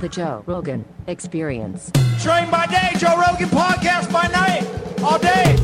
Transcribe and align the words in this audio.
The 0.00 0.08
Joe 0.10 0.42
Rogan 0.46 0.84
Experience. 1.06 1.90
Train 2.20 2.50
by 2.50 2.66
day, 2.66 2.90
Joe 2.98 3.16
Rogan 3.18 3.48
podcast 3.48 4.12
by 4.12 4.26
night, 4.28 4.66
all 5.02 5.18
day. 5.18 5.56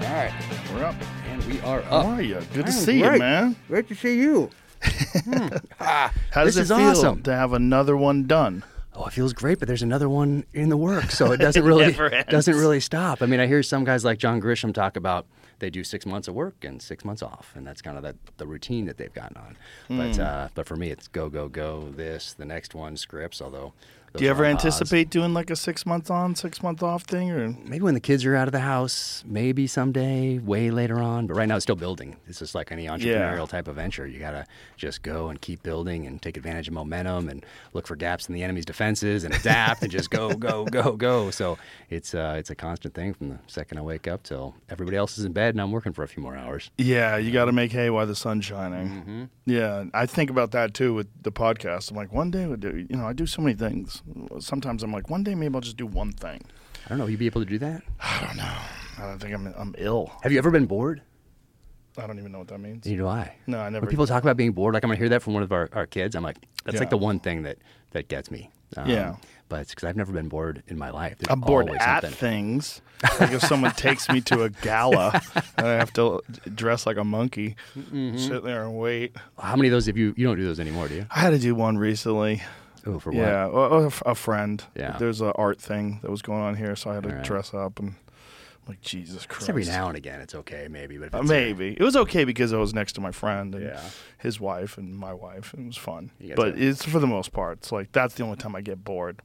All 0.00 0.14
right, 0.14 0.32
We're 0.72 0.84
up. 0.84 0.94
and 1.28 1.44
we 1.44 1.60
are 1.60 1.80
up. 1.80 1.84
How 2.06 2.06
are 2.12 2.22
you? 2.22 2.36
Good 2.54 2.64
to 2.64 2.64
I'm 2.66 2.70
see 2.72 2.98
you, 3.00 3.18
man. 3.18 3.56
Great 3.68 3.88
to 3.88 3.94
see 3.94 4.18
you. 4.20 4.48
Hmm. 5.24 5.48
How 5.78 6.44
does 6.44 6.54
This 6.54 6.70
it 6.70 6.72
is 6.72 6.78
feel 6.78 6.88
awesome. 6.90 7.22
to 7.24 7.34
have 7.34 7.52
another 7.52 7.96
one 7.96 8.26
done? 8.26 8.62
It 9.08 9.14
feels 9.14 9.32
great, 9.32 9.58
but 9.58 9.68
there's 9.68 9.82
another 9.82 10.08
one 10.08 10.44
in 10.52 10.68
the 10.68 10.76
works, 10.76 11.16
so 11.18 11.32
it 11.32 11.38
doesn't 11.38 11.64
really 11.70 11.84
ends. 11.98 12.24
doesn't 12.30 12.54
really 12.56 12.80
stop. 12.80 13.22
I 13.22 13.26
mean, 13.26 13.40
I 13.40 13.46
hear 13.46 13.62
some 13.62 13.84
guys 13.84 14.04
like 14.04 14.18
John 14.18 14.40
Grisham 14.40 14.72
talk 14.72 14.96
about 14.96 15.26
they 15.60 15.70
do 15.70 15.82
six 15.82 16.06
months 16.06 16.28
of 16.28 16.34
work 16.34 16.62
and 16.64 16.80
six 16.80 17.04
months 17.04 17.20
off, 17.22 17.52
and 17.56 17.66
that's 17.66 17.82
kind 17.82 17.96
of 17.96 18.02
that, 18.04 18.14
the 18.36 18.46
routine 18.46 18.84
that 18.86 18.96
they've 18.96 19.12
gotten 19.12 19.36
on. 19.36 19.56
But 19.88 20.14
Hmm. 20.16 20.22
uh, 20.22 20.48
but 20.54 20.66
for 20.66 20.76
me, 20.76 20.90
it's 20.90 21.08
go 21.08 21.28
go 21.28 21.48
go. 21.48 21.88
This 21.96 22.32
the 22.34 22.44
next 22.44 22.74
one 22.74 22.96
scripts. 22.96 23.42
Although 23.42 23.72
Do 24.16 24.24
you 24.24 24.30
ever 24.30 24.44
are 24.44 24.46
on 24.46 24.56
pause. 24.56 24.64
anticipate 24.64 25.10
doing 25.10 25.34
like 25.34 25.50
a 25.50 25.56
six 25.56 25.84
month 25.84 26.10
on, 26.10 26.34
six 26.34 26.62
month 26.62 26.82
off 26.82 27.02
thing, 27.02 27.30
or 27.30 27.48
Maybe 27.64 27.82
when 27.82 27.94
the 27.94 28.00
kids 28.00 28.24
are 28.24 28.34
out 28.34 28.48
of 28.48 28.52
the 28.52 28.60
house, 28.60 29.22
maybe 29.26 29.66
someday, 29.66 30.38
way 30.38 30.70
later 30.70 30.98
on. 30.98 31.26
But 31.26 31.36
right 31.36 31.46
now, 31.46 31.56
it's 31.56 31.64
still 31.64 31.76
building. 31.76 32.16
It's 32.26 32.38
just 32.38 32.54
like 32.54 32.72
any 32.72 32.86
entrepreneurial 32.86 33.48
type 33.48 33.68
of 33.68 33.76
venture. 33.76 34.06
You 34.06 34.18
got 34.18 34.30
to 34.32 34.46
just 34.76 35.02
go 35.02 35.28
and 35.28 35.40
keep 35.40 35.62
building 35.62 36.06
and 36.06 36.20
take 36.22 36.36
advantage 36.36 36.68
of 36.68 36.74
momentum 36.74 37.28
and 37.28 37.44
look 37.74 37.86
for 37.86 37.96
gaps 37.96 38.28
in 38.28 38.34
the 38.34 38.42
enemy's 38.42 38.64
defenses 38.64 39.24
and 39.24 39.34
adapt 39.34 39.82
and 39.82 39.90
just 39.90 40.10
go, 40.10 40.34
go, 40.34 40.64
go, 40.64 40.96
go. 40.96 41.30
So 41.30 41.58
it's 41.90 42.14
uh, 42.14 42.36
it's 42.38 42.50
a 42.50 42.54
constant 42.54 42.94
thing 42.94 43.14
from 43.14 43.28
the 43.28 43.38
second 43.46 43.78
I 43.78 43.82
wake 43.82 44.08
up 44.08 44.22
till 44.22 44.54
everybody 44.68 44.96
else 44.96 45.18
is 45.18 45.24
in 45.24 45.32
bed 45.32 45.54
and 45.54 45.60
I'm 45.60 45.70
working 45.72 45.92
for 45.92 46.02
a 46.02 46.08
few 46.08 46.22
more 46.22 46.36
hours. 46.36 46.70
yeah, 46.78 47.16
you 47.16 47.30
got 47.30 47.46
to 47.46 47.52
make 47.52 47.72
hay 47.72 47.90
while 47.90 48.06
the 48.06 48.14
sun's 48.16 48.44
shining. 48.44 48.88
Mm-hmm. 48.88 49.24
Yeah, 49.46 49.84
I 49.94 50.06
think 50.06 50.30
about 50.30 50.50
that 50.52 50.74
too 50.74 50.94
with 50.94 51.08
the 51.22 51.32
podcast. 51.32 51.90
I'm 51.90 51.96
like, 51.96 52.12
one 52.12 52.30
day, 52.30 52.46
would 52.46 52.60
do, 52.60 52.86
you 52.88 52.96
know, 52.96 53.06
I 53.06 53.12
do 53.12 53.26
so 53.26 53.42
many 53.42 53.54
things. 53.54 53.97
Sometimes 54.40 54.82
I'm 54.82 54.92
like, 54.92 55.10
one 55.10 55.22
day 55.24 55.34
maybe 55.34 55.54
I'll 55.54 55.60
just 55.60 55.76
do 55.76 55.86
one 55.86 56.12
thing. 56.12 56.42
I 56.86 56.88
don't 56.90 56.98
know. 56.98 57.06
You'd 57.06 57.18
be 57.18 57.26
able 57.26 57.40
to 57.42 57.46
do 57.50 57.58
that? 57.58 57.82
I 58.00 58.24
don't 58.26 58.36
know. 58.36 58.54
I 58.98 59.06
don't 59.08 59.18
think 59.18 59.34
I'm 59.34 59.46
I'm 59.56 59.74
ill. 59.78 60.12
Have 60.22 60.32
you 60.32 60.38
ever 60.38 60.50
been 60.50 60.66
bored? 60.66 61.02
I 61.96 62.06
don't 62.06 62.18
even 62.18 62.30
know 62.32 62.38
what 62.38 62.48
that 62.48 62.58
means. 62.58 62.84
Neither 62.86 62.98
do 63.02 63.06
I. 63.08 63.34
No, 63.46 63.58
I 63.60 63.68
never. 63.70 63.84
When 63.84 63.90
people 63.90 64.06
talk 64.06 64.22
about 64.22 64.36
being 64.36 64.52
bored, 64.52 64.74
like 64.74 64.84
I'm 64.84 64.88
gonna 64.88 64.98
hear 64.98 65.08
that 65.10 65.22
from 65.22 65.34
one 65.34 65.42
of 65.42 65.50
our, 65.52 65.68
our 65.72 65.86
kids, 65.86 66.14
I'm 66.14 66.22
like, 66.22 66.36
that's 66.64 66.74
Yeah. 66.76 66.80
like 66.80 66.90
the 66.90 66.96
one 66.98 67.18
thing 67.20 67.42
that 67.42 67.58
that 67.90 68.08
gets 68.08 68.30
me. 68.30 68.50
Um, 68.76 68.88
Yeah. 68.88 69.16
But 69.48 69.60
it's 69.62 69.70
because 69.70 69.88
I've 69.88 69.96
never 69.96 70.12
been 70.12 70.28
bored 70.28 70.62
in 70.68 70.76
my 70.78 70.90
life. 70.90 71.16
There's 71.18 71.32
I'm 71.32 71.40
bored 71.40 71.70
at 71.70 72.02
something. 72.02 72.10
things. 72.18 72.82
Like 73.18 73.32
if 73.32 73.40
someone 73.42 73.72
takes 73.72 74.08
me 74.10 74.20
to 74.22 74.42
a 74.42 74.50
gala 74.50 75.22
and 75.56 75.66
I 75.66 75.72
have 75.74 75.92
to 75.94 76.20
dress 76.54 76.84
like 76.86 76.98
a 76.98 77.04
monkey, 77.04 77.56
Mm-hmm. 77.76 78.18
sit 78.18 78.44
there 78.44 78.62
and 78.64 78.76
wait. 78.78 79.16
How 79.38 79.56
many 79.56 79.68
of 79.68 79.72
those 79.72 79.86
have 79.86 79.96
you? 79.96 80.12
You 80.16 80.26
don't 80.26 80.36
do 80.36 80.44
those 80.44 80.60
anymore, 80.60 80.88
do 80.88 80.96
you? 80.96 81.06
I 81.10 81.20
had 81.20 81.30
to 81.30 81.38
do 81.38 81.54
one 81.54 81.78
recently. 81.78 82.42
Oh, 82.88 82.98
for 82.98 83.10
what? 83.10 83.18
Yeah, 83.18 83.46
a, 83.46 83.90
a, 84.10 84.14
friend. 84.14 84.64
Yeah. 84.74 84.96
There's 84.98 85.20
an 85.20 85.32
art 85.36 85.60
thing 85.60 86.00
that 86.02 86.10
was 86.10 86.22
going 86.22 86.40
on 86.42 86.56
here, 86.56 86.74
so 86.74 86.90
I 86.90 86.94
had 86.94 87.02
to 87.04 87.10
right. 87.10 87.22
dress 87.24 87.52
up 87.52 87.78
and 87.78 87.90
I'm 87.90 88.66
like 88.68 88.80
Jesus 88.80 89.26
Christ. 89.26 89.42
It's 89.42 89.48
every 89.50 89.64
now 89.66 89.88
and 89.88 89.96
again. 89.96 90.20
It's 90.20 90.34
okay, 90.34 90.68
maybe, 90.70 90.96
but 90.98 91.06
if 91.08 91.14
Uh, 91.14 91.22
maybe 91.22 91.76
it 91.78 91.82
was 91.82 91.96
okay 91.96 92.24
because 92.24 92.52
I 92.52 92.56
was 92.56 92.72
next 92.74 92.94
to 92.94 93.00
my 93.00 93.12
friend 93.12 93.54
and 93.54 93.64
Yeah. 93.64 93.80
his 94.18 94.40
wife 94.40 94.78
and 94.78 94.96
my 94.96 95.12
wife, 95.12 95.52
and 95.52 95.64
it 95.64 95.66
was 95.68 95.76
fun. 95.76 96.10
But 96.34 96.54
are- 96.54 96.56
it's 96.56 96.84
for 96.84 96.98
the 96.98 97.06
most 97.06 97.32
part. 97.32 97.58
It's 97.58 97.72
like 97.72 97.92
that's 97.92 98.14
the 98.14 98.24
only 98.24 98.36
time 98.36 98.56
I 98.56 98.62
get 98.62 98.82
bored. 98.84 99.20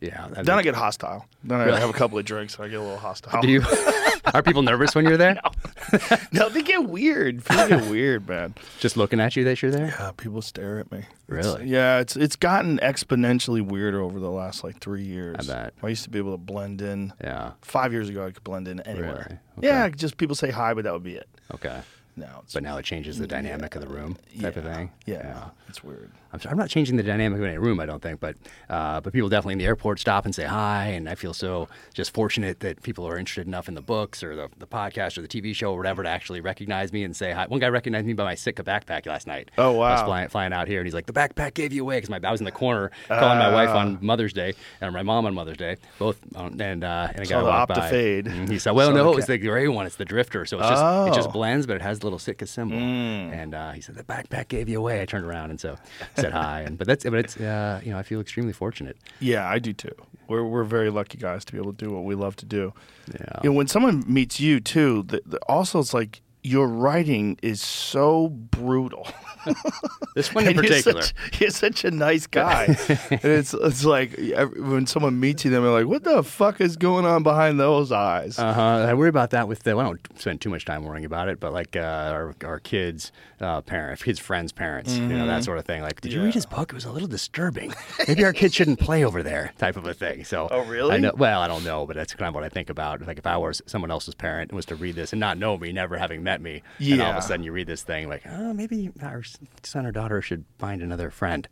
yeah. 0.00 0.28
Then 0.30 0.50
I 0.50 0.62
get 0.62 0.74
hostile. 0.74 1.26
Then 1.42 1.60
I 1.60 1.64
Really? 1.64 1.80
have 1.80 1.90
a 1.90 1.94
couple 1.94 2.18
of 2.18 2.24
drinks 2.24 2.54
and 2.56 2.64
I 2.66 2.68
get 2.68 2.78
a 2.78 2.82
little 2.82 2.98
hostile. 2.98 3.40
Do 3.40 3.48
you? 3.48 3.62
Are 4.34 4.42
people 4.42 4.62
nervous 4.62 4.94
when 4.94 5.04
you're 5.04 5.16
there? 5.16 5.38
no, 6.32 6.48
they 6.48 6.62
get 6.62 6.84
weird. 6.88 7.44
People 7.44 7.68
get 7.68 7.86
weird, 7.90 8.28
man. 8.28 8.54
Just 8.80 8.96
looking 8.96 9.20
at 9.20 9.36
you 9.36 9.44
that 9.44 9.62
you're 9.62 9.70
there? 9.70 9.86
Yeah, 9.98 10.10
people 10.16 10.42
stare 10.42 10.78
at 10.78 10.90
me. 10.90 10.98
It's- 10.98 11.06
Really? 11.28 11.66
yeah, 11.66 11.98
it's 11.98 12.16
it's 12.16 12.36
gotten 12.36 12.78
exponentially 12.78 13.60
weirder 13.60 14.00
over 14.00 14.20
the 14.20 14.30
last 14.30 14.62
like 14.62 14.78
three 14.80 15.02
years. 15.04 15.48
I 15.48 15.52
bet. 15.64 15.74
I 15.82 15.88
used 15.88 16.04
to 16.04 16.10
be 16.10 16.18
able 16.18 16.32
to 16.32 16.38
blend 16.38 16.80
in. 16.82 17.12
Yeah. 17.22 17.52
Five 17.62 17.92
years 17.92 18.08
ago, 18.08 18.26
I 18.26 18.30
could 18.30 18.44
blend 18.44 18.68
in 18.68 18.80
anywhere. 18.80 19.38
Really? 19.56 19.68
Yeah, 19.68 19.84
Okay. 19.86 19.94
just 19.96 20.16
people 20.18 20.36
say 20.36 20.50
hi, 20.50 20.72
but 20.74 20.84
that 20.84 20.92
would 20.92 21.02
be 21.02 21.14
it. 21.16 21.28
Okay. 21.54 21.80
Now 22.18 22.40
it's 22.44 22.54
But 22.54 22.62
now 22.62 22.76
it 22.78 22.84
changes 22.84 23.18
the 23.18 23.26
dynamic 23.26 23.74
of 23.74 23.82
the 23.82 23.88
room, 23.88 24.16
type 24.40 24.56
of 24.56 24.64
yeah, 24.64 24.74
thing. 24.74 24.90
Yeah, 25.04 25.48
it's 25.68 25.84
weird. 25.84 26.10
I'm, 26.32 26.40
sorry, 26.40 26.50
I'm 26.52 26.58
not 26.58 26.68
changing 26.68 26.96
the 26.96 27.02
dynamic 27.02 27.38
of 27.38 27.44
any 27.44 27.58
room, 27.58 27.80
I 27.80 27.86
don't 27.86 28.02
think, 28.02 28.20
but 28.20 28.36
uh, 28.68 29.00
but 29.00 29.12
people 29.12 29.28
definitely 29.28 29.52
in 29.54 29.58
the 29.58 29.64
airport 29.66 30.00
stop 30.00 30.24
and 30.24 30.34
say 30.34 30.44
hi, 30.44 30.86
and 30.88 31.08
I 31.08 31.14
feel 31.14 31.32
so 31.32 31.68
just 31.94 32.12
fortunate 32.12 32.60
that 32.60 32.82
people 32.82 33.06
are 33.08 33.16
interested 33.16 33.46
enough 33.46 33.68
in 33.68 33.74
the 33.74 33.80
books 33.82 34.22
or 34.22 34.34
the, 34.36 34.48
the 34.58 34.66
podcast 34.66 35.16
or 35.18 35.22
the 35.22 35.28
TV 35.28 35.54
show 35.54 35.72
or 35.72 35.76
whatever 35.76 36.02
to 36.02 36.08
actually 36.08 36.40
recognize 36.40 36.92
me 36.92 37.04
and 37.04 37.16
say 37.16 37.32
hi. 37.32 37.46
One 37.46 37.60
guy 37.60 37.68
recognized 37.68 38.06
me 38.06 38.12
by 38.12 38.24
my 38.24 38.34
Sitka 38.34 38.62
backpack 38.64 39.06
last 39.06 39.26
night. 39.26 39.50
Oh, 39.56 39.72
wow! 39.72 39.84
I 39.86 39.92
was 39.92 40.02
flying, 40.02 40.28
flying 40.28 40.52
out 40.52 40.68
here, 40.68 40.80
and 40.80 40.86
he's 40.86 40.94
like, 40.94 41.06
"The 41.06 41.12
backpack 41.12 41.54
gave 41.54 41.72
you 41.72 41.82
away," 41.82 41.96
because 41.98 42.10
my 42.10 42.20
I 42.22 42.30
was 42.32 42.40
in 42.40 42.44
the 42.44 42.52
corner 42.52 42.90
calling 43.08 43.38
my 43.38 43.52
wife 43.52 43.70
Ah. 43.70 43.78
on 43.78 43.98
Mother's 44.00 44.32
Day 44.32 44.54
and 44.80 44.92
my 44.92 45.02
mom 45.02 45.26
on 45.26 45.34
Mother's 45.34 45.56
Day, 45.56 45.76
both, 45.98 46.18
on, 46.34 46.60
and 46.60 46.82
uh, 46.84 47.08
and 47.14 47.20
a 47.24 47.26
guy 47.26 47.42
walked 47.42 47.74
by. 47.74 47.88
And 47.88 48.48
he 48.48 48.58
said, 48.58 48.72
"Well, 48.72 48.88
Saw 48.88 48.94
no, 48.96 49.12
the 49.12 49.18
it's 49.18 49.26
the 49.28 49.38
gray 49.38 49.68
one. 49.68 49.86
It's 49.86 49.96
the 49.96 50.04
Drifter, 50.04 50.44
so 50.44 50.58
it's 50.58 50.68
just 50.68 50.82
it 51.08 51.14
just 51.14 51.28
Oh. 51.28 51.32
blends, 51.32 51.66
but 51.66 51.76
it 51.76 51.82
has 51.82 52.00
the 52.00 52.06
little 52.06 52.18
Sitka 52.18 52.46
symbol." 52.46 52.76
Mm. 52.76 53.32
And 53.32 53.54
uh, 53.54 53.70
he 53.72 53.80
said, 53.80 53.94
"The 53.94 54.02
backpack 54.04 54.48
gave 54.48 54.68
you 54.68 54.78
away." 54.78 55.00
I 55.00 55.04
turned 55.04 55.24
around 55.24 55.50
and 55.50 55.60
so 55.60 55.76
said 56.16 56.32
hi, 56.32 56.60
and 56.62 56.78
but 56.78 56.86
that's 56.86 57.04
but 57.04 57.14
it's 57.14 57.36
uh, 57.36 57.80
you 57.84 57.92
know 57.92 57.98
I 57.98 58.02
feel 58.02 58.20
extremely 58.20 58.52
fortunate. 58.52 58.96
Yeah, 59.20 59.48
I 59.48 59.58
do 59.58 59.72
too. 59.72 59.94
We're 60.28 60.44
we're 60.44 60.64
very 60.64 60.90
lucky 60.90 61.18
guys 61.18 61.44
to 61.46 61.52
be 61.52 61.58
able 61.58 61.72
to 61.72 61.84
do 61.84 61.92
what 61.92 62.04
we 62.04 62.14
love 62.14 62.36
to 62.36 62.46
do. 62.46 62.72
Yeah. 63.12 63.40
You 63.42 63.50
know, 63.50 63.56
when 63.56 63.68
someone 63.68 64.04
meets 64.06 64.40
you 64.40 64.60
too, 64.60 65.04
the, 65.04 65.22
the, 65.24 65.38
also 65.48 65.78
it's 65.78 65.94
like 65.94 66.20
your 66.42 66.68
writing 66.68 67.38
is 67.42 67.60
so 67.60 68.28
brutal. 68.28 69.08
This 70.14 70.34
one 70.34 70.44
in 70.44 70.50
And 70.56 70.66
particular. 70.66 71.02
such, 71.02 71.14
you're 71.40 71.50
such 71.50 71.84
a 71.84 71.90
nice 71.90 72.26
guy. 72.26 72.64
and 73.10 73.20
it's 73.22 73.52
it's 73.52 73.84
like 73.84 74.18
when 74.56 74.86
someone 74.86 75.20
meets 75.20 75.44
you, 75.44 75.50
they're 75.50 75.60
like, 75.60 75.86
"What 75.86 76.04
the 76.04 76.22
fuck 76.22 76.58
is 76.62 76.76
going 76.78 77.04
on 77.04 77.22
behind 77.22 77.60
those 77.60 77.92
eyes?" 77.92 78.38
Uh 78.38 78.54
huh. 78.54 78.86
I 78.88 78.94
worry 78.94 79.10
about 79.10 79.30
that 79.30 79.46
with 79.46 79.62
the. 79.64 79.76
Well, 79.76 79.84
I 79.86 79.88
don't 79.90 80.18
spend 80.18 80.40
too 80.40 80.48
much 80.48 80.64
time 80.64 80.84
worrying 80.84 81.04
about 81.04 81.28
it, 81.28 81.38
but 81.38 81.52
like 81.52 81.76
uh, 81.76 81.80
our 81.80 82.34
our 82.44 82.60
kids' 82.60 83.12
uh, 83.42 83.60
parents, 83.60 84.02
kids' 84.02 84.18
friends' 84.18 84.52
parents, 84.52 84.96
you 84.96 85.06
know 85.06 85.26
that 85.26 85.44
sort 85.44 85.58
of 85.58 85.66
thing. 85.66 85.82
Like, 85.82 86.00
did 86.00 86.12
you 86.14 86.20
read 86.22 86.28
Mm-hmm. 86.30 86.36
His 86.36 86.46
book? 86.46 86.70
It 86.72 86.74
was 86.74 86.86
a 86.86 86.92
little 86.92 87.08
disturbing. 87.08 87.74
Maybe 88.08 88.24
our 88.24 88.32
kids 88.32 88.54
shouldn't 88.54 88.80
play 88.80 89.04
over 89.04 89.22
there, 89.22 89.52
type 89.58 89.76
of 89.76 89.86
a 89.86 89.92
thing. 89.94 90.24
So. 90.24 90.48
Oh, 90.50 90.64
really? 90.64 90.94
I 90.94 90.98
know. 90.98 91.12
Well, 91.14 91.40
I 91.42 91.46
don't 91.46 91.62
know, 91.64 91.84
but 91.86 91.94
that's 91.96 92.14
kind 92.14 92.28
of 92.28 92.34
what 92.34 92.42
I 92.44 92.48
think 92.48 92.70
about. 92.70 93.06
Like, 93.06 93.18
if 93.18 93.26
I 93.26 93.36
was 93.36 93.60
someone 93.66 93.90
else's 93.90 94.14
parent 94.14 94.50
and 94.50 94.56
was 94.56 94.64
to 94.66 94.76
read 94.76 94.94
this 94.96 95.12
and 95.12 95.20
not 95.20 95.36
know 95.38 95.58
me, 95.58 95.72
never 95.72 95.98
having 95.98 96.22
met 96.22 96.40
me, 96.40 96.62
and 96.80 97.02
all 97.02 97.10
of 97.12 97.16
a 97.18 97.22
sudden 97.22 97.44
you 97.44 97.52
read 97.52 97.66
this 97.66 97.82
thing, 97.82 98.08
like, 98.08 98.22
oh, 98.26 98.54
maybe 98.54 98.90
our 99.02 99.22
son 99.62 99.86
or 99.86 99.92
daughter 99.92 100.20
should 100.22 100.44
find 100.58 100.82
another 100.82 101.10
friend. 101.10 101.48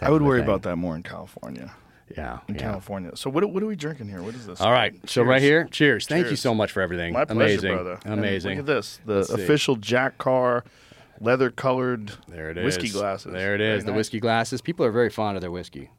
I 0.00 0.10
would 0.10 0.22
worry 0.22 0.40
thing. 0.40 0.48
about 0.48 0.62
that 0.62 0.76
more 0.76 0.96
in 0.96 1.02
California. 1.02 1.72
Yeah. 2.16 2.38
In 2.48 2.54
yeah. 2.54 2.60
California. 2.62 3.16
So 3.16 3.28
what 3.28 3.44
what 3.50 3.62
are 3.62 3.66
we 3.66 3.76
drinking 3.76 4.08
here? 4.08 4.22
What 4.22 4.34
is 4.34 4.46
this? 4.46 4.60
All 4.60 4.72
right. 4.72 4.94
So 5.08 5.22
right 5.22 5.40
Cheers. 5.40 5.42
here, 5.42 5.68
cheers. 5.70 6.06
Thank 6.06 6.30
you 6.30 6.36
so 6.36 6.54
much 6.54 6.72
for 6.72 6.80
everything. 6.80 7.12
My 7.12 7.24
pleasure, 7.26 7.42
Amazing. 7.42 7.74
brother. 7.74 7.98
And 8.04 8.14
Amazing. 8.14 8.50
Look 8.52 8.60
at 8.60 8.66
this. 8.66 9.00
The 9.04 9.14
Let's 9.16 9.34
see. 9.34 9.42
official 9.42 9.76
Jack 9.76 10.16
Carr 10.16 10.64
leather 11.20 11.50
colored 11.50 12.12
There 12.28 12.48
it 12.50 12.56
is. 12.58 12.64
whiskey 12.64 12.88
glasses. 12.88 13.32
There 13.32 13.54
it 13.54 13.58
Very. 13.58 13.80
The 13.80 13.86
nice. 13.88 13.96
whiskey 13.96 14.20
glasses. 14.20 14.62
People 14.62 14.86
are 14.86 14.90
very 14.90 15.10
fond 15.10 15.36
of 15.36 15.42
their 15.42 15.50
whiskey. 15.50 15.90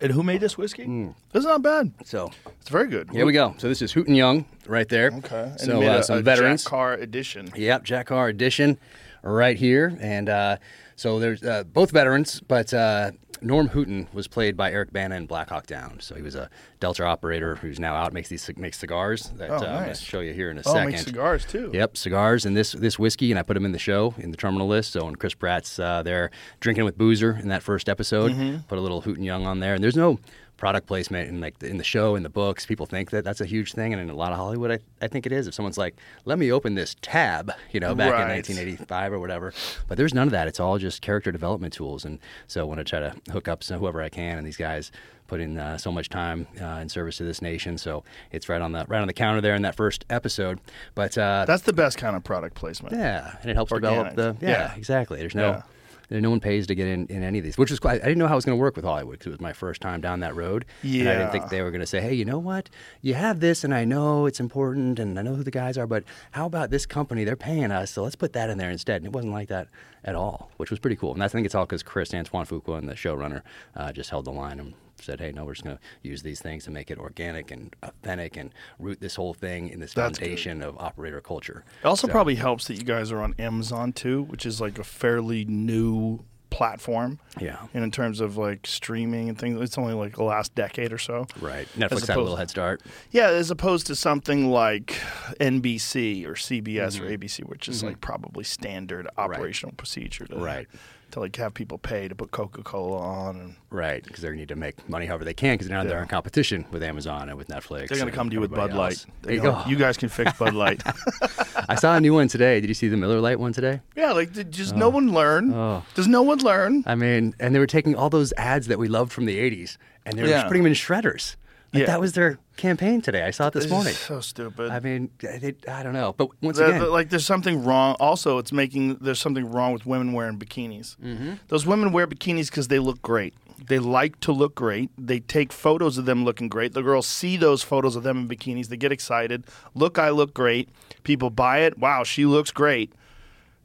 And 0.00 0.12
who 0.12 0.22
made 0.22 0.40
this 0.40 0.56
whiskey? 0.56 0.84
This 1.32 1.40
is 1.40 1.44
not 1.46 1.60
bad. 1.62 1.92
So 2.04 2.30
It's 2.60 2.68
very 2.70 2.86
good. 2.88 3.10
Here 3.10 3.26
we 3.26 3.32
go. 3.32 3.54
So 3.58 3.68
this 3.68 3.82
is 3.82 3.92
Hooten 3.92 4.14
Young 4.14 4.44
right 4.66 4.88
there. 4.88 5.10
Okay. 5.12 5.42
And 5.42 5.60
So 5.60 5.82
uh, 5.82 5.98
a, 5.98 6.02
some 6.02 6.18
a 6.18 6.22
veterans. 6.22 6.62
Jack 6.62 6.70
Carr 6.70 6.94
edition. 6.94 7.50
Yep, 7.56 7.84
Jack 7.84 8.06
Carr 8.06 8.28
edition, 8.28 8.78
right 9.22 9.56
here, 9.56 9.96
and 10.00 10.28
uh, 10.28 10.56
so 10.98 11.18
there's 11.18 11.42
uh, 11.42 11.64
both 11.64 11.90
veterans, 11.92 12.40
but 12.40 12.74
uh, 12.74 13.12
Norm 13.40 13.68
Hooten 13.68 14.12
was 14.12 14.26
played 14.26 14.56
by 14.56 14.72
Eric 14.72 14.92
Bana 14.92 15.14
in 15.14 15.26
Black 15.26 15.48
Hawk 15.50 15.66
Down. 15.66 16.00
So 16.00 16.16
he 16.16 16.22
was 16.22 16.34
a 16.34 16.50
Delta 16.80 17.04
operator 17.04 17.54
who's 17.54 17.78
now 17.78 17.94
out 17.94 18.12
makes 18.12 18.28
these 18.28 18.50
makes 18.56 18.78
cigars 18.78 19.30
that 19.36 19.48
Oh, 19.48 19.54
uh, 19.54 19.58
I'm 19.58 19.84
going 19.84 19.88
to 19.88 19.94
show 19.94 20.18
you 20.20 20.32
here 20.32 20.50
in 20.50 20.58
a 20.58 20.62
Oh, 20.66 20.72
second. 20.72 20.90
make 20.90 20.98
cigars 20.98 21.44
too. 21.46 21.70
Yep, 21.72 21.96
cigars 21.96 22.44
and 22.44 22.56
this 22.56 22.72
this 22.72 22.98
whiskey, 22.98 23.30
and 23.30 23.38
I 23.38 23.42
put 23.42 23.54
them 23.54 23.64
in 23.64 23.70
the 23.72 23.78
show 23.78 24.12
in 24.18 24.32
the 24.32 24.36
terminal 24.36 24.66
list. 24.66 24.90
So 24.92 25.04
when 25.04 25.14
Chris 25.14 25.34
Pratt's 25.34 25.78
uh, 25.78 26.02
there 26.02 26.30
drinking 26.60 26.84
with 26.84 26.98
Boozer 26.98 27.36
in 27.40 27.48
that 27.48 27.62
first 27.62 27.88
episode, 27.88 28.32
Mm-hmm. 28.32 28.62
put 28.68 28.76
a 28.78 28.80
little 28.80 29.02
Hooten 29.02 29.22
Young 29.24 29.46
on 29.46 29.60
there, 29.60 29.74
and 29.74 29.82
there's 29.84 29.96
no 29.96 30.18
product 30.58 30.86
placement 30.86 31.28
in 31.30 31.40
like 31.40 31.58
the, 31.60 31.68
in 31.68 31.78
the 31.78 31.84
show 31.84 32.14
in 32.16 32.22
the 32.22 32.28
books. 32.28 32.66
People 32.66 32.84
think 32.84 33.10
that 33.12 33.24
that's 33.24 33.40
a 33.40 33.46
huge 33.46 33.72
thing, 33.72 33.94
and 33.94 34.02
in 34.02 34.10
a 34.10 34.14
lot 34.14 34.32
of 34.32 34.38
Hollywood, 34.38 34.70
I, 34.70 34.78
I 35.00 35.08
think 35.08 35.24
it 35.24 35.32
is. 35.32 35.46
If 35.46 35.54
someone's 35.54 35.78
like, 35.78 35.96
"Let 36.26 36.38
me 36.38 36.52
open 36.52 36.74
this 36.74 36.94
tab," 37.00 37.50
you 37.72 37.80
know, 37.80 37.94
back 37.94 38.08
in 38.08 38.28
1985 38.28 39.12
or 39.14 39.18
whatever, 39.18 39.54
but 39.88 39.96
there's 39.96 40.12
none 40.12 40.28
of 40.28 40.32
that. 40.32 40.46
It's 40.48 40.60
all 40.60 40.76
just 40.76 41.00
character 41.00 41.32
development 41.32 41.72
tools, 41.72 42.04
and 42.04 42.18
so 42.46 42.60
I 42.60 42.64
want 42.64 42.78
to 42.78 42.84
try 42.84 43.00
to 43.00 43.14
hook 43.32 43.48
up 43.48 43.64
so 43.64 43.78
whoever 43.78 44.02
I 44.02 44.10
can, 44.10 44.36
and 44.36 44.46
these 44.46 44.56
guys 44.58 44.92
put 45.28 45.40
in 45.40 45.58
uh, 45.58 45.76
so 45.76 45.92
much 45.92 46.08
time 46.08 46.46
uh, 46.60 46.64
in 46.82 46.88
service 46.88 47.18
to 47.18 47.24
this 47.24 47.40
nation. 47.42 47.76
So 47.78 48.02
it's 48.32 48.48
right 48.48 48.60
on 48.62 48.72
the 48.72 48.84
right 48.88 49.00
on 49.00 49.06
the 49.06 49.12
counter 49.12 49.40
there 49.40 49.54
in 49.54 49.62
that 49.62 49.74
first 49.76 50.04
episode. 50.10 50.58
But 50.94 51.16
uh, 51.18 51.44
That's 51.46 51.62
the 51.62 51.72
best 51.72 51.98
kind 51.98 52.16
of 52.16 52.24
product 52.24 52.54
placement. 52.54 52.94
yeah, 52.94 53.36
and 53.42 53.50
it 53.50 53.54
helps 53.54 53.70
develop 53.72 54.14
the 54.16 54.36
yeah, 54.40 54.48
Yeah. 54.48 54.74
exactly. 54.74 55.18
There's 55.18 55.34
no 55.34 55.50
Yeah. 55.50 55.62
And 56.10 56.22
no 56.22 56.30
one 56.30 56.40
pays 56.40 56.66
to 56.66 56.74
get 56.74 56.88
in, 56.88 57.06
in 57.08 57.22
any 57.22 57.38
of 57.38 57.44
these, 57.44 57.58
which 57.58 57.70
was 57.70 57.78
quite. 57.78 58.00
I 58.02 58.04
didn't 58.04 58.18
know 58.18 58.26
how 58.26 58.34
it 58.34 58.36
was 58.36 58.44
going 58.46 58.56
to 58.56 58.60
work 58.60 58.76
with 58.76 58.84
Hollywood 58.84 59.18
because 59.18 59.26
it 59.26 59.30
was 59.30 59.40
my 59.40 59.52
first 59.52 59.82
time 59.82 60.00
down 60.00 60.20
that 60.20 60.34
road. 60.34 60.64
And 61.00 61.08
I 61.10 61.12
didn't 61.18 61.32
think 61.32 61.50
they 61.50 61.62
were 61.62 61.70
going 61.70 61.80
to 61.80 61.86
say, 61.86 62.00
hey, 62.00 62.14
you 62.14 62.24
know 62.24 62.38
what? 62.38 62.70
You 63.02 63.14
have 63.14 63.40
this, 63.40 63.62
and 63.62 63.74
I 63.74 63.84
know 63.84 64.24
it's 64.26 64.40
important, 64.40 64.98
and 64.98 65.18
I 65.18 65.22
know 65.22 65.34
who 65.34 65.42
the 65.42 65.50
guys 65.50 65.76
are, 65.76 65.86
but 65.86 66.04
how 66.30 66.46
about 66.46 66.70
this 66.70 66.86
company? 66.86 67.24
They're 67.24 67.36
paying 67.36 67.70
us, 67.70 67.90
so 67.90 68.02
let's 68.02 68.16
put 68.16 68.32
that 68.32 68.48
in 68.48 68.58
there 68.58 68.70
instead. 68.70 68.96
And 68.96 69.06
it 69.06 69.12
wasn't 69.12 69.34
like 69.34 69.48
that 69.48 69.68
at 70.04 70.14
all, 70.14 70.50
which 70.56 70.70
was 70.70 70.78
pretty 70.78 70.96
cool. 70.96 71.12
And 71.12 71.22
I 71.22 71.28
think 71.28 71.44
it's 71.44 71.54
all 71.54 71.66
because 71.66 71.82
Chris 71.82 72.14
Antoine 72.14 72.46
Fuqua 72.46 72.78
and 72.78 72.88
the 72.88 72.94
showrunner 72.94 73.42
uh, 73.76 73.92
just 73.92 74.10
held 74.10 74.24
the 74.24 74.32
line 74.32 74.60
and 74.60 74.74
said, 75.02 75.20
hey, 75.20 75.32
no, 75.32 75.44
we're 75.44 75.54
just 75.54 75.64
going 75.64 75.76
to 75.76 75.82
use 76.08 76.22
these 76.22 76.40
things 76.40 76.64
to 76.64 76.70
make 76.70 76.90
it 76.90 76.98
organic 76.98 77.50
and 77.50 77.74
authentic 77.82 78.36
and 78.36 78.52
root 78.78 79.00
this 79.00 79.16
whole 79.16 79.34
thing 79.34 79.68
in 79.68 79.80
this 79.80 79.94
That's 79.94 80.18
good. 80.18 80.24
foundation 80.26 80.62
of 80.62 80.76
operator 80.78 81.20
culture. 81.20 81.64
It 81.82 81.86
also 81.86 82.06
So- 82.06 82.12
probably 82.12 82.34
helps 82.36 82.66
that 82.68 82.74
you 82.74 82.84
guys 82.84 83.12
are 83.12 83.20
on 83.20 83.34
Amazon 83.38 83.92
too, 83.92 84.22
which 84.24 84.44
is 84.46 84.60
like 84.60 84.78
a 84.78 84.84
fairly 84.84 85.44
new 85.44 86.20
platform. 86.50 87.18
Yeah. 87.38 87.58
And 87.74 87.84
in 87.84 87.90
terms 87.90 88.20
of 88.20 88.38
like 88.38 88.66
streaming 88.66 89.28
and 89.28 89.38
things, 89.38 89.60
it's 89.60 89.76
only 89.76 89.92
like 89.92 90.16
the 90.16 90.24
last 90.24 90.54
decade 90.54 90.92
or 90.94 90.98
so. 90.98 91.26
Right. 91.40 91.68
Netflix 91.76 92.06
had 92.08 92.16
a 92.16 92.20
little 92.22 92.36
head 92.36 92.48
start. 92.48 92.80
Yeah, 93.10 93.28
as 93.28 93.50
opposed 93.50 93.86
to 93.88 93.94
something 93.94 94.50
like 94.50 94.96
NBC 95.40 96.26
or 96.26 96.34
CBS 96.34 96.96
Mm-hmm. 96.96 97.04
or 97.04 97.10
ABC, 97.16 97.44
which 97.44 97.68
is 97.68 97.82
like 97.82 98.00
probably 98.00 98.44
standard 98.44 99.06
operational 99.18 99.74
procedure. 99.76 100.26
To, 100.26 100.36
Right. 100.36 100.66
To 101.12 101.20
like 101.20 101.34
have 101.36 101.54
people 101.54 101.78
pay 101.78 102.06
to 102.06 102.14
put 102.14 102.32
Coca 102.32 102.62
Cola 102.62 102.98
on, 102.98 103.36
and 103.40 103.54
Right, 103.70 104.04
because 104.04 104.22
they 104.22 104.30
need 104.32 104.48
to 104.48 104.56
make 104.56 104.86
money 104.90 105.06
however 105.06 105.24
they 105.24 105.32
can, 105.32 105.54
because 105.54 105.70
now 105.70 105.82
they're 105.82 106.02
in 106.02 106.08
competition 106.08 106.66
with 106.70 106.82
Amazon 106.82 107.30
and 107.30 107.38
with 107.38 107.48
Netflix. 107.48 107.88
they're 107.88 107.98
gonna 107.98 108.10
come 108.10 108.28
to 108.28 108.34
you 108.34 108.40
with 108.40 108.50
Bud 108.50 108.74
Light. 108.74 108.92
else. 108.92 109.06
There 109.22 109.32
you 109.32 109.40
go. 109.40 109.62
You 109.66 109.76
guys 109.76 109.96
can 109.96 110.10
fix 110.10 110.38
Bud 110.38 110.52
Light. 110.52 110.82
I 111.68 111.76
saw 111.76 111.96
a 111.96 112.00
new 112.00 112.12
one 112.12 112.28
today. 112.28 112.60
Did 112.60 112.68
you 112.68 112.74
see 112.74 112.88
the 112.88 112.98
Miller 112.98 113.20
Lite 113.20 113.40
one 113.40 113.54
today? 113.54 113.80
yeah, 113.96 114.12
like 114.12 114.34
did- 114.34 114.50
does 114.50 114.74
no 114.74 114.86
oh. 114.86 114.90
one 114.90 115.12
learn? 115.12 115.52
Oh. 115.54 115.82
Does 115.94 116.08
no 116.08 116.20
one 116.22 116.40
learn? 116.40 116.84
I 116.86 116.94
mean, 116.94 117.34
and 117.40 117.54
they 117.54 117.58
were 117.58 117.66
taking 117.66 117.94
all 117.94 118.10
those 118.10 118.34
ads 118.36 118.66
that 118.66 118.78
we 118.78 118.88
loved 118.88 119.10
from 119.10 119.24
the 119.24 119.38
'80s, 119.38 119.78
and 120.04 120.18
they 120.18 120.22
were 120.22 120.28
Yeah. 120.28 120.36
just 120.42 120.48
putting 120.48 120.62
them 120.62 120.72
in 120.72 120.74
shredders. 120.76 121.36
Like 121.72 121.80
Yeah. 121.82 121.86
that 121.86 122.00
was 122.00 122.14
their 122.14 122.38
campaign 122.56 123.02
today. 123.02 123.22
I 123.24 123.30
saw 123.30 123.48
it 123.48 123.52
this 123.52 123.64
It's 123.64 123.70
morning. 123.70 123.92
so 123.92 124.20
stupid. 124.20 124.70
I 124.70 124.80
mean, 124.80 125.10
they, 125.20 125.54
I 125.70 125.82
don't 125.82 125.92
know, 125.92 126.14
but 126.16 126.30
once 126.42 126.56
The- 126.58 126.66
again, 126.66 126.80
the- 126.80 126.86
like 126.90 127.10
there's 127.10 127.26
something 127.26 127.62
wrong. 127.64 127.94
Also, 128.00 128.38
it's 128.38 128.52
making 128.52 128.94
there's 129.02 129.20
something 129.20 129.50
wrong 129.50 129.72
with 129.74 129.84
women 129.84 130.12
wearing 130.14 130.38
bikinis. 130.38 130.96
Mm-hmm. 130.96 131.32
Those 131.48 131.66
women 131.66 131.92
wear 131.92 132.06
bikinis 132.06 132.46
because 132.50 132.68
they 132.68 132.78
look 132.78 133.02
great. 133.02 133.34
They 133.66 133.78
like 133.78 134.18
to 134.20 134.32
look 134.32 134.54
great. 134.54 134.88
They 134.96 135.20
take 135.20 135.52
photos 135.52 135.98
of 135.98 136.06
them 136.06 136.24
looking 136.24 136.48
great. 136.48 136.72
The 136.72 136.82
girls 136.82 137.06
see 137.06 137.36
those 137.36 137.62
photos 137.62 137.96
of 137.96 138.02
them 138.02 138.18
in 138.18 138.28
bikinis. 138.28 138.68
They 138.68 138.76
get 138.78 138.92
excited. 138.92 139.44
Look, 139.74 139.98
I 139.98 140.08
look 140.10 140.32
great. 140.32 140.70
People 141.02 141.28
buy 141.28 141.58
it. 141.58 141.76
Wow, 141.78 142.02
she 142.04 142.24
looks 142.24 142.50
great. 142.50 142.92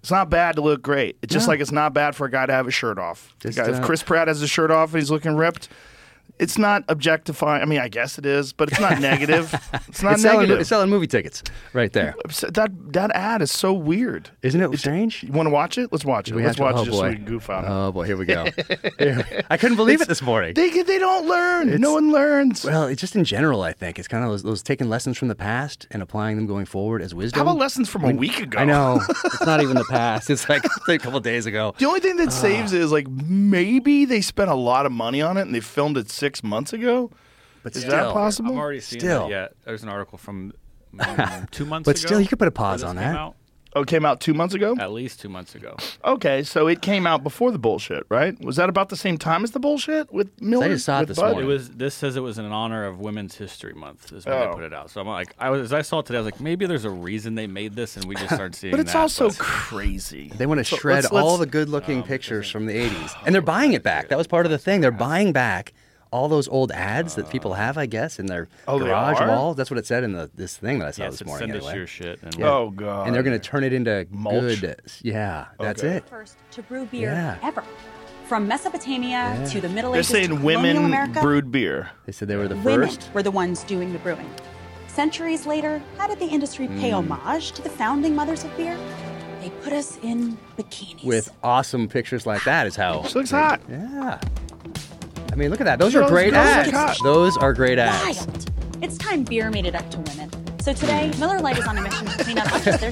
It's 0.01 0.11
not 0.11 0.29
bad 0.29 0.55
to 0.57 0.61
look 0.61 0.81
great. 0.81 1.15
It's 1.21 1.31
just 1.31 1.47
No. 1.47 1.51
like 1.53 1.61
it's 1.61 1.71
not 1.71 1.93
bad 1.93 2.15
for 2.15 2.25
a 2.25 2.29
guy 2.31 2.45
to 2.45 2.51
have 2.51 2.65
his 2.65 2.75
shirt 2.75 2.97
off. 2.99 3.33
Just, 3.39 3.57
guy- 3.57 3.69
if 3.69 3.75
uh, 3.77 3.85
Chris 3.85 4.03
Pratt 4.03 4.27
has 4.27 4.41
his 4.41 4.49
shirt 4.49 4.69
off 4.71 4.91
and 4.93 5.01
he's 5.01 5.09
looking 5.11 5.35
ripped, 5.35 5.69
it's 6.43 6.57
not 6.57 6.83
objectifying. 6.89 7.61
I 7.61 7.65
mean, 7.65 7.79
I 7.79 7.87
guess 7.87 8.17
it 8.17 8.25
is, 8.25 8.51
but 8.51 8.69
it's 8.69 8.79
not 8.79 8.99
negative. 8.99 9.53
It's 9.87 10.01
not 10.01 10.13
it's 10.13 10.23
selling, 10.23 10.39
negative. 10.39 10.61
it's 10.61 10.69
selling 10.69 10.89
movie 10.89 11.05
tickets 11.05 11.43
right 11.73 11.91
there. 11.93 12.15
That 12.49 12.71
that 12.93 13.11
ad 13.15 13.41
is 13.43 13.51
so 13.51 13.73
weird. 13.73 14.31
Isn't 14.41 14.59
it 14.59 14.65
It's- 14.65 14.79
strange? 14.79 15.21
You 15.23 15.31
want 15.31 15.45
to 15.47 15.51
watch 15.51 15.77
it? 15.77 15.91
Let's 15.91 16.03
watch 16.03 16.29
it. 16.29 16.35
We 16.35 16.43
Let's 16.43 16.57
have 16.57 16.67
to- 16.67 16.73
watch 16.73 16.75
oh 16.75 16.81
it 16.81 16.85
just 16.85 16.97
so 16.97 17.09
we 17.09 17.15
can 17.15 17.25
goof 17.25 17.49
on 17.49 17.65
it. 17.65 17.67
Oh 17.69 17.91
boy, 17.91 18.05
here 18.05 18.17
we 18.17 18.25
go. 18.25 18.47
Here- 18.97 19.43
I 19.51 19.57
couldn't 19.57 19.77
believe 19.77 20.01
it 20.01 20.07
this 20.07 20.21
morning. 20.21 20.55
They 20.55 20.69
they 20.69 20.97
don't 20.97 21.27
learn. 21.27 21.67
It's- 21.67 21.79
no 21.79 21.93
one 21.93 22.11
learns. 22.11 22.65
Well, 22.65 22.85
it's 22.87 22.99
just 23.01 23.15
in 23.15 23.23
general, 23.23 23.61
I 23.61 23.71
think 23.71 23.99
it's 23.99 24.07
kind 24.07 24.23
of 24.23 24.31
those, 24.31 24.43
those 24.43 24.63
taking 24.63 24.89
lessons 24.89 25.17
from 25.17 25.27
the 25.27 25.35
past 25.35 25.87
and 25.91 26.01
applying 26.01 26.37
them 26.37 26.47
going 26.47 26.65
forward 26.65 27.01
as 27.03 27.13
wisdom. 27.13 27.37
How 27.37 27.43
about 27.43 27.59
lessons 27.59 27.87
from 27.87 28.03
a 28.03 28.11
week 28.11 28.39
ago? 28.39 28.57
I 28.57 28.65
know 28.65 28.99
it's 29.25 29.45
not 29.45 29.61
even 29.61 29.75
the 29.77 29.85
past. 29.85 30.29
It's 30.29 30.49
like 30.49 30.65
a 30.65 30.97
couple 30.97 31.19
days 31.19 31.45
ago. 31.45 31.75
The 31.77 31.85
only 31.85 31.99
thing 31.99 32.17
that 32.17 32.29
ah. 32.29 32.31
saves 32.31 32.73
is 32.73 32.91
like 32.91 33.07
maybe 33.07 34.05
they 34.05 34.21
spent 34.21 34.49
a 34.49 34.55
lot 34.55 34.85
of 34.85 34.91
money 34.91 35.21
on 35.21 35.37
it 35.37 35.41
and 35.41 35.53
they 35.53 35.59
filmed 35.59 35.97
it 35.97 36.09
six 36.09 36.32
months 36.41 36.71
ago. 36.71 37.11
But 37.63 37.75
Is 37.75 37.81
still, 37.83 37.91
that 37.91 38.13
possible? 38.13 38.51
I'm 38.53 38.57
already 38.57 38.79
seeing 38.79 39.01
Still. 39.01 39.23
that 39.23 39.29
yet. 39.29 39.53
There's 39.65 39.83
an 39.83 39.89
article 39.89 40.17
from 40.17 40.53
mm, 40.95 41.49
two 41.51 41.65
months 41.65 41.87
ago. 41.87 41.93
But 41.93 41.99
ago. 41.99 42.07
still, 42.07 42.21
you 42.21 42.27
could 42.27 42.39
put 42.39 42.47
a 42.47 42.51
pause 42.51 42.83
on 42.83 42.95
that. 42.97 43.15
out. 43.15 43.35
Oh, 43.75 43.81
it 43.81 43.87
came 43.87 44.05
out 44.05 44.19
two 44.21 44.35
months 44.35 44.53
ago. 44.53 44.75
At 44.79 44.91
least 44.91 45.19
two 45.19 45.29
months 45.29 45.55
ago. 45.55 45.75
Okay, 46.05 46.43
so 46.43 46.67
it 46.67 46.83
came 46.83 47.07
out 47.07 47.23
before 47.23 47.49
the 47.51 47.57
bullshit, 47.57 48.03
right? 48.07 48.39
Was 48.43 48.57
that 48.57 48.69
about 48.69 48.89
the 48.89 48.95
same 48.95 49.17
time 49.17 49.43
as 49.43 49.49
the 49.49 49.59
bullshit 49.59 50.13
with 50.13 50.39
Miller? 50.39 50.67
just 50.69 50.85
saw 50.85 51.01
it 51.01 51.07
this 51.07 51.17
Bud? 51.17 51.31
morning. 51.31 51.49
It 51.49 51.53
was. 51.53 51.69
This 51.71 51.95
says 51.95 52.15
it 52.15 52.19
was 52.19 52.37
in 52.37 52.45
honor 52.45 52.85
of 52.85 52.99
Women's 52.99 53.33
History 53.35 53.73
Month. 53.73 54.11
Is 54.13 54.27
when 54.27 54.35
Oh. 54.35 54.45
they 54.45 54.53
put 54.53 54.63
it 54.63 54.73
out. 54.73 54.91
So 54.91 55.01
I'm 55.01 55.07
like, 55.07 55.33
I 55.39 55.49
was 55.49 55.61
as 55.61 55.73
I 55.73 55.81
saw 55.81 55.99
it 55.99 56.05
today. 56.05 56.19
I 56.19 56.21
was 56.21 56.31
like, 56.31 56.39
maybe 56.39 56.67
there's 56.67 56.85
a 56.85 56.91
reason 56.91 57.33
they 57.33 57.47
made 57.47 57.75
this, 57.75 57.95
and 57.97 58.05
we 58.05 58.13
just 58.13 58.27
started 58.35 58.53
seeing. 58.59 58.73
It. 58.73 58.77
But 58.77 58.81
it's 58.81 58.93
that, 58.93 58.99
also 58.99 59.29
but- 59.29 59.39
crazy. 59.39 60.31
They 60.35 60.45
want 60.45 60.59
to 60.59 60.65
So 60.65 60.75
shred 60.77 60.95
let's- 60.97 61.11
let's- 61.11 61.25
all 61.25 61.37
the 61.37 61.47
good-looking 61.47 62.03
pictures 62.03 62.51
from 62.51 62.67
the 62.67 62.73
'80s, 62.75 63.15
and 63.25 63.33
they're 63.33 63.41
buying 63.41 63.73
it 63.73 63.81
back. 63.81 64.09
That 64.09 64.19
was 64.19 64.27
part 64.27 64.45
of 64.45 64.51
the 64.51 64.59
thing. 64.59 64.81
They're 64.81 64.91
buying 64.91 65.31
back 65.33 65.73
all 66.13 66.27
those 66.29 66.47
old 66.47 66.71
ads 66.71 67.15
that 67.15 67.29
people 67.29 67.55
have, 67.55 67.77
I 67.77 67.87
guess, 67.87 68.19
in 68.19 68.27
their 68.27 68.47
Oh, 68.67 68.77
garage 68.77 69.19
are? 69.19 69.27
walls. 69.27 69.57
That's 69.57 69.71
what 69.71 69.79
it 69.79 69.85
said 69.87 70.03
in 70.03 70.13
the 70.13 70.29
this 70.35 70.55
thing 70.55 70.77
that 70.79 70.87
I 70.87 70.91
saw 70.91 71.03
Yes, 71.03 71.13
this 71.13 71.21
it 71.21 71.27
morning. 71.27 71.51
send 71.51 71.63
us 71.63 71.73
your 71.73 71.87
shit. 71.87 72.19
And 72.21 72.35
Yeah. 72.37 72.49
Oh 72.51 72.69
god. 72.69 73.07
And 73.07 73.15
they're 73.15 73.23
going 73.23 73.37
to 73.39 73.43
turn 73.45 73.63
it 73.63 73.73
into 73.73 74.05
Mulch? 74.11 74.61
good. 74.61 74.79
Yeah, 75.01 75.45
that's 75.59 75.83
Okay. 75.83 75.97
it. 75.97 76.07
first 76.07 76.37
to 76.51 76.61
brew 76.61 76.85
beer 76.85 77.11
Yeah. 77.11 77.35
ever. 77.41 77.63
From 78.27 78.47
Mesopotamia 78.47 79.43
to 79.49 79.59
the 79.59 79.67
Middle 79.69 79.93
Ages. 79.95 80.07
They're 80.09 80.17
Ages 80.21 80.29
to 80.29 80.35
saying 80.35 80.39
colonial 80.41 80.61
women 80.75 80.85
America, 80.85 81.19
brewed 81.21 81.51
beer. 81.51 81.89
They 82.05 82.11
said 82.13 82.27
they 82.27 82.35
were 82.37 82.47
the 82.47 82.55
women 82.57 82.87
first. 82.89 83.09
were 83.13 83.23
the 83.23 83.31
ones 83.31 83.63
doing 83.63 83.91
the 83.91 83.99
brewing. 83.99 84.29
Centuries 84.87 85.45
later, 85.47 85.81
how 85.97 86.07
did 86.07 86.19
the 86.19 86.27
industry 86.27 86.67
pay 86.67 86.91
Hmm. 86.91 87.11
homage 87.11 87.51
to 87.53 87.61
the 87.63 87.69
founding 87.69 88.15
mothers 88.15 88.43
of 88.43 88.55
beer? 88.55 88.77
They 89.41 89.49
put 89.49 89.73
us 89.73 89.97
in 90.03 90.37
bikinis. 90.57 91.03
with 91.03 91.29
awesome 91.43 91.87
pictures 91.89 92.25
like 92.25 92.43
that 92.45 92.65
is 92.67 92.75
how. 92.77 93.03
She 93.03 93.15
looks 93.15 93.31
hot. 93.31 93.59
Yeah. 93.69 94.19
I 95.33 95.35
mean, 95.35 95.49
look 95.49 95.59
at 95.59 95.63
that. 95.65 95.79
Those 95.79 95.93
Those 95.93 96.03
are 96.03 96.07
great 96.09 96.31
girls 96.33 96.45
ads. 96.45 96.99
Those 97.01 97.37
are 97.37 97.53
great 97.53 97.79
ads. 97.79 98.27
wild. 98.27 98.51
It's 98.83 98.99
time 98.99 99.23
beer 99.23 99.49
made 99.49 99.65
it 99.65 99.73
up 99.73 99.89
to 99.89 99.97
women. 99.97 100.29
So 100.61 100.73
today, 100.73 101.11
Miller 101.17 101.39
Lite 101.39 101.57
is 101.57 101.65
on 101.65 101.75
a 101.75 101.81
mission 101.81 102.05
to 102.05 102.23
clean 102.23 102.37
up 102.37 102.47
their 102.61 102.77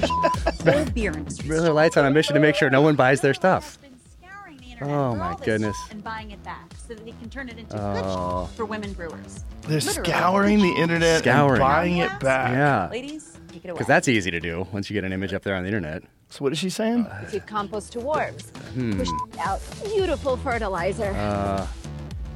the 0.58 0.72
whole 0.74 0.84
beer 0.86 1.12
industry. 1.12 1.48
Miller 1.48 1.72
Lite's 1.72 1.96
on 1.96 2.04
a 2.04 2.10
mission 2.10 2.34
to 2.34 2.40
make 2.40 2.56
sure 2.56 2.68
no 2.68 2.82
one 2.82 2.96
buys 2.96 3.20
their 3.20 3.32
stuff. 3.32 3.78
Been 3.80 3.92
scouring 4.20 4.56
the 4.58 4.64
internet 4.72 4.92
Oh, 4.92 5.14
my 5.14 5.36
goodness. 5.44 5.76
And 5.92 6.02
buying 6.02 6.32
it 6.32 6.42
back 6.42 6.72
so 6.76 6.94
that 6.94 7.04
they 7.04 7.12
can 7.12 7.30
turn 7.30 7.48
it 7.48 7.58
into 7.58 7.80
Oh. 7.80 8.46
good 8.48 8.56
for 8.56 8.64
women 8.64 8.92
brewers. 8.92 9.44
They're 9.68 9.78
Literally. 9.78 10.10
scouring 10.10 10.58
the 10.62 10.72
internet 10.82 11.20
Scouring. 11.22 11.50
and 11.52 11.60
buying 11.60 11.96
it 11.98 12.18
back. 12.18 12.50
Yeah. 12.50 12.88
Ladies, 12.90 13.38
take 13.46 13.64
it 13.64 13.68
away. 13.68 13.74
Because 13.74 13.86
that's 13.86 14.08
easy 14.08 14.32
to 14.32 14.40
do 14.40 14.66
once 14.72 14.90
you 14.90 14.94
get 14.94 15.04
an 15.04 15.12
image 15.12 15.32
up 15.32 15.42
there 15.44 15.54
on 15.54 15.62
the 15.62 15.68
internet. 15.68 16.02
So 16.30 16.42
what 16.42 16.52
is 16.52 16.58
she 16.58 16.68
saying? 16.70 17.06
Give 17.30 17.46
compost 17.46 17.92
to 17.92 18.00
dwarves. 18.00 18.50
Hmm. 18.72 18.98
Push 18.98 19.08
out 19.38 19.60
beautiful 19.84 20.36
fertilizer. 20.38 21.12
Uh, 21.14 21.66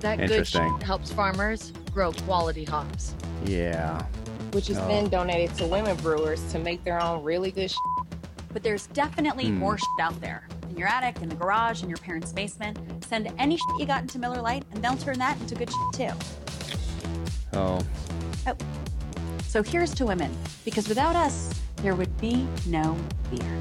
that 0.01 0.17
good 0.19 0.31
interesting. 0.31 0.73
shit 0.79 0.83
helps 0.83 1.13
farmers 1.13 1.73
grow 1.93 2.13
quality 2.13 2.65
hops. 2.65 3.15
yeah. 3.45 4.03
which 4.53 4.71
is 4.71 4.77
then 4.79 5.09
donated 5.09 5.55
to 5.57 5.67
women 5.67 5.95
brewers 5.97 6.41
to 6.53 6.59
make 6.59 6.83
their 6.85 7.01
own 7.03 7.23
really 7.23 7.51
good 7.51 7.71
sh- 7.71 7.75
But 8.53 8.63
there's 8.63 8.87
definitely 8.89 9.47
Hmm. 9.49 9.59
more 9.59 9.77
shit 9.77 9.89
out 10.01 10.19
there. 10.21 10.47
In 10.71 10.77
your 10.79 10.89
attic, 10.89 11.21
in 11.21 11.29
the 11.29 11.35
garage, 11.35 11.83
in 11.83 11.89
your 11.91 11.99
parents' 11.99 12.33
basement. 12.33 12.79
Send 13.05 13.31
any 13.39 13.57
shit 13.57 13.81
you 13.81 13.85
got 13.87 14.01
into 14.03 14.19
Miller 14.19 14.41
Lite, 14.41 14.65
and 14.73 14.83
they'll 14.83 14.97
turn 14.97 15.19
that 15.19 15.39
into 15.41 15.55
good 15.57 15.69
shit 15.71 16.09
too. 16.11 16.17
Oh. 17.53 17.81
Oh. 18.47 18.57
So 19.47 19.63
here's 19.63 19.95
to 19.97 20.07
women, 20.07 20.35
because 20.65 20.89
without 20.89 21.17
us, 21.17 21.53
there 21.83 21.95
would 21.95 22.17
be 22.19 22.47
no 22.67 22.97
beer. 23.31 23.61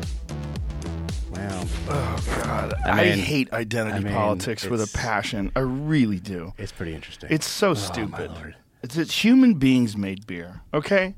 Wow. 1.35 2.17
God, 2.43 2.73
I 2.85 3.01
I, 3.01 3.05
hate 3.11 3.51
identity 3.53 3.97
I 3.97 3.99
mean, 3.99 4.13
politics 4.13 4.65
with 4.65 4.81
a 4.81 4.97
passion. 4.97 5.51
I 5.55 5.59
really 5.59 6.19
do. 6.19 6.53
It's 6.57 6.71
pretty 6.71 6.93
interesting. 6.93 7.29
It's 7.31 7.47
so 7.47 7.71
Oh, 7.71 7.73
stupid. 7.73 8.31
It's, 8.83 8.97
it's 8.97 9.23
human 9.23 9.55
beings 9.55 9.97
made 9.97 10.25
beer, 10.27 10.61
okay? 10.73 11.15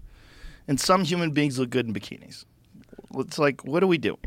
And 0.67 0.79
some 0.79 1.03
human 1.03 1.31
beings 1.31 1.59
look 1.59 1.69
good 1.69 1.85
in 1.87 1.93
bikinis. 1.93 2.45
It's 3.15 3.37
like, 3.39 3.63
what 3.65 3.83
are 3.83 3.87
we 3.87 3.97
doing? 3.97 4.17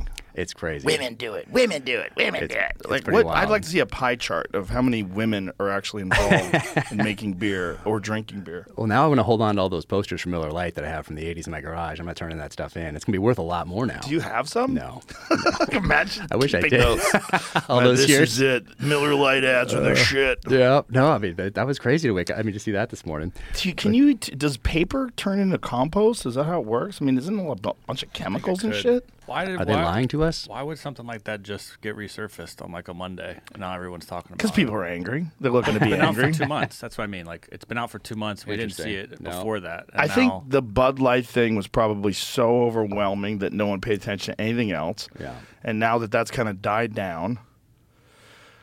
It's 0.41 0.55
crazy. 0.55 0.87
Women 0.87 1.15
do 1.15 1.35
it. 1.35 1.49
Women 1.51 1.83
do 1.83 1.99
it. 1.99 2.13
Women 2.17 2.45
It's- 2.45 2.71
it. 2.81 2.91
Like, 2.91 3.05
pretty 3.05 3.25
what? 3.25 3.37
I'd 3.37 3.51
like 3.51 3.63
to 3.63 3.69
see 3.69 3.79
a 3.81 3.87
pie 3.87 4.17
chart 4.17 4.55
of 4.55 4.69
how 4.71 4.83
many 4.83 5.03
women 5.03 5.53
are 5.61 5.69
actually 5.71 6.03
involved 6.03 6.57
in 6.91 6.97
making 6.97 7.35
beer 7.35 7.79
or 7.85 8.01
drinking 8.01 8.41
beer. 8.41 8.67
Well, 8.77 8.87
now 8.87 9.03
I'm 9.05 9.09
going 9.09 9.19
to 9.19 9.23
hold 9.23 9.43
on 9.43 9.57
to 9.57 9.61
all 9.63 9.69
those 9.69 9.85
posters 9.85 10.21
from 10.21 10.33
Miller 10.33 10.51
Lite 10.51 10.75
that 10.77 10.85
I 10.85 10.89
have 10.89 11.07
from 11.07 11.17
the 11.17 11.25
80s 11.25 11.47
in 11.47 11.51
my 11.53 11.61
garage. 11.61 12.01
I'm 12.01 12.07
not 12.07 12.17
turning 12.17 12.39
that 12.39 12.53
stuff 12.53 12.77
in. 12.77 12.97
It's 12.97 13.05
going 13.05 13.13
to 13.13 13.19
be 13.19 13.19
worth 13.19 13.39
a 13.39 13.43
lot 13.43 13.67
more 13.67 13.87
now. 13.87 14.01
Do 14.01 14.11
you 14.11 14.21
have 14.21 14.49
some? 14.49 14.75
No. 14.75 15.03
Imagine. 15.73 16.27
I 16.31 16.37
wish 16.37 16.55
I 16.55 16.63
keeping 16.63 16.79
did. 16.79 16.87
those. 16.87 17.05
all 17.69 17.77
Man, 17.81 17.85
those 17.87 17.99
this 18.01 18.09
years. 18.09 18.33
is 18.33 18.41
it. 18.41 18.81
Miller 18.81 19.15
Lite 19.15 19.45
ads 19.45 19.75
are 19.75 19.81
the 19.81 19.95
shit. 19.95 20.39
Yeah. 20.49 20.83
No, 20.89 21.09
I 21.11 21.19
mean, 21.19 21.35
that, 21.37 21.55
that 21.55 21.67
was 21.67 21.79
crazy 21.79 22.09
to 22.09 22.13
wake 22.15 22.31
up. 22.31 22.39
I 22.39 22.43
mean, 22.43 22.55
to 22.55 22.61
see 22.61 22.73
that 22.73 22.91
this 22.91 23.05
morning. 23.07 23.33
Do 23.55 23.69
you- 23.69 23.75
Can 23.75 23.95
you? 23.95 24.15
t- 24.15 24.35
Does 24.35 24.57
paper 24.59 25.11
turn 25.17 25.39
into 25.39 25.59
compost? 25.59 26.25
Is 26.27 26.35
that 26.35 26.45
how 26.45 26.61
it 26.61 26.67
works? 26.67 27.01
I 27.01 27.05
mean, 27.05 27.19
isn't 27.19 27.39
it 27.39 27.67
a 27.67 27.75
bunch 27.87 28.03
of 28.03 28.13
chemicals 28.13 28.65
and 28.65 28.75
shit? 28.75 29.07
Why 29.31 29.45
did? 29.45 29.61
Are 29.61 29.65
they 29.65 29.75
why, 29.75 29.85
lying 29.85 30.09
to 30.09 30.25
us? 30.25 30.49
Why 30.49 30.61
would 30.61 30.77
something 30.77 31.07
like 31.07 31.23
that 31.25 31.45
just 31.45 31.81
get 31.83 31.97
resurfaced 31.97 32.61
on 32.65 32.73
like 32.73 32.89
a 32.89 32.95
Monday? 32.95 33.39
And 33.53 33.61
now 33.61 33.73
everyone's 33.73 34.05
talking 34.05 34.33
about. 34.33 34.35
It. 34.35 34.39
Because 34.39 34.51
people 34.51 34.75
are 34.75 34.85
angry. 34.85 35.27
They're 35.39 35.53
looking 35.53 35.75
to 35.75 35.79
be 35.79 35.87
It's 35.87 35.95
been 35.95 36.05
out 36.05 36.17
for 36.17 36.33
two 36.33 36.47
months. 36.47 36.79
That's 36.81 36.99
what 36.99 37.05
I 37.05 37.07
mean. 37.07 37.27
Like 37.27 37.49
it's 37.53 37.65
been 37.65 37.79
out 37.79 37.93
for 37.93 38.01
two 38.01 38.17
months. 38.17 38.45
We 38.45 38.57
didn't 38.57 38.75
see 38.75 38.95
it 38.95 39.21
No. 39.21 39.31
before 39.31 39.61
that. 39.61 39.87
And 39.93 40.01
I 40.01 40.09
think 40.09 40.33
the 40.49 40.61
Bud 40.61 40.99
Light 40.99 41.27
thing 41.27 41.55
was 41.55 41.69
probably 41.69 42.13
so 42.13 42.65
overwhelming 42.65 43.39
that 43.39 43.53
no 43.53 43.69
one 43.69 43.81
paid 43.81 44.01
attention 44.01 44.35
to 44.35 44.41
anything 44.41 44.73
else. 44.73 45.09
Yeah. 45.21 45.37
And 45.63 45.79
now 45.79 45.99
that 45.99 46.11
that's 46.11 46.33
kind 46.33 46.49
of 46.49 46.61
died 46.61 46.93
down, 46.93 47.39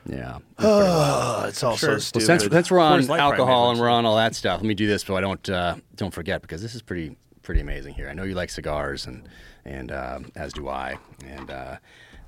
Yeah. 0.05 0.39
Oh, 0.59 1.45
it's 1.47 1.63
all 1.63 1.77
so 1.77 1.91
Well, 1.91 1.99
stupid. 2.01 2.25
since, 2.25 2.43
since 2.43 2.69
we're 2.71 2.79
on 2.79 2.99
Coors 2.99 3.07
Light 3.07 3.19
probably 3.19 3.39
alcohol 3.39 3.69
and 3.69 3.79
one 3.79 3.85
we're 3.85 3.89
on 3.89 4.05
all 4.05 4.17
that 4.17 4.35
stuff, 4.35 4.59
let 4.59 4.67
me 4.67 4.73
do 4.73 4.85
this, 4.85 5.03
so 5.03 5.15
I 5.15 5.21
don't 5.21 5.49
uh, 5.49 5.75
don't 5.95 6.13
forget 6.13 6.41
because 6.41 6.61
this 6.61 6.75
is 6.75 6.81
pretty 6.81 7.15
pretty 7.47 7.61
amazing 7.61 7.93
here. 7.93 8.09
I 8.09 8.13
know 8.13 8.23
you 8.23 8.35
like 8.35 8.49
cigars, 8.49 9.05
and 9.05 9.27
and 9.63 9.89
uh, 9.89 10.19
as 10.35 10.51
do 10.51 10.67
I. 10.67 10.99
And 11.25 11.49
uh, 11.49 11.77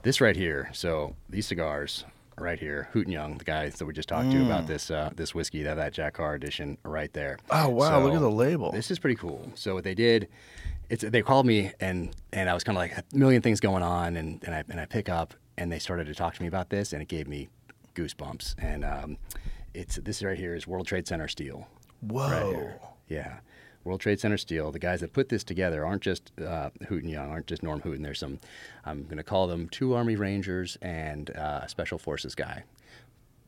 this 0.01 0.21
right 0.21 0.35
here, 0.35 0.69
so 0.73 1.13
these 1.27 1.45
cigars 1.45 2.05
right 2.37 2.57
here, 2.57 2.87
Hooten 2.93 3.11
Young, 3.11 3.37
the 3.37 3.43
guys 3.43 3.75
that 3.75 3.85
we 3.85 3.91
just 3.91 4.07
talked 4.07 4.31
to 4.31 4.45
about 4.45 4.65
this 4.65 4.89
uh, 4.89 5.09
this 5.13 5.35
whiskey, 5.35 5.61
that 5.63 5.75
that 5.75 5.91
Jack 5.91 6.13
Carr 6.13 6.35
edition, 6.35 6.77
right 6.83 7.11
there. 7.11 7.37
Mm. 7.49 7.65
Oh, 7.65 7.69
wow, 7.69 8.01
look 8.01 8.13
at 8.13 8.21
the 8.21 8.31
label. 8.31 8.71
This 8.71 8.89
is 8.89 8.97
pretty 8.97 9.17
cool. 9.17 9.51
So 9.55 9.73
what 9.75 9.83
they 9.83 9.93
did. 9.93 10.29
It's, 10.89 11.03
they 11.03 11.21
called 11.21 11.45
me 11.45 11.71
and 11.79 12.15
and 12.33 12.49
I 12.49 12.53
was 12.55 12.63
kind 12.63 12.75
of 12.75 12.79
like 12.79 12.97
a 12.97 13.03
million 13.13 13.43
things 13.43 13.59
going 13.59 13.83
on 13.83 14.15
and, 14.15 14.41
and 14.43 14.55
I 14.55 14.63
and 14.69 14.79
I 14.79 14.85
pick 14.85 15.07
up 15.07 15.35
and 15.55 15.71
they 15.71 15.77
started 15.77 16.07
to 16.07 16.15
talk 16.15 16.33
to 16.33 16.41
me 16.41 16.47
about 16.47 16.71
this 16.71 16.93
and 16.93 17.01
it 17.01 17.07
gave 17.07 17.27
me 17.27 17.47
goosebumps 17.93 18.55
and 18.57 18.83
um, 18.83 19.17
it's 19.75 19.97
this 19.97 20.23
right 20.23 20.35
here 20.37 20.55
is 20.55 20.65
World 20.65 20.87
Trade 20.87 21.07
Center 21.07 21.27
steel. 21.27 21.67
Whoa. 22.01 22.53
Right. 22.53 22.79
Yeah. 23.07 23.39
World 23.83 24.01
Trade 24.01 24.19
Center 24.19 24.37
Steel. 24.37 24.71
The 24.71 24.79
guys 24.79 25.01
that 25.01 25.13
put 25.13 25.29
this 25.29 25.43
together 25.43 25.85
aren't 25.85 26.01
just 26.01 26.31
uh, 26.39 26.69
Hooten 26.87 27.09
Young, 27.09 27.29
aren't 27.29 27.47
just 27.47 27.63
Norm 27.63 27.81
Hooten. 27.81 28.03
There's 28.03 28.19
some, 28.19 28.39
I'm 28.85 29.03
going 29.03 29.17
to 29.17 29.23
call 29.23 29.47
them 29.47 29.69
two 29.69 29.93
Army 29.93 30.15
Rangers 30.15 30.77
and 30.81 31.35
uh, 31.35 31.61
a 31.63 31.69
Special 31.69 31.97
Forces 31.97 32.35
guy. 32.35 32.63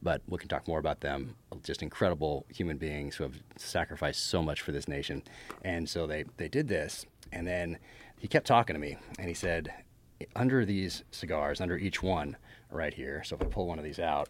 But 0.01 0.21
we 0.27 0.37
can 0.39 0.49
talk 0.49 0.67
more 0.67 0.79
about 0.79 1.01
them. 1.01 1.35
Just 1.63 1.83
incredible 1.83 2.45
human 2.49 2.77
beings 2.77 3.15
who 3.15 3.23
have 3.23 3.35
sacrificed 3.57 4.25
so 4.25 4.41
much 4.41 4.61
for 4.61 4.71
this 4.71 4.87
nation. 4.87 5.21
And 5.63 5.87
so 5.87 6.07
they, 6.07 6.25
they 6.37 6.47
did 6.47 6.67
this. 6.67 7.05
And 7.31 7.45
then 7.45 7.77
he 8.17 8.27
kept 8.27 8.47
talking 8.47 8.73
to 8.73 8.79
me 8.79 8.97
and 9.19 9.27
he 9.27 9.33
said, 9.33 9.71
under 10.35 10.65
these 10.65 11.03
cigars, 11.11 11.61
under 11.61 11.77
each 11.77 12.01
one 12.01 12.37
right 12.69 12.93
here, 12.93 13.23
so 13.23 13.35
if 13.35 13.41
I 13.41 13.45
pull 13.45 13.67
one 13.67 13.79
of 13.79 13.83
these 13.83 13.99
out, 13.99 14.29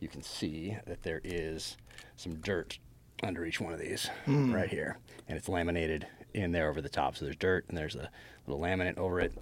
you 0.00 0.08
can 0.08 0.22
see 0.22 0.76
that 0.86 1.02
there 1.02 1.20
is 1.24 1.76
some 2.16 2.36
dirt 2.36 2.78
under 3.22 3.44
each 3.44 3.60
one 3.60 3.72
of 3.72 3.78
these 3.78 4.10
right 4.26 4.68
here, 4.68 4.98
and 5.28 5.36
it's 5.38 5.48
laminated 5.48 6.06
in 6.34 6.52
there 6.52 6.68
over 6.68 6.80
the 6.80 6.88
top. 6.88 7.16
So 7.16 7.24
there's 7.24 7.36
dirt 7.36 7.64
and 7.68 7.76
there's 7.76 7.96
a 7.96 8.10
little 8.46 8.62
laminate 8.62 8.98
over 8.98 9.20
it, 9.20 9.32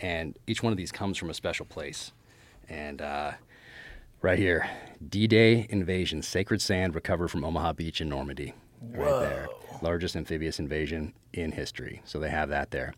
and 0.00 0.38
each 0.46 0.62
one 0.62 0.72
of 0.72 0.76
these 0.76 0.92
comes 0.92 1.18
from 1.18 1.30
a 1.30 1.34
special 1.34 1.66
place. 1.66 2.12
And 2.68 3.02
uh, 3.02 3.32
right 4.22 4.38
here, 4.38 4.68
D-Day 5.06 5.66
invasion, 5.68 6.22
sacred 6.22 6.62
sand 6.62 6.94
recovered 6.94 7.28
from 7.28 7.44
Omaha 7.44 7.74
Beach 7.74 8.00
in 8.00 8.08
Normandy. 8.08 8.54
Right 8.80 9.20
there, 9.20 9.48
largest 9.82 10.14
amphibious 10.14 10.58
invasion 10.58 11.14
in 11.32 11.52
history. 11.52 12.02
So 12.04 12.18
they 12.18 12.30
have 12.30 12.50
that 12.50 12.70
there. 12.70 12.94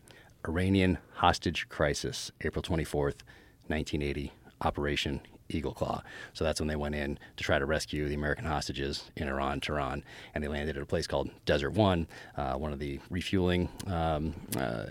Iranian 0.46 0.98
hostage 1.14 1.68
crisis, 1.68 2.30
April 2.40 2.62
24th, 2.62 3.22
1980, 3.68 4.32
Operation 4.62 5.20
Eagle 5.48 5.72
Claw. 5.72 6.02
So 6.32 6.44
that's 6.44 6.60
when 6.60 6.68
they 6.68 6.76
went 6.76 6.94
in 6.94 7.18
to 7.36 7.44
try 7.44 7.58
to 7.58 7.66
rescue 7.66 8.08
the 8.08 8.14
American 8.14 8.44
hostages 8.44 9.10
in 9.16 9.28
Iran, 9.28 9.60
Tehran, 9.60 10.04
and 10.34 10.42
they 10.42 10.48
landed 10.48 10.76
at 10.76 10.82
a 10.82 10.86
place 10.86 11.06
called 11.06 11.30
Desert 11.44 11.70
One. 11.70 12.06
Uh, 12.36 12.54
one 12.54 12.72
of 12.72 12.78
the 12.78 13.00
refueling 13.10 13.68
um, 13.86 14.34
uh, 14.56 14.86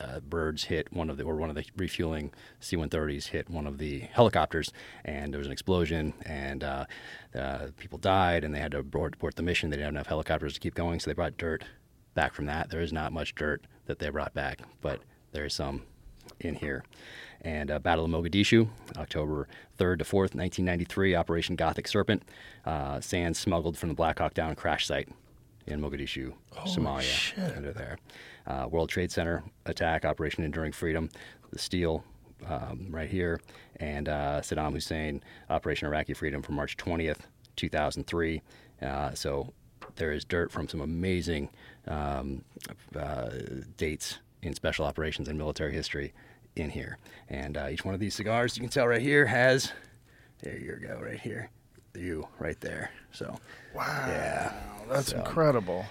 uh, 0.00 0.20
birds 0.20 0.64
hit 0.64 0.92
one 0.92 1.10
of 1.10 1.16
the, 1.16 1.24
or 1.24 1.36
one 1.36 1.50
of 1.50 1.56
the 1.56 1.64
refueling 1.76 2.32
C-130s 2.60 3.26
hit 3.26 3.50
one 3.50 3.66
of 3.66 3.78
the 3.78 4.00
helicopters, 4.00 4.72
and 5.04 5.32
there 5.32 5.38
was 5.38 5.46
an 5.46 5.52
explosion, 5.52 6.14
and 6.22 6.64
uh, 6.64 6.86
uh, 7.34 7.66
people 7.76 7.98
died, 7.98 8.44
and 8.44 8.54
they 8.54 8.60
had 8.60 8.72
to 8.72 8.78
abort, 8.78 9.14
abort 9.14 9.36
the 9.36 9.42
mission. 9.42 9.70
They 9.70 9.76
didn't 9.76 9.86
have 9.86 9.94
enough 9.94 10.06
helicopters 10.06 10.54
to 10.54 10.60
keep 10.60 10.74
going, 10.74 11.00
so 11.00 11.10
they 11.10 11.14
brought 11.14 11.36
dirt 11.36 11.64
back 12.14 12.34
from 12.34 12.46
that. 12.46 12.70
There 12.70 12.80
is 12.80 12.92
not 12.92 13.12
much 13.12 13.34
dirt 13.34 13.66
that 13.86 13.98
they 13.98 14.08
brought 14.08 14.34
back, 14.34 14.60
but 14.80 15.00
there 15.32 15.44
is 15.44 15.54
some 15.54 15.82
in 16.40 16.54
here. 16.54 16.84
And 17.42 17.70
uh, 17.70 17.78
Battle 17.78 18.04
of 18.04 18.10
Mogadishu, 18.10 18.68
October 18.98 19.48
3rd 19.78 19.98
to 20.00 20.04
4th, 20.04 20.34
1993, 20.34 21.14
Operation 21.14 21.56
Gothic 21.56 21.88
Serpent. 21.88 22.22
Uh, 22.64 23.00
sand 23.00 23.36
smuggled 23.36 23.78
from 23.78 23.88
the 23.88 23.94
Black 23.94 24.18
Hawk 24.18 24.34
Down 24.34 24.54
crash 24.54 24.86
site 24.86 25.08
in 25.66 25.80
Mogadishu, 25.80 26.32
Somalia. 26.66 27.56
Under 27.56 27.72
there. 27.72 27.98
Uh, 28.46 28.66
World 28.70 28.88
Trade 28.88 29.10
Center 29.10 29.42
attack, 29.66 30.04
Operation 30.04 30.44
Enduring 30.44 30.72
Freedom, 30.72 31.08
the 31.50 31.58
steel 31.58 32.04
um, 32.46 32.88
right 32.90 33.08
here. 33.08 33.40
And 33.76 34.08
uh, 34.08 34.40
Saddam 34.42 34.72
Hussein, 34.72 35.22
Operation 35.48 35.86
Iraqi 35.86 36.14
Freedom 36.14 36.42
from 36.42 36.56
March 36.56 36.76
20th, 36.76 37.20
2003. 37.56 38.42
Uh, 38.82 39.14
so 39.14 39.52
there 39.96 40.12
is 40.12 40.24
dirt 40.24 40.50
from 40.50 40.68
some 40.68 40.80
amazing 40.80 41.50
um, 41.86 42.42
uh, 42.96 43.30
dates 43.76 44.18
in 44.42 44.54
special 44.54 44.84
operations 44.84 45.28
and 45.28 45.38
military 45.38 45.72
history 45.72 46.12
in 46.56 46.70
here. 46.70 46.98
And 47.28 47.56
uh, 47.56 47.68
each 47.70 47.84
one 47.84 47.94
of 47.94 48.00
these 48.00 48.14
cigars, 48.14 48.56
you 48.56 48.60
can 48.62 48.70
tell 48.70 48.86
right 48.86 49.00
here, 49.02 49.26
has 49.26 49.72
there 50.42 50.58
you 50.58 50.76
go, 50.86 50.98
right 51.00 51.20
here, 51.20 51.50
you 51.94 52.26
right 52.38 52.58
there. 52.60 52.90
So 53.12 53.38
Wow. 53.74 53.84
yeah, 54.08 54.52
That's 54.88 55.08
So, 55.10 55.18
incredible. 55.18 55.84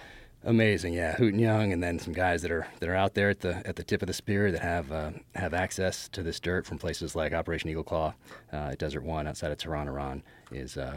amazing. 0.44 0.92
Yeah, 0.94 1.14
Hooten 1.16 1.38
Young, 1.40 1.72
and 1.72 1.82
then 1.82 1.98
some 1.98 2.12
guys 2.12 2.42
that 2.42 2.50
are 2.50 2.66
that 2.80 2.88
are 2.88 2.94
out 2.94 3.14
there 3.14 3.30
at 3.30 3.40
the 3.40 3.62
at 3.66 3.76
the 3.76 3.82
tip 3.82 4.02
of 4.02 4.06
the 4.06 4.12
spear 4.12 4.50
that 4.52 4.60
have 4.60 4.90
uh, 4.92 5.10
have 5.34 5.54
access 5.54 6.08
to 6.10 6.22
this 6.22 6.40
dirt 6.40 6.66
from 6.66 6.78
places 6.78 7.14
like 7.14 7.32
Operation 7.32 7.70
Eagle 7.70 7.84
Claw, 7.84 8.14
uh, 8.52 8.74
Desert 8.76 9.02
One 9.02 9.26
outside 9.26 9.50
of 9.52 9.58
Tehran, 9.58 9.88
Iran, 9.88 10.22
is 10.52 10.76
uh, 10.76 10.96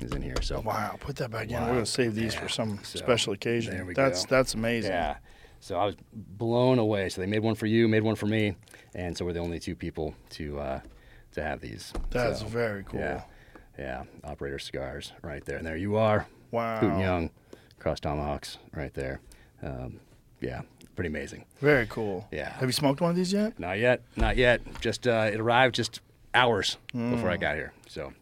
is 0.00 0.12
in 0.12 0.22
here. 0.22 0.40
So 0.42 0.60
Wow. 0.60 0.96
Put 0.98 1.16
that 1.16 1.30
back 1.30 1.50
in. 1.50 1.60
We're 1.62 1.80
to 1.80 1.86
save 1.86 2.14
these 2.14 2.34
Yeah. 2.34 2.40
for 2.40 2.48
some 2.48 2.80
So, 2.82 2.98
special 2.98 3.32
occasion. 3.32 3.74
there 3.76 3.84
we 3.84 3.94
that's 3.94 4.24
go. 4.26 4.36
that's 4.36 4.54
amazing. 4.54 4.92
Yeah. 4.92 5.16
So 5.64 5.78
I 5.78 5.86
was 5.86 5.96
blown 6.12 6.78
away. 6.78 7.08
So 7.08 7.22
they 7.22 7.26
made 7.26 7.38
one 7.38 7.54
for 7.54 7.64
you, 7.64 7.88
made 7.88 8.02
one 8.02 8.16
for 8.16 8.26
me, 8.26 8.54
and 8.94 9.16
so 9.16 9.24
we're 9.24 9.32
the 9.32 9.40
only 9.40 9.58
two 9.58 9.74
people 9.74 10.14
to 10.30 10.58
uh, 10.60 10.80
to 11.32 11.42
have 11.42 11.62
these. 11.62 11.90
That's 12.10 12.40
So, 12.40 12.46
very 12.46 12.84
cool. 12.84 13.00
Yeah, 13.00 13.22
yeah. 13.78 14.02
Operator 14.24 14.58
cigars 14.58 15.12
right 15.22 15.42
there, 15.46 15.56
and 15.56 15.66
there 15.66 15.78
you 15.78 15.96
are. 15.96 16.26
Wow. 16.50 16.80
Hooten 16.80 17.00
Young, 17.00 17.30
cross 17.78 17.98
tomahawks 17.98 18.58
right 18.74 18.92
there. 18.92 19.20
Um, 19.62 20.00
yeah, 20.38 20.60
pretty 20.96 21.08
amazing. 21.08 21.46
Very 21.62 21.86
cool. 21.86 22.28
Yeah. 22.30 22.50
Have 22.50 22.68
you 22.68 22.72
smoked 22.72 23.00
one 23.00 23.08
of 23.08 23.16
these 23.16 23.32
yet? 23.32 23.58
Not 23.58 23.78
yet, 23.78 24.02
not 24.16 24.36
yet. 24.36 24.60
Just 24.82 25.08
uh, 25.08 25.30
it 25.32 25.40
arrived 25.40 25.76
just 25.76 26.02
hours 26.34 26.76
before 26.92 27.30
Mm. 27.30 27.32
I 27.32 27.36
got 27.38 27.54
here. 27.54 27.72
So 27.88 28.12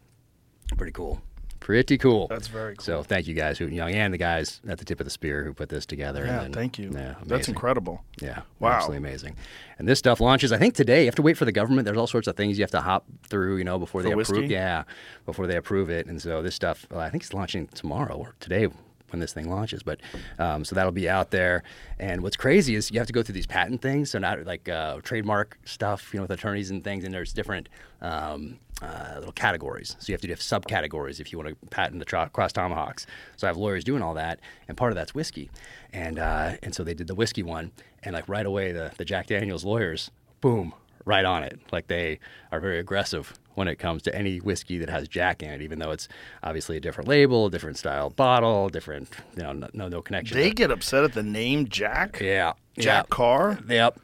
pretty 0.77 0.93
cool. 0.93 1.21
Pretty 1.63 1.97
cool. 1.97 2.27
That's 2.27 2.49
very 2.49 2.75
cool. 2.75 2.83
So 2.83 3.03
thank 3.03 3.25
you 3.25 3.33
guys, 3.33 3.57
Hooten 3.57 3.73
Young, 3.73 3.93
and 3.93 4.13
the 4.13 4.17
guys 4.17 4.59
at 4.67 4.79
the 4.79 4.83
tip 4.83 4.99
of 4.99 5.05
the 5.05 5.09
spear 5.09 5.45
who 5.45 5.53
put 5.53 5.69
this 5.69 5.85
together. 5.85 6.25
Yeah, 6.25 6.41
and 6.41 6.41
then- 6.47 6.51
thank 6.51 6.77
you. 6.77 6.91
Yeah, 6.93 7.15
That's 7.25 7.47
incredible. 7.47 8.03
Yeah. 8.19 8.41
Wow. 8.59 8.71
Absolutely 8.73 8.97
amazing. 8.97 9.37
And 9.79 9.87
this 9.87 9.97
stuff 9.97 10.19
launches, 10.19 10.51
I 10.51 10.57
think 10.57 10.73
today. 10.73 10.99
You 10.99 11.05
have 11.05 11.15
to 11.15 11.21
wait 11.21 11.37
for 11.37 11.45
the 11.45 11.53
government. 11.53 11.85
There's 11.85 11.97
all 11.97 12.05
sorts 12.05 12.27
of 12.27 12.35
things 12.35 12.57
you 12.57 12.63
have 12.63 12.71
to 12.71 12.81
hop 12.81 13.05
through, 13.27 13.55
you 13.57 13.63
know, 13.63 13.79
before 13.79 14.01
For 14.01 14.09
they 14.09 14.13
whiskey? 14.15 14.33
approve. 14.39 14.51
Yeah. 14.51 14.83
Before 15.25 15.47
they 15.47 15.55
approve 15.55 15.89
it. 15.89 16.05
And 16.05 16.21
so 16.21 16.41
this 16.41 16.53
stuff, 16.53 16.85
well, 16.91 16.99
I 16.99 17.09
think 17.09 17.23
it's 17.23 17.33
launching 17.33 17.67
tomorrow 17.67 18.17
or 18.17 18.35
today 18.41 18.67
when 19.11 19.19
this 19.21 19.31
thing 19.31 19.49
launches. 19.49 19.83
But 19.83 20.01
um, 20.39 20.65
so 20.65 20.75
that'll 20.75 20.91
be 20.91 21.07
out 21.07 21.31
there. 21.31 21.63
And 21.97 22.23
what's 22.23 22.35
crazy 22.35 22.75
is 22.75 22.91
you 22.91 22.99
have 22.99 23.07
to 23.07 23.13
go 23.13 23.23
through 23.23 23.35
these 23.35 23.47
patent 23.47 23.81
things. 23.81 24.11
So 24.11 24.19
not 24.19 24.43
like 24.45 24.67
uh, 24.67 24.97
trademark 25.01 25.57
stuff, 25.63 26.09
you 26.13 26.17
know, 26.19 26.23
with 26.23 26.31
attorneys 26.31 26.71
and 26.71 26.83
things. 26.83 27.05
And 27.05 27.13
there's 27.13 27.31
different 27.31 27.69
um, 28.01 28.59
uh, 28.83 29.15
little 29.15 29.31
categories. 29.31 29.95
So 29.99 30.11
you 30.11 30.13
have 30.13 30.21
to 30.21 30.27
do 30.27 30.33
subcategories 30.35 31.19
if 31.19 31.31
you 31.31 31.37
want 31.37 31.49
to 31.49 31.67
patent 31.67 31.99
the 31.99 32.05
tro- 32.05 32.27
cross 32.27 32.51
tomahawks. 32.51 33.05
So 33.37 33.47
I 33.47 33.49
have 33.49 33.57
lawyers 33.57 33.83
doing 33.83 34.01
all 34.01 34.13
that, 34.15 34.39
and 34.67 34.77
part 34.77 34.91
of 34.91 34.95
that's 34.95 35.15
whiskey. 35.15 35.49
And 35.91 36.19
uh, 36.19 36.53
and 36.61 36.75
so 36.75 36.83
they 36.83 36.93
did 36.93 37.07
the 37.07 37.15
whiskey 37.15 37.43
one, 37.43 37.71
and 38.03 38.13
like 38.13 38.27
right 38.27 38.45
away 38.45 38.71
the 38.71 38.91
the 38.97 39.05
Jack 39.05 39.27
Daniel's 39.27 39.63
lawyers, 39.63 40.11
boom, 40.41 40.73
right 41.05 41.25
on 41.25 41.43
it. 41.43 41.59
Like 41.71 41.87
they 41.87 42.19
are 42.51 42.59
very 42.59 42.79
aggressive 42.79 43.33
when 43.55 43.67
it 43.67 43.75
comes 43.75 44.01
to 44.01 44.15
any 44.15 44.39
whiskey 44.39 44.79
that 44.79 44.89
has 44.89 45.07
Jack 45.07 45.43
in 45.43 45.51
it, 45.51 45.61
even 45.61 45.77
though 45.79 45.91
it's 45.91 46.07
obviously 46.41 46.75
a 46.77 46.79
different 46.79 47.07
label, 47.07 47.45
a 47.45 47.51
different 47.51 47.77
style 47.77 48.09
bottle, 48.09 48.69
different 48.69 49.09
you 49.37 49.43
know 49.43 49.53
no 49.53 49.69
no, 49.73 49.87
no 49.87 50.01
connection. 50.01 50.37
They 50.37 50.51
get 50.51 50.71
upset 50.71 51.03
at 51.03 51.13
the 51.13 51.23
name 51.23 51.67
Jack. 51.67 52.19
yeah 52.19 52.53
Jack 52.77 53.05
yeah. 53.09 53.15
Carr. 53.15 53.59
Yep. 53.69 53.99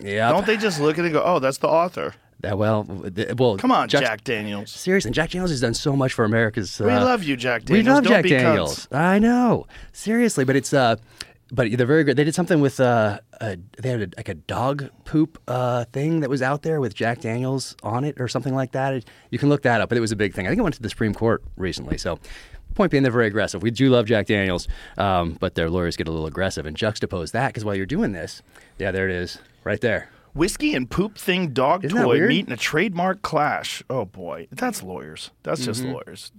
Yep. 0.00 0.30
Don't 0.32 0.46
they 0.46 0.56
just 0.56 0.80
look 0.80 0.98
at 0.98 1.04
it 1.04 1.08
and 1.08 1.14
go, 1.14 1.22
"Oh, 1.24 1.38
that's 1.38 1.58
the 1.58 1.68
author"? 1.68 2.14
That 2.42 2.56
well, 2.58 2.84
th- 3.14 3.34
well. 3.36 3.56
Come 3.58 3.70
on, 3.72 3.88
Jack- 3.88 4.02
Jack 4.02 4.24
Daniels. 4.24 4.70
Seriously, 4.70 5.10
Jack 5.10 5.30
Daniels 5.30 5.50
has 5.50 5.60
done 5.60 5.74
so 5.74 5.94
much 5.94 6.12
for 6.14 6.24
America's. 6.24 6.80
Uh, 6.80 6.84
We 6.84 6.90
love 6.92 7.22
you, 7.22 7.36
Jack 7.36 7.64
Daniels. 7.64 7.86
We 7.86 7.92
love 7.92 8.04
Don't 8.04 8.12
Jack 8.12 8.22
be 8.24 8.30
cunts. 8.30 8.42
Daniels. 8.42 8.88
I 8.92 9.18
know. 9.18 9.66
Seriously, 9.92 10.44
but 10.44 10.56
it's 10.56 10.72
uh, 10.72 10.96
but 11.52 11.70
they're 11.76 11.86
very 11.86 12.04
good. 12.04 12.16
They 12.16 12.24
did 12.24 12.34
something 12.34 12.60
with 12.60 12.78
uh, 12.80 13.18
a, 13.40 13.56
they 13.78 13.90
had 13.90 14.02
a, 14.02 14.08
like 14.16 14.28
a 14.28 14.34
dog 14.34 14.88
poop 15.04 15.38
uh 15.48 15.84
thing 15.92 16.20
that 16.20 16.30
was 16.30 16.40
out 16.42 16.62
there 16.62 16.80
with 16.80 16.94
Jack 16.94 17.20
Daniels 17.20 17.76
on 17.82 18.04
it 18.04 18.20
or 18.20 18.28
something 18.28 18.54
like 18.54 18.72
that. 18.72 18.94
It- 18.94 19.08
you 19.30 19.38
can 19.38 19.48
look 19.48 19.62
that 19.62 19.80
up, 19.80 19.88
but 19.88 19.98
it 19.98 20.00
was 20.00 20.12
a 20.12 20.16
big 20.16 20.32
thing. 20.34 20.46
I 20.46 20.50
think 20.50 20.60
it 20.60 20.62
went 20.62 20.76
to 20.76 20.82
the 20.82 20.88
Supreme 20.90 21.14
Court 21.14 21.42
recently. 21.56 21.98
So. 21.98 22.18
Point 22.76 22.92
being, 22.92 23.02
they're 23.02 23.10
very 23.10 23.26
aggressive. 23.26 23.62
We 23.62 23.72
do 23.72 23.90
love 23.90 24.06
Jack 24.06 24.26
Daniels, 24.26 24.68
um, 24.96 25.36
but 25.40 25.56
their 25.56 25.68
lawyers 25.68 25.96
get 25.96 26.06
a 26.06 26.12
little 26.12 26.26
aggressive 26.26 26.66
and 26.66 26.76
juxtapose 26.76 27.32
that 27.32 27.48
because 27.48 27.64
while 27.64 27.74
you're 27.74 27.84
doing 27.84 28.12
this, 28.12 28.42
yeah, 28.78 28.92
there 28.92 29.08
it 29.08 29.14
is, 29.14 29.38
right 29.64 29.80
there. 29.80 30.08
Whiskey 30.34 30.74
and 30.74 30.88
poop 30.90 31.18
thing 31.18 31.48
dog 31.52 31.84
Isn't 31.84 32.00
toy 32.02 32.20
meet 32.26 32.46
in 32.46 32.52
a 32.52 32.56
trademark 32.56 33.22
clash. 33.22 33.82
Oh 33.90 34.04
boy, 34.04 34.48
that's 34.52 34.82
lawyers. 34.82 35.30
That's 35.42 35.64
just 35.64 35.82
Mm-hmm. 35.82 35.92
lawyers. 35.92 36.32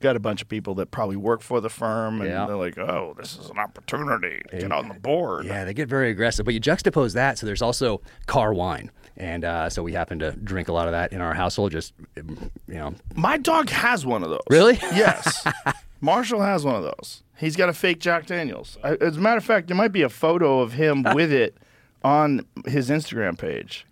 got 0.00 0.14
a 0.14 0.20
bunch 0.20 0.42
of 0.42 0.48
people 0.48 0.74
that 0.74 0.90
probably 0.90 1.16
work 1.16 1.40
for 1.40 1.60
the 1.60 1.70
firm, 1.70 2.20
and 2.20 2.28
Yeah. 2.30 2.46
they're 2.46 2.54
like, 2.56 2.76
"Oh, 2.76 3.14
this 3.16 3.38
is 3.38 3.48
an 3.48 3.58
opportunity 3.58 4.42
to 4.50 4.58
get 4.58 4.70
on 4.72 4.88
the 4.88 4.94
board." 4.94 5.46
Yeah, 5.46 5.64
they 5.64 5.72
get 5.74 5.88
very 5.88 6.10
aggressive. 6.10 6.44
But 6.44 6.52
you 6.54 6.60
juxtapose 6.60 7.14
that, 7.14 7.38
so 7.38 7.46
there's 7.46 7.62
also 7.62 8.02
car 8.26 8.52
wine. 8.52 8.90
And 9.16 9.44
uh, 9.46 9.70
so 9.70 9.82
we 9.82 9.94
happen 9.94 10.18
to 10.18 10.32
drink 10.32 10.68
a 10.68 10.72
lot 10.74 10.86
of 10.88 10.92
that 10.92 11.12
in 11.14 11.22
our 11.22 11.32
household, 11.32 11.72
just, 11.72 11.94
you 12.16 12.74
know. 12.74 12.94
My 13.14 13.38
dog 13.38 13.70
has 13.70 14.04
one 14.04 14.22
of 14.22 14.28
those. 14.28 14.42
Really? 14.50 14.74
Yes. 14.74 15.46
Marshall 16.02 16.42
has 16.42 16.62
one 16.66 16.74
of 16.74 16.82
those. 16.82 17.22
He's 17.38 17.56
got 17.56 17.70
a 17.70 17.72
fake 17.72 17.98
Jack 17.98 18.26
Daniels. 18.26 18.76
I, 18.84 18.96
as 18.96 19.16
a 19.16 19.20
matter 19.20 19.38
of 19.38 19.44
fact, 19.44 19.68
there 19.68 19.76
might 19.76 19.92
be 19.92 20.02
a 20.02 20.10
photo 20.10 20.60
of 20.60 20.74
him 20.74 21.02
with 21.14 21.32
it 21.32 21.56
on 22.06 22.46
his 22.66 22.88
Instagram 22.88 23.36
page. 23.36 23.84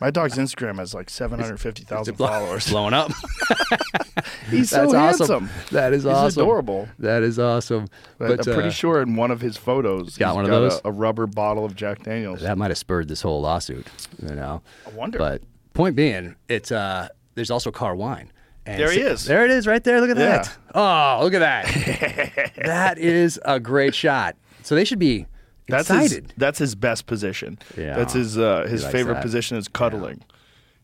My 0.00 0.10
dog's 0.10 0.38
Instagram 0.38 0.78
has 0.78 0.94
like 0.94 1.10
750,000 1.10 2.14
followers. 2.16 2.70
Blowing 2.70 2.94
up. 2.94 3.12
He's 4.50 4.70
so 4.70 4.90
That's 4.90 5.20
awesome. 5.20 5.44
handsome. 5.48 5.66
That 5.72 5.92
is 5.92 6.04
He's 6.04 6.12
awesome. 6.12 6.42
adorable. 6.42 6.88
That 6.98 7.22
is 7.22 7.38
awesome. 7.38 7.88
But, 8.18 8.28
But 8.38 8.46
I'm 8.48 8.54
pretty 8.54 8.68
uh, 8.70 8.72
sure 8.72 9.02
in 9.02 9.16
one 9.16 9.30
of 9.30 9.42
his 9.42 9.58
photos, 9.58 10.16
got 10.16 10.34
one 10.34 10.44
of 10.44 10.50
got 10.50 10.56
a- 10.56 10.60
those? 10.60 10.80
A, 10.86 10.90
rubber 10.92 11.26
bottle 11.26 11.66
of 11.66 11.76
Jack 11.76 12.02
Daniels. 12.02 12.40
that 12.40 12.56
might 12.56 12.70
have 12.70 12.78
spurred 12.78 13.08
this 13.08 13.20
whole 13.20 13.42
lawsuit, 13.42 13.86
you 14.26 14.34
know. 14.34 14.62
I 14.86 14.90
wonder. 14.90 15.18
But 15.18 15.42
point 15.74 15.96
being, 15.96 16.34
it's 16.48 16.72
uh, 16.72 17.08
there's 17.34 17.50
also 17.50 17.70
car 17.70 17.94
wine. 17.94 18.32
And 18.66 18.80
There 18.80 18.90
he 18.92 19.00
is. 19.00 19.24
There 19.26 19.44
it 19.44 19.50
is, 19.50 19.66
right 19.66 19.84
there. 19.84 20.00
Look 20.00 20.10
at 20.10 20.16
Yeah. 20.16 20.42
that. 20.42 20.56
Oh, 20.74 21.20
look 21.22 21.34
at 21.34 21.40
that. 21.40 22.52
that 22.64 22.98
is 22.98 23.38
a 23.44 23.60
great 23.60 23.94
shot. 23.94 24.36
So 24.62 24.74
they 24.74 24.84
should 24.84 24.98
be 24.98 25.26
That's 25.70 25.88
his, 25.88 26.20
that's 26.36 26.58
his 26.58 26.74
best 26.74 27.06
position. 27.06 27.58
Yeah. 27.76 27.96
That's 27.96 28.12
his 28.12 28.36
uh, 28.38 28.66
his 28.68 28.84
favorite 28.86 29.14
that. 29.14 29.22
position 29.22 29.56
is 29.56 29.68
cuddling. 29.68 30.22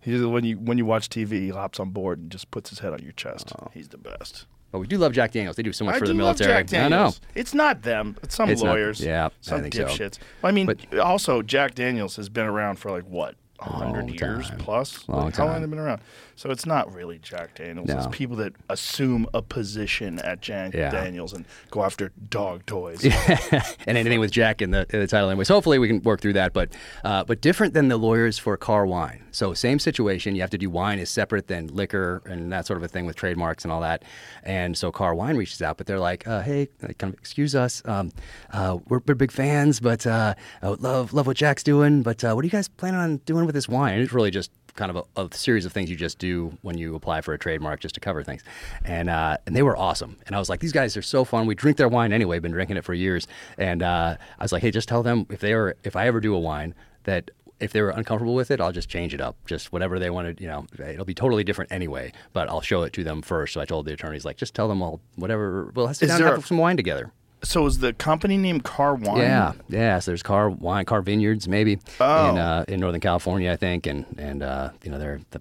He's 0.00 0.24
when 0.24 0.44
you 0.44 0.56
when 0.58 0.78
you 0.78 0.86
watch 0.86 1.08
TV, 1.08 1.32
he 1.32 1.48
hops 1.50 1.80
on 1.80 1.90
board 1.90 2.18
and 2.20 2.30
just 2.30 2.50
puts 2.50 2.70
his 2.70 2.78
head 2.78 2.92
on 2.92 3.00
your 3.00 3.12
chest. 3.12 3.52
He's 3.74 3.88
the 3.88 3.98
best. 3.98 4.46
But 4.72 4.80
we 4.80 4.86
do 4.86 4.98
love 4.98 5.12
Jack 5.12 5.32
Daniels. 5.32 5.56
They 5.56 5.62
do 5.62 5.72
so 5.72 5.84
much 5.84 5.94
I 5.96 5.98
for 6.00 6.06
the 6.06 6.12
love 6.12 6.38
military. 6.38 6.52
Jack 6.64 6.72
I 6.74 6.88
know. 6.88 6.96
Daniels. 6.96 7.20
It's 7.34 7.54
not 7.54 7.82
them. 7.82 8.16
It's 8.22 8.34
some 8.34 8.50
It's 8.50 8.62
not- 8.62 8.70
lawyers. 8.70 9.00
yeah, 9.00 9.26
I 9.26 9.30
some 9.40 9.62
so. 9.62 9.68
dipshits. 9.84 10.18
Well, 10.42 10.50
I 10.50 10.52
mean, 10.52 10.66
But- 10.66 10.98
also 10.98 11.40
Jack 11.42 11.74
Daniels 11.74 12.16
has 12.16 12.28
been 12.28 12.46
around 12.46 12.76
for 12.76 12.90
like 12.90 13.04
what 13.04 13.36
a 13.60 13.64
hundred 13.64 14.20
years 14.20 14.50
plus. 14.58 15.08
Long 15.08 15.24
Like, 15.26 15.36
How 15.36 15.44
long 15.44 15.52
time. 15.54 15.62
have 15.62 15.70
they 15.70 15.76
been 15.76 15.84
around? 15.84 16.02
So 16.36 16.50
it's 16.50 16.66
not 16.66 16.94
really 16.94 17.18
Jack 17.18 17.54
Daniels. 17.54 17.88
It's 17.88 18.06
people 18.10 18.36
that 18.36 18.52
assume 18.68 19.26
a 19.32 19.40
position 19.40 20.18
at 20.18 20.42
Jack 20.42 20.74
Yeah. 20.74 20.90
Daniels 20.90 21.32
and 21.32 21.46
go 21.70 21.82
after 21.82 22.12
dog 22.28 22.66
toys. 22.66 23.02
and 23.86 23.96
anything 23.98 24.20
with 24.20 24.30
Jack 24.30 24.60
in 24.60 24.70
the, 24.70 24.86
in 24.90 25.00
the 25.00 25.06
title, 25.06 25.30
anyways. 25.30 25.48
Hopefully, 25.48 25.78
we 25.78 25.88
can 25.88 26.02
work 26.02 26.20
through 26.20 26.34
that. 26.34 26.52
But 26.52 26.70
uh, 27.04 27.24
but 27.24 27.40
different 27.40 27.72
than 27.72 27.88
the 27.88 27.96
lawyers 27.96 28.38
for 28.38 28.54
car 28.58 28.86
wine. 28.86 29.24
So 29.30 29.54
same 29.54 29.78
situation. 29.78 30.34
You 30.34 30.42
have 30.42 30.50
to 30.50 30.58
do 30.58 30.68
wine 30.68 30.98
is 30.98 31.10
separate 31.10 31.46
than 31.48 31.68
liquor 31.68 32.22
and 32.26 32.52
that 32.52 32.66
sort 32.66 32.76
of 32.76 32.82
a 32.82 32.88
thing 32.88 33.06
with 33.06 33.16
trademarks 33.16 33.64
and 33.64 33.72
all 33.72 33.80
that. 33.80 34.02
And 34.42 34.76
so 34.76 34.92
car 34.92 35.14
wine 35.14 35.36
reaches 35.36 35.62
out, 35.62 35.78
but 35.78 35.86
they're 35.86 35.98
like, 35.98 36.26
uh, 36.26 36.42
hey, 36.42 36.68
kind 36.98 37.14
of 37.14 37.18
excuse 37.18 37.54
us. 37.54 37.82
Um, 37.86 38.12
uh, 38.52 38.78
we're, 38.88 39.00
we're 39.06 39.14
big 39.14 39.32
fans, 39.32 39.80
but 39.80 40.06
uh, 40.06 40.34
I 40.62 40.68
would 40.68 40.82
love 40.82 41.14
love 41.14 41.26
what 41.26 41.36
Jack's 41.38 41.62
doing. 41.62 42.02
But 42.02 42.22
uh, 42.24 42.34
what 42.34 42.42
are 42.44 42.46
you 42.46 42.50
guys 42.50 42.68
planning 42.68 43.00
on 43.00 43.16
doing 43.18 43.46
with 43.46 43.54
this 43.54 43.68
wine? 43.68 43.94
And 43.94 44.02
it's 44.02 44.12
really 44.12 44.30
just 44.30 44.50
kind 44.76 44.90
of 44.90 45.06
a, 45.16 45.22
a 45.22 45.34
series 45.34 45.64
of 45.66 45.72
things 45.72 45.90
you 45.90 45.96
just 45.96 46.18
do 46.18 46.56
when 46.62 46.78
you 46.78 46.94
apply 46.94 47.22
for 47.22 47.34
a 47.34 47.38
trademark 47.38 47.80
just 47.80 47.94
to 47.96 48.00
cover 48.00 48.22
things. 48.22 48.44
And 48.84 49.10
uh, 49.10 49.38
and 49.46 49.56
they 49.56 49.62
were 49.62 49.76
awesome. 49.76 50.16
And 50.26 50.36
I 50.36 50.38
was 50.38 50.48
like, 50.48 50.60
these 50.60 50.72
guys 50.72 50.96
are 50.96 51.02
so 51.02 51.24
fun. 51.24 51.46
We 51.46 51.54
drink 51.54 51.76
their 51.76 51.88
wine 51.88 52.12
anyway. 52.12 52.38
Been 52.38 52.52
drinking 52.52 52.76
it 52.76 52.84
for 52.84 52.94
years. 52.94 53.26
And 53.58 53.82
uh, 53.82 54.16
I 54.38 54.44
was 54.44 54.52
like, 54.52 54.62
hey, 54.62 54.70
just 54.70 54.88
tell 54.88 55.02
them 55.02 55.26
if 55.30 55.40
they 55.40 55.52
are 55.52 55.74
if 55.82 55.96
I 55.96 56.06
ever 56.06 56.20
do 56.20 56.34
a 56.34 56.38
wine 56.38 56.74
that. 57.04 57.30
If 57.58 57.72
they 57.72 57.80
were 57.80 57.88
uncomfortable 57.88 58.34
with 58.34 58.50
it, 58.50 58.60
I'll 58.60 58.70
just 58.70 58.90
change 58.90 59.14
it 59.14 59.20
up. 59.22 59.34
Just 59.46 59.72
whatever 59.72 59.98
they 59.98 60.10
wanted, 60.10 60.42
you 60.42 60.46
know, 60.46 60.66
it'll 60.78 61.06
be 61.06 61.14
totally 61.14 61.42
different 61.42 61.72
anyway. 61.72 62.12
But 62.34 62.50
I'll 62.50 62.60
show 62.60 62.82
it 62.82 62.92
to 62.92 63.02
them 63.02 63.22
first. 63.22 63.54
So 63.54 63.62
I 63.62 63.64
told 63.64 63.86
the 63.86 63.94
attorneys, 63.94 64.26
like, 64.26 64.36
just 64.36 64.54
tell 64.54 64.68
them 64.68 64.82
all 64.82 65.00
whatever. 65.14 65.72
We'll 65.74 65.88
sit 65.94 66.02
Is 66.02 66.08
down 66.10 66.20
and 66.20 66.30
have 66.32 66.44
a- 66.44 66.46
some 66.46 66.58
wine 66.58 66.76
together. 66.76 67.12
So 67.42 67.66
is 67.66 67.78
the 67.78 67.92
company 67.92 68.36
named 68.38 68.64
Car 68.64 68.94
Wine? 68.94 69.18
Yeah, 69.18 69.52
yeah. 69.68 69.98
So 69.98 70.10
there's 70.10 70.22
car 70.22 70.48
wine, 70.50 70.84
car 70.84 71.02
vineyards 71.02 71.46
maybe 71.48 71.78
Oh. 72.00 72.30
in 72.30 72.38
uh, 72.38 72.64
in 72.68 72.80
Northern 72.80 73.00
California, 73.00 73.52
I 73.52 73.56
think, 73.56 73.86
and 73.86 74.04
and 74.18 74.42
uh, 74.42 74.70
you 74.82 74.90
know 74.90 74.98
they're 74.98 75.20
the, 75.30 75.40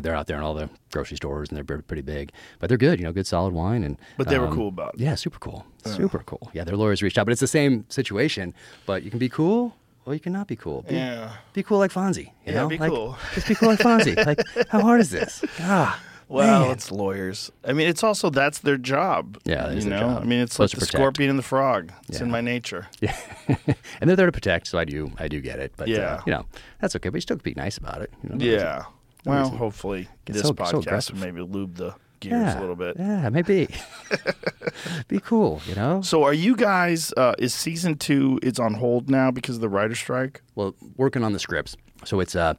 they're 0.00 0.14
out 0.14 0.26
there 0.26 0.38
in 0.38 0.42
all 0.42 0.54
the 0.54 0.70
grocery 0.92 1.16
stores 1.18 1.50
and 1.50 1.56
they're 1.58 1.78
pretty 1.82 2.00
big, 2.02 2.32
but 2.58 2.68
they're 2.68 2.78
good. 2.78 2.98
You 2.98 3.04
know, 3.04 3.12
good 3.12 3.26
solid 3.26 3.52
wine 3.52 3.82
and. 3.84 3.98
But 4.16 4.28
they 4.28 4.38
were 4.38 4.46
um, 4.46 4.54
cool 4.54 4.68
about 4.68 4.94
it. 4.94 5.00
Yeah, 5.00 5.14
super 5.16 5.38
cool, 5.38 5.66
super 5.84 6.20
cool. 6.24 6.50
Yeah, 6.54 6.64
their 6.64 6.76
lawyers 6.76 7.02
reached 7.02 7.18
out, 7.18 7.26
but 7.26 7.32
it's 7.32 7.40
the 7.40 7.46
same 7.46 7.84
situation. 7.90 8.54
But 8.86 9.02
you 9.02 9.10
can 9.10 9.18
be 9.18 9.28
cool. 9.28 9.76
Or 10.04 10.14
you 10.14 10.18
can 10.20 10.32
not 10.32 10.48
be 10.48 10.56
cool. 10.56 10.82
Be, 10.82 10.96
Yeah. 10.96 11.30
Be 11.52 11.62
cool 11.62 11.78
like 11.78 11.92
Fonzie. 11.92 12.26
You 12.26 12.32
Yeah, 12.46 12.52
know? 12.62 12.68
be 12.68 12.76
Like, 12.76 12.90
cool. 12.90 13.16
Just 13.34 13.46
be 13.46 13.54
cool 13.54 13.68
like 13.68 13.78
Fonzie. 13.78 14.16
like, 14.26 14.40
how 14.68 14.80
hard 14.80 15.00
is 15.00 15.10
this? 15.10 15.44
Ah. 15.60 15.96
Well, 16.32 16.62
man. 16.62 16.70
it's 16.70 16.90
lawyers. 16.90 17.52
I 17.64 17.72
mean, 17.74 17.88
it's 17.88 18.02
also 18.02 18.30
that's 18.30 18.60
their 18.60 18.78
job. 18.78 19.38
Yeah, 19.44 19.70
you 19.70 19.88
know. 19.88 19.98
job. 20.00 20.22
I 20.22 20.24
mean, 20.24 20.40
it's 20.40 20.58
like 20.58 20.70
Supposed 20.70 20.70
to 20.70 20.76
the 20.76 20.80
protect. 20.86 20.96
scorpion 20.98 21.30
and 21.30 21.38
the 21.38 21.42
frog. 21.42 21.92
It's 22.08 22.20
in 22.20 22.30
my 22.30 22.40
nature. 22.40 22.86
Yeah, 23.00 23.16
and 24.00 24.08
they're 24.08 24.16
there 24.16 24.26
to 24.26 24.32
protect, 24.32 24.66
so 24.68 24.78
I 24.78 24.84
do, 24.84 25.12
I 25.18 25.28
do 25.28 25.40
get 25.40 25.58
it. 25.58 25.72
But 25.76 25.88
Yeah. 25.88 26.14
uh, 26.14 26.20
you 26.26 26.32
know, 26.32 26.46
that's 26.80 26.96
okay. 26.96 27.10
But 27.10 27.16
you 27.16 27.20
still 27.20 27.36
could 27.36 27.44
be 27.44 27.54
nice 27.54 27.76
about 27.76 28.00
it. 28.02 28.10
You 28.22 28.30
know, 28.30 28.44
Yeah. 28.44 28.84
no 29.24 29.30
Well, 29.32 29.42
reason. 29.42 29.56
hopefully 29.58 30.08
this 30.24 30.40
so- 30.42 30.48
so 30.48 30.54
podcast 30.54 31.12
will 31.12 31.18
maybe 31.20 31.40
lube 31.42 31.74
the 31.76 31.94
gears 32.20 32.32
yeah, 32.32 32.58
a 32.58 32.60
little 32.60 32.76
bit. 32.76 32.96
Yeah, 32.98 33.28
maybe. 33.28 33.68
be 35.08 35.20
cool, 35.20 35.60
you 35.66 35.74
know. 35.74 36.02
So, 36.02 36.22
are 36.22 36.32
you 36.34 36.56
guys? 36.56 37.12
Uh, 37.16 37.34
is 37.38 37.52
season 37.54 37.96
two? 37.96 38.38
It's 38.42 38.58
on 38.58 38.74
hold 38.74 39.10
now 39.10 39.30
because 39.30 39.56
of 39.56 39.60
the 39.60 39.68
writer 39.68 39.94
strike. 39.94 40.40
Well, 40.54 40.74
working 40.96 41.24
on 41.24 41.32
the 41.32 41.38
scripts, 41.38 41.76
so 42.04 42.20
it's 42.20 42.34
uh. 42.34 42.54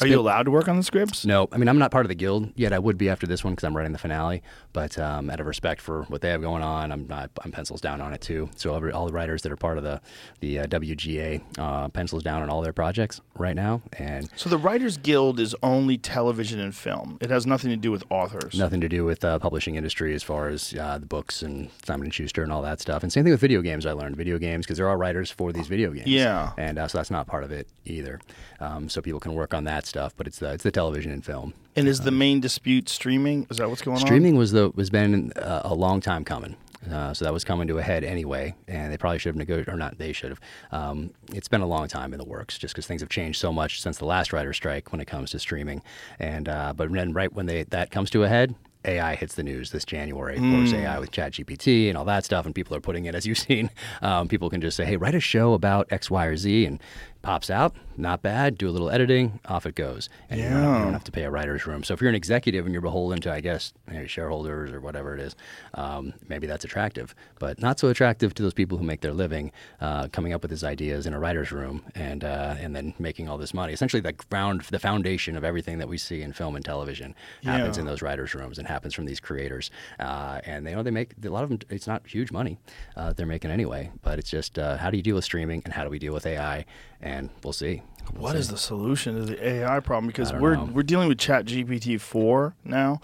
Are 0.00 0.06
you 0.06 0.18
allowed 0.20 0.44
to 0.44 0.50
work 0.50 0.68
on 0.68 0.76
the 0.76 0.82
scripts? 0.82 1.24
No, 1.24 1.48
I 1.52 1.56
mean 1.58 1.68
I'm 1.68 1.78
not 1.78 1.90
part 1.90 2.04
of 2.04 2.08
the 2.08 2.14
guild 2.14 2.52
yet. 2.56 2.72
I 2.72 2.78
would 2.78 2.98
be 2.98 3.08
after 3.08 3.26
this 3.26 3.44
one 3.44 3.52
because 3.54 3.64
I'm 3.64 3.76
writing 3.76 3.92
the 3.92 3.98
finale. 3.98 4.42
But 4.72 4.98
um, 4.98 5.30
out 5.30 5.40
of 5.40 5.46
respect 5.46 5.80
for 5.80 6.02
what 6.04 6.20
they 6.20 6.30
have 6.30 6.40
going 6.42 6.62
on, 6.62 6.90
I'm 6.90 7.06
not, 7.06 7.30
I'm 7.44 7.52
pencils 7.52 7.80
down 7.80 8.00
on 8.00 8.12
it 8.12 8.20
too. 8.20 8.50
So 8.56 8.74
every, 8.74 8.90
all 8.92 9.06
the 9.06 9.12
writers 9.12 9.42
that 9.42 9.52
are 9.52 9.56
part 9.56 9.78
of 9.78 9.84
the 9.84 10.00
the 10.40 10.60
uh, 10.60 10.66
WGA 10.66 11.42
uh, 11.58 11.88
pencils 11.88 12.22
down 12.22 12.42
on 12.42 12.50
all 12.50 12.60
their 12.60 12.72
projects 12.72 13.20
right 13.38 13.54
now, 13.54 13.82
and 13.98 14.28
So 14.36 14.50
the 14.50 14.58
Writers 14.58 14.96
Guild 14.96 15.38
is 15.38 15.54
only 15.62 15.96
television 15.96 16.58
and 16.60 16.74
film. 16.74 17.18
It 17.20 17.30
has 17.30 17.46
nothing 17.46 17.70
to 17.70 17.76
do 17.76 17.90
with 17.92 18.04
authors. 18.10 18.58
nothing 18.58 18.80
to 18.80 18.88
do 18.88 19.04
with 19.04 19.24
uh, 19.24 19.38
publishing 19.38 19.76
industry 19.76 20.14
as 20.14 20.22
far 20.22 20.48
as 20.48 20.74
uh, 20.74 20.98
the 20.98 21.06
books 21.06 21.42
and 21.42 21.70
Simon 21.84 22.06
and 22.06 22.14
Schuster 22.14 22.42
and 22.42 22.52
all 22.52 22.62
that 22.62 22.80
stuff. 22.80 23.02
And 23.02 23.12
same 23.12 23.24
thing 23.24 23.32
with 23.32 23.40
video 23.40 23.62
games. 23.62 23.86
I 23.86 23.92
learned 23.92 24.16
video 24.16 24.38
games 24.38 24.66
because 24.66 24.78
there 24.78 24.88
are 24.88 24.96
writers 24.98 25.30
for 25.30 25.52
these 25.52 25.68
video 25.68 25.92
games. 25.92 26.08
Yeah. 26.08 26.52
and 26.58 26.78
uh, 26.78 26.88
so 26.88 26.98
that's 26.98 27.10
not 27.10 27.26
part 27.26 27.44
of 27.44 27.52
it 27.52 27.68
either. 27.84 28.20
Um, 28.60 28.88
so 28.88 29.00
people 29.00 29.20
can 29.20 29.34
work 29.34 29.54
on 29.54 29.64
that 29.64 29.83
stuff, 29.86 30.14
but 30.16 30.26
it's 30.26 30.38
the 30.38 30.52
it's 30.52 30.64
the 30.64 30.70
television 30.70 31.12
and 31.12 31.24
film. 31.24 31.54
And 31.76 31.88
is 31.88 32.00
the 32.00 32.10
main 32.10 32.40
dispute 32.40 32.88
streaming? 32.88 33.46
Is 33.50 33.58
that 33.58 33.68
what's 33.68 33.82
going 33.82 33.96
on? 33.96 34.00
Streaming 34.00 34.36
was 34.36 34.52
the 34.52 34.70
was 34.74 34.90
been 34.90 35.32
uh, 35.32 35.62
a 35.64 35.74
long 35.74 36.00
time 36.00 36.24
coming. 36.24 36.56
Uh, 36.90 37.14
so 37.14 37.24
that 37.24 37.32
was 37.32 37.44
coming 37.44 37.66
to 37.66 37.78
a 37.78 37.82
head 37.82 38.04
anyway, 38.04 38.54
and 38.68 38.92
they 38.92 38.98
probably 38.98 39.18
should 39.18 39.30
have 39.30 39.36
negotiated, 39.36 39.72
or 39.72 39.76
not. 39.76 39.96
They 39.96 40.12
should 40.12 40.30
have. 40.30 40.40
Um, 40.70 41.12
it's 41.32 41.48
been 41.48 41.62
a 41.62 41.66
long 41.66 41.88
time 41.88 42.12
in 42.12 42.18
the 42.18 42.26
works, 42.26 42.58
just 42.58 42.74
because 42.74 42.86
things 42.86 43.00
have 43.00 43.08
changed 43.08 43.40
so 43.40 43.52
much 43.52 43.80
since 43.80 43.98
the 43.98 44.04
last 44.04 44.32
writer 44.32 44.52
strike 44.52 44.92
when 44.92 45.00
it 45.00 45.06
comes 45.06 45.30
to 45.30 45.38
streaming. 45.38 45.82
And 46.18 46.48
uh, 46.48 46.74
but 46.76 46.92
then 46.92 47.12
right 47.12 47.32
when 47.32 47.46
they 47.46 47.62
that 47.64 47.90
comes 47.90 48.10
to 48.10 48.24
a 48.24 48.28
head, 48.28 48.54
AI 48.84 49.14
hits 49.14 49.34
the 49.34 49.42
news 49.42 49.70
this 49.70 49.84
January. 49.84 50.36
Of 50.36 50.42
course, 50.42 50.72
AI 50.72 50.98
with 50.98 51.10
ChatGPT 51.10 51.88
and 51.88 51.96
all 51.96 52.04
that 52.04 52.24
stuff, 52.24 52.44
and 52.44 52.54
people 52.54 52.76
are 52.76 52.80
putting 52.80 53.06
it, 53.06 53.14
as 53.14 53.26
you've 53.26 53.38
seen. 53.38 53.70
Um, 54.02 54.28
people 54.28 54.50
can 54.50 54.60
just 54.60 54.76
say, 54.76 54.84
"Hey, 54.84 54.96
write 54.96 55.14
a 55.14 55.20
show 55.20 55.54
about 55.54 55.86
X, 55.90 56.10
Y, 56.10 56.26
or 56.26 56.36
Z," 56.36 56.66
and 56.66 56.78
pops 57.24 57.50
out. 57.50 57.74
Not 57.96 58.22
bad. 58.22 58.58
Do 58.58 58.68
a 58.68 58.72
little 58.72 58.90
editing, 58.90 59.38
off 59.46 59.66
it 59.66 59.76
goes, 59.76 60.08
and 60.28 60.40
you, 60.40 60.48
don't, 60.48 60.60
you 60.78 60.84
don't 60.84 60.92
have 60.92 61.04
to 61.04 61.12
pay 61.12 61.22
a 61.22 61.30
writer's 61.30 61.64
room. 61.64 61.84
So 61.84 61.94
if 61.94 62.00
you're 62.00 62.08
an 62.08 62.16
executive 62.16 62.64
and 62.66 62.72
you're 62.72 62.82
beholden 62.82 63.20
to, 63.20 63.32
I 63.32 63.40
guess, 63.40 63.72
you 63.88 64.00
know, 64.00 64.06
shareholders 64.06 64.72
or 64.72 64.80
whatever 64.80 65.14
it 65.14 65.20
is, 65.20 65.36
um, 65.74 66.12
maybe 66.28 66.48
that's 66.48 66.64
attractive, 66.64 67.14
but 67.38 67.60
not 67.62 67.78
so 67.78 67.88
attractive 67.88 68.34
to 68.34 68.42
those 68.42 68.52
people 68.52 68.78
who 68.78 68.84
make 68.84 69.00
their 69.00 69.12
living 69.12 69.52
uh, 69.80 70.08
coming 70.08 70.32
up 70.32 70.42
with 70.42 70.50
these 70.50 70.64
ideas 70.64 71.06
in 71.06 71.14
a 71.14 71.20
writer's 71.20 71.52
room 71.52 71.84
and 71.94 72.24
uh, 72.24 72.56
and 72.58 72.74
then 72.74 72.94
making 72.98 73.28
all 73.28 73.38
this 73.38 73.54
money. 73.54 73.72
Essentially, 73.72 74.00
the 74.00 74.12
ground, 74.12 74.62
the 74.72 74.80
foundation 74.80 75.36
of 75.36 75.44
everything 75.44 75.78
that 75.78 75.88
we 75.88 75.96
see 75.98 76.20
in 76.20 76.32
film 76.32 76.56
and 76.56 76.64
television 76.64 77.14
happens 77.44 77.76
Yeah. 77.76 77.82
in 77.82 77.86
those 77.86 78.02
writers' 78.02 78.34
rooms 78.34 78.58
and 78.58 78.66
happens 78.66 78.92
from 78.92 79.04
these 79.06 79.20
creators. 79.20 79.70
Uh, 80.00 80.40
and 80.44 80.66
they 80.66 80.70
you 80.70 80.76
know 80.76 80.82
they 80.82 80.90
make 80.90 81.12
a 81.24 81.28
lot 81.28 81.44
of 81.44 81.48
them. 81.48 81.60
It's 81.70 81.86
not 81.86 82.04
huge 82.08 82.32
money 82.32 82.58
uh, 82.96 83.12
they're 83.12 83.24
making 83.24 83.52
anyway, 83.52 83.92
but 84.02 84.18
it's 84.18 84.30
just 84.30 84.58
uh, 84.58 84.76
how 84.78 84.90
do 84.90 84.96
you 84.96 85.02
deal 85.04 85.14
with 85.14 85.24
streaming 85.24 85.62
and 85.64 85.72
how 85.72 85.84
do 85.84 85.90
we 85.90 86.00
deal 86.00 86.12
with 86.12 86.26
AI? 86.26 86.64
And 87.04 87.28
we'll 87.44 87.52
see. 87.52 87.82
We'll 88.14 88.22
What 88.22 88.32
see. 88.32 88.38
is 88.38 88.48
the 88.48 88.56
solution 88.56 89.14
to 89.14 89.22
the 89.24 89.46
AI 89.46 89.80
problem? 89.80 90.06
Because 90.06 90.32
we're 90.32 90.56
know. 90.56 90.64
we're 90.64 90.82
dealing 90.82 91.06
with 91.08 91.18
Chat 91.18 91.44
GPT 91.44 92.00
four 92.00 92.54
now, 92.64 93.00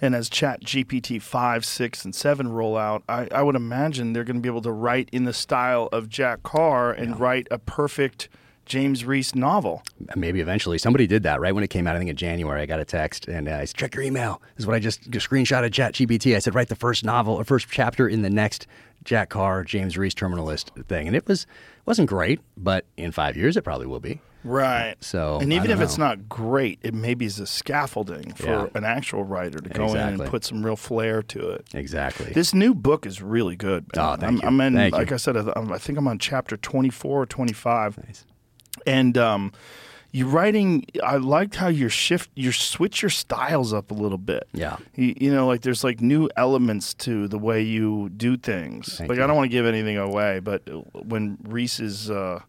and 0.00 0.12
as 0.14 0.28
Chat 0.28 0.62
GPT 0.64 1.22
five, 1.22 1.64
six, 1.64 2.04
and 2.04 2.14
seven 2.14 2.48
roll 2.48 2.76
out, 2.76 3.04
I, 3.08 3.28
I 3.30 3.42
would 3.42 3.54
imagine 3.54 4.12
they're 4.12 4.24
going 4.24 4.36
to 4.36 4.42
be 4.42 4.48
able 4.48 4.62
to 4.62 4.72
write 4.72 5.08
in 5.12 5.22
the 5.24 5.32
style 5.32 5.88
of 5.92 6.08
Jack 6.08 6.42
Carr 6.42 6.90
and 6.92 7.18
write 7.20 7.46
a 7.52 7.58
perfect 7.58 8.28
James 8.66 9.04
Reese 9.04 9.34
novel. 9.34 9.82
maybe 10.16 10.40
eventually 10.40 10.78
somebody 10.78 11.06
did 11.06 11.22
that 11.24 11.40
right 11.40 11.54
when 11.54 11.64
it 11.64 11.70
came 11.70 11.86
out. 11.86 11.96
I 11.96 11.98
think 11.98 12.10
in 12.10 12.16
January, 12.16 12.60
I 12.62 12.66
got 12.66 12.80
a 12.80 12.84
text 12.84 13.28
and 13.28 13.48
uh, 13.48 13.56
I 13.56 13.64
said, 13.64 13.76
"Check 13.76 13.94
your 13.94 14.04
email." 14.04 14.40
This 14.56 14.62
is 14.62 14.66
what 14.66 14.74
I 14.76 14.78
just, 14.78 15.10
screenshot 15.10 15.64
of 15.64 15.72
Chat 15.72 15.94
GPT. 15.94 16.34
I 16.34 16.38
said, 16.38 16.54
"Write 16.54 16.68
the 16.68 16.76
first 16.76 17.04
novel 17.04 17.34
or 17.34 17.44
first 17.44 17.68
chapter 17.70 18.08
in 18.08 18.22
the 18.22 18.30
next 18.30 18.66
Jack 19.04 19.28
Carr 19.30 19.64
James 19.64 19.98
Reese 19.98 20.14
Terminal 20.14 20.44
List 20.46 20.70
thing," 20.88 21.06
and 21.06 21.14
it 21.16 21.26
was 21.26 21.46
wasn't 21.86 22.08
great, 22.08 22.40
but 22.56 22.84
in 22.96 23.12
five 23.12 23.36
years 23.36 23.56
it 23.56 23.62
probably 23.62 23.86
will 23.86 24.00
be. 24.00 24.20
Right. 24.46 24.96
So, 25.00 25.38
and 25.40 25.54
even 25.54 25.70
if 25.70 25.80
it's 25.80 25.96
not 25.96 26.28
great, 26.28 26.78
it 26.82 26.92
maybe 26.92 27.24
is 27.24 27.40
a 27.40 27.46
scaffolding 27.46 28.34
for 28.34 28.44
Yeah. 28.46 28.66
an 28.74 28.84
actual 28.84 29.24
writer 29.24 29.58
to 29.58 29.68
go 29.70 29.86
in 29.94 29.96
and 29.96 30.24
put 30.26 30.44
some 30.44 30.62
real 30.62 30.76
flair 30.76 31.22
to 31.22 31.48
it. 31.52 31.66
Exactly. 31.72 32.26
This 32.32 32.52
new 32.52 32.74
book 32.74 33.06
is 33.06 33.22
really 33.22 33.56
good. 33.56 33.86
man. 33.96 34.04
Oh, 34.04 34.16
thank 34.16 34.22
I'm, 34.24 34.34
you. 34.36 34.42
I'm 34.44 34.60
in, 34.60 34.74
Thank 34.74 34.92
you. 34.92 34.98
like 34.98 35.12
I 35.12 35.16
said, 35.16 35.38
I'm- 35.38 35.72
I 35.72 35.78
think 35.78 35.96
I'm 35.96 36.06
on 36.06 36.18
chapter 36.18 36.58
24 36.58 37.22
or 37.22 37.24
25. 37.24 37.98
And 38.86 39.16
um, 39.18 39.52
you 40.14 40.28
writing, 40.28 40.84
I 41.02 41.16
liked 41.16 41.56
how 41.56 41.66
you 41.66 41.88
shift, 41.88 42.30
you 42.36 42.52
switch 42.52 43.02
your 43.02 43.10
styles 43.10 43.72
up 43.72 43.90
a 43.90 43.94
little 43.94 44.16
bit. 44.18 44.46
Yeah. 44.52 44.76
You, 44.94 45.12
you 45.16 45.34
know, 45.34 45.46
like 45.46 45.62
there's 45.62 45.82
like 45.82 46.00
new 46.00 46.28
elements 46.36 46.94
to 46.94 47.26
the 47.26 47.38
way 47.38 47.62
you 47.62 48.10
do 48.10 48.36
things. 48.36 48.96
Thank 48.96 49.08
like 49.08 49.18
you. 49.18 49.24
I 49.24 49.26
don't 49.26 49.34
want 49.34 49.50
to 49.50 49.56
give 49.56 49.66
anything 49.66 49.96
away, 49.96 50.38
but 50.38 50.62
when 51.04 51.36
Reese 51.42 51.80
is 51.80 52.12
uh, 52.12 52.40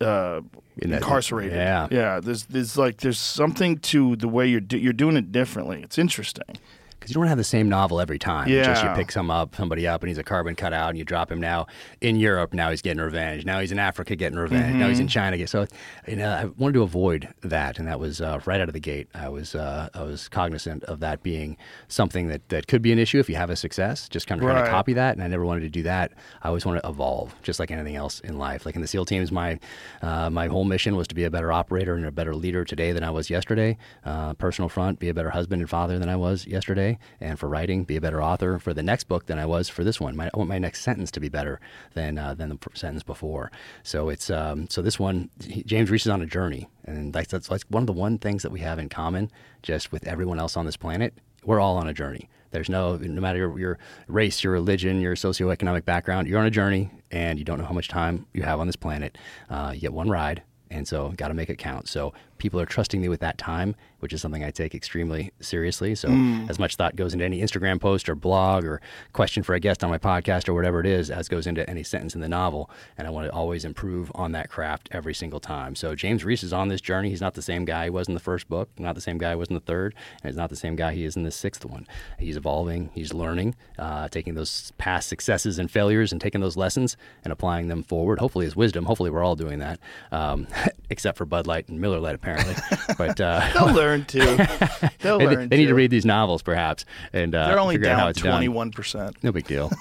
uh, 0.00 0.42
incarcerated, 0.76 1.56
yeah. 1.56 1.88
yeah, 1.90 2.20
there's 2.20 2.44
there's 2.44 2.76
like 2.76 2.98
there's 2.98 3.18
something 3.18 3.78
to 3.78 4.16
the 4.16 4.28
way 4.28 4.46
you're 4.46 4.60
do, 4.60 4.76
you're 4.76 4.92
doing 4.92 5.16
it 5.16 5.32
differently. 5.32 5.80
It's 5.82 5.96
interesting. 5.98 6.58
Because 6.98 7.10
you 7.10 7.14
don't 7.20 7.28
have 7.28 7.38
the 7.38 7.44
same 7.44 7.68
novel 7.68 8.00
every 8.00 8.18
time. 8.18 8.48
It's 8.48 8.66
Just 8.66 8.82
you 8.82 8.90
pick 8.90 9.12
some 9.12 9.30
up, 9.30 9.54
somebody 9.54 9.86
up, 9.86 10.02
and 10.02 10.08
he's 10.08 10.18
a 10.18 10.22
carbon 10.22 10.54
cutout, 10.54 10.90
and 10.90 10.98
you 10.98 11.04
drop 11.04 11.30
him 11.30 11.40
now 11.40 11.66
in 12.00 12.16
Europe. 12.16 12.52
Now 12.52 12.70
he's 12.70 12.82
getting 12.82 13.02
revenge. 13.02 13.44
Now 13.44 13.60
he's 13.60 13.72
in 13.72 13.78
Africa 13.78 14.16
getting 14.16 14.38
revenge. 14.38 14.74
Now 14.76 14.88
he's 14.88 15.00
in 15.00 15.08
China. 15.08 15.46
So, 15.46 15.66
you 16.06 16.16
know, 16.16 16.30
I 16.30 16.44
wanted 16.46 16.74
to 16.74 16.82
avoid 16.82 17.28
that, 17.42 17.78
and 17.78 17.86
that 17.88 18.00
was 18.00 18.20
uh, 18.20 18.40
right 18.46 18.60
out 18.60 18.68
of 18.68 18.72
the 18.74 18.80
gate. 18.80 19.08
I 19.14 19.28
was 19.28 19.54
uh, 19.54 19.88
I 19.94 20.02
was 20.02 20.28
cognizant 20.28 20.84
of 20.84 21.00
that 21.00 21.22
being 21.22 21.56
something 21.88 22.28
that, 22.28 22.48
that 22.48 22.66
could 22.66 22.82
be 22.82 22.92
an 22.92 22.98
issue 22.98 23.18
if 23.18 23.28
you 23.28 23.36
have 23.36 23.50
a 23.50 23.56
success. 23.56 24.08
Just 24.08 24.26
kind 24.26 24.40
of 24.40 24.44
trying 24.44 24.56
Right. 24.56 24.64
to 24.64 24.70
copy 24.70 24.92
that, 24.94 25.14
and 25.14 25.22
I 25.22 25.28
never 25.28 25.44
wanted 25.44 25.60
to 25.60 25.68
do 25.68 25.82
that. 25.84 26.12
I 26.42 26.48
always 26.48 26.64
wanted 26.64 26.80
to 26.82 26.88
evolve, 26.88 27.34
just 27.42 27.60
like 27.60 27.70
anything 27.70 27.96
else 27.96 28.20
in 28.20 28.38
life. 28.38 28.64
Like 28.66 28.74
in 28.74 28.80
the 28.82 28.88
SEAL 28.88 29.04
teams, 29.04 29.30
my 29.30 29.58
uh, 30.02 30.30
my 30.30 30.46
whole 30.46 30.64
mission 30.64 30.96
was 30.96 31.06
to 31.08 31.14
be 31.14 31.24
a 31.24 31.30
better 31.30 31.52
operator 31.52 31.94
and 31.94 32.06
a 32.06 32.10
better 32.10 32.34
leader 32.34 32.64
today 32.64 32.92
than 32.92 33.04
I 33.04 33.10
was 33.10 33.28
yesterday. 33.30 33.76
Uh, 34.04 34.34
personal 34.34 34.68
front, 34.68 34.98
be 34.98 35.08
a 35.08 35.14
better 35.14 35.30
husband 35.30 35.60
and 35.60 35.68
father 35.68 35.98
than 35.98 36.08
I 36.08 36.16
was 36.16 36.46
yesterday, 36.46 36.87
and 37.20 37.38
for 37.38 37.48
writing, 37.48 37.84
be 37.84 37.96
a 37.96 38.00
better 38.00 38.22
author 38.22 38.58
for 38.58 38.72
the 38.72 38.82
next 38.82 39.04
book 39.04 39.26
than 39.26 39.38
I 39.38 39.46
was 39.46 39.68
for 39.68 39.84
this 39.84 40.00
one. 40.00 40.16
My, 40.16 40.30
I 40.32 40.36
want 40.38 40.48
my 40.48 40.58
next 40.58 40.82
sentence 40.82 41.10
to 41.12 41.20
be 41.20 41.28
better 41.28 41.60
than 41.94 42.16
uh, 42.16 42.34
than 42.34 42.48
the 42.48 42.58
sentence 42.74 43.02
before. 43.02 43.50
So 43.82 44.08
it's 44.08 44.30
um, 44.30 44.68
so 44.68 44.80
this 44.80 44.98
one, 44.98 45.30
James 45.66 45.90
Reese 45.90 46.06
is 46.06 46.12
on 46.12 46.22
a 46.22 46.26
journey, 46.26 46.68
and 46.84 47.12
that's, 47.12 47.30
that's 47.32 47.48
that's 47.48 47.64
one 47.68 47.82
of 47.82 47.86
the 47.86 48.00
one 48.06 48.18
things 48.18 48.42
that 48.42 48.52
we 48.52 48.60
have 48.60 48.78
in 48.78 48.88
common, 48.88 49.30
just 49.62 49.92
with 49.92 50.06
everyone 50.06 50.38
else 50.38 50.56
on 50.56 50.66
this 50.66 50.76
planet. 50.76 51.14
We're 51.44 51.60
all 51.60 51.76
on 51.76 51.88
a 51.88 51.94
journey. 51.94 52.28
There's 52.50 52.70
no, 52.70 52.96
no 52.96 53.20
matter 53.20 53.38
your, 53.38 53.58
your 53.58 53.78
race, 54.06 54.42
your 54.42 54.54
religion, 54.54 55.00
your 55.00 55.14
socioeconomic 55.14 55.84
background, 55.84 56.28
you're 56.28 56.40
on 56.40 56.46
a 56.46 56.50
journey, 56.50 56.90
and 57.10 57.38
you 57.38 57.44
don't 57.44 57.58
know 57.58 57.66
how 57.66 57.74
much 57.74 57.88
time 57.88 58.26
you 58.32 58.42
have 58.42 58.58
on 58.58 58.66
this 58.66 58.76
planet. 58.76 59.18
Uh, 59.50 59.72
you 59.74 59.80
get 59.80 59.92
one 59.92 60.08
ride, 60.08 60.42
and 60.70 60.88
so 60.88 61.10
got 61.16 61.28
to 61.28 61.34
make 61.34 61.50
it 61.50 61.58
count. 61.58 61.88
So 61.88 62.14
people 62.38 62.58
are 62.58 62.66
trusting 62.66 63.00
me 63.00 63.08
with 63.08 63.20
that 63.20 63.36
time, 63.36 63.76
which 64.00 64.12
is 64.12 64.20
something 64.20 64.44
I 64.44 64.50
take 64.50 64.74
extremely 64.74 65.32
seriously. 65.40 65.94
So 65.94 66.08
as 66.48 66.58
much 66.58 66.76
thought 66.76 66.96
goes 66.96 67.12
into 67.12 67.24
any 67.24 67.40
Instagram 67.40 67.80
post 67.80 68.08
or 68.08 68.14
blog 68.14 68.64
or 68.64 68.80
question 69.12 69.42
for 69.42 69.54
a 69.54 69.60
guest 69.60 69.82
on 69.82 69.90
my 69.90 69.98
podcast 69.98 70.48
or 70.48 70.54
whatever 70.54 70.80
it 70.80 70.86
is, 70.86 71.10
as 71.10 71.28
goes 71.28 71.46
into 71.46 71.68
any 71.68 71.82
sentence 71.82 72.14
in 72.14 72.20
the 72.20 72.28
novel. 72.28 72.70
And 72.96 73.06
I 73.06 73.10
want 73.10 73.26
to 73.26 73.32
always 73.32 73.64
improve 73.64 74.10
on 74.14 74.32
that 74.32 74.50
craft 74.50 74.88
every 74.92 75.14
single 75.14 75.40
time. 75.40 75.74
So 75.74 75.94
James 75.94 76.24
Reese 76.24 76.42
is 76.42 76.52
on 76.52 76.68
this 76.68 76.80
journey. 76.80 77.10
He's 77.10 77.20
not 77.20 77.34
the 77.34 77.42
same 77.42 77.64
guy 77.64 77.84
he 77.84 77.90
was 77.90 78.08
in 78.08 78.14
the 78.14 78.20
first 78.20 78.48
book, 78.48 78.68
not 78.78 78.94
the 78.94 79.00
same 79.00 79.18
guy 79.18 79.30
he 79.30 79.36
was 79.36 79.48
in 79.48 79.54
the 79.54 79.60
third, 79.60 79.94
and 80.22 80.30
he's 80.30 80.36
not 80.36 80.50
the 80.50 80.56
same 80.56 80.76
guy 80.76 80.92
he 80.94 81.04
is 81.04 81.16
in 81.16 81.22
the 81.22 81.30
sixth 81.30 81.64
one. 81.64 81.86
He's 82.18 82.36
evolving, 82.36 82.90
he's 82.94 83.12
learning, 83.12 83.54
uh, 83.78 84.08
taking 84.08 84.34
those 84.34 84.72
past 84.78 85.08
successes 85.08 85.58
and 85.58 85.70
failures 85.70 86.12
and 86.12 86.20
taking 86.20 86.40
those 86.40 86.56
lessons 86.56 86.96
and 87.24 87.32
applying 87.32 87.68
them 87.68 87.82
forward, 87.82 88.18
hopefully 88.18 88.46
as 88.46 88.56
wisdom. 88.56 88.84
Hopefully 88.84 89.10
we're 89.10 89.24
all 89.24 89.36
doing 89.36 89.58
that, 89.58 89.80
um, 90.12 90.46
except 90.90 91.18
for 91.18 91.24
Bud 91.24 91.46
Light 91.46 91.68
and 91.68 91.80
Miller 91.80 92.00
Lite, 92.00 92.14
apparently. 92.14 92.54
but 92.98 93.20
uh, 93.20 93.40
learn 93.88 94.04
too. 94.04 94.20
They'll 95.00 95.18
they, 95.18 95.26
learn. 95.26 95.48
they 95.48 95.56
need 95.56 95.66
to 95.66 95.74
read 95.74 95.90
these 95.90 96.04
novels, 96.04 96.42
perhaps, 96.42 96.84
and 97.12 97.34
uh, 97.34 97.48
They're 97.48 97.58
only 97.58 97.76
figure 97.76 97.90
out 97.90 97.98
how 97.98 98.12
down 98.12 98.32
twenty 98.32 98.48
one 98.48 98.70
percent. 98.70 99.16
No 99.22 99.32
big 99.32 99.46
deal. 99.46 99.70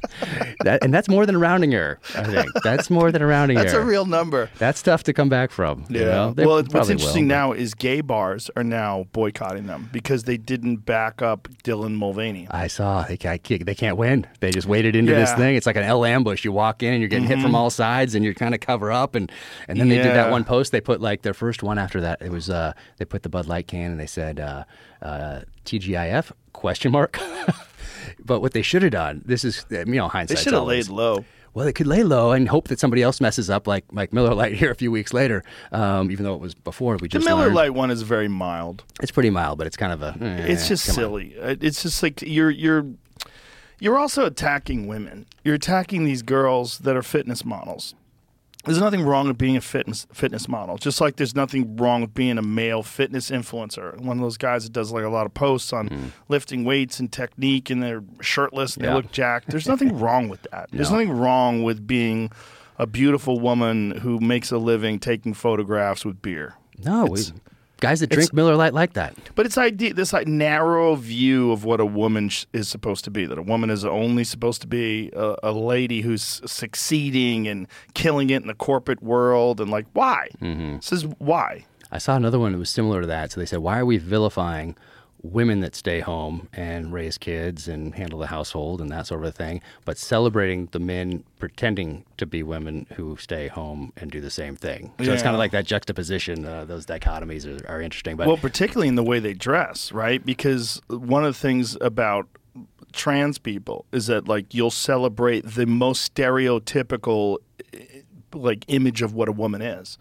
that, 0.63 0.83
and 0.83 0.93
that's 0.93 1.07
more 1.09 1.25
than 1.25 1.35
a 1.35 1.39
rounding 1.39 1.73
error. 1.73 1.99
I 2.15 2.23
think 2.23 2.49
that's 2.63 2.89
more 2.89 3.11
than 3.11 3.21
a 3.21 3.27
rounding 3.27 3.57
error. 3.57 3.65
That's 3.67 3.77
a 3.77 3.81
real 3.83 4.05
number. 4.05 4.49
That's 4.57 4.81
tough 4.81 5.03
to 5.03 5.13
come 5.13 5.29
back 5.29 5.51
from. 5.51 5.85
you 5.89 5.99
know? 6.01 6.33
Well, 6.35 6.63
what's 6.63 6.89
interesting 6.89 7.25
will, 7.25 7.29
but- 7.29 7.35
now 7.35 7.51
is 7.53 7.73
gay 7.73 8.01
bars 8.01 8.49
are 8.55 8.63
now 8.63 9.05
boycotting 9.11 9.67
them 9.67 9.89
because 9.91 10.23
they 10.23 10.37
didn't 10.37 10.77
back 10.85 11.21
up 11.21 11.47
Dylan 11.63 11.95
Mulvaney. 11.95 12.47
I 12.51 12.67
saw 12.67 13.03
they 13.03 13.17
can't, 13.17 13.43
they 13.43 13.75
can't 13.75 13.97
win. 13.97 14.25
They 14.39 14.51
just 14.51 14.67
waded 14.67 14.95
into 14.95 15.13
this 15.13 15.29
Yeah. 15.29 15.33
Mm-hmm. 15.33 15.41
thing. 15.41 15.55
It's 15.55 15.65
like 15.65 15.75
an 15.75 15.83
L 15.83 16.05
ambush. 16.05 16.45
You 16.45 16.51
walk 16.51 16.83
in 16.83 16.93
and 16.93 17.01
you're 17.01 17.09
getting 17.09 17.27
hit 17.27 17.39
from 17.41 17.55
all 17.55 17.69
sides, 17.69 18.15
and 18.15 18.23
you 18.23 18.33
kind 18.33 18.53
of 18.53 18.61
cover 18.61 18.91
up. 18.91 19.15
And 19.15 19.31
and 19.67 19.79
then 19.79 19.89
they 19.89 19.97
did 19.97 20.15
that 20.15 20.31
one 20.31 20.43
post. 20.43 20.71
They 20.71 20.81
put 20.81 21.01
like 21.01 21.21
their 21.23 21.33
first 21.33 21.63
one 21.63 21.77
after 21.77 22.01
that. 22.01 22.21
It 22.21 22.31
was 22.31 22.49
uh, 22.49 22.73
they 22.97 23.05
put 23.05 23.23
the 23.23 23.29
Bud 23.29 23.47
Light 23.47 23.67
can 23.67 23.91
and 23.91 23.99
they 23.99 24.07
said 24.07 24.39
uh, 24.39 24.63
uh, 25.01 25.41
TGIF 25.65 26.31
question 26.53 26.91
mark. 26.91 27.19
but 28.23 28.41
what 28.41 28.53
they 28.53 28.61
should 28.61 28.81
have 28.83 28.91
done. 28.91 29.21
This 29.25 29.43
is 29.43 29.65
you 29.69 29.85
know 29.85 30.07
hindsight. 30.07 30.37
They 30.37 30.43
should 30.43 30.53
have 30.53 30.63
laid 30.63 30.87
low. 30.89 31.25
Well, 31.53 31.65
they 31.65 31.73
could 31.73 31.87
lay 31.87 32.03
low 32.03 32.33
and 32.33 32.47
hope 32.47 32.67
that 32.67 32.79
somebody 32.79 33.01
else 33.01 33.19
messes 33.19 33.49
up, 33.49 33.65
like 33.65 33.91
Mike 33.91 34.13
Miller 34.13 34.33
Lite 34.41 34.53
here 34.53 34.69
a 34.69 34.75
few 34.75 34.91
weeks 34.91 35.11
later. 35.11 35.43
Um, 35.71 36.11
even 36.11 36.23
though 36.23 36.35
it 36.35 36.39
was 36.39 36.53
before, 36.53 36.97
we 36.97 37.07
just 37.07 37.23
The 37.23 37.29
Miller 37.29 37.45
learned. 37.45 37.55
Lite 37.55 37.73
one 37.73 37.89
is 37.89 38.03
very 38.03 38.27
mild. 38.27 38.83
It's 39.01 39.11
pretty 39.11 39.31
mild, 39.31 39.57
but 39.57 39.65
it's 39.65 39.77
kind 39.77 39.91
of 39.91 40.01
a. 40.03 40.15
eh, 40.21 40.45
It's 40.53 40.67
just 40.67 40.85
come 40.85 40.93
on. 40.93 40.95
silly. 40.95 41.35
Uh, 41.39 41.55
It's 41.59 41.81
just 41.81 42.03
like 42.03 42.21
you're 42.21 42.51
you're 42.51 42.85
you're 43.79 43.97
also 43.97 44.25
attacking 44.25 44.87
women. 44.87 45.25
You're 45.43 45.55
attacking 45.55 46.03
these 46.03 46.21
girls 46.21 46.79
that 46.79 46.95
are 46.95 47.01
fitness 47.03 47.43
models. 47.45 47.95
There's 48.67 48.79
nothing 48.79 49.01
wrong 49.03 49.27
with 49.27 49.37
being 49.37 49.57
a 49.57 49.61
fitness 49.61 50.05
fitness 50.13 50.47
model. 50.47 50.77
Just 50.77 51.01
like 51.01 51.15
there's 51.15 51.33
nothing 51.35 51.77
wrong 51.77 52.01
with 52.01 52.13
being 52.13 52.37
a 52.37 52.41
male 52.43 52.83
fitness 52.83 53.31
influencer. 53.31 53.97
One 53.99 54.17
of 54.17 54.21
those 54.21 54.37
guys 54.37 54.65
that 54.65 54.73
does 54.73 54.91
like 54.91 55.03
a 55.03 55.09
lot 55.09 55.25
of 55.25 55.33
posts 55.33 55.73
on 55.73 55.89
Mm. 55.89 56.11
lifting 56.29 56.63
weights 56.65 56.99
and 56.99 57.11
technique, 57.11 57.69
and 57.69 57.81
they're 57.81 58.03
shirtless 58.21 58.75
and 58.75 58.83
Yeah. 58.83 58.89
they 58.91 58.95
look 58.97 59.11
jacked. 59.11 59.49
There's 59.49 59.67
nothing 59.67 59.97
wrong 59.99 60.29
with 60.29 60.43
that. 60.51 60.69
There's 60.71 60.91
No. 60.91 60.97
nothing 60.97 61.17
wrong 61.17 61.63
with 61.63 61.87
being 61.87 62.29
a 62.77 62.85
beautiful 62.85 63.39
woman 63.39 63.91
who 64.01 64.19
makes 64.19 64.51
a 64.51 64.57
living 64.57 64.99
taking 64.99 65.33
photographs 65.33 66.05
with 66.05 66.21
beer. 66.21 66.53
No, 66.83 67.05
we, 67.05 67.19
It's- 67.21 67.33
guys 67.79 67.99
that 67.99 68.11
it's- 68.11 68.17
drink 68.27 68.33
Miller 68.33 68.55
Lite 68.55 68.73
like 68.73 68.93
that. 68.93 69.15
But 69.35 69.45
it's 69.45 69.57
idea 69.57 69.93
this 69.93 70.13
like 70.13 70.27
narrow 70.27 70.95
view 70.95 71.51
of 71.51 71.63
what 71.63 71.79
a 71.79 71.85
woman 71.85 72.29
sh- 72.29 72.45
is 72.53 72.67
supposed 72.67 73.03
to 73.05 73.11
be. 73.11 73.25
That 73.25 73.37
a 73.37 73.41
woman 73.43 73.69
is 73.69 73.85
only 73.85 74.23
supposed 74.23 74.61
to 74.61 74.67
be 74.67 75.11
a, 75.15 75.35
a 75.43 75.51
lady 75.51 76.01
who's 76.01 76.41
succeeding 76.45 77.47
and 77.47 77.67
killing 77.93 78.29
it 78.29 78.41
in 78.41 78.47
the 78.47 78.53
corporate 78.53 79.01
world, 79.01 79.59
and 79.61 79.69
like 79.71 79.85
why? 79.93 80.27
Mm-hmm. 80.41 80.75
This 80.77 80.91
is 80.91 81.05
why. 81.17 81.65
I 81.91 81.97
saw 81.99 82.15
another 82.15 82.37
one 82.39 82.51
that 82.51 82.57
was 82.57 82.69
similar 82.69 83.01
to 83.01 83.07
that. 83.07 83.31
So 83.31 83.39
they 83.39 83.45
said, 83.45 83.59
why 83.59 83.79
are 83.79 83.85
we 83.85 83.97
vilifying 83.97 84.75
women 85.21 85.59
that 85.61 85.75
stay 85.75 85.99
home 85.99 86.47
and 86.53 86.93
raise 86.93 87.17
kids 87.17 87.67
and 87.67 87.95
handle 87.95 88.19
the 88.19 88.27
household 88.27 88.81
and 88.81 88.89
that 88.91 89.07
sort 89.07 89.25
of 89.25 89.35
thing, 89.35 89.61
but 89.85 89.97
celebrating 89.97 90.67
the 90.71 90.79
men 90.79 91.23
pretending 91.39 92.05
to 92.17 92.25
be 92.25 92.43
women 92.43 92.85
who 92.95 93.17
stay 93.17 93.47
home 93.47 93.91
and 93.97 94.11
do 94.11 94.21
the 94.21 94.29
same 94.29 94.55
thing? 94.55 94.93
So 95.03 95.11
it's 95.11 95.23
kind 95.23 95.35
of 95.35 95.39
like 95.39 95.51
that 95.51 95.65
juxtaposition. 95.65 96.45
Uh, 96.45 96.65
those 96.65 96.85
dichotomies 96.85 97.45
are, 97.45 97.67
are 97.69 97.81
interesting. 97.81 98.15
But 98.15 98.27
well, 98.27 98.37
particularly 98.37 98.87
in 98.87 98.95
the 98.95 99.03
way 99.03 99.19
they 99.19 99.33
dress, 99.33 99.91
right? 99.91 100.25
Because 100.25 100.81
one 100.87 101.25
of 101.25 101.33
the 101.33 101.39
things 101.39 101.77
about 101.81 102.27
trans 102.93 103.37
people 103.37 103.85
is 103.91 104.07
that 104.07 104.27
like 104.27 104.53
you'll 104.53 104.71
celebrate 104.71 105.41
the 105.45 105.65
most 105.65 106.13
stereotypical 106.13 107.37
like 108.33 108.65
image 108.67 109.01
of 109.01 109.13
what 109.13 109.29
a 109.29 109.31
woman 109.31 109.61
is. 109.61 109.97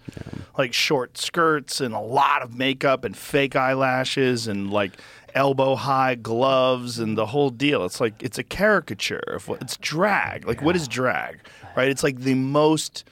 Like 0.56 0.72
short 0.72 1.18
skirts 1.18 1.80
and 1.80 1.94
a 1.94 2.00
lot 2.00 2.42
of 2.42 2.54
makeup 2.54 3.04
and 3.04 3.16
fake 3.16 3.56
eyelashes 3.56 4.46
and 4.46 4.70
like 4.70 4.92
elbow 5.34 5.74
high 5.74 6.14
gloves 6.14 6.98
and 6.98 7.16
the 7.16 7.26
whole 7.26 7.50
deal. 7.50 7.84
It's 7.84 8.00
like 8.00 8.22
it's 8.22 8.38
a 8.38 8.42
caricature 8.42 9.22
of 9.28 9.48
what 9.48 9.62
it's 9.62 9.76
drag. 9.76 10.46
Like 10.46 10.62
what 10.62 10.76
is 10.76 10.88
drag? 10.88 11.40
Right? 11.76 11.88
It's 11.88 12.02
like 12.02 12.20
the 12.20 12.34
most 12.34 13.04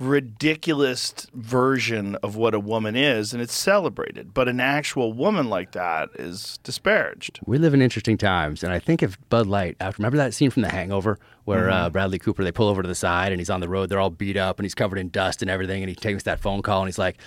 ridiculous 0.00 1.12
version 1.34 2.16
of 2.16 2.34
what 2.34 2.52
a 2.52 2.58
woman 2.58 2.96
is 2.96 3.32
and 3.32 3.40
it's 3.40 3.54
celebrated 3.54 4.34
but 4.34 4.48
an 4.48 4.58
actual 4.58 5.12
woman 5.12 5.48
like 5.48 5.70
that 5.72 6.08
is 6.16 6.58
disparaged 6.64 7.38
We 7.46 7.58
live 7.58 7.74
in 7.74 7.80
interesting 7.82 8.18
times, 8.18 8.64
and 8.64 8.72
I 8.72 8.78
think 8.78 9.02
if 9.02 9.16
Bud 9.30 9.46
Light, 9.46 9.76
after 9.80 10.00
remember 10.00 10.16
that 10.16 10.34
scene 10.34 10.50
from 10.50 10.62
The 10.62 10.68
Hangover 10.68 11.18
where 11.44 11.70
uh, 11.70 11.90
Bradley 11.90 12.18
Cooper 12.18 12.42
they 12.42 12.52
pull 12.52 12.68
over 12.68 12.82
to 12.82 12.88
the 12.88 12.94
side 12.94 13.30
and 13.30 13.40
he's 13.40 13.50
on 13.50 13.60
the 13.60 13.68
road, 13.68 13.88
they're 13.88 14.00
all 14.00 14.10
beat 14.10 14.36
up 14.36 14.58
and 14.58 14.64
he's 14.64 14.74
covered 14.74 14.98
in 14.98 15.10
dust 15.10 15.42
and 15.42 15.50
everything, 15.50 15.82
and 15.82 15.88
he 15.88 15.94
takes 15.94 16.24
that 16.24 16.40
phone 16.40 16.62
call 16.62 16.80
and 16.80 16.88
he's 16.88 16.98
like, 16.98 17.18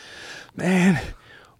"Man." 0.56 1.00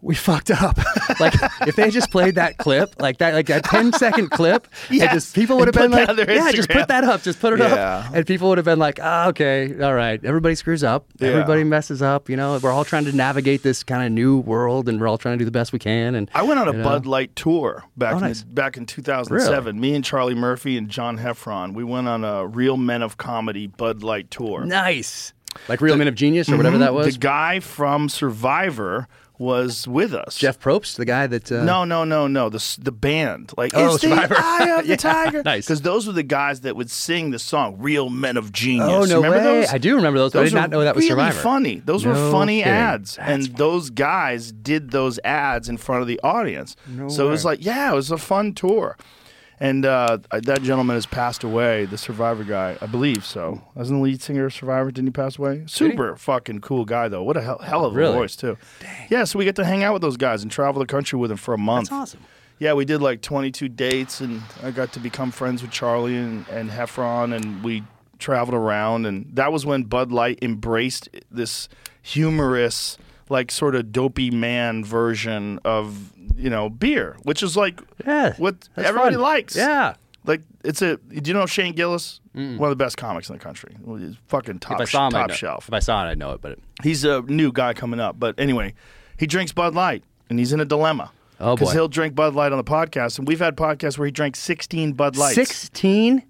We 0.08 0.16
fucked 0.16 0.52
up. 0.52 0.78
like 1.20 1.34
if 1.68 1.76
they 1.76 1.90
just 1.92 2.12
played 2.12 2.36
that 2.36 2.58
clip, 2.58 2.96
like 3.02 3.18
that, 3.18 3.34
like 3.34 3.48
that 3.48 3.66
10 3.66 3.92
second 3.92 4.32
clip, 4.32 4.66
Yes, 4.90 5.14
just 5.14 5.36
people 5.36 5.58
would 5.58 5.68
have 5.68 5.76
been 5.76 5.92
like, 5.92 6.08
yeah, 6.30 6.50
just 6.54 6.70
put 6.70 6.88
that 6.88 7.04
up, 7.04 7.24
just 7.24 7.42
put 7.42 7.52
it 7.52 7.60
Yeah. 7.60 8.06
up, 8.08 8.14
and 8.14 8.26
people 8.26 8.48
would 8.48 8.58
have 8.58 8.64
been 8.64 8.80
like, 8.80 9.00
ah, 9.04 9.28
okay, 9.28 9.78
all 9.82 9.94
right, 9.94 10.24
everybody 10.24 10.56
screws 10.56 10.82
up, 10.82 11.08
Yeah. 11.20 11.32
everybody 11.32 11.66
messes 11.66 12.02
up, 12.02 12.30
you 12.30 12.38
know, 12.38 12.58
we're 12.64 12.72
all 12.72 12.86
trying 12.86 13.04
to 13.04 13.12
navigate 13.12 13.64
this 13.64 13.84
kind 13.84 14.02
of 14.06 14.12
new 14.14 14.38
world, 14.38 14.88
and 14.88 15.02
we're 15.02 15.10
all 15.10 15.18
trying 15.18 15.38
to 15.38 15.40
do 15.40 15.46
the 15.46 15.52
best 15.52 15.74
we 15.74 15.80
can. 15.80 16.16
And 16.16 16.32
I 16.34 16.42
went 16.44 16.58
on 16.62 16.70
a 16.70 16.72
know? 16.72 16.84
Bud 16.86 17.06
Light 17.06 17.36
tour 17.36 17.84
back 17.98 18.16
Oh, 18.22 18.26
in 18.26 18.34
back 18.54 18.78
in 18.78 18.86
2007. 18.86 19.78
Me 19.78 19.94
and 19.94 20.06
Charlie 20.06 20.36
Murphy 20.36 20.78
and 20.78 20.88
John 20.88 21.18
Heffron. 21.18 21.74
We 21.74 21.84
went 21.84 22.08
on 22.08 22.24
a 22.24 22.48
Real 22.48 22.78
Men 22.78 23.02
of 23.02 23.18
Comedy 23.18 23.68
Bud 23.68 24.04
Light 24.04 24.32
tour. 24.32 24.64
Nice. 24.64 25.34
Like 25.68 25.82
Real 25.82 25.98
Men 25.98 26.08
of 26.08 26.16
Genius 26.16 26.50
or 26.50 26.56
whatever 26.56 26.78
that 26.78 26.94
was. 26.94 27.08
Mm-hmm. 27.08 27.14
The 27.14 27.20
guy 27.20 27.60
from 27.60 28.10
Survivor 28.10 29.08
was 29.40 29.88
with 29.88 30.14
us. 30.14 30.36
Jeff 30.38 30.60
Probst, 30.60 30.96
the 30.98 31.06
guy 31.06 31.28
that. 31.28 31.52
Uh, 31.52 31.64
No, 31.64 31.84
no, 31.86 32.04
no, 32.04 32.28
no. 32.28 32.50
The 32.50 32.78
the 32.82 32.92
band, 32.92 33.54
like 33.58 33.72
Oh, 33.76 33.94
it's 33.96 34.02
Survivor. 34.02 34.34
the 34.34 34.40
eye 34.44 34.76
of 34.80 34.84
the 34.86 34.90
Yeah, 34.90 34.96
tiger. 34.96 35.44
nice. 35.44 35.66
Because 35.66 35.82
those 35.82 36.08
were 36.08 36.14
the 36.14 36.24
guys 36.24 36.62
that 36.62 36.76
would 36.76 36.90
sing 36.90 37.32
the 37.32 37.40
song 37.40 37.76
"Real 37.80 38.10
Men 38.10 38.38
of 38.38 38.52
Genius." 38.52 38.88
Oh, 38.90 39.04
no 39.06 39.18
Remember 39.18 39.38
way. 39.38 39.44
those? 39.62 39.74
I 39.74 39.78
do 39.78 39.96
remember 39.96 40.20
those, 40.20 40.34
but 40.34 40.42
I 40.42 40.44
did 40.46 40.54
not 40.56 40.70
know 40.70 40.82
that 40.84 40.96
was 40.96 41.04
really 41.04 41.12
Survivor. 41.12 41.40
funny. 41.40 41.82
Those 41.86 42.06
were 42.06 42.16
funny 42.32 42.60
kidding. 42.60 42.74
ads, 42.74 43.18
and 43.18 43.44
those 43.58 43.90
guys 43.90 44.52
did 44.52 44.92
those 44.92 45.20
ads 45.24 45.70
in 45.70 45.78
front 45.78 46.02
of 46.02 46.08
the 46.08 46.20
audience. 46.24 46.76
so 47.10 47.28
it 47.28 47.30
was 47.30 47.46
like, 47.46 47.64
yeah, 47.64 47.92
it 47.92 47.96
was 47.96 48.10
a 48.12 48.18
fun 48.18 48.54
tour. 48.54 48.98
And 49.60 49.86
uh, 49.86 50.20
that 50.32 50.62
gentleman 50.62 50.96
has 50.96 51.08
passed 51.08 51.44
away, 51.44 51.86
the 51.86 51.98
Survivor 51.98 52.44
guy, 52.44 52.78
I 52.80 52.86
believe 52.86 53.26
so. 53.26 53.62
Wasn't 53.74 53.98
the 54.00 54.04
lead 54.04 54.22
singer 54.22 54.46
of 54.46 54.54
Survivor? 54.54 54.92
Didn't 54.92 55.08
he 55.08 55.12
pass 55.12 55.40
away? 55.40 55.64
Super 55.66 56.16
fucking 56.16 56.62
cool 56.62 56.86
guy, 56.86 57.08
though. 57.08 57.24
What 57.24 57.38
a 57.38 57.42
hell, 57.42 57.58
hell 57.58 57.86
of 57.86 57.94
a 57.94 57.96
Really? 57.98 58.14
voice, 58.14 58.36
too. 58.36 58.56
Yeah, 59.10 59.24
so 59.24 59.40
we 59.40 59.46
get 59.46 59.56
to 59.56 59.66
hang 59.66 59.84
out 59.84 59.94
with 59.94 60.04
those 60.04 60.18
guys 60.18 60.44
and 60.44 60.52
travel 60.52 60.80
the 60.80 60.86
country 60.86 61.18
with 61.18 61.30
them 61.30 61.38
for 61.38 61.56
a 61.56 61.58
month. 61.58 61.90
That's 61.90 62.12
awesome. 62.14 62.20
Yeah, 62.60 62.74
we 62.74 62.86
did 62.86 63.02
like 63.02 63.22
22 63.22 63.70
dates, 63.70 64.22
and 64.22 64.42
I 64.64 64.70
got 64.72 64.92
to 64.94 65.00
become 65.00 65.32
friends 65.32 65.62
with 65.64 65.72
Charlie 65.72 66.16
and, 66.18 66.46
and 66.50 66.70
Heffron, 66.70 67.36
and 67.36 67.64
we 67.64 67.84
traveled 68.20 68.56
around. 68.56 69.06
And 69.08 69.28
that 69.34 69.52
was 69.52 69.66
when 69.66 69.84
Bud 69.84 70.12
Light 70.12 70.38
embraced 70.44 71.10
this 71.32 71.68
humorous, 72.04 72.98
like 73.30 73.52
sort 73.52 73.76
of 73.76 73.92
dopey 73.92 74.32
man 74.32 74.84
version 74.84 75.60
of 75.66 76.12
you 76.36 76.50
know 76.50 76.70
beer, 76.70 77.18
which 77.24 77.42
is 77.44 77.56
like 77.58 77.80
Yeah, 78.06 78.34
what 78.38 78.68
everybody 78.76 79.16
fun. 79.16 79.24
likes. 79.24 79.56
Yeah. 79.56 79.96
Like 80.26 80.42
it's 80.64 80.82
a. 80.82 80.98
Do 80.98 81.22
you 81.30 81.34
know 81.34 81.46
Shane 81.46 81.74
Gillis? 81.74 82.20
One 82.34 82.62
of 82.62 82.70
the 82.70 82.76
best 82.76 82.98
comics 82.98 83.30
in 83.30 83.36
the 83.38 83.44
country. 83.44 83.76
He's 83.98 84.16
fucking 84.28 84.60
top, 84.60 84.74
If 84.74 84.82
I 84.82 84.92
saw 84.92 85.08
him, 85.08 85.12
top 85.14 85.32
shelf. 85.32 85.68
If 85.70 85.74
I 85.74 85.80
saw 85.80 86.06
it, 86.06 86.12
I'd 86.12 86.20
know 86.20 86.34
it. 86.34 86.42
But 86.42 86.60
He's 86.84 87.04
a 87.04 87.22
new 87.24 87.52
guy 87.52 87.74
coming 87.74 88.00
up. 88.00 88.20
But 88.20 88.36
anyway, 88.38 88.76
he 89.18 89.26
drinks 89.26 89.52
Bud 89.54 89.74
Light 89.74 90.04
and 90.30 90.38
he's 90.38 90.54
in 90.54 90.60
a 90.60 90.66
dilemma. 90.66 91.12
Oh, 91.40 91.56
Because 91.56 91.74
he'll 91.74 91.88
drink 91.88 92.14
Bud 92.14 92.36
Light 92.36 92.52
on 92.52 92.58
the 92.58 92.64
podcast. 92.64 93.18
And 93.18 93.28
we've 93.28 93.40
had 93.40 93.56
podcasts 93.56 93.98
where 93.98 94.06
he 94.06 94.12
drank 94.12 94.36
16 94.36 94.94
Bud 94.94 95.16
Lights. 95.18 95.36
sixteen 95.36 96.24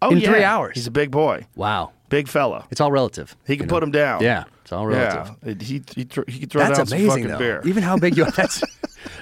oh, 0.00 0.10
in 0.10 0.18
yeah. 0.18 0.28
three 0.30 0.42
hours. 0.42 0.74
He's 0.74 0.86
a 0.86 0.90
big 0.90 1.10
boy, 1.10 1.46
wow. 1.54 1.92
big 2.08 2.26
fella. 2.26 2.66
It's 2.70 2.80
all 2.80 2.90
relative. 2.90 3.36
He 3.46 3.56
can 3.56 3.66
you 3.66 3.68
put 3.68 3.82
him 3.82 3.90
down. 3.92 4.22
Yeah, 4.22 4.44
it's 4.72 4.78
all 4.78 4.86
relative. 4.86 5.36
Yeah. 5.42 5.50
It- 5.50 5.62
He, 5.62 5.82
he, 5.94 6.04
thro- 6.04 6.24
he 6.26 6.40
can 6.40 6.48
throw 6.48 6.62
That's 6.62 6.78
down 6.78 6.86
some 6.86 6.98
amazing, 6.98 7.10
fucking 7.10 7.28
though. 7.28 7.38
beer. 7.38 7.62
Even 7.64 7.82
how 7.82 7.96
big 7.98 8.16
you 8.16 8.24
are. 8.24 8.30
That's 8.36 8.62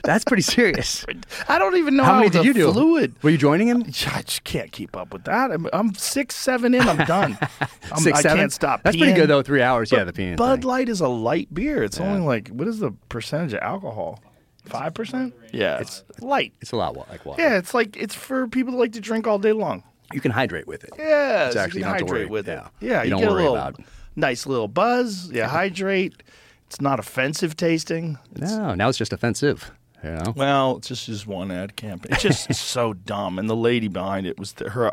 that's 0.02 0.24
pretty 0.24 0.42
serious. 0.42 1.04
I 1.48 1.58
don't 1.58 1.76
even 1.76 1.96
know 1.96 2.04
How 2.04 2.12
how, 2.14 2.18
many 2.18 2.30
did 2.30 2.44
you 2.44 2.52
do? 2.52 2.70
fluid. 2.72 3.14
Were 3.22 3.30
you 3.30 3.38
joining 3.38 3.68
him? 3.68 3.82
I 3.86 4.22
just 4.22 4.44
can't 4.44 4.70
keep 4.72 4.94
up 4.96 5.12
with 5.12 5.24
that. 5.24 5.50
I'm, 5.50 5.66
I'm 5.72 5.94
six, 5.94 6.36
seven 6.36 6.74
in. 6.74 6.82
I'm 6.82 6.98
done. 7.06 7.38
I'm, 7.92 7.98
Six, 7.98 8.18
I 8.18 8.22
seven? 8.22 8.38
can't 8.38 8.52
stop. 8.52 8.82
That's 8.82 8.96
pretty 8.96 9.12
good 9.14 9.28
though. 9.28 9.42
Three 9.42 9.62
hours. 9.62 9.90
yeah, 9.90 10.04
the 10.04 10.12
peeing. 10.12 10.36
Bud 10.36 10.60
thing. 10.60 10.68
Light 10.68 10.88
is 10.90 11.00
a 11.00 11.08
light 11.08 11.52
beer. 11.52 11.82
It's 11.82 11.98
Yeah. 11.98 12.06
only 12.12 12.26
like 12.26 12.48
what 12.48 12.68
is 12.68 12.78
the 12.78 12.92
percentage 13.08 13.54
of 13.54 13.60
alcohol? 13.60 14.20
Five 14.66 14.92
percent? 14.94 15.34
Yeah, 15.52 15.78
it's 15.78 16.04
light. 16.20 16.52
It's 16.60 16.72
a 16.72 16.76
lot 16.76 16.96
like 16.96 17.24
water. 17.24 17.40
Yeah, 17.42 17.56
it's 17.58 17.72
like 17.74 17.96
it's 17.96 18.14
for 18.14 18.48
people 18.48 18.72
that 18.72 18.78
like 18.78 18.92
to 18.92 19.00
drink 19.00 19.26
all 19.26 19.38
day 19.38 19.52
long. 19.52 19.82
You 20.12 20.20
can 20.20 20.30
hydrate 20.32 20.66
with 20.66 20.84
it. 20.84 20.90
Yeah, 20.98 21.46
It's 21.46 21.56
actually 21.56 21.80
you 21.80 21.86
not 21.86 21.98
can 21.98 22.06
to 22.06 22.12
worry. 22.12 22.20
hydrate 22.22 22.30
with 22.32 22.48
Yeah. 22.48 22.66
it. 22.66 22.70
Yeah, 22.80 23.02
You 23.02 23.04
you, 23.04 23.10
don't 23.10 23.20
get 23.20 23.28
a 23.28 23.32
worry 23.32 23.42
little 23.42 23.56
about- 23.56 23.80
nice 24.20 24.46
little 24.46 24.68
buzz. 24.68 25.30
You 25.32 25.44
hydrate. 25.44 26.22
It's 26.66 26.80
not 26.80 27.00
offensive 27.00 27.56
tasting. 27.56 28.18
No, 28.36 28.74
now 28.74 28.88
it's 28.88 28.98
just 28.98 29.12
offensive. 29.12 29.72
You 30.02 30.10
know. 30.10 30.32
Well, 30.34 30.76
it's 30.78 30.88
just 30.88 31.06
just 31.06 31.26
one 31.26 31.50
ad 31.50 31.76
campaign. 31.76 32.12
It's 32.12 32.22
just 32.22 32.54
so 32.54 32.92
dumb. 33.06 33.38
And 33.38 33.50
the 33.50 33.56
lady 33.56 33.88
behind 33.88 34.26
it 34.26 34.38
was 34.38 34.52
the, 34.52 34.70
her. 34.70 34.92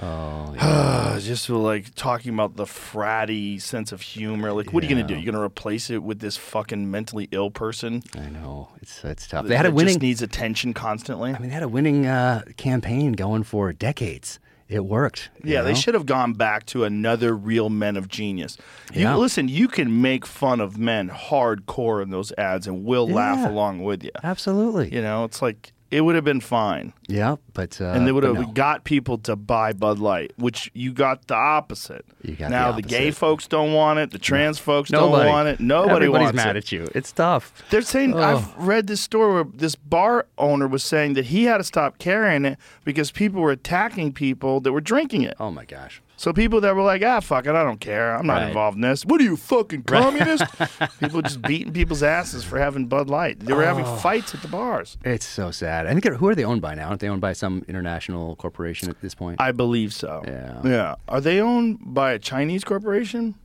Oh, 0.00 1.16
just 1.20 1.48
like 1.48 1.94
talking 1.94 2.34
about 2.34 2.56
the 2.56 2.64
fratty 2.64 3.60
sense 3.60 3.92
of 3.92 4.00
humor. 4.00 4.52
Like, 4.52 4.72
what 4.72 4.82
are 4.82 4.86
you 4.86 4.94
gonna 4.94 5.06
do? 5.06 5.14
Yeah. 5.14 5.20
You're 5.20 5.32
gonna 5.32 5.44
replace 5.44 5.90
it 5.90 6.02
with 6.02 6.18
this 6.18 6.36
fucking 6.36 6.90
mentally 6.90 7.28
ill 7.30 7.50
person? 7.50 8.02
I 8.16 8.30
know 8.30 8.70
it's 8.82 9.04
it's 9.04 9.28
tough. 9.28 9.46
They 9.46 9.56
had 9.56 9.66
a 9.66 9.70
winning. 9.70 9.94
Just 9.94 10.02
needs 10.02 10.22
attention 10.22 10.74
constantly. 10.74 11.34
I 11.34 11.38
mean, 11.38 11.50
they 11.50 11.54
had 11.54 11.62
a 11.62 11.68
winning 11.68 12.06
uh, 12.06 12.42
campaign 12.56 13.12
going 13.12 13.44
for 13.44 13.72
decades. 13.72 14.40
It 14.68 14.84
worked. 14.84 15.30
Yeah, 15.42 15.62
they 15.62 15.74
should 15.74 15.94
have 15.94 16.04
gone 16.04 16.34
back 16.34 16.66
to 16.66 16.84
another 16.84 17.34
real 17.34 17.70
men 17.70 17.96
of 17.96 18.06
genius. 18.08 18.58
You, 18.92 19.02
Yeah. 19.02 19.16
Listen, 19.16 19.48
you 19.48 19.66
can 19.66 20.02
make 20.02 20.26
fun 20.26 20.60
of 20.60 20.76
men 20.76 21.08
hardcore 21.08 22.02
in 22.02 22.10
those 22.10 22.32
ads, 22.36 22.66
and 22.66 22.84
we'll 22.84 23.08
laugh 23.08 23.48
along 23.48 23.82
with 23.82 24.04
you. 24.04 24.10
Absolutely. 24.22 24.94
You 24.94 25.00
know, 25.00 25.24
it's 25.24 25.40
like 25.40 25.72
it 25.90 26.02
would 26.02 26.14
have 26.16 26.24
been 26.24 26.40
fine, 26.40 26.92
Yeah, 27.06 27.36
but 27.54 27.80
uh, 27.80 27.86
and 27.86 28.06
they 28.06 28.12
would 28.12 28.22
have 28.24 28.34
no. 28.34 28.46
got 28.48 28.84
people 28.84 29.16
to 29.18 29.36
buy 29.36 29.72
Bud 29.72 29.98
Light, 29.98 30.32
which 30.36 30.70
you 30.74 30.92
got 30.92 31.26
the 31.28 31.34
opposite. 31.34 32.04
You 32.22 32.34
got 32.36 32.46
the 32.46 32.50
now 32.50 32.72
the, 32.72 32.82
gay 32.82 33.10
folks 33.10 33.46
don't 33.46 33.72
want 33.72 33.98
it, 33.98 34.10
the 34.10 34.18
trans 34.18 34.58
folks 34.58 34.90
Nobody 34.90 35.22
don't 35.24 35.32
want 35.32 35.48
it, 35.48 35.60
nobody 35.60 35.94
Everybody's 36.06 36.24
wants 36.26 36.36
mad 36.36 36.56
it. 36.56 36.58
at 36.64 36.72
you. 36.72 36.88
It's 36.94 37.10
tough. 37.12 37.52
They're 37.70 37.80
saying 37.82 38.14
Oh. 38.14 38.18
I've 38.22 38.54
read 38.56 38.86
this 38.86 39.00
story 39.00 39.32
where 39.34 39.44
this 39.54 39.74
bar 39.76 40.26
owner 40.36 40.68
was 40.68 40.84
saying 40.84 41.14
that 41.14 41.26
he 41.26 41.44
had 41.44 41.58
to 41.58 41.64
stop 41.64 41.98
carrying 41.98 42.44
it 42.44 42.58
because 42.84 43.10
people 43.10 43.40
were 43.40 43.50
attacking 43.52 44.12
people 44.12 44.60
that 44.60 44.72
were 44.72 44.80
drinking 44.82 45.22
it. 45.22 45.36
Oh 45.40 45.50
my 45.50 45.64
gosh. 45.64 46.02
So 46.18 46.32
people 46.32 46.60
that 46.62 46.74
were 46.74 46.82
like, 46.82 47.00
ah, 47.04 47.20
fuck 47.20 47.46
it, 47.46 47.54
I 47.54 47.62
don't 47.62 47.78
care. 47.80 48.16
I'm 48.16 48.26
not 48.26 48.38
Right. 48.38 48.48
involved 48.48 48.74
in 48.74 48.80
this. 48.80 49.04
What 49.06 49.20
are 49.20 49.24
you, 49.24 49.36
fucking 49.36 49.84
communist? 49.84 50.42
people 51.00 51.22
just 51.22 51.40
beating 51.42 51.72
people's 51.72 52.02
asses 52.02 52.42
for 52.42 52.58
having 52.58 52.86
Bud 52.86 53.08
Light. 53.08 53.38
They 53.38 53.52
were 53.52 53.64
having 53.64 53.84
Oh. 53.86 53.96
fights 53.98 54.34
at 54.34 54.42
the 54.42 54.48
bars. 54.48 54.98
It's 55.04 55.24
so 55.24 55.52
sad. 55.52 55.86
I 55.86 55.92
think 55.94 56.04
who 56.04 56.28
are 56.28 56.34
they 56.34 56.42
owned 56.44 56.60
by 56.60 56.74
now? 56.74 56.88
Aren't 56.88 57.00
they 57.00 57.08
owned 57.08 57.20
by 57.20 57.34
some 57.34 57.64
international 57.68 58.34
corporation 58.34 58.90
at 58.90 59.00
this 59.00 59.14
point? 59.14 59.40
I 59.40 59.52
believe 59.52 59.94
so. 59.94 60.24
Yeah. 60.26 60.60
Yeah. 60.64 60.94
Are 61.08 61.20
they 61.20 61.40
owned 61.40 61.78
by 61.94 62.10
a 62.12 62.18
Chinese 62.18 62.64
corporation? 62.64 63.36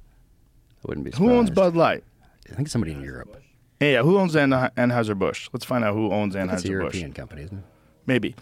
I 0.83 0.87
wouldn't 0.87 1.05
be 1.05 1.11
surprised. 1.11 1.29
Who 1.31 1.37
owns. 1.37 1.49
Bud 1.51 1.75
Light? 1.75 2.03
I 2.51 2.55
think 2.55 2.69
somebody 2.69 2.93
in 2.93 3.01
Europe. 3.01 3.39
Yeah, 3.79 3.89
yeah. 3.89 4.01
Who 4.01 4.17
owns 4.17 4.33
Anhe- 4.33 4.71
Anheuser-Busch? 4.75 5.49
Let's 5.53 5.63
find 5.65 5.83
out 5.83 5.93
who 5.93 6.11
owns 6.11 6.33
think 6.33 6.35
It's 6.35 6.41
a 6.41 6.55
Anheuser-Busch. 6.55 6.69
European 6.71 7.13
company, 7.13 7.43
isn't 7.43 7.57
it? 7.59 7.63
Maybe. 8.07 8.35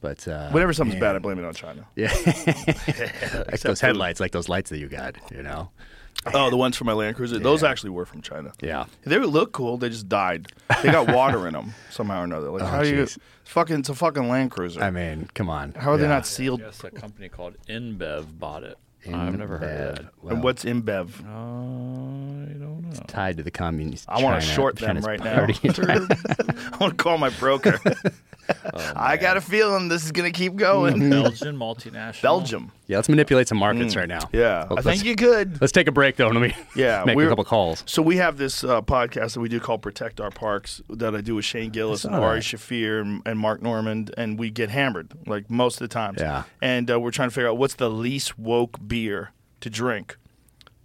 But 0.00 0.26
uh, 0.26 0.50
Whenever 0.50 0.72
something's 0.72 1.00
man. 1.00 1.10
bad, 1.10 1.16
I 1.16 1.18
blame 1.18 1.38
it 1.38 1.44
on 1.44 1.54
China. 1.54 1.86
Yeah. 1.96 2.12
like 3.50 3.60
those 3.60 3.80
headlights, 3.80 4.20
like 4.20 4.32
those 4.32 4.48
lights 4.48 4.70
that 4.70 4.78
you 4.78 4.88
got, 4.88 5.16
you 5.30 5.42
know? 5.42 5.70
Oh, 6.34 6.50
the 6.50 6.56
ones 6.56 6.76
from 6.76 6.86
my 6.86 6.92
Land 6.92 7.16
Cruiser? 7.16 7.38
Those 7.38 7.62
actually 7.62 7.90
were 7.90 8.04
from 8.04 8.20
China. 8.20 8.52
Yeah. 8.60 8.86
They 9.04 9.18
would 9.18 9.30
look 9.30 9.52
cool. 9.52 9.76
They 9.78 9.88
just 9.88 10.08
died. 10.08 10.48
They 10.82 10.90
got 10.90 11.12
water 11.14 11.46
in 11.46 11.54
them 11.54 11.72
somehow 11.90 12.20
or 12.20 12.24
another. 12.24 12.50
Like 12.50 12.62
Oh, 12.62 12.66
how 12.66 12.82
do 12.82 12.88
you? 12.88 13.02
jeez. 13.04 13.18
Fucking, 13.44 13.80
it's 13.80 13.88
a 13.88 13.94
fucking 13.94 14.28
Land 14.28 14.50
Cruiser. 14.50 14.82
I 14.82 14.90
mean, 14.90 15.28
come 15.34 15.48
on. 15.48 15.72
how 15.72 15.92
are 15.92 15.96
they 15.96 16.08
not 16.08 16.26
sealed? 16.26 16.60
Yes, 16.60 16.82
a 16.84 16.90
company 16.90 17.28
called 17.28 17.54
InBev 17.68 18.38
bought 18.38 18.64
it. 18.64 18.76
I've 19.06 19.36
never 19.38 19.58
heard 19.58 19.88
of 19.90 19.96
Bad. 19.96 20.04
it. 20.06 20.12
Well, 20.22 20.34
and 20.34 20.42
what's 20.44 20.64
InBev? 20.64 21.20
I 21.20 22.52
don't 22.58 22.82
know. 22.82 22.88
It's 22.90 23.00
tied 23.06 23.36
to 23.38 23.42
the 23.42 23.50
communist? 23.50 24.06
I 24.08 24.22
want 24.22 24.40
to 24.40 24.46
China- 24.46 24.54
short 24.56 24.76
them 24.76 24.88
China's 24.88 25.04
right 25.06 25.22
now. 25.22 25.34
party 25.36 25.56
in 25.62 25.72
China. 25.74 26.06
I 26.72 26.76
want 26.78 26.96
to 26.98 27.02
call 27.02 27.18
my 27.18 27.30
broker. 27.30 27.78
Oh, 28.74 28.92
I 28.96 29.16
got 29.16 29.36
a 29.36 29.40
feeling 29.40 29.86
this 29.86 30.04
is 30.04 30.10
gonna 30.10 30.32
keep 30.32 30.56
going. 30.56 30.94
Mm-hmm. 30.96 31.10
Belgian 31.10 31.56
multinational. 31.56 32.20
Belgium. 32.22 32.72
yeah, 32.88 32.96
let's 32.96 33.08
manipulate 33.08 33.46
some 33.46 33.58
markets 33.58 33.94
right 33.94 34.08
now. 34.08 34.22
Mm. 34.22 34.28
Yeah, 34.32 34.66
Let's- 34.68 34.86
I 34.86 34.90
think 34.92 35.04
you 35.04 35.14
could. 35.14 35.60
Let's 35.60 35.72
take 35.72 35.86
a 35.86 35.92
break 35.92 36.16
though. 36.16 36.26
Let 36.28 36.42
me 36.42 36.56
Yeah, 36.74 37.04
make 37.06 37.14
a 37.14 37.16
we're- 37.16 37.28
couple 37.28 37.44
calls. 37.44 37.84
So 37.86 38.02
we 38.02 38.16
have 38.16 38.38
this 38.38 38.64
uh, 38.64 38.82
podcast 38.82 39.34
that 39.34 39.40
we 39.40 39.48
do 39.48 39.60
called 39.60 39.82
Protect 39.82 40.20
Our 40.20 40.30
Parks 40.32 40.82
that 40.88 41.14
I 41.14 41.20
do 41.20 41.36
with 41.36 41.44
Shane 41.44 41.70
Gillis 41.70 42.04
and 42.04 42.12
Ari 42.12 42.40
that. 42.40 42.44
Shafir 42.44 43.02
and, 43.02 43.22
and 43.24 43.38
Mark 43.38 43.62
Normand, 43.62 44.12
and 44.18 44.36
we 44.36 44.50
get 44.50 44.68
hammered 44.68 45.12
like 45.28 45.48
most 45.48 45.80
of 45.80 45.88
the 45.88 45.92
times. 45.92 46.16
Yeah. 46.20 46.42
And 46.60 46.90
uh, 46.90 46.98
we're 46.98 47.12
trying 47.12 47.28
to 47.28 47.34
figure 47.34 47.50
out 47.50 47.56
what's 47.56 47.74
the 47.74 47.88
least 47.90 48.36
woke 48.36 48.80
beer 48.90 49.32
to 49.60 49.70
drink. 49.70 50.16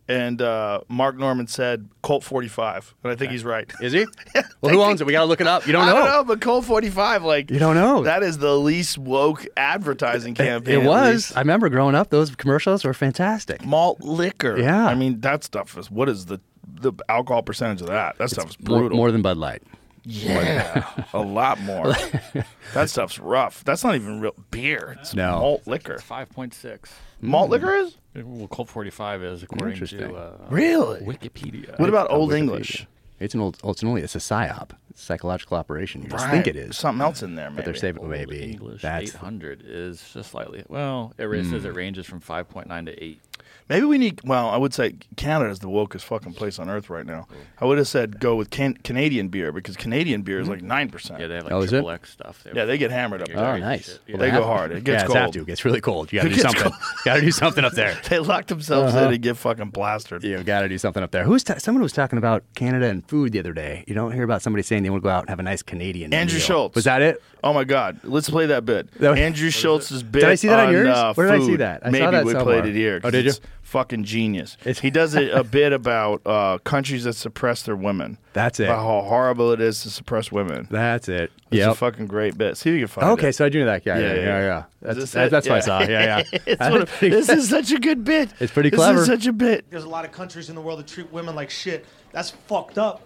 And 0.07 0.39
uh, 0.39 0.81
Mark 0.87 1.17
Normand 1.17 1.49
said 1.49 1.89
Colt 2.03 2.23
45, 2.23 2.93
and 3.03 3.11
I 3.11 3.15
think 3.15 3.31
he's 3.31 3.43
right. 3.43 3.73
Is 3.81 3.91
he? 3.91 4.05
well, 4.61 4.71
who 4.71 4.83
owns 4.83 5.01
it? 5.01 5.07
We 5.07 5.13
gotta 5.13 5.25
look 5.25 5.41
it 5.41 5.47
up. 5.47 5.65
You 5.65 5.73
don't 5.73 5.81
I 5.81 5.87
know. 5.87 5.95
don't 5.95 6.05
know, 6.05 6.23
but 6.23 6.41
Colt 6.41 6.63
45, 6.63 7.23
like 7.23 7.49
You 7.49 7.57
don't 7.57 7.73
know. 7.73 8.03
that 8.03 8.21
is 8.21 8.37
the 8.37 8.55
least 8.55 8.99
woke 8.99 9.47
advertising 9.57 10.35
campaign. 10.35 10.75
It 10.75 10.81
at 10.83 10.87
was. 10.87 11.33
I 11.35 11.39
remember 11.39 11.69
growing 11.69 11.95
up; 11.95 12.11
those 12.11 12.35
commercials 12.35 12.83
were 12.85 12.93
fantastic. 12.93 13.65
malt 13.65 14.01
liquor. 14.01 14.55
Yeah. 14.59 14.85
I 14.85 14.93
mean 14.93 15.21
that 15.21 15.43
stuff 15.43 15.75
is 15.75 15.89
what 15.89 16.07
is 16.07 16.27
the 16.27 16.39
the 16.67 16.93
alcohol 17.09 17.41
percentage 17.41 17.81
of 17.81 17.87
that? 17.87 18.19
That 18.19 18.29
stuff 18.29 18.51
is 18.51 18.59
More, 18.59 18.81
brutal. 18.81 18.97
more 18.97 19.11
than 19.11 19.23
Bud 19.23 19.37
Light. 19.37 19.63
yeah, 20.03 20.85
a 21.13 21.19
lot 21.19 21.59
more. 21.61 21.95
that 22.75 22.91
stuff's 22.91 23.17
rough. 23.17 23.63
That's 23.63 23.83
not 23.83 23.95
even 23.95 24.21
real 24.21 24.35
beer. 24.51 24.97
It's 25.01 25.15
No. 25.15 25.39
malt 25.39 25.65
liquor. 25.65 25.97
Five 25.97 26.29
point 26.29 26.53
six. 26.53 26.93
Malt 27.25 27.49
liquor 27.49 27.73
is 27.75 27.97
Well, 28.15 28.47
Colt 28.47 28.69
45 28.69 29.23
is 29.23 29.43
according 29.43 29.73
Interesting. 29.73 29.99
to 29.99 30.15
uh, 30.15 30.37
really. 30.49 31.01
Wikipedia. 31.01 31.77
What 31.79 31.89
about 31.89 32.09
on 32.09 32.17
Old 32.17 32.33
English? 32.33 32.87
It's 33.19 33.33
an 33.33 33.39
old. 33.39 33.57
It's 33.63 33.81
an 33.81 33.87
only. 33.87 34.01
It's 34.01 34.15
a 34.15 34.19
psyop. 34.19 34.71
It's 34.89 35.01
psychological 35.01 35.55
operation. 35.57 36.01
You 36.03 36.09
just 36.09 36.25
Right. 36.25 36.31
think 36.31 36.47
it 36.47 36.57
is, 36.57 36.75
something 36.77 37.01
else 37.01 37.23
in 37.23 37.35
there. 37.35 37.49
Maybe. 37.49 37.55
but 37.55 37.65
they're 37.65 37.73
saving. 37.75 38.01
Old 38.01 38.11
Maybe 38.11 38.43
English 38.43 38.81
that's. 38.81 39.15
800 39.15 39.63
is 39.65 40.03
just 40.13 40.31
slightly. 40.31 40.63
Well, 40.67 41.13
it 41.17 41.23
ra- 41.23 41.41
says 41.43 41.61
Hmm. 41.63 41.67
it 41.69 41.75
ranges 41.75 42.05
from 42.05 42.19
5.9 42.19 42.85
to 42.87 43.03
8. 43.03 43.21
Maybe 43.67 43.85
we 43.87 43.97
need. 43.97 44.21
Well, 44.23 44.47
I 44.49 44.57
would 44.57 44.75
say 44.75 44.93
Canada 45.17 45.49
is 45.49 45.57
the 45.59 45.67
wokest 45.67 46.01
fucking 46.03 46.33
place 46.33 46.59
on 46.59 46.69
earth 46.69 46.87
right 46.89 47.05
now. 47.05 47.27
I 47.59 47.65
would 47.65 47.79
have 47.79 47.87
said 47.87 48.19
go 48.19 48.35
with 48.35 48.51
can- 48.51 48.75
Canadian 48.75 49.29
beer 49.29 49.51
because 49.51 49.75
Canadian 49.75 50.21
beer 50.21 50.39
is 50.39 50.47
like 50.47 50.61
nine 50.61 50.89
percent. 50.91 51.19
Yeah, 51.19 51.25
they 51.27 51.35
have 51.35 51.45
like 51.45 51.53
Oh, 51.53 51.61
is 51.61 51.71
triple? 51.71 51.89
X 51.89 52.11
stuff. 52.11 52.43
They 52.43 52.51
Yeah, 52.53 52.65
they 52.65 52.77
get 52.77 52.91
hammered 52.91 53.23
up 53.23 53.27
there. 53.27 53.39
Oh, 53.39 53.57
nice. 53.57 53.85
shit. 53.93 53.99
Well, 54.09 54.17
They 54.19 54.29
go 54.29 54.43
hard. 54.43 54.71
It 54.71 54.75
yeah, 54.75 54.79
gets 54.81 55.03
it's 55.05 55.13
have 55.13 55.21
cold. 55.23 55.33
to. 55.33 55.41
It 55.41 55.47
gets 55.47 55.65
really 55.65 55.81
cold. 55.81 56.13
You 56.13 56.19
got 56.21 56.23
to 56.25 56.29
do 56.29 56.35
gets 56.35 56.53
something. 56.53 56.71
Got 57.05 57.15
to 57.15 57.21
do 57.21 57.31
something 57.31 57.65
up 57.65 57.73
there. 57.73 57.99
They 58.09 58.19
lock 58.19 58.45
themselves 58.45 58.93
Uh-huh. 58.93 59.07
in 59.07 59.13
and 59.13 59.21
get 59.23 59.35
fucking 59.35 59.71
plastered. 59.71 60.23
You 60.23 60.43
got 60.43 60.61
to 60.61 60.69
do 60.69 60.77
something 60.77 61.01
up 61.01 61.09
there. 61.09 61.23
Who's 61.23 61.43
ta- 61.43 61.57
someone 61.57 61.81
was 61.81 61.91
talking 61.93 62.17
about 62.19 62.43
Canada 62.55 62.85
and 62.85 63.03
food 63.07 63.31
the 63.31 63.39
other 63.39 63.53
day? 63.53 63.83
You 63.87 63.95
don't 63.95 64.11
hear 64.11 64.23
about 64.23 64.43
somebody 64.43 64.61
saying 64.61 64.83
they 64.83 64.91
want 64.91 65.01
to 65.01 65.05
go 65.05 65.09
out 65.09 65.21
and 65.21 65.29
have 65.29 65.39
a 65.39 65.43
nice 65.43 65.63
Canadian. 65.63 66.13
Andrew 66.13 66.37
meal. 66.37 66.45
Schulz. 66.45 66.75
Was 66.75 66.83
that 66.83 67.01
it? 67.01 67.21
Oh 67.43 67.53
my 67.53 67.63
God! 67.63 67.99
Let's 68.03 68.27
play 68.29 68.47
that 68.47 68.65
bit. 68.65 68.91
That 68.99 69.11
was- 69.11 69.19
Andrew 69.19 69.49
Schulz's 69.49 70.01
bit. 70.03 70.21
Did 70.21 70.29
I 70.29 70.35
see 70.35 70.47
that 70.49 70.67
on 70.67 70.71
yours? 70.73 70.87
Uh, 70.87 71.13
Where 71.13 71.27
did 71.31 71.35
I 71.35 71.39
see 71.39 71.51
food. 71.51 71.59
that? 71.61 71.81
I 71.83 71.85
saw 71.87 71.91
Maybe 71.91 72.11
that 72.11 72.25
we 72.25 72.31
somewhere. 72.31 72.61
played 72.61 72.75
it 72.75 72.77
here. 72.77 72.97
Oh, 72.97 73.01
'cause 73.01 73.11
did 73.11 73.25
you? 73.25 73.29
it's 73.29 73.39
Fucking 73.65 74.03
genius. 74.03 74.57
It's- 74.61 74.79
he 74.79 74.91
does 74.91 75.15
a, 75.15 75.29
a 75.31 75.43
bit 75.43 75.73
about 75.73 76.21
uh, 76.25 76.59
countries 76.59 77.03
that 77.05 77.13
suppress 77.13 77.63
their 77.63 77.75
women. 77.75 78.19
That's 78.33 78.59
it. 78.59 78.65
About 78.65 78.83
how 78.85 79.01
horrible 79.09 79.51
it 79.53 79.59
is 79.59 79.81
to 79.81 79.89
suppress 79.89 80.31
women. 80.31 80.67
That's 80.69 81.09
it. 81.09 81.31
It's 81.49 81.65
a 81.65 81.73
fucking 81.73 82.05
great 82.05 82.37
bit. 82.37 82.57
See 82.57 82.69
if 82.69 82.73
you 82.75 82.79
can 82.81 82.87
find 82.89 83.07
Okay, 83.13 83.29
it. 83.29 83.33
so 83.35 83.45
I 83.45 83.49
do 83.49 83.59
know 83.61 83.65
that. 83.65 83.83
Yeah, 83.85 83.97
yeah, 83.97 84.05
Yeah, 84.07 84.13
yeah, 84.13 84.23
yeah. 84.23 84.39
yeah. 84.45 84.63
That's, 84.81 84.97
this 84.99 85.11
that- 85.13 85.25
it? 85.27 85.29
that's 85.31 85.49
what 85.49 85.57
I 85.57 85.59
saw. 85.61 85.79
Yeah, 85.81 85.87
yeah. 86.31 86.39
It's 86.45 86.61
of- 86.61 86.99
this 86.99 87.27
is 87.29 87.49
such 87.49 87.71
a 87.71 87.79
good 87.79 88.03
bit. 88.05 88.29
It's 88.39 88.53
pretty 88.53 88.69
This 88.69 88.77
clever. 88.77 88.99
is 89.01 89.07
such 89.07 89.25
a 89.25 89.33
bit. 89.33 89.65
There's 89.71 89.83
a 89.83 89.89
lot 89.89 90.05
of 90.05 90.11
countries 90.11 90.49
in 90.49 90.55
the 90.55 90.61
world 90.61 90.77
that 90.79 90.87
treat 90.87 91.11
women 91.11 91.33
like 91.35 91.49
shit. 91.49 91.85
That's 92.11 92.29
fucked 92.29 92.77
up. 92.77 93.01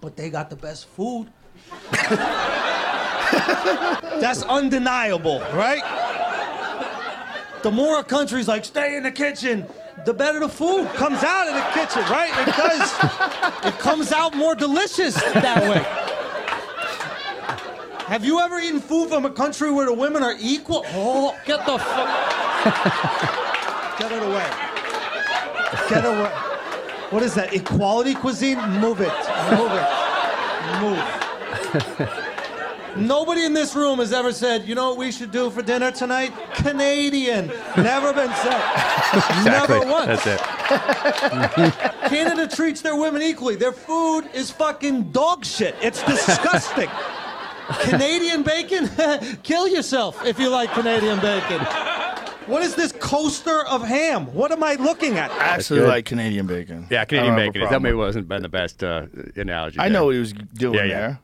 But 0.00 0.16
they 0.16 0.30
got 0.30 0.50
the 0.50 0.56
best 0.56 0.86
food. 0.86 1.32
That's 4.20 4.42
undeniable, 4.44 5.40
right? 5.52 5.82
The 7.62 7.70
more 7.70 7.98
a 7.98 8.04
country's 8.04 8.46
like, 8.46 8.64
stay 8.64 8.96
in 8.96 9.02
the 9.02 9.10
kitchen, 9.10 9.66
the 10.04 10.14
better 10.14 10.38
the 10.38 10.48
food 10.48 10.86
comes 10.94 11.22
out 11.24 11.48
of 11.48 11.54
the 11.54 11.62
kitchen, 11.72 12.02
right? 12.10 12.30
It 12.46 12.54
does. 12.56 13.74
it 13.74 13.78
comes 13.80 14.12
out 14.12 14.36
more 14.36 14.54
delicious 14.54 15.14
that 15.14 15.62
way. 15.68 15.84
Have 18.06 18.24
you 18.24 18.40
ever 18.40 18.58
eaten 18.58 18.80
food 18.80 19.08
from 19.10 19.26
a 19.26 19.30
country 19.30 19.70
where 19.70 19.86
the 19.86 19.92
women 19.92 20.22
are 20.22 20.34
equal? 20.40 20.84
Oh, 20.88 21.36
get 21.44 21.66
the 21.66 21.78
fuck. 21.78 22.08
get 23.98 24.12
it 24.12 24.22
away. 24.22 24.46
Get 25.88 26.04
away. 26.04 26.30
What 27.10 27.22
is 27.22 27.34
that? 27.34 27.52
Equality 27.52 28.14
cuisine? 28.14 28.58
Move 28.80 29.00
it. 29.00 29.12
Move 29.50 29.72
it. 29.72 29.88
Move. 30.80 32.37
Nobody 32.98 33.44
in 33.44 33.54
this 33.54 33.74
room 33.74 33.98
has 33.98 34.12
ever 34.12 34.32
said, 34.32 34.66
you 34.66 34.74
know 34.74 34.90
what 34.90 34.98
we 34.98 35.12
should 35.12 35.30
do 35.30 35.50
for 35.50 35.62
dinner 35.62 35.90
tonight? 35.90 36.32
Canadian. 36.54 37.48
Never 37.76 38.12
been 38.12 38.30
said. 38.34 38.62
Exactly. 39.08 39.78
Never 39.78 39.90
once. 39.90 40.22
That's 40.24 40.26
it. 40.26 41.72
Canada 42.10 42.46
treats 42.46 42.82
their 42.82 42.94
women 42.96 43.22
equally. 43.22 43.56
Their 43.56 43.72
food 43.72 44.28
is 44.34 44.50
fucking 44.50 45.12
dog 45.12 45.44
shit. 45.46 45.74
It's 45.80 46.02
disgusting. 46.02 46.90
Canadian 47.80 48.42
bacon? 48.42 48.88
Kill 49.42 49.66
yourself 49.68 50.24
if 50.26 50.38
you 50.38 50.50
like 50.50 50.70
Canadian 50.72 51.20
bacon. 51.20 51.58
What 52.46 52.62
is 52.62 52.74
this 52.74 52.92
coaster 52.92 53.60
of 53.66 53.82
ham? 53.82 54.26
What 54.34 54.52
am 54.52 54.62
I 54.62 54.74
looking 54.74 55.16
at? 55.18 55.30
I 55.32 55.44
actually 55.54 55.80
like 55.80 56.04
Canadian 56.06 56.46
bacon. 56.46 56.86
Yeah, 56.90 57.04
Canadian 57.04 57.34
don't 57.34 57.38
have 57.40 57.48
a 57.48 57.52
bacon. 57.52 57.60
That 57.62 57.68
problem 57.68 57.82
maybe 57.84 57.94
it. 57.94 57.96
wasn't 57.98 58.28
been 58.28 58.42
the 58.42 58.48
best 58.48 58.82
uh, 58.82 59.06
analogy. 59.36 59.78
I 59.78 59.84
there. 59.84 59.92
know 59.92 60.04
what 60.06 60.14
he 60.14 60.20
was 60.20 60.32
doing 60.32 60.74
Yeah, 60.74 60.84
yeah. 60.84 60.98
there, 61.00 61.18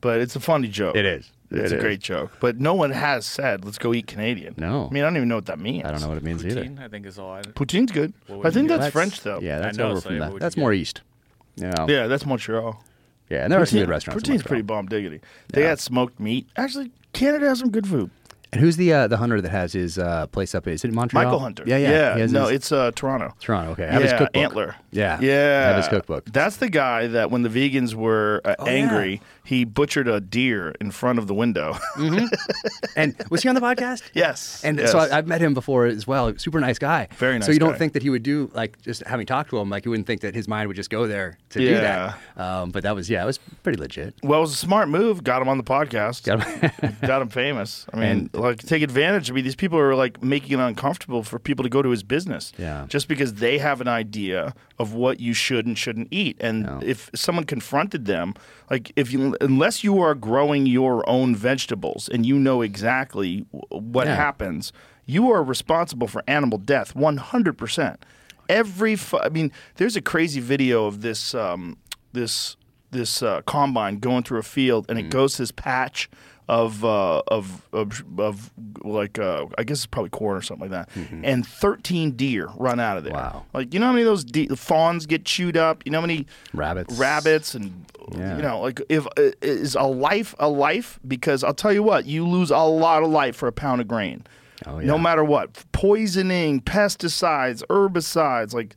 but 0.00 0.20
it's 0.20 0.36
a 0.36 0.40
funny 0.40 0.68
joke. 0.68 0.96
It 0.96 1.04
is. 1.06 1.30
It's 1.50 1.72
It 1.72 1.74
a 1.74 1.76
is. 1.78 1.82
great 1.82 2.00
joke. 2.00 2.30
But 2.40 2.60
no 2.60 2.74
one 2.74 2.92
has 2.92 3.26
said, 3.26 3.64
let's 3.64 3.78
go 3.78 3.92
eat 3.92 4.06
Canadian. 4.06 4.54
No. 4.56 4.86
I 4.88 4.94
mean, 4.94 5.02
I 5.02 5.06
don't 5.06 5.16
even 5.16 5.28
know 5.28 5.34
what 5.34 5.46
that 5.46 5.58
means. 5.58 5.84
I 5.84 5.90
don't 5.90 6.00
know 6.00 6.08
what 6.08 6.16
it 6.16 6.22
means 6.22 6.44
either. 6.44 6.62
Poutine, 6.64 6.78
I 6.80 6.86
think 6.88 7.06
is 7.06 7.18
all. 7.18 7.32
I, 7.32 7.42
Poutine's 7.42 7.90
good. 7.90 8.12
What 8.28 8.46
I 8.46 8.50
think 8.50 8.70
you 8.70 8.78
that's. 8.78 8.92
French, 8.92 9.20
though. 9.22 9.40
Yeah, 9.40 9.58
that's 9.58 9.76
know, 9.76 9.90
over 9.90 10.00
so 10.00 10.08
from 10.08 10.18
yeah, 10.18 10.28
that. 10.30 10.38
That's 10.40 10.56
more 10.56 10.70
get? 10.72 10.78
east. 10.80 11.00
Yeah. 11.56 11.86
Yeah, 11.88 12.06
that's 12.06 12.24
Montreal. 12.24 12.82
Yeah, 13.28 13.44
and 13.44 13.52
there 13.52 13.60
are 13.60 13.66
some 13.66 13.80
good 13.80 13.88
restaurants. 13.88 14.22
Poutine's 14.22 14.38
Montreal. 14.38 14.48
pretty 14.48 14.62
bomb 14.62 14.86
diggity. 14.86 15.20
They 15.52 15.62
Yeah. 15.62 15.70
got 15.70 15.80
smoked 15.80 16.18
meat. 16.20 16.46
Actually, 16.56 16.92
Canada 17.12 17.48
has 17.48 17.58
some 17.58 17.70
good 17.70 17.86
food. 17.86 18.10
And 18.52 18.60
who's 18.60 18.76
the 18.76 18.92
uh, 18.92 19.06
the 19.06 19.16
hunter 19.18 19.40
that 19.40 19.50
has 19.50 19.72
his 19.74 19.96
uh, 19.96 20.26
place 20.28 20.56
up? 20.56 20.66
Is 20.66 20.82
it 20.84 20.88
in 20.88 20.94
Montreal? 20.96 21.24
Michael 21.24 21.38
Hunter. 21.38 21.62
Yeah, 21.66 21.76
yeah. 21.76 22.14
He 22.16 22.20
has 22.20 22.32
no, 22.32 22.46
his- 22.46 22.50
it's 22.56 22.72
uh, 22.72 22.90
Toronto. 22.96 23.32
Toronto. 23.38 23.70
Okay, 23.72 23.84
I 23.86 23.92
have 23.92 24.02
his 24.02 24.10
yeah, 24.10 24.18
cookbook. 24.18 24.42
Antler. 24.42 24.76
Yeah, 24.90 25.20
Yeah. 25.20 25.62
I 25.64 25.68
have 25.68 25.76
his 25.76 25.86
cookbook. 25.88 26.24
That's 26.32 26.56
the 26.56 26.68
guy 26.68 27.06
that 27.08 27.30
when 27.30 27.42
the 27.42 27.48
vegans 27.48 27.94
were 27.94 28.40
uh, 28.44 28.56
Oh, 28.58 28.66
yeah. 28.66 28.72
He 29.44 29.64
butchered 29.64 30.06
a 30.08 30.20
deer 30.20 30.74
in 30.80 30.90
front 30.90 31.18
of 31.18 31.26
the 31.26 31.34
window. 31.34 31.76
And 32.96 33.14
was 33.30 33.42
he 33.42 33.48
on 33.48 33.54
the 33.54 33.60
podcast? 33.60 34.02
yes. 34.14 34.62
And 34.64 34.78
yes. 34.78 34.92
so 34.92 34.98
I, 34.98 35.18
I've 35.18 35.26
met 35.26 35.40
him 35.40 35.54
before 35.54 35.86
as 35.86 36.06
well. 36.06 36.36
Super 36.38 36.60
nice 36.60 36.78
guy. 36.78 37.08
Very 37.16 37.38
nice. 37.38 37.46
So 37.46 37.52
you 37.52 37.58
don't 37.58 37.78
think 37.78 37.92
that 37.92 38.02
he 38.02 38.10
would 38.10 38.22
do 38.22 38.50
like 38.54 38.80
just 38.82 39.04
having 39.06 39.26
talked 39.26 39.50
to 39.50 39.58
him, 39.58 39.70
like 39.70 39.84
you 39.84 39.90
wouldn't 39.90 40.06
think 40.06 40.22
that 40.22 40.34
his 40.34 40.48
mind 40.48 40.68
would 40.68 40.76
just 40.76 40.90
go 40.90 41.06
there 41.06 41.38
to 41.50 41.58
do 41.58 41.74
that. 41.74 42.18
Um, 42.36 42.70
but 42.70 42.82
that 42.82 42.94
was 42.94 43.08
yeah, 43.08 43.22
it 43.22 43.26
was 43.26 43.38
pretty 43.62 43.78
legit. 43.78 44.14
Well, 44.22 44.38
it 44.40 44.42
was 44.42 44.52
a 44.52 44.56
smart 44.56 44.88
move. 44.88 45.22
Got 45.24 45.42
him 45.42 45.48
on 45.48 45.56
the 45.58 45.64
podcast. 45.64 46.24
Got 46.24 46.44
him- 46.44 46.96
Got 47.06 47.22
him 47.22 47.28
famous. 47.28 47.86
I 47.92 47.96
mean, 47.96 48.04
And- 48.08 48.34
like 48.34 48.58
take 48.58 48.82
advantage. 48.82 49.30
I 49.30 49.34
mean, 49.34 49.44
these 49.44 49.56
people 49.56 49.78
are 49.78 49.94
like 49.94 50.22
making 50.22 50.58
it 50.58 50.62
uncomfortable 50.62 51.22
for 51.22 51.38
people 51.38 51.62
to 51.62 51.68
go 51.68 51.82
to 51.82 51.90
his 51.90 52.02
business. 52.02 52.52
Yeah. 52.58 52.86
Just 52.88 53.08
because 53.08 53.34
they 53.34 53.58
have 53.58 53.80
an 53.80 53.88
idea 53.88 54.54
of 54.78 54.94
what 54.94 55.20
you 55.20 55.32
should 55.34 55.66
and 55.66 55.76
shouldn't 55.76 56.08
eat, 56.10 56.36
and 56.40 56.62
No. 56.64 56.80
if 56.82 57.10
someone 57.14 57.44
confronted 57.44 58.06
them, 58.06 58.34
like 58.70 58.92
if 58.96 59.12
you 59.12 59.29
unless 59.40 59.82
you 59.84 60.00
are 60.00 60.14
growing 60.14 60.66
your 60.66 61.08
own 61.08 61.34
vegetables 61.36 62.08
and 62.08 62.24
you 62.26 62.38
know 62.38 62.62
exactly 62.62 63.44
what 63.70 64.06
Yeah. 64.06 64.16
happens, 64.16 64.72
you 65.06 65.30
are 65.30 65.42
responsible 65.42 66.06
for 66.06 66.22
animal 66.26 66.58
death 66.58 66.94
one 66.94 67.16
hundred 67.18 67.56
percent. 67.58 68.04
Every, 68.48 68.96
fu- 68.96 69.18
I 69.18 69.28
mean, 69.28 69.52
there's 69.76 69.96
a 69.96 70.00
crazy 70.02 70.40
video 70.40 70.86
of 70.86 71.02
this 71.02 71.34
um, 71.34 71.76
this 72.12 72.56
this 72.90 73.22
uh, 73.22 73.40
combine 73.42 73.98
going 73.98 74.24
through 74.24 74.40
a 74.40 74.42
field, 74.42 74.86
and 74.88 74.98
it 74.98 75.06
Mm. 75.06 75.10
goes 75.10 75.34
to 75.34 75.42
this 75.42 75.52
patch 75.52 76.10
of 76.50 76.84
uh, 76.84 77.22
of, 77.28 77.62
of 77.72 78.02
of 78.18 78.50
like 78.82 79.18
uh, 79.20 79.46
I 79.56 79.62
guess 79.62 79.78
it's 79.78 79.86
probably 79.86 80.10
corn 80.10 80.36
or 80.36 80.42
something 80.42 80.68
like 80.68 80.88
that, 80.88 81.06
and 81.24 81.46
13 81.46 82.10
deer 82.12 82.48
run 82.56 82.80
out 82.80 82.98
of 82.98 83.04
there. 83.04 83.12
Mm-hmm. 83.12 83.36
Wow. 83.36 83.46
Like 83.54 83.72
you 83.72 83.78
know 83.78 83.86
how 83.86 83.92
many 83.92 84.02
of 84.02 84.06
those 84.08 84.24
de- 84.24 84.48
fawns 84.56 85.06
get 85.06 85.24
chewed 85.24 85.56
up? 85.56 85.82
You 85.86 85.92
know 85.92 86.00
how 86.00 86.06
many 86.06 86.26
Rabbits. 86.52 86.94
rabbits 86.98 87.54
and 87.54 87.86
Yeah. 88.12 88.36
you 88.36 88.42
know 88.42 88.60
like 88.60 88.82
if 88.88 89.06
uh, 89.06 89.30
is 89.40 89.76
a 89.76 89.84
life 89.84 90.34
a 90.40 90.48
life 90.48 90.98
because 91.06 91.44
I'll 91.44 91.54
tell 91.54 91.72
you 91.72 91.84
what 91.84 92.04
you 92.06 92.26
lose 92.26 92.50
a 92.50 92.58
lot 92.58 93.04
of 93.04 93.10
life 93.10 93.36
for 93.36 93.46
a 93.46 93.52
pound 93.52 93.80
of 93.80 93.86
grain. 93.88 94.24
Oh, 94.66 94.78
yeah. 94.78 94.86
No 94.86 94.98
matter 94.98 95.24
what, 95.24 95.54
poisoning, 95.72 96.60
pesticides, 96.60 97.62
herbicides, 97.70 98.52
like 98.52 98.74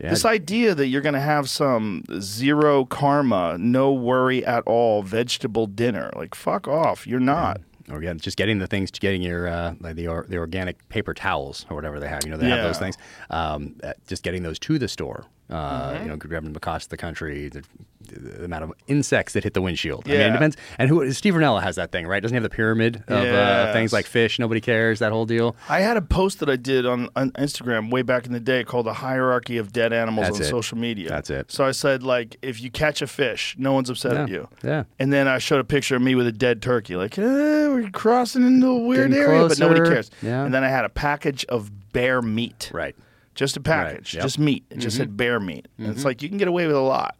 Yeah. 0.00 0.10
this 0.10 0.24
idea 0.24 0.74
that 0.74 0.86
you're 0.86 1.02
going 1.02 1.14
to 1.14 1.20
have 1.20 1.50
some 1.50 2.04
zero 2.20 2.84
karma, 2.86 3.56
no 3.58 3.92
worry 3.92 4.44
at 4.46 4.62
all 4.66 5.02
vegetable 5.02 5.66
dinner, 5.66 6.10
like 6.16 6.34
fuck 6.34 6.66
off. 6.66 7.06
You're 7.06 7.20
not. 7.20 7.60
or 7.90 8.02
yeah, 8.02 8.14
just 8.14 8.36
getting 8.36 8.60
the 8.60 8.66
things, 8.66 8.90
getting 8.92 9.20
your 9.20 9.48
uh, 9.48 9.74
like 9.80 9.96
the 9.96 10.06
or, 10.08 10.24
the 10.28 10.38
organic 10.38 10.88
paper 10.88 11.12
towels 11.12 11.66
or 11.68 11.76
whatever 11.76 11.98
they 12.00 12.08
have. 12.08 12.20
You 12.24 12.30
know, 12.30 12.36
they 12.36 12.48
Yeah. 12.48 12.56
have 12.56 12.64
those 12.64 12.78
things. 12.78 12.96
Um, 13.30 13.76
uh, 13.82 13.92
just 14.06 14.22
getting 14.22 14.42
those 14.42 14.58
to 14.60 14.78
the 14.78 14.88
store. 14.88 15.24
Uh, 15.50 15.80
Mm-hmm. 15.90 16.02
You 16.04 16.08
know, 16.10 16.16
grabbing 16.16 16.50
them 16.50 16.56
across 16.56 16.86
the 16.86 16.96
country. 16.96 17.48
The, 17.48 17.62
the 18.02 18.44
amount 18.44 18.64
of 18.64 18.72
insects 18.88 19.34
that 19.34 19.44
hit 19.44 19.54
the 19.54 19.60
windshield. 19.62 20.02
I 20.06 20.10
mean, 20.10 20.20
it 20.20 20.32
depends. 20.32 20.56
And 20.78 20.88
who 20.88 21.12
Steve 21.12 21.34
Rinella 21.34 21.62
has 21.62 21.76
that 21.76 21.92
thing, 21.92 22.06
right? 22.08 22.20
Doesn't 22.20 22.34
he 22.34 22.36
have 22.36 22.42
the 22.42 22.54
pyramid 22.54 23.04
of 23.06 23.24
uh, 23.24 23.72
things 23.72 23.92
like 23.92 24.06
fish? 24.06 24.38
Nobody 24.38 24.60
cares. 24.60 24.98
That 24.98 25.12
whole 25.12 25.26
deal. 25.26 25.54
I 25.68 25.80
had 25.80 25.96
a 25.96 26.02
post 26.02 26.40
that 26.40 26.48
I 26.50 26.56
did 26.56 26.86
on, 26.86 27.08
on 27.14 27.30
Instagram 27.32 27.90
way 27.90 28.02
back 28.02 28.26
in 28.26 28.32
the 28.32 28.40
day 28.40 28.64
called 28.64 28.86
"The 28.86 28.94
Hierarchy 28.94 29.58
of 29.58 29.72
Dead 29.72 29.92
Animals 29.92 30.26
That's 30.26 30.38
on 30.38 30.46
it. 30.46 30.48
Social 30.48 30.78
Media." 30.78 31.08
That's 31.08 31.30
it. 31.30 31.52
So 31.52 31.64
I 31.64 31.70
said, 31.70 32.02
like, 32.02 32.36
if 32.42 32.60
you 32.60 32.70
catch 32.70 33.00
a 33.02 33.06
fish, 33.06 33.54
no 33.58 33.72
one's 33.72 33.90
upset 33.90 34.16
at 34.16 34.28
you. 34.28 34.48
Yeah. 34.64 34.84
And 34.98 35.12
then 35.12 35.28
I 35.28 35.38
showed 35.38 35.60
a 35.60 35.64
picture 35.64 35.94
of 35.96 36.02
me 36.02 36.14
with 36.16 36.26
a 36.26 36.32
dead 36.32 36.62
turkey, 36.62 36.96
like, 36.96 37.16
eh, 37.18 37.22
we're 37.68 37.90
crossing 37.90 38.44
into 38.44 38.66
a 38.68 38.78
weird 38.78 39.10
Getting 39.10 39.24
area, 39.24 39.46
but 39.48 39.58
nobody 39.58 39.82
cares. 39.88 40.10
Yeah. 40.22 40.44
And 40.44 40.52
then 40.52 40.64
I 40.64 40.68
had 40.68 40.84
a 40.84 40.88
package 40.90 41.44
of 41.44 41.92
bear 41.92 42.22
meat. 42.22 42.70
Right. 42.74 42.96
Just 43.40 43.56
a 43.56 43.60
package, 43.62 44.12
Yep. 44.12 44.20
Mm-hmm. 44.20 44.26
just 44.26 44.38
meat. 44.38 44.64
It 44.68 44.78
just 44.80 44.98
said 44.98 45.16
bear 45.16 45.40
meat. 45.40 45.66
And 45.78 45.86
it's 45.86 46.04
like 46.04 46.20
you 46.20 46.28
can 46.28 46.36
get 46.36 46.46
away 46.46 46.66
with 46.66 46.76
a 46.76 46.80
lot. 46.80 47.16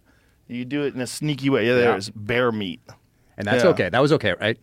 You 0.48 0.66
do 0.66 0.82
it 0.82 0.94
in 0.94 1.00
a 1.00 1.06
sneaky 1.06 1.48
way. 1.48 1.66
Yeah, 1.66 1.76
Yeah. 1.76 1.80
there's 1.92 2.10
bear 2.10 2.52
meat. 2.52 2.80
And 3.38 3.46
that's 3.46 3.64
Yeah. 3.64 3.70
okay. 3.70 3.88
That 3.88 4.02
was 4.02 4.12
okay, 4.12 4.34
right? 4.38 4.58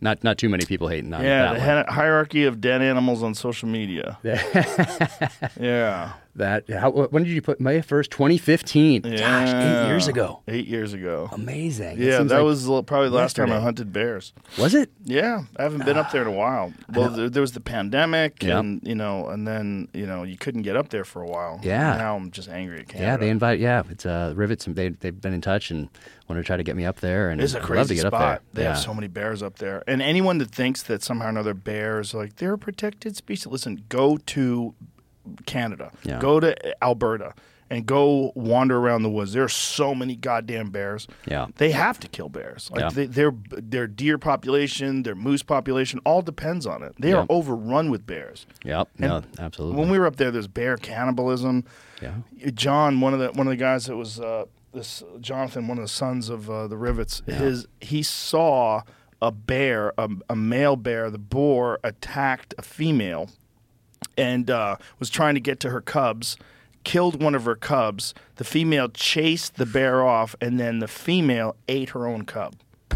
Not 0.00 0.24
not 0.24 0.38
too 0.38 0.48
many 0.48 0.64
people 0.66 0.88
hating 0.88 1.14
on 1.14 1.22
that. 1.22 1.28
Yeah, 1.28 1.54
that 1.54 1.86
the 1.86 1.92
hierarchy 1.92 2.46
of 2.46 2.60
dead 2.60 2.82
animals 2.82 3.22
on 3.22 3.34
social 3.34 3.68
media. 3.68 4.18
yeah. 5.60 6.14
That 6.36 6.70
how, 6.70 6.90
when 6.92 7.24
did 7.24 7.32
you 7.32 7.42
put 7.42 7.60
May 7.60 7.80
first, 7.80 8.12
twenty 8.12 8.38
fifteen? 8.38 9.02
Gosh, 9.02 9.48
eight 9.48 9.88
years 9.88 10.06
ago. 10.06 10.40
Eight 10.46 10.68
years 10.68 10.92
ago. 10.92 11.28
Amazing. 11.32 12.00
Yeah, 12.00 12.18
that 12.22 12.30
like- 12.30 12.44
was 12.44 12.64
probably 12.86 13.08
the 13.08 13.16
last 13.16 13.34
time 13.34 13.50
I 13.50 13.58
hunted 13.58 13.92
bears. 13.92 14.32
Was 14.56 14.72
it? 14.74 14.90
Yeah, 15.04 15.42
I 15.56 15.62
haven't 15.64 15.84
been 15.84 15.96
up 15.96 16.12
there 16.12 16.22
in 16.22 16.28
a 16.28 16.32
while. 16.32 16.72
Well, 16.94 17.10
there, 17.10 17.28
there 17.28 17.40
was 17.42 17.52
the 17.52 17.60
pandemic, 17.60 18.42
Yeah. 18.42 18.58
and 18.60 18.80
you 18.86 18.94
know, 18.94 19.28
and 19.28 19.46
then 19.48 19.88
you 19.92 20.06
know, 20.06 20.22
you 20.22 20.36
couldn't 20.36 20.62
get 20.62 20.76
up 20.76 20.88
there 20.90 21.04
for 21.04 21.22
a 21.22 21.26
while. 21.26 21.60
Yeah. 21.62 21.96
Now 21.96 22.16
I'm 22.16 22.30
just 22.30 22.48
angry 22.48 22.80
at 22.80 22.88
Canada. 22.88 23.10
Yeah, 23.10 23.16
they 23.16 23.28
invite. 23.30 23.58
Yeah, 23.60 23.82
it's 23.90 24.06
uh, 24.06 24.32
Rivets. 24.36 24.66
and 24.66 24.76
They 24.76 24.90
they've 24.90 25.20
been 25.20 25.32
in 25.34 25.40
touch 25.40 25.70
and 25.70 25.88
want 26.28 26.38
to 26.38 26.44
try 26.44 26.56
to 26.56 26.62
get 26.62 26.76
me 26.76 26.84
up 26.84 27.00
there. 27.00 27.30
And 27.30 27.40
It's 27.40 27.54
a 27.54 27.60
crazy 27.60 27.78
love 27.78 27.88
to 27.88 27.94
get 27.94 28.00
spot. 28.06 28.12
up 28.12 28.20
there. 28.20 28.40
They 28.54 28.62
yeah. 28.62 28.74
have 28.74 28.78
so 28.82 28.94
many 28.94 29.06
bears 29.08 29.42
up 29.42 29.58
there, 29.58 29.82
and 29.88 30.00
anyone 30.02 30.38
that 30.38 30.50
thinks 30.50 30.82
that 30.84 31.02
somehow 31.02 31.26
or 31.26 31.30
another 31.30 31.54
bears 31.54 32.14
like 32.14 32.36
they're 32.36 32.54
a 32.54 32.58
protected 32.58 33.16
species, 33.16 33.46
listen, 33.46 33.84
go 33.88 34.16
to 34.18 34.74
Canada, 35.46 35.90
Yeah. 36.04 36.18
go 36.20 36.40
to 36.40 36.54
Alberta, 36.84 37.34
and 37.70 37.84
go 37.84 38.32
wander 38.34 38.78
around 38.78 39.02
the 39.02 39.10
woods. 39.10 39.34
There 39.34 39.44
are 39.44 39.48
so 39.48 39.94
many 39.94 40.16
goddamn 40.16 40.70
bears. 40.70 41.06
Yeah. 41.26 41.48
they 41.56 41.70
have 41.72 42.00
to 42.00 42.08
kill 42.08 42.30
bears. 42.30 42.70
Like 42.72 42.80
Yeah. 42.80 42.88
they, 42.90 43.06
their 43.06 43.32
their 43.50 43.86
deer 43.86 44.16
population, 44.16 45.02
their 45.02 45.14
moose 45.14 45.42
population, 45.42 46.00
all 46.04 46.22
depends 46.22 46.64
on 46.66 46.82
it. 46.82 46.94
They 46.98 47.12
are 47.12 47.26
overrun 47.28 47.90
with 47.90 48.06
bears. 48.06 48.46
Yep. 48.64 48.88
And 48.98 49.08
no, 49.08 49.22
absolutely. 49.38 49.78
When 49.78 49.90
we 49.90 49.98
were 49.98 50.06
up 50.06 50.16
there, 50.16 50.30
there's 50.30 50.48
bear 50.48 50.76
cannibalism. 50.78 51.64
Yeah. 52.00 52.14
John, 52.54 53.00
one 53.02 53.12
of 53.12 53.20
the 53.20 53.32
one 53.32 53.46
of 53.46 53.50
the 53.50 53.56
guys 53.56 53.84
that 53.86 53.96
was 53.96 54.18
uh, 54.18 54.46
this 54.72 55.02
Jonathan, 55.20 55.68
one 55.68 55.76
of 55.78 55.84
the 55.84 55.88
sons 55.88 56.30
of 56.30 56.48
uh, 56.48 56.68
the 56.68 56.76
Rivets, 56.78 57.22
his 57.26 57.66
he 57.80 58.02
saw 58.02 58.80
a 59.20 59.30
bear, 59.30 59.92
a, 59.98 60.08
a 60.30 60.36
male 60.36 60.76
bear, 60.76 61.10
the 61.10 61.18
boar 61.18 61.80
attacked 61.84 62.54
a 62.56 62.62
female, 62.62 63.28
and 64.16 64.50
uh, 64.50 64.76
was 64.98 65.10
trying 65.10 65.34
to 65.34 65.40
get 65.40 65.60
to 65.60 65.70
her 65.70 65.80
cubs. 65.80 66.36
Killed 66.84 67.22
one 67.22 67.34
of 67.34 67.44
her 67.44 67.56
cubs. 67.56 68.14
The 68.36 68.44
female 68.44 68.88
chased 68.88 69.56
the 69.56 69.66
bear 69.66 70.06
off, 70.06 70.34
and 70.40 70.58
then 70.58 70.78
the 70.78 70.88
female 70.88 71.56
ate 71.68 71.90
her 71.90 72.06
own 72.06 72.24
cub. 72.24 72.54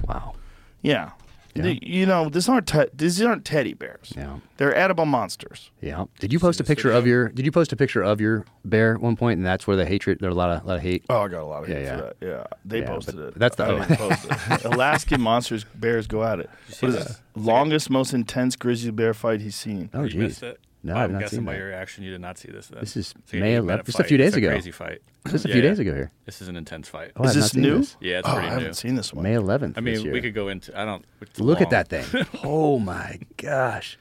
wow. 0.08 0.34
Yeah. 0.80 1.10
Yeah. 1.54 1.62
The- 1.64 1.86
you 1.86 2.06
know, 2.06 2.30
these 2.30 2.48
aren't 2.48 2.66
te- 2.66 2.88
these 2.94 3.20
aren't 3.20 3.44
teddy 3.44 3.74
bears. 3.74 4.14
Yeah. 4.16 4.38
They're 4.56 4.74
edible 4.74 5.04
monsters. 5.04 5.70
Yeah. 5.82 6.06
Did 6.18 6.32
you 6.32 6.38
post 6.38 6.60
a 6.60 6.64
picture 6.64 6.90
of 6.90 7.06
your? 7.06 7.28
Did 7.28 7.44
you 7.44 7.52
post 7.52 7.72
a 7.74 7.76
picture 7.76 8.00
of 8.02 8.22
your 8.22 8.46
bear 8.64 8.94
at 8.94 9.02
one 9.02 9.16
point, 9.16 9.36
and 9.36 9.44
that's 9.46 9.66
where 9.66 9.76
the 9.76 9.84
hatred? 9.84 10.18
There's 10.20 10.32
a 10.32 10.36
lot 10.36 10.48
of 10.50 10.64
lot 10.64 10.76
of 10.76 10.82
hate. 10.82 11.04
Oh, 11.10 11.20
I 11.20 11.28
got 11.28 11.42
a 11.42 11.44
lot 11.44 11.62
of 11.64 11.68
hate 11.68 11.82
Yeah, 11.82 11.96
for 11.96 12.02
that. 12.04 12.16
Yeah, 12.22 12.44
they 12.64 12.80
Yeah, 12.80 12.86
posted 12.86 13.16
but 13.16 13.24
it. 13.26 13.38
that's 13.38 13.56
the- 13.56 13.64
I 13.64 13.84
didn't 13.86 13.96
post 13.98 14.26
it. 14.30 14.64
Alaskan 14.64 15.20
monsters 15.20 15.64
bears 15.74 16.06
go 16.06 16.24
at 16.24 16.40
it. 16.40 16.48
What 16.80 16.88
is 16.88 16.94
it? 16.94 17.12
Longest, 17.36 17.90
most 17.90 18.14
intense 18.14 18.56
grizzly 18.56 18.90
bear 18.90 19.12
fight 19.12 19.42
he's 19.42 19.56
seen. 19.56 19.90
Oh, 19.92 20.04
You 20.04 20.20
missed 20.20 20.42
it. 20.42 20.58
No, 20.84 20.94
I'm 20.94 20.98
I've 21.02 21.10
not 21.12 21.20
guessing 21.20 21.38
seen 21.38 21.44
by 21.44 21.52
that. 21.52 21.58
your 21.58 21.68
reaction, 21.68 22.02
you 22.02 22.10
did 22.10 22.20
not 22.20 22.38
see 22.38 22.50
this. 22.50 22.66
Then. 22.66 22.80
This 22.80 22.96
is 22.96 23.14
It's 23.18 23.32
like 23.32 23.40
May 23.42 23.54
11th, 23.54 23.84
just 23.86 24.00
a 24.00 24.04
few 24.04 24.18
days 24.18 24.28
It's 24.28 24.36
ago. 24.38 24.48
Crazy 24.48 24.70
fight. 24.72 25.00
Just 25.28 25.44
a 25.44 25.48
Yeah, 25.48 25.54
few 25.54 25.62
yeah. 25.62 25.68
days 25.68 25.78
ago 25.78 25.94
here. 25.94 26.10
This 26.26 26.42
is 26.42 26.48
an 26.48 26.56
intense 26.56 26.88
fight. 26.88 27.12
Oh, 27.16 27.22
I've 27.22 27.30
is 27.30 27.36
not 27.36 27.42
this 27.42 27.50
seen 27.52 27.62
new? 27.62 27.78
this. 27.78 27.96
Yeah, 28.00 28.18
it's 28.18 28.28
oh, 28.28 28.32
pretty 28.32 28.46
I 28.48 28.50
new. 28.50 28.58
haven't 28.58 28.74
seen 28.74 28.94
this 28.96 29.12
one. 29.14 29.22
May 29.22 29.34
11th. 29.34 29.74
I 29.76 29.80
mean, 29.80 29.94
this 29.94 30.02
year. 30.04 30.12
we 30.12 30.20
could 30.20 30.34
go 30.34 30.48
into. 30.48 30.76
I 30.78 30.84
don't. 30.84 31.04
It's 31.20 31.38
look 31.38 31.60
at 31.60 31.70
that 31.70 31.86
thing. 31.88 32.04
oh 32.44 32.80
my 32.80 33.20
gosh, 33.36 33.96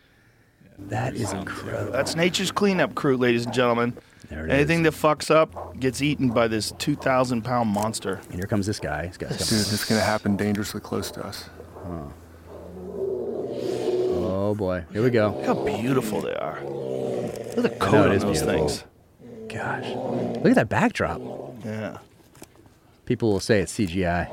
that 0.80 1.14
is 1.16 1.32
incredible. 1.34 1.92
That's 1.92 2.16
nature's 2.16 2.52
cleanup 2.52 2.96
crew, 2.96 3.16
ladies 3.18 3.46
and 3.46 3.54
gentlemen. 3.54 3.96
There 4.30 4.46
it 4.48 4.52
Anything 4.52 4.84
is. 4.86 4.94
that 5.00 5.08
fucks 5.08 5.30
up 5.30 5.78
gets 5.80 6.02
eaten 6.02 6.30
by 6.30 6.48
this 6.48 6.72
2,000 6.80 7.44
pound 7.44 7.70
monster. 7.70 8.22
And 8.30 8.36
here 8.36 8.46
comes 8.48 8.66
this 8.66 8.80
guy. 8.80 9.08
This 9.08 9.18
guy's 9.18 9.38
Dude, 9.38 9.50
coming. 9.50 9.64
it's 9.74 9.86
gonna 9.86 10.02
happen 10.02 10.36
dangerously 10.38 10.80
close 10.82 11.12
to 11.12 11.24
us. 11.26 11.50
Oh 14.44 14.56
boy, 14.56 14.86
here 14.92 15.04
we 15.04 15.12
go. 15.12 15.36
Look 15.38 15.46
how 15.46 15.54
beautiful 15.64 16.20
they 16.22 16.34
are. 16.34 16.60
Look 16.64 17.58
at 17.58 17.64
the 17.64 17.70
coat 17.70 18.08
on 18.08 18.12
is 18.12 18.24
those 18.24 18.42
beautiful. 18.42 18.68
things. 18.70 18.84
Gosh, 19.54 19.88
look 20.38 20.48
at 20.48 20.56
that 20.56 20.68
backdrop. 20.70 21.22
Yeah. 21.64 21.98
People 23.06 23.32
will 23.34 23.40
say 23.40 23.60
it's 23.60 23.72
CGI. 23.78 24.28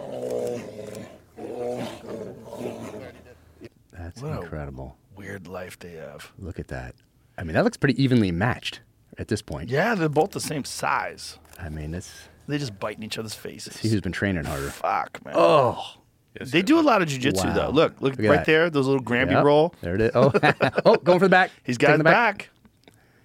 That's 3.93 4.23
Wow. 4.23 4.41
incredible. 4.41 4.97
Weird 5.15 5.47
life 5.47 5.79
they 5.79 5.93
have. 5.93 6.33
Look 6.39 6.59
at 6.59 6.69
that. 6.69 6.95
I 7.37 7.45
mean, 7.45 7.53
that 7.55 7.65
looks 7.65 7.77
pretty 7.77 8.03
evenly 8.03 8.33
matched 8.33 8.81
at 9.19 9.29
this 9.29 9.43
point. 9.43 9.69
Yeah, 9.69 9.95
they're 9.95 10.09
both 10.09 10.31
the 10.31 10.41
same 10.41 10.65
size. 10.65 11.39
I 11.59 11.69
mean, 11.69 11.93
it's 11.93 12.13
They 12.47 12.57
just 12.57 12.79
bite 12.81 12.97
in 12.97 13.03
each 13.03 13.19
other's 13.19 13.35
faces. 13.35 13.75
see 13.75 13.91
who's 13.91 14.01
been 14.01 14.13
training 14.13 14.45
harder. 14.45 14.71
Fuck, 14.71 15.23
man. 15.23 15.35
Oh, 15.37 15.97
They 16.45 16.63
do 16.63 16.79
a 16.79 16.83
lot 16.83 17.03
of 17.03 17.09
jujitsu 17.09 17.45
Wow. 17.47 17.53
though. 17.55 17.71
Look, 17.71 18.01
look, 18.01 18.17
Look 18.17 18.29
right 18.29 18.37
that. 18.39 18.47
there, 18.47 18.71
those 18.71 18.87
little 18.87 19.03
Granby 19.03 19.35
Yep, 19.35 19.45
roll. 19.45 19.75
There 19.81 19.95
it 19.95 20.01
is. 20.01 20.11
Oh, 20.15 20.33
oh, 20.85 20.97
going 20.97 21.19
for 21.19 21.27
the 21.27 21.31
back. 21.31 21.51
He's 21.65 21.79
got 21.79 21.89
Taking 21.89 21.95
his 21.95 21.99
the 22.01 22.05
back. 22.05 22.51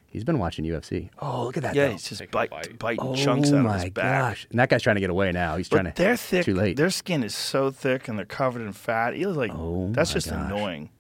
He's 0.08 0.24
been 0.24 0.38
watching 0.38 0.64
UFC. 0.64 1.10
Oh, 1.20 1.46
look 1.46 1.58
at 1.58 1.64
that. 1.64 1.74
Yeah, 1.74 1.88
though. 1.88 1.92
he's 1.94 2.08
just 2.08 2.30
bite, 2.30 2.52
bite. 2.52 2.78
biting 2.78 3.00
oh 3.02 3.16
chunks 3.16 3.52
out 3.52 3.64
my 3.64 3.76
of 3.78 3.82
his 3.82 3.90
back. 3.92 4.22
gosh! 4.22 4.48
And 4.52 4.60
that 4.60 4.70
guy's 4.70 4.84
trying 4.84 4.96
to 4.98 5.00
get 5.00 5.10
away 5.10 5.32
now. 5.32 5.58
He's 5.58 5.68
trying 5.68 5.86
to. 5.86 5.94
they're 5.96 6.16
thick. 6.16 6.46
Too 6.46 6.54
late. 6.54 6.78
Their 6.78 6.92
skin 6.92 7.24
is 7.24 7.34
so 7.36 7.72
thick 7.72 8.08
and 8.08 8.18
they're 8.18 8.26
covered 8.26 8.62
in 8.62 8.74
fat. 8.74 9.16
He 9.16 9.26
was 9.26 9.36
like, 9.38 9.50
Oh 9.56 9.88
that's 9.92 10.14
just 10.14 10.30
gosh. 10.30 10.52
annoying. 10.52 10.92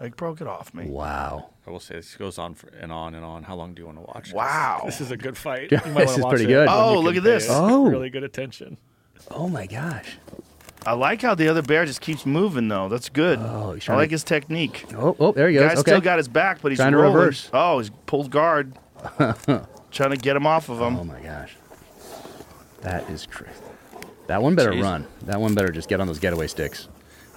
Like, 0.00 0.16
bro, 0.16 0.34
get 0.34 0.48
off 0.48 0.74
me. 0.74 0.86
Wow. 0.90 1.50
I 1.66 1.70
will 1.70 1.80
say 1.80 1.94
this 1.94 2.16
goes 2.16 2.38
on 2.38 2.54
for, 2.54 2.68
and 2.80 2.90
on 2.92 3.14
and 3.14 3.24
on. 3.24 3.44
How 3.44 3.54
long 3.54 3.72
do 3.72 3.80
you 3.82 3.86
want 3.86 3.98
to 3.98 4.02
watch? 4.02 4.32
Wow. 4.32 4.82
This 4.84 5.00
is 5.00 5.10
a 5.12 5.16
good 5.16 5.36
fight. 5.38 5.70
Yeah, 5.70 5.80
You 5.86 5.92
might 5.92 6.06
this 6.08 6.18
is 6.18 6.22
watch 6.24 6.30
pretty 6.30 6.46
good. 6.46 6.66
Oh, 6.68 7.00
look 7.00 7.16
at 7.16 7.22
this. 7.22 7.46
Oh. 7.48 7.86
Really 7.88 8.10
good 8.10 8.24
attention. 8.24 8.76
Oh 9.30 9.48
my 9.48 9.66
gosh. 9.66 10.18
I 10.86 10.92
like 10.92 11.20
how 11.22 11.34
the 11.34 11.48
other 11.48 11.62
bear 11.62 11.84
just 11.84 12.00
keeps 12.00 12.24
moving 12.24 12.68
though. 12.68 12.88
That's 12.88 13.08
good. 13.08 13.38
Oh, 13.42 13.72
he's 13.72 13.82
I 13.84 13.86
trying 13.86 13.98
like 13.98 14.08
to- 14.10 14.14
his 14.14 14.24
technique. 14.24 14.84
Oh, 14.96 15.16
oh, 15.18 15.32
there 15.32 15.48
he 15.48 15.54
goes. 15.54 15.62
Guy's 15.70 15.78
okay. 15.80 15.90
still 15.90 16.00
got 16.00 16.18
his 16.18 16.28
back, 16.28 16.62
but 16.62 16.70
he's 16.70 16.78
Trying 16.78 16.92
to 16.92 16.98
rolling. 16.98 17.16
reverse. 17.16 17.50
Oh, 17.52 17.78
he's 17.80 17.90
pulled 18.06 18.30
guard. 18.30 18.72
Trying 19.90 20.10
to 20.10 20.16
get 20.16 20.36
him 20.36 20.46
off 20.46 20.68
of 20.68 20.78
him. 20.80 20.96
Oh 20.96 21.04
my 21.04 21.20
gosh. 21.20 21.56
That 22.82 23.08
is 23.10 23.26
crazy. 23.26 23.52
That 24.28 24.42
one 24.42 24.54
better 24.54 24.72
Jeez. 24.72 24.82
run. 24.82 25.06
That 25.22 25.40
one 25.40 25.54
better 25.54 25.70
just 25.72 25.88
get 25.88 26.00
on 26.00 26.06
those 26.06 26.18
getaway 26.18 26.46
sticks. 26.46 26.88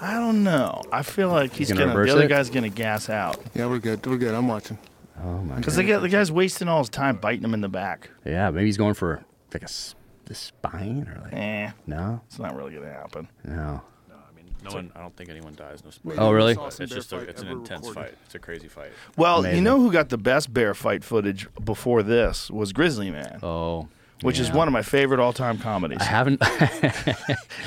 I 0.01 0.13
don't 0.13 0.43
know. 0.43 0.81
I 0.91 1.03
feel 1.03 1.29
like 1.29 1.53
he's 1.53 1.69
gonna 1.69 1.81
gonna. 1.81 1.91
reverse 1.91 2.09
the 2.09 2.15
other 2.15 2.25
it? 2.25 2.29
guy's 2.29 2.49
gonna 2.49 2.69
gas 2.69 3.09
out 3.09 3.37
Yeah, 3.53 3.67
we're 3.67 3.79
good. 3.79 4.05
We're 4.05 4.17
good. 4.17 4.33
I'm 4.33 4.47
watching. 4.47 4.77
Oh 5.21 5.39
my. 5.39 5.55
Gosh. 5.55 5.57
Because 5.57 5.75
the, 5.75 5.83
guy- 5.83 5.97
the 5.99 6.07
guy's 6.09 6.31
wasting 6.31 6.67
all 6.67 6.79
his 6.79 6.89
time 6.89 7.17
biting 7.17 7.43
him 7.43 7.53
in 7.53 7.61
the 7.61 7.67
back. 7.69 8.09
Yeah, 8.25 8.49
maybe 8.51 8.67
he's 8.67 8.77
going 8.77 8.93
for 8.93 9.23
like 9.53 9.61
a 9.63 9.65
s- 9.65 9.95
the 10.29 10.35
spine 10.35 11.05
or 11.13 11.21
like. 11.25 11.33
Eh, 11.33 11.71
No, 11.85 12.21
it's 12.27 12.39
not 12.39 12.55
really 12.55 12.73
gonna 12.73 12.91
happen. 12.93 13.27
no. 13.43 13.81
No, 14.07 14.15
I 14.15 14.35
mean, 14.35 14.45
no 14.63 14.71
one. 14.71 14.91
I 14.95 15.01
don't 15.01 15.15
think 15.17 15.29
anyone 15.29 15.53
dies. 15.55 15.83
No 15.83 15.89
spoilers. 15.89 16.19
Oh, 16.19 16.31
really? 16.31 16.55
But 16.55 16.79
It's 16.79 16.93
just 16.93 17.11
a, 17.11 17.17
it's 17.17 17.41
an 17.41 17.49
intense 17.49 17.89
fight. 17.89 18.13
It's 18.25 18.35
a 18.35 18.39
crazy 18.39 18.67
fight. 18.67 18.91
Well, 19.17 19.41
you 19.41 19.47
Amazing. 19.47 19.63
know 19.65 19.79
who 19.81 19.91
got 19.91 20.09
the 20.09 20.17
best 20.17 20.53
bear 20.53 20.73
fight 20.73 21.03
footage 21.03 21.47
before 21.65 22.01
this 22.03 22.49
was 22.49 22.71
Grizzly 22.71 23.11
Man, 23.11 23.39
Oh. 23.43 23.87
Which 24.21 24.39
is 24.39 24.51
one 24.51 24.67
of 24.67 24.71
my 24.73 24.81
favorite 24.81 25.19
all-time 25.19 25.57
comedies. 25.57 25.99
I 26.01 26.03
haven't. 26.05 26.41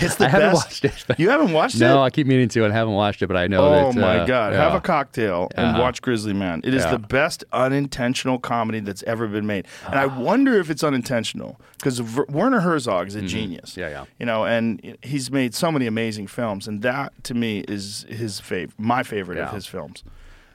It's 0.00 0.16
the 0.16 0.24
I 0.24 0.28
haven't 0.28 0.52
best. 0.52 0.82
watched 0.82 0.84
it. 1.10 1.18
You 1.18 1.30
haven't 1.30 1.52
watched 1.52 1.78
no, 1.78 1.86
it? 1.86 1.94
No, 1.94 2.02
I 2.02 2.10
keep 2.10 2.26
meaning 2.26 2.48
to, 2.48 2.64
and 2.64 2.72
I 2.72 2.76
haven't 2.76 2.94
watched 2.94 3.22
it, 3.22 3.26
but 3.28 3.36
I 3.36 3.46
know 3.46 3.62
Oh 3.64 3.92
that. 3.92 4.00
my 4.00 4.18
uh, 4.20 4.26
God! 4.26 4.52
yeah. 4.52 4.58
Have 4.62 4.74
a 4.74 4.80
cocktail 4.80 5.48
and 5.54 5.68
Uh-huh. 5.68 5.80
watch 5.80 6.02
Grizzly 6.02 6.32
Man. 6.32 6.60
It 6.64 6.74
is 6.74 6.82
Yeah. 6.84 6.92
the 6.92 6.98
best 6.98 7.44
unintentional 7.52 8.38
comedy 8.40 8.80
that's 8.80 9.02
ever 9.04 9.28
been 9.28 9.46
made, 9.46 9.66
and 9.86 9.98
I 9.98 10.06
wonder 10.06 10.58
if 10.58 10.70
it's 10.70 10.82
unintentional 10.82 11.60
because 11.78 12.02
Werner 12.28 12.60
Herzog 12.60 13.06
is 13.08 13.14
a 13.14 13.22
genius. 13.22 13.72
Mm-hmm. 13.72 13.80
Yeah, 13.80 13.88
yeah. 13.90 14.04
You 14.18 14.26
know, 14.26 14.44
and 14.44 14.96
he's 15.02 15.30
made 15.30 15.54
so 15.54 15.70
many 15.70 15.86
amazing 15.86 16.26
films, 16.26 16.66
and 16.66 16.82
that 16.82 17.12
to 17.24 17.34
me 17.34 17.60
is 17.68 18.04
his 18.08 18.40
favorite, 18.40 18.78
my 18.78 19.02
favorite 19.04 19.38
of 19.38 19.52
his 19.52 19.66
films. 19.66 20.02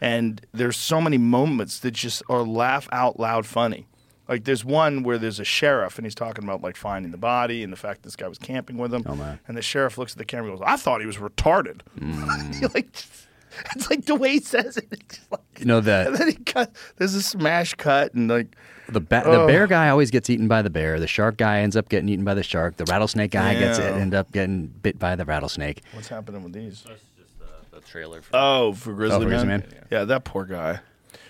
And 0.02 0.42
there's 0.54 0.78
so 0.78 1.00
many 1.02 1.18
moments 1.18 1.80
that 1.80 1.92
just 1.92 2.22
are 2.30 2.44
laugh 2.44 2.88
out 2.92 3.20
loud 3.20 3.46
funny. 3.46 3.88
Like 4.28 4.44
there's 4.44 4.66
one 4.66 5.04
where 5.04 5.18
there's 5.18 5.40
a 5.40 5.46
sheriff 5.46 5.98
and 5.98 6.06
he's 6.06 6.16
talking 6.16 6.44
about 6.44 6.62
like 6.62 6.76
finding 6.76 7.12
the 7.12 7.18
body 7.18 7.64
and 7.64 7.72
the 7.72 7.78
fact 7.78 8.04
this 8.04 8.16
guy 8.16 8.28
was 8.28 8.38
camping 8.38 8.78
with 8.78 8.94
him. 8.94 9.04
Oh, 9.06 9.16
man. 9.16 9.40
And 9.48 9.56
the 9.58 9.62
sheriff 9.62 9.98
looks 9.98 10.12
at 10.14 10.18
the 10.18 10.26
camera 10.26 10.50
and 10.52 10.60
goes, 10.60 10.68
"I 10.70 10.76
thought 10.76 11.00
he 11.02 11.08
was 11.08 11.18
retarded." 11.18 11.82
Mm. 12.00 12.72
Like, 12.74 12.88
it's 13.76 13.90
like 13.90 14.06
the 14.06 14.14
way 14.16 14.32
he 14.34 14.40
says 14.40 14.78
it. 14.78 14.88
It's 14.92 15.20
like, 15.32 15.42
You 15.60 15.66
know 15.66 15.78
and 15.78 15.88
that 15.88 16.14
then 16.14 16.28
he 16.28 16.36
cut. 16.36 16.76
There's 16.98 17.14
a 17.16 17.22
smash 17.24 17.74
cut 17.76 18.14
and 18.14 18.30
like, 18.30 18.56
the 18.90 19.00
ba- 19.00 19.24
the 19.26 19.32
Oh. 19.42 19.48
bear 19.48 19.66
guy 19.68 19.90
always 19.90 20.12
gets 20.12 20.30
eaten 20.30 20.48
by 20.48 20.62
the 20.62 20.70
bear. 20.70 21.00
The 21.00 21.08
shark 21.08 21.38
guy 21.38 21.60
ends 21.60 21.76
up 21.76 21.90
getting 21.90 22.08
eaten 22.10 22.24
by 22.26 22.34
the 22.36 22.44
shark. 22.44 22.78
The 22.78 22.86
rattlesnake 22.86 23.32
guy 23.32 23.54
gets 23.56 23.80
Yeah. 23.80 23.96
end 23.96 24.14
up 24.14 24.32
getting 24.32 24.68
bit 24.68 25.00
by 25.00 25.16
the 25.16 25.26
rattlesnake. 25.26 25.82
what's 25.94 26.08
happening 26.10 26.44
with 26.44 26.54
these? 26.54 26.84
That's 26.88 27.02
just 27.18 27.40
the, 27.40 27.78
the 27.78 27.82
trailer. 27.82 28.22
For 28.22 28.32
Oh, 28.36 28.74
for 28.74 28.94
Grizzly, 28.94 29.16
Oh, 29.18 29.20
for 29.22 29.26
Grizzly 29.28 29.48
Man? 29.48 29.60
Man? 29.62 29.86
Yeah, 29.90 30.04
that 30.04 30.24
poor 30.26 30.46
guy. 30.46 30.80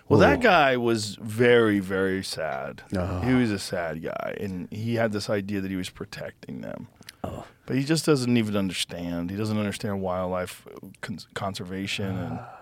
Well, 0.10 0.20
that 0.20 0.42
guy 0.42 0.78
was 0.78 1.16
very, 1.22 1.80
very 1.80 2.24
sad. 2.24 2.84
Oh. 2.96 3.20
He 3.22 3.34
was 3.34 3.52
a 3.52 3.60
sad 3.60 4.02
guy, 4.02 4.38
and 4.40 4.68
he 4.72 4.96
had 4.96 5.12
this 5.12 5.30
idea 5.30 5.60
that 5.62 5.70
he 5.70 5.76
was 5.78 5.90
protecting 5.90 6.62
them. 6.62 6.88
Oh. 7.24 7.46
But 7.66 7.76
he 7.76 7.84
just 7.84 8.06
doesn't 8.06 8.38
even 8.38 8.56
understand. 8.56 9.30
He 9.30 9.36
doesn't 9.36 9.58
understand 9.58 10.02
wildlife 10.02 10.66
uh, 10.68 10.88
con- 11.02 11.20
conservation, 11.34 12.18
and 12.18 12.40
ah, 12.40 12.58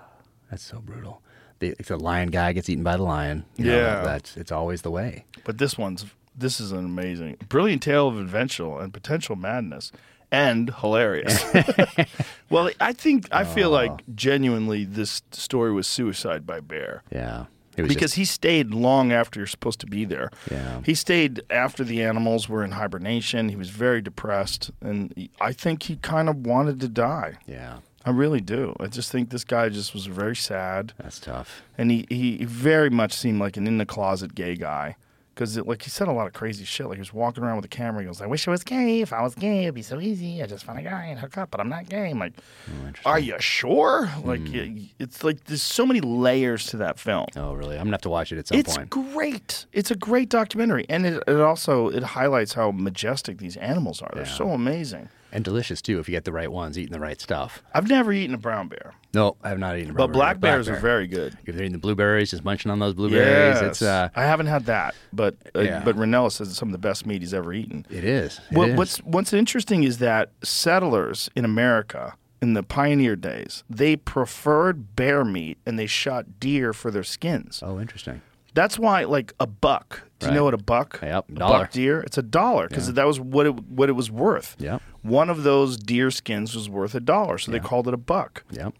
That's 0.50 0.64
so 0.64 0.80
brutal. 0.80 1.22
The, 1.60 1.76
the 1.86 1.98
lion 1.98 2.30
guy 2.32 2.52
gets 2.54 2.68
eaten 2.70 2.84
by 2.84 2.98
the 2.98 3.04
lion. 3.04 3.46
You 3.58 3.66
know, 3.66 3.78
Yeah. 3.78 4.02
that's 4.04 4.36
it's 4.38 4.52
always 4.52 4.82
the 4.82 4.92
way. 4.92 5.26
but 5.44 5.58
this 5.60 5.78
one's 5.78 6.06
this 6.38 6.60
is 6.60 6.72
an 6.74 6.80
amazing, 6.84 7.38
brilliant 7.48 7.82
tale 7.84 8.08
of 8.10 8.20
adventure 8.20 8.80
and 8.80 8.92
potential 8.92 9.36
madness, 9.38 9.92
and 10.32 10.74
hilarious. 10.82 11.44
well, 12.50 12.70
I 12.80 12.94
think 12.94 13.28
I 13.32 13.44
feel 13.44 13.70
like 13.70 13.92
genuinely 14.16 14.86
this 14.86 15.22
story 15.32 15.72
was 15.72 15.88
suicide 15.88 16.46
by 16.46 16.60
bear. 16.60 17.04
Yeah, 17.12 17.46
it 17.78 17.84
was 17.84 17.90
because 17.90 18.12
just- 18.12 18.16
he 18.18 18.26
stayed 18.26 18.72
long 18.72 19.12
after 19.12 19.40
you're 19.40 19.48
supposed 19.48 19.80
to 19.82 19.86
be 19.88 20.06
there. 20.06 20.30
Yeah. 20.52 20.82
He 20.86 20.94
stayed 20.96 21.42
after 21.50 21.84
the 21.84 22.04
animals 22.04 22.48
were 22.50 22.64
in 22.64 22.72
hibernation. 22.72 23.50
He 23.50 23.56
was 23.56 23.70
very 23.70 24.02
depressed, 24.02 24.72
and 24.82 25.14
he- 25.16 25.32
I 25.42 25.54
think 25.54 25.84
he 25.84 25.98
kind 25.98 26.30
of 26.30 26.46
wanted 26.46 26.80
to 26.82 26.88
die. 26.90 27.36
yeah, 27.46 27.80
I 28.06 28.12
really 28.12 28.42
do. 28.42 28.76
I 28.80 28.88
just 28.88 29.12
think 29.12 29.30
this 29.32 29.44
guy 29.44 29.70
just 29.70 29.94
was 29.94 30.06
very 30.06 30.36
sad, 30.36 30.94
that's 30.98 31.20
tough. 31.20 31.64
and 31.78 31.90
he, 31.92 32.06
he 32.10 32.46
very 32.46 32.90
much 32.92 33.14
seemed 33.14 33.40
like 33.40 33.58
an 33.58 33.66
in 33.68 33.78
the 33.80 33.86
closet 33.86 34.36
gay 34.36 34.56
guy. 34.56 34.96
Because 35.36 35.58
like 35.58 35.82
he 35.82 35.90
said 35.90 36.08
a 36.08 36.12
lot 36.14 36.28
of 36.28 36.34
crazy 36.34 36.64
shit. 36.64 36.88
Like 36.88 36.96
he 36.96 37.02
was 37.02 37.14
walking 37.14 37.44
around 37.44 37.58
with 37.58 37.66
a 37.66 37.70
camera. 37.70 38.02
He 38.02 38.08
goes, 38.08 38.22
"I 38.22 38.26
wish 38.26 38.48
I 38.48 38.52
was 38.52 38.64
gay. 38.64 39.02
If 39.02 39.12
I 39.12 39.22
was 39.22 39.36
gay, 39.36 39.64
it'd 39.64 39.76
be 39.76 39.82
so 39.82 40.00
easy. 40.00 40.42
I 40.42 40.46
just 40.46 40.64
find 40.64 40.80
a 40.80 40.82
guy 40.82 41.06
and 41.06 41.20
hook 41.20 41.38
up, 41.38 41.52
but 41.52 41.60
I'm 41.60 41.68
not 41.68 41.90
gay." 41.90 42.10
I'm 42.10 42.20
like, 42.20 42.34
hmm, 42.66 42.88
"Are 43.06 43.20
you 43.20 43.36
sure?" 43.40 44.10
Like 44.24 44.48
hmm. 44.48 44.54
y- 44.54 44.90
it's 44.98 45.24
like 45.24 45.44
there's 45.46 45.62
so 45.62 45.86
many 45.86 46.00
layers 46.00 46.68
to 46.68 46.78
that 46.78 46.98
film. 46.98 47.26
Oh, 47.36 47.54
really? 47.54 47.76
I'm 47.76 47.84
gonna 47.84 47.96
have 47.96 48.02
to 48.02 48.10
watch 48.10 48.32
it 48.32 48.40
at 48.40 48.48
some 48.48 48.58
It's 48.58 48.76
point. 48.76 48.88
It's 48.88 49.14
great. 49.14 49.66
It's 49.74 49.92
a 49.92 49.96
great 49.96 50.30
documentary, 50.30 50.86
and 50.88 51.06
it, 51.06 51.24
it 51.28 51.42
also 51.42 51.90
it 51.90 52.04
highlights 52.04 52.54
how 52.54 52.72
majestic 52.72 53.38
these 53.40 53.58
animals 53.58 54.02
are. 54.02 54.12
They're 54.16 54.26
so 54.26 54.52
amazing. 54.52 55.10
And 55.36 55.44
delicious 55.44 55.82
too 55.82 56.00
if 56.00 56.08
you 56.08 56.14
get 56.14 56.24
the 56.24 56.32
right 56.32 56.52
ones, 56.52 56.78
eating 56.80 56.94
the 56.94 57.00
right 57.00 57.20
stuff. 57.20 57.62
I've 57.74 57.88
never 57.90 58.14
eaten 58.14 58.34
a 58.34 58.38
brown 58.38 58.70
bear, 58.70 58.94
No, 59.14 59.36
I 59.44 59.50
have 59.50 59.60
not 59.60 59.78
eaten. 59.78 59.90
a 59.92 59.94
but 59.94 60.08
brown 60.08 60.14
black 60.14 60.40
bear. 60.40 60.54
bears 60.54 60.70
are 60.70 60.78
very 60.78 61.08
good. 61.08 61.38
If 61.46 61.56
they're 61.56 61.64
eating 61.64 61.74
the 61.74 61.78
blueberries, 61.78 62.32
just 62.32 62.46
munching 62.46 62.72
on 62.72 62.80
those 62.80 62.94
blueberries, 62.94 63.60
it's 63.62 63.82
uh, 63.82 64.10
I 64.16 64.24
haven't 64.24 64.48
had 64.48 64.66
that, 64.68 64.96
but 65.12 65.36
uh, 65.56 65.60
Yeah. 65.60 65.82
but 65.84 65.96
Rinella 65.98 66.32
says 66.32 66.48
it's 66.50 66.58
some 66.58 66.70
of 66.70 66.72
the 66.72 66.78
best 66.78 67.06
meat 67.06 67.22
he's 67.22 67.34
ever 67.34 67.54
eaten. 67.54 67.86
it 67.90 68.04
is. 68.06 68.40
It 68.50 68.58
What, 68.58 68.70
is. 68.70 68.78
what's 68.78 68.98
what's 69.00 69.34
interesting 69.34 69.84
is 69.84 69.98
that 69.98 70.30
settlers 70.44 71.30
in 71.36 71.44
America 71.46 72.16
in 72.42 72.54
the 72.54 72.64
pioneer 72.64 73.16
days 73.16 73.64
they 73.70 73.96
preferred 73.96 74.96
bear 74.96 75.26
meat 75.26 75.58
and 75.66 75.78
they 75.78 75.88
shot 75.88 76.40
deer 76.40 76.72
for 76.74 76.92
their 76.92 77.04
skins. 77.04 77.62
oh, 77.66 77.80
interesting. 77.80 78.22
That's 78.56 78.80
why, 78.80 79.04
like 79.04 79.34
a 79.40 79.46
buck. 79.46 80.02
Do 80.20 80.28
you 80.28 80.34
know 80.34 80.46
what 80.46 80.54
a 80.56 80.58
buck? 80.58 81.00
Yep, 81.04 81.30
a 81.30 81.34
dollar. 81.34 81.60
buck 81.60 81.72
deer. 81.72 82.00
It's 82.00 82.18
a 82.18 82.24
dollar 82.24 82.68
because 82.68 82.92
that 82.92 83.06
was 83.06 83.20
what 83.20 83.46
it 83.46 83.54
what 83.66 83.90
it 83.90 83.92
was 83.92 84.10
worth. 84.10 84.56
Yep. 84.60 84.82
One 85.04 85.30
of 85.30 85.44
those 85.44 85.78
deer 85.78 86.10
skins 86.10 86.56
was 86.56 86.68
worth 86.70 86.96
a 86.96 87.00
dollar, 87.00 87.38
so 87.38 87.52
they 87.52 87.60
called 87.60 87.88
it 87.88 87.94
a 87.94 87.98
buck. 87.98 88.44
Yep. 88.52 88.74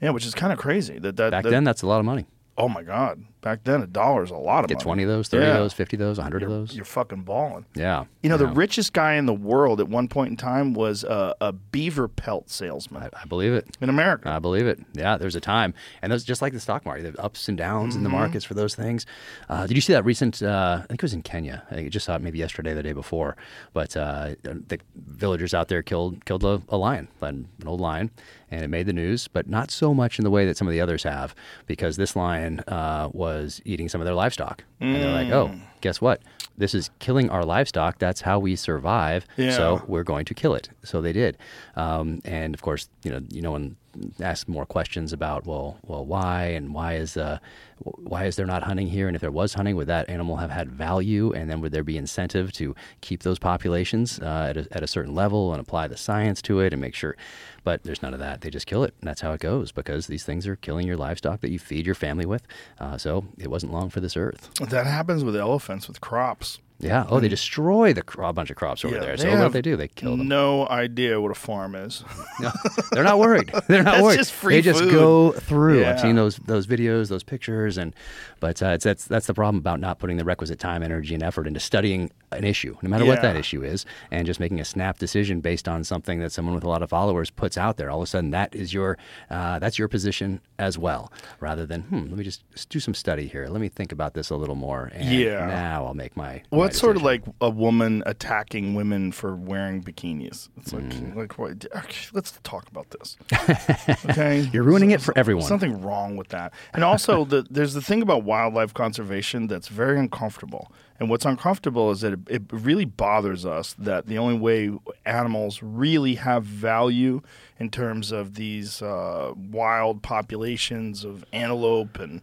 Yeah, 0.00 0.10
which 0.10 0.26
is 0.26 0.34
kind 0.34 0.52
of 0.52 0.58
crazy. 0.58 0.98
That 0.98 1.16
that 1.18 1.30
Back 1.30 1.44
that- 1.44 1.50
then, 1.50 1.62
that's 1.62 1.82
a 1.82 1.86
lot 1.86 2.00
of 2.00 2.04
money. 2.06 2.26
Oh 2.58 2.68
my 2.68 2.82
god! 2.82 3.22
Back 3.42 3.64
then, 3.64 3.82
a 3.82 3.86
dollar 3.88 4.22
is 4.22 4.30
a 4.30 4.36
lot 4.36 4.64
of 4.64 4.70
money. 4.70 4.74
Get 4.76 4.76
money. 4.78 4.84
20 4.84 5.02
of 5.02 5.08
those, 5.08 5.28
30 5.28 5.44
Yeah. 5.44 5.52
of 5.52 5.58
those, 5.58 5.72
50 5.72 5.96
of 5.96 5.98
those, 6.00 6.18
100 6.18 6.42
of 6.44 6.48
those. 6.48 6.76
You're 6.76 6.84
fucking 6.84 7.22
balling. 7.22 7.66
Yeah. 7.74 8.04
You 8.22 8.30
know, 8.30 8.36
the 8.36 8.46
richest 8.46 8.92
guy 8.92 9.14
in 9.14 9.26
the 9.26 9.34
world 9.34 9.80
at 9.80 9.88
one 9.88 10.06
point 10.06 10.30
in 10.30 10.36
time 10.36 10.74
was 10.74 11.02
a, 11.02 11.34
a 11.40 11.52
beaver 11.52 12.06
pelt 12.06 12.48
salesman 12.50 13.02
I, 13.02 13.22
I 13.22 13.24
believe 13.26 13.52
it. 13.52 13.66
in 13.80 13.88
America. 13.88 14.30
I 14.30 14.38
believe 14.38 14.66
it. 14.68 14.78
Yeah, 14.94 15.16
there's 15.18 15.34
a 15.34 15.40
time, 15.40 15.74
and 16.02 16.12
those 16.12 16.22
just 16.24 16.40
like 16.40 16.52
the 16.52 16.60
stock 16.60 16.86
market, 16.86 17.14
the 17.16 17.20
ups 17.22 17.48
and 17.48 17.58
downs 17.58 17.96
in 17.96 18.04
the 18.04 18.08
Mm-hmm. 18.08 18.18
markets 18.18 18.44
for 18.44 18.54
those 18.54 18.74
things. 18.76 19.06
Uh, 19.48 19.66
did 19.66 19.76
you 19.76 19.80
see 19.80 19.92
that 19.92 20.04
recent? 20.04 20.40
Uh, 20.42 20.78
I 20.84 20.86
think 20.86 21.00
it 21.00 21.02
was 21.02 21.12
in 21.14 21.22
Kenya. 21.22 21.64
I 21.70 21.88
just 21.88 22.06
saw 22.06 22.14
it 22.14 22.22
maybe 22.22 22.38
yesterday, 22.38 22.70
or 22.70 22.74
the 22.76 22.82
day 22.84 22.92
before. 22.92 23.36
But 23.72 23.96
uh, 23.96 24.36
the 24.44 24.78
villagers 24.94 25.52
out 25.52 25.66
there 25.68 25.82
killed 25.82 26.24
killed 26.26 26.44
a, 26.44 26.62
a 26.68 26.76
lion, 26.76 27.08
an 27.20 27.48
an 27.60 27.66
old 27.68 27.80
lion, 27.80 28.10
and 28.52 28.62
it 28.62 28.68
made 28.68 28.86
the 28.86 28.92
news. 28.92 29.26
But 29.28 29.48
not 29.48 29.70
so 29.72 29.92
much 29.94 30.18
in 30.18 30.24
the 30.24 30.30
way 30.30 30.46
that 30.46 30.56
some 30.56 30.68
of 30.68 30.72
the 30.72 30.80
others 30.80 31.02
have, 31.02 31.34
because 31.66 31.96
this 31.96 32.14
lion 32.14 32.60
uh, 32.68 33.08
was 33.12 33.31
eating 33.64 33.88
some 33.88 34.00
of 34.00 34.04
their 34.04 34.14
livestock, 34.14 34.64
and 34.80 34.94
they're 34.96 35.12
like, 35.12 35.30
"Oh, 35.32 35.48
Mm. 35.48 35.60
guess 35.80 36.00
what? 36.00 36.20
This 36.58 36.74
is 36.74 36.90
killing 36.98 37.30
our 37.30 37.44
livestock. 37.44 37.98
That's 37.98 38.20
how 38.20 38.38
we 38.38 38.56
survive. 38.56 39.26
Yeah. 39.36 39.56
So 39.56 39.82
we're 39.88 40.04
going 40.04 40.24
to 40.26 40.34
kill 40.34 40.54
it. 40.54 40.68
So 40.84 41.00
they 41.00 41.12
did. 41.12 41.36
Um, 41.76 42.20
and 42.24 42.54
of 42.54 42.60
course, 42.62 42.88
you 43.04 43.10
know, 43.10 43.20
you 43.30 43.40
know, 43.42 43.54
and 43.54 43.76
ask 44.20 44.48
more 44.48 44.66
questions 44.66 45.12
about, 45.12 45.46
well, 45.46 45.78
well, 45.86 46.04
why 46.04 46.44
and 46.46 46.74
why 46.74 46.94
is 46.94 47.16
uh, 47.16 47.38
why 47.78 48.26
is 48.26 48.36
there 48.36 48.46
not 48.46 48.62
hunting 48.62 48.86
here? 48.88 49.08
And 49.08 49.16
if 49.16 49.20
there 49.20 49.30
was 49.30 49.54
hunting, 49.54 49.76
would 49.76 49.88
that 49.88 50.08
animal 50.08 50.36
have 50.36 50.50
had 50.50 50.70
value? 50.70 51.32
And 51.32 51.50
then 51.50 51.60
would 51.60 51.72
there 51.72 51.82
be 51.82 51.96
incentive 51.96 52.52
to 52.52 52.74
keep 53.00 53.22
those 53.22 53.38
populations 53.38 54.20
uh, 54.20 54.46
at, 54.50 54.56
a, 54.56 54.68
at 54.70 54.82
a 54.82 54.86
certain 54.86 55.14
level 55.14 55.52
and 55.52 55.60
apply 55.60 55.88
the 55.88 55.96
science 55.96 56.40
to 56.42 56.60
it 56.60 56.72
and 56.72 56.80
make 56.80 56.94
sure? 56.94 57.16
But 57.64 57.82
there's 57.82 58.02
none 58.02 58.14
of 58.14 58.20
that. 58.20 58.40
They 58.40 58.50
just 58.50 58.66
kill 58.66 58.84
it, 58.84 58.94
and 59.00 59.08
that's 59.08 59.20
how 59.20 59.32
it 59.32 59.40
goes 59.40 59.72
because 59.72 60.06
these 60.06 60.24
things 60.24 60.46
are 60.46 60.56
killing 60.56 60.86
your 60.86 60.96
livestock 60.96 61.40
that 61.40 61.50
you 61.50 61.58
feed 61.58 61.86
your 61.86 61.94
family 61.94 62.26
with. 62.26 62.46
Uh, 62.78 62.98
so 62.98 63.24
it 63.38 63.48
wasn't 63.48 63.72
long 63.72 63.90
for 63.90 64.00
this 64.00 64.16
earth. 64.16 64.50
That 64.60 64.86
happens 64.86 65.24
with 65.24 65.36
elephants 65.36 65.88
with 65.88 66.00
crops. 66.00 66.58
Yeah. 66.82 67.06
Oh, 67.08 67.20
they 67.20 67.28
destroy 67.28 67.92
the 67.92 68.02
cro- 68.02 68.28
a 68.28 68.32
bunch 68.32 68.50
of 68.50 68.56
crops 68.56 68.84
over 68.84 68.94
Yeah, 68.96 69.00
there. 69.00 69.16
they 69.16 69.22
So 69.22 69.30
what 69.30 69.38
have 69.38 69.52
they 69.52 69.62
do? 69.62 69.76
They 69.76 69.88
kill 69.88 70.16
them. 70.16 70.28
No 70.28 70.68
idea 70.68 71.20
what 71.20 71.30
a 71.30 71.34
farm 71.34 71.74
is. 71.74 72.04
No, 72.40 72.50
they're 72.92 73.04
not 73.04 73.20
worried. 73.20 73.52
They're 73.68 73.84
not 73.84 73.92
That's 73.92 74.02
worried. 74.02 74.16
just 74.16 74.32
free 74.32 74.54
they 74.56 74.62
just 74.62 74.80
food. 74.80 74.90
go 74.92 75.30
through. 75.32 75.80
I've 75.84 75.96
Yeah. 75.96 76.02
seen 76.02 76.16
those 76.16 76.36
those 76.38 76.66
videos, 76.66 77.08
those 77.08 77.22
pictures, 77.22 77.78
and 77.78 77.94
but 78.40 78.60
uh, 78.62 78.68
it's, 78.70 78.84
that's 78.84 79.04
that's 79.04 79.26
the 79.28 79.34
problem 79.34 79.58
about 79.58 79.78
not 79.78 80.00
putting 80.00 80.16
the 80.16 80.24
requisite 80.24 80.58
time, 80.58 80.82
energy, 80.82 81.14
and 81.14 81.22
effort 81.22 81.46
into 81.46 81.60
studying 81.60 82.10
an 82.32 82.42
issue, 82.42 82.76
no 82.82 82.88
matter 82.88 83.04
what 83.04 83.22
that 83.22 83.34
Yeah. 83.34 83.40
issue 83.40 83.62
is, 83.62 83.86
and 84.10 84.26
just 84.26 84.40
making 84.40 84.58
a 84.58 84.64
snap 84.64 84.98
decision 84.98 85.40
based 85.40 85.68
on 85.68 85.84
something 85.84 86.18
that 86.20 86.32
someone 86.32 86.54
with 86.54 86.64
a 86.64 86.68
lot 86.68 86.82
of 86.82 86.90
followers 86.90 87.30
puts 87.30 87.56
out 87.56 87.76
there. 87.76 87.90
All 87.90 87.98
of 87.98 88.04
a 88.04 88.06
sudden, 88.08 88.30
that 88.30 88.54
is 88.56 88.74
your 88.74 88.98
uh, 89.30 89.60
that's 89.60 89.78
your 89.78 89.86
position 89.88 90.40
as 90.58 90.76
well, 90.78 91.12
rather 91.38 91.64
than 91.64 91.82
hmm, 91.82 91.98
let 92.08 92.16
me 92.18 92.24
just, 92.24 92.42
do 92.70 92.80
some 92.80 92.94
study 92.94 93.28
here. 93.28 93.46
Let 93.46 93.60
me 93.60 93.68
think 93.68 93.92
about 93.92 94.14
this 94.14 94.30
a 94.30 94.36
little 94.36 94.56
more, 94.56 94.90
and 94.94 95.04
Yeah. 95.16 95.46
now 95.46 95.86
I'll 95.86 95.94
make 95.94 96.16
my. 96.16 96.42
My 96.50 96.58
it's 96.72 96.80
sort 96.80 96.96
of 96.96 97.02
like 97.02 97.22
a 97.40 97.48
woman 97.50 98.02
attacking 98.06 98.74
women 98.74 99.12
for 99.12 99.36
wearing 99.36 99.82
bikinis. 99.82 100.48
It's 100.56 100.72
like, 100.72 100.84
Mm. 100.84 101.14
like 101.14 101.38
what? 101.38 101.64
Let's 102.12 102.32
talk 102.42 102.68
about 102.68 102.90
this. 102.90 103.16
Okay, 104.10 104.48
You're 104.52 104.62
ruining 104.64 104.90
it 104.90 105.00
for 105.00 105.16
everyone. 105.16 105.44
Something 105.44 105.80
wrong 105.82 106.16
with 106.16 106.28
that. 106.28 106.52
And 106.74 106.82
also, 106.84 107.24
the, 107.24 107.46
there's 107.50 107.74
the 107.74 107.82
thing 107.82 108.02
about 108.02 108.24
wildlife 108.24 108.74
conservation 108.74 109.46
that's 109.46 109.68
very 109.68 109.98
uncomfortable. 109.98 110.70
And 110.98 111.08
what's 111.10 111.24
uncomfortable 111.24 111.90
is 111.90 112.00
that 112.02 112.12
it, 112.12 112.20
it 112.28 112.42
really 112.50 112.84
bothers 112.84 113.44
us 113.44 113.74
that 113.78 114.06
the 114.06 114.18
only 114.18 114.38
way 114.38 114.70
animals 115.04 115.62
really 115.62 116.14
have 116.16 116.44
value 116.44 117.22
in 117.58 117.70
terms 117.70 118.12
of 118.12 118.34
these 118.34 118.82
uh, 118.82 119.32
wild 119.36 120.02
populations 120.02 121.04
of 121.04 121.24
antelope 121.32 121.98
and 121.98 122.22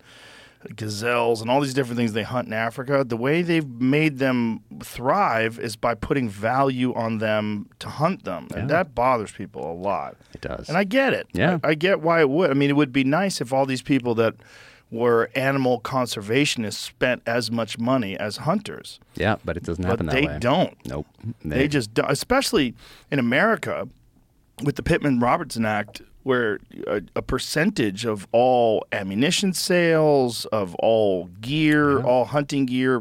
gazelles 0.76 1.42
and 1.42 1.50
all 1.50 1.62
these 1.62 1.74
different 1.74 1.98
things 1.98 2.14
they 2.14 2.24
hunt 2.24 2.48
in 2.48 2.54
Africa, 2.54 3.04
the 3.08 3.16
way 3.18 3.42
they've 3.42 3.68
made 3.68 4.18
them 4.20 4.62
thrive 4.84 5.58
is 5.60 5.76
by 5.76 5.94
putting 5.96 6.30
value 6.30 6.94
on 6.96 7.20
them 7.20 7.70
to 7.80 7.90
hunt 7.90 8.24
them. 8.26 8.48
And 8.56 8.70
that 8.70 8.94
bothers 8.94 9.32
people 9.32 9.72
a 9.72 9.74
lot. 9.74 10.18
It 10.34 10.42
does. 10.42 10.68
And 10.70 10.78
I 10.78 10.84
get 10.84 11.14
it. 11.14 11.28
Yeah. 11.34 11.60
I, 11.64 11.70
I 11.70 11.74
get 11.76 12.02
why 12.02 12.20
it 12.20 12.30
would. 12.30 12.52
I 12.52 12.54
mean, 12.54 12.70
it 12.70 12.76
would 12.76 12.92
be 12.92 13.04
nice 13.04 13.40
if 13.42 13.54
all 13.54 13.66
these 13.66 13.82
people 13.82 14.16
that 14.16 14.36
were 14.92 15.30
animal 15.36 15.80
conservationists 15.82 16.74
spent 16.74 17.22
as 17.28 17.52
much 17.52 17.78
money 17.78 18.18
as 18.18 18.38
hunters. 18.38 19.00
yeah, 19.16 19.36
but 19.46 19.56
it 19.56 19.64
doesn't 19.64 19.84
But 19.84 19.90
happen 19.92 20.08
that 20.08 20.16
they 20.16 20.26
way. 20.26 20.34
They 20.34 20.40
don't. 20.40 20.76
Nope. 20.88 21.06
They 21.46 21.68
just 21.68 21.94
don't, 21.94 22.10
especially 22.12 22.74
in 23.12 23.20
America 23.20 23.88
with 24.64 24.76
the 24.76 24.84
Pittman 24.84 25.20
Robertson 25.20 25.66
Act, 25.66 26.02
where 26.24 26.60
a, 26.88 27.02
a 27.16 27.22
percentage 27.22 28.06
of 28.06 28.28
all 28.32 28.86
ammunition 28.92 29.54
sales, 29.54 30.46
of 30.46 30.76
all 30.76 31.26
gear, 31.42 32.02
all 32.02 32.26
hunting 32.26 32.66
gear, 32.66 32.98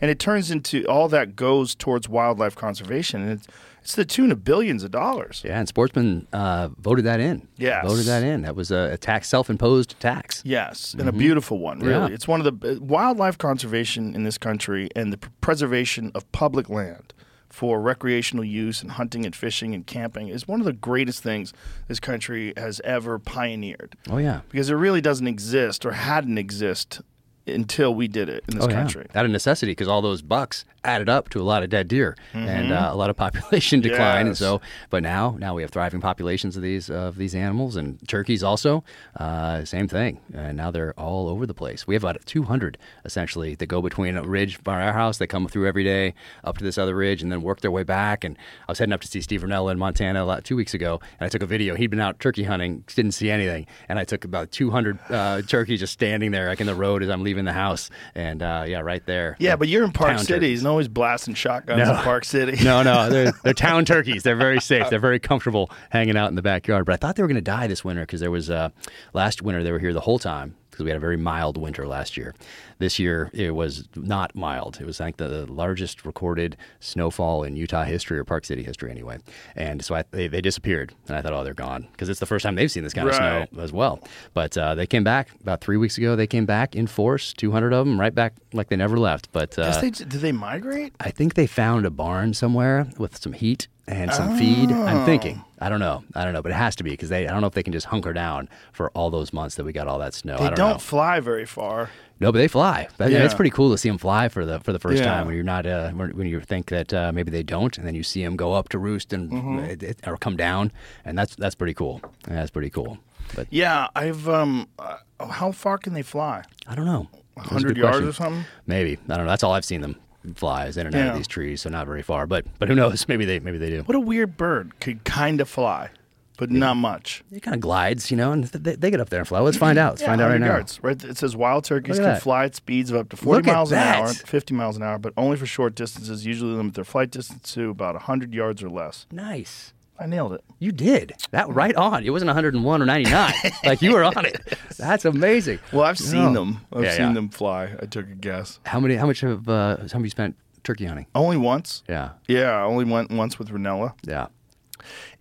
and 0.00 0.10
it 0.10 0.18
turns 0.18 0.50
into 0.50 0.84
all 0.86 1.08
that 1.08 1.36
goes 1.36 1.74
towards 1.74 2.08
wildlife 2.08 2.56
conservation, 2.56 3.22
and 3.22 3.32
it's, 3.32 3.48
it's 3.82 3.94
the 3.94 4.04
tune 4.04 4.32
of 4.32 4.44
billions 4.44 4.84
of 4.84 4.90
dollars. 4.90 5.42
Yeah, 5.44 5.58
and 5.58 5.68
sportsmen 5.68 6.26
uh, 6.32 6.68
voted 6.78 7.04
that 7.04 7.20
in. 7.20 7.46
Yes. 7.56 7.86
voted 7.86 8.06
that 8.06 8.22
in. 8.22 8.42
That 8.42 8.56
was 8.56 8.70
a, 8.70 8.92
a 8.92 8.96
tax, 8.96 9.28
self-imposed 9.28 9.98
tax. 10.00 10.42
Yes, 10.44 10.94
and 10.94 11.08
a 11.08 11.12
beautiful 11.12 11.58
one, 11.58 11.80
really. 11.80 11.94
Mm-hmm. 11.94 12.08
Yeah. 12.08 12.14
It's 12.14 12.28
one 12.28 12.44
of 12.44 12.60
the 12.60 12.76
uh, 12.76 12.80
wildlife 12.80 13.38
conservation 13.38 14.14
in 14.14 14.24
this 14.24 14.38
country 14.38 14.88
and 14.96 15.12
the 15.12 15.18
preservation 15.40 16.10
of 16.14 16.30
public 16.32 16.70
land 16.70 17.12
for 17.52 17.82
recreational 17.82 18.42
use 18.42 18.80
and 18.80 18.92
hunting 18.92 19.26
and 19.26 19.36
fishing 19.36 19.74
and 19.74 19.86
camping 19.86 20.28
is 20.28 20.48
one 20.48 20.58
of 20.58 20.64
the 20.64 20.72
greatest 20.72 21.22
things 21.22 21.52
this 21.86 22.00
country 22.00 22.54
has 22.56 22.80
ever 22.82 23.18
pioneered. 23.18 23.94
Oh 24.08 24.16
yeah. 24.16 24.40
Because 24.48 24.70
it 24.70 24.74
really 24.74 25.02
doesn't 25.02 25.26
exist 25.26 25.84
or 25.84 25.92
hadn't 25.92 26.38
exist 26.38 27.02
until 27.46 27.94
we 27.94 28.08
did 28.08 28.30
it 28.30 28.42
in 28.48 28.56
this 28.56 28.64
oh, 28.64 28.68
country. 28.68 29.06
Yeah. 29.10 29.18
Out 29.20 29.26
of 29.26 29.32
necessity, 29.32 29.72
because 29.72 29.86
all 29.86 30.00
those 30.00 30.22
bucks 30.22 30.64
added 30.84 31.08
up 31.08 31.28
to 31.30 31.40
a 31.40 31.42
lot 31.44 31.62
of 31.62 31.70
dead 31.70 31.88
deer 31.88 32.16
and 32.32 32.72
uh, 32.72 32.88
a 32.92 32.96
lot 32.96 33.10
of 33.10 33.16
population 33.16 33.80
decline. 33.88 34.26
And 34.26 34.36
so, 34.36 34.60
but 34.90 35.02
now, 35.02 35.36
now 35.38 35.54
we 35.54 35.62
have 35.62 35.70
thriving 35.70 36.00
populations 36.00 36.56
of 36.56 36.62
these 36.62 36.90
of 36.90 37.16
these 37.16 37.34
animals 37.34 37.76
and 37.76 37.98
turkeys 38.08 38.42
also. 38.42 38.82
Uh, 39.16 39.64
same 39.64 39.88
thing. 39.88 40.20
And 40.34 40.56
now 40.56 40.70
they're 40.70 40.92
all 40.98 41.28
over 41.28 41.46
the 41.46 41.54
place. 41.54 41.86
We 41.86 41.94
have 41.94 42.04
about 42.04 42.24
200 42.26 42.78
essentially 43.04 43.54
that 43.56 43.66
go 43.66 43.82
between 43.82 44.16
a 44.16 44.22
ridge 44.22 44.62
by 44.62 44.82
our 44.82 44.92
house. 44.92 45.18
They 45.18 45.26
come 45.26 45.46
through 45.48 45.68
every 45.68 45.84
day 45.84 46.14
up 46.44 46.58
to 46.58 46.64
this 46.64 46.78
other 46.78 46.94
ridge 46.94 47.22
and 47.22 47.30
then 47.30 47.42
work 47.42 47.60
their 47.60 47.70
way 47.70 47.82
back. 47.82 48.24
And 48.24 48.36
I 48.68 48.72
was 48.72 48.78
heading 48.78 48.92
up 48.92 49.00
to 49.02 49.08
see 49.08 49.20
Steve 49.20 49.42
Rinella 49.42 49.72
in 49.72 49.78
Montana 49.78 50.24
lot, 50.24 50.44
two 50.44 50.56
weeks 50.56 50.74
ago, 50.74 51.00
and 51.20 51.26
I 51.26 51.28
took 51.28 51.42
a 51.42 51.46
video. 51.46 51.74
He'd 51.74 51.88
been 51.88 52.00
out 52.00 52.18
turkey 52.20 52.44
hunting, 52.44 52.84
didn't 52.94 53.12
see 53.12 53.30
anything, 53.30 53.66
and 53.88 53.98
I 53.98 54.04
took 54.04 54.24
about 54.24 54.50
200 54.50 54.98
uh, 55.08 55.42
turkeys 55.42 55.80
just 55.80 55.92
standing 55.92 56.30
there, 56.30 56.48
like 56.48 56.60
in 56.60 56.66
the 56.66 56.74
road 56.74 57.02
as 57.02 57.10
I'm 57.10 57.22
leaving 57.22 57.44
the 57.44 57.52
house. 57.52 57.90
And 58.14 58.42
uh, 58.42 58.64
yeah, 58.66 58.80
right 58.80 59.04
there. 59.06 59.36
Yeah, 59.38 59.56
but 59.56 59.68
you're 59.68 59.84
in 59.84 59.92
Park 59.92 60.16
Town 60.16 60.24
City. 60.24 60.56
Always 60.72 60.88
blasting 60.88 61.34
shotguns 61.34 61.78
No. 61.78 61.90
in 61.90 61.96
Park 61.98 62.24
City. 62.24 62.62
no, 62.64 62.82
no, 62.82 63.08
they're, 63.08 63.32
they're 63.44 63.54
town 63.54 63.84
turkeys. 63.84 64.24
They're 64.24 64.34
very 64.36 64.60
safe. 64.60 64.90
They're 64.90 64.98
very 64.98 65.20
comfortable 65.20 65.70
hanging 65.90 66.16
out 66.16 66.28
in 66.30 66.34
the 66.34 66.42
backyard. 66.42 66.84
But 66.86 66.94
I 66.94 66.96
thought 66.96 67.14
they 67.16 67.22
were 67.22 67.28
going 67.28 67.36
to 67.36 67.40
die 67.42 67.66
this 67.68 67.84
winter 67.84 68.02
because 68.02 68.18
there 68.20 68.30
was 68.30 68.50
uh, 68.50 68.70
last 69.14 69.42
winter 69.42 69.62
they 69.62 69.70
were 69.72 69.78
here 69.78 69.92
the 69.92 70.00
whole 70.00 70.18
time 70.18 70.56
because 70.70 70.82
we 70.84 70.90
had 70.90 70.96
a 70.96 71.00
very 71.00 71.16
mild 71.18 71.56
winter 71.56 71.86
last 71.86 72.16
year. 72.16 72.34
This 72.82 72.98
year 72.98 73.30
it 73.32 73.54
was 73.54 73.88
not 73.94 74.34
mild. 74.34 74.78
It 74.80 74.86
was 74.86 74.98
think 74.98 75.18
the 75.18 75.46
largest 75.46 76.04
recorded 76.04 76.56
snowfall 76.80 77.44
in 77.44 77.54
Utah 77.54 77.84
history 77.84 78.18
or 78.18 78.24
Park 78.24 78.44
City 78.44 78.64
history 78.64 78.90
anyway. 78.90 79.18
And 79.54 79.84
so 79.84 79.94
I, 79.94 80.02
they, 80.10 80.26
they 80.26 80.40
disappeared, 80.40 80.92
and 81.06 81.16
I 81.16 81.22
thought, 81.22 81.32
oh, 81.32 81.44
they're 81.44 81.54
gone 81.54 81.86
because 81.92 82.08
it's 82.08 82.18
the 82.18 82.26
first 82.26 82.42
time 82.42 82.56
they've 82.56 82.68
seen 82.68 82.82
this 82.82 82.92
kind 82.92 83.08
of 83.08 83.14
snow 83.14 83.46
as 83.62 83.72
well. 83.72 84.00
But 84.34 84.58
uh, 84.58 84.74
they 84.74 84.88
came 84.88 85.04
back 85.04 85.28
about 85.40 85.60
three 85.60 85.76
weeks 85.76 85.96
ago. 85.96 86.16
They 86.16 86.26
came 86.26 86.44
back 86.44 86.74
in 86.74 86.88
force, 86.88 87.32
200 87.34 87.72
of 87.72 87.86
them, 87.86 88.00
right 88.00 88.12
back 88.12 88.34
like 88.52 88.68
they 88.68 88.74
never 88.74 88.98
left. 88.98 89.30
But 89.30 89.56
uh, 89.56 89.80
they, 89.80 89.90
did 89.90 90.08
they 90.10 90.32
migrate? 90.32 90.92
I 90.98 91.12
think 91.12 91.34
they 91.34 91.46
found 91.46 91.86
a 91.86 91.90
barn 91.90 92.34
somewhere 92.34 92.88
with 92.98 93.16
some 93.16 93.32
heat 93.32 93.68
and 93.96 94.12
some 94.12 94.36
feed. 94.38 94.70
I'm 94.70 95.04
thinking. 95.04 95.42
I 95.60 95.68
don't 95.68 95.78
know. 95.80 96.02
I 96.14 96.24
don't 96.24 96.32
know, 96.32 96.42
but 96.42 96.50
it 96.52 96.56
has 96.56 96.74
to 96.76 96.84
be 96.84 96.90
because 96.90 97.08
they. 97.08 97.26
I 97.26 97.30
don't 97.30 97.40
know 97.40 97.46
if 97.46 97.54
they 97.54 97.62
can 97.62 97.72
just 97.72 97.86
hunker 97.86 98.12
down 98.12 98.48
for 98.72 98.90
all 98.90 99.10
those 99.10 99.32
months 99.32 99.54
that 99.56 99.64
we 99.64 99.72
got 99.72 99.86
all 99.86 99.98
that 100.00 100.14
snow. 100.14 100.36
They 100.38 100.44
I 100.46 100.48
don't, 100.48 100.56
don't 100.56 100.82
fly 100.82 101.20
very 101.20 101.46
far. 101.46 101.90
No, 102.20 102.30
but 102.30 102.38
they 102.38 102.46
fly. 102.48 102.86
But, 102.98 103.10
yeah. 103.10 103.24
It's 103.24 103.34
pretty 103.34 103.50
cool 103.50 103.70
to 103.72 103.78
see 103.78 103.88
them 103.88 103.98
fly 103.98 104.28
for 104.28 104.44
the 104.46 104.60
for 104.60 104.72
the 104.72 104.78
first 104.78 104.98
Yeah. 104.98 105.06
time 105.06 105.26
when 105.26 105.34
you're 105.34 105.44
not 105.44 105.66
uh, 105.66 105.90
when, 105.90 106.16
when 106.16 106.26
you 106.26 106.40
think 106.40 106.66
that 106.70 106.92
uh, 106.92 107.12
maybe 107.12 107.30
they 107.30 107.42
don't, 107.42 107.76
and 107.78 107.86
then 107.86 107.94
you 107.94 108.02
see 108.02 108.22
them 108.24 108.36
go 108.36 108.52
up 108.54 108.68
to 108.70 108.78
roost 108.78 109.12
and 109.12 109.30
Mm-hmm. 109.30 109.58
it, 109.60 109.82
it- 109.82 110.00
or 110.06 110.16
come 110.16 110.36
down, 110.36 110.72
and 111.04 111.16
that's 111.18 111.36
that's 111.36 111.54
pretty 111.54 111.74
cool. 111.74 112.00
That's 112.24 112.50
pretty 112.50 112.70
cool. 112.70 112.98
But 113.34 113.46
Yeah, 113.50 113.88
I've 113.94 114.28
um. 114.28 114.68
Uh, 114.78 114.96
how 115.30 115.52
far 115.52 115.78
can 115.78 115.92
they 115.94 116.02
fly? 116.02 116.42
I 116.66 116.74
don't 116.74 116.86
know. 116.86 117.08
100 117.34 117.76
yards 117.78 117.96
question. 117.96 118.08
or 118.08 118.12
something? 118.12 118.44
Maybe 118.66 118.98
I 119.08 119.16
don't 119.16 119.24
know. 119.24 119.30
That's 119.30 119.42
all 119.44 119.52
I've 119.52 119.64
seen 119.64 119.80
them 119.80 119.96
fly 120.34 120.66
is 120.66 120.76
in 120.76 120.86
and 120.86 120.94
out 120.94 120.98
Yeah. 120.98 121.10
of 121.10 121.16
these 121.16 121.26
trees, 121.28 121.62
so 121.62 121.70
not 121.70 121.86
very 121.86 122.02
far. 122.02 122.26
But 122.26 122.46
but 122.58 122.68
who 122.68 122.74
knows? 122.74 123.06
Maybe 123.12 123.24
they 123.24 123.38
maybe 123.40 123.58
they 123.58 123.70
do. 123.70 123.82
What 123.82 123.96
a 123.96 124.00
weird 124.00 124.36
bird 124.36 124.78
could 124.80 125.04
kind 125.04 125.40
of 125.40 125.48
fly, 125.48 125.90
but 126.38 126.50
not 126.50 126.74
much. 126.76 127.22
It 127.32 127.40
kind 127.42 127.54
of 127.54 127.60
glides, 127.60 128.10
you 128.10 128.16
know, 128.16 128.32
and 128.32 128.50
th- 128.50 128.62
they, 128.62 128.74
they 128.76 128.90
get 128.90 129.00
up 129.00 129.08
there 129.10 129.18
and 129.20 129.28
fly. 129.28 129.40
Let's 129.40 129.56
find 129.56 129.78
out. 129.78 129.92
Let's 129.92 130.02
Yeah, 130.02 130.08
find 130.08 130.20
out 130.20 130.24
right 130.30 130.40
100 130.40 130.46
now. 130.46 130.52
yards. 130.54 130.80
Right, 130.82 131.04
it 131.04 131.16
says 131.18 131.36
wild 131.36 131.64
turkeys 131.64 131.96
can 131.96 132.04
that. 132.04 132.22
fly 132.22 132.44
at 132.44 132.54
speeds 132.54 132.90
of 132.90 132.96
up 132.96 133.08
to 133.10 133.16
40 133.16 133.36
Look 133.38 133.46
miles 133.54 133.72
an 133.72 133.78
hour, 133.78 134.08
50 134.08 134.54
miles 134.54 134.76
an 134.76 134.82
hour, 134.82 134.98
but 134.98 135.12
only 135.16 135.36
for 135.36 135.46
short 135.46 135.74
distances. 135.74 136.24
Usually 136.26 136.52
limit 136.52 136.74
their 136.74 136.84
flight 136.84 137.10
distance 137.10 137.52
to 137.54 137.70
about 137.70 137.94
100 137.94 138.32
yards 138.34 138.62
or 138.62 138.70
less. 138.70 139.06
Nice. 139.12 139.72
I 140.02 140.06
nailed 140.06 140.32
it. 140.32 140.42
You 140.58 140.72
did 140.72 141.12
that 141.30 141.48
right 141.48 141.74
on. 141.76 142.04
It 142.04 142.10
wasn't 142.10 142.28
101 142.28 142.82
or 142.82 142.84
99. 142.86 143.32
like 143.64 143.80
you 143.82 143.92
were 143.92 144.02
on 144.04 144.24
it. 144.26 144.40
That's 144.78 145.04
amazing. 145.04 145.60
Well, 145.72 145.84
I've 145.84 145.98
seen 145.98 146.32
No. 146.32 146.40
them. 146.40 146.66
I've 146.72 146.82
Yeah, 146.84 146.90
seen 146.92 147.06
yeah. 147.08 147.12
them 147.14 147.28
fly. 147.28 147.74
I 147.80 147.86
took 147.86 148.06
a 148.08 148.14
guess. 148.14 148.58
How 148.66 148.80
many? 148.80 148.96
How 148.96 149.06
much 149.06 149.20
have 149.20 149.48
uh, 149.48 149.76
how 149.78 149.86
have 149.88 150.02
you 150.02 150.10
spent 150.10 150.36
turkey 150.64 150.86
hunting? 150.86 151.06
Only 151.14 151.36
once. 151.36 151.82
Yeah, 151.88 152.10
Yeah, 152.26 152.50
I 152.50 152.62
only 152.62 152.84
went 152.84 153.10
once 153.12 153.38
with 153.38 153.50
Rinella. 153.50 153.92
yeah. 154.02 154.26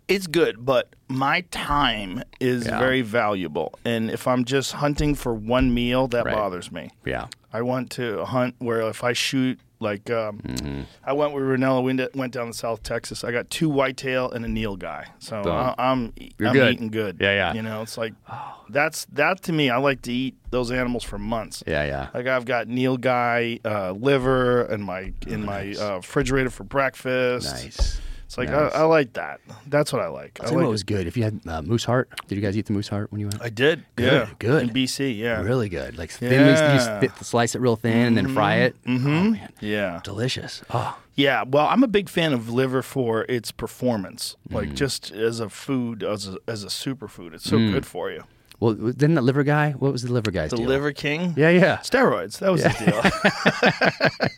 It's 0.07 0.27
good, 0.27 0.65
but 0.65 0.93
my 1.07 1.41
time 1.51 2.21
is 2.41 2.65
Yeah. 2.65 2.79
very 2.79 3.01
valuable. 3.01 3.79
And 3.85 4.09
if 4.11 4.27
I'm 4.27 4.43
just 4.43 4.73
hunting 4.73 5.15
for 5.15 5.33
one 5.33 5.73
meal, 5.73 6.07
that 6.09 6.25
Right. 6.25 6.35
bothers 6.35 6.69
me. 6.71 6.89
Yeah. 7.05 7.27
I 7.53 7.61
want 7.61 7.91
to 7.91 8.25
hunt 8.25 8.55
where 8.59 8.81
if 8.81 9.03
I 9.03 9.13
shoot 9.13 9.59
like 9.81 10.09
um, 10.09 10.39
Mm-hmm. 10.39 10.81
I 11.03 11.13
went 11.13 11.33
with 11.33 11.43
Rinella. 11.43 11.83
We 11.83 11.93
went- 11.93 12.15
went 12.15 12.33
down 12.33 12.47
to 12.47 12.53
South 12.53 12.83
Texas. 12.83 13.23
I 13.23 13.31
got 13.31 13.49
two 13.49 13.69
whitetail 13.69 14.31
and 14.31 14.45
a 14.45 14.47
nilgai. 14.47 15.05
So 15.19 15.41
Boom. 15.43 15.51
I, 15.53 15.75
I'm 15.77 16.13
You're 16.37 16.49
I'm 16.49 16.53
good. 16.53 16.73
eating 16.73 16.87
good. 16.89 17.17
Yeah, 17.19 17.33
yeah. 17.33 17.53
You 17.53 17.61
know, 17.61 17.81
it's 17.81 17.97
like 17.97 18.13
that's 18.69 19.05
that 19.13 19.41
to 19.43 19.51
me. 19.53 19.69
I 19.69 19.77
like 19.77 20.01
to 20.03 20.13
eat 20.13 20.35
those 20.51 20.71
animals 20.71 21.03
for 21.03 21.17
months. 21.17 21.63
Yeah, 21.67 21.83
yeah. 21.85 22.09
Like 22.13 22.27
I've 22.27 22.45
got 22.45 22.67
nilgai 22.67 23.65
uh, 23.65 23.91
liver 23.93 24.63
in 24.71 24.81
my 24.83 25.13
in 25.27 25.45
my 25.45 25.73
uh, 25.73 25.95
refrigerator 25.97 26.49
for 26.49 26.63
breakfast. 26.63 27.47
Nice. 27.51 27.99
It's 28.31 28.37
like 28.37 28.49
Nice. 28.49 28.71
I, 28.73 28.79
I 28.79 28.83
like 28.83 29.11
that. 29.13 29.41
That's 29.67 29.91
what 29.91 30.01
I 30.01 30.07
like. 30.07 30.37
I'll 30.39 30.45
I 30.45 30.49
tell 30.49 30.53
you 30.53 30.57
like 30.59 30.65
what 30.67 30.71
was 30.71 30.83
good. 30.83 31.05
If 31.05 31.17
you 31.17 31.23
had 31.23 31.41
uh, 31.45 31.61
moose 31.61 31.83
heart, 31.83 32.09
did 32.29 32.35
you 32.35 32.41
guys 32.41 32.55
eat 32.57 32.65
the 32.65 32.71
moose 32.71 32.87
heart 32.87 33.11
when 33.11 33.19
you 33.19 33.27
went? 33.27 33.41
I 33.41 33.49
did. 33.49 33.83
Good, 33.97 34.05
Yeah. 34.29 34.29
good. 34.39 34.63
In 34.63 34.69
BC. 34.69 35.17
Yeah. 35.17 35.41
Really 35.41 35.67
good. 35.67 35.97
Like 35.97 36.11
thin, 36.11 36.31
you 36.31 36.37
Yeah. 36.39 36.99
th- 37.01 37.11
slice 37.23 37.55
it 37.55 37.59
real 37.59 37.75
thin 37.75 38.07
and 38.07 38.15
then 38.17 38.33
fry 38.33 38.55
it. 38.59 38.77
Oh 38.87 38.91
man, 38.91 39.49
Yeah. 39.59 39.99
delicious. 40.05 40.61
Oh, 40.69 40.97
Yeah, 41.15 41.43
well, 41.45 41.67
I'm 41.67 41.83
a 41.83 41.89
big 41.89 42.07
fan 42.07 42.31
of 42.31 42.49
liver 42.49 42.81
for 42.81 43.25
its 43.27 43.51
performance, 43.51 44.37
Mm. 44.49 44.55
like 44.55 44.73
just 44.75 45.11
as 45.11 45.41
a 45.41 45.49
food, 45.49 46.01
as 46.01 46.29
a, 46.29 46.37
as 46.47 46.63
a 46.63 46.67
superfood. 46.67 47.33
It's 47.33 47.43
so 47.49 47.57
Mm. 47.57 47.73
good 47.73 47.85
for 47.85 48.09
you. 48.11 48.23
Well, 48.61 48.73
didn't 48.73 49.15
that 49.15 49.23
liver 49.23 49.43
guy? 49.43 49.71
What 49.71 49.91
was 49.91 50.03
the 50.03 50.13
liver 50.13 50.31
guy's 50.31 50.51
The 50.51 50.57
deal? 50.57 50.67
liver 50.67 50.93
king, 50.93 51.33
Yeah, 51.35 51.49
yeah. 51.49 51.77
steroids. 51.79 52.39
That 52.39 52.51
was 52.53 52.63
his 52.63 52.75
deal. 52.77 53.01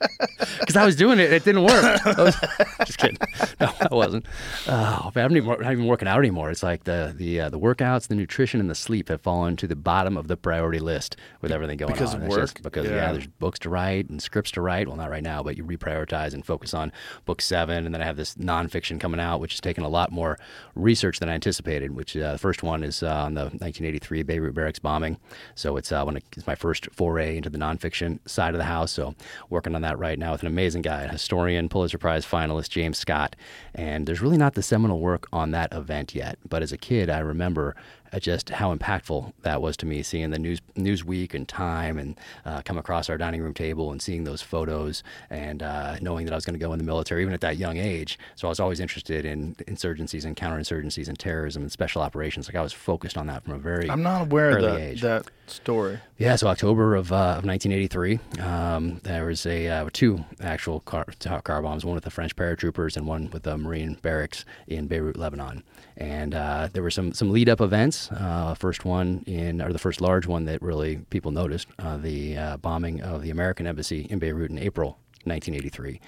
Because 0.60 0.76
I 0.78 0.86
was 0.86 0.96
doing 0.96 1.20
it, 1.20 1.32
it 1.32 1.44
didn't 1.44 1.64
work. 1.64 1.74
I 2.06 2.14
was, 2.24 2.36
just 2.86 2.98
kidding. 2.98 3.18
No, 3.60 3.72
I 3.82 3.94
wasn't. 3.94 4.26
Oh, 4.68 5.12
but 5.14 5.22
I'm 5.24 5.34
not 5.34 5.38
even, 5.38 5.50
not 5.62 5.72
even 5.72 5.88
working 5.88 6.08
out 6.08 6.20
anymore. 6.20 6.52
It's 6.52 6.64
like 6.64 6.84
the 6.86 7.14
the 7.16 7.42
uh, 7.42 7.50
the 7.50 7.60
workouts, 7.60 8.08
the 8.08 8.16
nutrition, 8.16 8.60
and 8.60 8.70
the 8.70 8.76
sleep 8.76 9.10
have 9.10 9.22
fallen 9.22 9.56
to 9.58 9.68
the 9.68 9.76
bottom 9.76 10.16
of 10.18 10.28
the 10.28 10.38
priority 10.38 10.80
list 10.80 11.18
with 11.42 11.52
everything 11.52 11.78
going 11.78 11.92
Because 11.92 12.14
on. 12.14 12.22
of 12.22 12.28
It's 12.28 12.36
just 12.36 12.58
work? 12.60 12.64
because 12.64 12.86
yeah. 12.90 12.96
Yeah. 12.96 13.12
there's 13.12 13.28
books 13.28 13.60
to 13.60 13.70
write 13.70 14.10
and 14.10 14.22
scripts 14.22 14.52
to 14.52 14.62
write. 14.62 14.88
Well, 14.88 14.96
not 14.98 15.10
right 15.10 15.24
now, 15.24 15.44
but 15.44 15.58
you 15.58 15.66
reprioritize 15.66 16.34
and 16.34 16.46
focus 16.46 16.74
on 16.74 16.92
book 17.26 17.42
seven, 17.42 17.86
and 17.86 17.94
then 17.94 18.02
I 18.02 18.06
have 18.06 18.18
this 18.18 18.36
nonfiction 18.36 19.00
coming 19.00 19.20
out, 19.20 19.40
which 19.42 19.54
has 19.54 19.62
taken 19.62 19.84
a 19.84 19.90
lot 19.90 20.12
more 20.12 20.38
research 20.76 21.20
than 21.20 21.30
I 21.30 21.34
anticipated. 21.34 21.94
Which 21.96 22.16
uh, 22.16 22.34
the 22.34 22.38
first 22.40 22.64
one 22.64 22.84
is 22.84 23.04
uh, 23.04 23.08
on 23.14 23.34
the 23.34 23.42
1983 23.44 24.13
Beirut 24.22 24.54
barracks 24.54 24.78
bombing. 24.78 25.18
So 25.56 25.78
it's 25.78 25.92
uh, 25.92 26.04
when 26.04 26.18
it, 26.18 26.24
it's 26.38 26.46
my 26.46 26.54
first 26.54 26.88
foray 26.92 27.38
into 27.38 27.50
the 27.50 27.58
nonfiction 27.58 28.20
side 28.28 28.54
of 28.54 28.60
the 28.60 28.66
house. 28.66 28.92
So 28.92 29.16
working 29.50 29.74
on 29.74 29.82
that 29.82 29.98
right 29.98 30.20
now 30.20 30.34
with 30.34 30.42
an 30.42 30.48
amazing 30.48 30.84
guy, 30.84 31.08
historian, 31.08 31.70
Pulitzer 31.70 31.98
Prize 31.98 32.26
finalist 32.26 32.70
James 32.70 32.98
Scott. 32.98 33.36
And 33.74 34.06
there's 34.06 34.22
really 34.22 34.38
not 34.38 34.54
the 34.54 34.62
seminal 34.62 35.00
work 35.00 35.28
on 35.34 35.52
that 35.52 35.74
event 35.74 36.14
yet. 36.14 36.38
But 36.48 36.62
as 36.62 36.72
a 36.72 36.78
kid, 36.78 37.10
I 37.10 37.20
remember 37.20 37.76
just 38.22 38.50
how 38.50 38.76
impactful 38.76 39.34
that 39.42 39.62
was 39.62 39.78
to 39.78 39.86
me, 39.86 40.04
seeing 40.04 40.30
the 40.30 40.40
news 40.40 40.62
Newsweek 40.76 41.34
and 41.34 41.48
Time 41.48 41.98
and 41.98 42.20
uh, 42.46 42.62
come 42.64 42.78
across 42.78 43.10
our 43.10 43.18
dining 43.18 43.42
room 43.42 43.54
table 43.54 43.92
and 43.92 44.02
seeing 44.02 44.24
those 44.24 44.42
photos 44.42 45.04
and 45.30 45.64
uh, 45.64 45.98
knowing 46.02 46.26
that 46.26 46.34
I 46.34 46.36
was 46.36 46.46
going 46.46 46.60
to 46.60 46.64
go 46.64 46.74
in 46.74 46.80
the 46.80 46.86
military 46.86 47.22
even 47.22 47.34
at 47.34 47.42
that 47.42 47.58
young 47.58 47.78
age. 47.78 48.20
So 48.36 48.48
I 48.48 48.50
was 48.50 48.60
always 48.60 48.80
interested 48.80 49.26
in 49.26 49.56
insurgencies 49.68 50.26
and 50.26 50.36
counterinsurgencies 50.36 51.08
and 51.08 51.18
terrorism 51.18 51.64
and 51.64 51.72
special 51.72 52.02
operations. 52.02 52.48
Like 52.48 52.56
I 52.56 52.62
was 52.62 52.74
focused 52.74 53.18
on 53.18 53.28
that 53.28 53.44
from 53.44 53.54
a 53.54 53.60
very 53.60 53.90
I'm 53.90 54.04
not 54.04 54.24
aware 54.24 54.58
of 54.58 54.64
that, 54.64 55.00
that 55.02 55.32
story. 55.48 56.00
Yeah, 56.18 56.36
so 56.36 56.48
October 56.48 56.96
of, 56.96 57.12
uh, 57.12 57.38
of 57.38 57.46
1983, 57.46 58.20
um, 58.42 59.02
there 59.04 59.26
was 59.26 59.46
a 59.46 59.68
uh, 59.68 59.90
two 59.92 60.24
actual 60.42 60.80
car, 60.82 61.06
car 61.44 61.62
bombs, 61.62 61.86
one 61.86 61.96
with 61.96 62.04
the 62.04 62.12
French 62.12 62.36
paratroopers 62.36 62.96
and 62.96 63.08
one 63.08 63.30
with 63.32 63.44
the 63.44 63.58
Marine 63.58 63.96
barracks 64.02 64.46
in 64.68 64.88
Beirut, 64.88 65.18
Lebanon. 65.18 65.64
And 65.98 66.34
uh, 66.34 66.70
there 66.74 66.84
were 66.84 66.92
some 66.92 67.14
some 67.14 67.32
lead 67.32 67.50
up 67.50 67.62
events. 67.62 68.12
Uh, 68.12 68.56
first 68.56 68.86
one 68.86 69.24
in, 69.28 69.62
or 69.62 69.72
the 69.72 69.80
first 69.80 70.02
large 70.02 70.26
one 70.26 70.46
that 70.46 70.62
really 70.62 70.98
people 71.10 71.32
noticed, 71.32 71.68
uh, 71.80 71.98
the 71.98 72.38
uh, 72.38 72.58
bombing 72.58 73.02
of 73.02 73.22
the 73.22 73.30
American 73.30 73.68
embassy 73.68 74.08
in 74.10 74.20
Beirut 74.20 74.50
in 74.50 74.58
April 74.58 74.98
1983. 75.26 76.02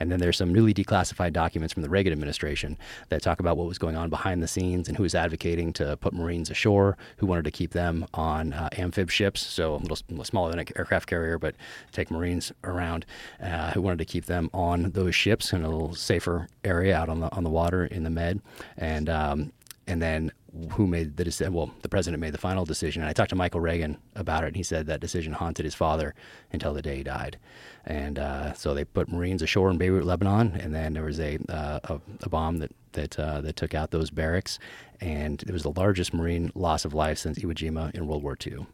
And 0.00 0.10
then 0.10 0.18
there's 0.18 0.36
some 0.36 0.52
newly 0.52 0.74
declassified 0.74 1.32
documents 1.32 1.74
from 1.74 1.82
the 1.82 1.90
Reagan 1.90 2.12
administration 2.12 2.78
that 3.10 3.22
talk 3.22 3.38
about 3.38 3.56
what 3.56 3.68
was 3.68 3.78
going 3.78 3.96
on 3.96 4.10
behind 4.10 4.42
the 4.42 4.48
scenes 4.48 4.88
and 4.88 4.96
who 4.96 5.02
was 5.02 5.14
advocating 5.14 5.72
to 5.74 5.96
put 5.98 6.12
Marines 6.12 6.50
ashore, 6.50 6.96
who 7.18 7.26
wanted 7.26 7.44
to 7.44 7.50
keep 7.50 7.72
them 7.72 8.06
on 8.14 8.52
uh, 8.52 8.68
amphib 8.72 9.10
ships, 9.10 9.40
so 9.40 9.74
a 9.74 9.76
little, 9.76 9.98
little 10.08 10.24
smaller 10.24 10.50
than 10.50 10.58
an 10.58 10.66
aircraft 10.76 11.06
carrier, 11.06 11.38
but 11.38 11.54
take 11.92 12.10
Marines 12.10 12.50
around, 12.64 13.04
uh, 13.42 13.70
who 13.72 13.82
wanted 13.82 13.98
to 13.98 14.04
keep 14.04 14.26
them 14.26 14.50
on 14.52 14.90
those 14.90 15.14
ships 15.14 15.52
in 15.52 15.62
a 15.62 15.68
little 15.68 15.94
safer 15.94 16.48
area 16.64 16.96
out 16.96 17.08
on 17.08 17.20
the 17.20 17.30
on 17.32 17.44
the 17.44 17.50
water 17.50 17.84
in 17.84 18.02
the 18.02 18.10
Med, 18.10 18.40
and 18.76 19.08
um, 19.08 19.52
and 19.86 20.00
then 20.00 20.32
who 20.72 20.86
made 20.86 21.16
the 21.16 21.24
decision? 21.24 21.52
Well, 21.52 21.70
the 21.82 21.88
president 21.88 22.20
made 22.20 22.32
the 22.32 22.38
final 22.38 22.64
decision. 22.64 23.02
And 23.02 23.08
I 23.08 23.12
talked 23.12 23.30
to 23.30 23.36
Michael 23.36 23.60
Reagan 23.60 23.98
about 24.16 24.44
it, 24.44 24.48
and 24.48 24.56
he 24.56 24.62
said 24.62 24.86
that 24.86 25.00
decision 25.00 25.32
haunted 25.32 25.64
his 25.64 25.74
father 25.74 26.14
until 26.52 26.74
the 26.74 26.82
day 26.82 26.96
he 26.96 27.02
died. 27.02 27.38
And 27.86 28.18
uh, 28.18 28.52
so 28.52 28.74
they 28.74 28.84
put 28.84 29.08
Marines 29.08 29.42
ashore 29.42 29.70
in 29.70 29.78
Beirut, 29.78 30.04
Lebanon, 30.04 30.52
and 30.60 30.74
then 30.74 30.92
there 30.92 31.04
was 31.04 31.18
a 31.18 31.38
uh, 31.48 31.80
a, 31.84 32.00
a 32.22 32.28
bomb 32.28 32.58
that 32.58 32.72
that 32.92 33.18
uh, 33.18 33.40
that 33.40 33.56
took 33.56 33.74
out 33.74 33.90
those 33.90 34.10
barracks, 34.10 34.58
and 35.00 35.42
it 35.42 35.50
was 35.50 35.62
the 35.62 35.72
largest 35.72 36.12
Marine 36.12 36.52
loss 36.54 36.84
of 36.84 36.92
life 36.94 37.18
since 37.18 37.38
Iwo 37.38 37.54
Jima 37.54 37.94
in 37.94 38.06
World 38.06 38.22
War 38.22 38.36
II. 38.46 38.66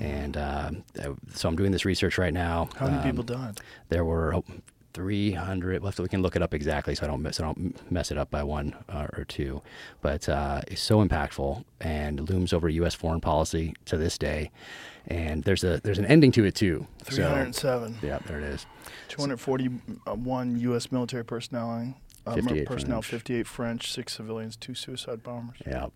And 0.00 0.36
uh, 0.36 0.70
so 1.34 1.48
I'm 1.48 1.56
doing 1.56 1.72
this 1.72 1.84
research 1.84 2.16
right 2.18 2.32
now. 2.32 2.68
How 2.76 2.86
many 2.86 2.98
Um, 2.98 3.04
people 3.04 3.24
died? 3.24 3.60
There 3.90 4.04
were 4.04 4.34
oh, 4.34 4.44
300. 4.94 5.82
Well, 5.82 5.92
we 5.98 6.08
can 6.08 6.22
look 6.22 6.36
it 6.36 6.42
up 6.42 6.54
exactly, 6.54 6.94
so 6.94 7.04
I 7.04 7.08
don't 7.08 7.22
mess, 7.22 7.40
I 7.40 7.44
don't 7.44 7.90
mess 7.90 8.10
it 8.10 8.18
up 8.18 8.30
by 8.30 8.42
one 8.42 8.74
uh, 8.88 9.06
or 9.16 9.24
two. 9.24 9.62
But 10.00 10.28
uh, 10.28 10.62
it's 10.68 10.80
so 10.82 11.04
impactful 11.06 11.64
and 11.80 12.28
looms 12.28 12.52
over 12.52 12.68
U.S. 12.68 12.94
foreign 12.94 13.20
policy 13.20 13.74
to 13.86 13.96
this 13.96 14.18
day. 14.18 14.50
And 15.08 15.42
there's 15.44 15.64
a 15.64 15.80
there's 15.82 15.98
an 15.98 16.06
ending 16.06 16.32
to 16.32 16.44
it 16.44 16.54
too. 16.54 16.86
So- 17.10 17.16
307. 17.16 17.98
yeah, 18.02 18.18
there 18.26 18.38
it 18.38 18.44
is. 18.44 18.66
241 19.08 20.60
U.S. 20.60 20.92
military 20.92 21.24
personnel. 21.24 21.94
Uh, 22.24 22.34
58 22.34 22.66
personnel, 22.66 23.02
French. 23.02 23.22
58 23.22 23.46
French, 23.48 23.92
six 23.92 24.12
civilians, 24.14 24.54
two 24.56 24.74
suicide 24.74 25.22
bombers. 25.22 25.56
Yeah. 25.66 25.86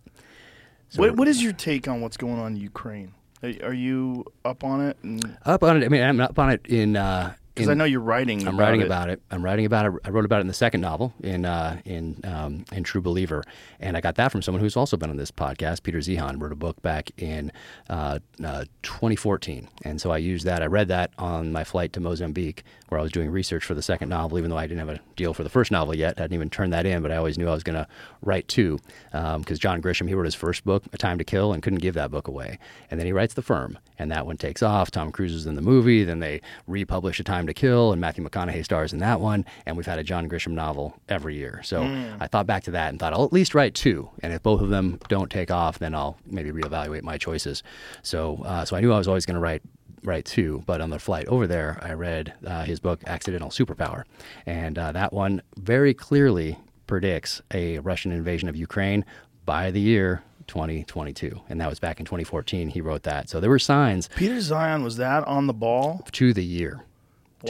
So- 0.89 1.01
what, 1.01 1.15
what 1.15 1.27
is 1.27 1.41
your 1.41 1.53
take 1.53 1.87
on 1.87 2.01
what's 2.01 2.17
going 2.17 2.39
on 2.39 2.55
in 2.55 2.57
Ukraine? 2.61 3.13
Are, 3.43 3.53
are 3.63 3.73
you 3.73 4.25
up 4.43 4.63
on 4.63 4.81
it? 4.81 4.97
And 5.03 5.37
Up 5.45 5.63
on 5.63 5.81
it. 5.81 5.85
I 5.85 5.89
mean, 5.89 6.01
I'm 6.03 6.19
up 6.19 6.37
on 6.37 6.49
it 6.49 6.65
in 6.67 6.95
uh, 6.97 7.33
Because 7.57 7.69
I 7.69 7.73
know 7.73 7.83
you're 7.83 7.99
writing. 7.99 8.47
I'm 8.47 8.55
about 8.55 8.59
writing 8.65 8.81
it. 8.81 8.85
about 8.85 9.09
it. 9.09 9.21
I'm 9.31 9.43
writing 9.43 9.65
about 9.65 9.85
it. 9.85 9.93
I 10.05 10.09
wrote 10.09 10.25
about 10.25 10.37
it 10.37 10.41
in 10.41 10.47
the 10.47 10.53
second 10.53 10.81
novel 10.81 11.13
in 11.21 11.45
uh, 11.45 11.79
in 11.85 12.21
um, 12.23 12.65
in 12.71 12.83
True 12.83 13.01
Believer, 13.01 13.43
and 13.79 13.97
I 13.97 14.01
got 14.01 14.15
that 14.15 14.31
from 14.31 14.41
someone 14.41 14.61
who's 14.61 14.77
also 14.77 14.97
been 14.97 15.09
on 15.09 15.17
this 15.17 15.31
podcast. 15.31 15.83
Peter 15.83 15.99
Zeihan 15.99 16.41
wrote 16.41 16.51
a 16.51 16.55
book 16.55 16.81
back 16.81 17.11
in 17.17 17.51
uh, 17.89 18.19
uh, 18.43 18.65
2014, 18.83 19.67
and 19.83 19.99
so 19.99 20.11
I 20.11 20.17
used 20.17 20.45
that. 20.45 20.61
I 20.61 20.65
read 20.65 20.87
that 20.89 21.11
on 21.17 21.51
my 21.51 21.63
flight 21.63 21.93
to 21.93 21.99
Mozambique, 21.99 22.63
where 22.89 22.99
I 22.99 23.03
was 23.03 23.11
doing 23.11 23.29
research 23.29 23.65
for 23.65 23.73
the 23.73 23.81
second 23.81 24.09
novel. 24.09 24.37
Even 24.37 24.49
though 24.49 24.57
I 24.57 24.67
didn't 24.67 24.87
have 24.87 24.89
a 24.89 24.99
deal 25.15 25.33
for 25.33 25.43
the 25.43 25.49
first 25.49 25.71
novel 25.71 25.95
yet, 25.95 26.15
I 26.17 26.21
hadn't 26.21 26.35
even 26.35 26.49
turned 26.49 26.73
that 26.73 26.85
in, 26.85 27.01
but 27.01 27.11
I 27.11 27.17
always 27.17 27.37
knew 27.37 27.47
I 27.47 27.53
was 27.53 27.63
going 27.63 27.77
to 27.77 27.87
write 28.21 28.47
two 28.47 28.79
because 29.11 29.59
John 29.59 29.81
Grisham 29.81 30.07
he 30.07 30.13
wrote 30.13 30.25
his 30.25 30.35
first 30.35 30.63
book, 30.63 30.83
A 30.93 30.97
Time 30.97 31.17
to 31.17 31.23
Kill, 31.23 31.53
and 31.53 31.63
couldn't 31.63 31.79
give 31.79 31.95
that 31.95 32.11
book 32.11 32.27
away, 32.27 32.59
and 32.91 32.99
then 32.99 33.05
he 33.05 33.13
writes 33.13 33.33
The 33.33 33.41
Firm, 33.41 33.77
and 33.99 34.11
that 34.11 34.25
one 34.25 34.37
takes 34.37 34.61
off. 34.63 34.91
Tom 34.91 35.11
Cruise 35.11 35.33
is 35.33 35.45
in 35.45 35.55
the 35.55 35.61
movie. 35.61 36.03
Then 36.03 36.19
they 36.19 36.41
republish 36.67 37.19
A 37.19 37.23
Time 37.23 37.47
to 37.47 37.53
Kill, 37.53 37.91
and 37.91 38.01
Matthew 38.01 38.27
McConaughey 38.27 38.63
stars 38.63 38.93
in 38.93 38.99
that 38.99 39.19
one. 39.19 39.45
And 39.65 39.77
we've 39.77 39.85
had 39.85 39.99
a 39.99 40.03
John 40.03 40.29
Grisham 40.29 40.51
novel 40.51 40.99
every 41.09 41.35
year. 41.35 41.61
So 41.63 41.83
I 42.19 42.27
thought 42.27 42.47
back 42.47 42.63
to 42.63 42.71
that 42.71 42.89
and 42.89 42.99
thought 42.99 43.13
I'll 43.13 43.25
at 43.25 43.33
least 43.33 43.55
write 43.55 43.73
two. 43.73 44.09
And 44.21 44.33
if 44.33 44.43
both 44.43 44.61
of 44.61 44.69
them 44.69 44.99
don't 45.07 45.31
take 45.31 45.51
off, 45.51 45.79
then 45.79 45.95
I'll 45.95 46.17
maybe 46.25 46.51
reevaluate 46.51 47.03
my 47.03 47.17
choices. 47.17 47.63
So 48.03 48.41
uh, 48.45 48.65
so 48.65 48.75
I 48.75 48.81
knew 48.81 48.91
I 48.91 48.97
was 48.97 49.07
always 49.07 49.25
going 49.25 49.35
to 49.35 49.41
write 49.41 49.61
write 50.03 50.25
two. 50.25 50.63
But 50.65 50.81
on 50.81 50.89
the 50.89 50.99
flight 50.99 51.27
over 51.27 51.47
there, 51.47 51.79
I 51.81 51.93
read 51.93 52.33
uh, 52.45 52.63
his 52.63 52.79
book 52.79 53.01
Accidental 53.07 53.49
Superpower, 53.49 54.03
and 54.45 54.77
uh, 54.77 54.91
that 54.91 55.13
one 55.13 55.41
very 55.57 55.93
clearly 55.93 56.57
predicts 56.85 57.41
a 57.53 57.79
Russian 57.79 58.11
invasion 58.11 58.47
of 58.47 58.55
Ukraine 58.55 59.05
by 59.45 59.71
the 59.71 59.81
year 59.81 60.23
2022. 60.47 61.41
And 61.49 61.59
that 61.61 61.69
was 61.69 61.79
back 61.79 61.99
in 61.99 62.05
2014. 62.05 62.69
He 62.69 62.81
wrote 62.81 63.03
that. 63.03 63.29
So 63.29 63.39
there 63.39 63.49
were 63.49 63.59
signs 63.59 64.09
Peter 64.15 64.35
Zeihan 64.35 64.83
was 64.83 64.97
that 64.97 65.23
on 65.27 65.47
the 65.47 65.53
ball? 65.53 66.05
to 66.13 66.33
the 66.33 66.43
year. 66.43 66.83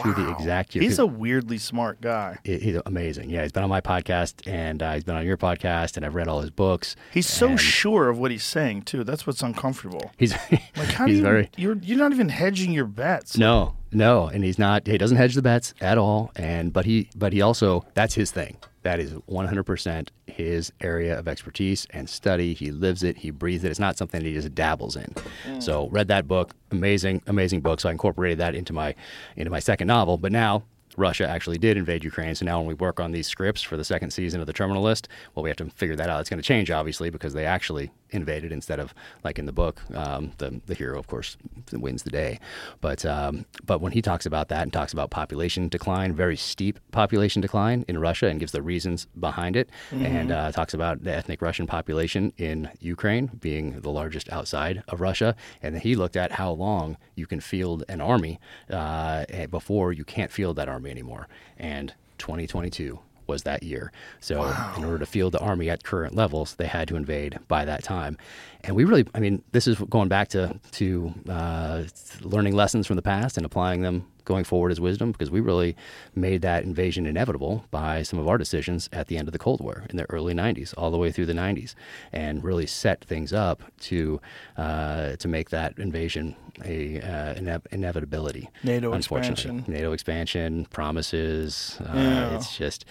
To 0.04 0.14
the 0.14 0.30
exact 0.32 0.76
year. 0.76 0.84
He's 0.84 1.00
a 1.00 1.06
weirdly 1.08 1.58
smart 1.58 2.02
guy. 2.02 2.38
He's 2.44 2.78
amazing. 2.86 3.30
Yeah, 3.30 3.44
he's 3.44 3.54
been 3.54 3.64
on 3.64 3.70
my 3.70 3.80
podcast 3.82 4.46
and 4.46 4.84
uh, 4.84 4.94
he's 4.94 5.06
been 5.06 5.16
on 5.16 5.26
your 5.26 5.38
podcast, 5.38 5.96
and 5.96 6.06
I've 6.06 6.14
read 6.14 6.28
all 6.28 6.42
his 6.42 6.52
books. 6.52 6.96
He's 7.14 7.26
so 7.28 7.56
sure 7.56 8.10
of 8.10 8.20
what 8.20 8.30
he's 8.30 8.44
saying 8.44 8.82
too. 8.84 9.06
That's 9.06 9.26
what's 9.26 9.42
uncomfortable. 9.42 10.12
He's 10.18 10.34
Like 10.52 10.60
how 10.76 11.06
he's 11.08 11.14
do 11.14 11.18
you? 11.20 11.24
very 11.24 11.50
You're 11.56 11.78
you're 11.82 11.98
not 11.98 12.12
even 12.12 12.28
hedging 12.30 12.74
your 12.74 12.86
bets. 12.86 13.38
no, 13.38 13.76
no, 13.94 14.28
and 14.28 14.44
he's 14.44 14.60
not. 14.60 14.86
He 14.86 14.98
doesn't 14.98 15.18
hedge 15.18 15.36
the 15.36 15.42
bets 15.42 15.74
at 15.80 15.98
all. 15.98 16.32
And 16.36 16.74
but 16.74 16.84
he 16.86 17.10
but 17.16 17.32
he 17.32 17.42
also 17.42 17.86
that's 17.94 18.14
his 18.14 18.30
thing. 18.30 18.58
That 18.88 19.02
is 19.02 19.12
100% 19.12 20.08
his 20.28 20.72
area 20.80 21.20
of 21.20 21.28
expertise 21.28 21.86
and 21.90 22.10
study. 22.10 22.54
He 22.54 22.72
lives 22.72 23.04
it. 23.04 23.18
He 23.18 23.32
breathes 23.32 23.66
it. 23.66 23.70
It's 23.70 23.82
not 23.82 23.98
something 23.98 24.24
that 24.24 24.26
he 24.26 24.34
just 24.34 24.56
dabbles 24.56 24.96
in. 24.96 25.14
Mm. 25.46 25.62
So 25.62 25.90
read 25.90 26.08
that 26.08 26.26
book. 26.26 26.54
Amazing, 26.72 27.22
amazing 27.28 27.60
book. 27.60 27.82
So 27.82 27.90
I 27.90 27.92
incorporated 27.92 28.38
that 28.38 28.56
into 28.56 28.72
my 28.72 28.96
into 29.36 29.52
my 29.52 29.60
second 29.60 29.88
novel. 29.88 30.18
But 30.18 30.32
now 30.32 30.64
Russia 30.98 31.28
actually 31.28 31.58
did 31.60 31.78
invade 31.78 32.04
Ukraine. 32.04 32.36
So 32.36 32.46
now 32.46 32.58
when 32.58 32.68
we 32.68 32.74
work 32.74 33.00
on 33.00 33.12
these 33.12 33.28
scripts 33.28 33.62
for 33.62 33.78
the 33.78 33.84
second 33.84 34.12
season 34.12 34.42
of 34.42 34.48
the 34.48 34.54
Terminal 34.54 34.84
List, 34.84 35.08
well, 35.34 35.44
we 35.44 35.50
have 35.50 35.58
to 35.58 35.70
figure 35.70 35.96
that 35.96 36.10
out. 36.10 36.20
It's 36.20 36.30
going 36.30 36.42
to 36.42 36.48
change, 36.48 36.72
obviously, 36.72 37.10
because 37.10 37.34
they 37.34 37.46
actually 37.46 37.92
invaded 38.10 38.52
instead 38.52 38.80
of 38.80 38.94
like 39.24 39.38
in 39.38 39.46
the 39.46 39.52
book, 39.52 39.82
um, 39.94 40.32
the 40.38 40.60
the 40.66 40.74
hero, 40.74 40.98
of 40.98 41.08
course, 41.08 41.38
wins 41.72 42.04
the 42.04 42.10
day. 42.10 42.40
But 42.82 43.06
um, 43.06 43.46
but 43.66 43.80
when 43.80 43.92
he 43.92 44.02
talks 44.02 44.26
about 44.26 44.50
that 44.50 44.64
and 44.64 44.74
talks 44.74 44.92
about 44.92 45.12
population 45.12 45.70
decline, 45.70 46.14
very 46.14 46.36
steep 46.36 46.80
population 46.92 47.42
decline 47.42 47.86
in 47.88 48.00
Russia, 48.00 48.28
and 48.28 48.40
gives 48.40 48.52
the 48.52 48.62
reasons 48.62 49.06
behind 49.20 49.56
it, 49.56 49.70
and 49.92 50.32
uh, 50.32 50.52
talks 50.52 50.74
about 50.74 51.04
the 51.04 51.14
ethnic 51.14 51.42
Russian 51.42 51.68
population 51.68 52.34
in 52.38 52.70
Ukraine 52.80 53.28
being 53.40 53.82
the 53.82 53.92
largest 53.92 54.32
outside 54.32 54.84
of 54.88 55.02
Russia, 55.02 55.36
and 55.62 55.76
then 55.76 55.82
he 55.82 55.96
looked 55.96 56.16
at 56.16 56.32
how 56.34 56.52
long 56.52 56.98
you 57.16 57.28
can 57.28 57.40
field 57.40 57.84
an 57.88 58.02
army 58.02 58.40
uh, 58.72 59.26
before 59.52 59.94
you 59.94 60.04
can't 60.04 60.32
field 60.32 60.56
that 60.56 60.68
army 60.68 60.87
anymore, 60.90 61.28
and 61.58 61.94
2022 62.18 63.00
was 63.28 63.44
that 63.44 63.62
year. 63.62 63.92
So 64.20 64.44
in 64.78 64.84
order 64.84 65.00
to 65.00 65.06
field 65.06 65.34
the 65.34 65.40
army 65.40 65.70
at 65.70 65.84
current 65.84 66.16
levels, 66.16 66.56
they 66.56 66.68
had 66.68 66.88
to 66.88 66.96
invade 66.96 67.38
by 67.48 67.66
that 67.66 67.84
time. 67.84 68.18
And 68.64 68.76
we 68.76 68.86
really, 68.86 69.06
I 69.14 69.20
mean, 69.20 69.44
this 69.52 69.68
is 69.68 69.78
going 69.78 70.08
back 70.08 70.30
to 70.30 70.60
to 70.72 71.14
uh, 71.30 71.84
learning 72.22 72.56
lessons 72.56 72.88
from 72.88 72.96
the 72.96 73.02
past 73.02 73.38
and 73.38 73.46
applying 73.46 73.82
them 73.82 74.08
going 74.28 74.44
forward 74.44 74.72
as 74.72 74.80
wisdom 74.80 75.12
because 75.14 75.32
we 75.32 75.40
really 75.40 75.76
made 76.14 76.42
that 76.42 76.64
invasion 76.64 77.06
inevitable 77.08 77.66
by 77.72 78.04
some 78.04 78.20
of 78.20 78.28
our 78.28 78.38
decisions 78.38 78.90
at 78.92 79.08
the 79.08 79.18
end 79.18 79.28
of 79.28 79.32
the 79.32 79.40
Cold 79.40 79.62
War 79.62 79.86
in 79.90 79.96
the 79.98 80.06
early 80.12 80.34
90s, 80.34 80.74
all 80.78 80.92
the 80.92 80.98
way 80.98 81.12
through 81.12 81.26
the 81.26 81.34
90s, 81.34 81.74
and 82.12 82.44
really 82.44 82.68
set 82.68 83.04
things 83.06 83.32
up 83.34 83.64
to 83.80 84.20
uh, 84.58 85.16
to 85.16 85.28
make 85.28 85.50
that 85.50 85.80
invasion 85.80 86.36
a 86.66 87.00
uh, 87.02 87.34
ine- 87.36 87.62
inevitability. 87.72 88.50
NATO 88.64 88.92
unfortunately. 88.92 89.32
expansion. 89.60 89.74
NATO 89.74 89.94
expansion, 89.94 90.66
promises. 90.66 91.78
Uh, 91.82 91.94
Yeah. 91.96 92.36
It's 92.36 92.58
just 92.58 92.86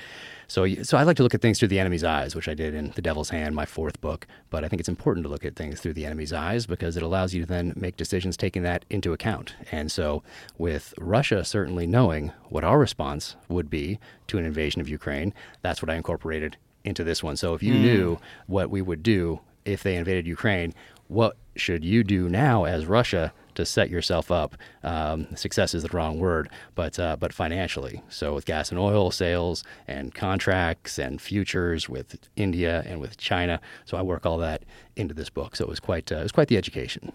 so. 0.48 0.66
So 0.82 0.96
I 0.96 1.02
like 1.02 1.16
to 1.16 1.22
look 1.22 1.34
at 1.34 1.42
things 1.42 1.58
through 1.58 1.68
the 1.68 1.78
enemy's 1.78 2.04
eyes, 2.04 2.34
which 2.34 2.48
I 2.48 2.54
did 2.54 2.74
in 2.74 2.92
The 2.94 3.02
Devil's 3.02 3.30
Hand, 3.30 3.54
my 3.54 3.66
fourth 3.66 4.00
book. 4.00 4.26
But 4.50 4.64
I 4.64 4.68
think 4.68 4.80
it's 4.80 4.88
important 4.88 5.24
to 5.24 5.30
look 5.30 5.44
at 5.44 5.56
things 5.56 5.80
through 5.80 5.94
the 5.94 6.06
enemy's 6.06 6.32
eyes 6.32 6.66
because 6.66 6.96
it 6.96 7.02
allows 7.02 7.34
you 7.34 7.42
to 7.42 7.46
then 7.46 7.72
make 7.76 7.96
decisions 7.96 8.36
taking 8.36 8.62
that 8.62 8.84
into 8.90 9.12
account. 9.12 9.54
And 9.70 9.90
so, 9.90 10.22
with 10.58 10.94
Russia 10.98 11.44
certainly 11.44 11.86
knowing 11.86 12.32
what 12.48 12.64
our 12.64 12.78
response 12.78 13.36
would 13.48 13.70
be 13.70 13.98
to 14.28 14.38
an 14.38 14.44
invasion 14.44 14.80
of 14.80 14.88
Ukraine, 14.88 15.34
that's 15.62 15.82
what 15.82 15.90
I 15.90 15.94
incorporated 15.94 16.56
into 16.86 17.04
this 17.04 17.22
one. 17.22 17.36
So 17.36 17.54
if 17.54 17.62
you 17.62 17.74
hmm. 17.74 17.82
knew 17.82 18.18
what 18.46 18.70
we 18.70 18.80
would 18.80 19.02
do 19.02 19.40
if 19.64 19.82
they 19.82 19.96
invaded 19.96 20.26
Ukraine, 20.26 20.72
what 21.08 21.36
should 21.56 21.84
you 21.84 22.04
do 22.04 22.28
now 22.28 22.64
as 22.64 22.86
Russia 22.86 23.32
to 23.56 23.66
set 23.66 23.90
yourself 23.90 24.30
up? 24.30 24.56
Um, 24.82 25.34
success 25.36 25.74
is 25.74 25.82
the 25.82 25.88
wrong 25.90 26.18
word, 26.18 26.48
but 26.74 26.98
uh, 26.98 27.16
but 27.16 27.32
financially. 27.32 28.02
So 28.08 28.34
with 28.34 28.44
gas 28.46 28.70
and 28.70 28.78
oil 28.78 29.10
sales 29.10 29.64
and 29.88 30.14
contracts 30.14 30.98
and 30.98 31.20
futures 31.20 31.88
with 31.88 32.16
India 32.36 32.82
and 32.86 33.00
with 33.00 33.16
China. 33.16 33.60
So 33.84 33.96
I 33.96 34.02
work 34.02 34.24
all 34.24 34.38
that 34.38 34.62
into 34.96 35.12
this 35.14 35.28
book. 35.30 35.56
So 35.56 35.64
it 35.64 35.68
was 35.68 35.80
quite 35.80 36.10
uh, 36.12 36.16
it 36.16 36.22
was 36.22 36.32
quite 36.32 36.48
the 36.48 36.56
education. 36.56 37.12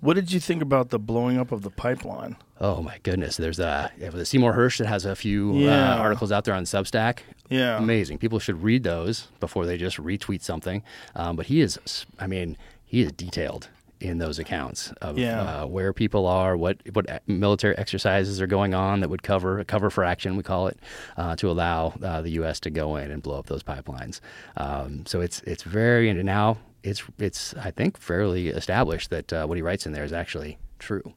What 0.00 0.14
did 0.14 0.30
you 0.30 0.38
think 0.38 0.62
about 0.62 0.90
the 0.90 0.98
blowing 0.98 1.38
up 1.38 1.50
of 1.50 1.62
the 1.62 1.70
pipeline? 1.70 2.36
Oh 2.60 2.82
my 2.82 2.98
goodness! 3.02 3.36
There's 3.36 3.58
a 3.58 3.90
yeah, 3.98 4.10
the 4.10 4.24
Seymour 4.24 4.52
Hersh 4.54 4.78
that 4.78 4.86
has 4.86 5.04
a 5.04 5.16
few 5.16 5.56
Yeah. 5.58 5.94
uh, 5.94 5.98
articles 5.98 6.30
out 6.30 6.44
there 6.44 6.54
on 6.54 6.64
Substack. 6.64 7.20
Yeah. 7.48 7.78
amazing. 7.78 8.18
People 8.18 8.38
should 8.40 8.62
read 8.62 8.82
those 8.82 9.28
before 9.40 9.66
they 9.66 9.76
just 9.78 9.98
retweet 9.98 10.42
something. 10.42 10.82
Um, 11.14 11.36
but 11.36 11.46
he 11.46 11.60
is, 11.60 11.78
I 12.18 12.26
mean, 12.26 12.56
he 12.84 13.02
is 13.02 13.12
detailed 13.12 13.68
in 14.00 14.18
those 14.18 14.38
accounts 14.38 14.92
of 15.00 15.18
Yeah. 15.18 15.40
uh, 15.62 15.66
where 15.66 15.92
people 15.92 16.26
are, 16.26 16.56
what 16.56 16.76
what 16.92 17.22
military 17.26 17.76
exercises 17.78 18.40
are 18.42 18.46
going 18.46 18.74
on 18.74 19.00
that 19.00 19.08
would 19.08 19.22
cover 19.22 19.58
a 19.58 19.64
cover 19.64 19.88
for 19.90 20.04
action, 20.04 20.36
we 20.36 20.42
call 20.42 20.66
it, 20.68 20.78
uh, 21.16 21.34
to 21.36 21.50
allow 21.50 21.94
uh, 22.02 22.20
the 22.22 22.30
U.S. 22.32 22.60
to 22.60 22.70
go 22.70 22.96
in 22.96 23.10
and 23.10 23.22
blow 23.22 23.38
up 23.38 23.46
those 23.46 23.62
pipelines. 23.62 24.20
Um, 24.56 25.06
so 25.06 25.20
it's 25.20 25.40
it's 25.42 25.62
very 25.62 26.08
and 26.10 26.22
now 26.24 26.58
it's 26.82 27.02
it's 27.18 27.54
I 27.54 27.70
think 27.70 27.98
fairly 27.98 28.48
established 28.48 29.10
that 29.10 29.32
uh, 29.32 29.46
what 29.46 29.56
he 29.56 29.62
writes 29.62 29.86
in 29.86 29.92
there 29.92 30.04
is 30.04 30.12
actually 30.12 30.58
true. 30.78 31.14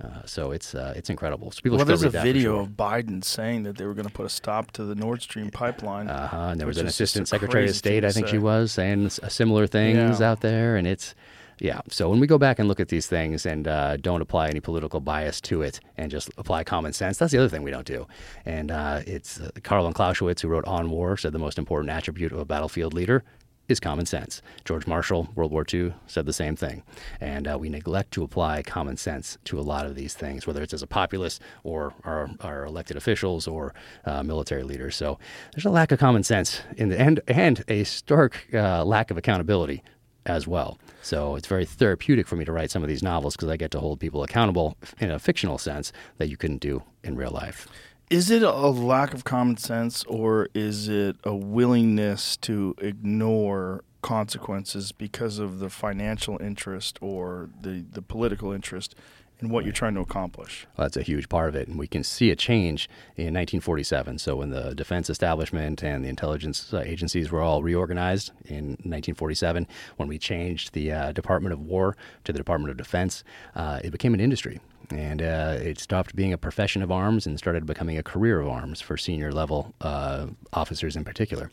Uh, 0.00 0.24
so 0.26 0.52
it's 0.52 0.76
uh, 0.76 0.92
it's 0.94 1.10
incredible. 1.10 1.50
So 1.50 1.60
people 1.62 1.76
Well, 1.78 1.84
there's 1.86 2.04
a 2.04 2.10
video 2.10 2.52
sure. 2.56 2.60
of 2.60 2.68
Biden 2.76 3.24
saying 3.24 3.64
that 3.64 3.76
they 3.78 3.84
were 3.84 3.94
going 3.94 4.06
to 4.06 4.12
put 4.12 4.26
a 4.26 4.28
stop 4.28 4.70
to 4.72 4.84
the 4.84 4.94
Nord 4.94 5.22
Stream 5.22 5.50
pipeline. 5.50 6.08
Uh-huh. 6.08 6.36
And 6.52 6.60
there 6.60 6.68
was 6.68 6.78
an 6.78 6.86
a 6.86 6.88
assistant 6.90 7.26
secretary 7.26 7.68
of 7.68 7.74
state, 7.74 8.04
I 8.04 8.12
think 8.12 8.28
she 8.28 8.38
was, 8.38 8.70
saying 8.70 9.06
s- 9.06 9.18
uh, 9.18 9.28
similar 9.28 9.66
things 9.66 10.20
Yeah. 10.20 10.30
out 10.30 10.40
there. 10.40 10.76
And 10.76 10.86
it's, 10.86 11.16
yeah. 11.60 11.80
So 11.88 12.08
when 12.08 12.20
we 12.20 12.26
go 12.26 12.38
back 12.38 12.58
and 12.58 12.68
look 12.68 12.80
at 12.80 12.88
these 12.88 13.06
things 13.06 13.46
and 13.46 13.66
uh, 13.66 13.96
don't 13.96 14.22
apply 14.22 14.48
any 14.48 14.60
political 14.60 15.00
bias 15.00 15.40
to 15.42 15.62
it 15.62 15.80
and 15.96 16.10
just 16.10 16.30
apply 16.38 16.64
common 16.64 16.92
sense, 16.92 17.18
that's 17.18 17.32
the 17.32 17.38
other 17.38 17.48
thing 17.48 17.62
we 17.62 17.70
don't 17.70 17.86
do. 17.86 18.06
And 18.44 18.70
uh, 18.70 19.02
it's 19.06 19.40
uh, 19.40 19.50
Karl 19.62 19.92
Clausewitz, 19.92 20.42
who 20.42 20.48
wrote 20.48 20.64
On 20.66 20.90
War, 20.90 21.16
said 21.16 21.32
the 21.32 21.38
most 21.38 21.58
important 21.58 21.90
attribute 21.90 22.32
of 22.32 22.38
a 22.38 22.44
battlefield 22.44 22.94
leader 22.94 23.24
is 23.68 23.78
common 23.80 24.06
sense. 24.06 24.40
George 24.64 24.86
Marshall, 24.86 25.28
World 25.34 25.52
War 25.52 25.64
II, 25.72 25.92
said 26.06 26.24
the 26.24 26.32
same 26.32 26.56
thing. 26.56 26.82
And 27.20 27.46
uh, 27.46 27.58
we 27.58 27.68
neglect 27.68 28.12
to 28.12 28.22
apply 28.24 28.62
common 28.62 28.96
sense 28.96 29.36
to 29.44 29.58
a 29.58 29.62
lot 29.62 29.84
of 29.84 29.94
these 29.94 30.14
things, 30.14 30.46
whether 30.46 30.62
it's 30.62 30.72
as 30.72 30.82
a 30.82 30.86
populace 30.86 31.38
or 31.64 31.92
our, 32.04 32.30
our 32.40 32.64
elected 32.64 32.96
officials 32.96 33.46
or 33.46 33.74
uh, 34.06 34.22
military 34.22 34.62
leaders. 34.62 34.96
So 34.96 35.18
there's 35.52 35.66
a 35.66 35.70
lack 35.70 35.92
of 35.92 35.98
common 35.98 36.22
sense 36.22 36.62
in 36.76 36.88
the 36.88 36.98
end 36.98 37.20
and 37.28 37.62
a 37.68 37.84
stark 37.84 38.46
uh, 38.54 38.84
lack 38.84 39.10
of 39.10 39.18
accountability 39.18 39.82
as 40.24 40.46
well. 40.46 40.78
So 41.02 41.36
it's 41.36 41.46
very 41.46 41.64
therapeutic 41.64 42.26
for 42.26 42.36
me 42.36 42.44
to 42.44 42.52
write 42.52 42.70
some 42.70 42.82
of 42.82 42.88
these 42.88 43.02
novels 43.02 43.36
because 43.36 43.48
I 43.48 43.56
get 43.56 43.70
to 43.72 43.80
hold 43.80 44.00
people 44.00 44.22
accountable 44.22 44.76
in 44.98 45.10
a 45.10 45.18
fictional 45.18 45.58
sense 45.58 45.92
that 46.18 46.28
you 46.28 46.36
couldn't 46.36 46.58
do 46.58 46.82
in 47.02 47.16
real 47.16 47.30
life. 47.30 47.68
Is 48.10 48.30
it 48.30 48.42
a 48.42 48.50
lack 48.50 49.12
of 49.12 49.24
common 49.24 49.58
sense 49.58 50.02
or 50.04 50.48
is 50.54 50.88
it 50.88 51.16
a 51.24 51.34
willingness 51.34 52.38
to 52.38 52.74
ignore 52.80 53.84
consequences 54.00 54.92
because 54.92 55.38
of 55.38 55.58
the 55.58 55.68
financial 55.68 56.40
interest 56.40 56.98
or 57.02 57.50
the, 57.60 57.84
the 57.90 58.00
political 58.00 58.52
interest 58.52 58.94
in 59.40 59.50
what 59.50 59.64
you're 59.64 59.72
trying 59.72 59.94
to 59.94 60.00
accomplish? 60.00 60.66
Well, 60.76 60.84
that's 60.84 60.96
a 60.96 61.02
huge 61.02 61.28
part 61.28 61.48
of 61.48 61.54
it. 61.54 61.68
And 61.68 61.78
we 61.78 61.86
can 61.86 62.02
see 62.02 62.30
a 62.30 62.36
change 62.36 62.88
in 63.16 63.34
1947. 63.34 64.18
So, 64.18 64.36
when 64.36 64.50
the 64.50 64.74
defense 64.74 65.10
establishment 65.10 65.82
and 65.82 66.04
the 66.04 66.08
intelligence 66.08 66.72
uh, 66.72 66.80
agencies 66.80 67.30
were 67.30 67.40
all 67.40 67.62
reorganized 67.62 68.32
in 68.44 68.70
1947, 68.84 69.66
when 69.96 70.08
we 70.08 70.18
changed 70.18 70.72
the 70.72 70.92
uh, 70.92 71.12
Department 71.12 71.52
of 71.52 71.60
War 71.60 71.96
to 72.24 72.32
the 72.32 72.38
Department 72.38 72.70
of 72.70 72.76
Defense, 72.76 73.24
uh, 73.54 73.80
it 73.82 73.90
became 73.90 74.14
an 74.14 74.20
industry. 74.20 74.60
And 74.90 75.20
uh, 75.20 75.56
it 75.60 75.78
stopped 75.78 76.16
being 76.16 76.32
a 76.32 76.38
profession 76.38 76.82
of 76.82 76.90
arms 76.90 77.26
and 77.26 77.38
started 77.38 77.66
becoming 77.66 77.98
a 77.98 78.02
career 78.02 78.40
of 78.40 78.48
arms 78.48 78.80
for 78.80 78.96
senior 78.96 79.30
level 79.32 79.74
uh, 79.80 80.28
officers 80.52 80.96
in 80.96 81.04
particular. 81.04 81.50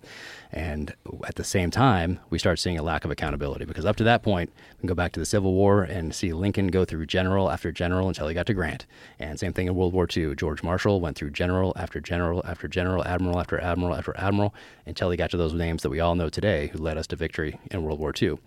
And 0.54 0.94
at 1.28 1.36
the 1.36 1.44
same 1.44 1.70
time, 1.70 2.20
we 2.30 2.40
start 2.40 2.60
seeing 2.60 2.80
a 2.80 2.84
lack 2.84 3.04
of 3.04 3.12
accountability 3.12 3.66
because 3.66 3.86
up 3.86 3.98
to 3.98 4.06
that 4.06 4.24
point, 4.24 4.52
we 4.78 4.80
can 4.82 4.88
go 4.88 4.96
back 4.96 5.12
to 5.14 5.20
the 5.20 5.26
Civil 5.26 5.54
War 5.54 5.84
and 5.84 6.16
see 6.16 6.32
Lincoln 6.32 6.68
go 6.68 6.86
through 6.86 7.06
general 7.08 7.52
after 7.52 7.74
general 7.74 8.08
until 8.08 8.28
he 8.28 8.34
got 8.34 8.46
to 8.46 8.54
Grant. 8.54 8.86
And 9.20 9.38
same 9.38 9.52
thing 9.52 9.68
in 9.68 9.76
World 9.76 9.94
War 9.94 10.08
II. 10.16 10.36
George 10.36 10.64
Marshall 10.64 11.02
went 11.02 11.18
through 11.18 11.32
general 11.32 11.74
after 11.76 12.00
general 12.00 12.42
after 12.46 12.70
general, 12.70 13.04
admiral 13.06 13.40
after 13.40 13.60
admiral 13.60 13.96
after 13.96 14.18
admiral 14.18 14.56
until 14.86 15.10
he 15.10 15.18
got 15.18 15.30
to 15.32 15.38
those 15.38 15.54
names 15.54 15.84
that 15.84 15.90
we 15.90 16.00
all 16.00 16.16
know 16.16 16.30
today 16.30 16.68
who 16.68 16.80
led 16.80 16.98
us 16.98 17.08
to 17.08 17.18
victory 17.18 17.60
in 17.70 17.84
World 17.84 18.00
War 18.00 18.14
II. 18.20 18.38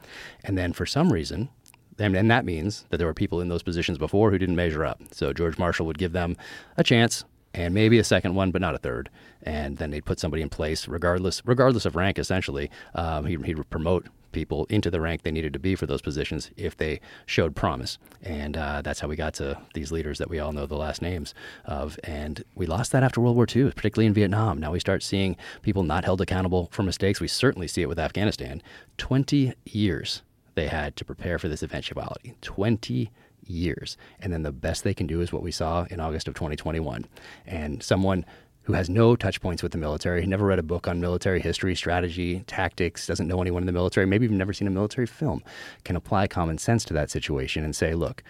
And 0.44 0.56
then 0.56 0.72
for 0.72 0.86
some 0.86 1.12
reason, 1.12 1.50
and, 1.98 2.16
and 2.16 2.30
that 2.30 2.44
means 2.44 2.84
that 2.90 2.98
there 2.98 3.06
were 3.06 3.14
people 3.14 3.40
in 3.40 3.48
those 3.48 3.62
positions 3.62 3.98
before 3.98 4.30
who 4.30 4.38
didn't 4.38 4.56
measure 4.56 4.84
up. 4.84 5.00
So 5.12 5.32
George 5.32 5.58
Marshall 5.58 5.86
would 5.86 5.98
give 5.98 6.12
them 6.12 6.36
a 6.76 6.84
chance 6.84 7.24
and 7.54 7.74
maybe 7.74 7.98
a 7.98 8.04
second 8.04 8.34
one, 8.34 8.50
but 8.50 8.60
not 8.60 8.74
a 8.74 8.78
third. 8.78 9.10
And 9.42 9.78
then 9.78 9.90
they'd 9.90 10.04
put 10.04 10.20
somebody 10.20 10.42
in 10.42 10.48
place, 10.48 10.86
regardless 10.86 11.42
regardless 11.44 11.86
of 11.86 11.96
rank. 11.96 12.18
Essentially, 12.18 12.70
um, 12.94 13.26
he, 13.26 13.36
he'd 13.36 13.68
promote 13.70 14.06
people 14.32 14.66
into 14.66 14.90
the 14.90 15.00
rank 15.00 15.22
they 15.22 15.30
needed 15.30 15.54
to 15.54 15.58
be 15.58 15.74
for 15.74 15.86
those 15.86 16.02
positions 16.02 16.50
if 16.56 16.76
they 16.76 17.00
showed 17.24 17.56
promise. 17.56 17.98
And 18.22 18.56
uh, 18.56 18.82
that's 18.82 19.00
how 19.00 19.08
we 19.08 19.16
got 19.16 19.34
to 19.34 19.58
these 19.74 19.90
leaders 19.90 20.18
that 20.18 20.28
we 20.28 20.38
all 20.38 20.52
know 20.52 20.66
the 20.66 20.76
last 20.76 21.00
names 21.00 21.34
of. 21.64 21.98
And 22.04 22.44
we 22.54 22.66
lost 22.66 22.92
that 22.92 23.02
after 23.02 23.20
World 23.20 23.36
War 23.36 23.46
II, 23.54 23.70
particularly 23.70 24.06
in 24.06 24.14
Vietnam. 24.14 24.58
Now 24.58 24.72
we 24.72 24.80
start 24.80 25.02
seeing 25.02 25.36
people 25.62 25.82
not 25.82 26.04
held 26.04 26.20
accountable 26.20 26.68
for 26.72 26.82
mistakes. 26.82 27.20
We 27.20 27.28
certainly 27.28 27.68
see 27.68 27.82
it 27.82 27.88
with 27.88 27.98
Afghanistan. 27.98 28.62
20 28.98 29.54
years 29.64 30.22
they 30.58 30.66
had 30.66 30.96
to 30.96 31.04
prepare 31.04 31.38
for 31.38 31.48
this 31.48 31.62
eventuality 31.62 32.34
20 32.40 33.10
years. 33.46 33.96
And 34.20 34.32
then 34.32 34.42
the 34.42 34.52
best 34.52 34.82
they 34.82 34.92
can 34.92 35.06
do 35.06 35.20
is 35.20 35.32
what 35.32 35.42
we 35.42 35.52
saw 35.52 35.86
in 35.88 36.00
August 36.00 36.26
of 36.26 36.34
2021. 36.34 37.06
And 37.46 37.80
someone 37.82 38.26
who 38.62 38.72
has 38.72 38.90
no 38.90 39.14
touch 39.14 39.40
points 39.40 39.62
with 39.62 39.72
the 39.72 39.78
military, 39.78 40.26
never 40.26 40.44
read 40.44 40.58
a 40.58 40.64
book 40.64 40.88
on 40.88 41.00
military 41.00 41.40
history, 41.40 41.74
strategy, 41.74 42.40
tactics, 42.46 43.06
doesn't 43.06 43.28
know 43.28 43.40
anyone 43.40 43.62
in 43.62 43.66
the 43.66 43.72
military, 43.72 44.04
maybe 44.04 44.24
even 44.24 44.36
never 44.36 44.52
seen 44.52 44.68
a 44.68 44.70
military 44.70 45.06
film, 45.06 45.42
can 45.84 45.96
apply 45.96 46.26
common 46.26 46.58
sense 46.58 46.84
to 46.84 46.92
that 46.92 47.08
situation 47.08 47.64
and 47.64 47.74
say, 47.74 47.94
look, 47.94 48.22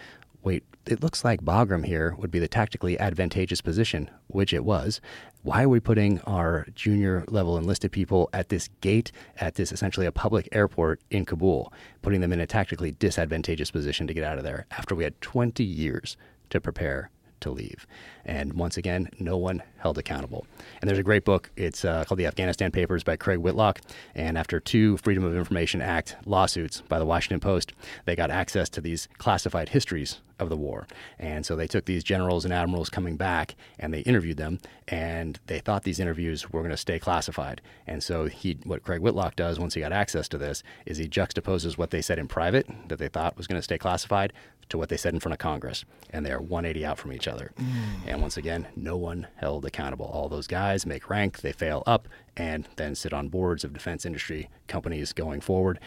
wait, 0.43 0.63
it 0.87 1.03
looks 1.03 1.25
like 1.25 1.41
Bagram 1.41 1.85
here 1.85 2.15
would 2.19 2.31
be 2.31 2.39
the 2.39 2.47
tactically 2.47 2.99
advantageous 2.99 3.61
position, 3.61 4.11
which 4.29 4.53
it 4.53 4.65
was. 4.65 5.01
Why 5.43 5.63
are 5.63 5.69
we 5.69 5.79
putting 5.79 6.21
our 6.23 6.67
junior 6.75 7.25
level 7.29 7.57
enlisted 7.57 7.93
people 7.93 8.29
at 8.33 8.49
this 8.49 8.69
gate, 8.81 9.13
at 9.39 9.55
this 9.55 9.71
essentially 9.71 10.05
a 10.05 10.13
public 10.13 10.49
airport 10.51 11.01
in 11.11 11.25
Kabul, 11.25 11.73
putting 12.03 12.21
them 12.21 12.33
in 12.33 12.41
a 12.41 12.47
tactically 12.47 12.91
disadvantageous 12.91 13.71
position 13.71 14.09
to 14.09 14.15
get 14.15 14.25
out 14.25 14.39
of 14.39 14.45
there 14.45 14.67
after 14.73 14.97
we 14.97 15.05
had 15.05 15.21
20 15.21 15.63
years 15.63 16.17
to 16.51 16.61
prepare 16.61 17.11
to 17.41 17.51
leave. 17.51 17.87
And 18.25 18.55
once 18.55 18.77
again, 18.77 19.11
no 19.21 19.37
one 19.37 19.63
held 19.79 19.97
accountable. 19.97 20.45
And 20.81 20.89
there's 20.89 20.99
a 20.99 21.05
great 21.05 21.25
book. 21.25 21.51
It's 21.57 21.85
uh, 21.85 22.05
called 22.05 22.19
The 22.19 22.27
Afghanistan 22.27 22.73
Papers 22.73 23.05
by 23.05 23.15
Craig 23.15 23.39
Whitlock. 23.39 23.81
And 24.17 24.37
after 24.37 24.59
two 24.59 24.97
Freedom 24.97 25.23
of 25.23 25.37
Information 25.37 25.81
Act 25.81 26.17
lawsuits 26.27 26.81
by 26.89 26.99
the 26.99 27.07
Washington 27.07 27.39
Post, 27.39 27.73
they 28.07 28.17
got 28.17 28.33
access 28.33 28.69
to 28.71 28.81
these 28.81 29.09
classified 29.19 29.69
histories 29.69 30.21
of 30.39 30.49
the 30.49 30.57
war. 30.57 30.87
And 31.19 31.45
so 31.45 31.57
they 31.57 31.67
took 31.67 31.85
these 31.85 32.05
generals 32.05 32.45
and 32.45 32.55
admirals 32.55 32.91
coming 32.91 33.17
back 33.17 33.55
and 33.79 33.93
they 33.93 34.01
interviewed 34.01 34.37
them. 34.37 34.61
And 34.87 35.39
they 35.47 35.59
thought 35.59 35.85
these 35.85 36.01
interviews 36.01 36.51
were 36.51 36.61
going 36.61 36.71
to 36.71 36.77
stay 36.77 36.99
classified. 36.99 37.61
And 37.87 38.03
so 38.03 38.27
he, 38.27 38.59
what 38.65 38.83
Craig 38.83 39.01
Whitlock 39.01 39.37
does 39.37 39.59
once 39.59 39.75
he 39.75 39.81
got 39.81 39.93
access 39.93 40.29
to 40.29 40.39
this 40.39 40.63
is 40.87 40.99
he 40.99 41.09
juxtaposes 41.09 41.77
what 41.77 41.91
they 41.91 42.03
said 42.03 42.19
in 42.19 42.29
private 42.29 42.67
that 42.89 42.99
they 42.99 43.09
thought 43.09 43.37
was 43.37 43.47
going 43.47 43.59
to 43.59 43.63
stay 43.63 43.79
classified 43.79 44.33
to 44.69 44.79
what 44.79 44.89
they 44.89 44.97
said 44.97 45.15
in 45.15 45.21
front 45.21 45.33
of 45.33 45.39
Congress. 45.39 45.85
And 46.11 46.25
they're 46.25 46.41
180 46.41 46.85
out 46.85 46.99
from 46.99 47.13
each 47.13 47.29
other. 47.29 47.53
Mm. 47.59 48.07
And 48.07 48.23
once 48.23 48.37
again, 48.37 48.69
no 48.77 48.97
one 48.97 49.27
held 49.37 49.65
accountable. 49.65 50.07
All 50.07 50.29
those 50.29 50.47
guys 50.47 50.87
make 50.87 51.09
rank, 51.09 51.41
they 51.41 51.53
fail 51.53 51.83
up, 51.87 52.09
and 52.37 52.69
then 52.77 52.95
sit 52.95 53.13
on 53.13 53.29
boards 53.29 53.65
of 53.65 53.73
defense 53.73 54.05
industry 54.05 54.51
companies 54.67 55.13
going 55.13 55.41
forward. 55.41 55.81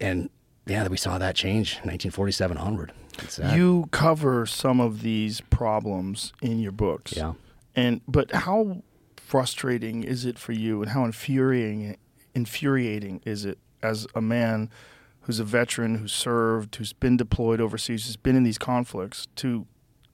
And 0.00 0.30
yeah, 0.66 0.86
we 0.88 0.96
saw 0.96 1.18
that 1.18 1.34
change 1.34 1.74
1947 1.76 2.56
onward. 2.56 2.92
You 3.54 3.88
cover 3.90 4.46
some 4.46 4.80
of 4.80 5.02
these 5.02 5.40
problems 5.40 6.32
in 6.42 6.58
your 6.58 6.72
books. 6.72 7.14
Yeah. 7.16 7.34
And 7.74 8.00
but 8.08 8.32
how 8.32 8.82
frustrating 9.16 10.04
is 10.04 10.24
it 10.24 10.38
for 10.38 10.52
you 10.52 10.82
and 10.82 10.90
how 10.92 11.04
infuriating 11.04 11.96
infuriating 12.34 13.20
is 13.24 13.44
it 13.44 13.58
as 13.82 14.06
a 14.14 14.20
man 14.20 14.70
who's 15.22 15.38
a 15.38 15.44
veteran, 15.44 15.96
who's 15.96 16.12
served, 16.12 16.76
who's 16.76 16.92
been 16.92 17.16
deployed 17.16 17.60
overseas, 17.60 18.06
who's 18.06 18.16
been 18.16 18.36
in 18.36 18.44
these 18.44 18.58
conflicts 18.58 19.28
to 19.36 19.66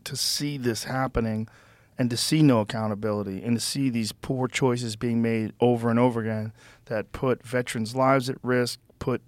to 0.04 0.16
see 0.16 0.58
this 0.58 0.84
happening 0.84 1.48
and 1.96 2.10
to 2.10 2.16
see 2.16 2.42
no 2.42 2.60
accountability 2.60 3.42
and 3.42 3.56
to 3.56 3.60
see 3.60 3.88
these 3.88 4.12
poor 4.12 4.48
choices 4.48 4.96
being 4.96 5.22
made 5.22 5.52
over 5.60 5.88
and 5.90 5.98
over 5.98 6.20
again 6.20 6.52
that 6.86 7.12
put 7.12 7.42
veterans' 7.42 7.94
lives 7.94 8.28
at 8.28 8.36
risk, 8.42 8.80
put 8.98 9.22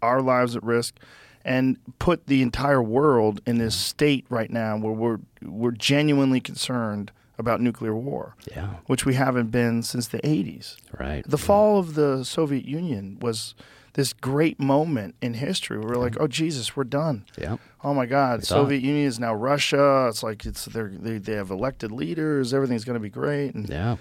our 0.00 0.22
lives 0.22 0.56
at 0.56 0.62
risk, 0.62 0.98
and 1.44 1.76
put 1.98 2.26
the 2.26 2.42
entire 2.42 2.82
world 2.82 3.40
in 3.46 3.58
this 3.58 3.74
state 3.74 4.24
right 4.28 4.50
now 4.50 4.76
where 4.76 4.92
we're 4.92 5.18
we're 5.42 5.72
genuinely 5.72 6.40
concerned 6.40 7.10
about 7.38 7.60
nuclear 7.60 7.94
war. 7.94 8.36
Yeah. 8.54 8.74
Which 8.86 9.04
we 9.04 9.14
haven't 9.14 9.50
been 9.50 9.82
since 9.82 10.06
the 10.08 10.18
80s. 10.18 10.76
Right. 10.98 11.24
The 11.26 11.38
fall 11.38 11.78
of 11.78 11.94
the 11.94 12.24
Soviet 12.24 12.64
Union 12.64 13.18
was 13.20 13.54
this 13.94 14.12
great 14.12 14.58
moment 14.58 15.16
in 15.20 15.34
history. 15.34 15.78
where 15.78 15.88
We're 15.88 15.96
like, 15.96 16.16
oh 16.20 16.26
Jesus, 16.26 16.76
we're 16.76 16.84
done. 16.84 17.24
Yeah. 17.36 17.56
Oh 17.84 17.92
my 17.92 18.06
God, 18.06 18.44
Soviet 18.44 18.82
Union 18.82 19.06
is 19.06 19.18
now 19.18 19.34
Russia. 19.34 20.06
It's 20.08 20.22
like 20.22 20.46
it's 20.46 20.64
they 20.66 21.18
they 21.18 21.34
have 21.34 21.50
elected 21.50 21.92
leaders. 21.92 22.54
Everything's 22.54 22.84
going 22.84 22.94
to 22.94 23.00
be 23.00 23.10
great. 23.10 23.54
And 23.54 23.68
yeah. 23.68 23.96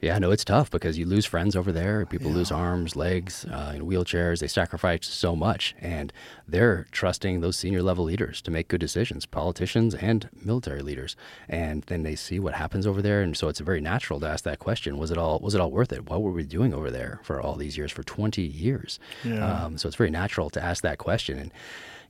Yeah, 0.00 0.18
no, 0.18 0.30
it's 0.30 0.44
tough 0.44 0.70
because 0.70 0.96
you 0.96 1.06
lose 1.06 1.26
friends 1.26 1.56
over 1.56 1.72
there. 1.72 2.06
People 2.06 2.30
yeah. 2.30 2.36
lose 2.36 2.52
arms, 2.52 2.94
legs, 2.94 3.44
uh, 3.46 3.72
in 3.74 3.82
wheelchairs. 3.82 4.38
They 4.38 4.46
sacrifice 4.46 5.06
so 5.06 5.34
much, 5.34 5.74
and 5.80 6.12
they're 6.46 6.86
trusting 6.92 7.40
those 7.40 7.56
senior 7.56 7.82
level 7.82 8.04
leaders 8.04 8.40
to 8.42 8.52
make 8.52 8.68
good 8.68 8.80
decisions, 8.80 9.26
politicians 9.26 9.96
and 9.96 10.28
military 10.40 10.82
leaders. 10.82 11.16
And 11.48 11.82
then 11.84 12.04
they 12.04 12.14
see 12.14 12.38
what 12.38 12.54
happens 12.54 12.86
over 12.86 13.02
there, 13.02 13.22
and 13.22 13.36
so 13.36 13.48
it's 13.48 13.58
very 13.58 13.80
natural 13.80 14.20
to 14.20 14.28
ask 14.28 14.44
that 14.44 14.60
question: 14.60 14.98
Was 14.98 15.10
it 15.10 15.18
all 15.18 15.40
was 15.40 15.56
it 15.56 15.60
all 15.60 15.70
worth 15.72 15.92
it? 15.92 16.08
What 16.08 16.22
were 16.22 16.32
we 16.32 16.44
doing 16.44 16.72
over 16.72 16.90
there 16.90 17.18
for 17.24 17.40
all 17.40 17.56
these 17.56 17.76
years, 17.76 17.90
for 17.90 18.04
twenty 18.04 18.42
years? 18.42 19.00
Yeah. 19.24 19.64
Um, 19.64 19.78
so 19.78 19.88
it's 19.88 19.96
very 19.96 20.10
natural 20.10 20.48
to 20.50 20.62
ask 20.62 20.82
that 20.84 20.98
question, 20.98 21.38
and 21.38 21.52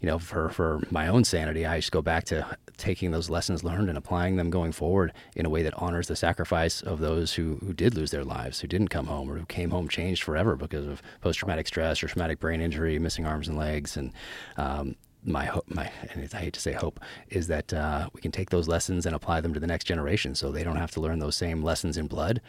you 0.00 0.06
know, 0.06 0.18
for, 0.18 0.48
for 0.50 0.80
my 0.90 1.08
own 1.08 1.24
sanity, 1.24 1.66
I 1.66 1.78
just 1.78 1.90
go 1.90 2.02
back 2.02 2.24
to 2.26 2.56
taking 2.76 3.10
those 3.10 3.28
lessons 3.28 3.64
learned 3.64 3.88
and 3.88 3.98
applying 3.98 4.36
them 4.36 4.48
going 4.48 4.70
forward 4.70 5.12
in 5.34 5.44
a 5.44 5.50
way 5.50 5.62
that 5.64 5.74
honors 5.74 6.06
the 6.06 6.14
sacrifice 6.14 6.80
of 6.82 7.00
those 7.00 7.34
who, 7.34 7.56
who 7.56 7.72
did 7.72 7.94
lose 7.94 8.12
their 8.12 8.24
lives, 8.24 8.60
who 8.60 8.68
didn't 8.68 8.88
come 8.88 9.06
home, 9.06 9.28
or 9.28 9.38
who 9.38 9.46
came 9.46 9.70
home 9.70 9.88
changed 9.88 10.22
forever 10.22 10.54
because 10.54 10.86
of 10.86 11.02
post 11.20 11.40
traumatic 11.40 11.66
stress 11.66 12.02
or 12.02 12.06
traumatic 12.06 12.38
brain 12.38 12.60
injury, 12.60 12.98
missing 13.00 13.26
arms 13.26 13.48
and 13.48 13.58
legs. 13.58 13.96
And 13.96 14.12
um, 14.56 14.94
my 15.24 15.46
hope, 15.46 15.64
my 15.68 15.90
and 16.12 16.28
I 16.32 16.38
hate 16.38 16.54
to 16.54 16.60
say 16.60 16.72
hope, 16.72 17.00
is 17.28 17.48
that 17.48 17.72
uh, 17.72 18.08
we 18.12 18.20
can 18.20 18.30
take 18.30 18.50
those 18.50 18.68
lessons 18.68 19.04
and 19.04 19.16
apply 19.16 19.40
them 19.40 19.52
to 19.54 19.60
the 19.60 19.66
next 19.66 19.84
generation, 19.84 20.36
so 20.36 20.52
they 20.52 20.62
don't 20.62 20.76
have 20.76 20.92
to 20.92 21.00
learn 21.00 21.18
those 21.18 21.36
same 21.36 21.62
lessons 21.62 21.96
in 21.96 22.06
blood. 22.06 22.40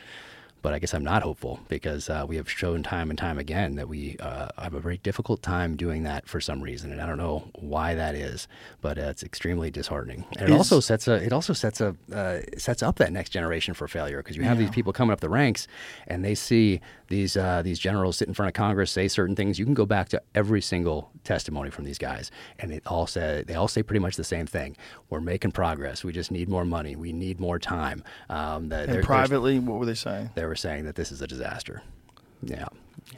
But 0.62 0.74
I 0.74 0.80
guess 0.80 0.94
I'm 0.94 1.04
not 1.04 1.24
hopeful 1.24 1.60
because 1.70 2.10
uh, 2.10 2.26
we 2.28 2.36
have 2.36 2.50
shown 2.50 2.84
time 2.84 3.10
and 3.10 3.18
time 3.18 3.38
again 3.38 3.76
that 3.76 3.88
we 3.88 4.18
uh, 4.20 4.50
have 4.58 4.74
a 4.74 4.80
very 4.80 4.98
difficult 4.98 5.42
time 5.42 5.76
doing 5.76 6.04
that 6.04 6.28
for 6.28 6.42
some 6.42 6.62
reason, 6.62 6.92
and 6.92 7.02
I 7.02 7.06
don't 7.06 7.18
know 7.18 7.50
why 7.56 7.96
that 7.96 8.16
is, 8.16 8.48
but 8.82 8.98
uh, 8.98 9.04
it's 9.04 9.24
extremely 9.24 9.72
disheartening. 9.72 10.26
And 10.38 10.50
it 10.50 10.56
also 10.56 10.80
sets 10.80 11.08
a 11.08 11.14
it 11.14 11.34
also 11.34 11.54
sets 11.54 11.82
a 11.82 11.96
uh, 12.14 12.42
sets 12.58 12.84
up 12.84 12.98
that 12.98 13.12
next 13.12 13.30
generation 13.30 13.74
for 13.74 13.88
failure 13.88 14.18
because 14.18 14.36
you 14.36 14.44
have 14.44 14.60
yeah. 14.60 14.66
these 14.66 14.76
people 14.76 14.94
coming 14.94 15.14
up 15.14 15.20
the 15.20 15.30
ranks, 15.30 15.68
and 16.08 16.24
they 16.24 16.36
see 16.36 16.82
these 17.08 17.36
uh, 17.38 17.62
these 17.62 17.80
generals 17.80 18.18
sit 18.18 18.28
in 18.28 18.34
front 18.34 18.48
of 18.48 18.54
Congress 18.54 18.92
say 18.92 19.08
certain 19.08 19.36
things. 19.36 19.60
You 19.60 19.66
can 19.66 19.74
go 19.74 19.86
back 19.86 20.10
to 20.10 20.22
every 20.36 20.62
single 20.62 21.12
testimony 21.24 21.70
from 21.70 21.86
these 21.86 21.98
guys, 21.98 22.32
and 22.60 22.72
they 22.72 22.82
all 22.86 23.08
say 23.08 23.44
they 23.46 23.56
all 23.56 23.68
say 23.68 23.84
pretty 23.84 24.00
much 24.00 24.16
the 24.16 24.24
same 24.24 24.46
thing. 24.46 24.76
We're 25.10 25.22
making 25.22 25.52
progress. 25.52 26.04
We 26.04 26.14
just 26.14 26.32
need 26.32 26.50
more 26.50 26.66
money. 26.66 26.96
We 26.96 27.14
need 27.14 27.40
more 27.40 27.60
time. 27.60 28.04
Um, 28.30 28.70
the, 28.70 28.90
and 28.90 29.04
privately, 29.04 29.60
what 29.60 29.80
were 29.80 29.86
they 29.86 29.94
saying? 29.96 30.32
Were 30.50 30.56
saying 30.56 30.86
that 30.86 30.96
this 30.96 31.12
is 31.12 31.22
a 31.22 31.28
disaster. 31.28 31.82
Yeah. 32.42 32.68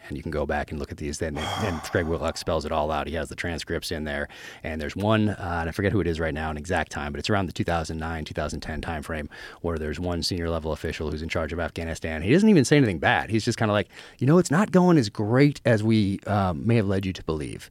And 0.08 0.18
you 0.18 0.24
can 0.24 0.32
go 0.32 0.46
back 0.46 0.72
and 0.72 0.80
look 0.80 0.92
at 0.92 0.98
these. 0.98 1.20
Then, 1.20 1.38
and 1.38 1.82
Craig 1.84 2.06
Whitlock 2.06 2.38
spells 2.38 2.66
it 2.66 2.72
all 2.72 2.92
out. 2.92 3.08
He 3.08 3.16
has 3.16 3.30
the 3.30 3.36
transcripts 3.36 3.92
in 3.92 4.04
there. 4.04 4.28
And 4.64 4.82
there's 4.82 4.96
one, 4.96 5.30
uh, 5.30 5.58
and 5.62 5.70
I 5.70 5.72
forget 5.72 5.92
who 5.92 6.02
it 6.02 6.08
is 6.08 6.20
right 6.20 6.34
now, 6.34 6.50
an 6.50 6.58
exact 6.58 6.92
time, 6.92 7.12
but 7.12 7.20
it's 7.20 7.30
around 7.30 7.48
the 7.48 7.54
2009, 7.54 8.26
2010 8.26 8.82
timeframe 8.82 9.28
where 9.62 9.78
there's 9.78 10.00
one 10.00 10.24
senior 10.24 10.50
level 10.50 10.72
official 10.72 11.12
who's 11.12 11.22
in 11.22 11.30
charge 11.30 11.54
of 11.54 11.60
Afghanistan. 11.60 12.22
He 12.22 12.32
doesn't 12.32 12.50
even 12.50 12.66
say 12.66 12.78
anything 12.78 13.00
bad. 13.00 13.30
He's 13.30 13.46
just 13.46 13.58
kind 13.58 13.72
of 13.72 13.74
like, 13.74 13.90
you 14.20 14.28
know, 14.28 14.38
it's 14.38 14.52
not 14.52 14.72
going 14.72 14.98
as 14.98 15.10
great 15.10 15.62
as 15.66 15.84
we 15.84 16.20
uh, 16.28 16.54
may 16.56 16.76
have 16.76 16.88
led 16.88 17.06
you 17.06 17.14
to 17.14 17.24
believe 17.24 17.70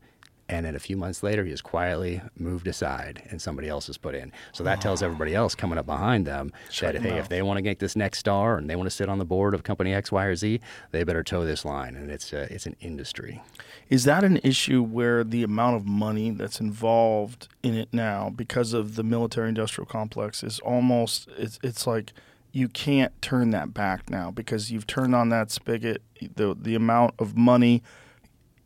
And 0.51 0.67
then 0.67 0.75
a 0.75 0.81
few 0.81 0.97
months 0.97 1.23
later, 1.23 1.45
he 1.45 1.53
is 1.53 1.63
quietly 1.63 2.21
moved 2.37 2.67
aside 2.67 3.23
and 3.31 3.41
somebody 3.41 3.69
else 3.69 3.89
is 3.89 3.97
put 3.97 4.17
in. 4.17 4.33
So 4.53 4.65
that 4.65 4.81
tells 4.81 5.01
everybody 5.01 5.33
else 5.33 5.55
coming 5.55 5.79
up 5.79 5.87
behind 5.87 6.27
them 6.27 6.53
Shut 6.71 6.95
that 6.95 7.03
hey, 7.03 7.19
if 7.19 7.29
they 7.29 7.41
want 7.41 7.59
to 7.59 7.63
get 7.63 7.79
this 7.79 7.95
next 7.95 8.19
star 8.19 8.59
and 8.59 8.69
they 8.69 8.75
want 8.75 8.89
to 8.89 8.95
sit 8.95 9.09
on 9.09 9.19
the 9.19 9.25
board 9.25 9.55
of 9.55 9.63
company 9.63 9.95
X, 9.95 10.11
Y, 10.11 10.25
or 10.25 10.35
Z, 10.35 10.61
they 10.91 11.05
better 11.05 11.23
toe 11.23 11.45
this 11.45 11.65
line. 11.65 11.95
And 11.95 12.11
it's, 12.11 12.33
uh, 12.33 12.49
it's 12.51 12.67
an 12.67 12.75
industry. 12.81 13.41
Is 13.89 14.03
that 14.05 14.25
an 14.25 14.39
issue 14.43 14.83
where 14.83 15.23
the 15.23 15.45
amount 15.45 15.77
of 15.77 15.87
money 15.87 16.31
that's 16.31 16.59
involved 16.61 17.47
in 17.63 17.75
it 17.75 17.89
now 17.93 18.31
because 18.31 18.73
of 18.73 18.97
the 18.97 19.05
military 19.05 19.49
industrial 19.49 19.87
complex 19.87 20.43
is 20.43 20.59
almost 20.61 21.29
it's 21.37 21.59
it's 21.63 21.87
like 21.87 22.13
you 22.53 22.69
can't 22.69 23.21
turn 23.23 23.51
that 23.51 23.73
back 23.75 24.09
now 24.09 24.31
because 24.31 24.71
you've 24.71 24.87
turned 24.87 25.15
on 25.15 25.29
that 25.31 25.51
spigot 25.51 26.03
the 26.37 26.57
the 26.59 26.75
amount 26.75 27.15
of 27.19 27.37
money 27.37 27.83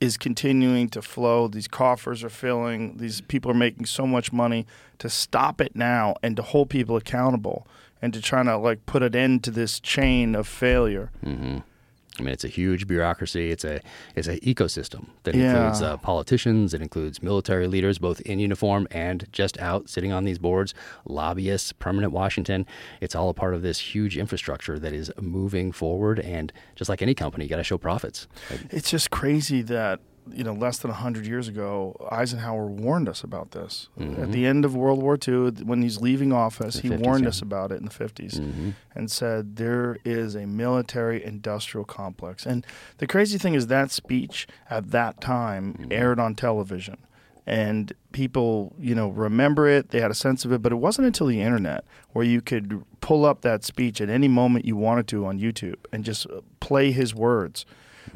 is 0.04 0.16
continuing 0.16 0.88
to 0.90 1.02
flow. 1.02 1.48
These 1.48 1.68
coffers 1.68 2.22
are 2.22 2.28
filling. 2.30 2.98
These 2.98 3.22
people 3.22 3.50
are 3.50 3.54
making 3.54 3.86
so 3.86 4.06
much 4.06 4.32
money 4.32 4.66
to 4.98 5.08
stop 5.08 5.60
it 5.60 5.74
now 5.74 6.14
and 6.22 6.36
to 6.36 6.42
hold 6.42 6.70
people 6.70 6.96
accountable 6.96 7.66
and 8.02 8.12
to 8.12 8.20
try 8.20 8.42
to 8.42 8.56
like 8.58 8.84
put 8.86 9.02
an 9.02 9.16
end 9.16 9.42
to 9.44 9.50
this 9.50 9.80
chain 9.80 10.34
of 10.34 10.46
failure. 10.46 11.10
Hmm 11.22 11.58
I 12.18 12.22
mean, 12.22 12.32
it's 12.32 12.44
a 12.44 12.48
huge 12.48 12.86
bureaucracy. 12.86 13.50
It's 13.50 13.64
a 13.64 13.80
it's 14.14 14.28
an 14.28 14.38
ecosystem 14.38 15.08
that 15.24 15.34
Yeah. 15.34 15.50
includes 15.56 15.82
uh, 15.82 15.96
politicians. 15.96 16.72
It 16.72 16.80
includes 16.80 17.22
military 17.22 17.66
leaders, 17.66 17.98
both 17.98 18.20
in 18.20 18.38
uniform 18.38 18.86
and 18.92 19.26
just 19.32 19.58
out 19.58 19.88
sitting 19.88 20.12
on 20.12 20.22
these 20.24 20.38
boards, 20.38 20.74
lobbyists, 21.06 21.72
permanent 21.72 22.12
Washington. 22.12 22.66
It's 23.00 23.16
all 23.16 23.30
a 23.30 23.34
part 23.34 23.52
of 23.54 23.62
this 23.62 23.78
huge 23.80 24.16
infrastructure 24.16 24.78
that 24.78 24.92
is 24.92 25.10
moving 25.20 25.72
forward. 25.72 26.20
And 26.20 26.52
just 26.76 26.88
like 26.88 27.02
any 27.02 27.14
company, 27.14 27.44
you 27.46 27.50
got 27.50 27.56
to 27.56 27.64
show 27.64 27.78
profits. 27.78 28.28
It's 28.70 28.90
just 28.90 29.10
crazy 29.10 29.62
that 29.62 29.98
you 30.32 30.42
know 30.44 30.52
less 30.54 30.78
than 30.78 30.90
hundred 30.90 31.26
years 31.26 31.48
ago, 31.48 31.94
Eisenhower 32.10 32.66
warned 32.66 33.08
us 33.08 33.22
about 33.22 33.50
this. 33.52 33.88
At 34.00 34.32
the 34.32 34.46
end 34.46 34.64
of 34.64 34.74
World 34.74 35.02
War 35.02 35.18
II, 35.26 35.50
when 35.64 35.82
he's 35.82 36.00
leaving 36.00 36.32
office, 36.32 36.76
Mm-hmm. 36.78 36.88
He 36.88 36.94
50s, 36.96 37.04
warned 37.06 37.22
yeah. 37.24 37.28
us 37.28 37.42
about 37.42 37.72
it 37.72 37.76
in 37.80 37.84
the 37.84 37.90
50s 37.90 38.40
Mhm. 38.40 38.74
and 38.94 39.10
said 39.10 39.56
there 39.56 39.98
is 40.04 40.34
a 40.34 40.46
military-industrial 40.46 41.84
complex. 41.84 42.46
And 42.46 42.66
the 42.98 43.06
crazy 43.06 43.38
thing 43.38 43.54
is 43.54 43.66
that 43.68 43.90
speech 43.90 44.46
at 44.70 44.90
that 44.90 45.20
time 45.20 45.74
Mm-hmm. 45.74 45.92
aired 45.92 46.18
on 46.20 46.34
television. 46.34 46.96
And 47.46 47.92
people, 48.12 48.74
you 48.78 48.94
know, 48.94 49.08
remember 49.10 49.68
it. 49.68 49.90
They 49.90 50.00
had 50.00 50.10
a 50.10 50.14
sense 50.14 50.46
of 50.46 50.52
it, 50.52 50.62
but 50.62 50.72
it 50.72 50.76
wasn't 50.76 51.06
until 51.06 51.26
the 51.26 51.42
internet 51.42 51.84
where 52.14 52.24
you 52.24 52.40
could 52.40 52.82
pull 53.02 53.26
up 53.26 53.42
that 53.42 53.64
speech 53.64 54.00
at 54.00 54.08
any 54.08 54.28
moment 54.28 54.64
you 54.64 54.76
wanted 54.76 55.06
to 55.08 55.26
on 55.26 55.38
YouTube 55.38 55.76
and 55.92 56.04
just 56.04 56.26
uh, 56.30 56.40
play 56.60 56.90
his 56.90 57.14
words 57.14 57.66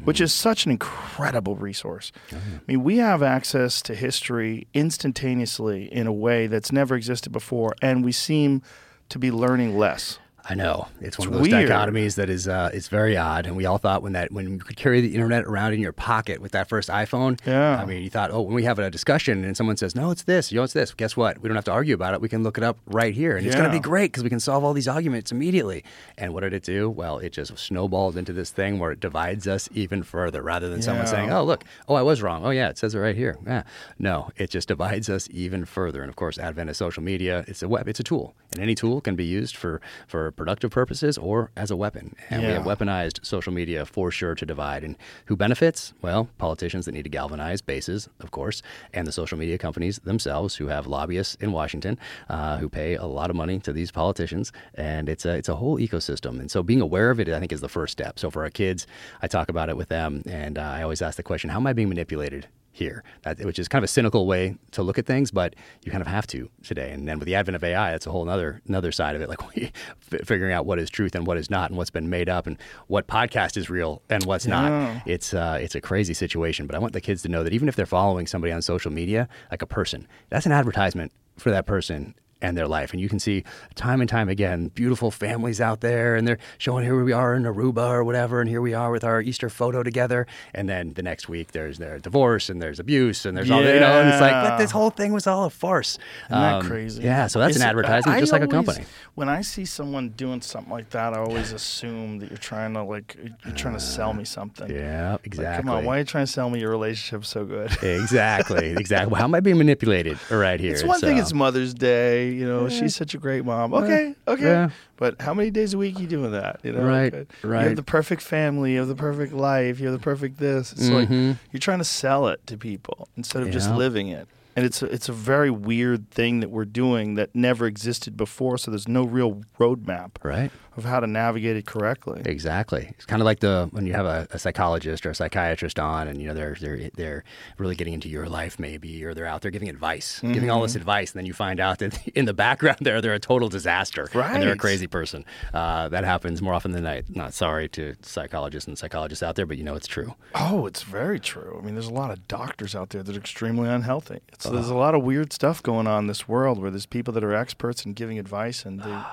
which 0.03 0.21
is 0.21 0.33
such 0.33 0.65
an 0.65 0.71
incredible 0.71 1.55
resource. 1.55 2.11
I 2.31 2.35
mean, 2.67 2.83
we 2.83 2.97
have 2.97 3.23
access 3.23 3.81
to 3.83 3.95
history 3.95 4.67
instantaneously 4.73 5.85
in 5.91 6.07
a 6.07 6.13
way 6.13 6.47
that's 6.47 6.71
never 6.71 6.95
existed 6.95 7.31
before, 7.31 7.75
and 7.81 8.03
we 8.03 8.11
seem 8.11 8.61
to 9.09 9.19
be 9.19 9.31
learning 9.31 9.77
less. 9.77 10.19
I 10.47 10.55
know 10.55 10.87
it's 11.01 11.19
one 11.19 11.27
It's 11.27 11.37
of 11.37 11.43
those 11.43 11.51
weird. 11.51 11.69
dichotomies 11.69 12.15
that 12.15 12.29
is 12.29 12.47
uh, 12.47 12.71
it's 12.73 12.87
very 12.87 13.17
odd, 13.17 13.45
and 13.45 13.55
we 13.55 13.65
all 13.65 13.77
thought 13.77 14.01
when 14.01 14.13
that 14.13 14.31
when 14.31 14.49
you 14.49 14.57
could 14.59 14.77
carry 14.77 15.01
the 15.01 15.13
internet 15.13 15.43
around 15.45 15.73
in 15.73 15.79
your 15.79 15.91
pocket 15.91 16.41
with 16.41 16.53
that 16.53 16.67
first 16.67 16.89
iPhone. 16.89 17.39
Yeah. 17.45 17.77
I 17.79 17.85
mean, 17.85 18.01
you 18.01 18.09
thought, 18.09 18.31
oh, 18.31 18.41
when 18.41 18.55
we 18.55 18.63
have 18.63 18.79
a 18.79 18.89
discussion 18.89 19.43
and 19.43 19.55
someone 19.55 19.77
says, 19.77 19.95
no, 19.95 20.11
it's 20.11 20.23
this, 20.23 20.51
you 20.51 20.57
know, 20.57 20.63
it's 20.63 20.73
this. 20.73 20.93
Guess 20.93 21.15
what? 21.15 21.41
We 21.41 21.49
don't 21.49 21.55
have 21.55 21.65
to 21.65 21.71
argue 21.71 21.93
about 21.93 22.13
it. 22.13 22.21
We 22.21 22.29
can 22.29 22.41
look 22.43 22.57
it 22.57 22.63
up 22.63 22.77
right 22.87 23.13
here, 23.13 23.37
and 23.37 23.45
it's 23.45 23.55
going 23.55 23.67
to 23.67 23.71
be 23.71 23.79
great 23.79 24.11
because 24.11 24.23
we 24.23 24.29
can 24.29 24.39
solve 24.39 24.63
all 24.63 24.73
these 24.73 24.87
arguments 24.87 25.31
immediately. 25.31 25.83
And 26.17 26.33
what 26.33 26.41
did 26.41 26.53
it 26.53 26.63
do? 26.63 26.89
Well, 26.89 27.19
it 27.19 27.31
just 27.31 27.55
snowballed 27.57 28.17
into 28.17 28.33
this 28.33 28.49
thing 28.49 28.79
where 28.79 28.91
it 28.91 28.99
divides 28.99 29.47
us 29.47 29.69
even 29.73 30.03
further, 30.03 30.41
rather 30.41 30.69
than 30.69 30.81
someone 30.81 31.05
saying, 31.05 31.31
oh, 31.31 31.43
look, 31.43 31.63
oh, 31.87 31.95
I 31.95 32.01
was 32.01 32.21
wrong. 32.21 32.45
Oh, 32.45 32.49
yeah, 32.49 32.69
it 32.69 32.77
says 32.77 32.95
it 32.95 32.99
right 32.99 33.15
here. 33.15 33.37
Yeah, 33.45 33.63
no, 33.99 34.31
it 34.37 34.49
just 34.49 34.69
divides 34.69 35.09
us 35.09 35.27
even 35.31 35.65
further. 35.65 36.01
And 36.01 36.09
of 36.09 36.15
course, 36.15 36.39
advent 36.39 36.69
of 36.69 36.75
social 36.77 37.03
media, 37.03 37.45
it's 37.47 37.61
a 37.61 37.67
web, 37.67 37.87
it's 37.87 37.99
a 37.99 38.03
tool, 38.03 38.33
and 38.53 38.61
any 38.61 38.73
tool 38.73 39.01
can 39.01 39.15
be 39.15 39.25
used 39.25 39.55
for 39.55 39.79
for 40.07 40.28
productive 40.31 40.71
purposes 40.71 41.17
or 41.17 41.51
as 41.55 41.71
a 41.71 41.75
weapon. 41.75 42.15
And 42.29 42.41
we 42.41 42.49
have 42.49 42.63
weaponized 42.63 43.25
social 43.25 43.53
media 43.53 43.85
for 43.85 44.11
sure 44.11 44.35
to 44.35 44.45
divide. 44.45 44.83
And 44.83 44.95
who 45.25 45.35
benefits? 45.35 45.93
Well, 46.01 46.29
politicians 46.37 46.85
that 46.85 46.93
need 46.93 47.03
to 47.03 47.09
galvanize 47.09 47.61
bases, 47.61 48.09
of 48.19 48.31
course, 48.31 48.61
and 48.93 49.07
the 49.07 49.11
social 49.11 49.37
media 49.37 49.57
companies 49.57 49.99
themselves 49.99 50.55
who 50.55 50.67
have 50.67 50.87
lobbyists 50.87 51.35
in 51.35 51.51
Washington 51.51 51.97
uh, 52.29 52.57
who 52.57 52.69
pay 52.69 52.95
a 52.95 53.05
lot 53.05 53.29
of 53.29 53.35
money 53.35 53.59
to 53.59 53.73
these 53.73 53.91
politicians. 53.91 54.51
And 54.75 55.09
it's 55.09 55.25
a, 55.25 55.35
it's 55.35 55.49
a 55.49 55.55
whole 55.55 55.77
ecosystem. 55.77 56.39
And 56.39 56.49
so 56.51 56.63
being 56.63 56.81
aware 56.81 57.09
of 57.09 57.19
it, 57.19 57.29
I 57.29 57.39
think, 57.39 57.51
is 57.51 57.61
the 57.61 57.69
first 57.69 57.91
step. 57.91 58.19
So 58.19 58.29
for 58.29 58.43
our 58.43 58.49
kids, 58.49 58.87
I 59.21 59.27
talk 59.27 59.49
about 59.49 59.69
it 59.69 59.77
with 59.77 59.89
them. 59.89 60.23
And 60.25 60.57
uh, 60.57 60.61
I 60.61 60.83
always 60.83 61.01
ask 61.01 61.17
the 61.17 61.23
question, 61.23 61.49
how 61.49 61.57
am 61.57 61.67
I 61.67 61.73
being 61.73 61.89
manipulated? 61.89 62.47
Here, 62.79 63.03
that, 63.23 63.43
which 63.43 63.59
is 63.59 63.67
kind 63.67 63.79
of 63.83 63.83
a 63.83 63.91
cynical 63.91 64.25
way 64.25 64.55
to 64.71 64.83
look 64.83 64.97
at 64.97 65.05
things, 65.05 65.31
but 65.31 65.53
you 65.83 65.91
kind 65.91 66.01
of 66.01 66.07
have 66.07 66.25
to 66.27 66.49
today. 66.63 66.91
And 66.91 67.05
then 67.07 67.19
with 67.19 67.25
the 67.25 67.35
advent 67.35 67.57
of 67.57 67.63
AI, 67.63 67.91
that's 67.91 68.07
a 68.07 68.11
whole 68.11 68.27
other 68.29 68.61
another 68.69 68.93
side 68.93 69.17
of 69.17 69.21
it, 69.21 69.27
like 69.27 69.43
we, 69.55 69.71
f- 70.13 70.25
figuring 70.25 70.53
out 70.53 70.65
what 70.65 70.79
is 70.79 70.89
truth 70.89 71.13
and 71.13 71.27
what 71.27 71.37
is 71.37 71.49
not, 71.49 71.69
and 71.69 71.77
what's 71.77 71.89
been 71.89 72.09
made 72.09 72.29
up, 72.29 72.47
and 72.47 72.57
what 72.87 73.05
podcast 73.07 73.57
is 73.57 73.69
real 73.69 74.01
and 74.09 74.23
what's 74.23 74.45
Yeah. 74.45 74.61
not. 74.69 75.01
It's 75.05 75.33
uh, 75.33 75.59
it's 75.61 75.75
a 75.75 75.81
crazy 75.81 76.13
situation. 76.13 76.67
But 76.67 76.75
I 76.75 76.79
want 76.79 76.93
the 76.93 77.01
kids 77.01 77.21
to 77.23 77.29
know 77.29 77.43
that 77.43 77.51
even 77.53 77.67
if 77.67 77.75
they're 77.75 77.85
following 77.85 78.25
somebody 78.27 78.53
on 78.53 78.61
social 78.61 78.91
media, 78.91 79.27
like 79.51 79.61
a 79.61 79.67
person, 79.67 80.07
that's 80.29 80.45
an 80.45 80.53
advertisement 80.53 81.11
for 81.37 81.51
that 81.51 81.65
person 81.65 82.15
and 82.41 82.57
their 82.57 82.67
life. 82.67 82.91
And 82.91 83.01
you 83.01 83.09
can 83.09 83.19
see 83.19 83.43
time 83.75 83.99
and 84.01 84.09
time 84.09 84.29
again 84.29 84.67
beautiful 84.69 85.11
families 85.11 85.59
out 85.59 85.81
there, 85.81 86.15
and 86.15 86.27
they're 86.27 86.37
showing 86.57 86.83
here 86.85 87.03
we 87.03 87.11
are 87.11 87.35
in 87.35 87.43
Aruba 87.43 87.89
or 87.89 88.03
whatever, 88.03 88.39
and 88.41 88.49
here 88.49 88.61
we 88.61 88.73
are 88.73 88.91
with 88.91 89.03
our 89.03 89.21
Easter 89.21 89.49
photo 89.49 89.83
together. 89.83 90.25
And 90.53 90.69
then 90.69 90.93
the 90.93 91.03
next 91.03 91.27
week 91.29 91.51
there's 91.51 91.77
their 91.77 91.99
divorce 91.99 92.49
and 92.49 92.61
there's 92.61 92.79
abuse 92.79 93.25
and 93.25 93.35
there's 93.37 93.51
all 93.51 93.61
the, 93.61 93.73
you 93.73 93.79
know, 93.79 93.99
and 93.99 94.09
it's 94.09 94.21
like, 94.21 94.31
but 94.31 94.57
this 94.57 94.71
whole 94.71 94.89
thing 94.89 95.11
was 95.13 95.27
all 95.27 95.45
a 95.45 95.49
farce. 95.49 95.97
Isn't 96.27 96.39
that 96.41 96.53
Um, 96.61 96.65
crazy? 96.67 97.03
Yeah, 97.03 97.27
so 97.27 97.39
that's 97.39 97.55
Is 97.55 97.61
an 97.61 97.67
advertisement, 97.67 98.19
just 98.19 98.31
like 98.31 98.41
a 98.41 98.47
company. 98.47 98.85
When 99.15 99.27
I 99.29 99.41
see 99.41 99.65
someone 99.65 100.09
doing 100.09 100.41
something 100.41 100.71
like 100.71 100.89
that, 100.91 101.13
I 101.13 101.17
always 101.19 101.51
assume 101.51 102.19
that 102.19 102.29
you're 102.29 102.37
trying 102.37 102.73
to 102.75 102.83
like 102.83 103.17
you're 103.45 103.55
trying 103.55 103.73
to 103.73 103.79
sell 103.79 104.13
me 104.13 104.23
something. 104.23 104.69
Yeah, 104.71 105.13
Like, 105.13 105.27
exactly. 105.27 105.63
come 105.67 105.75
on, 105.77 105.85
why 105.85 105.95
are 105.97 105.99
you 105.99 106.05
trying 106.05 106.25
to 106.25 106.31
sell 106.31 106.49
me 106.49 106.59
your 106.59 106.71
relationship 106.71 107.25
so 107.25 107.43
good? 107.45 107.71
exactly, 107.83 108.69
exactly. 108.71 109.11
Well, 109.11 109.19
how 109.19 109.25
am 109.25 109.35
I 109.35 109.39
being 109.39 109.57
manipulated 109.57 110.17
right 110.31 110.59
here? 110.65 110.73
It's 110.73 110.83
one 110.83 110.99
thing. 110.99 111.17
It's 111.17 111.33
Mother's 111.33 111.73
Day. 111.73 112.28
You 112.33 112.45
know, 112.47 112.69
she's 112.69 112.95
such 112.95 113.13
a 113.13 113.17
great 113.17 113.45
mom. 113.45 113.73
Okay, 113.73 114.15
okay. 114.27 114.43
yeah. 114.43 114.69
But 114.97 115.21
how 115.21 115.33
many 115.33 115.49
days 115.51 115.73
a 115.73 115.77
week 115.77 115.99
you 115.99 116.07
doing 116.07 116.31
that? 116.31 116.59
You 116.63 116.73
know, 116.73 116.83
Right, 116.83 117.13
Like, 117.13 117.27
You 117.43 117.49
have 117.51 117.75
the 117.75 117.83
perfect 117.83 118.21
family. 118.21 118.73
You 118.73 118.79
have 118.79 118.87
the 118.87 118.95
perfect 118.95 119.33
life. 119.33 119.79
You 119.79 119.87
have 119.87 119.93
the 119.97 120.03
perfect 120.03 120.37
this. 120.39 120.71
It's 120.73 120.89
like 120.89 121.09
Mhm. 121.09 121.37
you're 121.51 121.59
trying 121.59 121.77
to 121.79 121.83
sell 121.85 122.27
it 122.27 122.45
to 122.47 122.57
people 122.57 123.07
instead 123.15 123.43
of 123.43 123.51
just 123.51 123.69
living 123.77 124.07
it. 124.09 124.27
And 124.55 124.65
it's 124.65 124.81
a, 124.81 124.87
it's 124.87 125.07
a 125.07 125.13
very 125.13 125.49
weird 125.51 126.09
thing 126.11 126.41
that 126.41 126.49
we're 126.49 126.65
doing 126.65 127.15
that 127.15 127.33
never 127.33 127.65
existed 127.65 128.17
before. 128.17 128.57
So 128.57 128.71
there's 128.71 128.89
no 128.89 129.03
real 129.05 129.41
roadmap 129.57 130.11
right. 130.23 130.51
Of 130.79 130.85
how 130.85 130.99
to 130.99 131.05
navigate 131.07 131.55
it 131.55 131.65
correctly. 131.67 132.21
Exactly. 132.25 132.87
It's 132.95 133.05
kind 133.05 133.21
of 133.21 133.25
like 133.25 133.39
the 133.41 133.67
when 133.71 133.85
you 133.85 133.93
have 133.93 134.05
a, 134.07 134.27
a 134.31 134.39
psychologist 134.39 135.05
or 135.05 135.11
a 135.11 135.15
psychiatrist 135.15 135.77
on, 135.79 136.07
and 136.07 136.19
you 136.21 136.27
know 136.27 136.33
they're 136.33 136.55
they're 136.59 136.89
they're 136.95 137.23
really 137.59 137.75
getting 137.75 137.93
into 137.93 138.09
your 138.09 138.27
life 138.27 138.57
maybe, 138.59 139.03
or 139.05 139.13
they're 139.13 139.25
out 139.27 139.41
there 139.43 139.51
giving 139.51 139.69
advice, 139.69 140.19
giving 140.21 140.49
all 140.49 140.61
this 140.63 140.71
Mm-hmm. 140.71 140.79
advice, 140.81 141.11
and 141.11 141.19
then 141.19 141.25
you 141.25 141.33
find 141.33 141.59
out 141.59 141.77
that 141.79 142.07
in 142.15 142.25
the 142.25 142.33
background 142.33 142.77
there 142.81 143.01
they're 143.01 143.13
a 143.13 143.19
total 143.19 143.49
disaster, 143.49 144.07
and 144.13 144.41
they're 144.41 144.53
a 144.53 144.57
crazy 144.57 144.87
person. 144.87 145.25
Uh, 145.53 145.89
that 145.89 146.03
happens 146.03 146.41
more 146.41 146.53
often 146.53 146.71
than 146.71 146.83
not. 146.83 147.03
Not 147.09 147.33
sorry 147.33 147.67
to 147.69 147.95
psychologists 148.01 148.67
and 148.67 148.77
psychologists 148.77 149.21
out 149.21 149.35
there, 149.35 149.45
but 149.45 149.57
you 149.57 149.63
know 149.63 149.75
it's 149.75 149.87
true. 149.87 150.15
Oh, 150.33 150.65
it's 150.65 150.83
very 150.83 151.19
true. 151.19 151.59
I 151.61 151.65
mean, 151.65 151.75
there's 151.75 151.87
a 151.87 151.93
lot 151.93 152.11
of 152.11 152.27
doctors 152.27 152.75
out 152.75 152.89
there 152.91 153.03
that 153.03 153.15
are 153.15 153.19
extremely 153.19 153.67
unhealthy. 153.69 154.19
It's, 154.29 154.45
There's 154.45 154.69
a 154.69 154.75
lot 154.75 154.95
of 154.95 155.03
weird 155.03 155.33
stuff 155.33 155.61
going 155.61 155.87
on 155.87 156.03
in 156.05 156.07
this 156.07 156.27
world 156.27 156.59
where 156.61 156.71
there's 156.71 156.85
people 156.85 157.13
that 157.13 157.23
are 157.23 157.33
experts 157.33 157.85
in 157.85 157.93
giving 157.93 158.17
advice, 158.17 158.65
and 158.65 158.79
they. 158.81 158.91
I 158.91 159.05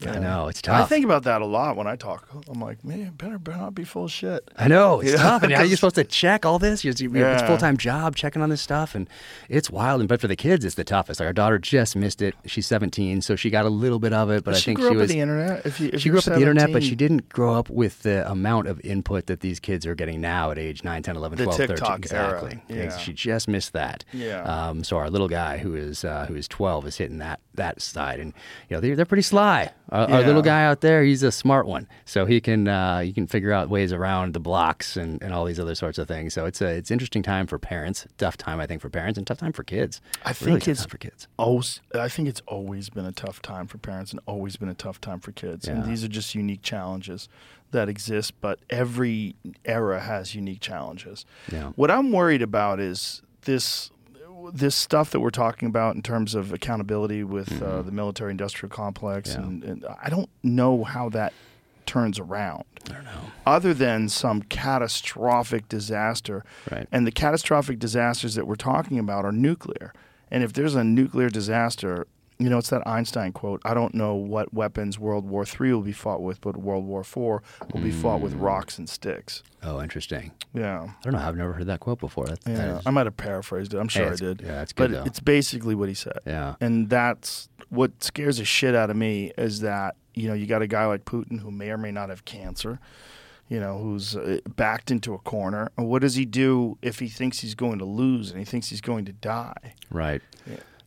Yeah. 0.00 0.18
know 0.18 0.48
it's 0.48 0.62
tough. 0.62 0.80
I 0.80 0.84
think 0.88 1.04
about 1.04 1.24
that 1.24 1.42
a 1.42 1.46
lot 1.46 1.76
when 1.76 1.86
I 1.86 1.96
talk. 1.96 2.28
I'm 2.48 2.60
like, 2.60 2.84
man, 2.84 3.10
better, 3.16 3.38
better 3.38 3.58
not 3.58 3.74
be 3.74 3.84
full 3.84 4.04
of 4.04 4.10
shit. 4.12 4.48
I 4.56 4.68
know 4.68 5.00
it's 5.00 5.10
Yeah, 5.12 5.16
tough, 5.18 5.42
and 5.42 5.52
how 5.52 5.60
are 5.62 5.64
you 5.64 5.76
supposed 5.80 5.96
to 5.96 6.04
check 6.04 6.46
all 6.46 6.58
this? 6.58 6.84
You, 6.84 6.92
you, 6.96 7.08
It's 7.10 7.16
Yeah. 7.16 7.44
a 7.44 7.46
full 7.46 7.58
time 7.58 7.76
job 7.76 8.14
checking 8.16 8.40
on 8.42 8.48
this 8.50 8.60
stuff, 8.60 8.94
and 8.94 9.08
it's 9.48 9.70
wild. 9.70 10.00
And 10.00 10.08
but 10.08 10.20
for 10.20 10.28
the 10.28 10.36
kids, 10.36 10.64
it's 10.64 10.76
the 10.76 10.84
toughest. 10.84 11.20
Like 11.20 11.26
our 11.26 11.32
daughter 11.32 11.58
just 11.58 11.96
missed 11.96 12.22
it. 12.22 12.34
She's 12.46 12.66
17, 12.66 13.22
so 13.22 13.34
she 13.36 13.50
got 13.50 13.64
a 13.64 13.68
little 13.70 13.98
bit 13.98 14.12
of 14.12 14.30
it, 14.30 14.44
but 14.44 14.54
I 14.54 14.58
she 14.58 14.64
think 14.66 14.78
grew 14.78 14.86
she 14.88 14.90
up 14.90 14.94
was. 14.94 15.00
with 15.02 15.10
the 15.10 15.20
internet. 15.20 15.66
If 15.66 15.80
you, 15.80 15.90
if 15.92 16.00
she 16.00 16.08
grew 16.10 16.18
up 16.18 16.24
with 16.26 16.34
the 16.34 16.40
internet, 16.40 16.72
but 16.72 16.82
she 16.82 16.94
didn't 16.94 17.28
grow 17.28 17.54
up 17.54 17.68
with 17.68 18.02
the 18.02 18.30
amount 18.30 18.68
of 18.68 18.80
input 18.82 19.26
that 19.26 19.40
these 19.40 19.58
kids 19.60 19.86
are 19.86 19.94
getting 19.94 20.20
now 20.20 20.50
at 20.50 20.58
age 20.58 20.84
9, 20.84 21.02
10, 21.02 21.16
11, 21.16 21.38
The 21.38 21.44
12, 21.44 21.56
13. 21.58 21.76
TikTok 21.76 21.88
era. 21.90 21.98
Exactly. 21.98 22.62
Yeah. 22.68 22.96
She 22.98 23.12
just 23.12 23.48
missed 23.48 23.72
that. 23.72 24.04
Yeah. 24.12 24.42
Um, 24.42 24.84
so 24.84 24.96
our 24.96 25.10
little 25.10 25.28
guy, 25.28 25.58
who 25.58 25.74
is 25.74 26.04
uh, 26.04 26.26
who 26.26 26.34
is 26.34 26.46
12, 26.48 26.86
is 26.86 26.96
hitting 26.96 27.18
that 27.18 27.40
that 27.58 27.80
side, 27.80 28.18
and 28.18 28.32
you 28.68 28.76
know 28.76 28.80
they're, 28.80 28.96
they're 28.96 29.04
pretty 29.04 29.22
sly. 29.22 29.70
Our, 29.90 30.10
our 30.10 30.22
little 30.22 30.42
guy 30.42 30.64
out 30.64 30.80
there, 30.80 31.02
he's 31.02 31.22
a 31.22 31.30
smart 31.30 31.66
one, 31.66 31.86
so 32.04 32.26
he 32.26 32.40
can 32.40 32.66
uh, 32.66 33.00
he 33.00 33.12
can 33.12 33.26
figure 33.26 33.52
out 33.52 33.68
ways 33.68 33.92
around 33.92 34.34
the 34.34 34.40
blocks 34.40 34.96
and, 34.96 35.22
and 35.22 35.32
all 35.32 35.44
these 35.44 35.60
other 35.60 35.74
sorts 35.74 35.98
of 35.98 36.08
things. 36.08 36.34
So 36.34 36.46
it's 36.46 36.60
a 36.60 36.68
it's 36.68 36.90
interesting 36.90 37.22
time 37.22 37.46
for 37.46 37.58
parents, 37.58 38.06
tough 38.16 38.36
time 38.36 38.58
I 38.60 38.66
think 38.66 38.80
for 38.80 38.90
parents, 38.90 39.18
and 39.18 39.26
tough 39.26 39.38
time 39.38 39.52
for 39.52 39.62
kids. 39.62 40.00
I 40.24 40.32
think 40.32 40.60
tough 40.60 40.68
it's 40.68 40.84
for 40.86 40.98
kids. 40.98 41.28
always, 41.38 41.80
I 41.94 42.08
think 42.08 42.28
it's 42.28 42.42
always 42.46 42.88
been 42.90 43.06
a 43.06 43.12
tough 43.12 43.42
time 43.42 43.66
for 43.66 43.78
parents 43.78 44.10
and 44.10 44.20
always 44.26 44.56
been 44.56 44.68
a 44.68 44.74
tough 44.74 45.00
time 45.00 45.20
for 45.20 45.32
kids. 45.32 45.68
And 45.68 45.84
these 45.84 46.02
are 46.02 46.08
just 46.08 46.34
unique 46.34 46.62
challenges 46.62 47.28
that 47.70 47.88
exist, 47.88 48.40
but 48.40 48.58
every 48.70 49.36
era 49.64 50.00
has 50.00 50.34
unique 50.34 50.60
challenges. 50.60 51.26
Yeah. 51.52 51.72
What 51.76 51.90
I'm 51.90 52.12
worried 52.12 52.42
about 52.42 52.80
is 52.80 53.22
this 53.42 53.90
this 54.52 54.74
stuff 54.74 55.10
that 55.10 55.20
we're 55.20 55.30
talking 55.30 55.68
about 55.68 55.94
in 55.96 56.02
terms 56.02 56.34
of 56.34 56.52
accountability 56.52 57.22
with 57.24 57.62
uh, 57.62 57.82
the 57.82 57.92
military 57.92 58.30
industrial 58.30 58.70
complex, 58.70 59.30
Mm-hmm. 59.30 59.40
Yeah. 59.40 59.46
and, 59.48 59.64
and 59.64 59.86
I 60.02 60.08
don't 60.10 60.28
know 60.42 60.84
how 60.84 61.08
that 61.10 61.32
turns 61.86 62.18
around. 62.18 62.64
I 62.90 62.92
don't 62.94 63.04
know. 63.04 63.20
Other 63.46 63.72
than 63.74 64.08
some 64.08 64.42
catastrophic 64.42 65.68
disaster, 65.68 66.44
Right. 66.70 66.86
and 66.92 67.06
the 67.06 67.12
catastrophic 67.12 67.78
disasters 67.78 68.34
that 68.34 68.46
we're 68.46 68.54
talking 68.56 68.98
about 68.98 69.24
are 69.24 69.32
nuclear. 69.32 69.92
And 70.30 70.42
if 70.44 70.52
there's 70.52 70.74
a 70.74 70.84
nuclear 70.84 71.30
disaster, 71.30 72.06
you 72.38 72.48
know, 72.48 72.58
it's 72.58 72.70
that 72.70 72.86
Einstein 72.86 73.32
quote 73.32 73.60
I 73.64 73.74
don't 73.74 73.94
know 73.94 74.14
what 74.14 74.54
weapons 74.54 74.98
World 74.98 75.24
War 75.24 75.44
III 75.44 75.72
will 75.74 75.80
be 75.82 75.92
fought 75.92 76.22
with, 76.22 76.40
but 76.40 76.56
World 76.56 76.84
War 76.84 77.00
IV 77.00 77.16
will 77.16 77.80
be 77.82 77.90
fought 77.90 78.20
Mm. 78.20 78.22
with 78.22 78.34
rocks 78.34 78.78
and 78.78 78.88
sticks. 78.88 79.42
Oh, 79.62 79.82
interesting. 79.82 80.30
Yeah. 80.54 80.82
I 80.82 81.02
don't 81.02 81.14
know. 81.14 81.18
I've 81.18 81.36
never 81.36 81.52
heard 81.52 81.66
that 81.66 81.80
quote 81.80 81.98
before. 81.98 82.26
That, 82.26 82.40
that 82.44 82.50
Yeah, 82.56 82.78
is- 82.78 82.86
I 82.86 82.90
might 82.90 83.06
have 83.06 83.16
paraphrased 83.16 83.74
it. 83.74 83.78
I'm 83.78 83.88
sure 83.88 84.12
I 84.12 84.14
did. 84.14 84.40
yeah, 84.44 84.62
it's 84.62 84.72
but 84.72 84.90
good, 84.90 84.98
though. 85.00 85.04
it's 85.04 85.20
basically 85.20 85.74
what 85.74 85.88
he 85.88 85.94
said. 85.94 86.18
Yeah. 86.24 86.54
And 86.60 86.88
that's 86.88 87.48
what 87.70 88.02
scares 88.04 88.38
the 88.38 88.44
shit 88.44 88.74
out 88.74 88.88
of 88.90 88.96
me 88.96 89.32
is 89.36 89.60
that 89.60 89.96
you 90.14 90.26
know 90.28 90.34
you 90.34 90.46
got 90.46 90.62
a 90.62 90.66
guy 90.66 90.86
like 90.86 91.04
Putin 91.04 91.40
who 91.40 91.50
may 91.50 91.70
or 91.70 91.76
may 91.78 91.90
not 91.92 92.08
have 92.08 92.24
cancer, 92.24 92.78
you 93.48 93.58
know, 93.60 93.78
who's 93.78 94.14
uh, 94.16 94.38
backed 94.56 94.90
into 94.90 95.12
a 95.14 95.18
corner. 95.18 95.70
And 95.76 95.88
what 95.88 96.02
does 96.02 96.14
he 96.14 96.24
do 96.24 96.78
if 96.82 96.98
he 97.00 97.08
thinks 97.08 97.40
he's 97.40 97.54
going 97.56 97.78
to 97.78 97.84
lose 97.84 98.30
and 98.30 98.38
he 98.38 98.44
thinks 98.44 98.68
he's 98.68 98.80
going 98.80 99.04
to 99.06 99.12
die? 99.12 99.74
Right. 99.90 100.22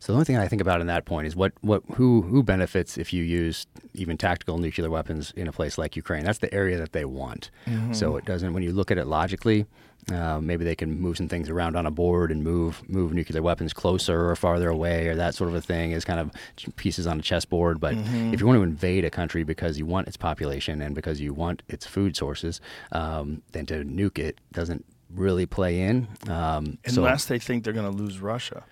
So 0.02 0.12
the 0.12 0.14
only 0.16 0.24
thing 0.24 0.36
I 0.36 0.48
think 0.48 0.60
about 0.60 0.80
in 0.80 0.88
that 0.88 1.04
point 1.04 1.28
is 1.28 1.36
what, 1.36 1.52
what 1.60 1.84
who 1.94 2.22
who 2.22 2.42
benefits 2.42 2.98
if 2.98 3.12
you 3.12 3.22
use 3.22 3.68
even 3.94 4.18
tactical 4.18 4.58
nuclear 4.58 4.90
weapons 4.90 5.32
in 5.36 5.46
a 5.46 5.52
place 5.52 5.78
like 5.78 5.94
Ukraine. 5.94 6.24
That's 6.24 6.40
the 6.40 6.52
area 6.52 6.76
that 6.78 6.90
they 6.92 7.04
want. 7.04 7.52
Mm-hmm. 7.66 7.92
So 7.92 8.16
it 8.16 8.24
doesn't. 8.24 8.52
When 8.52 8.64
you 8.64 8.72
look 8.72 8.90
at 8.90 8.98
it 8.98 9.06
logically, 9.06 9.64
uh, 10.12 10.40
maybe 10.40 10.64
they 10.64 10.74
can 10.74 11.00
move 11.00 11.18
some 11.18 11.28
things 11.28 11.48
around 11.48 11.76
on 11.76 11.86
a 11.86 11.92
board 11.92 12.32
and 12.32 12.42
move 12.42 12.82
move 12.88 13.14
nuclear 13.14 13.42
weapons 13.42 13.72
closer 13.72 14.28
or 14.28 14.34
farther 14.34 14.68
away 14.68 15.06
or 15.06 15.14
that 15.14 15.36
sort 15.36 15.48
of 15.50 15.54
a 15.54 15.60
thing 15.60 15.92
is 15.92 16.04
kind 16.04 16.18
of 16.18 16.32
pieces 16.74 17.06
on 17.06 17.20
a 17.20 17.22
chessboard. 17.22 17.78
But 17.78 17.94
Mm-hmm. 17.94 18.34
if 18.34 18.40
you 18.40 18.46
want 18.48 18.56
to 18.58 18.64
invade 18.64 19.04
a 19.04 19.10
country 19.10 19.44
because 19.44 19.78
you 19.78 19.86
want 19.86 20.08
its 20.08 20.16
population 20.16 20.82
and 20.82 20.96
because 20.96 21.20
you 21.20 21.32
want 21.32 21.62
its 21.68 21.86
food 21.86 22.16
sources, 22.16 22.60
um, 22.90 23.42
then 23.52 23.66
to 23.66 23.84
nuke 23.84 24.18
it 24.18 24.40
doesn't 24.52 24.84
really 25.14 25.46
play 25.46 25.78
in. 25.80 26.08
Um, 26.28 26.78
so- 26.88 27.04
Unless 27.04 27.26
they 27.26 27.38
think 27.38 27.62
they're 27.62 27.72
going 27.72 27.88
to 27.88 27.96
lose 28.04 28.18
Russia. 28.18 28.64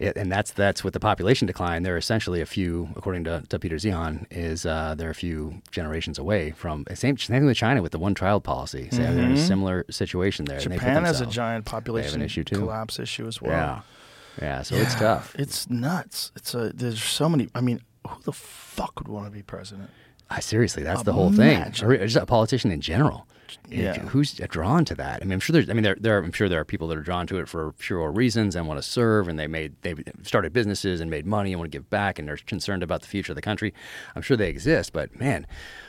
And 0.00 0.32
that's 0.32 0.52
that's 0.52 0.82
with 0.82 0.94
the 0.94 1.00
population 1.00 1.46
decline. 1.46 1.82
They're 1.82 1.98
essentially 1.98 2.40
a 2.40 2.46
few, 2.46 2.88
according 2.96 3.24
to, 3.24 3.42
to 3.50 3.58
Peter 3.58 3.76
Zeihan, 3.76 4.26
is 4.30 4.64
uh, 4.64 4.94
they're 4.96 5.10
a 5.10 5.14
few 5.14 5.60
generations 5.70 6.18
away 6.18 6.52
from 6.52 6.86
same 6.94 7.18
same 7.18 7.36
thing 7.40 7.46
with 7.46 7.56
China 7.58 7.82
with 7.82 7.92
the 7.92 7.98
one 7.98 8.14
child 8.14 8.42
policy. 8.42 8.88
So 8.90 8.98
they're 8.98 9.10
in 9.24 9.32
a 9.32 9.36
similar 9.36 9.84
situation 9.90 10.46
there. 10.46 10.56
and 10.58 10.64
they 10.64 10.78
put 10.78 10.84
Mm-hmm. 10.86 10.94
Japan 10.94 11.04
has 11.04 11.20
a 11.20 11.26
giant 11.26 11.66
population 11.66 12.22
issue, 12.22 12.44
too. 12.44 12.60
collapse 12.60 12.98
issue 12.98 13.26
as 13.26 13.42
well. 13.42 13.52
Yeah, 13.52 13.80
yeah. 14.40 14.62
So 14.62 14.76
it's 14.76 14.94
tough. 14.94 15.34
It's 15.38 15.68
nuts. 15.68 16.32
It's 16.34 16.54
a 16.54 16.72
there's 16.74 17.02
so 17.02 17.28
many. 17.28 17.48
I 17.54 17.60
mean, 17.60 17.82
who 18.08 18.22
the 18.22 18.32
fuck 18.32 18.98
would 19.00 19.08
want 19.08 19.26
to 19.26 19.30
be 19.30 19.42
president? 19.42 19.90
I, 20.30 20.40
seriously, 20.40 20.82
that's 20.82 21.02
the 21.02 21.12
whole 21.12 21.30
thing. 21.32 21.60
Or 21.82 21.96
just 22.06 22.16
a 22.16 22.24
politician 22.24 22.70
in 22.70 22.80
general. 22.80 23.26
Yeah. 23.68 23.98
Who's 24.00 24.32
drawn 24.34 24.84
to 24.86 24.94
that? 24.96 25.22
I 25.22 25.24
mean, 25.24 25.32
I'm 25.32 25.40
sure 25.40 25.52
there's. 25.52 25.68
I 25.70 25.72
mean, 25.72 25.82
there, 25.82 25.96
there. 26.00 26.18
I'm 26.18 26.32
sure 26.32 26.48
there 26.48 26.60
are 26.60 26.64
people 26.64 26.88
that 26.88 26.98
are 26.98 27.02
drawn 27.02 27.26
to 27.28 27.38
it 27.38 27.48
for 27.48 27.72
pure 27.72 28.10
reasons 28.10 28.56
and 28.56 28.66
want 28.66 28.78
to 28.78 28.88
serve, 28.88 29.28
and 29.28 29.38
they 29.38 29.46
made 29.46 29.74
they 29.82 29.94
started 30.22 30.52
businesses 30.52 31.00
and 31.00 31.10
made 31.10 31.26
money 31.26 31.52
and 31.52 31.60
want 31.60 31.70
to 31.70 31.76
give 31.78 31.88
back, 31.90 32.18
and 32.18 32.26
they're 32.28 32.36
concerned 32.36 32.82
about 32.82 33.02
the 33.02 33.08
future 33.08 33.32
of 33.32 33.36
the 33.36 33.42
country. 33.42 33.72
I'm 34.14 34.22
sure 34.22 34.36
they 34.36 34.48
exist, 34.48 34.92
but 34.92 35.18
man, 35.18 35.46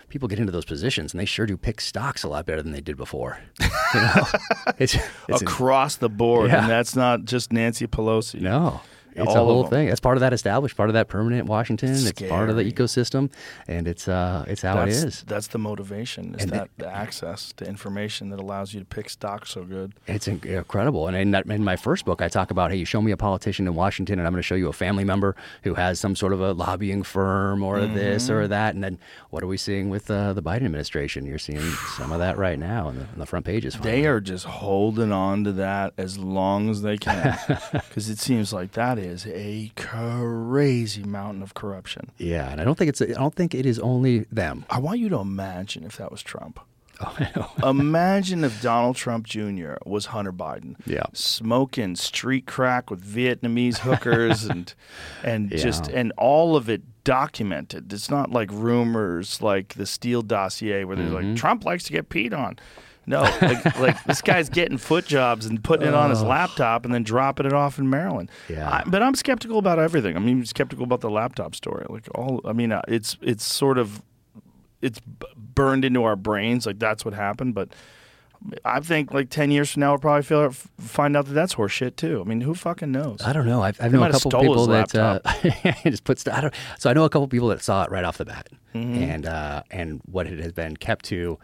people 0.09 0.27
get 0.27 0.39
into 0.39 0.51
those 0.51 0.65
positions 0.65 1.13
and 1.13 1.19
they 1.19 1.25
sure 1.25 1.45
do 1.45 1.55
pick 1.57 1.79
stocks 1.81 2.23
a 2.23 2.27
lot 2.27 2.45
better 2.45 2.61
than 2.61 2.71
they 2.73 2.81
did 2.81 2.97
before. 2.97 3.39
You 3.59 4.01
know, 4.01 4.27
it's, 4.77 4.97
it's 5.29 5.41
Across 5.41 5.97
the 5.97 6.09
board, 6.09 6.49
Yeah. 6.49 6.61
and 6.61 6.69
that's 6.69 6.95
not 6.95 7.25
just 7.25 7.51
Nancy 7.53 7.87
Pelosi. 7.87 8.41
no. 8.41 8.81
It's 9.15 9.27
All 9.27 9.35
a 9.35 9.39
whole 9.39 9.67
thing. 9.67 9.87
That's 9.87 9.99
part 9.99 10.17
of 10.17 10.21
that 10.21 10.33
established, 10.33 10.77
part 10.77 10.89
of 10.89 10.93
that 10.93 11.07
permanent 11.07 11.47
Washington. 11.47 11.91
It's, 11.91 12.11
part 12.21 12.49
of 12.49 12.55
the 12.55 12.63
ecosystem, 12.63 13.29
and 13.67 13.87
it's 13.87 14.07
uh, 14.07 14.45
it's 14.47 14.61
how 14.61 14.75
that's, 14.75 15.03
it 15.03 15.07
is. 15.07 15.23
That's 15.23 15.47
the 15.47 15.57
motivation. 15.57 16.35
Is 16.35 16.43
And 16.43 16.51
that 16.51 16.69
the- 16.77 16.85
the 16.85 16.89
access 16.89 17.53
to 17.57 17.65
information 17.65 18.29
that 18.29 18.39
allows 18.39 18.73
you 18.73 18.79
to 18.79 18.85
pick 18.85 19.09
stocks 19.09 19.51
so 19.51 19.63
good? 19.63 19.93
It's 20.07 20.27
incredible. 20.27 21.07
And 21.07 21.15
in, 21.17 21.31
that, 21.31 21.45
in 21.45 21.63
my 21.63 21.75
first 21.75 22.05
book, 22.05 22.21
I 22.21 22.27
talk 22.27 22.51
about, 22.51 22.71
hey, 22.71 22.77
you 22.77 22.85
show 22.85 23.01
me 23.01 23.11
a 23.11 23.17
politician 23.17 23.67
in 23.67 23.75
Washington, 23.75 24.19
and 24.19 24.27
I'm 24.27 24.33
going 24.33 24.39
to 24.41 24.45
show 24.47 24.55
you 24.55 24.67
a 24.67 24.73
family 24.73 25.03
member 25.03 25.35
who 25.63 25.75
has 25.75 25.99
some 25.99 26.15
sort 26.15 26.33
of 26.33 26.41
a 26.41 26.53
lobbying 26.53 27.03
firm 27.03 27.63
or 27.63 27.85
this 27.85 28.29
or 28.29 28.47
that. 28.47 28.73
And 28.75 28.83
then 28.83 28.97
what 29.29 29.43
are 29.43 29.47
we 29.47 29.57
seeing 29.57 29.89
with 29.89 30.09
uh, 30.09 30.33
the 30.33 30.41
Biden 30.41 30.65
administration? 30.65 31.25
You're 31.25 31.39
seeing 31.39 31.61
some 31.97 32.11
of 32.11 32.19
that 32.19 32.37
right 32.37 32.57
now 32.57 32.87
on 32.87 32.95
the, 32.97 33.03
on 33.03 33.19
the 33.19 33.25
front 33.25 33.45
pages. 33.45 33.75
They 33.75 34.05
are 34.05 34.19
just 34.19 34.45
holding 34.45 35.11
on 35.11 35.43
to 35.43 35.51
that 35.53 35.93
as 35.97 36.17
long 36.17 36.69
as 36.69 36.81
they 36.81 36.97
can, 36.97 37.37
because 37.71 38.09
it 38.09 38.19
seems 38.19 38.53
like 38.53 38.71
that 38.73 38.97
is 39.01 39.25
a 39.27 39.71
crazy 39.75 41.03
mountain 41.03 41.41
of 41.43 41.53
corruption. 41.53 42.11
Yeah, 42.17 42.49
and 42.51 42.61
I 42.61 42.63
don't 42.63 42.77
think 42.77 42.89
it's. 42.89 43.01
I 43.01 43.05
don't 43.07 43.35
think 43.35 43.53
it 43.55 43.65
is 43.65 43.79
only 43.79 44.19
them. 44.31 44.65
I 44.69 44.79
want 44.79 44.99
you 44.99 45.09
to 45.09 45.17
imagine 45.19 45.83
if 45.83 45.97
that 45.97 46.11
was 46.11 46.21
Trump. 46.21 46.59
Oh, 47.03 47.69
Imagine 47.69 48.43
if 48.43 48.61
Donald 48.61 48.95
Trump 48.95 49.25
Jr. 49.25 49.73
was 49.87 50.07
Hunter 50.07 50.31
Biden. 50.31 50.75
Yeah. 50.85 51.03
Smoking 51.13 51.95
street 51.95 52.45
crack 52.45 52.91
with 52.91 53.03
Vietnamese 53.03 53.79
hookers 53.79 54.43
and 54.45 54.71
and 55.23 55.49
just 55.49 55.87
and 55.87 56.13
all 56.17 56.55
of 56.55 56.69
it 56.69 56.81
documented. 57.03 57.91
It's 57.91 58.11
not 58.11 58.29
like 58.31 58.49
rumors 58.51 59.41
like 59.41 59.73
the 59.73 59.87
Steele 59.87 60.21
dossier 60.21 60.83
where 60.83 60.95
they're 60.95 61.07
Mm-hmm. 61.07 61.29
like 61.29 61.35
Trump 61.37 61.65
likes 61.65 61.85
to 61.85 61.91
get 61.91 62.09
peed 62.09 62.37
on. 62.37 62.59
No, 63.05 63.21
like, 63.21 63.79
like 63.79 64.03
this 64.03 64.21
guy's 64.21 64.47
getting 64.49 64.77
foot 64.77 65.05
jobs 65.05 65.45
and 65.47 65.63
putting 65.63 65.87
it 65.87 65.93
on 65.93 66.11
his 66.11 66.21
laptop 66.21 66.85
and 66.85 66.93
then 66.93 67.03
dropping 67.03 67.45
it 67.47 67.53
off 67.53 67.79
in 67.79 67.89
Maryland. 67.89 68.29
Yeah. 68.47 68.69
I, 68.69 68.83
but 68.85 69.01
I'm 69.01 69.15
skeptical 69.15 69.57
about 69.57 69.79
everything. 69.79 70.15
I'm 70.15 70.27
even 70.29 70.45
skeptical 70.45 70.83
about 70.83 71.01
the 71.01 71.09
laptop 71.09 71.55
story. 71.55 71.85
Like 71.89 72.07
all, 72.13 72.41
I 72.45 72.53
mean, 72.53 72.71
uh, 72.71 72.81
it's 72.87 73.17
it's 73.21 73.43
sort 73.43 73.77
of 73.79 74.03
it's 74.81 74.99
b- 74.99 75.27
burned 75.35 75.85
into 75.85 76.03
our 76.03 76.15
brains 76.15 76.65
like 76.65 76.79
that's 76.79 77.05
what 77.05 77.13
happened 77.13 77.53
but 77.53 77.69
i 78.65 78.79
think 78.79 79.13
like 79.13 79.29
10 79.29 79.51
years 79.51 79.71
from 79.71 79.81
now 79.81 79.91
we'll 79.91 79.99
probably 79.99 80.23
feel, 80.23 80.49
find 80.79 81.15
out 81.15 81.27
that 81.27 81.33
that's 81.33 81.53
horseshit 81.55 81.95
too 81.95 82.19
i 82.19 82.27
mean 82.27 82.41
who 82.41 82.55
fucking 82.55 82.91
knows 82.91 83.21
I 83.23 83.31
don't 83.33 83.45
know. 83.45 83.61
I've, 83.61 83.79
I've 83.79 83.93
known 83.93 84.09
a 84.09 84.13
couple 84.13 84.31
people 84.41 84.65
that 84.67 84.95
uh, 84.95 85.19
just 85.83 86.03
put. 86.03 86.17
St- 86.17 86.35
I 86.35 86.41
don't. 86.41 86.53
So 86.79 86.89
I 86.89 86.93
know 86.93 87.03
a 87.03 87.09
couple 87.09 87.27
people 87.27 87.49
that 87.49 87.61
saw 87.61 87.83
it 87.83 87.91
right 87.91 88.03
off 88.03 88.17
the 88.17 88.25
bat, 88.25 88.49
and 88.73 89.27
uh, 89.27 89.61
and 89.69 90.01
what 90.05 90.25
it 90.25 90.39
has 90.39 90.51
been 90.53 90.75
kept 90.75 91.05
to 91.05 91.37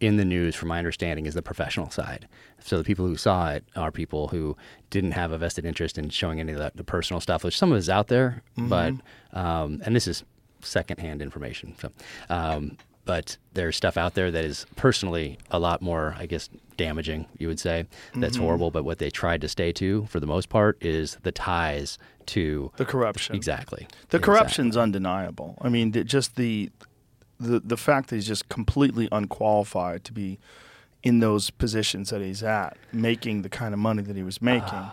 in 0.00 0.16
the 0.16 0.24
news, 0.24 0.54
from 0.54 0.68
my 0.68 0.78
understanding, 0.78 1.26
is 1.26 1.34
the 1.34 1.42
professional 1.42 1.90
side. 1.90 2.28
So 2.60 2.78
the 2.78 2.84
people 2.84 3.06
who 3.06 3.16
saw 3.16 3.50
it 3.50 3.64
are 3.76 3.90
people 3.90 4.28
who 4.28 4.56
didn't 4.90 5.12
have 5.12 5.30
a 5.32 5.38
vested 5.38 5.64
interest 5.64 5.98
in 5.98 6.10
showing 6.10 6.40
any 6.40 6.52
of 6.52 6.58
the, 6.58 6.72
the 6.74 6.84
personal 6.84 7.20
stuff, 7.20 7.44
which 7.44 7.56
some 7.58 7.72
of 7.72 7.78
is 7.78 7.88
out 7.88 8.08
there, 8.08 8.42
but 8.56 8.94
um, 9.32 9.80
and 9.84 9.94
this 9.94 10.06
is 10.08 10.24
secondhand 10.60 11.20
information. 11.22 11.74
So, 11.80 11.90
um, 12.28 12.76
but 13.04 13.36
there's 13.52 13.76
stuff 13.76 13.96
out 13.98 14.14
there 14.14 14.30
that 14.30 14.44
is 14.46 14.64
personally 14.76 15.38
a 15.50 15.58
lot 15.58 15.82
more, 15.82 16.16
I 16.18 16.24
guess, 16.24 16.48
damaging. 16.78 17.26
You 17.38 17.48
would 17.48 17.60
say 17.60 17.86
that's 18.14 18.36
horrible. 18.38 18.70
But 18.70 18.84
what 18.84 18.98
they 18.98 19.10
tried 19.10 19.42
to 19.42 19.48
stay 19.48 19.72
to, 19.72 20.06
for 20.06 20.20
the 20.20 20.26
most 20.26 20.48
part, 20.48 20.82
is 20.82 21.18
the 21.22 21.30
ties 21.32 21.98
to 22.26 22.72
the 22.78 22.86
corruption 22.86 23.36
exactly 23.36 23.86
the 24.08 24.16
Exactly. 24.16 24.18
corruption's 24.20 24.76
undeniable 24.78 25.58
i 25.60 25.68
mean 25.68 25.92
just 26.06 26.36
the, 26.36 26.70
the 27.40 27.60
the 27.60 27.76
fact 27.76 28.08
that 28.10 28.16
he's 28.16 28.26
just 28.26 28.48
completely 28.48 29.08
unqualified 29.12 30.04
to 30.04 30.12
be 30.12 30.38
in 31.02 31.20
those 31.20 31.50
positions 31.50 32.10
that 32.10 32.20
he's 32.22 32.42
at 32.42 32.76
making 32.92 33.42
the 33.42 33.48
kind 33.48 33.74
of 33.74 33.80
money 33.80 34.02
that 34.02 34.16
he 34.16 34.22
was 34.22 34.40
making 34.40 34.86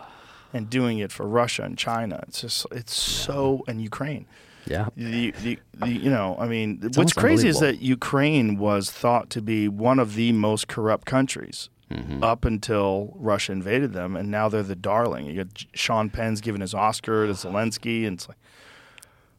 and 0.52 0.68
doing 0.68 0.98
it 0.98 1.10
for 1.10 1.26
russia 1.26 1.62
and 1.62 1.78
china. 1.78 2.22
It's 2.28 2.40
just 2.42 2.66
it's 2.72 2.94
so 2.94 3.64
and 3.66 3.80
ukraine. 3.80 4.26
Yeah. 4.66 4.90
the, 4.96 5.32
the, 5.42 5.58
the 5.74 5.88
you 5.88 6.08
know 6.10 6.36
i 6.38 6.46
mean 6.46 6.78
what's 6.94 7.12
crazy 7.12 7.48
is 7.48 7.58
that 7.58 7.82
ukraine 7.82 8.58
was 8.58 8.92
thought 8.92 9.28
to 9.30 9.42
be 9.42 9.66
one 9.66 9.98
of 9.98 10.14
the 10.14 10.30
most 10.32 10.68
corrupt 10.68 11.04
countries 11.06 11.68
Mm-hmm. 11.90 12.24
up 12.24 12.46
until 12.46 13.12
russia 13.16 13.52
invaded 13.52 13.92
them 13.92 14.16
and 14.16 14.30
now 14.30 14.48
they're 14.48 14.62
the 14.62 14.74
darling. 14.74 15.26
You 15.26 15.44
got 15.44 15.64
sean 15.74 16.08
penn's 16.08 16.40
giving 16.40 16.62
his 16.62 16.72
oscar 16.72 17.26
to 17.26 17.32
zelensky 17.34 18.06
and 18.06 18.14
it's 18.14 18.26
like 18.28 18.38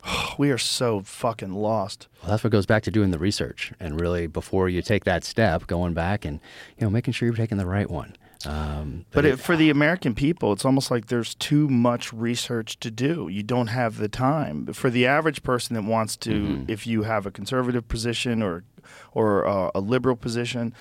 we 0.37 0.51
are 0.51 0.57
so 0.57 1.01
fucking 1.01 1.53
lost 1.53 2.07
Well, 2.21 2.31
that's 2.31 2.43
what 2.43 2.51
goes 2.51 2.65
back 2.65 2.83
to 2.83 2.91
doing 2.91 3.11
the 3.11 3.19
research 3.19 3.71
and 3.79 3.99
really 3.99 4.27
before 4.27 4.69
you 4.69 4.81
take 4.81 5.03
that 5.05 5.23
step, 5.23 5.67
going 5.67 5.93
back 5.93 6.25
and 6.25 6.39
you 6.77 6.85
know 6.85 6.89
making 6.89 7.13
sure 7.13 7.27
you're 7.27 7.35
taking 7.35 7.57
the 7.57 7.65
right 7.65 7.89
one. 7.89 8.15
Um, 8.45 9.05
But 9.11 9.23
it, 9.23 9.39
for 9.39 9.55
the 9.55 9.69
American 9.69 10.13
people, 10.13 10.51
it's 10.51 10.65
almost 10.65 10.91
like 10.91 11.07
there's 11.07 11.33
too 11.35 11.69
much 11.69 12.11
research 12.11 12.77
to 12.81 12.91
do. 12.91 13.29
You 13.29 13.41
don't 13.41 13.67
have 13.67 13.97
the 13.99 14.09
time. 14.09 14.65
But 14.65 14.75
for 14.75 14.89
the 14.89 15.05
average 15.07 15.43
person 15.43 15.75
that 15.75 15.83
wants 15.83 16.17
to, 16.17 16.31
Mm-hmm. 16.31 16.63
if 16.71 16.85
you 16.85 17.03
have 17.03 17.25
a 17.25 17.31
conservative 17.31 17.87
position 17.87 18.41
or 18.43 18.63
or 19.13 19.47
uh, 19.47 19.71
a 19.73 19.79
liberal 19.79 20.17
position, 20.17 20.73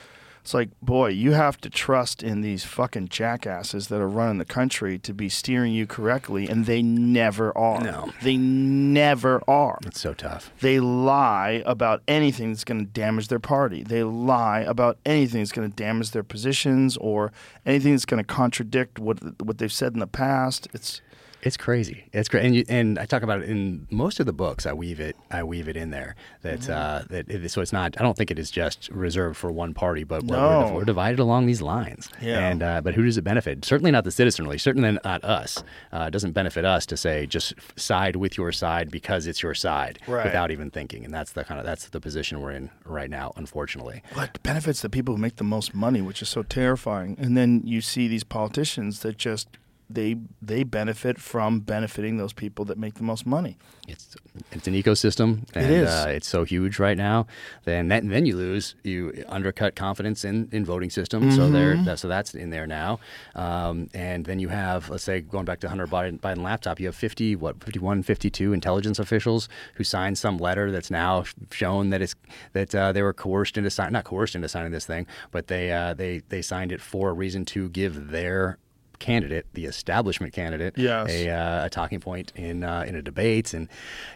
It's 0.43 0.55
like, 0.55 0.71
boy, 0.81 1.11
you 1.11 1.33
have 1.33 1.61
to 1.61 1.71
trust 1.71 2.21
in 2.21 2.41
these 2.41 2.65
fucking 2.65 3.09
jackasses 3.09 3.87
that 3.87 4.01
are 4.01 4.09
running 4.09 4.39
the 4.39 4.45
country 4.45 4.99
to 4.99 5.15
be 5.15 5.29
steering 5.29 5.73
you 5.73 5.87
correctly, 5.87 6.49
and 6.49 6.67
they 6.67 6.83
never 6.83 7.57
are. 7.57 7.81
No. 7.81 8.13
They 8.23 8.37
never 8.37 9.41
are. 9.47 9.79
It's 9.87 10.01
so 10.01 10.15
tough. 10.15 10.53
They 10.59 10.81
lie 10.81 11.63
about 11.65 12.03
anything 12.09 12.51
that's 12.51 12.65
going 12.65 12.85
to 12.85 12.91
damage 12.91 13.29
their 13.29 13.39
party. 13.39 13.85
They 13.85 14.03
lie 14.03 14.61
about 14.61 14.99
anything 15.07 15.43
that's 15.43 15.53
going 15.53 15.71
to 15.71 15.77
damage 15.77 16.11
their 16.11 16.25
positions 16.25 16.97
or 16.97 17.33
anything 17.65 17.93
that's 17.93 18.05
going 18.05 18.23
to 18.23 18.27
contradict 18.27 18.99
what 18.99 19.41
what 19.41 19.59
they've 19.59 19.73
said 19.73 19.93
in 19.93 20.01
the 20.01 20.09
past. 20.09 20.67
It's 20.75 21.01
It's 21.43 21.57
crazy. 21.57 22.05
It's 22.13 22.29
great, 22.29 22.45
and 22.45 22.55
you, 22.55 22.65
and 22.69 22.99
I 23.01 23.05
talk 23.05 23.23
about 23.25 23.43
it 23.43 23.49
in 23.49 23.89
most 23.91 24.21
of 24.21 24.27
the 24.27 24.33
books. 24.33 24.65
I 24.65 24.73
weave 24.73 25.01
it. 25.01 25.17
I 25.31 25.43
weave 25.43 25.69
it 25.69 25.77
in 25.77 25.91
there. 25.91 26.15
That 26.43 26.61
Mm-hmm. 26.61 26.73
uh, 26.73 27.03
that 27.11 27.29
it, 27.29 27.51
so 27.51 27.61
it's 27.61 27.73
not. 27.73 28.01
I 28.01 28.03
don't 28.05 28.17
think 28.17 28.31
it 28.31 28.39
is 28.39 28.49
just 28.51 28.89
reserved 28.91 29.37
for 29.37 29.51
one 29.51 29.75
party, 29.75 30.05
but 30.05 30.23
we're, 30.23 30.37
No. 30.37 30.67
we're, 30.67 30.73
we're 30.75 30.85
divided 30.85 31.19
along 31.19 31.47
these 31.47 31.61
lines. 31.61 32.09
Yeah. 32.21 32.49
And 32.49 32.63
uh, 32.63 32.81
but 32.81 32.95
who 32.95 33.03
does 33.05 33.19
it 33.19 33.23
benefit? 33.23 33.65
Certainly 33.65 33.91
not 33.91 34.05
the 34.05 34.13
citizenry. 34.13 34.57
Certainly 34.59 34.99
not 35.05 35.25
us. 35.25 35.65
Uh, 35.93 36.05
it 36.07 36.11
doesn't 36.13 36.31
benefit 36.33 36.65
us 36.65 36.87
to 36.87 36.97
say 36.97 37.27
just 37.27 37.55
side 37.77 38.15
with 38.17 38.37
your 38.37 38.53
side 38.53 38.91
because 38.91 39.27
it's 39.27 39.43
your 39.43 39.55
side 39.55 39.99
Right. 40.07 40.25
without 40.25 40.53
even 40.53 40.71
thinking. 40.71 41.05
And 41.05 41.13
that's 41.13 41.33
the 41.33 41.43
kind 41.43 41.59
of 41.59 41.67
that's 41.67 41.89
the 41.89 42.01
position 42.01 42.41
we're 42.41 42.53
in 42.53 42.71
right 42.85 43.11
now. 43.11 43.33
Unfortunately. 43.37 44.03
what 44.15 44.41
benefits 44.45 44.81
the 44.83 44.89
people 44.91 45.17
who 45.17 45.21
make 45.21 45.37
the 45.37 45.45
most 45.45 45.75
money, 45.75 46.01
which 46.01 46.23
is 46.23 46.29
so 46.29 46.45
terrifying. 46.45 47.17
And 47.19 47.37
then 47.37 47.63
you 47.65 47.81
see 47.81 48.07
these 48.07 48.23
politicians 48.25 49.01
that 49.01 49.19
just 49.19 49.49
they 49.95 50.17
they 50.41 50.63
benefit 50.65 51.19
from 51.19 51.61
benefiting 51.61 52.17
those 52.17 52.33
people 52.33 52.65
that 52.67 52.79
make 52.79 52.95
the 52.95 53.03
most 53.03 53.27
money. 53.27 53.57
it's 53.89 54.17
it's 54.51 54.67
an 54.67 54.75
ecosystem 54.75 55.45
and 55.55 55.71
is. 55.71 55.89
Uh, 55.89 56.07
it's 56.09 56.29
so 56.29 56.45
huge 56.45 56.79
right 56.79 56.97
now 56.97 57.27
then 57.65 57.89
that, 57.89 58.09
then 58.09 58.25
you 58.27 58.37
lose 58.37 58.75
you 58.85 59.25
undercut 59.29 59.75
confidence 59.77 60.25
in, 60.25 60.49
in 60.53 60.65
voting 60.65 60.89
systems 60.91 61.37
so 61.37 61.51
there 61.51 61.75
Mm-hmm. 61.75 61.85
that, 61.85 61.99
so 61.99 62.09
that's 62.09 62.35
in 62.35 62.51
there 62.51 62.67
now 62.67 62.99
um, 63.35 63.89
and 63.95 64.25
then 64.25 64.39
you 64.39 64.49
have 64.49 64.89
let's 64.89 65.05
say 65.05 65.21
going 65.21 65.45
back 65.45 65.61
to 65.61 65.69
Hunter 65.69 65.87
Biden, 65.87 66.19
Biden 66.21 66.43
laptop 66.43 66.81
you 66.81 66.87
have 66.87 66.95
50 66.97 67.37
what 67.37 67.63
51 67.63 68.03
52 68.03 68.53
intelligence 68.53 68.99
officials 68.99 69.49
who 69.75 69.85
signed 69.85 70.17
some 70.19 70.39
letter 70.39 70.71
that's 70.71 70.91
now 70.91 71.25
shown 71.51 71.91
that 71.91 72.01
it's 72.03 72.15
that 72.53 72.75
uh, 72.75 72.93
they 72.93 73.03
were 73.03 73.13
coerced 73.13 73.57
into 73.59 73.71
sign 73.71 73.93
not 73.93 74.05
coerced 74.05 74.35
into 74.35 74.49
signing 74.49 74.73
this 74.73 74.87
thing 74.87 75.07
but 75.31 75.49
they 75.49 75.73
uh, 75.73 75.93
they 75.95 76.23
they 76.29 76.41
signed 76.43 76.73
it 76.73 76.81
for 76.81 77.11
a 77.11 77.13
reason 77.13 77.45
to 77.45 77.69
give 77.71 78.09
their 78.11 78.59
candidate, 79.03 79.45
the 79.53 79.67
establishment 79.67 80.33
candidate, 80.33 80.73
Yes. 80.79 81.11
a, 81.11 81.29
uh, 81.29 81.67
a 81.67 81.71
talking 81.71 82.01
point 82.01 82.33
in 82.37 82.63
uh, 82.65 82.85
in 82.89 82.95
a 82.95 83.03
debate, 83.03 83.53
and 83.53 83.69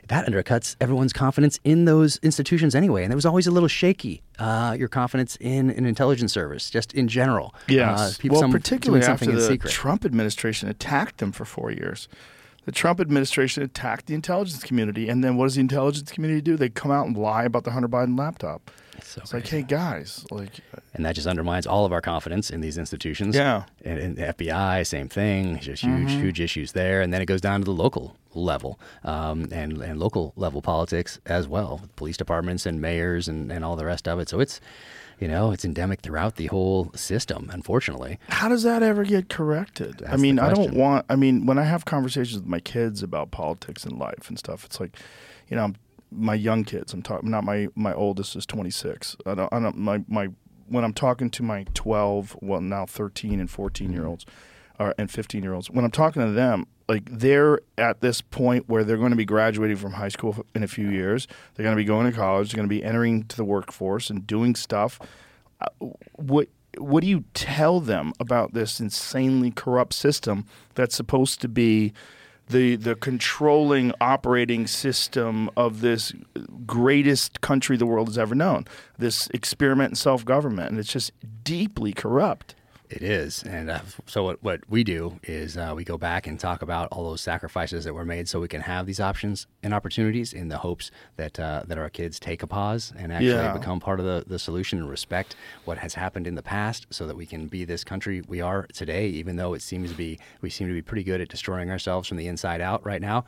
that 0.08 0.26
undercuts 0.26 0.76
everyone's 0.80 1.12
confidence 1.12 1.58
in 1.64 1.84
those 1.84 2.18
institutions 2.22 2.74
anyway. 2.74 3.02
And 3.04 3.12
it 3.12 3.16
was 3.16 3.26
always 3.26 3.46
a 3.46 3.50
little 3.50 3.68
shaky. 3.68 4.22
Uh, 4.38 4.76
your 4.78 4.88
confidence 4.88 5.36
in 5.40 5.70
an 5.70 5.84
intelligence 5.86 6.32
service, 6.32 6.70
just 6.70 6.92
in 6.94 7.08
general. 7.08 7.54
Yes. 7.68 7.98
uh, 7.98 8.12
people 8.18 8.40
well, 8.40 8.50
particularly 8.50 9.04
after 9.04 9.28
in 9.28 9.34
the 9.34 9.42
secret. 9.42 9.70
Trump 9.70 10.04
administration 10.04 10.68
attacked 10.68 11.18
them 11.18 11.32
for 11.32 11.44
four 11.44 11.70
years. 11.70 12.08
The 12.66 12.72
Trump 12.72 13.00
administration 13.00 13.62
attacked 13.62 14.06
the 14.06 14.14
intelligence 14.14 14.62
community, 14.64 15.08
and 15.08 15.22
then 15.22 15.36
what 15.36 15.44
does 15.46 15.54
the 15.54 15.60
intelligence 15.60 16.10
community 16.10 16.40
do? 16.42 16.56
They 16.56 16.68
come 16.68 16.90
out 16.90 17.06
and 17.06 17.16
lie 17.16 17.44
about 17.44 17.64
the 17.64 17.70
Hunter 17.70 17.88
Biden 17.88 18.18
laptop. 18.18 18.70
So 19.02 19.20
it's 19.23 19.32
like, 19.35 19.47
hey 19.47 19.62
guys, 19.62 20.24
like, 20.31 20.60
and 20.94 21.05
that 21.05 21.14
just 21.14 21.27
undermines 21.27 21.66
all 21.66 21.85
of 21.85 21.93
our 21.93 22.01
confidence 22.01 22.51
in 22.51 22.60
these 22.60 22.78
institutions. 22.78 23.35
Yeah. 23.36 23.64
and, 23.85 23.98
and 23.98 24.16
the 24.16 24.23
FBI, 24.23 24.86
same 24.86 25.09
thing. 25.09 25.59
Just 25.59 25.82
huge, 25.82 26.09
Mm-hmm. 26.09 26.20
huge 26.20 26.40
issues 26.40 26.73
there, 26.73 27.01
and 27.02 27.12
then 27.12 27.20
it 27.23 27.27
goes 27.27 27.40
down 27.40 27.60
to 27.60 27.64
the 27.64 27.73
local 27.73 28.16
level 28.35 28.78
um, 29.05 29.48
and 29.51 29.81
and 29.81 29.98
local 29.98 30.32
level 30.36 30.60
politics 30.60 31.18
as 31.27 31.48
well, 31.48 31.81
police 31.97 32.16
departments 32.16 32.66
and 32.66 32.81
mayors 32.81 33.28
and, 33.28 33.51
and 33.51 33.64
all 33.64 33.77
the 33.77 33.85
rest 33.86 34.06
of 34.06 34.18
it. 34.18 34.28
So 34.28 34.40
it's, 34.40 34.60
you 35.18 35.27
know, 35.27 35.52
it's 35.52 35.64
endemic 35.64 36.01
throughout 36.01 36.36
the 36.36 36.47
whole 36.47 36.90
system. 36.94 37.48
Unfortunately, 37.52 38.18
how 38.28 38.48
does 38.48 38.62
that 38.64 38.82
ever 38.82 39.05
get 39.05 39.28
corrected? 39.31 40.02
I 40.02 40.09
That's 40.10 40.12
the 40.16 40.18
mean, 40.18 40.39
I 40.39 40.52
don't 40.52 40.74
want. 40.74 41.06
I 41.09 41.16
mean, 41.16 41.47
when 41.47 41.59
I 41.59 41.64
have 41.64 41.85
conversations 41.86 42.35
with 42.40 42.47
my 42.48 42.60
kids 42.60 43.02
about 43.02 43.31
politics 43.31 43.85
and 43.85 43.98
life 43.98 44.28
and 44.28 44.39
stuff, 44.39 44.64
it's 44.66 44.78
like, 44.81 44.97
you 45.48 45.56
know, 45.56 45.64
I'm, 45.64 45.77
my 46.10 46.34
young 46.34 46.64
kids. 46.64 46.92
I'm 46.92 47.02
talking. 47.02 47.30
Not 47.30 47.44
my 47.44 47.68
my 47.74 47.92
oldest 47.92 48.36
is 48.36 48.46
26. 48.46 49.16
I 49.26 49.34
don't. 49.34 49.52
I 49.52 49.60
don't. 49.60 49.76
My 49.76 50.02
my 50.08 50.28
when 50.68 50.84
I'm 50.84 50.92
talking 50.92 51.30
to 51.30 51.42
my 51.42 51.64
12, 51.74 52.38
well 52.42 52.60
now 52.60 52.86
13 52.86 53.38
and 53.38 53.50
14 53.50 53.92
year 53.92 54.06
olds, 54.06 54.26
or 54.78 54.94
and 54.98 55.10
15 55.10 55.42
year 55.42 55.54
olds, 55.54 55.70
when 55.70 55.84
I'm 55.84 55.90
talking 55.90 56.22
to 56.22 56.32
them, 56.32 56.66
like 56.88 57.08
they're 57.10 57.60
at 57.78 58.00
this 58.00 58.20
point 58.20 58.68
where 58.68 58.84
they're 58.84 58.96
going 58.96 59.10
to 59.10 59.16
be 59.16 59.24
graduating 59.24 59.76
from 59.76 59.92
high 59.92 60.08
school 60.08 60.44
in 60.54 60.62
a 60.62 60.68
few 60.68 60.88
years. 60.88 61.26
They're 61.54 61.64
going 61.64 61.76
to 61.76 61.80
be 61.80 61.86
going 61.86 62.10
to 62.10 62.16
college. 62.16 62.50
They're 62.50 62.56
going 62.56 62.68
to 62.68 62.74
be 62.74 62.84
entering 62.84 63.24
to 63.24 63.36
the 63.36 63.44
workforce 63.44 64.10
and 64.10 64.26
doing 64.26 64.54
stuff. 64.54 64.98
Uh, 65.60 65.86
what 66.12 66.48
what 66.78 67.02
do 67.02 67.08
you 67.08 67.24
tell 67.32 67.80
them 67.80 68.12
about 68.20 68.52
this 68.52 68.80
insanely 68.80 69.50
corrupt 69.50 69.94
system 69.94 70.44
that's 70.74 70.94
supposed 70.94 71.40
to 71.40 71.48
be 71.48 71.92
the 72.48 72.77
the 72.77 72.94
controlling 72.94 73.93
operating 74.01 74.66
system 74.66 75.51
of 75.56 75.81
this 75.81 76.12
greatest 76.66 77.40
country 77.40 77.77
the 77.77 77.86
world 77.86 78.09
has 78.09 78.18
ever 78.18 78.35
known 78.35 78.64
this 78.98 79.28
experiment 79.28 79.90
in 79.93 79.97
self-government 79.97 80.70
and 80.70 80.78
it's 80.78 80.93
just 80.93 81.12
deeply 81.43 81.93
corrupt 81.93 82.55
It 82.88 83.02
is, 83.02 83.42
and 83.42 83.68
uh, 83.68 83.80
so 84.06 84.22
what, 84.22 84.42
what 84.44 84.60
we 84.68 84.84
do 84.84 85.18
is 85.24 85.56
uh, 85.56 85.72
we 85.74 85.82
go 85.82 85.98
back 85.98 86.28
and 86.28 86.38
talk 86.38 86.62
about 86.62 86.86
all 86.92 87.02
those 87.02 87.20
sacrifices 87.20 87.84
that 87.84 87.92
were 87.94 88.04
made, 88.04 88.28
so 88.28 88.38
we 88.38 88.46
can 88.46 88.60
have 88.60 88.86
these 88.86 89.00
options 89.00 89.48
and 89.64 89.74
opportunities, 89.74 90.32
in 90.32 90.48
the 90.48 90.58
hopes 90.58 90.92
that 91.16 91.40
uh, 91.40 91.64
that 91.66 91.78
our 91.78 91.90
kids 91.90 92.20
take 92.20 92.44
a 92.44 92.46
pause 92.46 92.92
and 92.96 93.12
actually 93.12 93.30
Yeah. 93.46 93.52
become 93.52 93.80
part 93.80 93.98
of 93.98 94.06
the, 94.06 94.24
the 94.28 94.38
solution 94.38 94.78
and 94.78 94.88
respect 94.88 95.34
what 95.64 95.78
has 95.78 95.94
happened 95.94 96.28
in 96.28 96.36
the 96.36 96.42
past, 96.42 96.86
so 96.90 97.08
that 97.08 97.16
we 97.16 97.26
can 97.26 97.48
be 97.48 97.64
this 97.64 97.82
country 97.82 98.22
we 98.28 98.40
are 98.40 98.68
today. 98.72 99.08
Even 99.08 99.34
though 99.34 99.52
it 99.52 99.62
seems 99.62 99.90
to 99.90 99.96
be 99.96 100.20
we 100.40 100.48
seem 100.48 100.68
to 100.68 100.74
be 100.74 100.82
pretty 100.82 101.02
good 101.02 101.20
at 101.20 101.28
destroying 101.28 101.72
ourselves 101.72 102.06
from 102.08 102.18
the 102.18 102.28
inside 102.28 102.60
out 102.60 102.86
right 102.86 103.02
now, 103.02 103.24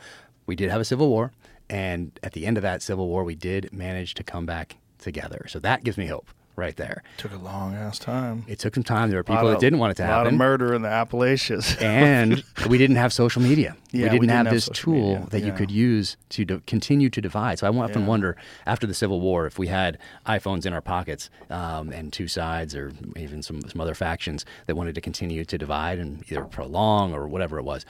we 0.46 0.54
did 0.54 0.70
have 0.70 0.80
a 0.80 0.84
civil 0.84 1.08
war, 1.08 1.32
and 1.68 2.18
at 2.22 2.32
the 2.32 2.46
end 2.46 2.56
of 2.56 2.62
that 2.62 2.80
civil 2.80 3.08
war, 3.08 3.24
we 3.24 3.34
did 3.34 3.72
manage 3.72 4.14
to 4.14 4.22
come 4.22 4.46
back 4.46 4.76
together. 4.98 5.46
So 5.48 5.58
that 5.58 5.82
gives 5.82 5.98
me 5.98 6.06
hope 6.06 6.28
right 6.58 6.76
there. 6.76 7.02
took 7.16 7.32
a 7.32 7.36
long 7.38 7.74
ass 7.74 7.98
time 7.98 8.44
It 8.48 8.58
took 8.58 8.74
some 8.74 8.82
time. 8.84 9.08
There 9.08 9.18
were 9.18 9.22
people 9.24 9.48
that 9.48 9.60
didn't 9.60 9.78
want 9.78 9.92
it 9.92 9.94
to 9.98 10.02
happen. 10.02 10.14
a 10.14 10.24
lot 10.24 10.26
of 10.26 10.34
murder 10.34 10.74
in 10.74 10.82
the 10.82 10.88
appalachians 10.88 11.76
and 11.80 12.42
we 12.68 12.76
didn't 12.76 12.96
have 12.96 13.12
social 13.12 13.40
media. 13.40 13.76
Yeah, 13.92 14.02
we 14.02 14.08
didn't 14.08 14.12
we 14.20 14.26
didn't 14.26 14.36
have 14.36 14.46
have 14.46 14.54
this 14.54 14.68
tool 14.74 14.94
media, 15.14 15.26
that 15.30 15.40
you 15.44 15.52
could 15.52 15.70
use 15.70 16.16
to 16.30 16.44
d- 16.44 16.60
continue 16.66 17.08
to 17.10 17.20
divide. 17.20 17.58
So 17.58 17.66
I 17.66 17.70
often 17.70 18.02
Yeah. 18.02 18.08
wonder, 18.08 18.36
after 18.66 18.86
the 18.86 18.92
Civil 18.94 19.20
War, 19.20 19.46
if 19.46 19.58
we 19.58 19.68
had 19.68 19.96
iPhones 20.26 20.66
in 20.66 20.72
our 20.74 20.82
pockets 20.82 21.30
um, 21.48 21.90
and 21.90 22.12
two 22.12 22.28
sides, 22.28 22.74
or 22.74 22.92
even 23.16 23.42
some 23.42 23.62
some 23.62 23.80
other 23.80 23.94
factions 23.94 24.44
that 24.66 24.76
wanted 24.76 24.94
to 24.96 25.00
continue 25.00 25.44
to 25.44 25.56
divide 25.56 25.98
and 25.98 26.22
either 26.30 26.44
prolong 26.44 27.14
or 27.14 27.26
whatever 27.28 27.58
it 27.58 27.64
was, 27.64 27.86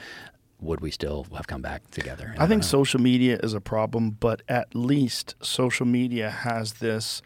would 0.61 0.79
we 0.81 0.91
still 0.91 1.25
have 1.35 1.47
come 1.47 1.61
back 1.61 1.89
together? 1.91 2.27
And 2.33 2.39
I 2.43 2.47
think 2.47 2.61
know. 2.61 2.67
social 2.67 3.01
media 3.01 3.37
is 3.43 3.53
a 3.53 3.61
problem, 3.61 4.11
but 4.11 4.41
at 4.47 4.73
least 4.75 5.35
social 5.41 5.85
media 5.85 6.29
has 6.29 6.73
this, 6.73 7.21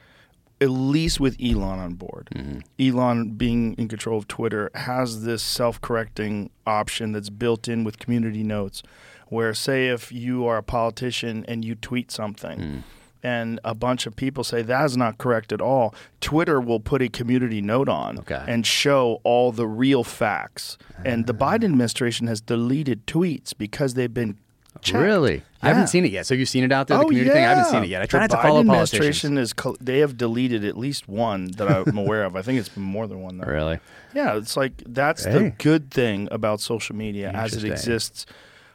at 0.61 0.69
least 0.69 1.19
with 1.19 1.35
Elon 1.43 1.79
on 1.79 1.93
board. 1.95 2.29
Mm-hmm. 2.33 2.59
Elon 2.97 3.31
being 3.31 3.73
in 3.73 3.87
control 3.87 4.17
of 4.17 4.27
Twitter 4.27 4.69
has 4.75 5.23
this 5.23 5.41
self 5.43 5.81
correcting 5.81 6.49
option 6.65 7.11
that's 7.11 7.29
built 7.29 7.67
in 7.67 7.83
with 7.83 7.99
community 7.99 8.43
notes, 8.43 8.81
where, 9.27 9.53
say, 9.53 9.87
if 9.89 10.11
you 10.11 10.45
are 10.45 10.57
a 10.57 10.63
politician 10.63 11.43
and 11.47 11.65
you 11.65 11.75
tweet 11.75 12.11
something, 12.11 12.59
Mm. 12.59 12.83
and 13.23 13.59
a 13.63 13.73
bunch 13.73 14.05
of 14.05 14.15
people 14.17 14.43
say 14.43 14.61
that 14.61 14.83
is 14.85 14.95
not 14.97 15.17
correct 15.17 15.51
at 15.53 15.61
all, 15.61 15.95
Twitter 16.21 16.59
will 16.61 16.79
put 16.81 17.01
a 17.01 17.07
community 17.09 17.61
note 17.61 17.87
on 17.89 18.19
Okay. 18.19 18.43
and 18.47 18.65
show 18.65 19.19
all 19.23 19.51
the 19.51 19.65
real 19.67 20.03
facts. 20.03 20.77
And 21.05 21.25
the 21.25 21.33
Biden 21.33 21.63
administration 21.65 22.27
has 22.27 22.41
deleted 22.41 23.07
tweets 23.07 23.53
because 23.57 23.93
they've 23.95 24.13
been 24.13 24.37
checked. 24.81 25.01
Really? 25.03 25.41
I 25.61 25.67
haven't 25.69 25.87
seen 25.87 26.03
it 26.03 26.11
yet. 26.11 26.25
So 26.25 26.33
you've 26.33 26.49
seen 26.49 26.63
it 26.65 26.71
out 26.73 26.87
there, 26.87 26.97
the 26.97 27.03
Oh, 27.03 27.07
community 27.07 27.29
yeah. 27.29 27.33
thing? 27.35 27.45
I 27.45 27.49
haven't 27.49 27.65
seen 27.71 27.83
it 27.83 27.89
yet. 27.89 28.01
I 28.01 28.05
try 28.05 28.19
not 28.21 28.31
to 28.31 28.37
follow 28.37 28.59
administration 28.59 29.37
is 29.37 29.53
col- 29.53 29.77
they 29.79 29.99
have 29.99 30.17
deleted 30.17 30.65
at 30.65 30.77
least 30.77 31.07
one 31.07 31.51
that 31.51 31.69
I'm 31.71 31.97
aware 32.05 32.25
of. 32.25 32.35
I 32.35 32.41
think 32.41 32.59
it's 32.59 32.67
been 32.69 32.83
more 32.83 33.07
than 33.07 33.21
one. 33.21 33.37
Though. 33.37 33.47
Really? 33.47 33.79
Yeah, 34.13 34.35
it's 34.37 34.57
like 34.57 34.73
that's 34.85 35.23
the 35.23 35.53
good 35.57 35.89
thing 35.91 36.27
about 36.31 36.59
social 36.59 36.95
media 36.95 37.31
as 37.31 37.53
it 37.55 37.63
exists. 37.63 38.25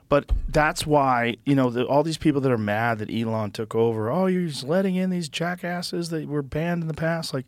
But 0.09 0.33
that's 0.49 0.87
why 0.87 1.37
you 1.45 1.55
know 1.55 1.69
the, 1.69 1.85
all 1.85 2.03
these 2.03 2.17
people 2.17 2.41
that 2.41 2.51
are 2.51 2.57
mad 2.57 2.99
that 3.01 3.11
Elon 3.13 3.51
took 3.51 3.75
over. 3.75 4.11
Oh, 4.11 4.25
you're 4.25 4.49
just 4.49 4.65
letting 4.65 4.95
in 4.97 5.11
these 5.11 5.29
jackasses 5.29 6.09
that 6.09 6.27
were 6.27 6.41
banned 6.41 6.81
in 6.81 6.89
the 6.89 6.95
past. 6.95 7.35
Like 7.35 7.45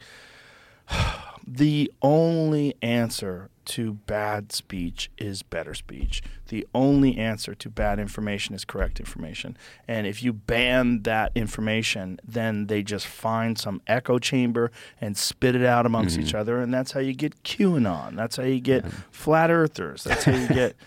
the 1.46 1.90
only 2.02 2.74
answer 2.82 3.48
to 3.70 3.94
bad 3.94 4.50
speech 4.50 5.12
is 5.16 5.44
better 5.44 5.74
speech. 5.74 6.22
The 6.48 6.66
only 6.74 7.16
answer 7.16 7.54
to 7.54 7.70
bad 7.70 8.00
information 8.00 8.52
is 8.52 8.64
correct 8.64 8.98
information. 8.98 9.56
And 9.86 10.08
if 10.08 10.24
you 10.24 10.32
ban 10.32 11.02
that 11.02 11.30
information, 11.36 12.18
then 12.26 12.66
they 12.66 12.82
just 12.82 13.06
find 13.06 13.56
some 13.56 13.80
echo 13.86 14.18
chamber 14.18 14.72
and 15.00 15.16
spit 15.16 15.54
it 15.54 15.64
out 15.64 15.86
amongst 15.86 16.16
mm-hmm. 16.16 16.26
each 16.26 16.34
other. 16.34 16.60
And 16.60 16.74
that's 16.74 16.90
how 16.90 17.00
you 17.00 17.12
get 17.12 17.44
QAnon. 17.44 18.16
That's 18.16 18.36
how 18.36 18.42
you 18.42 18.58
get 18.58 18.84
flat 19.12 19.52
earthers. 19.52 20.02
That's 20.02 20.24
how 20.24 20.34
you 20.34 20.48
get. 20.48 20.74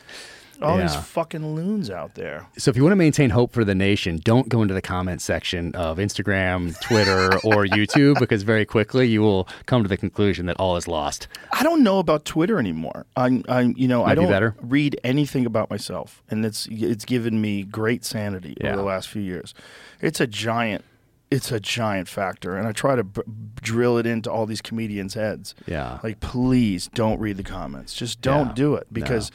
All 0.61 0.77
these 0.77 0.95
fucking 0.95 1.55
loons 1.55 1.89
out 1.89 2.15
there. 2.15 2.45
So 2.57 2.69
if 2.71 2.77
you 2.77 2.83
want 2.83 2.91
to 2.93 2.97
maintain 2.97 3.31
hope 3.31 3.51
for 3.51 3.65
the 3.65 3.75
nation, 3.75 4.19
don't 4.23 4.47
go 4.49 4.61
into 4.61 4.73
the 4.73 4.81
comment 4.81 5.21
section 5.21 5.73
of 5.75 5.97
Instagram, 5.97 6.79
Twitter, 6.81 7.35
or 7.43 7.65
YouTube 7.65 8.19
because 8.19 8.43
very 8.43 8.65
quickly 8.65 9.07
you 9.07 9.21
will 9.21 9.47
come 9.65 9.83
to 9.83 9.89
the 9.89 9.97
conclusion 9.97 10.45
that 10.45 10.55
all 10.57 10.77
is 10.77 10.87
lost. 10.87 11.27
I 11.51 11.63
don't 11.63 11.83
know 11.83 11.99
about 11.99 12.23
Twitter 12.25 12.59
anymore. 12.59 13.05
I'm, 13.17 13.43
I'm 13.49 13.73
you 13.77 13.87
know, 13.87 14.03
I 14.03 14.07
Might 14.07 14.15
be 14.15 14.21
don't 14.21 14.31
better. 14.31 14.55
read 14.61 14.99
anything 15.03 15.45
about 15.45 15.69
myself, 15.69 16.23
and 16.29 16.45
it's 16.45 16.67
it's 16.71 17.03
given 17.05 17.41
me 17.41 17.63
great 17.63 18.05
sanity 18.05 18.55
Yeah. 18.61 18.67
over 18.69 18.77
the 18.77 18.83
last 18.83 19.09
few 19.09 19.21
years. 19.21 19.53
It's 20.01 20.19
a 20.21 20.27
giant, 20.27 20.83
it's 21.31 21.51
a 21.51 21.59
giant 21.59 22.07
factor, 22.07 22.55
and 22.57 22.67
I 22.67 22.71
try 22.73 22.95
to 22.95 23.03
b- 23.03 23.21
drill 23.61 23.97
it 23.97 24.05
into 24.05 24.31
all 24.31 24.45
these 24.45 24.61
comedians' 24.61 25.15
heads. 25.15 25.55
Yeah. 25.65 25.99
like 26.03 26.19
please 26.19 26.87
don't 26.93 27.19
read 27.19 27.37
the 27.37 27.43
comments. 27.43 27.93
Just 27.93 28.21
don't 28.21 28.47
Yeah. 28.49 28.53
do 28.53 28.75
it 28.75 28.87
because, 28.93 29.31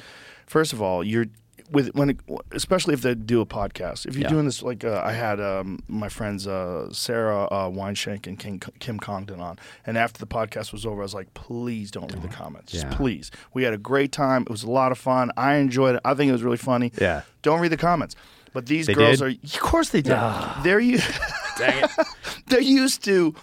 first 0.48 0.72
of 0.72 0.82
all, 0.82 1.04
you're 1.04 1.26
with 1.70 1.94
when 1.94 2.08
it, 2.10 2.16
especially 2.52 2.94
if 2.94 3.02
they 3.02 3.14
do 3.14 3.42
a 3.42 3.46
podcast. 3.46 4.06
If 4.06 4.14
you're 4.14 4.22
Yeah. 4.22 4.28
doing 4.30 4.46
this, 4.46 4.62
like 4.62 4.84
uh, 4.84 5.02
I 5.04 5.12
had 5.12 5.38
um, 5.38 5.78
my 5.86 6.08
friends 6.08 6.46
uh, 6.46 6.90
Sarah 6.92 7.44
uh, 7.44 7.68
Weinshenk 7.68 8.26
and 8.26 8.38
King, 8.38 8.58
Kim 8.78 8.98
Congdon 8.98 9.38
on, 9.40 9.58
and 9.84 9.98
after 9.98 10.18
the 10.18 10.26
podcast 10.26 10.72
was 10.72 10.86
over, 10.86 11.02
I 11.02 11.04
was 11.04 11.12
like, 11.14 11.34
please 11.34 11.90
don't 11.90 12.10
read 12.10 12.22
the 12.22 12.28
comments. 12.28 12.72
Just 12.72 12.86
Yeah. 12.86 12.96
please. 12.96 13.30
We 13.52 13.64
had 13.64 13.74
a 13.74 13.78
great 13.78 14.12
time. 14.12 14.42
It 14.42 14.50
was 14.50 14.62
a 14.62 14.70
lot 14.70 14.92
of 14.92 14.98
fun. 14.98 15.30
I 15.36 15.56
enjoyed 15.56 15.96
it. 15.96 16.00
I 16.06 16.14
think 16.14 16.30
it 16.30 16.32
was 16.32 16.42
really 16.42 16.56
funny. 16.56 16.90
Yeah. 16.98 17.20
Don't 17.42 17.60
read 17.60 17.72
the 17.72 17.76
comments. 17.76 18.16
But 18.54 18.64
these 18.64 18.86
They 18.86 18.94
girls 18.94 19.18
did? 19.18 19.24
are, 19.26 19.28
of 19.56 19.60
course 19.60 19.90
they 19.90 20.00
did. 20.00 20.16
They're 20.62 20.80
you. 20.80 21.00
Dang 21.58 21.84
it. 21.84 21.90
they're 22.46 22.62
used 22.62 23.04
to 23.04 23.34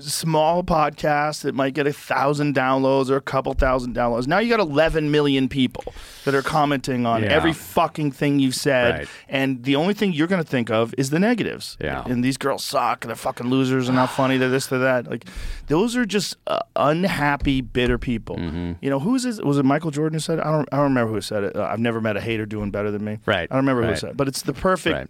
small 0.00 0.62
podcasts 0.62 1.42
that 1.42 1.54
might 1.54 1.74
get 1.74 1.86
a 1.86 1.92
thousand 1.92 2.54
downloads 2.54 3.10
or 3.10 3.16
a 3.16 3.20
couple 3.20 3.52
thousand 3.54 3.94
downloads. 3.94 4.26
Now 4.26 4.38
you 4.38 4.50
got 4.50 4.60
11 4.60 5.10
million 5.10 5.48
people 5.48 5.84
that 6.24 6.34
are 6.34 6.42
commenting 6.42 7.06
on 7.06 7.22
Yeah. 7.22 7.28
every 7.28 7.52
fucking 7.52 8.12
thing 8.12 8.38
you've 8.38 8.54
said, 8.54 8.94
Right. 9.00 9.08
and 9.28 9.62
the 9.64 9.76
only 9.76 9.94
thing 9.94 10.12
you're 10.12 10.26
going 10.26 10.42
to 10.42 10.48
think 10.48 10.70
of 10.70 10.94
is 10.98 11.10
the 11.10 11.18
negatives. 11.18 11.76
Yeah. 11.80 12.02
And 12.06 12.22
these 12.24 12.36
girls 12.36 12.64
suck. 12.64 13.04
They're 13.06 13.14
fucking 13.14 13.48
losers. 13.48 13.88
and 13.88 13.96
not 13.96 14.10
funny. 14.10 14.36
They're 14.38 14.48
this. 14.48 14.66
They're 14.66 14.78
that. 14.80 15.08
Like, 15.10 15.24
those 15.68 15.96
are 15.96 16.04
just 16.04 16.36
uh, 16.46 16.60
unhappy, 16.74 17.60
bitter 17.60 17.98
people. 17.98 18.36
Mm-hmm. 18.36 18.72
You 18.80 18.90
know, 18.90 18.98
who's 18.98 19.22
this? 19.22 19.40
Was 19.40 19.58
it 19.58 19.64
Michael 19.64 19.90
Jordan 19.90 20.14
who 20.14 20.20
said 20.20 20.38
it? 20.38 20.44
I 20.44 20.50
don't. 20.52 20.68
I 20.72 20.76
don't 20.76 20.84
remember 20.84 21.12
who 21.12 21.20
said 21.20 21.44
it. 21.44 21.56
Uh, 21.56 21.62
I've 21.64 21.80
never 21.80 22.00
met 22.00 22.16
a 22.16 22.20
hater 22.20 22.46
doing 22.46 22.70
better 22.70 22.90
than 22.90 23.04
me. 23.04 23.18
Right. 23.26 23.48
I 23.50 23.54
don't 23.54 23.64
remember 23.66 23.86
who 23.86 23.96
said 23.96 24.10
it, 24.10 24.16
but 24.16 24.28
it's 24.28 24.42
the 24.42 24.52
perfect. 24.52 24.94
Right. 24.94 25.08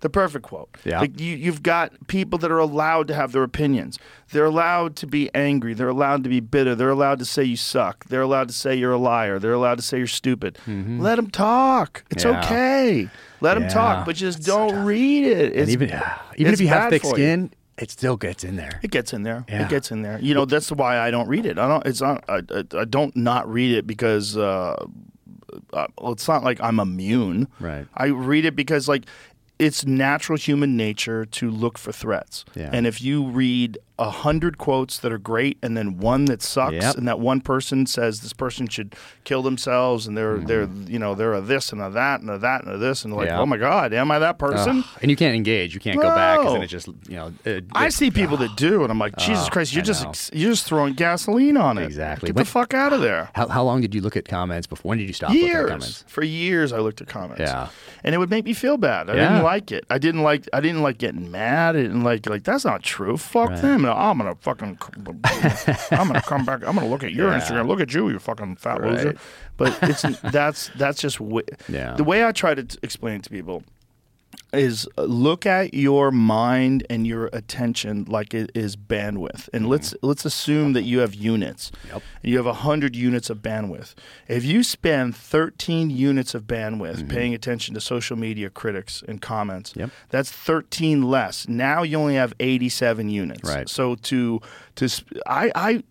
The 0.00 0.10
perfect 0.10 0.44
quote. 0.44 0.68
Yeah. 0.84 1.00
Like 1.00 1.18
you, 1.18 1.34
you've 1.36 1.62
got 1.62 1.90
people 2.06 2.38
that 2.40 2.50
are 2.50 2.58
allowed 2.58 3.08
to 3.08 3.14
have 3.14 3.32
their 3.32 3.42
opinions. 3.42 3.98
They're 4.30 4.44
allowed 4.44 4.94
to 4.96 5.06
be 5.06 5.30
angry. 5.34 5.72
They're 5.72 5.88
allowed 5.88 6.22
to 6.24 6.28
be 6.28 6.40
bitter. 6.40 6.74
They're 6.74 6.90
allowed 6.90 7.18
to 7.20 7.24
say 7.24 7.44
you 7.44 7.56
suck. 7.56 8.04
They're 8.04 8.20
allowed 8.20 8.48
to 8.48 8.54
say 8.54 8.74
you're 8.74 8.92
a 8.92 8.98
liar. 8.98 9.38
They're 9.38 9.54
allowed 9.54 9.76
to 9.76 9.82
say 9.82 9.96
you're 9.98 10.06
stupid. 10.06 10.58
Let 10.66 11.16
them 11.16 11.30
talk. 11.30 12.04
It's 12.10 12.24
Mm-hmm. 12.24 12.34
Yeah. 12.34 12.44
okay. 12.44 13.10
Let 13.40 13.54
them 13.54 13.64
Yeah. 13.64 13.68
talk, 13.70 14.06
but 14.06 14.16
just 14.16 14.42
don't 14.44 14.70
tough. 14.72 14.86
read 14.86 15.24
it. 15.24 15.52
It's, 15.52 15.58
and 15.60 15.68
even 15.70 15.88
yeah, 15.88 16.18
even 16.36 16.52
if 16.52 16.60
you 16.60 16.68
have 16.68 16.90
thick 16.90 17.04
skin, 17.04 17.52
it 17.78 17.90
still 17.90 18.16
gets 18.16 18.44
in 18.44 18.56
there. 18.56 18.80
It 18.82 18.90
gets 18.90 19.12
in 19.14 19.22
there. 19.22 19.44
Yeah. 19.48 19.62
It 19.64 19.68
gets 19.70 19.90
in 19.90 20.02
there. 20.02 20.18
You 20.20 20.34
know, 20.34 20.44
that's 20.44 20.70
why 20.72 20.98
I 20.98 21.10
don't 21.10 21.28
read 21.28 21.46
it. 21.46 21.58
I 21.58 21.66
don't. 21.68 21.86
It's 21.86 22.00
not. 22.02 22.22
I, 22.28 22.42
I, 22.50 22.64
I 22.80 22.84
don't 22.84 23.16
not 23.16 23.50
read 23.50 23.72
it 23.74 23.86
because. 23.86 24.36
Uh, 24.36 24.76
uh, 25.72 25.86
well, 26.00 26.12
it's 26.12 26.28
not 26.28 26.44
like 26.44 26.60
I'm 26.62 26.78
immune. 26.80 27.48
Right. 27.60 27.86
I 27.94 28.06
read 28.06 28.44
it 28.44 28.54
because 28.56 28.88
like 28.88 29.04
it's 29.58 29.86
natural 29.86 30.36
human 30.38 30.76
nature 30.76 31.24
to 31.24 31.50
look 31.50 31.78
for 31.78 31.92
threats. 31.92 32.44
Yeah. 32.54 32.70
And 32.72 32.86
if 32.86 33.00
you 33.00 33.24
read 33.26 33.78
a 33.98 34.10
hundred 34.10 34.58
quotes 34.58 34.98
that 34.98 35.10
are 35.10 35.16
great 35.16 35.56
and 35.62 35.74
then 35.74 35.96
one 35.96 36.26
that 36.26 36.42
sucks 36.42 36.74
Yep. 36.74 36.96
and 36.98 37.08
that 37.08 37.18
one 37.18 37.40
person 37.40 37.86
says 37.86 38.20
this 38.20 38.34
person 38.34 38.68
should 38.68 38.94
kill 39.24 39.40
themselves 39.42 40.06
and 40.06 40.14
they're 40.18 40.36
they're 40.36 40.68
you 40.86 40.98
know 40.98 41.14
they're 41.14 41.32
a 41.32 41.40
this 41.40 41.72
and 41.72 41.80
a 41.80 41.88
that 41.88 42.20
and 42.20 42.28
a 42.28 42.36
that 42.36 42.62
and 42.62 42.74
a 42.74 42.76
this 42.76 43.06
and 43.06 43.16
like 43.16 43.30
Mm-hmm. 43.30 43.38
Oh 43.40 43.46
my 43.46 43.56
god 43.56 43.94
am 43.94 44.10
I 44.10 44.18
that 44.18 44.38
person? 44.38 44.80
Ugh. 44.80 44.84
and 45.00 45.10
you 45.10 45.16
can't 45.16 45.34
engage. 45.34 45.72
You 45.72 45.80
can't 45.80 45.96
go 45.98 46.10
back 46.10 46.42
then 46.42 46.60
it 46.60 46.66
just 46.66 46.88
you 46.88 47.16
know. 47.16 47.32
It, 47.46 47.64
I 47.72 47.88
see 47.88 48.10
people 48.10 48.36
that 48.36 48.54
do, 48.56 48.82
and 48.82 48.90
I'm 48.92 48.98
like, 48.98 49.16
Jesus 49.16 49.46
Oh, 49.46 49.50
Christ, 49.50 49.72
you're 49.72 49.80
I 49.80 49.86
just 49.86 50.04
ex- 50.04 50.30
you're 50.34 50.50
just 50.52 50.66
throwing 50.66 50.92
gasoline 50.92 51.56
on 51.56 51.78
it. 51.78 51.84
Exactly. 51.84 52.26
Get 52.26 52.34
When- 52.36 52.44
the 52.44 52.50
fuck 52.50 52.74
out 52.74 52.92
of 52.92 53.00
there. 53.00 53.30
How, 53.34 53.48
how 53.48 53.64
long 53.64 53.80
did 53.80 53.94
you 53.94 54.02
look 54.02 54.18
at 54.18 54.26
comments 54.26 54.66
before? 54.66 54.90
When 54.90 54.98
did 54.98 55.06
you 55.08 55.14
stop 55.14 55.30
looking 55.30 55.44
at 55.46 55.52
Years 55.52 55.70
comments? 55.70 56.04
for 56.06 56.22
years, 56.22 56.70
I 56.74 56.80
looked 56.80 57.00
at 57.00 57.08
comments. 57.08 57.40
Yeah. 57.40 57.68
and 58.04 58.14
it 58.14 58.18
would 58.18 58.28
make 58.30 58.44
me 58.44 58.52
feel 58.52 58.76
bad. 58.76 59.08
I 59.08 59.14
Yeah. 59.14 59.42
Like 59.46 59.72
it. 59.72 59.84
I 59.88 59.98
didn't 59.98 60.22
like. 60.22 60.48
I 60.52 60.60
didn't 60.60 60.82
like 60.82 60.98
getting 60.98 61.30
mad. 61.30 61.76
I 61.76 61.82
didn't 61.82 62.02
like 62.04 62.28
like 62.28 62.42
that's 62.44 62.64
not 62.64 62.82
true. 62.82 63.16
Fuck 63.16 63.50
Right. 63.50 63.62
them. 63.62 63.84
I'm 63.86 64.18
gonna 64.18 64.34
fucking. 64.34 64.78
I'm 65.90 66.06
gonna 66.08 66.22
come 66.22 66.44
back. 66.44 66.66
I'm 66.66 66.74
gonna 66.74 66.88
look 66.88 67.02
at 67.04 67.12
your 67.12 67.28
Yeah. 67.32 67.40
Instagram. 67.40 67.66
Look 67.68 67.80
at 67.80 67.94
you, 67.94 68.08
you 68.10 68.18
fucking 68.18 68.56
fat 68.56 68.80
Right. 68.80 68.92
loser. 68.92 69.16
But 69.56 69.78
it's 69.82 70.02
that's 70.20 70.70
that's 70.76 71.00
just 71.00 71.18
w- 71.18 71.46
Yeah. 71.68 71.94
the 71.94 72.04
way 72.04 72.24
I 72.26 72.32
try 72.32 72.54
to 72.54 72.64
t- 72.64 72.78
explain 72.82 73.16
it 73.16 73.22
to 73.24 73.30
people 73.30 73.62
is 74.52 74.86
uh, 74.96 75.02
look 75.02 75.44
at 75.44 75.74
your 75.74 76.10
mind 76.10 76.86
and 76.88 77.06
your 77.06 77.26
attention 77.32 78.04
like 78.08 78.32
it 78.32 78.50
is 78.54 78.76
bandwidth 78.76 79.48
and 79.52 79.68
let's 79.68 79.94
let's 80.02 80.24
assume 80.24 80.72
that 80.72 80.82
you 80.82 81.00
have 81.00 81.14
units 81.14 81.70
Mm-hmm. 81.70 81.94
Yep. 81.94 82.02
you 82.22 82.36
have 82.36 82.46
100 82.46 82.94
units 82.96 83.28
of 83.28 83.38
bandwidth 83.38 83.94
if 84.28 84.44
you 84.44 84.62
spend 84.62 85.16
13 85.16 85.90
units 85.90 86.34
of 86.34 86.44
bandwidth 86.44 86.96
Mm-hmm. 86.98 87.08
paying 87.08 87.34
attention 87.34 87.74
to 87.74 87.80
social 87.80 88.16
media 88.16 88.48
critics 88.48 89.02
and 89.08 89.20
comments 89.20 89.72
Yep. 89.76 89.90
that's 90.10 90.30
13 90.30 91.02
less 91.02 91.48
now 91.48 91.82
you 91.82 91.98
only 91.98 92.14
have 92.14 92.32
87 92.38 93.08
units 93.10 93.48
Right. 93.48 93.68
so 93.68 93.96
to 93.96 94.40
to 94.76 94.88
i 95.26 95.50
i 95.54 95.82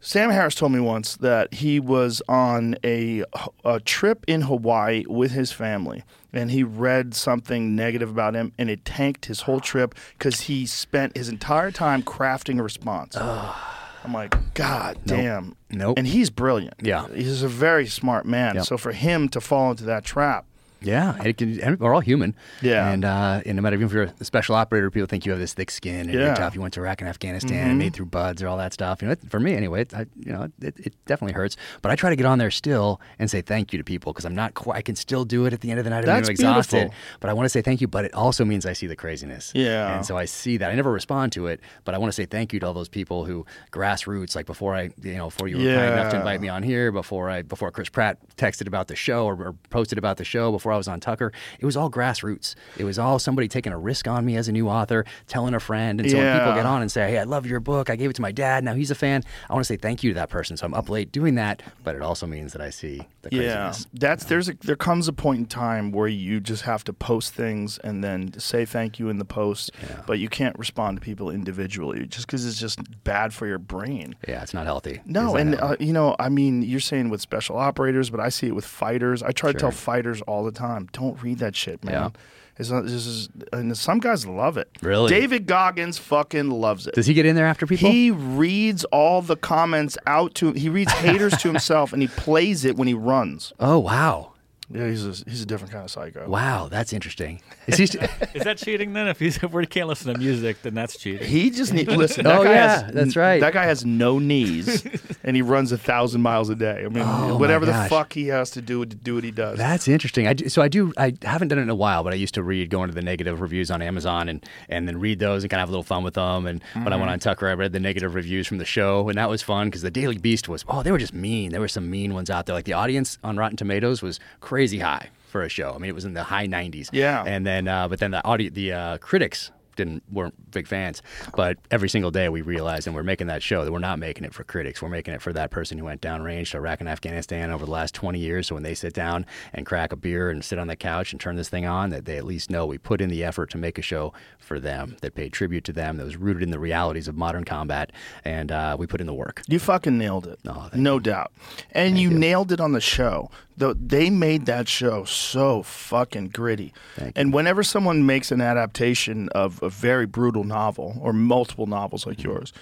Sam 0.00 0.28
Harris 0.30 0.54
told 0.54 0.72
me 0.72 0.80
once 0.80 1.16
that 1.16 1.54
he 1.54 1.80
was 1.80 2.20
on 2.28 2.76
a, 2.84 3.24
a 3.64 3.80
trip 3.80 4.22
in 4.28 4.42
Hawaii 4.42 5.02
with 5.08 5.30
his 5.30 5.50
family 5.50 6.04
and 6.34 6.50
he 6.50 6.62
read 6.62 7.14
something 7.14 7.74
negative 7.76 8.10
about 8.10 8.34
him 8.34 8.52
and 8.58 8.68
it 8.68 8.84
tanked 8.84 9.26
his 9.26 9.42
whole 9.42 9.60
trip 9.60 9.94
because 10.18 10.42
he 10.42 10.66
spent 10.66 11.16
his 11.16 11.28
entire 11.28 11.70
time 11.70 12.02
crafting 12.02 12.58
a 12.58 12.62
response. 12.62 13.16
I'm 13.16 14.12
like, 14.12 14.34
God 14.54 14.98
damn. 15.06 15.56
Nope. 15.70 15.96
And 15.98 16.06
he's 16.06 16.28
brilliant. 16.30 16.74
Yeah. 16.82 17.08
He's 17.14 17.42
a 17.42 17.48
very 17.48 17.86
smart 17.86 18.26
man. 18.26 18.56
Yep. 18.56 18.64
So 18.66 18.76
for 18.76 18.92
him 18.92 19.28
to 19.30 19.40
fall 19.40 19.70
into 19.70 19.84
that 19.84 20.04
trap, 20.04 20.46
Yeah, 20.80 21.14
and 21.16 21.26
it 21.26 21.36
can, 21.38 21.60
and 21.60 21.80
we're 21.80 21.94
all 21.94 22.00
human. 22.00 22.34
Yeah. 22.60 22.90
and 22.90 23.04
uh, 23.04 23.40
and 23.46 23.56
no 23.56 23.62
matter 23.62 23.74
even 23.76 23.86
if 23.86 23.92
you're 23.92 24.12
a 24.20 24.24
special 24.24 24.54
operator, 24.54 24.90
people 24.90 25.06
think 25.06 25.24
you 25.24 25.32
have 25.32 25.38
this 25.40 25.54
thick 25.54 25.70
skin 25.70 26.00
and 26.00 26.08
Yeah. 26.10 26.14
Mm-hmm. 26.14 26.26
you're 26.26 26.34
tough. 26.36 26.54
You 26.54 26.60
went 26.60 26.74
to 26.74 26.80
Iraq 26.80 27.00
and 27.00 27.08
Afghanistan 27.08 27.70
and 27.70 27.78
made 27.78 27.94
through 27.94 28.06
BUD/S 28.06 28.42
or 28.42 28.48
all 28.48 28.58
that 28.58 28.72
stuff. 28.72 29.00
You 29.00 29.08
know, 29.08 29.12
it, 29.12 29.20
for 29.30 29.40
me 29.40 29.54
anyway, 29.54 29.82
it, 29.82 29.94
I, 29.94 30.06
you 30.18 30.32
know, 30.32 30.48
it, 30.60 30.78
it 30.78 30.94
definitely 31.06 31.32
hurts. 31.34 31.56
But 31.82 31.90
I 31.90 31.96
try 31.96 32.10
to 32.10 32.16
get 32.16 32.26
on 32.26 32.38
there 32.38 32.50
still 32.50 33.00
and 33.18 33.30
say 33.30 33.40
thank 33.40 33.72
you 33.72 33.78
to 33.78 33.84
people 33.84 34.12
because 34.12 34.24
I'm 34.26 34.34
not 34.34 34.54
quite. 34.54 34.76
I 34.76 34.82
can 34.82 34.96
still 34.96 35.24
do 35.24 35.46
it 35.46 35.52
at 35.52 35.60
the 35.62 35.70
end 35.70 35.78
of 35.78 35.84
the 35.84 35.90
night. 35.90 36.08
I'm 36.08 36.24
exhausted, 36.24 36.76
beautiful. 36.76 36.94
but 37.20 37.30
I 37.30 37.32
want 37.32 37.46
to 37.46 37.50
say 37.50 37.62
thank 37.62 37.80
you. 37.80 37.88
But 37.88 38.04
it 38.04 38.14
also 38.14 38.44
means 38.44 38.66
I 38.66 38.72
see 38.74 38.86
the 38.86 38.96
craziness. 38.96 39.52
Yeah. 39.54 39.96
and 39.96 40.04
so 40.06 40.16
I 40.18 40.26
see 40.26 40.56
that. 40.58 40.70
I 40.70 40.74
never 40.74 40.92
respond 40.92 41.32
to 41.32 41.46
it, 41.46 41.60
but 41.84 41.94
I 41.94 41.98
want 41.98 42.08
to 42.12 42.14
say 42.14 42.26
thank 42.26 42.52
you 42.52 42.60
to 42.60 42.66
all 42.66 42.74
those 42.74 42.88
people 42.88 43.24
who 43.24 43.46
grassroots, 43.72 44.34
like 44.36 44.46
before 44.46 44.74
I, 44.74 44.90
you 45.02 45.14
know, 45.14 45.26
before 45.26 45.48
you 45.48 45.56
were 45.58 45.64
kind 45.64 45.92
enough 45.92 46.10
to 46.12 46.16
invite 46.18 46.40
me 46.40 46.48
on 46.48 46.62
here, 46.62 46.92
before 46.92 47.30
I, 47.30 47.42
before 47.42 47.70
Chris 47.70 47.88
Pratt 47.88 48.18
texted 48.36 48.66
about 48.66 48.88
the 48.88 48.96
show 48.96 49.26
or, 49.26 49.34
or 49.34 49.52
posted 49.70 49.98
about 49.98 50.16
the 50.16 50.24
show, 50.24 50.52
before 50.52 50.72
I 50.74 50.76
was 50.76 50.88
on 50.88 51.00
Tucker. 51.00 51.32
It 51.58 51.64
was 51.64 51.76
all 51.76 51.90
grassroots. 51.90 52.54
It 52.76 52.84
was 52.84 52.98
all 52.98 53.18
somebody 53.18 53.48
taking 53.48 53.72
a 53.72 53.78
risk 53.78 54.06
on 54.08 54.24
me 54.24 54.36
as 54.36 54.48
a 54.48 54.52
new 54.52 54.68
author, 54.68 55.04
telling 55.26 55.54
a 55.54 55.60
friend. 55.60 56.00
And 56.00 56.10
so 56.10 56.16
when 56.16 56.38
people 56.38 56.54
get 56.54 56.66
on 56.66 56.82
and 56.82 56.90
say, 56.90 57.10
"Hey, 57.10 57.18
I 57.18 57.24
love 57.24 57.46
your 57.46 57.60
book. 57.60 57.90
I 57.90 57.96
gave 57.96 58.10
it 58.10 58.14
to 58.14 58.22
my 58.22 58.32
dad. 58.32 58.64
Now 58.64 58.74
he's 58.74 58.90
a 58.90 58.94
fan." 58.94 59.22
I 59.48 59.52
want 59.52 59.64
to 59.64 59.72
say 59.72 59.76
thank 59.76 60.02
you 60.02 60.10
to 60.10 60.14
that 60.14 60.30
person. 60.30 60.56
So 60.56 60.66
I'm 60.66 60.74
up 60.74 60.88
late 60.88 61.12
doing 61.12 61.36
that, 61.36 61.62
but 61.82 61.94
it 61.94 62.02
also 62.02 62.26
means 62.26 62.52
that 62.52 62.62
I 62.62 62.70
see 62.70 63.06
the 63.22 63.30
craziness. 63.30 63.86
Yeah, 63.92 63.98
that's 64.00 64.24
there's 64.24 64.48
a, 64.48 64.54
there 64.62 64.76
comes 64.76 65.08
a 65.08 65.12
point 65.12 65.38
in 65.40 65.46
time 65.46 65.92
where 65.92 66.08
you 66.08 66.40
just 66.40 66.62
have 66.62 66.84
to 66.84 66.92
post 66.92 67.34
things 67.34 67.78
and 67.78 68.02
then 68.02 68.38
say 68.38 68.64
thank 68.64 68.98
you 68.98 69.08
in 69.08 69.18
the 69.18 69.24
post, 69.24 69.70
but 70.06 70.18
you 70.18 70.28
can't 70.28 70.58
respond 70.58 70.98
to 70.98 71.00
people 71.00 71.30
individually 71.30 72.06
just 72.06 72.26
because 72.26 72.46
it's 72.46 72.58
just 72.58 72.80
bad 73.04 73.32
for 73.32 73.46
your 73.46 73.58
brain. 73.58 74.14
Yeah, 74.26 74.42
it's 74.42 74.54
not 74.54 74.66
healthy. 74.66 75.00
No, 75.06 75.36
and 75.36 75.54
uh, 75.60 75.76
you 75.78 75.92
know, 75.92 76.16
I 76.18 76.28
mean, 76.28 76.62
you're 76.62 76.80
saying 76.80 77.08
with 77.10 77.20
special 77.20 77.56
operators, 77.56 78.10
but 78.10 78.20
I 78.20 78.28
see 78.28 78.46
it 78.46 78.54
with 78.54 78.64
fighters. 78.64 79.22
I 79.22 79.32
try 79.32 79.52
to 79.52 79.58
tell 79.58 79.70
fighters 79.70 80.20
all 80.22 80.44
the 80.44 80.52
time, 80.54 80.88
don't 80.92 81.20
read 81.22 81.38
that 81.38 81.54
shit, 81.54 81.84
man. 81.84 81.94
Yeah. 81.94 82.10
It's 82.56 82.70
not, 82.70 82.84
this 82.84 83.04
is, 83.04 83.28
and 83.52 83.76
some 83.76 83.98
guys 83.98 84.26
love 84.26 84.56
it. 84.56 84.68
Really? 84.80 85.08
David 85.10 85.46
Goggins 85.46 85.98
fucking 85.98 86.50
loves 86.50 86.86
it. 86.86 86.94
Does 86.94 87.06
he 87.06 87.12
get 87.12 87.26
in 87.26 87.34
there 87.34 87.46
after 87.46 87.66
people? 87.66 87.90
He 87.90 88.12
reads 88.12 88.84
all 88.86 89.22
the 89.22 89.34
comments 89.36 89.98
out 90.06 90.36
to 90.36 90.52
he 90.52 90.68
reads 90.68 90.92
haters 90.92 91.36
to 91.38 91.48
himself 91.52 91.92
and 91.92 92.00
he 92.00 92.06
plays 92.06 92.64
it 92.64 92.76
when 92.76 92.86
he 92.86 92.94
runs. 92.94 93.52
oh 93.58 93.80
wow, 93.80 94.33
Yeah, 94.70 94.88
he's 94.88 95.04
a, 95.04 95.30
he's 95.30 95.42
a 95.42 95.46
different 95.46 95.72
kind 95.72 95.84
of 95.84 95.90
psycho. 95.90 96.26
wow, 96.26 96.68
that's 96.70 96.92
interesting. 96.92 97.42
Is 97.66 97.76
he? 97.76 97.86
st- 97.86 98.08
Is 98.34 98.44
that 98.44 98.56
cheating 98.58 98.92
then? 98.94 99.08
If 99.08 99.20
he's 99.20 99.42
if 99.42 99.52
we 99.52 99.66
can't 99.66 99.88
listen 99.88 100.12
to 100.12 100.18
music, 100.18 100.62
then 100.62 100.74
that's 100.74 100.96
cheating. 100.98 101.26
He 101.26 101.50
just 101.50 101.72
need 101.72 101.88
listen. 101.88 102.24
That 102.24 102.40
Oh, 102.40 102.44
guy 102.44 102.52
yeah, 102.52 102.82
has, 102.84 102.94
that's 102.94 103.16
right. 103.16 103.40
That 103.40 103.52
guy 103.52 103.64
has 103.64 103.84
no 103.84 104.18
knees, 104.18 104.84
and 105.22 105.36
he 105.36 105.42
runs 105.42 105.70
a 105.72 105.78
thousand 105.78 106.22
miles 106.22 106.48
a 106.48 106.54
day. 106.54 106.84
I 106.84 106.88
mean, 106.88 107.04
Oh, 107.06 107.36
whatever 107.36 107.66
the 107.66 107.86
fuck 107.90 108.12
he 108.14 108.28
has 108.28 108.50
to 108.52 108.62
do 108.62 108.84
to 108.84 108.96
do 108.96 109.16
what 109.16 109.24
he 109.24 109.30
does. 109.30 109.58
That's 109.58 109.86
interesting. 109.86 110.26
I 110.26 110.32
do, 110.32 110.48
so 110.48 110.62
I 110.62 110.68
do. 110.68 110.92
I 110.96 111.14
haven't 111.22 111.48
done 111.48 111.58
it 111.58 111.62
in 111.62 111.70
a 111.70 111.74
while, 111.74 112.02
but 112.02 112.12
I 112.12 112.16
used 112.16 112.34
to 112.34 112.42
read, 112.42 112.70
going 112.70 112.88
to 112.88 112.94
the 112.94 113.02
negative 113.02 113.40
reviews 113.40 113.70
on 113.70 113.82
Amazon, 113.82 114.28
and 114.28 114.44
and 114.70 114.88
then 114.88 114.98
read 114.98 115.18
those 115.18 115.44
and 115.44 115.50
kind 115.50 115.60
of 115.60 115.64
have 115.64 115.68
a 115.68 115.72
little 115.72 115.84
fun 115.84 116.02
with 116.04 116.14
them. 116.14 116.46
And 116.46 116.62
when 116.72 116.88
I 116.88 116.96
went 116.96 117.02
mm-hmm. 117.02 117.10
on 117.10 117.18
Tucker, 117.18 117.48
I 117.48 117.54
read 117.54 117.72
the 117.72 117.80
negative 117.80 118.14
reviews 118.14 118.46
from 118.46 118.58
the 118.58 118.64
show, 118.64 119.08
and 119.10 119.18
that 119.18 119.28
was 119.28 119.42
fun 119.42 119.68
because 119.68 119.82
the 119.82 119.90
Daily 119.90 120.16
Beast 120.16 120.48
was 120.48 120.64
oh, 120.68 120.82
they 120.82 120.90
were 120.90 120.98
just 120.98 121.14
mean. 121.14 121.52
There 121.52 121.60
were 121.60 121.68
some 121.68 121.90
mean 121.90 122.14
ones 122.14 122.30
out 122.30 122.46
there. 122.46 122.54
Like 122.54 122.64
the 122.64 122.72
audience 122.72 123.18
on 123.22 123.36
Rotten 123.36 123.56
Tomatoes 123.58 124.00
was 124.00 124.18
crazy 124.40 124.53
high 124.78 125.10
for 125.28 125.42
a 125.42 125.48
show. 125.48 125.72
I 125.74 125.78
mean, 125.78 125.88
it 125.88 125.94
was 125.94 126.04
in 126.04 126.14
the 126.14 126.22
high 126.22 126.46
90s. 126.46 126.90
Yeah. 126.92 127.24
And 127.26 127.46
then, 127.46 127.66
uh, 127.68 127.88
but 127.88 127.98
then 127.98 128.12
the 128.12 128.24
audio, 128.24 128.50
the 128.50 128.72
uh, 128.72 128.98
critics 128.98 129.50
didn't 129.76 130.02
weren't 130.10 130.50
big 130.50 130.66
fans. 130.66 131.02
But 131.36 131.58
every 131.70 131.88
single 131.88 132.10
day 132.10 132.28
we 132.28 132.42
realized, 132.42 132.86
and 132.86 132.94
we're 132.94 133.02
making 133.02 133.26
that 133.28 133.42
show 133.42 133.64
that 133.64 133.72
we're 133.72 133.78
not 133.78 133.98
making 133.98 134.24
it 134.24 134.34
for 134.34 134.44
critics. 134.44 134.80
We're 134.82 134.88
making 134.88 135.14
it 135.14 135.22
for 135.22 135.32
that 135.32 135.50
person 135.50 135.78
who 135.78 135.84
went 135.84 136.00
downrange 136.00 136.50
to 136.52 136.58
Iraq 136.58 136.80
and 136.80 136.88
Afghanistan 136.88 137.50
over 137.50 137.64
the 137.64 137.70
last 137.70 137.94
20 137.94 138.18
years. 138.18 138.46
So 138.46 138.54
when 138.54 138.62
they 138.62 138.74
sit 138.74 138.94
down 138.94 139.26
and 139.52 139.66
crack 139.66 139.92
a 139.92 139.96
beer 139.96 140.30
and 140.30 140.44
sit 140.44 140.58
on 140.58 140.66
the 140.66 140.76
couch 140.76 141.12
and 141.12 141.20
turn 141.20 141.36
this 141.36 141.48
thing 141.48 141.66
on, 141.66 141.90
that 141.90 142.04
they 142.04 142.16
at 142.16 142.24
least 142.24 142.50
know 142.50 142.66
we 142.66 142.78
put 142.78 143.00
in 143.00 143.10
the 143.10 143.24
effort 143.24 143.50
to 143.50 143.58
make 143.58 143.78
a 143.78 143.82
show 143.82 144.12
for 144.38 144.60
them 144.60 144.96
that 145.00 145.14
paid 145.14 145.32
tribute 145.32 145.64
to 145.64 145.72
them, 145.72 145.96
that 145.96 146.04
was 146.04 146.16
rooted 146.16 146.42
in 146.42 146.50
the 146.50 146.58
realities 146.58 147.08
of 147.08 147.16
modern 147.16 147.44
combat, 147.44 147.90
and 148.24 148.52
uh, 148.52 148.76
we 148.78 148.86
put 148.86 149.00
in 149.00 149.06
the 149.06 149.14
work. 149.14 149.42
You 149.48 149.58
fucking 149.58 149.98
nailed 149.98 150.26
it. 150.26 150.38
Oh, 150.46 150.70
no 150.74 150.98
doubt. 150.98 151.32
And 151.72 151.98
you, 151.98 152.10
nailed 152.10 152.52
it 152.52 152.60
on 152.60 152.72
the 152.72 152.80
show. 152.80 153.30
Though 153.56 153.72
they 153.74 154.10
made 154.10 154.46
that 154.46 154.66
show 154.68 155.04
so 155.04 155.62
fucking 155.62 156.28
gritty. 156.30 156.72
And 157.14 157.32
whenever 157.32 157.62
someone 157.62 158.04
makes 158.04 158.32
an 158.32 158.40
adaptation 158.40 159.28
of 159.30 159.62
a 159.62 159.68
very 159.70 160.06
brutal 160.06 160.42
novel 160.44 160.98
or 161.00 161.12
multiple 161.12 161.66
novels 161.66 162.06
like 162.06 162.18
Mm-hmm. 162.18 162.30
yours, 162.30 162.52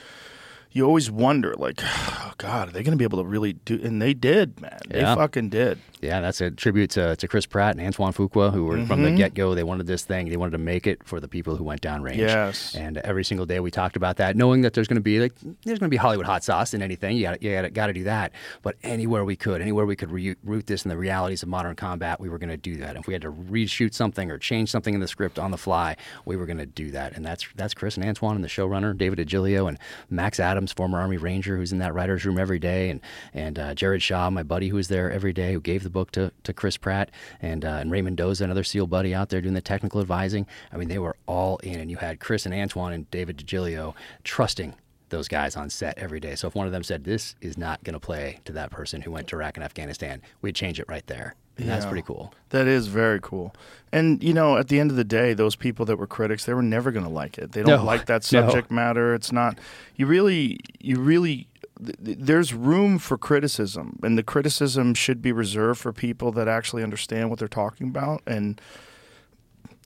you 0.71 0.85
always 0.87 1.11
wonder, 1.11 1.55
like, 1.57 1.81
oh 1.83 2.33
God, 2.39 2.69
are 2.69 2.73
they 2.73 2.83
going 2.83 2.93
to 2.93 2.99
be 2.99 3.05
able 3.05 3.23
to 3.23 3.29
really 3.29 3.55
do? 3.55 3.81
And 3.83 4.01
they 4.03 4.15
did, 4.15 4.61
man. 4.61 4.81
They 4.89 5.01
fucking 5.17 5.49
did. 5.51 5.79
Yeah, 6.03 6.21
that's 6.21 6.41
a 6.41 6.51
tribute 6.51 6.91
to, 6.91 7.15
to 7.17 7.29
Chris 7.29 7.47
Pratt 7.47 7.77
and 7.77 7.87
Antoine 7.87 8.13
Fuqua, 8.13 8.53
who 8.53 8.65
were 8.65 8.85
from 8.87 9.03
the 9.03 9.11
Mhm. 9.11 9.17
get 9.17 9.35
go. 9.35 9.55
They 9.55 9.63
wanted 9.63 9.87
this 9.87 10.03
thing. 10.05 10.29
They 10.29 10.37
wanted 10.37 10.51
to 10.53 10.59
make 10.59 10.87
it 10.87 11.03
for 11.05 11.21
the 11.21 11.29
people 11.29 11.57
who 11.57 11.63
went 11.65 11.81
downrange. 11.81 12.17
Yes. 12.17 12.75
And 12.75 12.99
every 12.99 13.25
single 13.25 13.47
day 13.47 13.61
we 13.61 13.71
talked 13.71 13.95
about 13.97 14.17
that, 14.17 14.37
knowing 14.37 14.63
that 14.63 14.73
there's 14.75 14.89
going 14.89 14.97
to 14.97 15.01
be 15.01 15.21
like 15.21 15.33
there's 15.65 15.79
going 15.79 15.89
to 15.89 15.95
be 15.95 15.97
Hollywood 15.97 16.27
hot 16.27 16.43
sauce 16.43 16.75
in 16.75 16.83
anything. 16.83 17.17
You 17.17 17.23
got 17.23 17.43
you 17.43 17.53
got 17.53 17.73
got 17.73 17.87
to 17.87 17.93
do 17.93 18.03
that. 18.05 18.33
But 18.63 18.77
anywhere 18.83 19.25
we 19.25 19.37
could, 19.37 19.61
anywhere 19.63 19.87
we 19.87 19.95
could 19.95 20.11
re- 20.11 20.35
root 20.43 20.67
this 20.67 20.85
in 20.85 20.89
the 20.89 20.97
realities 20.97 21.43
of 21.45 21.49
modern 21.49 21.77
combat, 21.77 22.19
we 22.21 22.29
were 22.29 22.39
going 22.39 22.51
to 22.51 22.57
do 22.57 22.77
that. 22.79 22.97
If 22.97 23.07
we 23.07 23.13
had 23.13 23.23
to 23.23 23.31
reshoot 23.31 23.95
something 23.95 24.31
or 24.31 24.39
change 24.39 24.71
something 24.71 24.95
in 24.95 25.01
the 25.01 25.09
script 25.09 25.39
on 25.39 25.53
the 25.53 25.57
fly, 25.59 25.97
we 26.25 26.37
were 26.37 26.47
going 26.47 26.59
to 26.59 26.67
do 26.67 26.91
that. 26.91 27.15
And 27.17 27.25
that's 27.25 27.47
that's 27.55 27.75
Chris 27.75 27.97
and 27.97 28.05
Antoine 28.05 28.35
and 28.35 28.45
the 28.45 28.49
showrunner 28.49 28.97
David 28.99 29.21
DiGilio 29.27 29.69
and 29.69 29.79
Max 30.11 30.41
Adams, 30.41 30.73
former 30.73 30.99
Army 31.01 31.17
Ranger, 31.17 31.57
who's 31.57 31.71
in 31.73 31.79
that 31.79 31.95
writers' 31.95 32.25
room 32.25 32.39
every 32.39 32.59
day, 32.59 32.91
and 32.91 33.01
and 33.33 33.57
uh, 33.59 33.75
Jared 33.77 34.03
Shaw, 34.03 34.31
my 34.31 34.43
buddy, 34.43 34.69
who 34.69 34.77
was 34.77 34.89
there 34.89 35.11
every 35.13 35.33
day, 35.33 35.53
who 35.53 35.61
gave 35.61 35.85
the 35.85 35.92
book 35.93 36.11
to, 36.13 36.33
to 36.45 36.53
Chris 36.53 36.77
Pratt, 36.77 37.11
and 37.41 37.65
uh, 37.65 37.69
and 37.81 37.91
Ray 37.91 38.03
Mendoza, 38.03 38.45
another 38.45 38.65
SEAL 38.65 38.87
buddy 38.89 39.15
out 39.15 39.29
there 39.29 39.41
doing 39.41 39.55
the 39.55 39.61
technical 39.61 40.01
advising. 40.01 40.47
I 40.73 40.77
mean, 40.77 40.89
they 40.89 40.99
were 40.99 41.17
all 41.27 41.59
in, 41.59 41.79
and 41.81 41.91
you 41.91 41.99
had 41.99 42.19
Chris 42.21 42.45
and 42.47 42.55
Antoine 42.55 42.93
and 42.93 43.11
David 43.11 43.37
DiGilio 43.39 43.95
trusting 44.25 44.75
those 45.11 45.29
guys 45.29 45.57
on 45.57 45.69
set 45.69 45.99
every 45.99 46.21
day. 46.21 46.35
So 46.35 46.49
if 46.49 46.55
one 46.55 46.65
of 46.67 46.73
them 46.73 46.83
said 46.83 47.05
this 47.05 47.35
is 47.43 47.59
not 47.59 47.85
going 47.85 47.93
to 47.93 48.01
play 48.01 48.41
to 48.47 48.53
that 48.53 48.71
person 48.71 49.03
who 49.03 49.11
went 49.11 49.29
to 49.29 49.37
Iraq 49.37 49.59
and 49.59 49.65
Afghanistan, 49.65 50.23
we'd 50.41 50.55
change 50.55 50.81
it 50.81 50.87
right 50.89 51.07
there. 51.07 51.35
And 51.59 51.69
that's 51.69 51.85
pretty 51.85 52.01
cool. 52.01 52.33
That 52.49 52.67
is 52.67 52.87
very 52.87 53.21
cool. 53.21 53.55
And 53.93 54.25
you 54.25 54.33
know, 54.33 54.57
at 54.57 54.69
the 54.69 54.81
end 54.81 54.91
of 54.91 54.97
the 54.97 55.05
day, 55.05 55.35
those 55.35 55.55
people 55.55 55.85
that 55.85 55.97
were 55.99 56.07
critics, 56.07 56.47
they 56.47 56.55
were 56.55 56.63
never 56.63 56.91
going 56.91 57.05
to 57.05 57.13
like 57.13 57.37
it. 57.37 57.53
They 57.53 57.61
don't 57.63 57.81
No. 57.81 57.85
like 57.85 58.07
that 58.07 58.23
No. 58.33 58.41
subject 58.41 58.71
matter. 58.71 59.15
It's 59.15 59.33
not. 59.33 59.59
You 59.95 60.07
really, 60.07 60.61
you 60.81 60.99
really. 60.99 61.47
Th- 61.85 61.97
th- 62.05 62.19
There's 62.21 62.55
room 62.55 62.99
for 62.99 63.19
criticism, 63.19 63.99
and 64.03 64.17
the 64.17 64.23
criticism 64.23 64.95
should 64.95 65.21
be 65.23 65.33
reserved 65.33 65.81
for 65.81 65.93
people 65.93 66.33
that 66.33 66.49
actually 66.49 66.83
understand 66.83 67.31
what 67.31 67.39
they're 67.39 67.49
talking 67.49 67.89
about. 67.89 68.23
And 68.27 68.61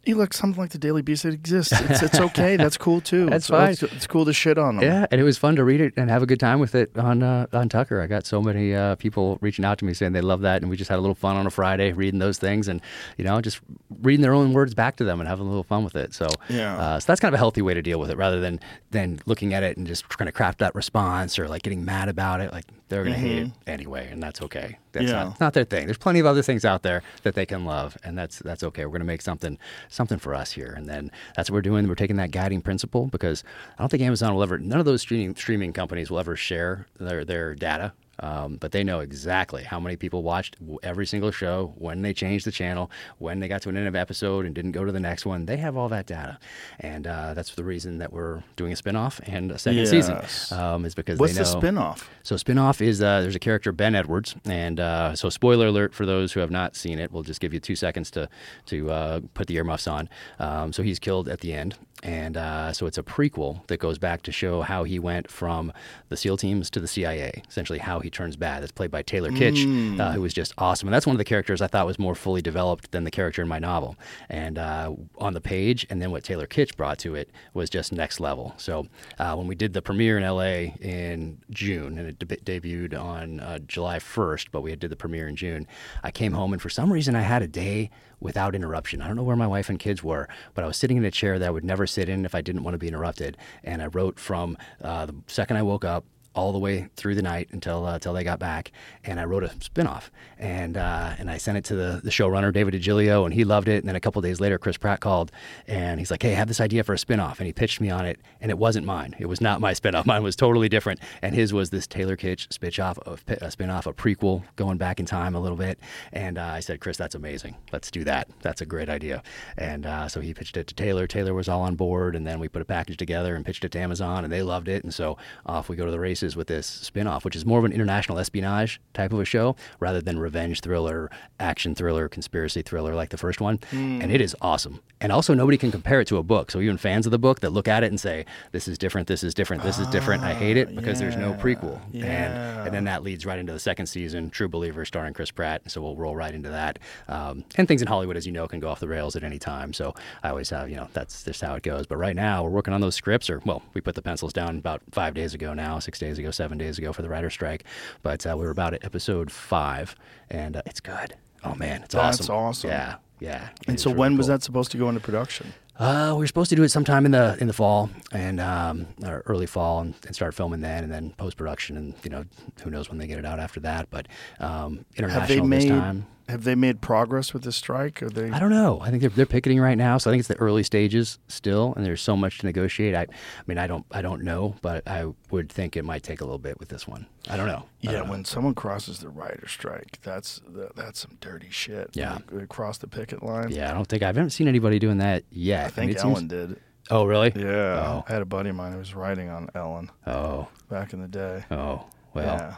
you 0.07 0.15
look 0.17 0.33
something 0.33 0.61
like 0.61 0.71
the 0.71 0.79
Daily 0.79 1.03
Beast. 1.03 1.25
It 1.25 1.35
exists. 1.35 1.73
It's, 1.73 2.03
it's 2.03 2.21
okay. 2.29 2.57
That's 2.57 2.77
cool 2.77 3.01
too. 3.01 3.27
That's 3.27 3.45
it's, 3.45 3.51
fine. 3.51 3.71
It's, 3.73 3.83
it's 3.83 4.07
cool 4.07 4.25
to 4.25 4.33
shit 4.33 4.59
on 4.59 4.77
them. 4.77 4.85
Yeah, 4.85 5.07
and 5.11 5.21
it 5.21 5.25
was 5.25 5.39
fun 5.39 5.57
to 5.57 5.65
read 5.65 5.81
it 5.81 5.95
and 5.97 6.11
have 6.11 6.23
a 6.23 6.27
good 6.27 6.41
time 6.41 6.61
with 6.61 6.75
it 6.75 6.97
on 6.97 7.23
uh, 7.23 7.47
on 7.53 7.69
Tucker. 7.69 8.01
I 8.01 8.07
got 8.07 8.27
so 8.27 8.41
many 8.41 8.75
uh, 8.75 8.95
people 8.97 9.39
reaching 9.41 9.65
out 9.65 9.79
to 9.79 9.85
me 9.85 9.95
saying 9.95 10.13
they 10.13 10.21
love 10.21 10.41
that, 10.43 10.63
and 10.63 10.71
we 10.71 10.77
just 10.77 10.89
had 10.89 10.99
a 10.99 11.03
little 11.03 11.15
fun 11.15 11.37
on 11.37 11.47
a 11.47 11.51
Friday 11.51 11.93
reading 11.93 12.19
those 12.21 12.39
things, 12.39 12.69
and 12.69 12.81
you 13.17 13.25
know, 13.25 13.41
just 13.41 13.61
reading 14.03 14.23
their 14.23 14.35
own 14.35 14.53
words 14.53 14.75
back 14.75 14.97
to 14.97 15.05
them 15.05 15.21
and 15.21 15.29
having 15.29 15.47
a 15.47 15.49
little 15.49 15.65
fun 15.65 15.85
with 15.85 15.97
it. 15.97 16.15
So, 16.15 16.29
Yeah. 16.49 16.77
uh, 16.79 17.01
so 17.01 17.07
that's 17.07 17.21
kind 17.21 17.33
of 17.35 17.35
a 17.35 17.39
healthy 17.39 17.63
way 17.63 17.75
to 17.75 17.83
deal 17.83 17.99
with 17.99 18.11
it, 18.11 18.17
rather 18.17 18.41
than 18.41 18.61
than 18.91 19.21
looking 19.27 19.55
at 19.55 19.63
it 19.63 19.77
and 19.77 19.87
just 19.87 20.09
trying 20.09 20.27
to 20.27 20.33
craft 20.33 20.59
that 20.59 20.75
response 20.75 21.39
or 21.39 21.49
like 21.49 21.63
getting 21.63 21.85
mad 21.85 22.09
about 22.09 22.41
it. 22.41 22.53
Like 22.53 22.65
they're 22.89 23.05
gonna 23.05 23.17
hate 23.17 23.39
it 23.47 23.51
anyway, 23.67 24.09
and 24.11 24.23
that's 24.23 24.41
okay. 24.43 24.79
That's 24.97 25.11
Yeah. 25.11 25.25
not, 25.25 25.41
not 25.41 25.53
their 25.55 25.65
thing. 25.65 25.87
There's 25.87 25.99
plenty 25.99 26.19
of 26.21 26.27
other 26.27 26.43
things 26.43 26.65
out 26.65 26.83
there 26.83 27.03
that 27.23 27.35
they 27.35 27.47
can 27.47 27.65
love, 27.65 27.97
and 28.05 28.17
that's 28.19 28.39
that's 28.41 28.63
okay. 28.65 28.85
We're 28.85 28.93
gonna 28.93 29.05
make 29.05 29.23
something 29.23 29.59
something 29.89 30.19
for 30.19 30.35
us 30.35 30.53
here, 30.53 30.73
and 30.77 30.89
then 30.89 31.11
that's 31.37 31.51
what 31.51 31.55
we're 31.57 31.63
doing. 31.63 31.87
We're 31.89 31.95
taking 31.95 32.17
that 32.17 32.31
guiding 32.31 32.63
principle 32.63 33.07
because 33.07 33.45
I 33.79 33.83
don't 33.83 33.89
think 33.91 34.03
Amazon 34.03 34.35
will 34.35 34.43
ever. 34.43 34.59
None 34.59 34.79
of 34.81 34.85
those 34.87 35.01
streaming 35.03 35.35
streaming 35.37 35.73
companies 35.73 36.11
will 36.11 36.19
ever 36.19 36.37
share 36.37 36.87
their 36.99 37.25
their 37.25 37.55
data. 37.55 37.93
Um, 38.21 38.57
but 38.57 38.73
they 38.73 38.83
know 38.83 39.01
exactly 39.01 39.63
how 39.63 39.79
many 39.79 39.97
people 39.97 40.23
watched 40.23 40.57
every 40.83 41.07
single 41.07 41.31
show, 41.31 41.75
when 41.77 42.03
they 42.03 42.13
changed 42.13 42.47
the 42.47 42.53
channel, 42.53 42.91
when 43.19 43.41
they 43.41 43.49
got 43.49 43.63
to 43.63 43.69
an 43.69 43.77
end 43.77 43.89
of 43.89 43.95
episode 43.95 44.47
and 44.47 44.55
didn't 44.55 44.73
go 44.73 44.85
to 44.85 44.93
the 44.93 45.01
next 45.01 45.27
one. 45.27 45.47
They 45.47 45.59
have 45.59 45.77
all 45.77 45.89
that 45.91 46.07
data, 46.07 46.39
and 46.81 47.07
uh, 47.07 47.35
that's 47.35 47.55
the 47.55 47.65
reason 47.65 47.99
that 47.99 48.13
we're 48.13 48.43
doing 48.57 48.73
a 48.73 48.77
spinoff 48.77 49.21
and 49.27 49.51
a 49.51 49.59
second 49.59 49.87
season. 49.87 50.21
Um, 50.51 50.85
is 50.85 50.95
because 50.95 51.19
What's 51.19 51.35
they 51.35 51.43
the 51.43 51.53
know, 51.53 51.59
spin-off? 51.61 52.11
so 52.23 52.37
spinoff 52.37 52.81
is 52.81 53.03
uh, 53.03 53.21
there's 53.21 53.37
a 53.37 53.39
character 53.41 53.73
Ben 53.73 53.95
Edwards, 53.95 54.35
and 54.45 54.81
uh, 54.81 55.15
so 55.15 55.29
spoiler 55.29 55.67
alert 55.67 55.95
for 55.95 56.07
those 56.07 56.33
who 56.33 56.41
have 56.41 56.51
not 56.51 56.77
seen 56.77 56.99
it. 56.99 57.13
We'll 57.13 57.23
just 57.23 57.41
give 57.41 57.53
you 57.53 57.61
two 57.61 57.77
seconds 57.77 58.11
to 58.13 58.29
to 58.67 58.91
uh, 58.91 59.21
put 59.35 59.47
the 59.47 59.57
earmuffs 59.57 59.87
on. 59.87 60.09
Um, 60.39 60.73
so 60.73 60.83
he's 60.83 60.99
killed 60.99 61.29
at 61.29 61.41
the 61.41 61.53
end, 61.53 61.77
and 62.03 62.37
uh, 62.37 62.73
so 62.73 62.87
it's 62.87 62.99
a 62.99 63.03
prequel 63.03 63.67
that 63.69 63.79
goes 63.79 63.99
back 63.99 64.23
to 64.23 64.33
show 64.33 64.63
how 64.63 64.85
he 64.85 64.99
went 64.99 65.31
from 65.31 65.73
the 66.09 66.17
SEAL 66.17 66.37
teams 66.37 66.69
to 66.71 66.81
the 66.81 66.87
CIA, 66.87 67.43
essentially 67.49 67.79
how 67.79 68.01
he 68.01 68.11
turns 68.11 68.37
bad. 68.37 68.63
That's 68.63 68.73
played 68.73 68.91
by 68.91 69.03
Taylor 69.03 69.31
Kitsch, 69.31 69.99
uh, 69.99 70.13
who 70.13 70.21
was 70.21 70.35
just 70.35 70.53
awesome, 70.59 70.89
and 70.89 70.95
that's 70.95 71.07
one 71.07 71.15
of 71.15 71.19
the 71.19 71.25
characters 71.25 71.63
I 71.63 71.67
thought 71.67 71.87
was 71.87 71.99
more 71.99 72.15
fully 72.15 72.43
developed 72.43 72.93
than 72.93 73.05
the 73.05 73.11
character 73.11 73.41
in 73.43 73.49
my 73.49 73.59
novel. 73.59 73.97
And 74.29 74.59
uh, 74.59 74.93
on 75.19 75.33
the 75.33 75.41
page, 75.41 75.87
and 75.89 76.01
then 76.03 76.11
what 76.11 76.23
Taylor 76.23 76.47
Kitsch 76.47 76.77
brought 76.77 76.99
to 76.99 77.15
it 77.15 77.31
was 77.55 77.71
just 77.71 77.93
next 77.93 78.21
level. 78.21 78.55
So 78.59 78.87
uh, 79.19 79.35
when 79.35 79.47
we 79.47 79.55
did 79.55 79.73
the 79.73 79.83
premiere 79.83 80.19
in 80.19 80.25
LA 80.25 80.75
in 80.81 81.39
June, 81.51 81.99
and 81.99 82.09
it 82.09 82.19
deb 82.19 82.45
debuted 82.45 82.99
on 82.99 83.41
uh, 83.41 83.59
July 83.61 83.99
1st, 83.99 84.49
but 84.53 84.61
we 84.61 84.75
did 84.77 84.91
the 84.91 84.97
premiere 84.97 85.29
in 85.29 85.37
June, 85.37 85.67
I 86.03 86.11
came 86.11 86.33
home, 86.33 86.53
and 86.53 86.61
for 86.61 86.69
some 86.69 86.93
reason, 86.93 87.17
I 87.17 87.23
had 87.23 87.43
a 87.43 87.49
day 87.49 87.91
without 88.21 88.55
interruption. 88.55 89.03
I 89.03 89.07
don't 89.07 89.17
know 89.17 89.23
where 89.23 89.37
my 89.37 89.47
wife 89.47 89.69
and 89.69 89.79
kids 89.79 90.03
were, 90.03 90.29
but 90.55 90.65
I 90.65 90.67
was 90.67 90.77
sitting 90.77 90.97
in 90.97 91.05
a 91.05 91.11
chair 91.11 91.39
that 91.39 91.47
I 91.47 91.51
would 91.51 91.65
never 91.65 91.87
sit 91.87 92.09
in 92.09 92.25
if 92.25 92.35
I 92.35 92.41
didn't 92.41 92.63
want 92.63 92.75
to 92.75 92.79
be 92.79 92.89
interrupted. 92.89 93.37
And 93.63 93.83
I 93.83 93.87
wrote 93.87 94.19
from 94.19 94.57
uh, 94.83 95.07
the 95.07 95.15
second 95.27 95.57
I 95.57 95.63
woke 95.63 95.85
up 95.85 96.05
all 96.37 96.53
the 96.53 96.59
way 96.59 96.89
through 96.97 97.15
the 97.15 97.23
night 97.23 97.49
until 97.51 97.87
uh, 97.87 97.95
until 97.95 98.13
they 98.13 98.23
got 98.23 98.39
back, 98.39 98.71
and 99.05 99.19
I 99.19 99.25
wrote 99.25 99.43
a 99.43 99.49
spinoff, 99.49 100.11
and 100.39 100.77
uh, 100.77 101.15
and 101.19 101.31
I 101.31 101.39
sent 101.39 101.59
it 101.59 101.65
to 101.65 101.75
the, 101.75 102.01
the 102.05 102.11
showrunner 102.11 102.53
David 102.53 102.75
DiGilio, 102.75 103.25
and 103.25 103.33
he 103.33 103.45
loved 103.45 103.69
it. 103.69 103.79
And 103.79 103.89
then 103.89 103.97
a 103.97 104.01
couple 104.01 104.21
days 104.23 104.39
later, 104.39 104.59
Chris 104.59 104.77
Pratt 104.77 105.01
called, 105.01 105.33
and 105.67 105.99
he's 105.99 106.11
like, 106.11 106.23
"Hey, 106.23 106.33
I 106.33 106.35
have 106.35 106.49
this 106.49 106.61
idea 106.61 106.85
for 106.85 106.93
a 106.93 106.97
spinoff," 106.97 107.39
and 107.39 107.47
he 107.47 107.53
pitched 107.53 107.81
me 107.81 107.91
on 107.91 108.05
it, 108.05 108.21
and 108.41 108.51
it 108.51 108.59
wasn't 108.59 108.87
mine. 108.87 109.17
It 109.19 109.27
was 109.27 109.41
not 109.41 109.61
my 109.61 109.73
spinoff. 109.73 110.07
Mine 110.17 110.23
was 110.23 110.37
totally 110.37 110.69
different, 110.69 111.01
and 111.23 111.35
his 111.35 111.53
was 111.53 111.71
this 111.71 111.87
Taylor 111.87 112.17
Kitsch 112.17 112.49
spinoff, 112.49 112.99
of 112.99 113.25
a 113.29 113.49
spinoff, 113.49 113.87
a 113.87 113.93
prequel 113.93 114.43
going 114.57 114.77
back 114.77 115.01
in 115.01 115.07
time 115.07 115.35
a 115.35 115.41
little 115.41 115.57
bit. 115.57 115.79
And 116.13 116.39
uh, 116.39 116.45
I 116.45 116.61
said, 116.61 116.81
"Chris, 116.81 116.99
that's 116.99 117.15
amazing. 117.15 117.57
Let's 117.73 117.91
do 117.91 118.05
that. 118.05 118.29
That's 118.43 118.61
a 118.61 118.67
great 118.67 118.91
idea." 118.91 119.23
And 119.57 119.87
uh, 119.87 120.09
so 120.09 120.21
he 120.21 120.35
pitched 120.35 120.57
it 120.59 120.67
to 120.67 120.75
Taylor. 120.75 121.07
Taylor 121.07 121.33
was 121.33 121.49
all 121.49 121.63
on 121.63 121.77
board, 121.77 122.15
and 122.15 122.27
then 122.27 122.39
we 122.39 122.49
put 122.49 122.61
a 122.61 122.67
package 122.67 122.99
together 122.99 123.35
and 123.35 123.45
pitched 123.45 123.65
it 123.65 123.73
to 123.73 123.79
Amazon, 123.79 124.25
and 124.25 124.33
they 124.33 124.43
loved 124.43 124.69
it. 124.69 124.85
And 124.85 124.93
so 124.93 125.17
off 125.47 125.69
we 125.69 125.77
go 125.77 125.87
to 125.87 125.91
the 125.91 125.99
races 126.01 126.26
with 126.35 126.49
this 126.49 126.67
spin-off, 126.67 127.25
which 127.25 127.37
is 127.37 127.45
more 127.45 127.59
of 127.59 127.65
an 127.65 127.73
international 127.73 128.19
espionage 128.19 128.81
type 128.95 129.13
of 129.13 129.21
a 129.21 129.25
show 129.25 129.55
rather 129.79 130.01
than 130.01 130.19
revenge 130.19 130.61
thriller, 130.61 131.11
action 131.39 131.75
thriller, 131.75 132.09
conspiracy 132.09 132.63
thriller 132.63 132.95
like 132.95 133.11
the 133.11 133.19
first 133.19 133.41
one. 133.41 133.61
And 133.73 134.11
it 134.11 134.21
is 134.21 134.35
awesome. 134.41 134.81
And 135.01 135.13
also 135.13 135.35
nobody 135.35 135.59
can 135.59 135.71
compare 135.71 136.01
it 136.01 136.09
to 136.09 136.17
a 136.17 136.23
book. 136.23 136.51
So 136.51 136.61
even 136.61 136.79
fans 136.79 137.05
of 137.07 137.13
the 137.13 137.19
book 137.19 137.41
that 137.41 137.51
look 137.51 137.69
at 137.69 137.85
it 137.85 137.89
and 137.89 138.01
say, 138.01 138.25
"This 138.53 138.67
is 138.67 138.79
different. 138.79 139.09
This 139.09 139.23
is 139.23 139.35
different. 139.35 139.63
This 139.63 139.79
is 139.79 139.87
different." 139.89 140.23
I 140.23 140.33
hate 140.33 140.57
it 140.57 140.75
because 140.75 140.99
there's 140.99 141.17
no 141.17 141.35
prequel. 141.35 141.79
And 141.95 142.33
and 142.67 142.75
then 142.75 142.85
that 142.85 143.03
leads 143.03 143.27
right 143.27 143.39
into 143.39 143.53
the 143.53 143.59
second 143.59 143.87
season, 143.87 144.31
True 144.31 144.49
Believer, 144.49 144.87
starring 144.87 145.13
Chris 145.13 145.31
Pratt. 145.31 145.71
So 145.71 145.83
we'll 145.83 145.97
roll 145.97 146.17
right 146.17 146.35
into 146.35 146.49
that. 146.49 146.79
Um, 147.09 147.45
and 147.57 147.69
things 147.69 147.83
in 147.83 147.89
Hollywood, 147.89 148.17
as 148.17 148.27
you 148.27 148.33
know, 148.33 148.49
can 148.49 148.59
go 148.59 148.69
off 148.69 148.81
the 148.81 148.89
rails 148.89 149.17
at 149.17 149.23
any 149.23 149.39
time. 149.39 149.75
So 149.75 149.95
I 150.23 150.31
always 150.31 150.49
have, 150.51 150.71
you 150.71 150.77
know, 150.77 150.89
that's 150.95 151.23
just 151.25 151.43
how 151.43 151.55
it 151.57 151.63
goes. 151.63 151.87
But 151.87 151.99
right 151.99 152.17
now, 152.17 152.43
we're 152.43 152.51
working 152.51 152.73
on 152.73 152.81
those 152.81 152.95
scripts, 152.95 153.29
or 153.29 153.43
well, 153.45 153.63
we 153.75 153.83
put 153.83 153.95
the 153.95 154.03
pencils 154.03 154.33
down 154.33 154.57
about 154.57 154.81
five 154.93 155.13
days 155.13 155.35
ago 155.35 155.53
now, 155.53 155.79
six 155.79 155.99
days 155.99 156.16
ago, 156.19 156.31
seven 156.31 156.59
days 156.59 156.79
ago 156.79 156.93
for 156.93 157.03
the 157.03 157.09
writer's 157.09 157.33
strike. 157.33 157.65
But 158.03 158.27
uh, 158.27 158.37
we 158.37 158.45
were 158.45 158.51
about 158.51 158.75
at 158.75 158.85
episode 158.85 159.31
five, 159.31 159.95
and 160.31 160.57
uh, 160.57 160.63
it's 160.67 160.81
good. 160.81 161.15
Oh 161.45 161.55
man, 161.55 161.83
it's 161.83 161.95
That's 161.95 162.21
awesome. 162.21 162.23
That's 162.23 162.31
awesome. 162.31 162.71
Yeah, 162.71 162.97
yeah. 163.21 163.49
And 163.69 163.79
so 163.79 163.91
really 163.91 164.01
when 164.01 164.17
was 164.17 164.27
that 164.27 164.43
supposed 164.43 164.71
to 164.73 164.79
go 164.79 164.89
into 164.89 165.01
production? 165.01 165.53
Uh, 165.79 166.13
we 166.15 166.21
were 166.21 166.27
supposed 166.27 166.49
to 166.49 166.57
do 166.57 166.63
it 166.63 166.71
sometime 166.71 167.05
in 167.05 167.13
the 167.13 167.37
in 167.39 167.47
the 167.47 167.53
fall 167.53 167.91
and 168.11 168.41
um, 168.41 168.87
or 169.05 169.23
early 169.27 169.47
fall 169.47 169.81
and, 169.81 169.95
and 170.07 170.15
start 170.15 170.35
filming 170.35 170.61
then, 170.61 170.85
and 170.85 170.93
then 170.93 171.11
post 171.19 171.37
production, 171.37 171.77
and 171.77 171.95
you 172.03 172.11
know 172.11 172.25
who 172.63 172.71
knows 172.71 172.89
when 172.89 172.99
they 172.99 173.07
get 173.07 173.19
it 173.19 173.27
out 173.27 173.39
after 173.39 173.61
that. 173.61 173.89
But 173.91 174.09
um, 174.41 174.87
international 174.97 175.21
Have 175.21 175.29
they 175.29 175.41
made 175.41 175.63
this 175.63 175.69
time. 175.69 176.07
Have 176.29 176.43
they 176.43 176.57
made 176.57 176.81
progress 176.81 177.33
with 177.33 177.45
the 177.45 177.53
strike? 177.53 178.03
Are 178.03 178.11
they? 178.11 178.31
I 178.31 178.41
don't 178.41 178.51
know. 178.51 178.81
I 178.81 178.91
think 178.91 179.01
they're, 179.01 179.11
they're 179.11 179.27
picketing 179.27 179.61
right 179.61 179.79
now, 179.79 179.97
so 179.97 180.11
I 180.11 180.13
think 180.13 180.19
it's 180.21 180.29
the 180.29 180.35
early 180.41 180.65
stages 180.65 181.21
still, 181.29 181.73
and 181.77 181.87
there's 181.87 182.03
so 182.03 182.17
much 182.17 182.39
to 182.39 182.47
negotiate. 182.47 182.97
I, 182.97 183.03
I 183.03 183.07
mean, 183.47 183.59
I 183.59 183.69
don't, 183.69 183.87
I 183.93 184.03
don't 184.03 184.23
know, 184.25 184.57
but 184.61 184.87
I 184.89 185.07
would 185.31 185.51
think 185.53 185.77
it 185.77 185.85
might 185.85 186.03
take 186.03 186.21
a 186.21 186.25
little 186.25 186.39
bit 186.41 186.59
with 186.59 186.69
this 186.69 186.89
one. 186.89 187.07
I 187.29 187.37
don't 187.37 187.47
know. 187.47 187.59
I 187.67 187.67
Yeah, 187.81 187.93
don't 187.93 188.07
know. 188.07 188.11
when 188.11 188.25
someone 188.25 188.55
crosses 188.55 188.99
the 188.99 189.09
writer 189.09 189.47
strike, 189.47 190.01
that's 190.03 190.41
that, 190.49 190.75
that's 190.75 190.99
some 190.99 191.17
dirty 191.21 191.49
shit. 191.51 191.91
Yeah. 191.95 192.19
They, 192.33 192.39
they 192.39 192.47
cross 192.47 192.79
the 192.79 192.89
picket 192.89 193.23
line. 193.23 193.51
Yeah, 193.51 193.71
I 193.71 193.75
don't 193.75 193.87
think 193.87 194.03
I 194.03 194.07
haven't 194.07 194.31
seen 194.31 194.49
anybody 194.49 194.81
doing 194.81 194.99
that 194.99 195.23
yet. 195.31 195.67
I 195.67 195.69
think 195.69 195.89
mean, 195.89 195.97
it 195.97 196.01
seems- 196.01 196.13
Ellen 196.17 196.29
did. 196.29 196.61
Oh, 196.91 197.05
really? 197.05 197.33
Yeah, 197.37 197.83
Oh. 197.85 198.05
I 198.09 198.13
had 198.13 198.23
a 198.23 198.27
buddy 198.27 198.51
of 198.51 198.57
mine 198.57 198.71
who 198.73 198.79
was 198.79 198.95
writing 198.95 199.29
on 199.29 199.49
Ellen 199.57 199.91
Oh, 200.07 200.47
back 200.69 200.93
in 200.93 201.01
the 201.03 201.09
day. 201.09 201.45
oh, 201.51 201.85
well, 202.15 202.25
yeah. 202.37 202.55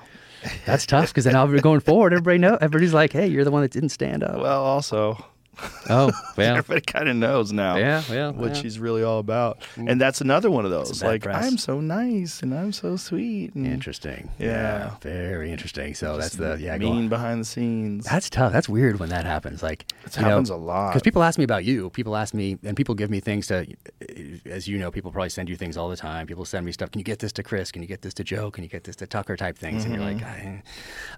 That's 0.66 0.86
tough 0.86 1.08
because 1.08 1.24
then 1.24 1.34
now 1.34 1.46
we're 1.46 1.60
going 1.60 1.80
forward. 1.80 2.12
Everybody 2.12 2.38
know, 2.38 2.56
everybody's 2.60 2.94
like, 2.94 3.12
"Hey, 3.12 3.26
you're 3.26 3.44
the 3.44 3.50
one 3.50 3.62
that 3.62 3.70
didn't 3.70 3.90
stand 3.90 4.22
up." 4.22 4.40
Well, 4.40 4.64
also, 4.64 5.24
oh, 5.90 6.10
well, 6.36 6.56
everybody 6.56 6.80
kind 6.80 7.08
of 7.08 7.16
knows 7.16 7.52
now. 7.52 7.76
Yeah, 7.76 8.02
yeah, 8.10 8.30
what 8.30 8.54
yeah. 8.54 8.62
she's 8.62 8.78
really 8.78 9.02
all 9.02 9.18
about, 9.18 9.58
and 9.76 10.00
that's 10.00 10.20
another 10.20 10.50
one 10.50 10.64
of 10.64 10.70
those. 10.70 11.02
Like 11.02 11.22
press. 11.22 11.44
I'm 11.44 11.58
so 11.58 11.80
nice 11.80 12.42
and 12.42 12.54
I'm 12.54 12.72
so 12.72 12.96
sweet. 12.96 13.54
And 13.54 13.66
interesting. 13.66 14.30
Yeah. 14.38 14.96
very 15.00 15.50
interesting. 15.50 15.94
So 15.94 16.16
that's 16.16 16.34
the 16.36 16.58
yeah. 16.60 16.76
mean 16.78 17.04
on. 17.04 17.08
behind 17.08 17.40
the 17.40 17.44
scenes. 17.44 18.04
That's 18.04 18.30
tough. 18.30 18.52
That's 18.52 18.68
weird 18.68 18.98
when 19.00 19.08
that 19.10 19.24
happens. 19.24 19.62
Like 19.62 19.86
It 20.04 20.14
happens 20.14 20.50
a 20.50 20.56
lot. 20.56 20.90
Because 20.90 21.02
people 21.02 21.22
ask 21.22 21.38
me 21.38 21.44
about 21.44 21.64
you. 21.64 21.90
People 21.90 22.16
ask 22.16 22.34
me, 22.34 22.58
and 22.64 22.76
people 22.76 22.94
give 22.94 23.10
me 23.10 23.20
things 23.20 23.46
to, 23.48 23.66
as 24.46 24.68
you 24.68 24.78
know, 24.78 24.90
people 24.90 25.10
probably 25.10 25.30
send 25.30 25.48
you 25.48 25.56
things 25.56 25.76
all 25.76 25.88
the 25.88 25.96
time. 25.96 26.26
People 26.26 26.44
send 26.44 26.64
me 26.66 26.72
stuff. 26.72 26.90
Can 26.90 26.98
you 27.00 27.04
get 27.04 27.18
this 27.18 27.32
to 27.32 27.42
Chris? 27.42 27.72
Can 27.72 27.82
you 27.82 27.88
get 27.88 28.02
this 28.02 28.14
to 28.14 28.24
Joe? 28.24 28.50
Can 28.50 28.64
you 28.64 28.70
get 28.70 28.84
this 28.84 28.96
to 28.96 29.06
Tucker? 29.06 29.36
Type 29.36 29.58
things, 29.58 29.84
and 29.84 29.94
you're 29.94 30.02
like, 30.04 30.18
Mm-hmm. 30.18 30.56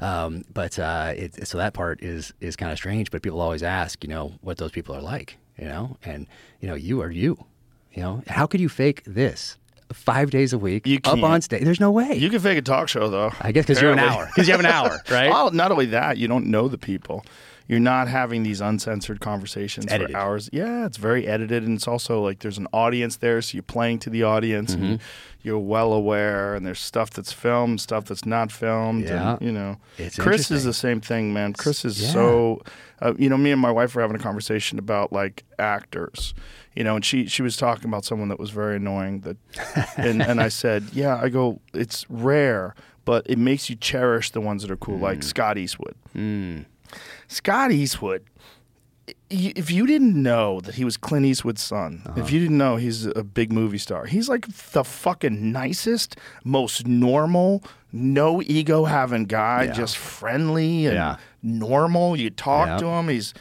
"Ah, 0.02 0.06
eh." 0.06 0.24
um, 0.24 0.44
but 0.52 0.78
uh, 0.78 1.12
it, 1.16 1.46
so 1.48 1.58
that 1.58 1.74
part 1.74 2.02
is 2.02 2.32
is 2.40 2.56
kind 2.56 2.72
of 2.72 2.78
strange. 2.78 3.10
But 3.10 3.22
people 3.22 3.40
always 3.40 3.62
ask, 3.62 4.02
you 4.04 4.10
know, 4.10 4.29
what 4.40 4.56
those 4.58 4.70
people 4.72 4.94
are 4.94 5.00
like, 5.02 5.36
you 5.58 5.66
know, 5.66 5.96
and 6.04 6.26
you 6.60 6.68
know, 6.68 6.74
you 6.74 7.00
are 7.02 7.10
you, 7.10 7.44
you 7.92 8.02
know. 8.02 8.22
How 8.28 8.46
could 8.46 8.60
you 8.60 8.68
fake 8.68 9.02
this? 9.06 9.56
Five 9.92 10.30
days 10.30 10.52
a 10.52 10.58
week, 10.58 10.86
You 10.86 10.98
up 10.98 11.02
can't. 11.02 11.24
on 11.24 11.40
stage. 11.40 11.64
There's 11.64 11.80
no 11.80 11.90
way. 11.90 12.14
You 12.14 12.30
can 12.30 12.38
fake 12.38 12.58
a 12.58 12.62
talk 12.62 12.88
show 12.88 13.08
though. 13.10 13.32
I 13.40 13.50
guess 13.50 13.64
because 13.66 13.82
you're 13.82 13.90
an 13.92 13.98
hour. 13.98 14.26
Because 14.26 14.46
you 14.46 14.52
have 14.52 14.60
an 14.60 14.66
hour, 14.66 15.00
right? 15.10 15.52
Not 15.52 15.72
only 15.72 15.86
that, 15.86 16.16
you 16.16 16.28
don't 16.28 16.46
know 16.46 16.68
the 16.68 16.78
people. 16.78 17.24
You're 17.66 17.80
not 17.80 18.08
having 18.08 18.42
these 18.42 18.60
uncensored 18.60 19.20
conversations 19.20 19.92
for 19.92 20.16
hours. 20.16 20.48
Yeah, 20.52 20.86
it's 20.86 20.96
very 20.96 21.26
edited, 21.28 21.62
and 21.64 21.76
it's 21.76 21.86
also 21.88 22.20
like 22.20 22.40
there's 22.40 22.58
an 22.58 22.66
audience 22.72 23.16
there, 23.16 23.40
so 23.42 23.54
you're 23.54 23.62
playing 23.62 24.00
to 24.00 24.10
the 24.10 24.22
audience, 24.24 24.74
Mm-hmm. 24.74 24.84
and 24.84 25.00
you're 25.42 25.58
well 25.58 25.92
aware. 25.92 26.54
And 26.54 26.66
there's 26.66 26.80
stuff 26.80 27.10
that's 27.10 27.32
filmed, 27.32 27.80
stuff 27.80 28.04
that's 28.04 28.24
not 28.26 28.50
filmed. 28.52 29.04
Yeah. 29.04 29.32
and, 29.32 29.42
you 29.42 29.52
know, 29.52 29.76
It's 29.98 30.18
Chris 30.18 30.50
is 30.50 30.64
the 30.64 30.74
same 30.74 31.00
thing, 31.00 31.32
man. 31.32 31.52
Chris 31.54 31.84
is 31.84 32.00
Yeah. 32.02 32.08
so. 32.12 32.62
Uh, 33.02 33.14
you 33.18 33.30
know, 33.30 33.38
me 33.38 33.50
and 33.50 33.60
my 33.60 33.70
wife 33.70 33.94
were 33.94 34.02
having 34.02 34.16
a 34.16 34.20
conversation 34.22 34.78
about 34.78 35.10
like 35.12 35.44
actors. 35.58 36.34
You 36.76 36.84
know, 36.84 36.94
and 36.96 37.04
she 37.04 37.26
she 37.26 37.42
was 37.42 37.56
talking 37.56 37.86
about 37.86 38.04
someone 38.04 38.28
that 38.28 38.38
was 38.38 38.50
very 38.50 38.76
annoying. 38.76 39.20
That, 39.20 39.36
and 39.96 40.22
and 40.22 40.40
I 40.40 40.48
said, 40.48 40.84
yeah, 40.92 41.16
I 41.20 41.28
go, 41.30 41.60
it's 41.74 42.04
rare, 42.10 42.74
but 43.06 43.26
it 43.28 43.38
makes 43.38 43.68
you 43.70 43.76
cherish 43.76 44.30
the 44.30 44.40
ones 44.40 44.62
that 44.62 44.70
are 44.70 44.76
cool, 44.76 44.98
Mm. 44.98 45.02
like 45.02 45.22
Scott 45.22 45.56
Eastwood. 45.58 45.94
Scott 47.28 47.72
Eastwood. 47.72 48.24
If 49.28 49.70
you 49.70 49.86
didn't 49.86 50.20
know 50.20 50.60
that 50.60 50.74
he 50.74 50.84
was 50.84 50.96
Clint 50.96 51.24
Eastwood's 51.26 51.62
son, 51.62 52.02
Uh-huh. 52.06 52.20
if 52.20 52.30
you 52.32 52.40
didn't 52.40 52.58
know 52.58 52.76
he's 52.76 53.06
a 53.06 53.22
big 53.24 53.52
movie 53.52 53.78
star, 53.78 54.06
he's 54.06 54.28
like 54.28 54.46
the 54.72 54.84
fucking 54.84 55.52
nicest, 55.52 56.16
most 56.44 56.86
normal, 56.86 57.62
no 57.92 58.42
ego 58.42 58.84
having 58.84 59.24
guy, 59.24 59.64
Yeah. 59.64 59.72
just 59.72 59.96
friendly 59.96 60.86
and 60.86 60.94
Yeah. 60.94 61.16
normal. 61.42 62.16
You 62.16 62.30
talk 62.30 62.78
to 62.80 62.86
him, 62.86 63.08
he's 63.08 63.32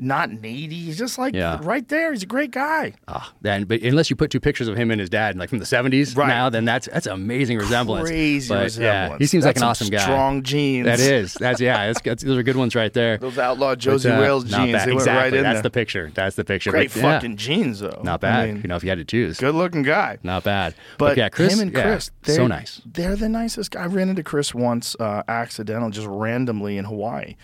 not 0.00 0.30
needy. 0.30 0.76
He's 0.76 0.98
just 0.98 1.18
like 1.18 1.34
Yeah. 1.34 1.58
right 1.62 1.86
there. 1.88 2.12
He's 2.12 2.22
a 2.22 2.26
great 2.26 2.50
guy. 2.50 2.94
Ah, 3.08 3.32
then, 3.42 3.64
but 3.64 3.82
unless 3.82 4.10
you 4.10 4.16
put 4.16 4.30
two 4.30 4.40
pictures 4.40 4.68
of 4.68 4.76
him 4.76 4.90
and 4.90 5.00
his 5.00 5.10
dad, 5.10 5.36
like 5.38 5.48
from 5.48 5.58
the 5.58 5.64
'70s 5.66 6.16
Right. 6.16 6.28
now, 6.28 6.48
then 6.50 6.64
that's 6.64 6.88
that's 6.92 7.06
amazing 7.06 7.58
resemblance. 7.58 8.08
Crazy 8.08 8.48
But, 8.48 8.64
resemblance. 8.64 9.10
Yeah, 9.12 9.18
he 9.18 9.26
seems 9.26 9.44
like 9.44 9.56
an 9.56 9.60
some 9.60 9.68
awesome 9.70 9.88
guy. 9.88 9.98
Strong 10.02 10.42
genes. 10.44 10.86
That 10.86 11.00
is. 11.00 11.34
That's 11.34 11.60
yeah. 11.60 11.86
That's, 11.86 12.00
that's, 12.00 12.22
those 12.22 12.38
are 12.38 12.42
good 12.42 12.56
ones 12.56 12.74
right 12.74 12.92
there. 12.92 13.18
Those 13.18 13.38
outlaw 13.38 13.70
But, 13.70 13.78
Josey 13.80 14.10
uh, 14.10 14.20
Wales 14.20 14.44
bad. 14.44 14.66
They 14.68 14.72
went 14.72 14.90
exactly. 14.92 15.12
right 15.14 15.34
in 15.34 15.42
That's 15.42 15.56
there. 15.56 15.62
the 15.62 15.70
picture. 15.70 16.10
That's 16.14 16.36
the 16.36 16.44
picture. 16.44 16.70
Great 16.70 16.92
But, 16.92 16.96
yeah, 17.02 17.14
fucking 17.14 17.36
genes, 17.36 17.80
though. 17.80 18.00
Not 18.04 18.14
I 18.24 18.28
bad. 18.28 18.48
mean, 18.48 18.62
you 18.62 18.68
know, 18.68 18.76
if 18.76 18.82
you 18.84 18.88
had 18.90 18.98
to 18.98 19.04
choose. 19.04 19.38
good 19.38 19.54
looking 19.54 19.82
guy. 19.82 20.18
Not 20.22 20.44
bad. 20.44 20.74
But, 20.98 21.16
yeah, 21.16 21.28
Chris. 21.28 21.54
him 21.54 21.60
and 21.60 21.72
yeah, 21.72 21.82
Chris, 21.82 22.10
so 22.22 22.32
they're- 22.34 22.48
nice. 22.48 22.80
They're 22.86 23.16
the 23.16 23.28
nicest. 23.28 23.72
guy. 23.72 23.82
I 23.82 23.86
ran 23.86 24.08
into 24.08 24.22
Chris 24.22 24.54
once, 24.54 24.96
uh, 25.00 25.22
accidental, 25.28 25.90
just 25.90 26.06
randomly 26.08 26.76
in 26.78 26.84
Hawaii, 26.84 27.36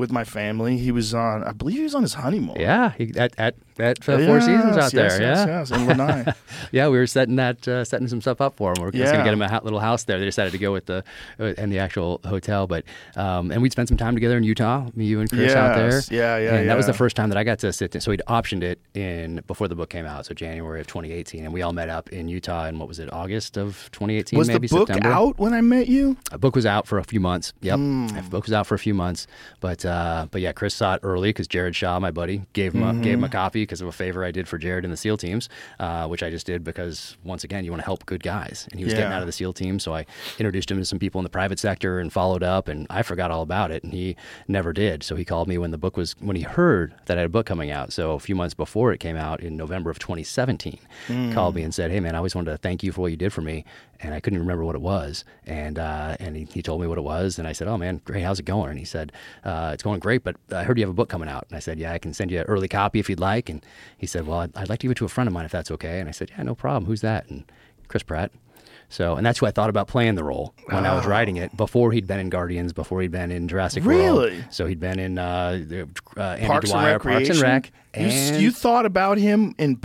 with 0.00 0.10
my 0.10 0.24
family. 0.24 0.78
He 0.78 0.90
was 0.90 1.14
on, 1.14 1.44
I 1.44 1.52
believe 1.52 1.76
he 1.76 1.84
was 1.84 1.94
on 1.94 2.02
his 2.02 2.14
honeymoon. 2.14 2.56
Yeah, 2.58 2.92
he, 2.98 3.12
at 3.16 3.38
at 3.38 3.54
at 3.80 4.08
uh, 4.08 4.18
Four 4.26 4.40
Seasons 4.40 4.76
out 4.76 4.92
Yes, 4.92 4.92
there. 4.92 5.20
yes, 5.20 5.46
yeah, 5.46 5.58
yes, 5.58 5.70
in 5.70 5.86
Lanai. 5.86 6.32
yeah, 6.72 6.88
we 6.88 6.98
were 6.98 7.06
setting 7.06 7.36
that 7.36 7.66
uh, 7.66 7.84
setting 7.84 8.08
some 8.08 8.20
stuff 8.20 8.40
up 8.40 8.56
for 8.56 8.70
him. 8.72 8.82
We 8.82 8.88
are 8.88 8.90
just 8.92 9.04
Yeah. 9.04 9.12
gonna 9.12 9.24
get 9.24 9.32
him 9.34 9.42
a 9.42 9.60
little 9.64 9.80
house 9.80 10.04
there. 10.04 10.18
They 10.18 10.24
decided 10.24 10.52
to 10.52 10.58
go 10.58 10.72
with 10.72 10.86
the 10.86 11.02
uh, 11.38 11.54
and 11.58 11.72
the 11.72 11.78
actual 11.78 12.20
hotel, 12.24 12.66
but 12.66 12.84
um, 13.16 13.50
and 13.50 13.62
we'd 13.62 13.72
spent 13.72 13.88
some 13.88 13.96
time 13.98 14.14
together 14.14 14.36
in 14.36 14.44
Utah. 14.44 14.86
Me, 14.94 15.04
you, 15.06 15.20
and 15.20 15.28
Chris 15.30 15.54
out 15.54 15.74
there. 15.76 15.90
Yes, 15.92 16.10
yeah, 16.10 16.36
yeah, 16.38 16.54
And 16.56 16.68
that 16.68 16.76
was 16.76 16.86
the 16.86 16.92
first 16.94 17.16
time 17.16 17.28
that 17.30 17.38
I 17.38 17.44
got 17.44 17.58
to 17.60 17.72
sit. 17.72 18.00
So 18.02 18.10
we'd 18.10 18.22
optioned 18.28 18.62
it 18.62 18.78
in 18.94 19.42
before 19.46 19.68
the 19.68 19.74
book 19.74 19.90
came 19.90 20.06
out, 20.06 20.26
so 20.26 20.34
January 20.34 20.80
of 20.80 20.86
2018, 20.86 21.44
and 21.44 21.52
we 21.52 21.62
all 21.62 21.72
met 21.72 21.88
up 21.88 22.10
in 22.10 22.28
Utah. 22.28 22.66
in 22.66 22.78
what 22.78 22.88
was 22.88 22.98
it, 22.98 23.12
August 23.12 23.56
of 23.56 23.88
2018? 23.92 24.38
was 24.38 24.48
maybe 24.48 24.66
the 24.68 24.74
book 24.76 24.88
September. 24.88 25.08
out 25.14 25.38
when 25.38 25.52
I 25.54 25.60
met 25.60 25.88
you? 25.88 26.16
A 26.32 26.38
book 26.38 26.54
was 26.54 26.66
out 26.66 26.86
for 26.86 26.98
a 26.98 27.04
few 27.04 27.20
months. 27.20 27.52
Yep, 27.62 27.78
the 27.78 28.26
book 28.30 28.44
was 28.44 28.52
out 28.52 28.66
for 28.66 28.74
a 28.74 28.78
few 28.78 28.94
months. 28.94 29.26
But 29.60 29.84
uh, 29.84 30.26
but 30.30 30.40
yeah, 30.40 30.52
Chris 30.52 30.74
saw 30.74 30.94
it 30.94 31.00
early 31.02 31.30
because 31.30 31.48
Jared 31.48 31.74
Shaw, 31.76 31.98
my 32.00 32.10
buddy, 32.10 32.42
gave 32.52 32.74
him 32.74 32.82
a, 32.82 32.92
gave 32.94 33.00
Mm-hmm. 33.00 33.08
him 33.20 33.24
a 33.24 33.28
copy 33.28 33.62
because 33.70 33.80
of 33.80 33.86
a 33.86 33.92
favor 33.92 34.24
I 34.24 34.32
did 34.32 34.48
for 34.48 34.58
Jared 34.58 34.84
in 34.84 34.90
the 34.90 34.96
SEAL 34.96 35.18
teams, 35.18 35.48
uh, 35.78 36.08
which 36.08 36.24
I 36.24 36.30
just 36.30 36.44
did 36.44 36.64
because 36.64 37.16
once 37.22 37.44
again 37.44 37.64
you 37.64 37.70
want 37.70 37.80
to 37.82 37.84
help 37.86 38.04
good 38.04 38.22
guys, 38.24 38.66
and 38.72 38.80
he 38.80 38.84
was 38.84 38.92
getting 38.94 39.12
out 39.12 39.22
of 39.22 39.26
the 39.26 39.32
SEAL 39.32 39.52
team, 39.52 39.78
so 39.78 39.94
I 39.94 40.06
introduced 40.40 40.70
him 40.70 40.78
to 40.78 40.84
some 40.84 40.98
people 40.98 41.20
in 41.20 41.22
the 41.22 41.30
private 41.30 41.60
sector 41.60 42.00
and 42.00 42.12
followed 42.12 42.42
up, 42.42 42.66
and 42.66 42.86
I 42.90 43.02
forgot 43.02 43.30
all 43.30 43.42
about 43.42 43.70
it, 43.70 43.84
and 43.84 43.92
he 43.92 44.16
never 44.48 44.72
did. 44.72 45.04
So 45.04 45.14
he 45.14 45.24
called 45.24 45.46
me 45.46 45.56
when 45.56 45.70
the 45.70 45.78
book 45.78 45.96
was 45.96 46.16
when 46.18 46.34
he 46.34 46.42
heard 46.42 46.92
that 47.06 47.16
I 47.16 47.20
had 47.20 47.26
a 47.26 47.30
book 47.30 47.46
coming 47.46 47.70
out. 47.70 47.92
So 47.92 48.12
a 48.12 48.18
few 48.18 48.34
months 48.34 48.54
before 48.54 48.92
it 48.92 48.98
came 48.98 49.16
out 49.16 49.40
in 49.40 49.56
November 49.56 49.88
of 49.90 50.00
2017, 50.00 50.78
Hmm. 51.06 51.32
called 51.32 51.54
me 51.54 51.62
and 51.62 51.72
said, 51.72 51.92
"Hey 51.92 52.00
man, 52.00 52.14
I 52.14 52.18
always 52.18 52.34
wanted 52.34 52.50
to 52.50 52.56
thank 52.56 52.82
you 52.82 52.90
for 52.90 53.02
what 53.02 53.12
you 53.12 53.16
did 53.16 53.32
for 53.32 53.40
me." 53.42 53.64
And 54.02 54.14
I 54.14 54.20
couldn't 54.20 54.38
remember 54.38 54.64
what 54.64 54.74
it 54.74 54.80
was, 54.80 55.24
and 55.44 55.78
uh, 55.78 56.16
and 56.18 56.34
he, 56.34 56.44
he 56.44 56.62
told 56.62 56.80
me 56.80 56.86
what 56.86 56.96
it 56.96 57.02
was, 57.04 57.38
and 57.38 57.46
I 57.46 57.52
said, 57.52 57.68
"Oh 57.68 57.76
man, 57.76 58.00
great, 58.04 58.22
how's 58.22 58.38
it 58.38 58.44
going?" 58.46 58.70
And 58.70 58.78
he 58.78 58.84
said, 58.86 59.12
uh, 59.44 59.72
"It's 59.74 59.82
going 59.82 60.00
great, 60.00 60.24
but 60.24 60.36
I 60.50 60.64
heard 60.64 60.78
you 60.78 60.84
have 60.84 60.90
a 60.90 60.94
book 60.94 61.10
coming 61.10 61.28
out." 61.28 61.44
And 61.50 61.56
I 61.56 61.60
said, 61.60 61.78
"Yeah, 61.78 61.92
I 61.92 61.98
can 61.98 62.14
send 62.14 62.30
you 62.30 62.38
an 62.38 62.46
early 62.46 62.66
copy 62.66 62.98
if 62.98 63.10
you'd 63.10 63.20
like." 63.20 63.50
And 63.50 63.64
he 63.98 64.06
said, 64.06 64.26
"Well, 64.26 64.38
I'd, 64.38 64.56
I'd 64.56 64.70
like 64.70 64.78
to 64.80 64.84
give 64.84 64.92
it 64.92 64.96
to 64.98 65.04
a 65.04 65.08
friend 65.08 65.28
of 65.28 65.34
mine 65.34 65.44
if 65.44 65.52
that's 65.52 65.70
okay." 65.72 66.00
And 66.00 66.08
I 66.08 66.12
said, 66.12 66.30
"Yeah, 66.30 66.42
no 66.44 66.54
problem. 66.54 66.86
Who's 66.86 67.02
that?" 67.02 67.28
And 67.28 67.44
Chris 67.88 68.02
Pratt. 68.02 68.32
So, 68.88 69.14
and 69.14 69.24
that's 69.24 69.38
who 69.38 69.46
I 69.46 69.52
thought 69.52 69.70
about 69.70 69.86
playing 69.86 70.16
the 70.16 70.24
role 70.24 70.52
when 70.66 70.84
I 70.84 70.94
was 70.96 71.06
writing 71.06 71.36
it. 71.36 71.56
Before 71.56 71.92
he'd 71.92 72.08
been 72.08 72.18
in 72.18 72.28
Guardians, 72.28 72.72
before 72.72 73.00
he'd 73.02 73.12
been 73.12 73.30
in 73.30 73.46
Jurassic 73.46 73.84
World. 73.84 73.98
Really? 74.00 74.44
So 74.50 74.66
he'd 74.66 74.80
been 74.80 74.98
in 74.98 75.16
uh, 75.16 75.62
the, 75.64 75.88
uh, 76.16 76.20
Andy 76.22 76.46
Parks 76.46 76.70
Dwyer, 76.70 76.94
and 76.94 77.02
Parks 77.02 77.28
and 77.28 77.40
Rec. 77.40 77.70
You, 77.94 78.02
and 78.02 78.42
you 78.42 78.50
thought 78.50 78.86
about 78.86 79.18
him 79.18 79.54
in 79.58 79.80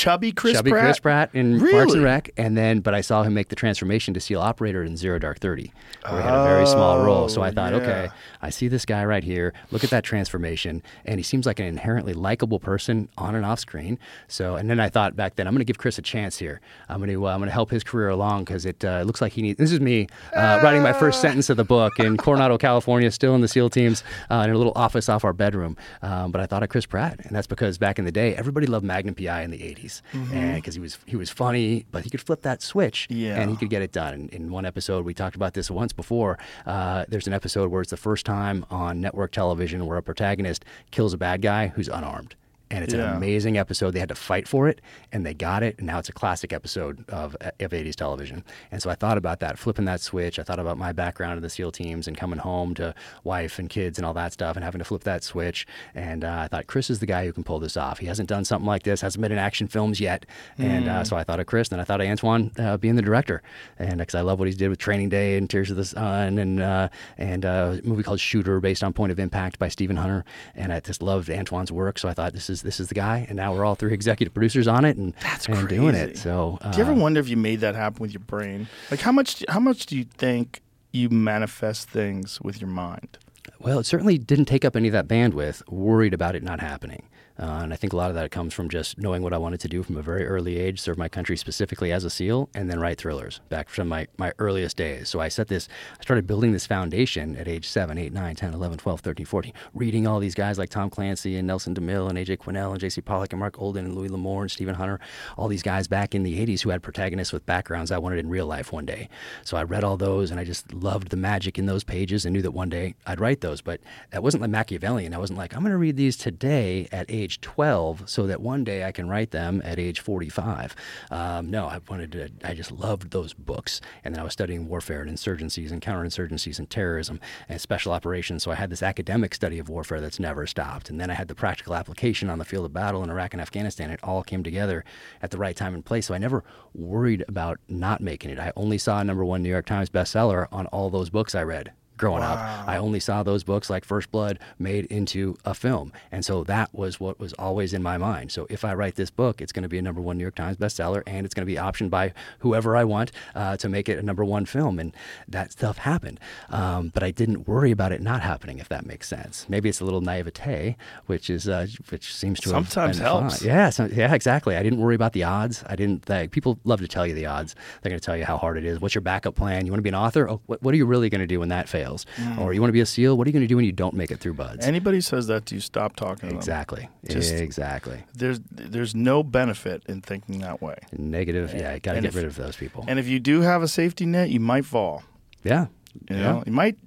chubby 0.00 0.32
Chris 0.32 0.54
Chubby 0.54 0.70
Pratt? 0.70 0.84
Chris 0.84 0.98
Pratt 0.98 1.30
in 1.34 1.58
really? 1.60 1.72
Parks 1.72 1.92
and 1.92 2.02
Rec, 2.02 2.30
and 2.38 2.56
then 2.56 2.80
but 2.80 2.94
I 2.94 3.02
saw 3.02 3.22
him 3.22 3.34
make 3.34 3.48
the 3.48 3.56
transformation 3.56 4.14
to 4.14 4.20
SEAL 4.20 4.40
Operator 4.40 4.82
in 4.82 4.96
Zero 4.96 5.18
Dark 5.18 5.38
Thirty, 5.40 5.72
where 6.08 6.20
he 6.20 6.26
had 6.26 6.34
a 6.34 6.44
very 6.44 6.66
small 6.66 7.04
role. 7.04 7.28
So 7.28 7.42
I 7.42 7.50
thought, 7.50 7.74
Oh, 7.74 7.76
yeah. 7.76 7.82
okay, 7.82 8.08
I 8.40 8.50
see 8.50 8.68
this 8.68 8.84
guy 8.86 9.04
right 9.04 9.22
here. 9.22 9.52
Look 9.70 9.84
at 9.84 9.90
that 9.90 10.02
transformation, 10.04 10.82
and 11.04 11.18
he 11.18 11.22
seems 11.22 11.44
like 11.44 11.60
an 11.60 11.66
inherently 11.66 12.14
likable 12.14 12.58
person 12.58 13.08
on 13.18 13.34
and 13.34 13.44
off 13.44 13.58
screen. 13.60 13.98
So, 14.28 14.56
and 14.56 14.70
then 14.70 14.80
I 14.80 14.88
thought 14.88 15.16
back 15.16 15.36
then, 15.36 15.46
I'm 15.46 15.52
going 15.52 15.60
to 15.60 15.64
give 15.66 15.78
Chris 15.78 15.98
a 15.98 16.02
chance 16.02 16.38
here. 16.38 16.60
I'm 16.88 16.98
going 16.98 17.10
to 17.10 17.26
uh, 17.26 17.32
I'm 17.32 17.38
going 17.40 17.48
to 17.48 17.52
help 17.52 17.70
his 17.70 17.84
career 17.84 18.08
along 18.08 18.44
because 18.44 18.64
it 18.64 18.84
uh, 18.84 19.02
looks 19.02 19.20
like 19.20 19.32
he 19.34 19.42
needs. 19.42 19.58
This 19.58 19.72
is 19.72 19.80
me 19.80 20.06
uh, 20.34 20.60
writing 20.62 20.82
my 20.82 20.92
first 20.94 21.20
sentence 21.20 21.50
of 21.50 21.56
the 21.58 21.64
book 21.64 22.00
in 22.00 22.16
Coronado, 22.16 22.56
California, 22.58 23.10
still 23.10 23.34
in 23.34 23.40
the 23.42 23.48
SEAL 23.48 23.70
teams 23.70 24.02
uh, 24.30 24.42
in 24.46 24.50
a 24.50 24.56
little 24.56 24.72
office 24.76 25.08
off 25.08 25.24
our 25.24 25.32
bedroom. 25.34 25.76
Um, 26.02 26.30
but 26.32 26.40
I 26.40 26.46
thought 26.46 26.62
of 26.62 26.68
Chris 26.70 26.86
Pratt, 26.86 27.20
and 27.26 27.36
that's 27.36 27.46
because 27.46 27.76
back 27.76 27.98
in 27.98 28.04
the 28.06 28.12
day, 28.12 28.34
everybody 28.34 28.66
loved 28.66 28.84
Magnum 28.86 29.14
PI 29.14 29.42
in 29.42 29.50
the 29.50 29.58
'80s, 29.58 29.89
and 30.12 30.56
because 30.56 30.74
he 30.74 30.80
was 30.80 30.98
he 31.06 31.16
was 31.16 31.30
funny, 31.30 31.84
but 31.92 32.04
he 32.04 32.10
could 32.10 32.20
flip 32.20 32.42
that 32.42 32.62
switch, 32.62 33.06
Yeah. 33.10 33.40
and 33.40 33.50
he 33.50 33.56
could 33.56 33.70
get 33.70 33.82
it 33.82 33.92
done. 33.92 34.14
In, 34.14 34.28
in 34.30 34.50
one 34.50 34.64
episode, 34.64 35.04
we 35.04 35.14
talked 35.14 35.36
about 35.36 35.54
this 35.54 35.70
once 35.70 35.92
before. 35.92 36.38
Uh, 36.66 37.04
there's 37.08 37.26
an 37.26 37.32
episode 37.32 37.70
where 37.70 37.80
it's 37.82 37.90
the 37.90 37.96
first 37.96 38.24
time 38.26 38.64
on 38.70 39.00
network 39.00 39.32
television 39.32 39.86
where 39.86 39.98
a 39.98 40.02
protagonist 40.02 40.64
kills 40.90 41.12
a 41.12 41.18
bad 41.18 41.42
guy 41.42 41.68
who's 41.68 41.88
unarmed. 41.88 42.34
And 42.70 42.84
it's 42.84 42.94
Yeah. 42.94 43.10
an 43.10 43.16
amazing 43.16 43.58
episode. 43.58 43.90
They 43.92 44.00
had 44.00 44.08
to 44.10 44.14
fight 44.14 44.46
for 44.48 44.68
it, 44.68 44.80
and 45.12 45.24
they 45.26 45.34
got 45.34 45.62
it, 45.62 45.76
and 45.78 45.86
now 45.86 45.98
it's 45.98 46.08
a 46.08 46.12
classic 46.12 46.52
episode 46.52 47.04
of 47.08 47.36
of 47.60 47.72
80s 47.72 47.96
television. 47.96 48.44
And 48.70 48.82
so 48.82 48.90
I 48.90 48.94
thought 48.94 49.18
about 49.18 49.40
that, 49.40 49.58
flipping 49.58 49.84
that 49.86 50.00
switch. 50.00 50.38
I 50.38 50.42
thought 50.42 50.58
about 50.58 50.78
my 50.78 50.92
background 50.92 51.36
in 51.36 51.42
the 51.42 51.50
SEAL 51.50 51.72
teams 51.72 52.06
and 52.08 52.16
coming 52.16 52.38
home 52.38 52.74
to 52.74 52.94
wife 53.24 53.58
and 53.58 53.68
kids 53.68 53.98
and 53.98 54.06
all 54.06 54.14
that 54.14 54.32
stuff, 54.32 54.56
and 54.56 54.64
having 54.64 54.78
to 54.78 54.84
flip 54.84 55.04
that 55.04 55.22
switch. 55.24 55.66
And 55.94 56.24
uh, 56.24 56.42
I 56.44 56.48
thought 56.48 56.66
Chris 56.66 56.90
is 56.90 56.98
the 57.00 57.06
guy 57.06 57.24
who 57.24 57.32
can 57.32 57.44
pull 57.44 57.58
this 57.58 57.76
off. 57.76 57.98
He 57.98 58.06
hasn't 58.06 58.28
done 58.28 58.44
something 58.44 58.66
like 58.66 58.82
this, 58.84 59.00
hasn't 59.00 59.20
been 59.22 59.32
in 59.32 59.38
action 59.38 59.68
films 59.68 60.00
yet, 60.00 60.26
and 60.58 60.88
uh, 60.88 61.00
Mm. 61.02 61.06
so 61.06 61.16
I 61.16 61.24
thought 61.24 61.40
of 61.40 61.46
Chris, 61.46 61.68
and 61.68 61.72
then 61.76 61.80
I 61.80 61.84
thought 61.84 62.00
of 62.00 62.06
Antoine 62.06 62.50
uh, 62.58 62.76
being 62.76 62.96
the 62.96 63.02
director, 63.02 63.42
and 63.78 63.98
because 63.98 64.14
I 64.14 64.20
love 64.22 64.38
what 64.38 64.48
he 64.48 64.54
did 64.54 64.68
with 64.68 64.78
Training 64.78 65.08
Day 65.08 65.36
and 65.36 65.48
Tears 65.48 65.70
of 65.70 65.76
the 65.76 65.84
Sun, 65.84 66.38
and 66.38 66.60
uh, 66.60 66.88
and 67.18 67.44
uh, 67.44 67.76
a 67.82 67.86
movie 67.86 68.02
called 68.02 68.20
Shooter 68.20 68.60
based 68.60 68.82
on 68.84 68.92
Point 68.92 69.12
of 69.12 69.18
Impact 69.18 69.58
by 69.58 69.68
Stephen 69.68 69.96
Hunter, 69.96 70.24
and 70.54 70.72
I 70.72 70.80
just 70.80 71.02
loved 71.02 71.28
Antoine's 71.30 71.72
work, 71.72 71.98
so 71.98 72.08
I 72.08 72.14
thought 72.14 72.32
this 72.32 72.48
is 72.50 72.59
this 72.62 72.80
is 72.80 72.88
the 72.88 72.94
guy, 72.94 73.26
and 73.28 73.36
now 73.36 73.54
we're 73.54 73.64
all 73.64 73.74
three 73.74 73.92
executive 73.92 74.32
producers 74.34 74.68
on 74.68 74.84
it, 74.84 74.96
and 74.96 75.14
that's 75.22 75.46
and 75.46 75.68
doing 75.68 75.94
it. 75.94 76.18
So 76.18 76.58
uh, 76.60 76.70
Do 76.72 76.78
you 76.78 76.84
ever 76.84 76.94
wonder 76.94 77.20
if 77.20 77.28
you 77.28 77.36
made 77.36 77.60
that 77.60 77.74
happen 77.74 78.00
with 78.00 78.12
your 78.12 78.20
brain? 78.20 78.68
Like 78.90 79.00
how 79.00 79.12
much 79.12 79.44
how 79.48 79.60
much 79.60 79.86
do 79.86 79.96
you 79.96 80.04
think 80.04 80.60
you 80.92 81.08
manifest 81.08 81.88
things 81.88 82.40
with 82.40 82.60
your 82.60 82.70
mind? 82.70 83.18
Well, 83.58 83.78
it 83.78 83.84
certainly 83.84 84.16
didn't 84.16 84.46
take 84.46 84.64
up 84.64 84.74
any 84.74 84.88
of 84.88 84.92
that 84.92 85.06
bandwidth, 85.06 85.62
worried 85.70 86.14
about 86.14 86.34
it 86.34 86.42
not 86.42 86.60
happening. 86.60 87.02
Uh, 87.40 87.60
and 87.62 87.72
I 87.72 87.76
think 87.76 87.94
a 87.94 87.96
lot 87.96 88.10
of 88.10 88.16
that 88.16 88.30
comes 88.30 88.52
from 88.52 88.68
just 88.68 88.98
knowing 88.98 89.22
what 89.22 89.32
I 89.32 89.38
wanted 89.38 89.60
to 89.60 89.68
do 89.68 89.82
from 89.82 89.96
a 89.96 90.02
very 90.02 90.26
early 90.26 90.58
age, 90.58 90.78
serve 90.78 90.98
my 90.98 91.08
country 91.08 91.38
specifically 91.38 91.90
as 91.90 92.04
a 92.04 92.10
SEAL, 92.10 92.50
and 92.54 92.68
then 92.68 92.78
write 92.78 92.98
thrillers 92.98 93.40
back 93.48 93.70
from 93.70 93.88
my, 93.88 94.06
my 94.18 94.32
earliest 94.38 94.76
days. 94.76 95.08
So 95.08 95.20
I 95.20 95.28
set 95.28 95.48
this, 95.48 95.66
I 95.98 96.02
started 96.02 96.26
building 96.26 96.52
this 96.52 96.66
foundation 96.66 97.36
at 97.36 97.48
age 97.48 97.66
7, 97.66 97.96
8, 97.96 98.12
9, 98.12 98.36
10, 98.36 98.52
11, 98.52 98.78
12, 98.78 99.00
13, 99.00 99.24
14, 99.24 99.52
reading 99.72 100.06
all 100.06 100.20
these 100.20 100.34
guys 100.34 100.58
like 100.58 100.68
Tom 100.68 100.90
Clancy 100.90 101.36
and 101.36 101.46
Nelson 101.46 101.74
DeMille 101.74 102.10
and 102.10 102.18
AJ 102.18 102.38
Quinnell 102.38 102.72
and 102.72 102.80
JC 102.80 103.02
Pollock 103.02 103.32
and 103.32 103.40
Marc 103.40 103.60
Olden 103.60 103.86
and 103.86 103.94
Louis 103.94 104.10
L'Amour 104.10 104.42
and 104.42 104.50
Stephen 104.50 104.74
Hunter, 104.74 105.00
all 105.38 105.48
these 105.48 105.62
guys 105.62 105.88
back 105.88 106.14
in 106.14 106.22
the 106.22 106.46
80s 106.46 106.60
who 106.60 106.68
had 106.68 106.82
protagonists 106.82 107.32
with 107.32 107.46
backgrounds 107.46 107.90
I 107.90 107.98
wanted 107.98 108.18
in 108.18 108.28
real 108.28 108.46
life 108.46 108.70
one 108.70 108.84
day. 108.84 109.08
So 109.44 109.56
I 109.56 109.62
read 109.62 109.82
all 109.82 109.96
those 109.96 110.30
and 110.30 110.38
I 110.38 110.44
just 110.44 110.74
loved 110.74 111.08
the 111.08 111.16
magic 111.16 111.58
in 111.58 111.64
those 111.64 111.84
pages 111.84 112.26
and 112.26 112.34
knew 112.34 112.42
that 112.42 112.50
one 112.50 112.68
day 112.68 112.96
I'd 113.06 113.18
write 113.18 113.40
those. 113.40 113.62
But 113.62 113.80
that 114.10 114.22
wasn't 114.22 114.42
like 114.42 114.50
Machiavellian. 114.50 115.14
I 115.14 115.18
wasn't 115.18 115.38
like, 115.38 115.54
I'm 115.54 115.62
going 115.62 115.72
to 115.72 115.78
read 115.78 115.96
these 115.96 116.18
today 116.18 116.86
at 116.92 117.06
age 117.08 117.29
12 117.38 118.08
so 118.08 118.26
that 118.26 118.40
one 118.40 118.64
day 118.64 118.84
I 118.84 118.92
can 118.92 119.08
write 119.08 119.30
them 119.30 119.60
at 119.64 119.78
age 119.78 120.00
45. 120.00 120.74
Um, 121.10 121.50
no, 121.50 121.66
I 121.66 121.80
wanted 121.88 122.12
to, 122.12 122.30
I 122.44 122.54
just 122.54 122.72
loved 122.72 123.10
those 123.10 123.34
books. 123.34 123.80
And 124.04 124.14
then 124.14 124.20
I 124.20 124.24
was 124.24 124.32
studying 124.32 124.68
warfare 124.68 125.02
and 125.02 125.10
insurgencies 125.10 125.70
and 125.70 125.82
counterinsurgencies 125.82 126.58
and 126.58 126.68
terrorism 126.68 127.20
and 127.48 127.60
special 127.60 127.92
operations. 127.92 128.42
So 128.42 128.50
I 128.50 128.54
had 128.54 128.70
this 128.70 128.82
academic 128.82 129.34
study 129.34 129.58
of 129.58 129.68
warfare 129.68 130.00
that's 130.00 130.20
never 130.20 130.46
stopped. 130.46 130.90
And 130.90 131.00
then 131.00 131.10
I 131.10 131.14
had 131.14 131.28
the 131.28 131.34
practical 131.34 131.74
application 131.74 132.30
on 132.30 132.38
the 132.38 132.44
field 132.44 132.64
of 132.64 132.72
battle 132.72 133.02
in 133.04 133.10
Iraq 133.10 133.34
and 133.34 133.40
Afghanistan. 133.40 133.90
It 133.90 134.00
all 134.02 134.22
came 134.22 134.42
together 134.42 134.84
at 135.22 135.30
the 135.30 135.38
right 135.38 135.56
time 135.56 135.74
and 135.74 135.84
place. 135.84 136.06
So 136.06 136.14
I 136.14 136.18
never 136.18 136.44
worried 136.74 137.24
about 137.28 137.58
not 137.68 138.00
making 138.00 138.30
it. 138.30 138.38
I 138.38 138.52
only 138.56 138.78
saw 138.78 139.00
a 139.00 139.04
number 139.04 139.24
one 139.24 139.42
New 139.42 139.50
York 139.50 139.66
Times 139.66 139.90
bestseller 139.90 140.46
on 140.50 140.66
all 140.66 140.90
those 140.90 141.10
books 141.10 141.34
I 141.34 141.42
read 141.42 141.72
growing 142.00 142.22
up. 142.22 142.38
I 142.66 142.78
only 142.78 142.98
saw 142.98 143.22
those 143.22 143.44
books 143.44 143.68
like 143.68 143.84
First 143.84 144.10
Blood 144.10 144.38
made 144.58 144.86
into 144.86 145.36
a 145.44 145.54
film. 145.54 145.92
And 146.10 146.24
so 146.24 146.42
that 146.44 146.74
was 146.74 146.98
what 146.98 147.20
was 147.20 147.34
always 147.34 147.74
in 147.74 147.82
my 147.82 147.98
mind. 147.98 148.32
So 148.32 148.46
if 148.48 148.64
I 148.64 148.72
write 148.72 148.94
this 148.94 149.10
book, 149.10 149.42
it's 149.42 149.52
going 149.52 149.64
to 149.64 149.68
be 149.68 149.76
a 149.76 149.82
number 149.82 150.00
one 150.00 150.16
New 150.16 150.24
York 150.24 150.34
Times 150.34 150.56
bestseller 150.56 151.02
and 151.06 151.26
it's 151.26 151.34
going 151.34 151.46
to 151.46 151.52
be 151.52 151.58
optioned 151.58 151.90
by 151.90 152.14
whoever 152.38 152.74
I 152.74 152.84
want 152.84 153.12
uh, 153.34 153.58
to 153.58 153.68
make 153.68 153.88
it 153.90 153.98
a 153.98 154.02
number 154.02 154.24
one 154.24 154.46
film. 154.46 154.78
And 154.78 154.96
that 155.28 155.52
stuff 155.52 155.76
happened. 155.76 156.18
Um, 156.48 156.90
but 156.94 157.02
I 157.02 157.10
didn't 157.10 157.46
worry 157.46 157.70
about 157.70 157.92
it 157.92 158.00
not 158.00 158.22
happening, 158.22 158.58
if 158.58 158.68
that 158.70 158.86
makes 158.86 159.06
sense. 159.06 159.46
Maybe 159.48 159.68
it's 159.68 159.80
a 159.80 159.84
little 159.84 160.00
naivete, 160.00 160.76
which 161.04 161.28
is 161.28 161.48
uh, 161.48 161.66
which 161.90 162.14
seems 162.14 162.40
to 162.40 162.48
Sometimes 162.48 162.98
helps. 162.98 163.40
fine. 163.40 163.48
Yeah, 163.48 163.70
so, 163.70 163.84
yeah, 163.86 164.14
exactly. 164.14 164.56
I 164.56 164.62
didn't 164.62 164.80
worry 164.80 164.94
about 164.94 165.12
the 165.12 165.24
odds. 165.24 165.62
I 165.66 165.76
didn't. 165.76 166.08
Like, 166.08 166.30
people 166.30 166.58
love 166.64 166.80
to 166.80 166.88
tell 166.88 167.06
you 167.06 167.14
the 167.14 167.26
odds. 167.26 167.54
They're 167.82 167.90
going 167.90 168.00
to 168.00 168.04
tell 168.04 168.16
you 168.16 168.24
how 168.24 168.38
hard 168.38 168.56
it 168.56 168.64
is. 168.64 168.80
What's 168.80 168.94
your 168.94 169.02
backup 169.02 169.34
plan? 169.34 169.66
You 169.66 169.72
want 169.72 169.80
to 169.80 169.82
be 169.82 169.90
an 169.90 169.94
author? 169.94 170.30
Oh, 170.30 170.40
what, 170.46 170.62
what 170.62 170.72
are 170.72 170.78
you 170.78 170.86
really 170.86 171.10
going 171.10 171.20
to 171.20 171.26
do 171.26 171.40
when 171.40 171.50
that 171.50 171.68
fails? 171.68 171.89
Mm. 171.98 172.38
Or 172.38 172.52
you 172.52 172.60
want 172.60 172.68
to 172.70 172.72
be 172.72 172.80
a 172.80 172.86
SEAL? 172.86 173.16
What 173.16 173.26
are 173.26 173.30
you 173.30 173.32
going 173.32 173.44
to 173.44 173.48
do 173.48 173.56
when 173.56 173.64
you 173.64 173.72
don't 173.72 173.94
make 173.94 174.10
it 174.10 174.18
through 174.20 174.34
BUD/S? 174.34 174.66
Anybody 174.66 175.00
says 175.00 175.26
that 175.28 175.46
to 175.46 175.54
you, 175.54 175.60
stop 175.60 175.96
talking. 175.96 176.30
Exactly. 176.30 176.88
Just- 177.08 177.32
exactly. 177.34 178.04
There's 178.14 178.40
there's 178.50 178.94
no 178.94 179.22
benefit 179.22 179.82
in 179.88 180.00
thinking 180.02 180.38
that 180.40 180.60
way. 180.62 180.76
Negative. 180.96 181.52
Yeah, 181.54 181.74
you 181.74 181.80
got 181.80 181.94
to 181.94 182.00
get 182.00 182.08
if- 182.08 182.14
rid 182.14 182.24
of 182.26 182.36
those 182.36 182.56
people. 182.56 182.84
And 182.88 182.98
if 182.98 183.06
you 183.08 183.18
do 183.20 183.40
have 183.42 183.62
a 183.62 183.68
safety 183.68 184.06
net, 184.06 184.30
you 184.30 184.40
might 184.40 184.64
fall. 184.64 185.02
yeah. 185.42 185.66
You 186.08 186.16
yeah. 186.16 186.22
know, 186.22 186.42
you 186.46 186.52
might 186.52 186.78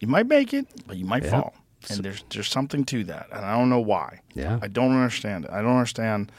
you 0.00 0.08
might 0.08 0.26
make 0.26 0.52
it, 0.54 0.66
but 0.86 0.96
you 0.96 1.04
might 1.06 1.24
Yeah. 1.24 1.30
fall. 1.30 1.54
And 1.88 2.04
there's 2.04 2.22
there's 2.28 2.48
something 2.48 2.84
to 2.86 3.04
that, 3.04 3.28
and 3.32 3.42
I 3.44 3.56
don't 3.56 3.70
know 3.70 3.80
why. 3.80 4.20
Yeah. 4.34 4.58
I 4.60 4.68
don't 4.68 4.92
understand 4.92 5.46
it. 5.46 5.50
I 5.50 5.62
don't 5.62 5.76
understand 5.76 6.30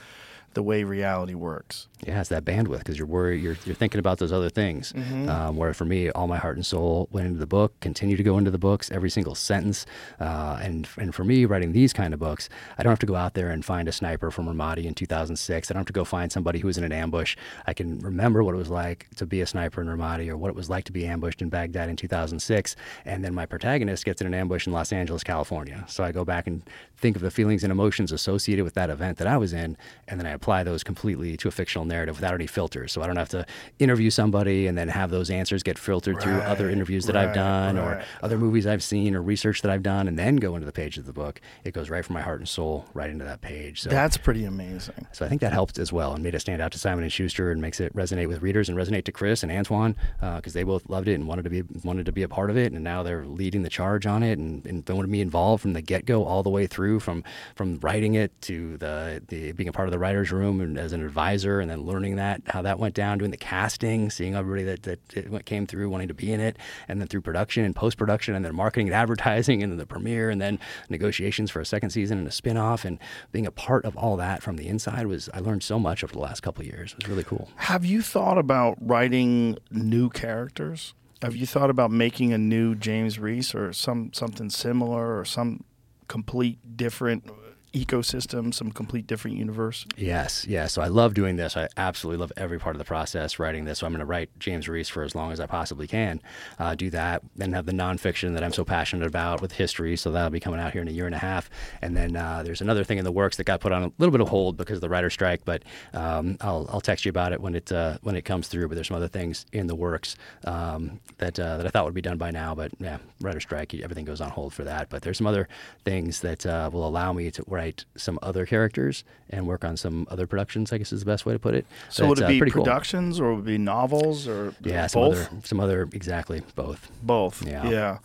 the 0.53 0.61
way 0.61 0.83
reality 0.83 1.33
works. 1.33 1.87
Yeah, 2.05 2.19
it's 2.19 2.29
that 2.29 2.43
bandwidth 2.45 2.79
because 2.79 2.97
you're 2.97 3.07
worried, 3.07 3.43
you're, 3.43 3.57
you're 3.65 3.75
thinking 3.75 3.99
about 3.99 4.17
those 4.17 4.31
other 4.31 4.49
things. 4.49 4.91
Mhm. 4.93 5.29
Um, 5.29 5.55
where 5.55 5.73
for 5.73 5.85
me, 5.85 6.09
all 6.09 6.27
my 6.27 6.37
heart 6.37 6.55
and 6.55 6.65
soul 6.65 7.07
went 7.11 7.27
into 7.27 7.39
the 7.39 7.45
book, 7.45 7.79
continue 7.79 8.17
to 8.17 8.23
go 8.23 8.37
into 8.37 8.49
the 8.49 8.57
books, 8.57 8.89
every 8.91 9.09
single 9.09 9.35
sentence. 9.35 9.85
Uh, 10.19 10.59
and 10.61 10.87
and 10.97 11.13
for 11.13 11.23
me, 11.23 11.45
writing 11.45 11.73
these 11.73 11.93
kind 11.93 12.13
of 12.13 12.19
books, 12.19 12.49
I 12.77 12.83
don't 12.83 12.91
have 12.91 12.99
to 12.99 13.05
go 13.05 13.15
out 13.15 13.33
there 13.35 13.49
and 13.49 13.63
find 13.63 13.87
a 13.87 13.91
sniper 13.91 14.31
from 14.31 14.47
Ramadi 14.47 14.85
in 14.85 14.93
2006. 14.95 15.69
I 15.69 15.73
don't 15.73 15.79
have 15.81 15.87
to 15.87 15.93
go 15.93 16.03
find 16.03 16.31
somebody 16.31 16.59
who 16.59 16.67
was 16.67 16.77
in 16.77 16.83
an 16.83 16.91
ambush. 16.91 17.35
I 17.67 17.73
can 17.73 17.99
remember 17.99 18.43
what 18.43 18.55
it 18.55 18.57
was 18.57 18.69
like 18.69 19.07
to 19.17 19.25
be 19.25 19.41
a 19.41 19.45
sniper 19.45 19.81
in 19.81 19.87
Ramadi 19.87 20.27
or 20.29 20.37
what 20.37 20.49
it 20.49 20.55
was 20.55 20.69
like 20.69 20.85
to 20.85 20.91
be 20.91 21.05
ambushed 21.05 21.41
in 21.41 21.49
Baghdad 21.49 21.87
in 21.89 21.95
2006. 21.95 22.75
And 23.05 23.23
then 23.23 23.33
my 23.35 23.45
protagonist 23.45 24.05
gets 24.05 24.21
in 24.21 24.27
an 24.27 24.33
ambush 24.33 24.65
in 24.65 24.73
Los 24.73 24.91
Angeles, 24.91 25.23
California. 25.23 25.85
So 25.87 26.03
I 26.03 26.11
go 26.11 26.25
back 26.25 26.47
and 26.47 26.63
think 26.97 27.15
of 27.15 27.21
the 27.21 27.31
feelings 27.31 27.63
and 27.63 27.71
emotions 27.71 28.11
associated 28.11 28.63
with 28.63 28.73
that 28.75 28.89
event 28.89 29.17
that 29.17 29.27
I 29.27 29.37
was 29.37 29.53
in, 29.53 29.75
and 30.07 30.19
then 30.19 30.27
I 30.27 30.31
apply 30.31 30.63
those 30.63 30.83
completely 30.83 31.35
to 31.37 31.47
a 31.47 31.51
fictional 31.51 31.85
narrative 31.91 32.15
without 32.15 32.33
any 32.33 32.47
filters. 32.47 32.91
So 32.91 33.01
I 33.01 33.07
don't 33.07 33.17
have 33.17 33.29
to 33.29 33.45
interview 33.79 34.09
somebody 34.09 34.67
and 34.67 34.77
then 34.77 34.87
have 34.87 35.11
those 35.11 35.29
answers 35.29 35.61
get 35.63 35.77
filtered 35.77 36.19
through 36.21 36.39
other 36.39 36.69
interviews 36.69 37.05
that 37.05 37.15
I've 37.15 37.27
right, 37.27 37.35
done 37.35 37.77
or 37.77 38.03
other 38.23 38.37
movies 38.37 38.65
I've 38.65 38.83
seen 38.83 39.15
or 39.15 39.21
research 39.21 39.61
that 39.61 39.71
I've 39.71 39.83
done, 39.83 40.07
and 40.07 40.17
then 40.17 40.37
go 40.37 40.55
into 40.55 40.65
the 40.65 40.71
page 40.71 40.97
of 40.97 41.05
the 41.05 41.13
book. 41.13 41.39
It 41.63 41.73
goes 41.73 41.89
right 41.89 42.03
from 42.03 42.15
my 42.15 42.21
heart 42.21 42.39
and 42.39 42.49
soul 42.49 42.85
right 42.93 43.09
into 43.09 43.25
that 43.25 43.41
page. 43.41 43.81
So 43.81 43.89
That's 43.89 44.17
pretty 44.17 44.45
amazing. 44.45 45.07
so 45.11 45.25
I 45.25 45.29
think 45.29 45.41
that 45.41 45.53
helped 45.53 45.77
as 45.77 45.93
well 45.93 46.13
and 46.13 46.23
made 46.23 46.35
it 46.35 46.39
stand 46.39 46.61
out 46.61 46.71
to 46.71 46.79
Simon 46.79 47.03
and 47.03 47.11
Schuster 47.11 47.51
and 47.51 47.61
makes 47.61 47.79
it 47.79 47.95
resonate 47.95 48.27
with 48.27 48.41
readers 48.41 48.69
and 48.69 48.77
resonate 48.77 49.03
to 49.05 49.11
Chris 49.11 49.43
and 49.43 49.51
Antoine 49.51 49.95
uh, 50.21 50.37
because 50.37 50.53
they 50.53 50.63
both 50.63 50.89
loved 50.89 51.07
it 51.07 51.15
and 51.15 51.27
wanted 51.27 51.43
to 51.43 51.49
be 51.49 51.63
wanted 51.83 52.05
to 52.05 52.11
be 52.11 52.23
a 52.23 52.27
part 52.27 52.49
of 52.49 52.57
it 52.57 52.71
and 52.71 52.83
now 52.83 53.03
they're 53.03 53.25
leading 53.25 53.63
the 53.63 53.69
charge 53.69 54.05
on 54.05 54.23
it 54.23 54.39
and, 54.39 54.65
and 54.65 54.85
they 54.85 54.93
wanted 54.93 55.09
me 55.09 55.21
involved 55.21 55.61
from 55.61 55.73
the 55.73 55.81
get 55.81 56.05
go 56.05 56.23
all 56.25 56.43
the 56.43 56.49
way 56.49 56.67
through 56.67 56.99
from 56.99 57.23
from 57.55 57.79
writing 57.81 58.15
it 58.15 58.31
to 58.41 58.77
the, 58.77 59.21
the 59.27 59.51
being 59.53 59.69
a 59.69 59.71
part 59.71 59.87
of 59.87 59.91
the 59.91 59.99
writers 59.99 60.31
room 60.31 60.61
and 60.61 60.77
as 60.77 60.93
an 60.93 61.03
advisor 61.03 61.59
and 61.59 61.69
then 61.69 61.80
learning 61.81 62.15
that 62.15 62.41
how 62.47 62.61
that 62.61 62.79
went 62.79 62.95
down 62.95 63.17
doing 63.17 63.31
the 63.31 63.37
casting 63.37 64.09
seeing 64.09 64.35
everybody 64.35 64.63
that, 64.63 64.83
that 64.83 65.45
came 65.45 65.65
through 65.65 65.89
wanting 65.89 66.07
to 66.07 66.13
be 66.13 66.31
in 66.31 66.39
it 66.39 66.57
and 66.87 66.99
then 66.99 67.07
through 67.07 67.21
production 67.21 67.63
and 67.63 67.75
post 67.75 67.97
production 67.97 68.35
and 68.35 68.45
then 68.45 68.55
marketing 68.55 68.87
and 68.87 68.95
advertising 68.95 69.61
and 69.61 69.71
then 69.71 69.77
the 69.77 69.85
premiere 69.85 70.29
and 70.29 70.41
then 70.41 70.59
negotiations 70.89 71.51
for 71.51 71.59
a 71.59 71.65
second 71.65 71.89
season 71.89 72.17
and 72.17 72.27
a 72.27 72.31
spin 72.31 72.57
off 72.57 72.85
and 72.85 72.99
being 73.31 73.45
a 73.45 73.51
part 73.51 73.85
of 73.85 73.95
all 73.97 74.17
that 74.17 74.41
from 74.41 74.57
the 74.57 74.67
inside 74.67 75.07
was 75.07 75.29
I 75.33 75.39
learned 75.39 75.63
so 75.63 75.79
much 75.79 76.03
over 76.03 76.13
the 76.13 76.19
last 76.19 76.41
couple 76.41 76.63
years. 76.65 76.93
It 76.93 77.03
was 77.03 77.09
really 77.09 77.23
cool. 77.23 77.49
Have 77.55 77.85
you 77.85 78.01
thought 78.01 78.37
about 78.37 78.77
writing 78.81 79.57
new 79.69 80.09
characters? 80.09 80.93
Have 81.21 81.35
you 81.35 81.45
thought 81.45 81.69
about 81.69 81.91
making 81.91 82.33
a 82.33 82.37
new 82.37 82.73
James 82.73 83.19
Reese 83.19 83.53
or 83.53 83.73
some 83.73 84.11
something 84.13 84.49
similar 84.49 85.19
or 85.19 85.25
some 85.25 85.63
complete 86.07 86.75
different 86.75 87.23
ecosystem, 87.73 88.53
some 88.53 88.71
complete 88.71 89.07
different 89.07 89.37
universe? 89.37 89.85
Yes, 89.95 90.45
yeah. 90.47 90.67
So 90.67 90.81
I 90.81 90.87
love 90.87 91.13
doing 91.13 91.37
this. 91.37 91.55
I 91.55 91.69
absolutely 91.77 92.19
love 92.19 92.31
every 92.35 92.59
part 92.59 92.75
of 92.75 92.79
the 92.79 92.85
process 92.85 93.39
writing 93.39 93.65
this. 93.65 93.79
So 93.79 93.85
I'm 93.85 93.93
going 93.93 93.99
to 93.99 94.05
write 94.05 94.29
James 94.39 94.67
Reese 94.67 94.89
for 94.89 95.03
as 95.03 95.15
long 95.15 95.31
as 95.31 95.39
I 95.39 95.45
possibly 95.45 95.87
can. 95.87 96.21
Uh, 96.59 96.75
do 96.75 96.89
that, 96.89 97.23
then 97.35 97.53
have 97.53 97.65
the 97.65 97.71
nonfiction 97.71 98.33
that 98.33 98.43
I'm 98.43 98.53
so 98.53 98.65
passionate 98.65 99.07
about 99.07 99.41
with 99.41 99.53
history. 99.53 99.95
So 99.95 100.11
that'll 100.11 100.29
be 100.29 100.39
coming 100.39 100.59
out 100.59 100.73
here 100.73 100.81
in 100.81 100.87
a 100.87 100.91
year 100.91 101.05
and 101.05 101.15
a 101.15 101.19
half. 101.19 101.49
And 101.81 101.95
then 101.95 102.15
uh, 102.15 102.43
there's 102.43 102.61
another 102.61 102.83
thing 102.83 102.97
in 102.97 103.05
the 103.05 103.11
works 103.11 103.37
that 103.37 103.45
got 103.45 103.61
put 103.61 103.71
on 103.71 103.83
a 103.83 103.91
little 103.97 104.11
bit 104.11 104.21
of 104.21 104.27
hold 104.27 104.57
because 104.57 104.77
of 104.77 104.81
the 104.81 104.89
writer 104.89 105.09
strike. 105.09 105.45
But 105.45 105.63
um, 105.93 106.37
I'll, 106.41 106.67
I'll 106.71 106.81
text 106.81 107.05
you 107.05 107.09
about 107.09 107.31
it 107.31 107.39
when 107.39 107.55
it 107.55 107.71
uh, 107.71 107.97
when 108.01 108.15
it 108.15 108.23
comes 108.23 108.47
through. 108.47 108.67
But 108.67 108.75
there's 108.75 108.87
some 108.87 108.97
other 108.97 109.07
things 109.07 109.45
in 109.53 109.67
the 109.67 109.75
works 109.75 110.15
um, 110.45 110.99
that 111.19 111.39
uh, 111.39 111.57
that 111.57 111.65
I 111.65 111.69
thought 111.69 111.85
would 111.85 111.93
be 111.93 112.01
done 112.01 112.17
by 112.17 112.31
now. 112.31 112.53
But 112.53 112.71
yeah, 112.79 112.97
writer 113.21 113.39
strike, 113.39 113.73
everything 113.73 114.05
goes 114.05 114.21
on 114.21 114.29
hold 114.29 114.53
for 114.53 114.63
that. 114.65 114.89
But 114.89 115.03
there's 115.03 115.17
some 115.17 115.27
other 115.27 115.47
things 115.85 116.19
that 116.21 116.45
uh, 116.45 116.69
will 116.71 116.87
allow 116.87 117.13
me 117.13 117.31
to 117.31 117.43
write 117.61 117.85
some 117.95 118.17
other 118.21 118.45
characters 118.45 119.03
and 119.29 119.47
work 119.47 119.63
on 119.63 119.77
some 119.77 120.07
other 120.09 120.25
productions. 120.27 120.73
I 120.73 120.77
guess 120.77 120.91
is 120.91 121.01
the 121.01 121.05
best 121.05 121.25
way 121.25 121.33
to 121.33 121.39
put 121.39 121.53
it. 121.53 121.65
So 121.89 122.03
But 122.03 122.09
would 122.09 122.19
it 122.19 122.23
uh, 122.23 122.27
be 122.27 122.37
pretty 122.39 122.51
cool. 122.51 122.63
productions 122.63 123.19
or 123.19 123.35
would 123.35 123.43
it 123.43 123.45
be 123.45 123.57
novels 123.57 124.27
or 124.27 124.53
Yeah, 124.63 124.87
some 124.87 125.01
both? 125.01 125.27
other, 125.27 125.41
some 125.43 125.59
other, 125.59 125.81
exactly 125.93 126.41
both. 126.55 126.89
Both. 127.03 127.45
Yeah. 127.45 127.69
Yeah. 127.69 127.97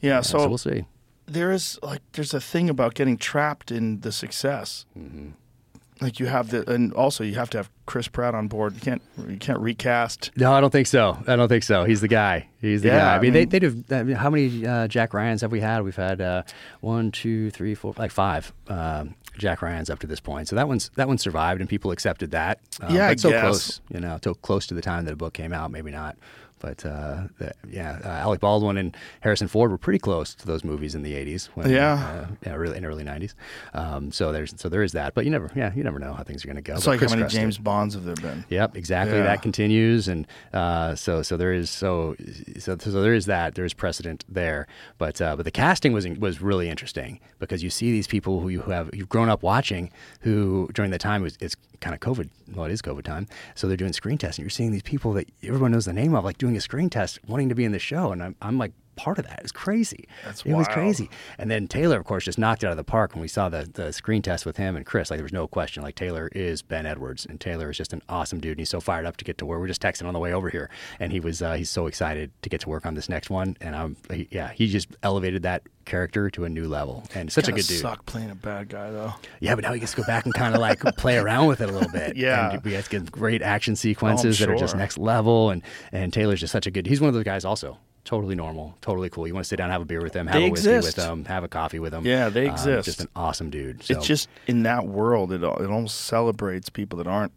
Yeah. 0.00 0.20
so 0.22 0.38
so, 0.38 0.48
we'll 0.48 0.58
see. 0.58 0.84
There 1.26 1.52
is 1.52 1.78
like 1.82 2.02
there's 2.12 2.34
a 2.34 2.40
thing 2.40 2.68
about 2.68 2.94
getting 2.94 3.16
trapped 3.16 3.70
in 3.70 4.00
the 4.00 4.12
success. 4.12 4.86
Mm-hmm. 4.98 5.30
Like 6.00 6.18
you 6.18 6.26
have 6.26 6.48
the, 6.50 6.68
and 6.70 6.92
also 6.94 7.22
you 7.24 7.34
have 7.34 7.50
to 7.50 7.58
have 7.58 7.70
Chris 7.84 8.08
Pratt 8.08 8.34
on 8.34 8.48
board. 8.48 8.74
You 8.74 8.80
can't, 8.80 9.02
you 9.28 9.36
can't 9.36 9.58
recast. 9.60 10.30
No, 10.36 10.52
I 10.52 10.60
don't 10.60 10.70
think 10.70 10.86
so. 10.86 11.18
I 11.26 11.36
don't 11.36 11.48
think 11.48 11.62
so. 11.62 11.84
He's 11.84 12.00
the 12.00 12.08
guy. 12.08 12.48
He's 12.60 12.80
the 12.82 12.88
Yeah, 12.88 12.98
guy. 13.00 13.12
I 13.12 13.16
I 13.16 13.20
mean, 13.20 13.32
mean- 13.34 13.48
they, 13.50 13.58
they 13.58 13.68
do. 13.68 13.84
I 13.90 14.02
mean, 14.02 14.16
how 14.16 14.30
many 14.30 14.66
uh, 14.66 14.88
Jack 14.88 15.12
Ryans 15.12 15.42
have 15.42 15.52
we 15.52 15.60
had? 15.60 15.82
We've 15.82 15.94
had 15.96 16.20
uh, 16.20 16.42
one, 16.80 17.10
two, 17.12 17.50
three, 17.50 17.74
four, 17.74 17.94
like 17.98 18.10
five. 18.12 18.52
Um, 18.68 19.14
Jack 19.38 19.62
Ryan's 19.62 19.90
up 19.90 19.98
to 20.00 20.06
this 20.06 20.20
point. 20.20 20.48
So 20.48 20.56
that 20.56 20.68
one's 20.68 20.90
that 20.96 21.06
one 21.06 21.18
survived, 21.18 21.60
and 21.60 21.68
people 21.68 21.90
accepted 21.90 22.30
that. 22.32 22.60
Um, 22.80 22.94
Yeah, 22.96 23.08
I 23.08 23.14
so 23.16 23.30
guess. 23.30 23.40
close, 23.42 23.80
you 23.90 24.00
know, 24.00 24.18
so 24.24 24.34
close 24.34 24.66
to 24.68 24.74
the 24.74 24.82
time 24.82 25.04
that 25.04 25.10
the 25.12 25.16
book 25.16 25.34
came 25.34 25.52
out, 25.52 25.70
maybe 25.70 25.90
not. 25.90 26.16
But 26.60 26.84
uh, 26.86 27.22
the, 27.38 27.52
yeah, 27.68 27.98
uh, 28.04 28.08
Alec 28.08 28.40
Baldwin 28.40 28.76
and 28.76 28.96
Harrison 29.20 29.48
Ford 29.48 29.70
were 29.70 29.78
pretty 29.78 29.98
close 29.98 30.34
to 30.34 30.46
those 30.46 30.62
movies 30.62 30.94
in 30.94 31.02
the 31.02 31.14
'80s. 31.14 31.46
When, 31.54 31.70
Yeah. 31.70 31.94
uh, 31.94 32.34
yeah, 32.46 32.54
really 32.54 32.76
in 32.76 32.84
early 32.84 33.02
'90s. 33.02 33.34
Um, 33.74 34.12
so 34.12 34.30
there's 34.32 34.54
so 34.56 34.68
there 34.68 34.82
is 34.82 34.92
that. 34.92 35.14
But 35.14 35.24
you 35.24 35.30
never, 35.30 35.50
yeah, 35.56 35.72
you 35.74 35.82
never 35.82 35.98
know 35.98 36.12
how 36.12 36.22
things 36.22 36.44
are 36.44 36.48
going 36.48 36.56
to 36.56 36.62
go. 36.62 36.74
It's 36.74 36.84
But 36.84 36.92
like 36.92 36.98
Chris 36.98 37.12
how 37.12 37.16
many 37.18 37.26
it. 37.26 37.30
James 37.30 37.58
Bonds 37.58 37.94
have 37.94 38.04
there 38.04 38.14
been? 38.16 38.44
Yep, 38.50 38.76
exactly. 38.76 39.16
Yeah. 39.18 39.24
That 39.24 39.42
continues, 39.42 40.06
and 40.08 40.26
uh, 40.52 40.94
so 40.94 41.22
so 41.22 41.36
there 41.36 41.52
is 41.52 41.70
so 41.70 42.14
so 42.58 42.76
so 42.78 43.02
there 43.02 43.14
is 43.14 43.26
that 43.26 43.54
there 43.54 43.64
is 43.64 43.74
precedent 43.74 44.24
there. 44.28 44.66
But 44.98 45.20
uh, 45.20 45.36
but 45.36 45.44
the 45.44 45.50
casting 45.50 45.92
was 45.92 46.06
was 46.08 46.40
really 46.42 46.68
interesting 46.68 47.20
because 47.38 47.62
you 47.62 47.70
see 47.70 47.90
these 47.90 48.06
people 48.06 48.40
who 48.40 48.48
you 48.50 48.60
have 48.62 48.90
you've 48.94 49.08
grown 49.08 49.28
up 49.28 49.42
watching 49.42 49.90
who 50.20 50.68
during 50.74 50.90
the 50.90 50.98
time 50.98 51.22
was 51.22 51.36
it's 51.40 51.56
kind 51.80 51.94
of 51.94 52.00
COVID. 52.00 52.28
Well, 52.54 52.66
it 52.66 52.72
is 52.72 52.82
COVID 52.82 53.04
time, 53.04 53.26
so 53.54 53.66
they're 53.66 53.76
doing 53.76 53.92
screen 53.92 54.18
tests, 54.18 54.38
and 54.38 54.44
you're 54.44 54.50
seeing 54.50 54.72
these 54.72 54.82
people 54.82 55.12
that 55.14 55.28
everyone 55.42 55.72
knows 55.72 55.86
the 55.86 55.92
name 55.92 56.14
of, 56.14 56.24
like 56.24 56.38
doing 56.38 56.56
a 56.56 56.60
screen 56.60 56.90
test, 56.90 57.18
wanting 57.26 57.48
to 57.48 57.54
be 57.54 57.64
in 57.64 57.72
the 57.72 57.78
show, 57.78 58.12
and 58.12 58.22
I'm 58.22 58.36
I'm 58.40 58.58
like 58.58 58.72
part 59.00 59.18
of 59.18 59.26
that. 59.26 59.38
It 59.38 59.42
was 59.42 59.52
crazy. 59.52 60.06
That's 60.24 60.42
it 60.44 60.52
was 60.52 60.68
crazy. 60.68 61.08
And 61.38 61.50
then 61.50 61.66
Taylor, 61.68 61.98
of 61.98 62.04
course, 62.04 62.24
just 62.24 62.38
knocked 62.38 62.62
it 62.62 62.66
out 62.66 62.72
of 62.72 62.76
the 62.76 62.84
park 62.84 63.14
when 63.14 63.22
we 63.22 63.28
saw 63.28 63.48
the, 63.48 63.68
the 63.72 63.92
screen 63.92 64.22
test 64.22 64.44
with 64.44 64.56
him 64.56 64.76
and 64.76 64.84
Chris. 64.84 65.10
Like, 65.10 65.18
there 65.18 65.24
was 65.24 65.32
no 65.32 65.46
question. 65.48 65.82
Like, 65.82 65.94
Taylor 65.94 66.28
is 66.34 66.62
Ben 66.62 66.86
Edwards, 66.86 67.24
and 67.24 67.40
Taylor 67.40 67.70
is 67.70 67.76
just 67.76 67.92
an 67.92 68.02
awesome 68.08 68.40
dude. 68.40 68.52
And 68.52 68.60
he's 68.60 68.68
so 68.68 68.80
fired 68.80 69.06
up 69.06 69.16
to 69.18 69.24
get 69.24 69.38
to 69.38 69.46
work. 69.46 69.58
We 69.60 69.64
are 69.64 69.68
just 69.68 69.82
texting 69.82 70.06
on 70.06 70.12
the 70.12 70.20
way 70.20 70.32
over 70.32 70.50
here, 70.50 70.70
and 70.98 71.12
he 71.12 71.20
was 71.20 71.40
uh, 71.42 71.54
he's 71.54 71.70
so 71.70 71.86
excited 71.86 72.30
to 72.42 72.48
get 72.48 72.60
to 72.62 72.68
work 72.68 72.84
on 72.84 72.94
this 72.94 73.08
next 73.08 73.30
one. 73.30 73.56
And 73.60 73.74
I'm 73.74 73.96
he, 74.10 74.28
yeah, 74.30 74.52
he 74.52 74.68
just 74.68 74.88
elevated 75.02 75.42
that 75.42 75.62
character 75.84 76.30
to 76.30 76.44
a 76.44 76.48
new 76.48 76.68
level. 76.68 77.04
And 77.14 77.30
such 77.32 77.48
a 77.48 77.52
good 77.52 77.66
dude. 77.66 77.80
Suck 77.80 78.06
playing 78.06 78.30
a 78.30 78.34
bad 78.34 78.68
guy 78.68 78.90
though. 78.90 79.14
Yeah, 79.40 79.54
but 79.54 79.64
now 79.64 79.72
he 79.72 79.80
gets 79.80 79.92
to 79.92 79.98
go 79.98 80.06
back 80.06 80.24
and 80.24 80.34
kind 80.34 80.54
of 80.54 80.60
like 80.60 80.80
play 80.96 81.18
around 81.18 81.48
with 81.48 81.60
it 81.60 81.68
a 81.68 81.72
little 81.72 81.90
bit. 81.90 82.16
Yeah. 82.16 82.52
and 82.52 82.64
we 82.64 82.74
have 82.74 82.88
to 82.88 83.00
get 83.00 83.10
great 83.10 83.42
action 83.42 83.76
sequences 83.76 84.38
that 84.38 84.48
are 84.48 84.56
just 84.56 84.76
next 84.76 84.98
level. 84.98 85.50
And 85.50 85.62
and 85.92 86.12
Taylor's 86.12 86.40
just 86.40 86.52
such 86.52 86.66
a 86.66 86.70
good. 86.70 86.86
He's 86.86 87.00
one 87.00 87.08
of 87.08 87.14
those 87.14 87.24
guys 87.24 87.44
also. 87.44 87.78
Totally 88.04 88.34
normal, 88.34 88.76
totally 88.80 89.10
cool. 89.10 89.26
You 89.28 89.34
want 89.34 89.44
to 89.44 89.48
sit 89.48 89.56
down, 89.56 89.70
have 89.70 89.82
a 89.82 89.84
beer 89.84 90.00
with 90.02 90.14
them, 90.14 90.26
have 90.26 90.34
They 90.40 90.46
a 90.48 90.50
whiskey 90.50 90.70
exist. 90.70 90.96
with 90.96 91.04
them, 91.06 91.24
have 91.26 91.44
a 91.44 91.48
coffee 91.48 91.78
with 91.78 91.92
them. 91.92 92.04
Yeah, 92.06 92.28
they 92.30 92.46
exist. 92.48 92.66
Um, 92.66 92.72
exist. 92.78 92.84
just 92.86 93.00
an 93.02 93.08
awesome 93.14 93.50
dude. 93.50 93.82
So 93.82 93.94
It's 93.98 94.06
just 94.06 94.28
in 94.46 94.62
that 94.64 94.86
world, 94.86 95.32
it 95.32 95.42
it 95.42 95.44
almost 95.70 96.00
celebrates 96.06 96.70
people 96.70 96.96
that 96.98 97.06
aren't 97.06 97.32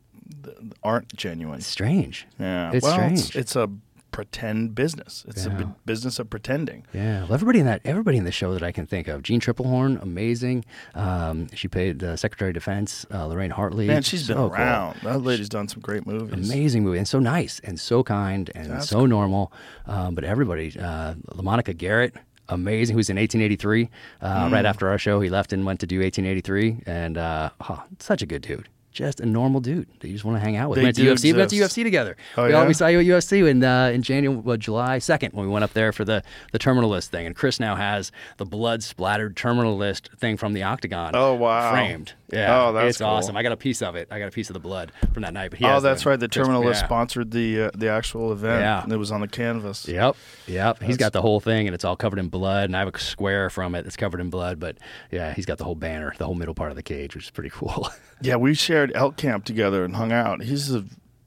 aren't 0.83 1.13
genuine. 1.15 1.61
strange. 1.61 2.25
Yeah, 2.39 2.71
It's 2.73 2.83
well, 2.83 2.93
strange. 2.93 3.19
It's, 3.19 3.35
it's 3.35 3.55
a 3.55 3.69
pretend 4.13 4.73
business. 4.75 5.25
It's 5.27 5.45
a 5.45 5.49
Yeah. 5.49 5.55
bu- 5.57 5.73
business 5.85 6.17
of 6.19 6.29
pretending. 6.29 6.85
Yeah, 6.93 7.23
well, 7.23 7.33
everybody 7.33 7.59
in 7.59 7.65
that, 7.65 7.81
everybody 7.83 8.15
in 8.17 8.23
the 8.23 8.31
show 8.31 8.53
that 8.53 8.63
I 8.63 8.71
can 8.71 8.85
think 8.85 9.09
of. 9.09 9.21
Jeanne 9.23 9.41
Tripplehorn, 9.41 10.01
amazing. 10.01 10.63
Um, 10.95 11.47
she 11.53 11.67
played 11.67 12.01
uh, 12.03 12.15
Secretary 12.15 12.51
of 12.51 12.53
Defense. 12.53 13.05
Uh, 13.13 13.25
Lorraine 13.25 13.51
Hartley. 13.51 13.87
Man, 13.87 14.01
she's 14.03 14.25
been 14.27 14.37
so 14.37 14.47
cool. 14.47 14.55
around. 14.55 14.99
That 15.03 15.21
lady's 15.23 15.49
done 15.49 15.67
some 15.67 15.81
great 15.81 16.05
movies. 16.07 16.49
Amazing 16.49 16.83
movie 16.83 16.99
and 16.99 17.07
so 17.07 17.19
nice 17.19 17.59
and 17.65 17.77
so 17.79 18.03
kind 18.03 18.49
and 18.55 18.69
That's 18.71 18.87
so 18.87 19.05
normal. 19.05 19.51
Um, 19.87 20.15
but 20.15 20.23
everybody, 20.23 20.73
uh, 20.79 21.15
LaMonica 21.35 21.75
Garrett, 21.75 22.15
amazing. 22.49 22.93
Who 22.93 22.97
was 22.97 23.09
in 23.09 23.17
1883. 23.17 23.89
Uh, 24.21 24.47
Mm. 24.47 24.51
Right 24.53 24.65
after 24.65 24.87
our 24.89 24.97
show, 24.97 25.19
he 25.21 25.29
left 25.29 25.51
and 25.53 25.65
went 25.65 25.79
to 25.81 25.87
do 25.87 25.99
1883. 26.01 26.83
And 26.85 27.17
uh, 27.17 27.49
oh, 27.67 27.83
such 27.99 28.21
a 28.21 28.25
good 28.25 28.43
dude. 28.43 28.69
Just 28.93 29.19
a 29.19 29.25
normal 29.25 29.59
dude 29.59 29.87
that 29.99 30.07
you 30.07 30.13
just 30.13 30.23
want 30.23 30.37
to 30.37 30.39
hang 30.39 30.55
out 30.55 30.69
with. 30.69 30.77
They 30.77 30.81
we 30.81 30.85
went 30.85 30.97
to 30.97 31.01
UFC. 31.03 31.23
We 31.33 31.33
went 31.39 31.49
to 31.49 31.55
exist. 31.57 31.75
UFC 31.77 31.83
together. 31.83 32.15
Oh, 32.37 32.45
we, 32.47 32.53
all, 32.53 32.65
we 32.67 32.73
saw 32.73 32.87
you 32.87 32.99
at 32.99 33.05
UFC 33.05 33.49
in 33.49 33.63
uh, 33.63 33.87
in 33.87 34.03
January, 34.03 34.39
well, 34.39 34.55
July 34.57 34.99
second 34.99 35.33
when 35.33 35.47
we 35.47 35.51
went 35.51 35.63
up 35.63 35.73
there 35.73 35.91
for 35.91 36.05
the 36.05 36.21
the 36.51 36.59
terminal 36.59 36.89
list 36.91 37.09
thing. 37.11 37.25
And 37.25 37.35
Chris 37.35 37.59
now 37.59 37.75
has 37.75 38.11
the 38.37 38.45
blood 38.45 38.83
splattered 38.83 39.35
terminal 39.35 39.75
list 39.75 40.09
thing 40.17 40.37
from 40.37 40.53
the 40.53 40.63
Octagon. 40.63 41.11
Oh, 41.15 41.33
wow. 41.33 41.71
framed. 41.71 42.13
Yeah, 42.31 42.63
Oh, 42.67 42.73
that's 42.73 42.89
it's 42.89 42.97
cool. 42.97 43.07
awesome. 43.07 43.37
I 43.37 43.43
got 43.43 43.51
a 43.51 43.57
piece 43.57 43.81
of 43.83 43.95
it. 43.95 44.07
I 44.09 44.17
got 44.17 44.27
a 44.27 44.31
piece 44.31 44.49
of 44.49 44.55
the 44.55 44.59
blood 44.59 44.91
from 45.13 45.21
that 45.21 45.33
night. 45.33 45.51
But 45.51 45.59
he 45.59 45.65
Oh, 45.65 45.79
that's 45.79 46.03
right. 46.05 46.19
The 46.19 46.27
just- 46.27 46.43
terminal 46.45 46.63
list 46.65 46.81
yeah. 46.81 46.87
sponsored 46.87 47.31
the 47.31 47.63
uh, 47.63 47.71
the 47.75 47.89
actual 47.89 48.31
event. 48.31 48.61
Yeah. 48.61 48.83
and 48.83 48.91
it 48.91 48.97
was 48.97 49.11
on 49.11 49.21
the 49.21 49.27
canvas. 49.27 49.87
Yep, 49.87 50.15
yep. 50.47 50.81
He's 50.81 50.97
got 50.97 51.13
the 51.13 51.21
whole 51.21 51.39
thing, 51.39 51.67
and 51.67 51.75
it's 51.75 51.83
all 51.85 51.95
covered 51.95 52.19
in 52.19 52.29
blood. 52.29 52.65
And 52.65 52.75
I 52.75 52.79
have 52.79 52.93
a 52.93 52.99
square 52.99 53.49
from 53.49 53.75
it 53.75 53.83
that's 53.83 53.97
covered 53.97 54.19
in 54.19 54.29
blood. 54.29 54.59
But 54.59 54.77
yeah, 55.11 55.33
he's 55.33 55.45
got 55.45 55.57
the 55.57 55.63
whole 55.63 55.75
banner, 55.75 56.13
the 56.17 56.25
whole 56.25 56.35
middle 56.35 56.53
part 56.55 56.69
of 56.71 56.75
the 56.75 56.83
cage, 56.83 57.15
which 57.15 57.25
is 57.25 57.31
pretty 57.31 57.49
cool. 57.51 57.89
Yeah, 58.21 58.37
we 58.37 58.53
shared 58.83 58.95
elk 58.95 59.17
camp 59.17 59.45
together 59.45 59.85
and 59.85 59.95
hung 59.95 60.11
out. 60.11 60.43
He's 60.43 60.73
a 60.73 60.83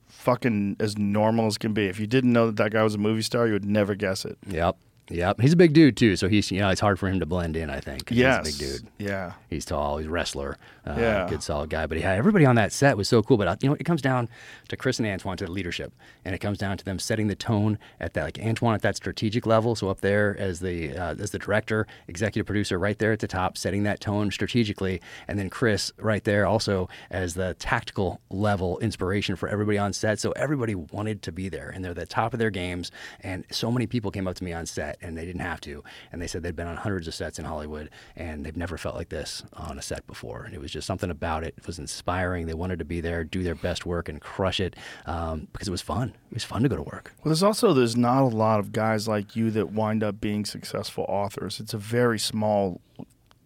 fucking 0.09 0.77
as 0.81 0.99
normal 0.99 1.47
as 1.47 1.59
can 1.59 1.73
be. 1.73 1.87
If 1.87 1.99
you 2.01 2.07
didn't 2.07 2.33
know 2.33 2.47
that 2.47 2.57
that 2.57 2.73
guy 2.73 2.83
was 2.83 2.95
a 2.95 2.99
movie 2.99 3.23
star, 3.23 3.47
you 3.47 3.53
would 3.55 3.65
never 3.65 3.95
guess 3.95 4.25
it. 4.25 4.37
yep, 4.47 4.77
yep. 5.09 5.41
He's 5.41 5.53
a 5.53 5.57
big 5.57 5.73
dude 5.73 5.97
too, 5.97 6.17
so 6.17 6.29
he's 6.29 6.51
you 6.51 6.61
know 6.61 6.69
it's 6.69 6.81
hard 6.81 6.99
for 6.99 7.09
him 7.09 7.21
to 7.21 7.27
blend 7.27 7.57
in. 7.57 7.71
I 7.71 7.81
think. 7.81 8.11
Yes. 8.11 8.47
he's 8.47 8.57
a 8.57 8.59
big 8.59 8.73
dude. 8.73 8.89
Yeah. 8.99 9.33
He's 9.49 9.65
tall. 9.65 9.99
He's 9.99 10.07
a 10.07 10.11
wrestler. 10.11 10.57
Uh, 10.87 10.95
Yeah. 10.99 11.27
Good, 11.29 11.43
solid 11.43 11.71
guy. 11.71 11.87
But 11.87 11.99
yeah, 11.99 12.13
everybody 12.13 12.47
on 12.47 12.57
that 12.57 12.73
set 12.73 12.97
was 12.97 13.09
so 13.09 13.23
cool. 13.23 13.37
But 13.37 13.49
uh, 13.49 13.57
you 13.61 13.69
know, 13.69 13.75
it 13.79 13.85
comes 13.85 14.03
down 14.03 14.29
to 14.69 14.77
Chris 14.77 14.99
and 14.99 15.09
Antoine 15.09 15.37
to 15.39 15.47
the 15.47 15.51
leadership, 15.53 15.93
and 16.25 16.35
it 16.35 16.39
comes 16.39 16.59
down 16.59 16.77
to 16.79 16.85
them 16.85 16.99
setting 16.99 17.27
the 17.27 17.35
tone 17.35 17.79
at 18.01 18.15
that, 18.15 18.25
like 18.25 18.39
Antoine 18.39 18.75
at 18.75 18.83
that 18.83 18.97
strategic 18.97 19.47
level. 19.47 19.75
So 19.75 19.89
up 19.89 20.01
there 20.01 20.37
as 20.39 20.61
the 20.61 20.97
uh, 20.97 21.15
as 21.19 21.31
the 21.31 21.39
director, 21.39 21.87
executive 22.09 22.47
producer, 22.47 22.79
right 22.79 22.99
there 22.99 23.13
at 23.13 23.19
the 23.21 23.29
top, 23.29 23.59
setting 23.59 23.83
that 23.85 24.01
tone 24.01 24.31
strategically, 24.31 25.01
and 25.29 25.39
then 25.39 25.51
Chris 25.51 25.93
right 25.99 26.23
there 26.25 26.47
also 26.47 26.89
as 27.11 27.35
the 27.35 27.55
tactical 27.59 28.21
level 28.31 28.79
inspiration 28.79 29.37
for 29.37 29.49
everybody 29.49 29.79
on 29.79 29.93
set. 29.93 30.21
So 30.21 30.31
everybody 30.33 30.75
wanted 30.75 31.23
to 31.23 31.33
be 31.33 31.49
there, 31.49 31.69
and 31.69 31.85
they're 31.85 31.95
the 31.95 32.07
top 32.07 32.33
of 32.33 32.39
their 32.39 32.51
games. 32.51 32.91
And 33.21 33.45
so 33.51 33.71
many 33.73 33.87
people 33.87 34.11
came 34.11 34.29
up 34.29 34.37
to 34.37 34.45
me 34.45 34.53
on 34.53 34.67
set, 34.67 34.99
and 35.01 35.17
they 35.17 35.25
didn't 35.27 35.41
have 35.41 35.61
to, 35.63 35.83
and 36.13 36.23
they 36.23 36.27
said 36.27 36.43
they'd 36.43 36.55
been 36.57 36.67
on 36.69 36.77
hundreds 36.77 37.09
of 37.09 37.15
sets 37.15 37.39
in 37.39 37.45
Hollywood, 37.45 37.91
and 38.15 38.45
they've 38.45 38.57
never 38.57 38.79
felt 38.79 38.95
like 38.95 39.09
this 39.09 39.43
on 39.53 39.79
a 39.79 39.83
set 39.83 40.07
before. 40.07 40.45
And 40.45 40.55
it 40.55 40.61
was 40.61 40.73
just 40.77 40.87
something 40.87 41.11
about 41.11 41.43
it. 41.43 41.55
It 41.57 41.67
was 41.67 41.79
inspiring. 41.79 42.47
They 42.47 42.55
wanted 42.55 42.79
to 42.79 42.85
be 42.85 43.01
there, 43.01 43.25
do 43.25 43.43
their 43.43 43.55
best 43.55 43.85
work, 43.87 44.09
and 44.09 44.21
crush 44.21 44.61
it 44.61 44.77
um, 45.07 45.49
because 45.53 45.69
it 45.69 45.71
was 45.71 45.83
fun. 45.83 46.11
It 46.31 46.35
was 46.35 46.45
fun 46.45 46.63
to 46.63 46.69
go 46.69 46.77
to 46.77 46.83
work. 46.83 47.13
Well, 47.19 47.31
there's 47.31 47.43
also 47.43 47.73
there's 47.73 47.97
not 47.97 48.23
a 48.23 48.27
lot 48.27 48.61
of 48.61 48.73
guys 48.73 49.09
like 49.09 49.35
you 49.35 49.51
that 49.53 49.73
wind 49.73 50.05
up 50.05 50.21
being 50.21 50.45
successful 50.45 51.05
authors. 51.09 51.59
It's 51.61 51.75
a 51.75 51.79
very 51.79 52.19
small, 52.19 52.81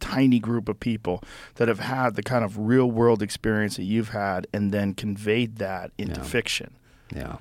tiny 0.01 0.39
group 0.39 0.69
of 0.69 0.81
people 0.81 1.23
that 1.57 1.69
have 1.69 1.81
had 1.81 2.17
the 2.17 2.23
kind 2.23 2.45
of 2.45 2.59
real 2.59 2.91
world 2.91 3.23
experience 3.23 3.77
that 3.77 3.85
you've 3.85 4.09
had, 4.11 4.47
and 4.53 4.73
then 4.73 4.95
conveyed 4.95 5.57
that 5.57 5.93
into 5.99 6.21
Yeah. 6.21 6.27
fiction. 6.27 6.71
Yeah. 7.15 7.37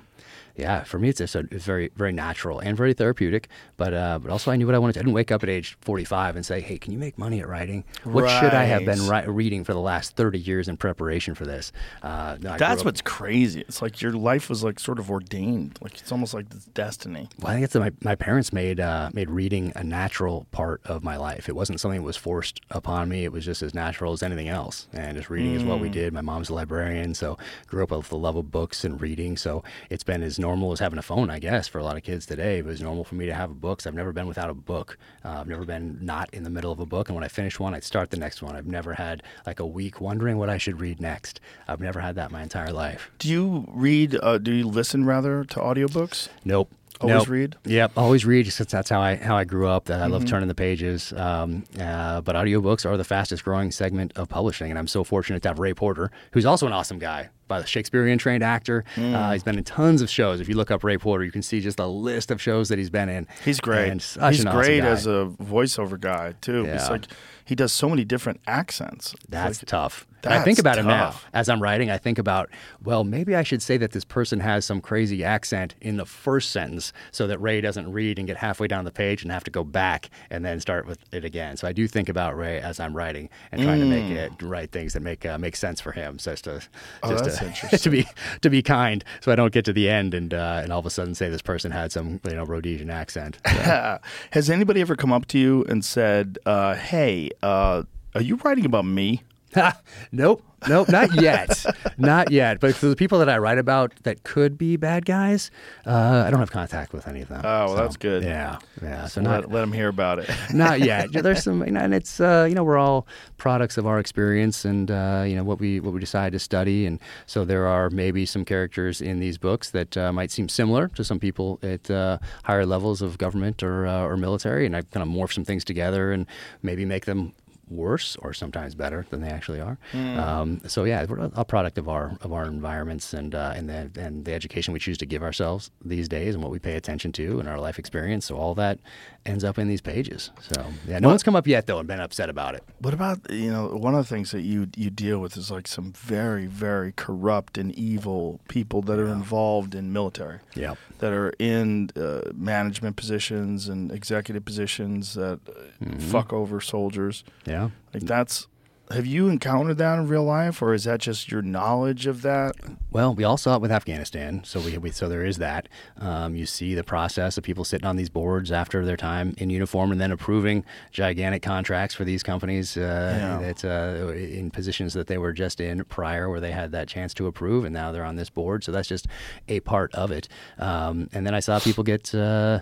Yeah, 0.56 0.84
for 0.84 0.98
me, 0.98 1.08
it's 1.08 1.18
just 1.18 1.34
a, 1.34 1.46
it's 1.50 1.64
very, 1.64 1.90
very 1.96 2.12
natural 2.12 2.58
and 2.58 2.76
very 2.76 2.92
therapeutic. 2.92 3.48
But, 3.76 3.94
uh, 3.94 4.18
but 4.20 4.30
also, 4.30 4.50
I 4.50 4.56
knew 4.56 4.66
what 4.66 4.74
I 4.74 4.78
wanted. 4.78 4.94
to 4.94 5.00
I 5.00 5.02
didn't 5.02 5.14
wake 5.14 5.32
up 5.32 5.42
at 5.42 5.48
age 5.48 5.76
45 5.80 6.36
and 6.36 6.44
say, 6.44 6.60
"Hey, 6.60 6.78
can 6.78 6.92
you 6.92 6.98
make 6.98 7.16
money 7.18 7.40
at 7.40 7.48
writing? 7.48 7.84
What 8.04 8.28
should 8.28 8.52
I 8.54 8.64
have 8.64 8.84
been 8.84 9.06
ri- 9.08 9.26
reading 9.26 9.64
for 9.64 9.72
the 9.72 9.80
last 9.80 10.16
30 10.16 10.38
years 10.38 10.68
in 10.68 10.76
preparation 10.76 11.34
for 11.34 11.44
this?" 11.46 11.72
Uh, 12.02 12.36
no, 12.40 12.56
That's 12.58 12.80
up- 12.80 12.84
what's 12.86 13.00
crazy. 13.00 13.60
It's 13.62 13.80
like 13.80 14.02
your 14.02 14.12
life 14.12 14.48
was 14.50 14.62
like 14.62 14.78
sort 14.78 14.98
of 14.98 15.10
ordained. 15.10 15.78
Like 15.80 15.94
it's 16.00 16.12
almost 16.12 16.34
like 16.34 16.46
it's 16.50 16.66
destiny. 16.66 17.28
Well, 17.40 17.50
I 17.50 17.54
think 17.54 17.64
it's 17.64 17.72
that 17.72 17.80
my, 17.80 17.92
my 18.02 18.14
parents 18.14 18.52
made 18.52 18.80
uh, 18.80 19.10
made 19.14 19.30
reading 19.30 19.72
a 19.76 19.84
natural 19.84 20.46
part 20.50 20.80
of 20.84 21.02
my 21.02 21.16
life. 21.16 21.48
It 21.48 21.54
wasn't 21.56 21.80
something 21.80 22.00
that 22.00 22.06
was 22.06 22.16
forced 22.16 22.60
upon 22.70 23.08
me. 23.08 23.24
It 23.24 23.32
was 23.32 23.44
just 23.44 23.62
as 23.62 23.74
natural 23.74 24.12
as 24.12 24.22
anything 24.22 24.48
else. 24.48 24.88
And 24.92 25.16
just 25.16 25.30
reading 25.30 25.54
is 25.54 25.64
what 25.64 25.80
we 25.80 25.88
Mm. 25.88 25.92
did. 25.92 26.12
My 26.12 26.20
mom's 26.20 26.50
a 26.50 26.54
librarian, 26.54 27.14
so 27.14 27.38
grew 27.66 27.82
up 27.82 27.90
with 27.92 28.08
the 28.10 28.16
love 28.18 28.36
of 28.36 28.50
books 28.50 28.84
and 28.84 29.00
reading. 29.00 29.36
So 29.36 29.64
it's 29.88 30.04
been 30.04 30.22
as 30.22 30.38
normal 30.38 30.49
as 30.50 30.80
having 30.80 30.98
a 30.98 31.02
phone, 31.02 31.30
I 31.30 31.38
guess, 31.38 31.68
for 31.68 31.78
a 31.78 31.84
lot 31.84 31.96
of 31.96 32.02
kids 32.02 32.26
today. 32.26 32.58
It 32.58 32.64
was 32.64 32.80
normal 32.80 33.04
for 33.04 33.14
me 33.14 33.26
to 33.26 33.34
have 33.34 33.60
books. 33.60 33.86
I've 33.86 33.94
never 33.94 34.12
been 34.12 34.26
without 34.26 34.50
a 34.50 34.54
book. 34.54 34.98
Uh, 35.24 35.40
I've 35.40 35.46
never 35.46 35.64
been 35.64 35.98
not 36.00 36.28
in 36.32 36.42
the 36.42 36.50
middle 36.50 36.72
of 36.72 36.80
a 36.80 36.86
book. 36.86 37.08
And 37.08 37.14
when 37.14 37.24
I 37.24 37.28
finish 37.28 37.60
one, 37.60 37.74
I'd 37.74 37.84
start 37.84 38.10
the 38.10 38.16
next 38.16 38.42
one. 38.42 38.56
I've 38.56 38.66
never 38.66 38.94
had 38.94 39.22
like 39.46 39.60
a 39.60 39.66
week 39.66 40.00
wondering 40.00 40.38
what 40.38 40.50
I 40.50 40.58
should 40.58 40.80
read 40.80 41.00
next. 41.00 41.40
I've 41.68 41.80
never 41.80 42.00
had 42.00 42.16
that 42.16 42.30
my 42.30 42.42
entire 42.42 42.72
life. 42.72 43.10
Do 43.18 43.28
you 43.28 43.64
read? 43.68 44.18
Uh, 44.20 44.38
do 44.38 44.52
you 44.52 44.66
listen 44.66 45.04
rather 45.04 45.44
to 45.44 45.60
audiobooks? 45.60 46.28
Nope. 46.44 46.70
Always 47.00 47.18
Nope. 47.20 47.28
read? 47.28 47.56
Yep, 47.64 47.92
always 47.96 48.26
read. 48.26 48.44
Just 48.44 48.58
'cause 48.58 48.66
that's 48.66 48.90
how 48.90 49.00
I 49.00 49.16
how 49.16 49.36
I 49.36 49.44
grew 49.44 49.66
up. 49.68 49.86
That 49.86 50.00
I 50.02 50.06
love 50.06 50.24
Mhm. 50.24 50.28
turning 50.28 50.48
the 50.48 50.54
pages. 50.54 51.12
Um, 51.16 51.64
uh, 51.80 52.20
but 52.20 52.36
audiobooks 52.36 52.84
are 52.84 52.96
the 52.98 53.04
fastest 53.04 53.42
growing 53.44 53.70
segment 53.70 54.12
of 54.16 54.28
publishing, 54.28 54.70
and 54.70 54.78
I'm 54.78 54.86
so 54.86 55.02
fortunate 55.02 55.42
to 55.44 55.48
have 55.48 55.58
Ray 55.58 55.72
Porter, 55.72 56.10
who's 56.32 56.44
also 56.44 56.66
an 56.66 56.72
awesome 56.74 56.98
guy, 56.98 57.30
by 57.48 57.58
the 57.60 57.66
Shakespearean 57.66 58.18
trained 58.18 58.44
actor. 58.44 58.84
Mm. 58.96 59.14
Uh, 59.14 59.32
he's 59.32 59.42
been 59.42 59.56
in 59.56 59.64
tons 59.64 60.02
of 60.02 60.10
shows. 60.10 60.40
If 60.40 60.48
you 60.48 60.54
look 60.56 60.70
up 60.70 60.84
Ray 60.84 60.98
Porter, 60.98 61.24
you 61.24 61.32
can 61.32 61.42
see 61.42 61.60
just 61.60 61.80
a 61.80 61.86
list 61.86 62.30
of 62.30 62.40
shows 62.40 62.68
that 62.68 62.78
he's 62.78 62.90
been 62.90 63.08
in. 63.08 63.26
He's 63.44 63.60
great. 63.60 63.92
He's 63.94 64.18
awesome 64.20 64.50
great 64.52 64.84
as 64.84 65.06
a 65.06 65.30
voiceover 65.42 65.98
guy 65.98 66.34
too. 66.42 66.64
Yeah. 66.66 66.86
like 66.88 67.06
he 67.44 67.54
does 67.54 67.72
so 67.72 67.88
many 67.88 68.04
different 68.04 68.40
accents. 68.46 69.14
That's 69.28 69.60
like- 69.62 69.66
tough. 69.68 70.06
And 70.24 70.34
I 70.34 70.42
think 70.42 70.58
That's 70.58 70.60
about 70.60 70.78
it 70.78 70.84
now 70.86 71.14
as 71.32 71.48
I'm 71.48 71.62
writing. 71.62 71.90
I 71.90 71.98
think 71.98 72.18
about, 72.18 72.50
well, 72.84 73.04
maybe 73.04 73.34
I 73.34 73.42
should 73.42 73.62
say 73.62 73.76
that 73.78 73.92
this 73.92 74.04
person 74.04 74.40
has 74.40 74.64
some 74.64 74.80
crazy 74.80 75.24
accent 75.24 75.74
in 75.80 75.96
the 75.96 76.04
first 76.06 76.50
sentence 76.50 76.92
so 77.10 77.26
that 77.26 77.38
Ray 77.38 77.60
doesn't 77.60 77.90
read 77.90 78.18
and 78.18 78.26
get 78.28 78.36
halfway 78.36 78.66
down 78.68 78.84
the 78.84 78.90
page 78.92 79.22
and 79.22 79.32
have 79.32 79.44
to 79.44 79.50
go 79.50 79.64
back 79.64 80.10
and 80.30 80.44
then 80.44 80.60
start 80.60 80.86
with 80.86 80.98
it 81.12 81.24
again. 81.24 81.56
So 81.56 81.66
I 81.68 81.72
do 81.72 81.86
think 81.88 82.08
about 82.08 82.36
Ray 82.36 82.60
as 82.60 82.80
I'm 82.80 82.94
writing 82.96 83.30
and 83.52 83.62
trying 83.62 83.80
to 83.80 83.86
make 83.86 84.00
Mm. 84.00 84.16
it 84.16 84.32
write 84.42 84.72
things 84.72 84.94
that 84.94 85.00
make 85.02 85.24
uh, 85.26 85.36
make 85.38 85.54
sense 85.56 85.80
for 85.80 85.92
him. 85.92 86.18
So 86.18 86.32
as 86.32 86.40
to 86.42 86.60
Oh, 87.02 87.10
just 87.16 87.40
that's 87.40 87.70
to, 87.70 87.78
to 87.84 87.90
be 87.90 88.06
to 88.40 88.50
be 88.50 88.62
kind, 88.62 89.04
so 89.20 89.30
I 89.30 89.36
don't 89.36 89.52
get 89.52 89.64
to 89.66 89.72
the 89.72 89.88
end 89.88 90.14
and 90.14 90.32
uh, 90.34 90.60
and 90.62 90.72
all 90.72 90.78
of 90.80 90.86
a 90.86 90.90
sudden 90.90 91.14
say 91.14 91.28
this 91.28 91.42
person 91.42 91.70
had 91.70 91.92
some 91.92 92.20
you 92.24 92.34
know 92.34 92.44
Rhodesian 92.44 92.90
accent. 92.90 93.38
Has 93.46 94.50
anybody 94.50 94.80
ever 94.80 94.96
come 94.96 95.12
up 95.12 95.26
to 95.28 95.38
you 95.38 95.64
and 95.68 95.84
said, 95.84 96.38
uh, 96.46 96.74
"Hey, 96.74 97.30
uh, 97.42 97.82
are 98.14 98.22
you 98.22 98.36
writing 98.36 98.64
about 98.64 98.84
me?" 98.84 99.22
nope, 100.12 100.42
nope, 100.68 100.88
not 100.88 101.20
yet, 101.20 101.64
not 101.98 102.30
yet. 102.30 102.60
But 102.60 102.76
for 102.76 102.86
the 102.86 102.94
people 102.94 103.18
that 103.18 103.28
I 103.28 103.38
write 103.38 103.58
about 103.58 103.92
that 104.04 104.22
could 104.22 104.56
be 104.56 104.76
bad 104.76 105.04
guys, 105.04 105.50
uh, 105.86 106.24
I 106.26 106.30
don't 106.30 106.38
have 106.40 106.52
contact 106.52 106.92
with 106.92 107.08
any 107.08 107.22
of 107.22 107.28
them. 107.28 107.40
Oh, 107.44 107.66
well, 107.66 107.76
that's 107.76 107.96
good. 107.96 108.22
Yeah, 108.22 108.58
yeah. 108.80 109.06
So 109.06 109.20
let, 109.20 109.30
not 109.30 109.50
let 109.50 109.60
them 109.60 109.72
hear 109.72 109.88
about 109.88 110.20
it. 110.20 110.30
not 110.54 110.80
yet. 110.80 111.12
There's 111.12 111.42
some, 111.42 111.64
you 111.64 111.72
know, 111.72 111.80
and 111.80 111.92
it's 111.92 112.20
uh, 112.20 112.46
you 112.48 112.54
know 112.54 112.62
we're 112.62 112.78
all 112.78 113.06
products 113.38 113.76
of 113.76 113.86
our 113.86 113.98
experience 113.98 114.64
and 114.64 114.90
uh, 114.90 115.24
you 115.26 115.34
know 115.34 115.44
what 115.44 115.58
we 115.58 115.80
what 115.80 115.92
we 115.92 116.00
decide 116.00 116.32
to 116.32 116.38
study, 116.38 116.86
and 116.86 117.00
so 117.26 117.44
there 117.44 117.66
are 117.66 117.90
maybe 117.90 118.24
some 118.24 118.44
characters 118.44 119.00
in 119.00 119.18
these 119.18 119.36
books 119.36 119.70
that 119.70 119.96
uh, 119.96 120.12
might 120.12 120.30
seem 120.30 120.48
similar 120.48 120.88
to 120.88 121.02
some 121.02 121.18
people 121.18 121.58
at 121.62 121.90
uh, 121.90 122.18
higher 122.44 122.66
levels 122.66 123.02
of 123.02 123.18
government 123.18 123.62
or 123.62 123.86
uh, 123.86 124.02
or 124.02 124.16
military, 124.16 124.64
and 124.64 124.76
I 124.76 124.82
kind 124.82 125.02
of 125.02 125.08
morph 125.08 125.32
some 125.32 125.44
things 125.44 125.64
together 125.64 126.12
and 126.12 126.26
maybe 126.62 126.84
make 126.84 127.06
them 127.06 127.32
worse 127.70 128.16
or 128.16 128.32
sometimes 128.34 128.74
better 128.74 129.06
than 129.10 129.20
they 129.20 129.28
actually 129.30 129.60
are. 129.60 129.78
Hmm. 129.92 130.18
Um, 130.18 130.60
so 130.66 130.84
yeah, 130.84 131.04
we're 131.04 131.18
a- 131.18 131.32
a 131.36 131.44
product 131.44 131.78
of 131.78 131.88
our 131.88 132.16
of 132.20 132.32
our 132.32 132.44
environments 132.44 133.14
and 133.14 133.34
uh, 133.34 133.52
and 133.54 133.68
the 133.68 133.90
and 134.00 134.24
the 134.24 134.34
education 134.34 134.72
we 134.74 134.80
choose 134.80 134.98
to 134.98 135.06
give 135.06 135.22
ourselves 135.22 135.70
these 135.84 136.08
days 136.08 136.34
and 136.34 136.42
what 136.42 136.52
we 136.52 136.58
pay 136.58 136.74
attention 136.76 137.12
to 137.12 137.38
and 137.40 137.48
our 137.48 137.58
life 137.60 137.78
experience. 137.78 138.26
So 138.26 138.36
all 138.36 138.54
that 138.56 138.78
ends 139.26 139.44
up 139.44 139.58
in 139.58 139.68
these 139.68 139.80
pages. 139.80 140.30
So 140.40 140.64
yeah, 140.86 140.98
no 140.98 141.08
one's 141.08 141.22
come 141.22 141.36
up 141.36 141.46
yet 141.46 141.66
though 141.66 141.78
and 141.78 141.86
been 141.86 142.00
upset 142.00 142.30
about 142.30 142.54
it. 142.54 142.64
What 142.78 142.94
about 142.94 143.30
you 143.30 143.50
know 143.50 143.68
one 143.68 143.94
of 143.94 144.06
the 144.06 144.08
things 144.14 144.30
that 144.30 144.42
you 144.42 144.68
you 144.76 144.90
deal 144.90 145.18
with 145.18 145.36
is 145.36 145.50
like 145.50 145.68
some 145.68 145.92
very 145.92 146.46
very 146.46 146.92
corrupt 146.92 147.58
and 147.58 147.74
evil 147.74 148.40
people 148.48 148.82
that 148.82 148.98
are 148.98 149.08
involved 149.08 149.74
in 149.74 149.92
military. 149.92 150.38
Yeah. 150.54 150.74
That 150.98 151.12
are 151.12 151.32
in 151.38 151.90
uh, 151.96 152.30
management 152.34 152.96
positions 152.96 153.68
and 153.68 153.92
executive 153.92 154.44
positions 154.44 155.14
that 155.14 155.40
uh, 155.48 155.98
fuck 155.98 156.32
over 156.32 156.60
soldiers. 156.60 157.24
Yeah. 157.46 157.70
Like 157.92 158.04
that's. 158.04 158.46
Have 158.90 159.06
you 159.06 159.28
encountered 159.28 159.78
that 159.78 159.98
in 160.00 160.08
real 160.08 160.24
life, 160.24 160.60
or 160.60 160.74
is 160.74 160.82
that 160.84 160.98
just 161.00 161.30
your 161.30 161.42
knowledge 161.42 162.08
of 162.08 162.22
that? 162.22 162.56
Well, 162.90 163.14
we 163.14 163.22
all 163.22 163.36
saw 163.36 163.54
it 163.54 163.62
with 163.62 163.70
Afghanistan, 163.70 164.42
so 164.42 164.58
we, 164.58 164.76
we 164.78 164.90
so 164.90 165.08
there 165.08 165.24
is 165.24 165.38
that. 165.38 165.68
Um, 165.98 166.34
you 166.34 166.44
see 166.44 166.74
the 166.74 166.82
process 166.82 167.38
of 167.38 167.44
people 167.44 167.64
sitting 167.64 167.86
on 167.86 167.94
these 167.94 168.08
boards 168.08 168.50
after 168.50 168.84
their 168.84 168.96
time 168.96 169.34
in 169.38 169.48
uniform 169.48 169.92
and 169.92 170.00
then 170.00 170.10
approving 170.10 170.64
gigantic 170.90 171.40
contracts 171.40 171.94
for 171.94 172.04
these 172.04 172.24
companies 172.24 172.76
uh, 172.76 173.38
that 173.40 173.64
uh, 173.64 174.12
in 174.12 174.50
positions 174.50 174.92
that 174.94 175.06
they 175.06 175.18
were 175.18 175.32
just 175.32 175.60
in 175.60 175.84
prior, 175.84 176.28
where 176.28 176.40
they 176.40 176.52
had 176.52 176.72
that 176.72 176.88
chance 176.88 177.14
to 177.14 177.28
approve, 177.28 177.64
and 177.64 177.72
now 177.72 177.92
they're 177.92 178.04
on 178.04 178.16
this 178.16 178.28
board. 178.28 178.64
So 178.64 178.72
that's 178.72 178.88
just 178.88 179.06
a 179.46 179.60
part 179.60 179.94
of 179.94 180.10
it. 180.10 180.26
Um, 180.58 181.08
and 181.12 181.24
then 181.24 181.34
I 181.34 181.40
saw 181.40 181.60
people 181.60 181.84
get. 181.84 182.12
Uh, 182.12 182.60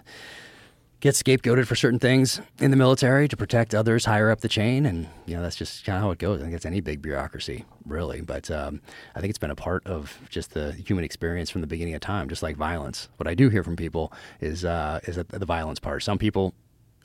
get 1.00 1.14
scapegoated 1.14 1.66
for 1.66 1.76
certain 1.76 1.98
things 1.98 2.40
in 2.58 2.70
the 2.70 2.76
military 2.76 3.28
to 3.28 3.36
protect 3.36 3.74
others 3.74 4.04
higher 4.04 4.30
up 4.30 4.40
the 4.40 4.48
chain, 4.48 4.86
and 4.86 5.08
you 5.26 5.36
know 5.36 5.42
that's 5.42 5.56
just 5.56 5.84
kind 5.84 5.96
of 5.96 6.02
how 6.02 6.10
it 6.10 6.18
goes. 6.18 6.40
I 6.40 6.44
think 6.44 6.54
it's 6.54 6.66
any 6.66 6.80
big 6.80 7.02
bureaucracy, 7.02 7.64
really. 7.84 8.20
But 8.20 8.50
um, 8.50 8.80
I 9.14 9.20
think 9.20 9.30
it's 9.30 9.38
been 9.38 9.50
a 9.50 9.56
part 9.56 9.86
of 9.86 10.18
just 10.28 10.54
the 10.54 10.72
human 10.72 11.04
experience 11.04 11.50
from 11.50 11.60
the 11.60 11.66
beginning 11.66 11.94
of 11.94 12.00
time, 12.00 12.28
just 12.28 12.42
like 12.42 12.56
violence. 12.56 13.08
What 13.16 13.28
I 13.28 13.34
do 13.34 13.48
hear 13.48 13.62
from 13.62 13.76
people 13.76 14.12
is 14.40 14.64
uh, 14.64 15.00
is 15.04 15.16
the 15.16 15.46
violence 15.46 15.78
part. 15.78 16.02
Some 16.02 16.18
people 16.18 16.54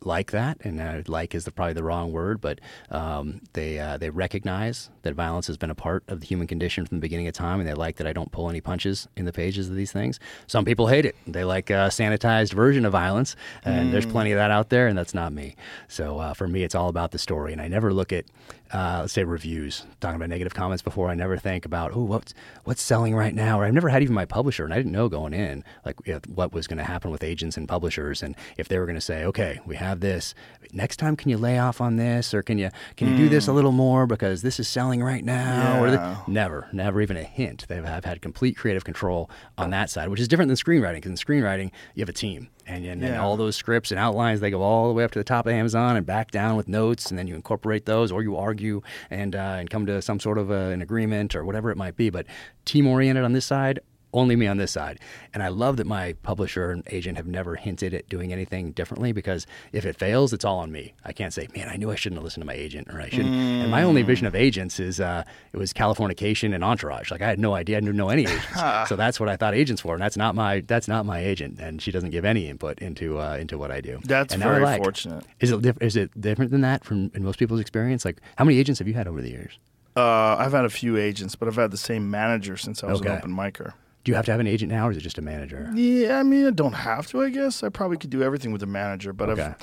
like 0.06 0.32
that, 0.32 0.58
and 0.64 0.80
uh, 0.80 1.02
like 1.08 1.34
is 1.36 1.46
the, 1.46 1.52
probably 1.52 1.74
the 1.74 1.84
wrong 1.84 2.12
word, 2.12 2.42
but 2.42 2.60
um, 2.92 3.42
they 3.54 3.80
uh, 3.80 3.98
they 3.98 4.10
recognize 4.10 4.90
that 5.04 5.14
violence 5.16 5.48
has 5.48 5.58
been 5.58 5.70
a 5.70 5.76
part 5.76 6.04
of 6.08 6.20
the 6.22 6.26
human 6.26 6.48
condition 6.48 6.86
from 6.86 6.98
the 6.98 7.02
beginning 7.02 7.28
of 7.28 7.34
time, 7.34 7.60
and 7.60 7.68
they 7.68 7.74
like 7.74 7.98
that 7.98 8.08
I 8.08 8.14
don't 8.14 8.32
pull 8.32 8.50
any 8.50 8.62
punches 8.62 9.08
in 9.16 9.26
the 9.26 9.34
pages 9.34 9.70
of 9.70 9.76
these 9.76 9.92
things. 9.92 10.20
Some 10.48 10.66
people 10.66 10.88
hate 10.88 11.06
it; 11.06 11.16
they 11.28 11.44
like 11.44 11.70
a 11.70 11.90
sanitized 11.90 12.54
version 12.54 12.86
of 12.86 12.92
violence, 12.92 13.36
and 13.64 13.94
there's 13.94 14.06
Mm. 14.06 14.12
plenty 14.12 14.32
of 14.32 14.38
that 14.38 14.52
out 14.52 14.70
there, 14.70 14.88
and 14.88 14.98
that's 14.98 15.14
not 15.14 15.32
me. 15.34 15.56
So 15.88 16.20
uh, 16.20 16.34
for 16.34 16.48
me, 16.48 16.64
it's 16.64 16.76
all 16.76 16.90
about 16.90 17.12
the 17.12 17.20
story, 17.20 17.54
and 17.54 17.62
I 17.62 17.68
never 17.68 17.94
look 17.94 18.12
at 18.14 18.26
uh, 18.74 18.98
let's 19.02 19.14
say 19.14 19.24
reviews, 19.24 19.86
talking 20.02 20.16
about 20.16 20.30
negative 20.30 20.54
comments 20.54 20.82
before. 20.82 21.10
I 21.10 21.16
never 21.16 21.38
think 21.38 21.66
about 21.66 21.92
oh 21.96 22.04
what's 22.04 22.34
what's 22.64 22.82
selling 22.82 23.16
right 23.16 23.34
now, 23.36 23.60
or 23.62 23.66
I've 23.66 23.74
never 23.74 23.90
had 23.90 24.02
even 24.02 24.16
my 24.16 24.26
publisher, 24.26 24.66
and 24.66 24.74
I 24.74 24.78
didn't 24.78 24.92
know 24.92 25.08
going 25.10 25.34
in 25.34 25.64
like 25.86 25.96
if, 26.06 26.26
what 26.28 26.52
was 26.54 26.68
going 26.68 26.80
to 26.80 26.84
happen 26.84 27.12
with 27.12 27.24
agents 27.24 27.56
and 27.56 27.68
publishers, 27.68 28.24
and 28.24 28.36
if 28.58 28.68
they 28.68 28.80
were 28.80 28.86
going 28.86 28.96
to 28.96 29.02
say 29.02 29.24
okay, 29.26 29.60
we 29.66 29.76
have 29.76 30.00
this 30.00 30.34
next 30.74 30.98
time, 30.98 31.16
can 31.16 31.30
you 31.30 31.38
lay 31.38 31.60
off 31.60 31.80
on 31.80 31.98
this, 31.98 32.34
or 32.34 32.42
can 32.42 32.58
you 32.58 32.70
can 32.98 33.08
you 33.10 33.16
do 33.16 33.30
this 33.30 33.48
a 33.48 33.54
little 33.54 33.72
more 33.72 34.08
because 34.08 34.42
this 34.42 34.60
is 34.60 34.68
selling 34.68 35.04
right 35.04 35.24
now, 35.24 35.82
or 35.82 35.88
Yeah. 35.88 36.18
the, 36.26 36.32
never, 36.32 36.68
never 36.74 37.00
even 37.02 37.16
a 37.18 37.24
hint. 37.24 37.66
They've 37.68 37.84
have 37.84 38.06
had 38.06 38.22
complete 38.22 38.58
creative 38.58 38.84
control 38.84 39.30
on 39.58 39.70
that 39.70 39.90
side, 39.90 40.10
which 40.10 40.20
is 40.20 40.28
different 40.28 40.48
than 40.50 40.56
screenwriting. 40.58 40.96
Because 40.96 41.12
in 41.12 41.18
screenwriting, 41.18 41.72
you 41.94 42.02
have 42.02 42.10
a 42.10 42.14
team, 42.14 42.50
and, 42.68 42.86
and 42.86 43.02
then 43.02 43.14
Yeah. 43.14 43.22
all 43.24 43.36
those 43.38 43.56
scripts 43.56 43.92
and 43.92 44.00
outlines 44.00 44.40
they 44.40 44.50
go 44.52 44.62
all 44.62 44.88
the 44.88 44.94
way 44.94 45.04
up 45.04 45.12
to 45.12 45.20
the 45.20 45.24
top 45.24 45.46
of 45.46 45.52
Amazon 45.54 45.96
and 45.98 46.06
back 46.06 46.32
down 46.32 46.56
with 46.56 46.68
notes, 46.68 47.10
and 47.10 47.18
then 47.20 47.28
you 47.28 47.36
incorporate 47.36 47.86
those, 47.86 48.12
or 48.12 48.22
you 48.24 48.36
argue 48.38 48.82
and 49.10 49.36
uh, 49.36 49.56
and 49.60 49.70
come 49.70 49.86
to 49.86 50.02
some 50.02 50.20
sort 50.20 50.38
of 50.38 50.50
a, 50.52 50.70
an 50.72 50.82
agreement 50.82 51.36
or 51.36 51.44
whatever 51.46 51.72
it 51.72 51.78
might 51.78 51.96
be. 51.96 52.10
But 52.10 52.26
team 52.66 52.88
oriented 52.88 53.24
on 53.24 53.34
this 53.34 53.46
side. 53.46 53.80
Only 54.14 54.36
me 54.36 54.46
on 54.48 54.58
this 54.58 54.72
side. 54.72 55.00
And 55.34 55.42
I 55.42 55.48
love 55.48 55.78
that 55.78 55.88
my 55.88 56.14
publisher 56.22 56.70
and 56.70 56.84
agent 56.92 57.18
have 57.18 57.26
never 57.28 57.56
hinted 57.56 57.94
at 57.96 58.08
doing 58.10 58.32
anything 58.32 58.72
differently 58.72 59.12
because 59.12 59.48
if 59.72 59.86
it 59.86 59.96
fails, 59.98 60.34
it's 60.34 60.46
all 60.46 60.60
on 60.60 60.72
me. 60.72 60.94
I 61.04 61.14
can't 61.14 61.34
say, 61.34 61.48
man, 61.56 61.68
I 61.68 61.78
knew 61.78 61.90
I 61.92 61.96
shouldn't 61.96 62.18
have 62.18 62.24
listened 62.24 62.44
to 62.44 62.46
my 62.46 62.54
agent 62.54 62.90
or 62.94 63.02
I 63.02 63.10
shouldn't. 63.10 63.34
And 63.34 63.72
my 63.72 63.82
only 63.84 64.04
vision 64.04 64.28
of 64.28 64.36
agents 64.36 64.80
is 64.80 65.00
uh, 65.00 65.24
it 65.52 65.58
was 65.58 65.74
Californication 65.74 66.54
and 66.54 66.64
Entourage. 66.64 67.10
Like 67.12 67.22
I 67.24 67.28
had 67.28 67.40
no 67.40 67.54
idea, 67.56 67.78
I 67.78 67.80
didn't 67.80 67.98
know 67.98 68.10
any 68.10 68.24
agents. 68.24 68.46
so 68.90 68.96
that's 68.96 69.20
what 69.20 69.30
I 69.30 69.36
thought 69.36 69.56
agents 69.56 69.84
were. 69.84 69.96
And 69.96 70.02
that's 70.04 70.18
not 70.18 70.36
my 70.36 70.62
that's 70.62 70.88
not 70.88 71.06
my 71.06 71.20
agent. 71.20 71.60
And 71.60 71.82
she 71.82 71.92
doesn't 71.92 72.12
give 72.12 72.24
any 72.26 72.48
input 72.48 72.80
into 72.80 73.20
uh, 73.20 73.38
into 73.38 73.58
what 73.58 73.72
I 73.72 73.82
do. 73.82 74.00
That's 74.04 74.34
and 74.34 74.44
very 74.44 74.62
like- 74.64 74.82
fortunate. 74.84 75.26
Is 75.40 75.52
it 75.52 75.62
diff- 75.62 75.82
is 75.82 75.96
it 75.96 76.20
different 76.22 76.52
than 76.52 76.62
that 76.62 76.84
from 76.86 77.12
in 77.16 77.24
most 77.24 77.40
people's 77.40 77.60
experience? 77.60 78.06
Like 78.06 78.20
how 78.38 78.46
many 78.46 78.60
agents 78.60 78.78
have 78.80 78.88
you 78.88 78.94
had 78.94 79.08
over 79.08 79.22
the 79.22 79.30
years? 79.32 79.58
Uh, 79.96 80.36
I've 80.40 80.54
had 80.54 80.66
a 80.66 80.70
few 80.72 80.98
agents, 80.98 81.36
but 81.36 81.48
I've 81.48 81.56
had 81.56 81.70
the 81.72 81.78
same 81.78 82.10
manager 82.10 82.58
since 82.58 82.84
I 82.84 82.88
was 82.88 83.00
Okay. 83.02 83.10
an 83.12 83.18
open 83.20 83.32
micer. 83.36 83.74
Do 84.04 84.12
you 84.12 84.16
have 84.16 84.26
to 84.26 84.32
have 84.32 84.40
an 84.42 84.48
agent 84.48 84.70
now, 84.72 84.88
or 84.88 84.92
is 84.92 84.98
it 84.98 85.02
just 85.02 85.18
a 85.18 85.22
manager? 85.22 85.70
Yeah, 85.74 86.20
I 86.20 86.24
mean, 86.24 86.46
I 86.46 86.50
don't 86.52 86.74
have 86.74 87.08
to. 87.08 87.22
I 87.24 87.30
guess 87.30 87.64
I 87.64 87.70
probably 87.70 87.96
could 87.98 88.10
do 88.10 88.22
everything 88.22 88.52
with 88.52 88.62
a 88.62 88.66
manager, 88.68 89.14
but 89.14 89.30
Okay. 89.30 89.44
I've 89.44 89.56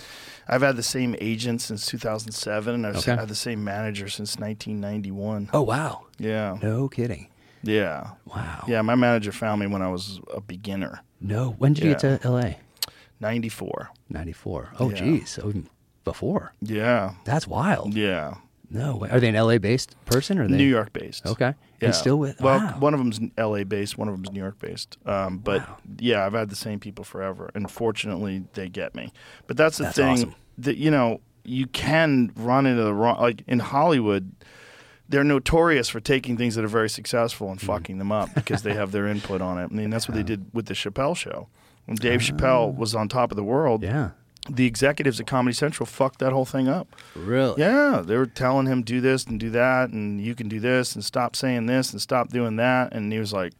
I've 0.49 0.63
had 0.63 0.77
the 0.77 0.83
same 0.83 1.15
agent 1.21 1.61
since 1.61 1.85
2007, 1.87 2.75
and 2.75 2.87
I've 2.87 2.97
Okay. 2.97 3.15
had 3.15 3.29
the 3.29 3.35
same 3.35 3.63
manager 3.63 4.09
since 4.09 4.39
1991. 4.39 5.51
Oh 5.53 5.61
wow, 5.63 6.07
Yeah, 6.19 6.57
no 6.63 6.89
kidding. 6.89 7.29
yeah, 7.63 8.13
Wow. 8.25 8.65
yeah. 8.67 8.81
My 8.83 8.95
manager 8.95 9.31
found 9.33 9.61
me 9.61 9.67
when 9.67 9.83
I 9.83 9.89
was 9.89 10.21
a 10.35 10.41
beginner, 10.41 11.03
No. 11.21 11.51
When 11.59 11.75
did 11.75 11.85
you 11.85 11.91
get 11.91 12.01
to 12.01 12.29
LA? 12.29 12.55
94. 13.21 13.91
94. 14.09 14.71
Oh, 14.79 14.89
Yeah. 14.91 14.97
geez. 14.97 15.29
So 15.31 15.49
even 15.51 15.69
before. 16.05 16.55
Yeah, 16.63 17.13
That's 17.25 17.47
wild. 17.47 17.95
yeah. 17.95 18.37
No 18.71 18.97
way. 18.97 19.09
Are 19.11 19.19
they 19.19 19.29
an 19.29 19.35
LA 19.35 19.59
based 19.59 19.97
person 20.07 20.39
or 20.39 20.45
are 20.45 20.49
they 20.49 20.57
New 20.57 20.65
York 20.69 20.93
based. 20.93 21.27
Okay. 21.27 21.55
Yeah. 21.81 21.87
And 21.87 21.95
still 21.95 22.19
with 22.19 22.41
well, 22.41 22.59
wow. 22.61 22.77
one 22.79 22.95
of 22.95 23.01
them's 23.01 23.19
L.A. 23.39 23.65
based, 23.65 23.97
one 23.99 24.07
of 24.09 24.15
them's 24.15 24.31
New 24.31 24.39
York 24.41 24.59
based. 24.59 24.97
Um, 25.07 25.39
but 25.39 25.61
Wow. 25.69 25.77
yeah, 25.99 26.25
I've 26.27 26.35
had 26.35 26.51
the 26.51 26.57
same 26.57 26.79
people 26.79 27.05
forever, 27.05 27.51
and 27.55 27.71
fortunately, 27.71 28.45
they 28.55 28.69
get 28.69 28.95
me. 28.95 29.13
But 29.47 29.57
that's 29.57 29.79
the 29.79 29.85
That's 29.85 29.97
thing 29.97 30.13
awesome. 30.13 30.35
that 30.59 30.77
you 30.77 30.91
know 30.91 31.21
you 31.43 31.67
can 31.67 32.31
run 32.37 32.67
into 32.67 32.83
the 32.83 32.95
wrong. 32.95 33.19
Like 33.19 33.43
in 33.49 33.59
Hollywood, 33.61 34.31
they're 35.09 35.25
notorious 35.25 35.89
for 35.89 35.99
taking 36.01 36.37
things 36.37 36.55
that 36.55 36.65
are 36.65 36.69
very 36.69 36.91
successful 36.91 37.49
Mm. 37.49 37.53
and 37.53 37.61
fucking 37.63 37.99
them 37.99 38.13
up 38.13 38.33
because 38.35 38.63
they 38.63 38.75
have 38.75 38.93
their 38.93 39.07
input 39.09 39.41
on 39.41 39.59
it. 39.59 39.71
I 39.73 39.75
mean, 39.75 39.91
that's 39.91 40.07
what 40.07 40.15
they 40.15 40.23
did 40.33 40.47
with 40.53 40.67
the 40.67 40.75
Chappelle 40.75 41.17
show. 41.17 41.49
When 41.87 41.97
Dave 41.97 42.21
Chappelle 42.21 42.77
was 42.77 42.95
on 42.95 43.09
top 43.09 43.33
of 43.33 43.37
the 43.37 43.43
world, 43.43 43.83
Ah. 43.85 43.89
yeah. 43.89 44.11
The 44.51 44.67
executives 44.67 45.21
at 45.21 45.27
Comedy 45.27 45.55
Central 45.55 45.87
fucked 45.87 46.19
that 46.19 46.33
whole 46.33 46.45
thing 46.45 46.69
up. 46.69 46.95
Really? 47.15 47.61
Yeah, 47.61 48.03
they 48.05 48.17
were 48.17 48.27
telling 48.27 48.67
him 48.67 48.83
do 48.83 49.01
this 49.01 49.25
and 49.27 49.39
do 49.39 49.51
that, 49.51 49.91
and 49.91 50.21
you 50.21 50.35
can 50.35 50.49
do 50.49 50.59
this 50.61 50.95
and 50.95 51.05
stop 51.05 51.37
saying 51.37 51.67
this 51.67 51.93
and 51.93 52.01
stop 52.03 52.31
doing 52.31 52.57
that, 52.57 52.93
and 52.93 53.13
he 53.13 53.19
was 53.19 53.33
like, 53.33 53.53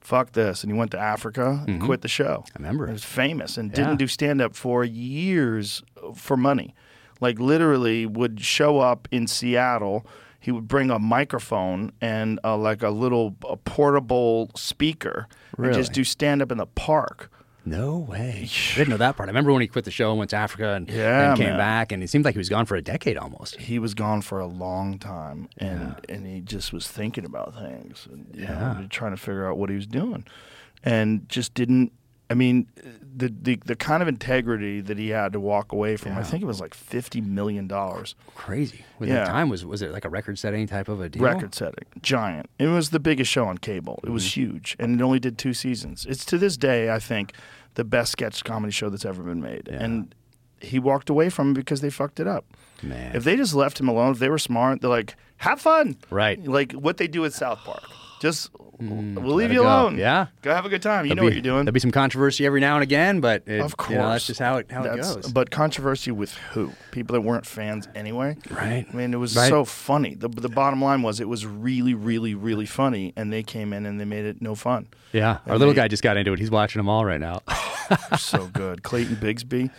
"Fuck 0.00 0.32
this," 0.32 0.62
and 0.62 0.70
he 0.72 0.78
went 0.78 0.90
to 0.90 0.98
Africa 0.98 1.64
and 1.66 1.80
quit 1.80 2.02
the 2.02 2.08
show. 2.08 2.44
Mm-hmm. 2.46 2.56
I 2.56 2.58
remember. 2.60 2.86
He 2.88 2.92
was 2.92 3.04
famous 3.04 3.56
and 3.56 3.70
Yeah. 3.70 3.76
didn't 3.76 3.96
do 3.98 4.06
stand 4.06 4.40
up 4.42 4.54
for 4.54 4.84
years 4.84 5.82
for 6.14 6.36
money. 6.36 6.74
Like 7.20 7.38
literally 7.38 8.04
would 8.06 8.40
show 8.40 8.80
up 8.80 9.08
in 9.10 9.26
Seattle. 9.26 10.06
He 10.40 10.50
would 10.52 10.68
bring 10.68 10.90
a 10.90 10.98
microphone 10.98 11.92
and 12.02 12.38
uh, 12.44 12.56
like 12.58 12.82
a 12.82 12.90
little 12.90 13.34
a 13.48 13.56
portable 13.56 14.50
speaker 14.56 15.26
and 15.56 15.72
just 15.72 15.92
do 15.94 16.04
stand 16.04 16.42
up 16.42 16.52
in 16.52 16.58
the 16.58 16.66
park. 16.66 17.30
No 17.66 17.98
way. 17.98 18.48
I 18.48 18.74
didn't 18.76 18.90
know 18.90 18.96
that 18.98 19.16
part. 19.16 19.28
I 19.28 19.30
remember 19.30 19.52
when 19.52 19.62
he 19.62 19.68
quit 19.68 19.84
the 19.84 19.90
show 19.90 20.10
and 20.10 20.18
went 20.18 20.30
to 20.30 20.36
Africa 20.36 20.72
and 20.74 20.88
Yeah, 20.88 21.28
then 21.28 21.36
came 21.36 21.46
man. 21.50 21.58
back, 21.58 21.92
and 21.92 22.02
it 22.02 22.10
seemed 22.10 22.24
like 22.24 22.34
he 22.34 22.38
was 22.38 22.48
gone 22.50 22.66
for 22.66 22.76
a 22.76 22.82
decade 22.82 23.16
almost. 23.16 23.56
he 23.56 23.78
was 23.78 23.94
gone 23.94 24.20
for 24.22 24.38
a 24.38 24.46
long 24.46 24.98
time 24.98 25.48
and 25.58 25.96
and 26.08 26.26
he 26.26 26.40
just 26.40 26.72
was 26.72 26.86
thinking 26.88 27.24
about 27.24 27.54
things 27.54 28.06
and 28.10 28.26
Yeah. 28.34 28.74
know, 28.80 28.86
trying 28.90 29.12
to 29.12 29.16
figure 29.16 29.48
out 29.48 29.56
what 29.58 29.70
he 29.70 29.76
was 29.76 29.86
doing 29.86 30.24
and 30.82 31.28
just 31.28 31.54
didn't 31.54 31.92
I 32.30 32.34
mean 32.34 32.66
the, 33.16 33.28
the 33.42 33.60
the 33.66 33.76
kind 33.76 34.02
of 34.02 34.08
integrity 34.08 34.80
that 34.80 34.96
he 34.98 35.10
had 35.10 35.32
to 35.34 35.40
walk 35.40 35.72
away 35.72 35.96
from 35.96 36.12
I 36.16 36.22
think 36.22 36.42
it 36.42 36.46
was 36.46 36.58
like 36.60 36.72
50 36.74 37.20
million 37.20 37.66
dollars 37.68 38.14
Crazy. 38.34 38.84
With 38.98 39.08
Yeah. 39.10 39.24
the 39.24 39.30
time 39.30 39.48
was 39.50 39.64
was 39.64 39.82
it 39.82 39.92
like 39.92 40.04
a 40.06 40.08
record 40.08 40.38
setting 40.38 40.66
type 40.66 40.88
of 40.88 41.00
a 41.00 41.08
deal? 41.10 41.22
record 41.22 41.54
setting 41.54 41.84
giant 42.02 42.48
it 42.58 42.68
was 42.68 42.90
the 42.90 43.00
biggest 43.00 43.30
show 43.30 43.46
on 43.46 43.58
cable 43.58 44.00
it 44.02 44.06
Mm-hmm. 44.06 44.14
was 44.14 44.36
huge 44.36 44.74
and 44.78 44.98
it 45.00 45.04
only 45.04 45.20
did 45.20 45.36
two 45.38 45.52
seasons 45.54 46.06
it's 46.06 46.24
to 46.26 46.38
this 46.38 46.56
day 46.56 46.90
I 46.92 46.98
think 46.98 47.32
the 47.74 47.84
best 47.84 48.12
sketch 48.12 48.42
comedy 48.44 48.70
show 48.72 48.88
that's 48.88 49.04
ever 49.04 49.22
been 49.22 49.40
made 49.40 49.68
Yeah. 49.70 49.82
and 49.84 50.14
he 50.60 50.78
walked 50.78 51.10
away 51.10 51.28
from 51.28 51.50
it 51.50 51.54
because 51.54 51.80
they 51.80 51.90
fucked 51.90 52.20
it 52.20 52.26
up 52.26 52.44
Man. 52.82 53.14
If 53.16 53.24
they 53.24 53.36
just 53.36 53.54
left 53.54 53.80
him 53.80 53.88
alone, 53.88 54.12
if 54.12 54.18
they 54.18 54.28
were 54.28 54.38
smart, 54.38 54.80
they're 54.82 54.90
like, 54.90 55.14
have 55.38 55.58
fun. 55.60 55.96
Right. 56.10 56.42
Like 56.44 56.72
what 56.72 56.98
they 56.98 57.06
do 57.06 57.24
at 57.24 57.32
South 57.32 57.58
Park. 57.60 57.82
Just 58.20 58.52
mm, 58.54 59.14
we'll 59.16 59.34
let 59.34 59.36
leave 59.36 59.52
you 59.52 59.58
go. 59.60 59.64
alone. 59.64 59.98
Yeah. 59.98 60.26
Go 60.42 60.54
have 60.54 60.64
a 60.64 60.68
good 60.68 60.80
time. 60.82 61.04
You 61.04 61.14
know 61.14 61.20
be- 61.22 61.26
what 61.26 61.32
you're 61.34 61.42
doing. 61.42 61.64
There'll 61.64 61.72
be 61.74 61.80
some 61.80 61.90
controversy 61.90 62.46
every 62.46 62.60
now 62.60 62.74
and 62.76 62.82
again, 62.82 63.20
but 63.20 63.42
it, 63.46 63.60
Of 63.60 63.76
course. 63.76 63.90
you 63.90 63.96
know, 63.98 64.08
that's 64.08 64.26
just 64.26 64.40
how 64.40 64.56
it 64.56 64.70
how 64.70 64.82
it 64.84 64.96
goes. 64.96 65.30
But 65.32 65.50
controversy 65.50 66.10
with 66.10 66.32
who? 66.52 66.72
People 66.90 67.14
that 67.14 67.20
weren't 67.20 67.44
fans 67.44 67.88
anyway. 67.94 68.36
Right. 68.50 68.86
I 68.90 68.96
mean, 68.96 69.12
it 69.12 69.18
was 69.18 69.36
Right. 69.36 69.48
so 69.50 69.64
funny. 69.64 70.14
The 70.14 70.28
the 70.28 70.48
bottom 70.48 70.80
line 70.82 71.02
was 71.02 71.20
it 71.20 71.28
was 71.28 71.44
really, 71.46 71.94
really, 71.94 72.34
really 72.34 72.66
funny, 72.66 73.12
and 73.16 73.32
they 73.32 73.42
came 73.42 73.72
in 73.72 73.84
and 73.84 74.00
they 74.00 74.04
made 74.06 74.24
it 74.24 74.40
no 74.40 74.54
fun. 74.54 74.86
yeah, 75.12 75.28
our 75.28 75.40
And 75.46 75.58
little 75.58 75.74
they- 75.74 75.80
guy 75.82 75.88
just 75.88 76.02
got 76.02 76.16
into 76.16 76.32
it. 76.32 76.38
He's 76.38 76.50
watching 76.50 76.78
them 76.80 76.88
all 76.88 77.04
right 77.04 77.20
now. 77.20 77.40
so 78.18 78.46
good. 78.46 78.82
Clayton 78.82 79.16
Bigsby, 79.16 79.70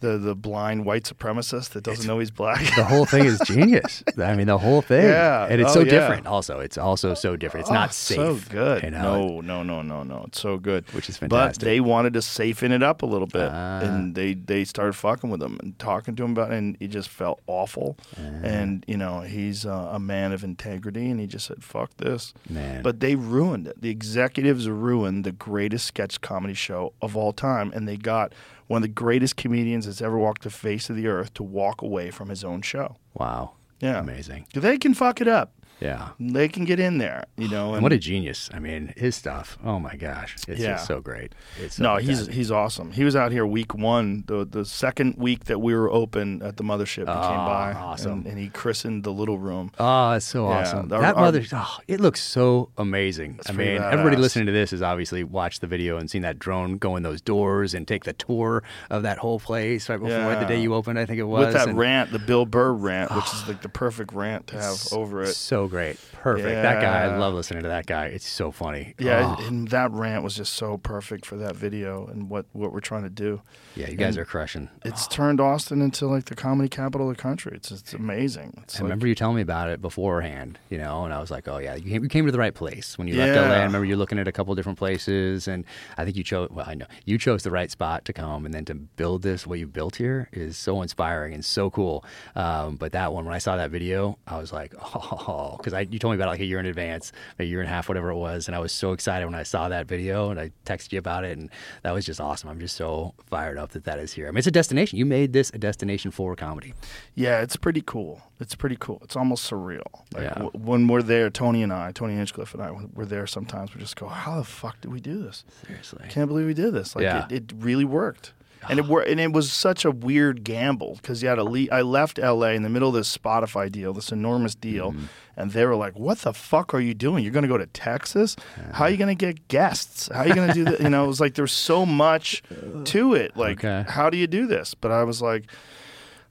the 0.00 0.18
the 0.18 0.34
blind 0.34 0.84
white 0.84 1.04
supremacist 1.04 1.70
that 1.70 1.84
doesn't 1.84 2.06
know 2.06 2.18
he's 2.18 2.30
black. 2.30 2.60
the 2.76 2.84
whole 2.84 3.04
thing 3.04 3.24
is 3.24 3.40
genius. 3.44 4.02
I 4.18 4.34
mean, 4.36 4.46
the 4.46 4.58
whole 4.58 4.82
thing. 4.82 5.04
Yeah. 5.04 5.46
and 5.50 5.60
it's 5.60 5.70
Oh, 5.70 5.74
so 5.74 5.80
yeah. 5.80 5.90
different. 5.90 6.26
Also, 6.26 6.60
it's 6.60 6.78
also 6.78 7.14
so 7.14 7.36
different. 7.36 7.62
It's 7.64 7.70
Oh, 7.70 7.74
not 7.74 7.92
safe. 7.94 8.16
So 8.16 8.38
good. 8.50 8.82
you 8.84 8.90
know? 8.90 9.40
No, 9.40 9.40
no, 9.40 9.62
no, 9.62 9.82
no, 9.82 10.02
no. 10.02 10.24
It's 10.28 10.40
so 10.40 10.56
good. 10.58 10.84
Which 10.94 11.08
is 11.08 11.16
fantastic. 11.18 11.60
But 11.60 11.64
they 11.64 11.80
wanted 11.80 12.12
to 12.14 12.20
safeten 12.20 12.70
it 12.72 12.82
up 12.82 13.02
a 13.02 13.06
little 13.06 13.26
bit, 13.26 13.50
Ah. 13.52 13.80
and 13.80 14.14
they 14.14 14.34
they 14.34 14.64
started 14.64 14.94
fucking 14.94 15.30
with 15.30 15.42
him 15.42 15.58
and 15.62 15.78
talking 15.78 16.14
to 16.16 16.24
him 16.24 16.32
about, 16.32 16.52
it, 16.52 16.56
and 16.58 16.76
it 16.80 16.88
just 16.88 17.08
felt 17.08 17.40
awful. 17.46 17.96
Ah. 18.16 18.20
And 18.44 18.84
you 18.88 18.96
know, 18.96 19.20
he's 19.20 19.66
uh, 19.66 19.90
a 19.92 19.98
man 19.98 20.32
of 20.32 20.42
integrity, 20.44 21.10
and 21.10 21.20
he 21.20 21.26
just 21.26 21.46
said, 21.46 21.62
"Fuck 21.62 21.96
this." 21.98 22.34
Man. 22.48 22.82
But 22.82 23.00
they 23.00 23.14
ruined 23.14 23.66
it. 23.68 23.80
The 23.80 23.90
executives 23.90 24.68
ruined 24.68 25.24
the 25.24 25.32
greatest 25.32 25.86
sketch 25.86 26.20
comedy 26.20 26.54
show 26.54 26.92
of 27.02 27.16
all 27.16 27.32
time, 27.32 27.72
and 27.74 27.86
they 27.88 27.96
got 27.96 28.32
one 28.68 28.78
of 28.78 28.82
the 28.82 28.88
greatest 28.88 29.36
comedians 29.36 29.86
that's 29.86 30.00
ever 30.00 30.16
walked 30.16 30.42
the 30.42 30.50
face 30.50 30.88
of 30.88 30.96
the 30.96 31.08
earth 31.08 31.34
to 31.34 31.42
walk 31.42 31.82
away 31.82 32.10
from 32.10 32.28
his 32.28 32.44
own 32.44 32.62
show. 32.62 32.96
Wow. 33.14 33.52
Yeah, 33.80 33.98
Amazing. 33.98 34.46
They 34.54 34.78
can 34.78 34.94
fuck 34.94 35.20
it 35.20 35.28
up. 35.28 35.52
Yeah. 35.80 36.08
They 36.18 36.48
can 36.48 36.64
get 36.64 36.80
in 36.80 36.98
there, 36.98 37.24
you 37.36 37.48
know. 37.48 37.74
And 37.78 37.82
what 37.82 37.92
a 37.92 37.98
genius. 37.98 38.50
I 38.52 38.58
mean, 38.58 38.92
his 38.96 39.14
stuff. 39.14 39.58
Oh 39.64 39.78
my 39.78 39.94
gosh. 39.96 40.34
It's 40.48 40.60
Yeah. 40.60 40.72
just 40.72 40.86
so 40.86 41.00
great. 41.00 41.34
It's 41.60 41.76
so 41.76 41.82
no, 41.84 41.96
he's 41.96 42.26
he's 42.26 42.50
awesome. 42.50 42.90
He 42.92 43.04
was 43.04 43.14
out 43.14 43.30
here 43.32 43.46
week 43.46 43.74
one, 43.74 44.24
the 44.26 44.44
the 44.44 44.64
second 44.64 45.14
week 45.18 45.44
that 45.44 45.60
we 45.60 45.74
were 45.74 45.90
open 45.90 46.42
at 46.42 46.56
the 46.56 46.64
mothership. 46.64 47.00
He 47.00 47.04
came 47.04 47.40
Oh, 47.40 47.46
by, 47.46 47.72
awesome. 47.74 48.12
and, 48.12 48.26
and 48.26 48.38
he 48.38 48.48
christened 48.48 49.04
the 49.04 49.12
little 49.12 49.38
room. 49.38 49.70
Oh, 49.78 50.12
it's 50.12 50.26
so 50.26 50.48
Yeah, 50.48 50.58
awesome. 50.60 50.78
our- 50.92 51.00
that 51.02 51.14
our- 51.16 51.20
mother, 51.20 51.44
oh, 51.52 51.78
it 51.86 52.00
looks 52.00 52.20
so 52.22 52.70
amazing. 52.76 53.38
I 53.48 53.52
mean, 53.52 53.80
everybody 53.80 54.16
listening 54.16 54.46
to 54.46 54.52
this 54.52 54.72
has 54.72 54.82
obviously 54.82 55.22
watched 55.22 55.60
the 55.60 55.66
video 55.68 55.96
and 55.98 56.10
seen 56.10 56.22
that 56.22 56.38
drone 56.38 56.78
go 56.78 56.96
in 56.96 57.02
those 57.04 57.20
doors 57.20 57.74
and 57.74 57.86
take 57.86 58.04
the 58.04 58.12
tour 58.14 58.62
of 58.90 59.02
that 59.04 59.18
whole 59.18 59.38
place 59.38 59.88
right 59.88 60.00
before 60.00 60.34
the 60.34 60.44
day 60.46 60.60
you 60.60 60.74
opened, 60.74 60.98
I 60.98 61.06
think 61.06 61.18
it 61.20 61.24
was. 61.24 61.46
with 61.46 61.54
that 61.54 61.68
and- 61.68 61.78
rant, 61.78 62.10
the 62.10 62.18
Bill 62.18 62.46
Burr 62.46 62.72
rant, 62.72 63.14
which 63.14 63.26
is 63.34 63.46
like 63.46 63.62
the 63.62 63.68
perfect 63.68 64.12
rant 64.12 64.48
to 64.48 64.60
have 64.60 64.76
over 64.92 65.22
it. 65.22 65.34
So 65.34 65.67
great. 65.68 65.98
Perfect. 66.22 66.62
That 66.62 66.80
guy, 66.82 67.02
I 67.04 67.16
love 67.16 67.34
listening 67.34 67.62
to 67.62 67.68
that 67.68 67.86
guy. 67.86 68.06
It's 68.06 68.26
so 68.26 68.50
funny. 68.50 68.94
Yeah, 68.98 69.36
Oh. 69.38 69.46
and 69.46 69.68
that 69.68 69.90
rant 69.92 70.22
was 70.24 70.34
just 70.34 70.54
so 70.54 70.78
perfect 70.78 71.24
for 71.24 71.36
that 71.36 71.54
video 71.56 72.06
and 72.06 72.28
what 72.28 72.46
what 72.52 72.72
we're 72.72 72.80
trying 72.80 73.04
to 73.04 73.10
do. 73.10 73.40
Yeah, 73.76 73.88
you 73.88 73.96
guys 73.96 74.16
And 74.16 74.22
are 74.22 74.24
crushing. 74.24 74.68
It's 74.84 75.06
turned 75.06 75.40
Austin 75.40 75.80
into 75.80 76.06
like 76.06 76.24
the 76.26 76.34
comedy 76.34 76.68
capital 76.68 77.08
of 77.10 77.16
the 77.16 77.22
country. 77.22 77.52
It's 77.54 77.70
it's 77.70 77.94
amazing. 77.94 78.58
It's 78.64 78.76
I 78.76 78.78
like, 78.78 78.82
remember 78.84 79.06
you 79.06 79.14
telling 79.14 79.36
me 79.36 79.42
about 79.42 79.68
it 79.70 79.80
beforehand, 79.80 80.58
you 80.70 80.78
know, 80.78 81.04
and 81.04 81.14
I 81.14 81.20
was 81.20 81.30
like, 81.30 81.46
oh, 81.48 81.58
yeah, 81.58 81.74
you 81.76 81.90
came, 81.90 82.02
you 82.02 82.08
came 82.08 82.26
to 82.26 82.32
the 82.32 82.38
right 82.38 82.54
place. 82.54 82.98
When 82.98 83.06
you 83.08 83.14
left 83.16 83.36
LA, 83.36 83.54
I 83.54 83.62
remember 83.64 83.84
you 83.84 83.96
looking 83.96 84.18
at 84.18 84.26
a 84.28 84.32
couple 84.32 84.54
different 84.54 84.78
places, 84.78 85.46
and 85.48 85.64
I 85.96 86.04
think 86.04 86.16
you 86.16 86.24
chose, 86.24 86.50
well, 86.50 86.66
I 86.68 86.74
know, 86.74 86.86
you 87.04 87.18
chose 87.18 87.42
the 87.44 87.50
right 87.50 87.70
spot 87.70 88.04
to 88.06 88.12
come, 88.12 88.44
and 88.44 88.52
then 88.52 88.64
to 88.66 88.74
build 88.74 89.22
this, 89.22 89.46
what 89.46 89.58
you've 89.58 89.72
built 89.72 89.96
here 89.96 90.28
is 90.32 90.56
so 90.56 90.82
inspiring 90.82 91.32
and 91.34 91.44
so 91.44 91.70
cool. 91.70 92.04
Um, 92.34 92.76
but 92.76 92.92
that 92.92 93.12
one, 93.12 93.24
when 93.24 93.34
I 93.34 93.38
saw 93.38 93.56
that 93.56 93.70
video, 93.70 94.18
I 94.26 94.38
was 94.38 94.52
like, 94.52 94.74
oh, 94.94 95.54
because 95.58 95.72
I 95.72 95.80
you 95.82 95.98
told 95.98 96.07
me 96.10 96.16
about 96.16 96.26
it 96.28 96.30
like 96.32 96.40
a 96.40 96.44
year 96.44 96.58
in 96.60 96.66
advance, 96.66 97.12
a 97.38 97.44
year 97.44 97.60
and 97.60 97.68
a 97.68 97.72
half, 97.72 97.88
whatever 97.88 98.10
it 98.10 98.16
was, 98.16 98.48
and 98.48 98.54
I 98.56 98.58
was 98.58 98.72
so 98.72 98.92
excited 98.92 99.26
when 99.26 99.34
I 99.34 99.42
saw 99.42 99.68
that 99.68 99.86
video, 99.86 100.30
and 100.30 100.38
I 100.40 100.50
texted 100.64 100.92
you 100.92 100.98
about 100.98 101.24
it, 101.24 101.36
and 101.38 101.50
that 101.82 101.92
was 101.92 102.04
just 102.06 102.20
awesome. 102.20 102.48
I'm 102.50 102.60
just 102.60 102.76
so 102.76 103.14
fired 103.26 103.58
up 103.58 103.70
that 103.72 103.84
that 103.84 103.98
is 103.98 104.12
here. 104.12 104.26
I 104.28 104.30
mean, 104.30 104.38
it's 104.38 104.46
a 104.46 104.50
destination. 104.50 104.98
You 104.98 105.06
made 105.06 105.32
this 105.32 105.50
a 105.54 105.58
destination 105.58 106.10
for 106.10 106.34
comedy. 106.36 106.74
Yeah, 107.14 107.40
it's 107.40 107.56
pretty 107.56 107.82
cool. 107.84 108.22
It's 108.40 108.54
pretty 108.54 108.76
cool. 108.78 109.00
It's 109.02 109.16
almost 109.16 109.50
surreal. 109.50 109.82
Like 110.14 110.22
Yeah. 110.24 110.34
w- 110.34 110.50
when 110.54 110.86
we're 110.88 111.02
there, 111.02 111.28
Tony 111.30 111.62
and 111.62 111.72
I, 111.72 111.92
Tony 111.92 112.14
Hinchcliffe 112.14 112.54
and 112.54 112.62
I, 112.62 112.70
we're 112.94 113.04
there 113.04 113.26
sometimes. 113.26 113.74
We 113.74 113.80
just 113.80 113.96
go, 113.96 114.06
"How 114.06 114.36
the 114.36 114.44
fuck 114.44 114.80
did 114.80 114.92
we 114.92 115.00
do 115.00 115.22
this? 115.22 115.44
Seriously, 115.66 116.00
I 116.04 116.06
can't 116.08 116.28
believe 116.28 116.46
we 116.46 116.54
did 116.54 116.72
this. 116.72 116.94
Like 116.94 117.02
Yeah. 117.02 117.26
it, 117.30 117.32
it 117.32 117.52
really 117.56 117.84
worked." 117.84 118.32
And 118.68 118.78
it 118.78 118.86
wor- 118.86 119.02
and 119.02 119.20
it 119.20 119.32
was 119.32 119.52
such 119.52 119.84
a 119.84 119.90
weird 119.90 120.44
gamble 120.44 120.96
because 121.00 121.22
you 121.22 121.28
had 121.28 121.36
to 121.36 121.44
leave. 121.44 121.68
I 121.72 121.80
left 121.82 122.18
L.A. 122.18 122.54
in 122.54 122.62
the 122.62 122.68
middle 122.68 122.88
of 122.88 122.94
this 122.94 123.16
Spotify 123.16 123.70
deal, 123.70 123.92
this 123.92 124.10
enormous 124.12 124.54
deal, 124.54 124.92
Mm-hmm. 124.92 125.04
and 125.36 125.50
they 125.52 125.64
were 125.64 125.76
like, 125.76 125.98
"What 125.98 126.18
the 126.18 126.32
fuck 126.32 126.74
are 126.74 126.80
you 126.80 126.92
doing? 126.94 127.22
You're 127.24 127.32
going 127.32 127.42
to 127.44 127.48
go 127.48 127.58
to 127.58 127.66
Texas? 127.66 128.36
How 128.72 128.84
are 128.84 128.90
you 128.90 128.96
going 128.96 129.16
to 129.16 129.26
get 129.26 129.48
guests? 129.48 130.08
How 130.12 130.20
are 130.20 130.28
you 130.28 130.34
going 130.34 130.48
to 130.48 130.54
do 130.54 130.64
that?" 130.64 130.80
You 130.80 130.88
know, 130.90 131.04
it 131.04 131.08
was 131.08 131.20
like 131.20 131.34
there's 131.34 131.52
so 131.52 131.86
much 131.86 132.42
to 132.84 133.14
it. 133.14 133.36
Like, 133.36 133.64
Okay. 133.64 133.84
how 133.90 134.10
do 134.10 134.16
you 134.16 134.26
do 134.26 134.46
this? 134.46 134.74
But 134.74 134.90
I 134.90 135.04
was 135.04 135.22
like, 135.22 135.44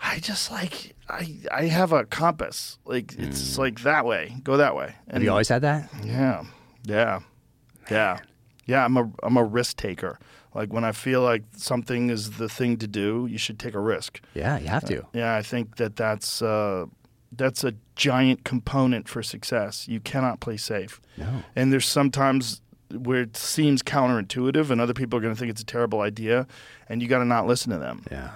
I 0.01 0.19
just 0.19 0.51
like 0.51 0.95
I 1.09 1.37
I 1.51 1.63
have 1.67 1.91
a 1.93 2.05
compass. 2.05 2.77
Like 2.85 3.13
it's 3.17 3.57
like 3.57 3.81
that 3.81 4.05
way. 4.05 4.35
Go 4.43 4.57
that 4.57 4.75
way. 4.75 4.95
And 5.07 5.13
Have 5.15 5.23
you 5.23 5.31
always 5.31 5.47
had 5.49 5.61
that? 5.63 5.89
Yeah. 6.03 6.43
Yeah. 6.83 7.19
Yeah. 7.89 8.19
Yeah, 8.65 8.83
I'm 8.83 8.97
a 8.97 9.09
I'm 9.23 9.37
a 9.37 9.43
risk 9.45 9.77
taker. 9.77 10.19
Like 10.57 10.73
when 10.73 10.83
I 10.83 10.91
feel 10.91 11.21
like 11.21 11.43
something 11.55 12.09
is 12.09 12.31
the 12.31 12.49
thing 12.49 12.77
to 12.77 12.87
do, 12.87 13.27
you 13.29 13.37
should 13.37 13.59
take 13.59 13.75
a 13.75 13.79
risk. 13.79 14.19
Yeah, 14.33 14.57
you 14.57 14.67
have 14.69 14.83
to. 14.85 15.05
Yeah, 15.13 15.35
I 15.35 15.43
think 15.43 15.75
that 15.75 15.95
that's 15.95 16.41
uh, 16.41 16.87
that's 17.31 17.63
a 17.63 17.75
giant 17.95 18.43
component 18.43 19.07
for 19.07 19.21
success. 19.21 19.87
You 19.87 19.99
cannot 19.99 20.39
play 20.39 20.57
safe. 20.57 20.99
No. 21.15 21.43
And 21.55 21.71
there's 21.71 21.85
sometimes 21.85 22.61
where 22.91 23.21
it 23.21 23.37
seems 23.37 23.83
counterintuitive, 23.83 24.71
and 24.71 24.81
other 24.81 24.95
people 24.95 25.19
are 25.19 25.21
going 25.21 25.35
to 25.35 25.39
think 25.39 25.51
it's 25.51 25.61
a 25.61 25.65
terrible 25.65 26.01
idea, 26.01 26.47
and 26.89 27.03
you 27.03 27.07
got 27.07 27.19
to 27.19 27.25
not 27.25 27.45
listen 27.45 27.71
to 27.71 27.77
them. 27.77 28.03
Yeah. 28.09 28.31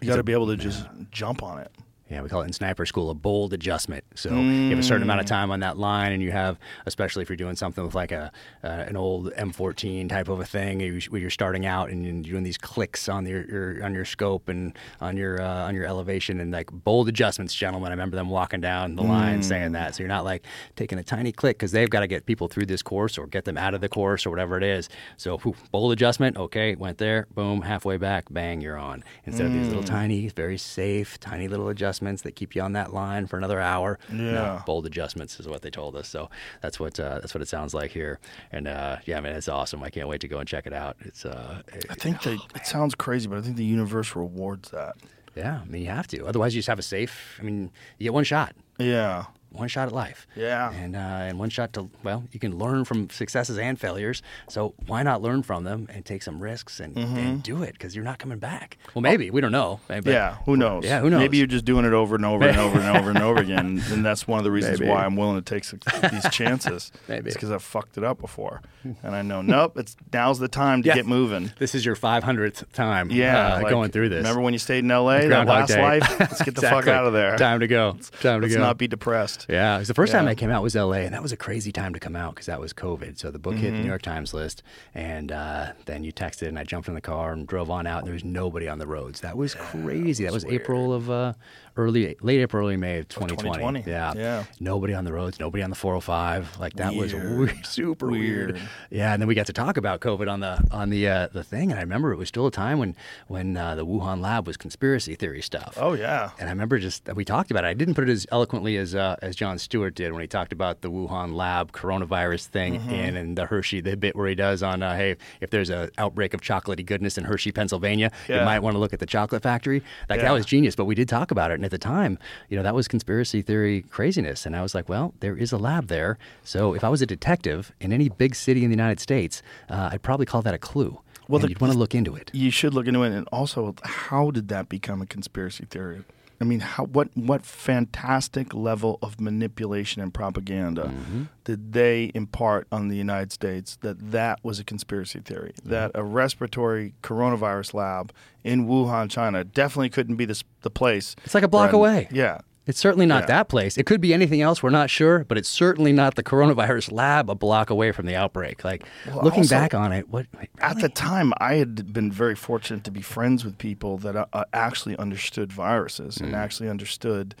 You 0.00 0.06
got 0.06 0.16
to 0.16 0.22
be 0.22 0.32
able 0.32 0.46
to 0.46 0.56
just 0.56 0.86
jump 1.10 1.42
on 1.42 1.58
it. 1.58 1.72
Yeah, 2.10 2.20
we 2.20 2.28
call 2.28 2.42
it 2.42 2.46
in 2.46 2.52
sniper 2.52 2.84
school 2.84 3.08
a 3.08 3.14
bold 3.14 3.54
adjustment. 3.54 4.04
So 4.14 4.28
you 4.28 4.68
have 4.70 4.78
a 4.78 4.82
certain 4.82 5.02
amount 5.02 5.20
of 5.20 5.26
time 5.26 5.50
on 5.50 5.60
that 5.60 5.78
line, 5.78 6.12
and 6.12 6.22
you 6.22 6.32
have, 6.32 6.58
especially 6.84 7.22
if 7.22 7.30
you're 7.30 7.36
doing 7.36 7.56
something 7.56 7.82
with 7.82 7.94
like 7.94 8.12
a 8.12 8.30
uh, 8.62 8.68
an 8.68 8.96
old 8.96 9.32
M14 9.32 10.10
type 10.10 10.28
of 10.28 10.38
a 10.38 10.44
thing, 10.44 10.80
you, 10.80 11.00
where 11.08 11.20
you're 11.20 11.30
starting 11.30 11.64
out 11.64 11.88
and 11.88 12.04
you're 12.04 12.34
doing 12.34 12.44
these 12.44 12.58
clicks 12.58 13.08
on 13.08 13.24
your, 13.24 13.46
your 13.46 13.84
on 13.84 13.94
your 13.94 14.04
scope 14.04 14.50
and 14.50 14.76
on 15.00 15.16
your 15.16 15.40
uh, 15.40 15.66
on 15.66 15.74
your 15.74 15.86
elevation 15.86 16.40
and 16.40 16.52
like 16.52 16.70
bold 16.70 17.08
adjustments, 17.08 17.54
gentlemen. 17.54 17.88
I 17.88 17.94
remember 17.94 18.16
them 18.16 18.28
walking 18.28 18.60
down 18.60 18.96
the 18.96 19.02
line 19.02 19.42
saying 19.42 19.72
that. 19.72 19.94
So 19.94 20.02
you're 20.02 20.08
not 20.08 20.24
like 20.24 20.44
taking 20.76 20.98
a 20.98 21.02
tiny 21.02 21.32
click 21.32 21.56
because 21.56 21.72
they've 21.72 21.88
got 21.88 22.00
to 22.00 22.06
get 22.06 22.26
people 22.26 22.48
through 22.48 22.66
this 22.66 22.82
course 22.82 23.16
or 23.16 23.26
get 23.26 23.46
them 23.46 23.56
out 23.56 23.72
of 23.72 23.80
the 23.80 23.88
course 23.88 24.26
or 24.26 24.30
whatever 24.30 24.58
it 24.58 24.62
is. 24.62 24.90
So 25.16 25.38
whew, 25.38 25.54
bold 25.70 25.92
adjustment, 25.92 26.36
okay, 26.36 26.74
went 26.74 26.98
there, 26.98 27.26
boom, 27.34 27.62
halfway 27.62 27.96
back, 27.96 28.26
bang, 28.30 28.60
you're 28.60 28.76
on. 28.76 29.02
Instead 29.24 29.46
of 29.46 29.52
these 29.54 29.68
little 29.68 29.82
tiny, 29.82 30.28
very 30.28 30.58
safe, 30.58 31.18
tiny 31.18 31.48
little 31.48 31.68
adjustments 31.68 31.94
that 32.22 32.36
keep 32.36 32.54
you 32.54 32.62
on 32.62 32.72
that 32.72 32.92
line 32.92 33.26
for 33.26 33.36
another 33.36 33.60
hour. 33.60 33.98
No, 34.10 34.32
Yeah. 34.32 34.62
bold 34.66 34.86
adjustments 34.86 35.38
is 35.40 35.48
what 35.48 35.62
they 35.62 35.70
told 35.70 35.96
us. 35.96 36.08
So 36.08 36.30
that's 36.62 36.78
what 36.78 36.98
uh, 37.00 37.18
that's 37.20 37.34
what 37.34 37.42
it 37.42 37.48
sounds 37.48 37.74
like 37.74 37.90
here. 37.90 38.18
And 38.52 38.68
uh, 38.68 38.96
yeah, 39.06 39.20
man, 39.20 39.34
it's 39.36 39.48
awesome. 39.48 39.82
I 39.82 39.90
can't 39.90 40.08
wait 40.08 40.20
to 40.20 40.28
go 40.28 40.38
and 40.38 40.48
check 40.48 40.66
it 40.66 40.72
out. 40.72 40.96
It's 41.00 41.24
uh, 41.24 41.62
I 41.90 41.94
think 41.94 42.22
that 42.22 42.38
it 42.54 42.66
sounds 42.66 42.94
crazy, 42.94 43.26
but 43.28 43.38
I 43.38 43.40
think 43.42 43.56
the 43.56 43.64
universe 43.64 44.14
rewards 44.14 44.70
that. 44.70 44.96
yeah. 45.34 45.60
I 45.62 45.64
mean, 45.64 45.82
you 45.82 45.88
have 45.88 46.06
to. 46.08 46.24
Otherwise, 46.26 46.54
you 46.54 46.58
just 46.60 46.68
have 46.68 46.78
a 46.78 46.82
safe. 46.82 47.36
I 47.40 47.42
mean, 47.42 47.70
you 47.98 48.04
get 48.04 48.14
one 48.14 48.24
shot. 48.24 48.54
Yeah. 48.78 49.24
One 49.54 49.68
shot 49.68 49.86
at 49.88 49.94
life. 49.94 50.26
Yeah. 50.36 50.72
And 50.72 50.96
uh, 50.96 50.98
and 50.98 51.38
one 51.38 51.48
shot 51.48 51.72
to 51.74 51.88
well, 52.02 52.24
you 52.32 52.40
can 52.40 52.58
learn 52.58 52.84
from 52.84 53.08
successes 53.10 53.56
and 53.58 53.78
failures. 53.78 54.20
So 54.48 54.74
why 54.86 55.02
not 55.02 55.22
learn 55.22 55.42
from 55.42 55.64
them 55.64 55.86
and 55.92 56.04
take 56.04 56.22
some 56.22 56.40
risks 56.42 56.80
and, 56.80 56.96
and 56.96 57.42
do 57.42 57.62
it 57.62 57.72
because 57.72 57.94
you're 57.94 58.04
not 58.04 58.18
coming 58.18 58.38
back. 58.38 58.78
Well, 58.94 59.02
maybe 59.02 59.30
we 59.30 59.40
don't 59.40 59.52
know. 59.52 59.80
Maybe, 59.88 60.10
Yeah, 60.10 60.36
who 60.44 60.56
knows? 60.56 60.84
Yeah, 60.84 61.00
who 61.00 61.08
knows? 61.10 61.20
Maybe 61.20 61.38
you're 61.38 61.46
just 61.46 61.64
doing 61.64 61.84
it 61.84 61.92
over 61.92 62.16
and 62.16 62.24
over 62.26 62.46
and 62.48 62.58
over 62.58 62.78
and 62.80 62.96
over 62.96 63.10
and 63.10 63.18
over 63.18 63.40
again, 63.42 63.80
and 63.90 64.04
that's 64.04 64.26
one 64.26 64.38
of 64.38 64.44
the 64.44 64.50
reasons 64.50 64.80
Maybe. 64.80 64.90
why 64.90 65.04
I'm 65.04 65.14
willing 65.16 65.40
to 65.40 65.42
take 65.42 65.64
these 66.12 66.28
chances. 66.30 66.90
Maybe. 67.08 67.28
it's 67.28 67.36
because 67.36 67.50
I've 67.50 67.62
fucked 67.62 67.96
it 67.96 68.04
up 68.04 68.20
before, 68.20 68.60
and 68.82 69.14
I 69.14 69.22
know 69.22 69.40
nope. 69.42 69.78
It's 69.78 69.96
now's 70.12 70.38
the 70.40 70.48
time 70.48 70.82
to 70.82 70.88
Yeah. 70.88 70.94
get 70.96 71.06
moving. 71.06 71.52
This 71.58 71.74
is 71.74 71.84
your 71.86 71.94
500th 71.96 72.70
time. 72.72 73.10
Yeah, 73.10 73.54
uh, 73.54 73.62
like, 73.62 73.70
going 73.70 73.90
through 73.92 74.08
this. 74.08 74.18
Remember 74.18 74.40
when 74.40 74.52
you 74.52 74.58
stayed 74.58 74.80
in 74.84 74.90
L.A. 74.90 75.28
That 75.28 75.46
last 75.46 75.68
Day. 75.68 75.80
life? 75.82 76.20
Let's 76.20 76.42
get 76.42 76.54
the 76.56 76.62
fuck 76.62 76.88
out 76.88 77.06
of 77.06 77.12
there. 77.12 77.36
Time 77.36 77.60
to 77.60 77.66
go. 77.68 77.92
Time 77.92 78.00
to 78.20 78.20
go. 78.20 78.36
Let's 78.40 78.54
go. 78.54 78.60
not 78.60 78.78
be 78.78 78.88
depressed. 78.88 79.43
Yeah, 79.48 79.78
'cause 79.78 79.88
the 79.88 79.94
first 79.94 80.12
time 80.12 80.26
I 80.26 80.34
came 80.34 80.50
out 80.50 80.62
was 80.62 80.74
LA, 80.74 81.04
and 81.04 81.12
that 81.14 81.22
was 81.22 81.32
a 81.32 81.36
crazy 81.36 81.70
time 81.72 81.92
to 81.94 82.00
come 82.00 82.16
out 82.16 82.34
because 82.34 82.46
that 82.46 82.60
was 82.60 82.72
COVID. 82.72 83.18
So 83.18 83.30
the 83.30 83.38
book 83.38 83.54
hit 83.54 83.72
the 83.72 83.76
Mhm. 83.78 83.82
New 83.82 83.88
York 83.88 84.02
Times 84.02 84.32
list, 84.32 84.62
and 84.94 85.30
uh, 85.32 85.72
then 85.86 86.04
you 86.04 86.12
texted, 86.12 86.48
and 86.48 86.58
I 86.58 86.64
jumped 86.64 86.88
in 86.88 86.94
the 86.94 87.00
car 87.00 87.32
and 87.32 87.46
drove 87.46 87.70
on 87.70 87.86
out, 87.86 87.98
and 87.98 88.06
there 88.06 88.14
was 88.14 88.24
nobody 88.24 88.68
on 88.68 88.78
the 88.78 88.86
roads. 88.86 89.20
That 89.20 89.36
was 89.36 89.54
crazy. 89.54 90.24
That 90.24 90.32
was 90.32 90.44
April 90.46 90.92
of 90.94 91.10
uh, 91.10 91.32
early, 91.76 92.16
late 92.20 92.40
April, 92.40 92.62
early 92.66 92.76
May 92.76 92.98
of 93.00 93.08
2020. 93.08 93.58
2020, 93.58 93.90
Yeah, 93.90 94.12
yeah. 94.16 94.44
Nobody 94.60 94.94
on 94.94 95.04
the 95.04 95.12
roads, 95.12 95.38
nobody 95.40 95.62
on 95.62 95.70
the 95.70 95.76
405. 95.76 96.58
Like 96.58 96.74
that 96.74 96.94
was 96.94 97.12
Weird. 97.14 97.38
weird, 97.38 97.66
super 97.66 98.06
weird. 98.10 98.52
Weird. 98.52 98.68
Yeah, 98.90 99.12
and 99.12 99.20
then 99.20 99.26
we 99.28 99.34
got 99.34 99.46
to 99.46 99.52
talk 99.52 99.76
about 99.76 100.00
COVID 100.00 100.30
on 100.30 100.40
the 100.40 100.62
on 100.70 100.90
the 100.90 101.08
uh, 101.08 101.28
the 101.32 101.42
thing, 101.44 101.70
and 101.70 101.78
I 101.78 101.82
remember 101.82 102.12
it 102.12 102.16
was 102.16 102.28
still 102.28 102.46
a 102.46 102.50
time 102.50 102.78
when 102.78 102.96
when 103.28 103.56
uh, 103.56 103.74
the 103.74 103.84
Wuhan 103.86 104.20
lab 104.20 104.46
was 104.46 104.56
conspiracy 104.56 105.14
theory 105.14 105.42
stuff. 105.42 105.76
Oh 105.80 105.94
yeah. 105.94 106.30
And 106.38 106.48
I 106.48 106.52
remember 106.52 106.78
just 106.78 107.08
we 107.14 107.24
talked 107.24 107.50
about 107.50 107.64
it. 107.64 107.68
I 107.68 107.74
didn't 107.74 107.94
put 107.94 108.08
it 108.08 108.12
as 108.12 108.26
eloquently 108.30 108.76
as 108.76 108.94
uh, 108.94 109.16
as 109.22 109.36
Jon 109.36 109.58
Stewart 109.58 109.94
did 109.94 110.12
when 110.12 110.20
he 110.20 110.26
talked 110.28 110.52
about 110.52 110.80
the 110.82 110.90
Wuhan 110.90 111.34
lab 111.34 111.72
coronavirus 111.72 112.46
thing 112.46 112.74
Mm-hmm. 112.74 112.90
in 112.90 113.16
and 113.16 113.36
the 113.38 113.46
Hershey 113.46 113.80
the 113.80 113.96
bit 113.96 114.16
where 114.16 114.26
he 114.28 114.34
does 114.34 114.62
on 114.62 114.82
uh, 114.82 114.96
hey 114.96 115.16
if 115.40 115.50
there's 115.50 115.70
a 115.70 115.90
outbreak 115.98 116.34
of 116.34 116.40
chocolatey 116.40 116.84
goodness 116.84 117.16
in 117.18 117.24
Hershey, 117.24 117.52
Pennsylvania, 117.52 118.10
you 118.28 118.36
might 118.36 118.60
want 118.60 118.74
to 118.74 118.78
look 118.78 118.92
at 118.92 118.98
the 119.00 119.06
chocolate 119.06 119.42
factory. 119.42 119.82
Like 120.08 120.18
Yeah. 120.20 120.26
that 120.26 120.32
was 120.32 120.46
genius. 120.46 120.74
But 120.74 120.86
we 120.86 120.94
did 120.94 121.08
talk 121.08 121.30
about 121.30 121.50
it, 121.50 121.60
and 121.64 121.72
at 121.72 121.80
the 121.80 121.88
time, 121.88 122.18
you 122.50 122.56
know, 122.58 122.62
that 122.62 122.74
was 122.74 122.86
conspiracy 122.88 123.40
theory 123.40 123.82
craziness. 123.90 124.44
And 124.44 124.54
I 124.54 124.60
was 124.60 124.74
like, 124.74 124.86
well, 124.86 125.14
there 125.20 125.34
is 125.36 125.50
a 125.50 125.56
lab 125.56 125.86
there. 125.88 126.18
So 126.42 126.74
if 126.74 126.84
I 126.84 126.90
was 126.90 127.00
a 127.00 127.06
detective 127.06 127.72
in 127.80 127.90
any 127.92 128.10
big 128.10 128.34
city 128.34 128.64
in 128.64 128.70
the 128.70 128.76
United 128.76 129.00
States, 129.00 129.42
uh, 129.70 129.88
I'd 129.92 130.02
probably 130.02 130.26
call 130.26 130.42
that 130.42 130.52
a 130.52 130.58
clue. 130.58 131.00
Well, 131.26 131.36
and 131.38 131.44
the- 131.44 131.48
you'd 131.48 131.60
want 131.62 131.72
to 131.72 131.78
look 131.78 131.94
into 131.94 132.14
it. 132.14 132.30
You 132.34 132.50
should 132.50 132.74
look 132.74 132.86
into 132.86 133.02
it, 133.02 133.12
and 133.12 133.26
also, 133.32 133.74
how 133.82 134.30
did 134.30 134.48
that 134.48 134.68
become 134.68 135.00
a 135.00 135.06
conspiracy 135.06 135.64
theory? 135.64 136.04
I 136.44 136.46
mean, 136.46 136.60
how, 136.60 136.84
what 136.84 137.08
what 137.16 137.46
fantastic 137.46 138.52
level 138.52 138.98
of 139.00 139.18
manipulation 139.18 140.02
and 140.02 140.12
propaganda 140.12 140.84
Mm-hmm. 140.84 141.22
did 141.44 141.72
they 141.72 142.10
impart 142.14 142.66
on 142.70 142.88
the 142.88 142.96
United 142.96 143.32
States 143.32 143.76
that 143.80 144.10
that 144.12 144.40
was 144.42 144.58
a 144.60 144.64
conspiracy 144.64 145.20
theory? 145.20 145.54
Mm-hmm. 145.60 145.70
That 145.70 145.92
a 145.94 146.02
respiratory 146.04 146.92
coronavirus 147.02 147.72
lab 147.72 148.12
in 148.42 148.66
Wuhan, 148.66 149.10
China, 149.10 149.42
definitely 149.42 149.88
couldn't 149.88 150.16
be 150.16 150.26
the, 150.26 150.42
the 150.60 150.70
place. 150.70 151.16
It's 151.24 151.34
like 151.34 151.44
a 151.44 151.48
block 151.48 151.70
an- 151.70 151.76
away. 151.76 152.08
Yeah, 152.10 152.40
It's 152.66 152.78
certainly 152.80 153.04
not 153.04 153.24
Yeah. 153.24 153.26
that 153.36 153.48
place. 153.48 153.76
It 153.76 153.84
could 153.84 154.00
be 154.00 154.14
anything 154.14 154.40
else. 154.40 154.62
We're 154.62 154.70
not 154.70 154.88
sure, 154.88 155.24
but 155.24 155.36
it's 155.36 155.48
certainly 155.50 155.92
not 155.92 156.14
the 156.14 156.22
coronavirus 156.22 156.92
lab 156.92 157.28
a 157.28 157.34
block 157.34 157.68
away 157.68 157.92
from 157.92 158.06
the 158.06 158.16
outbreak. 158.16 158.64
Like 158.64 158.84
Well, 159.06 159.22
looking 159.22 159.40
also- 159.40 159.54
back 159.54 159.74
on 159.74 159.92
it, 159.92 160.08
what 160.08 160.26
At 160.60 160.80
the 160.80 160.88
time, 160.88 161.32
I 161.38 161.54
had 161.54 161.92
been 161.92 162.10
very 162.10 162.34
fortunate 162.34 162.82
to 162.84 162.90
be 162.90 163.02
friends 163.02 163.44
with 163.44 163.58
people 163.58 163.98
that 163.98 164.16
uh, 164.16 164.24
uh, 164.32 164.44
actually 164.54 164.96
understood 164.96 165.52
viruses 165.52 166.16
and 166.18 166.34
actually 166.34 166.70
understood, 166.70 167.34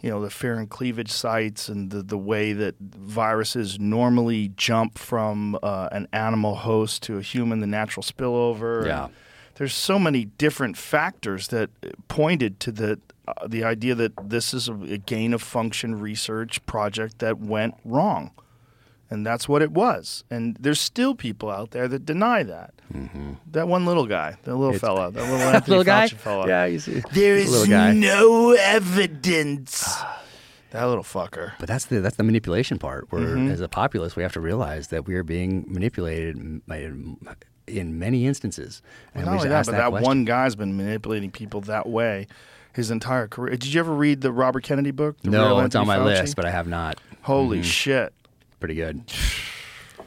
you 0.00 0.10
know, 0.10 0.22
the 0.22 0.28
furin 0.28 0.68
cleavage 0.68 1.10
sites 1.10 1.68
and 1.68 1.90
the, 1.90 2.02
the 2.04 2.18
way 2.18 2.52
that 2.52 2.76
viruses 2.80 3.80
normally 3.80 4.52
jump 4.56 4.98
from 4.98 5.58
uh, 5.64 5.88
an 5.90 6.06
animal 6.12 6.54
host 6.56 7.02
to 7.04 7.18
a 7.18 7.22
human, 7.22 7.58
the 7.58 7.66
natural 7.66 8.04
spillover. 8.04 8.78
and 8.78 8.86
Yeah. 8.86 9.08
There's 9.56 9.74
so 9.74 9.98
many 9.98 10.26
different 10.26 10.76
factors 10.76 11.48
that 11.48 11.70
pointed 12.08 12.60
to 12.60 12.72
the 12.72 13.00
uh, 13.26 13.46
the 13.48 13.64
idea 13.64 13.94
that 13.94 14.12
this 14.30 14.52
is 14.54 14.68
a, 14.68 14.74
a 14.74 14.98
gain 14.98 15.32
of 15.34 15.42
function 15.42 15.98
research 16.00 16.64
project 16.66 17.18
that 17.20 17.38
went 17.38 17.74
wrong 17.84 18.30
and 19.10 19.24
that's 19.24 19.48
what 19.48 19.60
it 19.62 19.70
was. 19.70 20.24
And 20.30 20.56
there's 20.58 20.80
still 20.80 21.14
people 21.14 21.48
out 21.50 21.70
there 21.72 21.86
that 21.88 22.04
deny 22.06 22.42
that. 22.42 22.74
That 23.52 23.68
one 23.68 23.86
little 23.86 24.06
guy, 24.06 24.36
that 24.42 24.50
little 24.56 24.74
It's- 24.74 24.80
fella, 24.80 25.10
that 25.12 25.20
little 25.30 25.36
Anthony 25.40 25.68
little 25.76 25.84
guy? 25.84 26.08
Fella. 26.08 26.48
Yeah, 26.48 26.64
you 26.64 26.78
see. 26.80 27.02
There 27.12 27.36
is 27.36 27.68
no 27.68 28.52
evidence. 28.58 29.84
that 30.70 30.84
little 30.84 31.04
fucker. 31.04 31.52
But 31.60 31.68
that's 31.68 31.84
the 31.86 32.00
that's 32.00 32.16
the 32.16 32.24
manipulation 32.24 32.78
part. 32.78 33.12
Where 33.12 33.22
Mm-hmm. 33.22 33.50
as 33.50 33.60
a 33.60 33.68
populace, 33.68 34.16
we 34.16 34.22
have 34.22 34.32
to 34.32 34.40
realize 34.40 34.88
that 34.88 35.06
we 35.06 35.14
are 35.14 35.22
being 35.22 35.64
manipulated 35.68 36.36
in, 36.36 36.62
in 37.66 37.98
many 37.98 38.26
instances. 38.26 38.82
And 39.14 39.26
Not 39.26 39.32
we 39.32 39.36
only 39.38 39.48
that, 39.50 39.66
but 39.66 39.72
that, 39.72 39.90
question. 39.90 40.04
one 40.06 40.24
guy's 40.24 40.56
been 40.56 40.76
manipulating 40.76 41.30
people 41.30 41.60
that 41.62 41.88
way 41.88 42.26
his 42.74 42.90
entire 42.90 43.28
career. 43.28 43.52
Did 43.56 43.72
you 43.72 43.80
ever 43.80 43.94
read 43.94 44.20
the 44.20 44.32
Robert 44.32 44.64
Kennedy 44.64 44.90
book? 44.90 45.16
The 45.22 45.30
No, 45.30 45.60
it's 45.60 45.74
on 45.76 45.86
my 45.86 45.98
Fauci? 45.98 46.04
list, 46.04 46.36
but 46.36 46.44
I 46.44 46.50
have 46.50 46.66
not. 46.66 47.00
Holy 47.22 47.60
Mhm. 47.60 47.64
shit. 47.64 48.12
Pretty 48.60 48.74
good. 48.74 49.02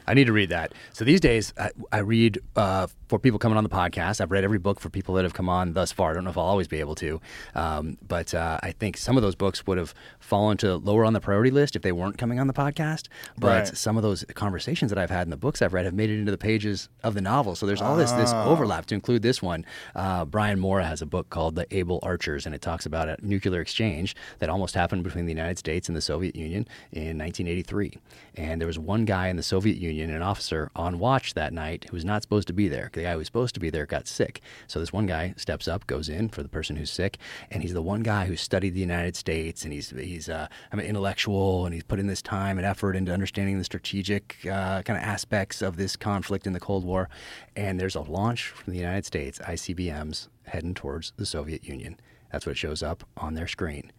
I 0.06 0.14
need 0.14 0.24
to 0.26 0.32
read 0.32 0.48
that. 0.50 0.72
So 0.92 1.04
these 1.04 1.20
days, 1.20 1.52
I, 1.58 1.70
I 1.92 1.98
read 1.98 2.38
uh, 2.56 2.86
for 3.08 3.18
people 3.18 3.38
coming 3.38 3.56
on 3.58 3.64
the 3.64 3.70
podcast. 3.70 4.20
I've 4.20 4.30
read 4.30 4.44
every 4.44 4.58
book 4.58 4.80
for 4.80 4.90
people 4.90 5.14
that 5.14 5.24
have 5.24 5.34
come 5.34 5.48
on 5.48 5.72
thus 5.72 5.90
far. 5.92 6.10
I 6.10 6.14
don't 6.14 6.24
know 6.24 6.30
if 6.30 6.38
I'll 6.38 6.44
always 6.44 6.68
be 6.68 6.80
able 6.80 6.94
to, 6.96 7.20
um, 7.54 7.96
but 8.06 8.34
uh, 8.34 8.58
I 8.62 8.72
think 8.72 8.96
some 8.96 9.16
of 9.16 9.22
those 9.22 9.34
books 9.34 9.66
would 9.66 9.78
have 9.78 9.94
fallen 10.20 10.56
to 10.58 10.76
lower 10.76 11.04
on 11.04 11.12
the 11.14 11.20
priority 11.20 11.50
list 11.50 11.74
if 11.76 11.82
they 11.82 11.92
weren't 11.92 12.18
coming 12.18 12.38
on 12.38 12.46
the 12.46 12.52
podcast. 12.52 13.08
But 13.38 13.48
Right. 13.48 13.76
some 13.76 13.96
of 13.96 14.02
those 14.02 14.24
conversations 14.34 14.90
that 14.90 14.98
I've 14.98 15.10
had 15.10 15.26
in 15.26 15.30
the 15.30 15.36
books 15.36 15.62
I've 15.62 15.72
read 15.72 15.84
have 15.86 15.94
made 15.94 16.10
it 16.10 16.18
into 16.18 16.30
the 16.30 16.38
pages 16.38 16.88
of 17.02 17.14
the 17.14 17.20
novel. 17.20 17.54
So 17.56 17.66
there's 17.66 17.80
all 17.82 17.96
this 17.96 18.12
this 18.12 18.32
Ah. 18.32 18.44
overlap 18.46 18.86
to 18.86 18.94
include 18.94 19.22
this 19.22 19.40
one. 19.42 19.64
Uh, 19.94 20.24
Brian 20.24 20.58
Morra 20.60 20.84
has 20.84 21.00
a 21.02 21.06
book 21.06 21.30
called 21.30 21.54
The 21.54 21.66
Able 21.74 21.98
Archers, 22.02 22.46
and 22.46 22.54
it 22.54 22.60
talks 22.60 22.84
about 22.86 23.08
a 23.08 23.16
nuclear 23.22 23.60
exchange 23.60 24.14
that 24.38 24.48
almost 24.50 24.74
happened 24.74 25.02
between 25.04 25.24
the 25.26 25.32
United 25.32 25.58
States 25.58 25.88
and 25.88 25.96
the 25.96 26.00
Soviet 26.02 26.36
Union 26.36 26.66
in 26.92 27.16
1983. 27.18 27.98
And 28.34 28.60
there 28.60 28.66
was 28.66 28.78
one 28.78 29.04
guy 29.04 29.28
in 29.28 29.36
the 29.36 29.42
Soviet 29.42 29.78
Union, 29.78 30.10
an 30.10 30.22
officer 30.22 30.70
on 30.76 30.98
watch 30.98 31.34
that 31.34 31.52
night, 31.52 31.86
who 31.90 31.96
was 31.96 32.04
not 32.04 32.22
supposed 32.22 32.46
to 32.48 32.52
be 32.52 32.68
there. 32.68 32.90
The 32.98 33.04
guy 33.04 33.12
who 33.12 33.18
was 33.18 33.28
supposed 33.28 33.54
to 33.54 33.60
be 33.60 33.70
there 33.70 33.86
got 33.86 34.08
sick. 34.08 34.40
So 34.66 34.80
this 34.80 34.92
one 34.92 35.06
guy 35.06 35.32
steps 35.36 35.68
up, 35.68 35.86
goes 35.86 36.08
in 36.08 36.30
for 36.30 36.42
the 36.42 36.48
person 36.48 36.74
who's 36.74 36.90
sick, 36.90 37.16
and 37.48 37.62
he's 37.62 37.72
the 37.72 37.80
one 37.80 38.02
guy 38.02 38.26
who 38.26 38.34
studied 38.34 38.74
the 38.74 38.80
United 38.80 39.14
States, 39.14 39.62
and 39.62 39.72
he's 39.72 39.90
he's 39.90 40.28
uh, 40.28 40.48
I'm 40.72 40.80
an 40.80 40.84
intellectual, 40.84 41.64
and 41.64 41.72
he's 41.72 41.84
put 41.84 42.00
in 42.00 42.08
this 42.08 42.22
time 42.22 42.58
and 42.58 42.66
effort 42.66 42.96
into 42.96 43.12
understanding 43.12 43.56
the 43.56 43.64
strategic 43.64 44.38
uh, 44.46 44.82
kind 44.82 44.98
of 44.98 45.04
aspects 45.04 45.62
of 45.62 45.76
this 45.76 45.94
conflict 45.94 46.44
in 46.44 46.54
the 46.54 46.58
Cold 46.60 46.84
War. 46.84 47.08
And 47.54 47.78
there's 47.78 47.94
a 47.94 48.00
launch 48.00 48.48
from 48.48 48.72
the 48.72 48.80
United 48.80 49.06
States, 49.06 49.38
ICBMs 49.38 50.26
heading 50.46 50.74
towards 50.74 51.12
the 51.16 51.26
Soviet 51.26 51.64
Union. 51.64 52.00
That's 52.32 52.46
what 52.46 52.56
shows 52.56 52.82
up 52.82 53.04
on 53.16 53.34
their 53.34 53.46
screen. 53.46 53.92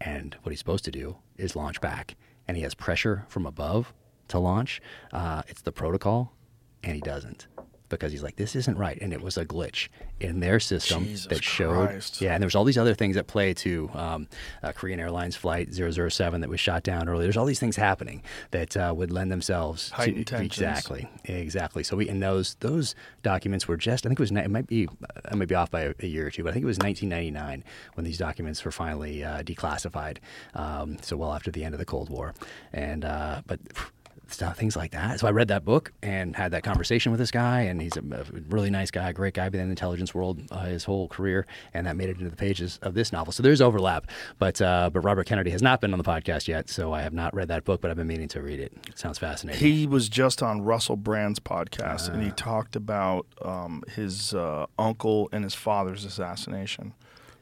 And 0.00 0.36
what 0.44 0.50
he's 0.50 0.60
supposed 0.60 0.84
to 0.84 0.92
do 0.92 1.16
is 1.36 1.56
launch 1.56 1.80
back. 1.80 2.14
And 2.46 2.56
he 2.56 2.62
has 2.62 2.74
pressure 2.74 3.26
from 3.28 3.46
above 3.46 3.92
to 4.28 4.38
launch. 4.38 4.80
Uh, 5.12 5.42
it's 5.48 5.62
the 5.62 5.72
protocol, 5.72 6.32
and 6.84 6.94
he 6.94 7.00
doesn't 7.00 7.48
because 7.88 8.12
he's 8.12 8.22
like, 8.22 8.36
this 8.36 8.54
isn't 8.56 8.76
right. 8.76 8.98
And 9.00 9.12
it 9.12 9.20
was 9.20 9.36
a 9.36 9.44
glitch 9.44 9.88
in 10.20 10.40
their 10.40 10.60
system 10.60 11.04
Jesus 11.04 11.26
that 11.26 11.44
showed. 11.44 11.88
Christ. 11.88 12.20
Yeah, 12.20 12.34
and 12.34 12.42
there 12.42 12.46
was 12.46 12.54
all 12.54 12.64
these 12.64 12.78
other 12.78 12.94
things 12.94 13.16
at 13.16 13.26
play 13.26 13.54
too. 13.54 13.90
Um, 13.94 14.28
uh, 14.62 14.72
Korean 14.72 15.00
Airlines 15.00 15.36
flight 15.36 15.72
007 15.72 16.40
that 16.40 16.50
was 16.50 16.60
shot 16.60 16.82
down 16.82 17.08
earlier. 17.08 17.22
There's 17.24 17.36
all 17.36 17.46
these 17.46 17.60
things 17.60 17.76
happening 17.76 18.22
that 18.50 18.76
uh, 18.76 18.92
would 18.96 19.10
lend 19.12 19.30
themselves 19.30 19.90
Heightened 19.90 20.26
to 20.26 20.36
tensions. 20.36 20.58
exactly, 20.58 21.08
exactly. 21.24 21.82
So 21.82 21.96
we 21.96 22.08
and 22.08 22.22
those 22.22 22.56
those 22.60 22.94
documents 23.22 23.68
were 23.68 23.76
just. 23.76 24.06
I 24.06 24.08
think 24.08 24.18
it 24.18 24.22
was. 24.22 24.30
It 24.30 24.50
might 24.50 24.66
be. 24.66 24.88
I 25.30 25.34
might 25.34 25.48
be 25.48 25.54
off 25.54 25.70
by 25.70 25.82
a, 25.82 25.94
a 26.00 26.06
year 26.06 26.26
or 26.26 26.30
two, 26.30 26.42
but 26.42 26.50
I 26.50 26.52
think 26.52 26.64
it 26.64 26.66
was 26.66 26.78
1999 26.78 27.64
when 27.94 28.04
these 28.04 28.18
documents 28.18 28.64
were 28.64 28.70
finally 28.72 29.24
uh, 29.24 29.42
declassified. 29.42 30.18
Um, 30.54 30.98
so 31.02 31.16
well 31.16 31.32
after 31.32 31.50
the 31.50 31.64
end 31.64 31.74
of 31.74 31.78
the 31.78 31.84
Cold 31.84 32.10
War, 32.10 32.34
and 32.72 33.04
uh, 33.04 33.42
but. 33.46 33.60
Stuff, 34.30 34.58
things 34.58 34.76
like 34.76 34.90
that. 34.90 35.18
So 35.20 35.26
I 35.26 35.30
read 35.30 35.48
that 35.48 35.64
book 35.64 35.90
and 36.02 36.36
had 36.36 36.50
that 36.50 36.62
conversation 36.62 37.10
with 37.12 37.18
this 37.18 37.30
guy, 37.30 37.62
and 37.62 37.80
he's 37.80 37.96
a, 37.96 38.00
a 38.00 38.24
really 38.50 38.68
nice 38.68 38.90
guy, 38.90 39.10
great 39.12 39.32
guy, 39.32 39.48
been 39.48 39.62
in 39.62 39.68
the 39.68 39.72
intelligence 39.72 40.14
world 40.14 40.42
uh, 40.50 40.66
his 40.66 40.84
whole 40.84 41.08
career, 41.08 41.46
and 41.72 41.86
that 41.86 41.96
made 41.96 42.10
it 42.10 42.18
into 42.18 42.28
the 42.28 42.36
pages 42.36 42.78
of 42.82 42.92
this 42.92 43.10
novel. 43.10 43.32
So 43.32 43.42
there's 43.42 43.62
overlap, 43.62 44.06
but 44.38 44.60
uh, 44.60 44.90
but 44.92 45.00
Robert 45.00 45.24
Kennedy 45.26 45.50
has 45.50 45.62
not 45.62 45.80
been 45.80 45.92
on 45.92 45.98
the 45.98 46.04
podcast 46.04 46.46
yet, 46.46 46.68
so 46.68 46.92
I 46.92 47.00
have 47.00 47.14
not 47.14 47.34
read 47.34 47.48
that 47.48 47.64
book, 47.64 47.80
but 47.80 47.90
I've 47.90 47.96
been 47.96 48.06
meaning 48.06 48.28
to 48.28 48.42
read 48.42 48.60
it. 48.60 48.70
It 48.86 48.98
sounds 48.98 49.16
fascinating. 49.18 49.60
He 49.66 49.86
was 49.86 50.10
just 50.10 50.42
on 50.42 50.60
Russell 50.60 50.96
Brand's 50.96 51.40
podcast, 51.40 52.08
and 52.10 52.20
Ah. 52.20 52.26
he 52.26 52.30
talked 52.32 52.76
about 52.76 53.26
um, 53.42 53.82
his 53.96 54.34
uh, 54.34 54.66
uncle 54.78 55.30
and 55.32 55.42
his 55.42 55.54
father's 55.54 56.04
assassination. 56.04 56.92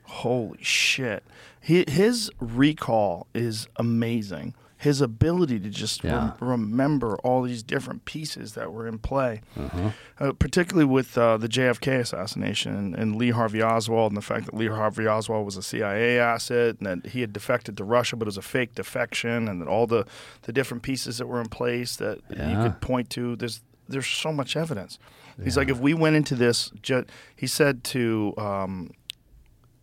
Holy 0.05 0.63
shit! 0.63 1.25
He, 1.61 1.85
his 1.89 2.31
recall 2.39 3.27
is 3.35 3.67
amazing. 3.75 4.55
His 4.79 5.01
ability 5.01 5.59
to 5.61 5.71
just 5.71 6.05
rem- 6.05 6.35
remember 6.39 7.17
all 7.25 7.41
these 7.43 7.63
different 7.63 8.05
pieces 8.05 8.53
that 8.53 8.73
were 8.73 8.87
in 8.87 8.99
play, 8.99 9.41
Uh-huh. 9.57 9.91
uh, 10.21 10.33
particularly 10.33 10.85
with 10.85 11.17
uh, 11.17 11.39
the 11.39 11.49
JFK 11.49 11.99
assassination 12.01 12.77
and, 12.77 12.95
and 12.95 13.17
Lee 13.17 13.31
Harvey 13.31 13.63
Oswald, 13.63 14.13
and 14.13 14.19
the 14.19 14.23
fact 14.23 14.45
that 14.45 14.55
Lee 14.55 14.67
Harvey 14.69 15.07
Oswald 15.09 15.47
was 15.47 15.57
a 15.57 15.63
CIA 15.63 16.19
asset, 16.19 16.77
and 16.81 16.87
that 17.05 17.11
he 17.13 17.23
had 17.23 17.33
defected 17.33 17.77
to 17.79 17.85
Russia, 17.85 18.17
but 18.17 18.25
it 18.25 18.29
was 18.29 18.37
a 18.37 18.43
fake 18.43 18.75
defection, 18.75 19.49
and 19.49 19.63
that 19.63 19.69
all 19.69 19.87
the, 19.87 20.05
the 20.43 20.53
different 20.53 20.83
pieces 20.83 21.17
that 21.17 21.27
were 21.27 21.41
in 21.41 21.49
place 21.49 21.97
that 21.97 22.19
you 22.31 22.57
could 22.63 22.81
point 22.83 23.09
to. 23.11 23.35
There's 23.37 23.63
there's 23.89 24.07
so 24.07 24.33
much 24.33 24.57
evidence. 24.57 24.99
He's 25.43 25.57
like, 25.57 25.69
if 25.71 25.79
we 25.79 25.95
went 25.95 26.17
into 26.17 26.35
this, 26.35 26.71
ju- 26.83 27.05
he 27.35 27.47
said 27.47 27.83
to 27.85 28.35
um, 28.37 28.91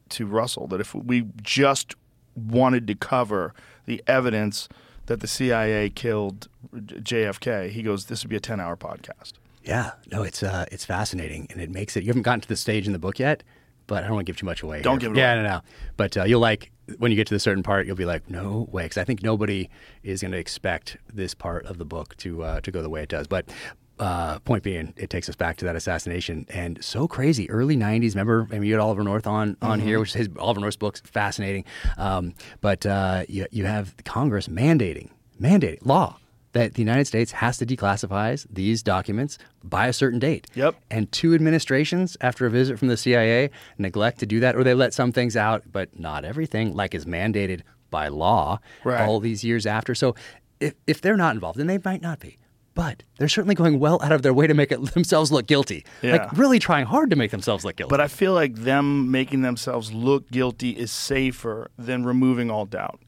to 0.10 0.26
Russell 0.28 0.68
that 0.68 0.80
if 0.82 0.94
we 0.94 1.26
just 1.42 1.96
wanted 2.36 2.86
to 2.88 2.96
cover 2.96 3.54
the 3.86 4.04
evidence 4.08 4.68
that 5.08 5.20
the 5.20 5.28
CIA 5.28 5.90
killed 5.90 6.48
JFK, 6.74 7.70
he 7.70 7.84
goes, 7.84 8.06
this 8.06 8.24
would 8.24 8.30
be 8.30 8.36
a 8.36 8.40
ten 8.40 8.60
hour 8.60 8.76
podcast. 8.76 9.34
Yeah, 9.64 9.92
no, 10.12 10.24
it's 10.24 10.44
uh, 10.44 10.66
it's 10.72 10.84
fascinating, 10.86 11.48
and 11.50 11.62
it 11.62 11.70
makes 11.70 11.96
it. 11.96 12.04
You 12.04 12.08
haven't 12.08 12.24
gotten 12.24 12.42
to 12.42 12.48
the 12.48 12.56
stage 12.58 12.86
in 12.86 12.92
the 12.94 13.00
book 13.00 13.18
yet, 13.20 13.44
but 13.88 14.04
I 14.04 14.08
don't 14.08 14.16
want 14.16 14.26
to 14.26 14.30
give 14.30 14.38
too 14.38 14.46
much 14.46 14.62
away. 14.62 14.82
Don't 14.82 15.02
here. 15.02 15.10
give 15.10 15.18
it 15.18 15.20
Yeah, 15.22 15.34
away. 15.36 15.44
no, 15.44 15.50
no. 15.50 15.62
But 15.96 16.18
uh, 16.18 16.24
you'll 16.26 16.42
like 16.42 16.72
when 16.98 17.12
you 17.12 17.16
get 17.16 17.28
to 17.28 17.34
the 17.34 17.40
certain 17.40 17.64
part, 17.64 17.86
you'll 17.88 17.96
be 17.96 18.04
like, 18.04 18.30
no 18.30 18.68
way, 18.72 18.84
because 18.84 18.98
I 18.98 19.06
think 19.06 19.24
nobody 19.24 19.70
is 20.04 20.22
going 20.22 20.34
to 20.34 20.38
expect 20.38 20.98
this 21.14 21.34
part 21.34 21.66
of 21.66 21.78
the 21.78 21.86
book 21.86 22.18
to 22.18 22.44
uh, 22.44 22.62
to 22.62 22.72
go 22.72 22.82
the 22.82 22.90
way 22.90 23.04
it 23.04 23.10
does. 23.10 23.26
But 23.28 23.50
uh, 24.00 24.40
point 24.40 24.64
being, 24.64 24.94
it 24.98 25.10
takes 25.10 25.30
us 25.30 25.36
back 25.36 25.58
to 25.58 25.66
that 25.66 25.76
assassination, 25.76 26.46
and 26.50 26.84
so 26.84 27.08
crazy. 27.08 27.50
Early 27.50 27.78
'90s. 27.78 28.12
Remember, 28.16 28.48
I 28.52 28.56
mean, 28.56 28.64
you 28.64 28.74
had 28.74 28.82
Oliver 28.82 29.04
North 29.04 29.28
on 29.28 29.56
on 29.62 29.80
here, 29.80 30.00
which 30.00 30.10
is 30.10 30.16
his 30.16 30.30
Oliver 30.40 30.60
North's 30.62 30.78
books, 30.78 31.02
fascinating. 31.06 31.64
Um, 31.98 32.34
but 32.62 32.86
uh, 32.86 33.24
you 33.30 33.46
you 33.52 33.66
have 33.66 33.94
Congress 34.06 34.48
mandating 34.48 35.10
mandating 35.42 35.86
law 35.86 36.18
that 36.54 36.76
the 36.76 36.82
United 36.84 37.06
States 37.06 37.32
has 37.32 37.58
to 37.58 37.66
declassify 37.66 38.46
these 38.50 38.84
documents 38.84 39.40
by 39.64 39.88
a 39.88 39.94
certain 39.94 40.20
date. 40.20 40.46
Yep. 40.54 40.76
And 40.92 41.12
two 41.12 41.34
administrations, 41.34 42.16
after 42.22 42.46
a 42.46 42.50
visit 42.52 42.78
from 42.78 42.90
the 42.90 42.98
CIA, 42.98 43.50
neglect 43.80 44.20
to 44.20 44.28
do 44.28 44.40
that, 44.42 44.56
or 44.56 44.64
they 44.64 44.76
let 44.76 44.94
some 44.94 45.12
things 45.12 45.36
out, 45.36 45.64
but 45.72 46.00
not 46.00 46.24
everything, 46.26 46.76
like 46.76 46.94
is 46.94 47.06
mandated 47.06 47.62
by 47.90 48.08
law 48.08 48.60
Right. 48.84 49.02
all 49.02 49.20
these 49.20 49.44
years 49.44 49.66
after. 49.66 49.96
So 49.96 50.14
if, 50.60 50.76
if 50.86 51.02
they're 51.02 51.18
not 51.18 51.34
involved, 51.34 51.60
and 51.60 51.68
they 51.68 51.80
might 51.84 52.04
not 52.04 52.20
be, 52.20 52.38
but 52.76 53.04
they're 53.18 53.28
certainly 53.30 53.56
going 53.56 53.80
well 53.80 54.00
out 54.02 54.12
of 54.12 54.22
their 54.24 54.34
way 54.34 54.48
to 54.48 54.54
make 54.54 54.72
it 54.72 54.82
themselves 54.94 55.32
look 55.32 55.48
guilty. 55.48 55.86
Yeah. 56.02 56.14
Like 56.14 56.32
really 56.38 56.60
trying 56.60 56.86
hard 56.86 57.10
to 57.12 57.16
make 57.16 57.32
themselves 57.32 57.64
look 57.66 57.76
guilty. 57.76 57.90
But 57.90 58.02
I 58.02 58.08
feel 58.08 58.34
like 58.34 58.56
them 58.56 59.12
making 59.12 59.42
themselves 59.42 59.92
look 59.94 60.30
guilty 60.32 60.72
is 60.72 60.92
safer 60.92 61.70
than 61.78 62.04
removing 62.06 62.50
all 62.52 62.66
doubt. 62.66 63.00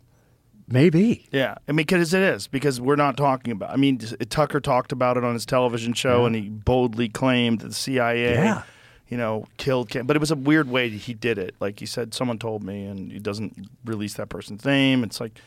Maybe. 0.68 1.28
Yeah, 1.32 1.56
I 1.68 1.72
mean, 1.74 1.78
because 1.86 2.14
it 2.14 2.24
is 2.24 2.48
because 2.48 2.82
we're 2.82 2.96
not 2.96 3.18
talking 3.18 3.52
about. 3.52 3.70
I 3.70 3.76
mean, 3.76 4.00
Tucker 4.00 4.60
talked 4.60 4.92
about 4.92 5.16
it 5.16 5.24
on 5.24 5.34
his 5.36 5.46
television 5.46 5.94
show, 5.94 6.22
Yeah. 6.22 6.26
and 6.28 6.36
he 6.36 6.50
boldly 6.50 7.08
claimed 7.08 7.60
that 7.60 7.68
the 7.68 7.74
CIA, 7.76 8.34
Yeah. 8.34 8.64
you 9.08 9.16
know, 9.18 9.46
killed. 9.58 9.90
Ken- 9.90 10.08
But 10.08 10.16
it 10.16 10.20
was 10.20 10.32
a 10.32 10.36
weird 10.36 10.68
way 10.68 10.90
he 10.90 11.14
did 11.14 11.38
it. 11.38 11.54
Like 11.60 11.80
he 11.80 11.86
said, 11.86 12.16
someone 12.16 12.40
told 12.40 12.64
me, 12.64 12.84
and 12.86 13.12
he 13.12 13.20
doesn't 13.20 13.68
release 13.86 14.16
that 14.16 14.30
person's 14.30 14.66
name. 14.66 15.04
It's 15.04 15.20
like 15.20 15.40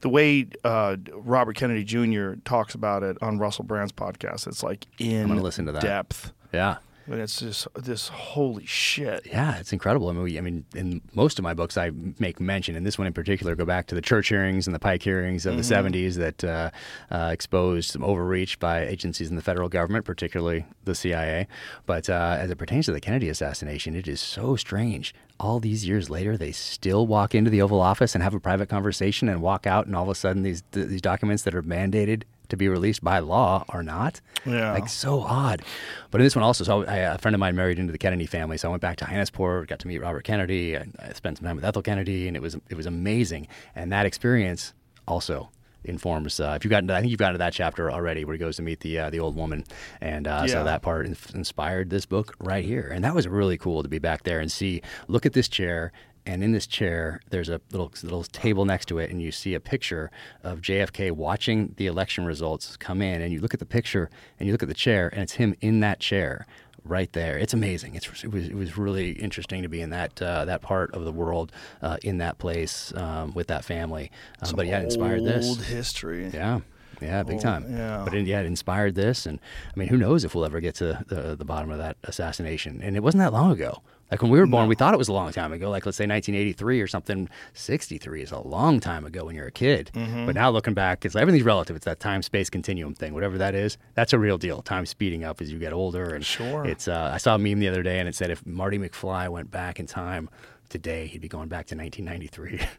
the 0.00 0.08
way 0.08 0.46
uh, 0.64 0.96
Robert 1.12 1.56
Kennedy 1.56 1.84
Jr. 1.84 2.34
talks 2.44 2.74
about 2.74 3.02
it 3.02 3.16
on 3.22 3.38
Russell 3.38 3.64
Brand's 3.64 3.92
podcast. 3.92 4.46
It's 4.46 4.62
like 4.62 4.86
in 4.98 5.28
gonna 5.28 5.40
listen 5.42 5.66
to 5.66 5.72
that. 5.72 5.82
depth. 5.82 6.32
Yeah. 6.52 6.76
And 7.06 7.20
it's 7.20 7.40
just 7.40 7.68
this 7.74 8.08
holy 8.08 8.64
shit. 8.64 9.26
Yeah, 9.26 9.58
it's 9.58 9.74
incredible. 9.74 10.08
I 10.08 10.12
mean, 10.12 10.22
we, 10.22 10.38
I 10.38 10.40
mean, 10.40 10.64
in 10.74 11.02
most 11.12 11.38
of 11.38 11.42
my 11.42 11.52
books, 11.52 11.76
I 11.76 11.90
make 12.18 12.40
mention, 12.40 12.76
and 12.76 12.86
this 12.86 12.96
one 12.96 13.06
in 13.06 13.12
particular, 13.12 13.54
go 13.54 13.66
back 13.66 13.86
to 13.88 13.94
the 13.94 14.00
church 14.00 14.28
hearings 14.28 14.66
and 14.66 14.74
the 14.74 14.78
Pike 14.78 15.02
hearings 15.02 15.44
of 15.44 15.56
the 15.56 15.62
Mhm. 15.62 15.90
70s 15.92 16.16
that 16.16 16.42
uh, 16.44 16.70
uh, 17.10 17.28
exposed 17.30 17.90
some 17.90 18.02
overreach 18.02 18.58
by 18.58 18.86
agencies 18.86 19.28
in 19.28 19.36
the 19.36 19.42
federal 19.42 19.68
government, 19.68 20.06
particularly 20.06 20.64
the 20.84 20.94
CIA. 20.94 21.46
But 21.84 22.08
uh, 22.08 22.36
as 22.40 22.50
it 22.50 22.56
pertains 22.56 22.86
to 22.86 22.92
the 22.92 23.00
Kennedy 23.02 23.28
assassination, 23.28 23.94
it 23.94 24.08
is 24.08 24.20
so 24.22 24.56
strange. 24.56 25.14
All 25.38 25.60
these 25.60 25.86
years 25.86 26.08
later, 26.08 26.38
they 26.38 26.52
still 26.52 27.06
walk 27.06 27.34
into 27.34 27.50
the 27.50 27.60
Oval 27.60 27.80
Office 27.82 28.14
and 28.14 28.22
have 28.22 28.32
a 28.34 28.40
private 28.40 28.70
conversation 28.70 29.28
and 29.28 29.42
walk 29.42 29.66
out, 29.66 29.84
and 29.86 29.94
all 29.94 30.04
of 30.04 30.08
a 30.08 30.14
sudden, 30.14 30.42
these 30.42 30.62
th- 30.72 30.86
these 30.88 31.02
documents 31.02 31.42
that 31.42 31.54
are 31.54 31.62
mandated 31.62 32.22
to 32.54 32.58
be 32.58 32.68
released 32.68 33.02
by 33.04 33.18
law 33.18 33.64
are 33.68 33.82
not. 33.82 34.20
Yeah. 34.46 34.72
Like 34.72 34.88
so 34.88 35.20
odd. 35.20 35.62
But 36.10 36.20
in 36.20 36.24
this 36.26 36.34
one 36.36 36.42
also, 36.42 36.64
so 36.64 36.84
I, 36.84 36.96
a 36.96 37.18
friend 37.18 37.34
of 37.34 37.40
mine 37.40 37.54
married 37.56 37.78
into 37.78 37.92
the 37.92 37.98
Kennedy 37.98 38.26
family, 38.26 38.56
so 38.58 38.68
I 38.68 38.70
went 38.70 38.80
back 38.82 38.96
to 38.98 39.04
Hyannisport, 39.04 39.66
got 39.68 39.78
to 39.80 39.88
meet 39.88 39.98
Robert 40.00 40.24
Kennedy, 40.24 40.74
and 40.74 40.94
I 40.98 41.12
spent 41.12 41.38
some 41.38 41.46
time 41.46 41.56
with 41.56 41.64
Ethel 41.64 41.82
Kennedy, 41.82 42.28
and 42.28 42.36
it 42.36 42.40
was 42.40 42.56
it 42.70 42.76
was 42.76 42.86
amazing. 42.86 43.48
And 43.74 43.92
that 43.92 44.06
experience 44.06 44.72
also 45.06 45.50
informs. 45.86 46.40
Uh, 46.40 46.54
if 46.56 46.64
you 46.64 46.70
got, 46.70 46.90
I 46.90 47.00
think 47.00 47.10
you've 47.10 47.18
gotten 47.18 47.34
to 47.34 47.38
that 47.38 47.52
chapter 47.52 47.90
already, 47.90 48.24
where 48.24 48.32
he 48.34 48.38
goes 48.38 48.56
to 48.56 48.62
meet 48.62 48.80
the 48.80 48.98
uh, 48.98 49.10
the 49.10 49.20
old 49.20 49.36
woman, 49.36 49.64
and 50.00 50.26
uh, 50.26 50.44
Yeah. 50.46 50.52
so 50.52 50.64
that 50.64 50.82
part 50.82 51.06
in- 51.06 51.16
inspired 51.34 51.90
this 51.90 52.06
book 52.06 52.34
right 52.38 52.64
here. 52.64 52.90
And 52.92 53.04
that 53.04 53.14
was 53.14 53.28
really 53.28 53.58
cool 53.58 53.82
to 53.82 53.88
be 53.88 53.98
back 53.98 54.22
there 54.22 54.40
and 54.40 54.50
see. 54.50 54.80
Look 55.08 55.26
at 55.26 55.32
this 55.34 55.48
chair. 55.48 55.92
And 56.26 56.42
in 56.42 56.52
this 56.52 56.66
chair, 56.66 57.20
there's 57.30 57.48
a 57.50 57.60
little 57.70 57.92
little 58.02 58.24
table 58.24 58.64
next 58.64 58.86
to 58.86 58.98
it, 58.98 59.10
and 59.10 59.20
you 59.20 59.30
see 59.30 59.52
a 59.54 59.60
picture 59.60 60.10
of 60.42 60.60
JFK 60.62 61.12
watching 61.12 61.74
the 61.76 61.86
election 61.86 62.24
results 62.24 62.76
come 62.78 63.02
in. 63.02 63.20
And 63.20 63.32
you 63.32 63.40
look 63.40 63.52
at 63.54 63.60
the 63.60 63.66
picture, 63.66 64.08
and 64.38 64.46
you 64.46 64.52
look 64.52 64.62
at 64.62 64.68
the 64.68 64.74
chair, 64.74 65.08
and 65.12 65.20
it's 65.22 65.34
him 65.34 65.54
in 65.60 65.80
that 65.80 66.00
chair 66.00 66.46
right 66.82 67.12
there. 67.12 67.36
It's 67.38 67.52
amazing. 67.54 67.94
It's, 67.94 68.06
it 68.24 68.32
was 68.32 68.48
it 68.48 68.54
was 68.54 68.78
really 68.78 69.12
interesting 69.12 69.62
to 69.62 69.68
be 69.68 69.82
in 69.82 69.90
that 69.90 70.20
uh, 70.22 70.46
that 70.46 70.62
part 70.62 70.94
of 70.94 71.04
the 71.04 71.12
world, 71.12 71.52
uh, 71.82 71.98
in 72.02 72.16
that 72.18 72.38
place 72.38 72.92
um, 72.96 73.34
with 73.34 73.48
that 73.48 73.64
family. 73.64 74.10
Um, 74.40 74.54
but 74.56 74.66
yeah, 74.66 74.80
it 74.80 74.84
inspired 74.84 75.24
this. 75.24 75.46
old 75.46 75.62
history. 75.62 76.30
Yeah. 76.32 76.60
Yeah, 77.02 77.22
big 77.24 77.36
Oh, 77.36 77.40
time. 77.40 77.66
yeah. 77.76 78.02
But 78.04 78.14
it, 78.14 78.24
yeah, 78.26 78.40
it 78.40 78.46
inspired 78.46 78.94
this, 78.94 79.26
and 79.26 79.40
I 79.74 79.78
mean, 79.78 79.88
who 79.88 79.96
knows 79.98 80.24
if 80.24 80.34
we'll 80.34 80.44
ever 80.46 80.60
get 80.60 80.76
to 80.76 81.04
the, 81.08 81.34
the 81.36 81.44
bottom 81.44 81.70
of 81.70 81.76
that 81.78 81.96
assassination? 82.04 82.80
And 82.82 82.96
it 82.96 83.02
wasn't 83.02 83.20
that 83.20 83.32
long 83.32 83.50
ago. 83.50 83.82
Like 84.10 84.22
when 84.22 84.30
we 84.30 84.38
were 84.38 84.46
born, 84.46 84.68
we 84.68 84.74
thought 84.74 84.94
it 84.94 84.98
was 84.98 85.08
a 85.08 85.12
long 85.12 85.32
time 85.32 85.52
ago. 85.52 85.70
Like 85.70 85.86
let's 85.86 85.96
say 85.98 86.06
1983 86.06 86.80
or 86.80 86.86
something. 86.86 87.28
63 87.54 88.22
is 88.22 88.32
a 88.32 88.38
long 88.38 88.78
time 88.80 89.04
ago 89.04 89.24
when 89.24 89.34
you're 89.34 89.46
a 89.46 89.50
kid. 89.52 89.90
Mhm. 89.94 90.26
But 90.26 90.34
now 90.34 90.50
looking 90.50 90.74
back, 90.74 91.04
it's 91.04 91.16
everything's 91.16 91.44
relative. 91.44 91.74
It's 91.74 91.84
that 91.86 92.00
time 92.00 92.22
space 92.22 92.48
continuum 92.50 92.94
thing, 92.94 93.14
whatever 93.14 93.38
that 93.38 93.54
is. 93.54 93.76
That's 93.94 94.12
a 94.12 94.18
real 94.18 94.38
deal. 94.38 94.62
Time 94.62 94.86
speeding 94.86 95.24
up 95.24 95.40
as 95.40 95.50
you 95.50 95.58
get 95.58 95.72
older, 95.72 96.14
and 96.14 96.24
Sure. 96.24 96.64
It's. 96.64 96.86
Uh, 96.86 97.10
I 97.12 97.16
saw 97.18 97.34
a 97.34 97.38
meme 97.38 97.58
the 97.60 97.68
other 97.68 97.82
day, 97.82 97.98
and 97.98 98.08
it 98.08 98.14
said 98.14 98.30
if 98.30 98.44
Marty 98.46 98.78
McFly 98.78 99.28
went 99.30 99.50
back 99.50 99.80
in 99.80 99.86
time 99.86 100.28
today, 100.68 101.06
he'd 101.06 101.20
be 101.20 101.28
going 101.28 101.48
back 101.48 101.66
to 101.66 101.76
1993. 101.76 102.60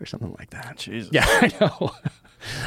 Or 0.00 0.06
something 0.06 0.34
like 0.40 0.50
that. 0.50 0.76
Jesus. 0.78 1.08
Yeah, 1.12 1.24
I 1.24 1.52
know. 1.60 1.92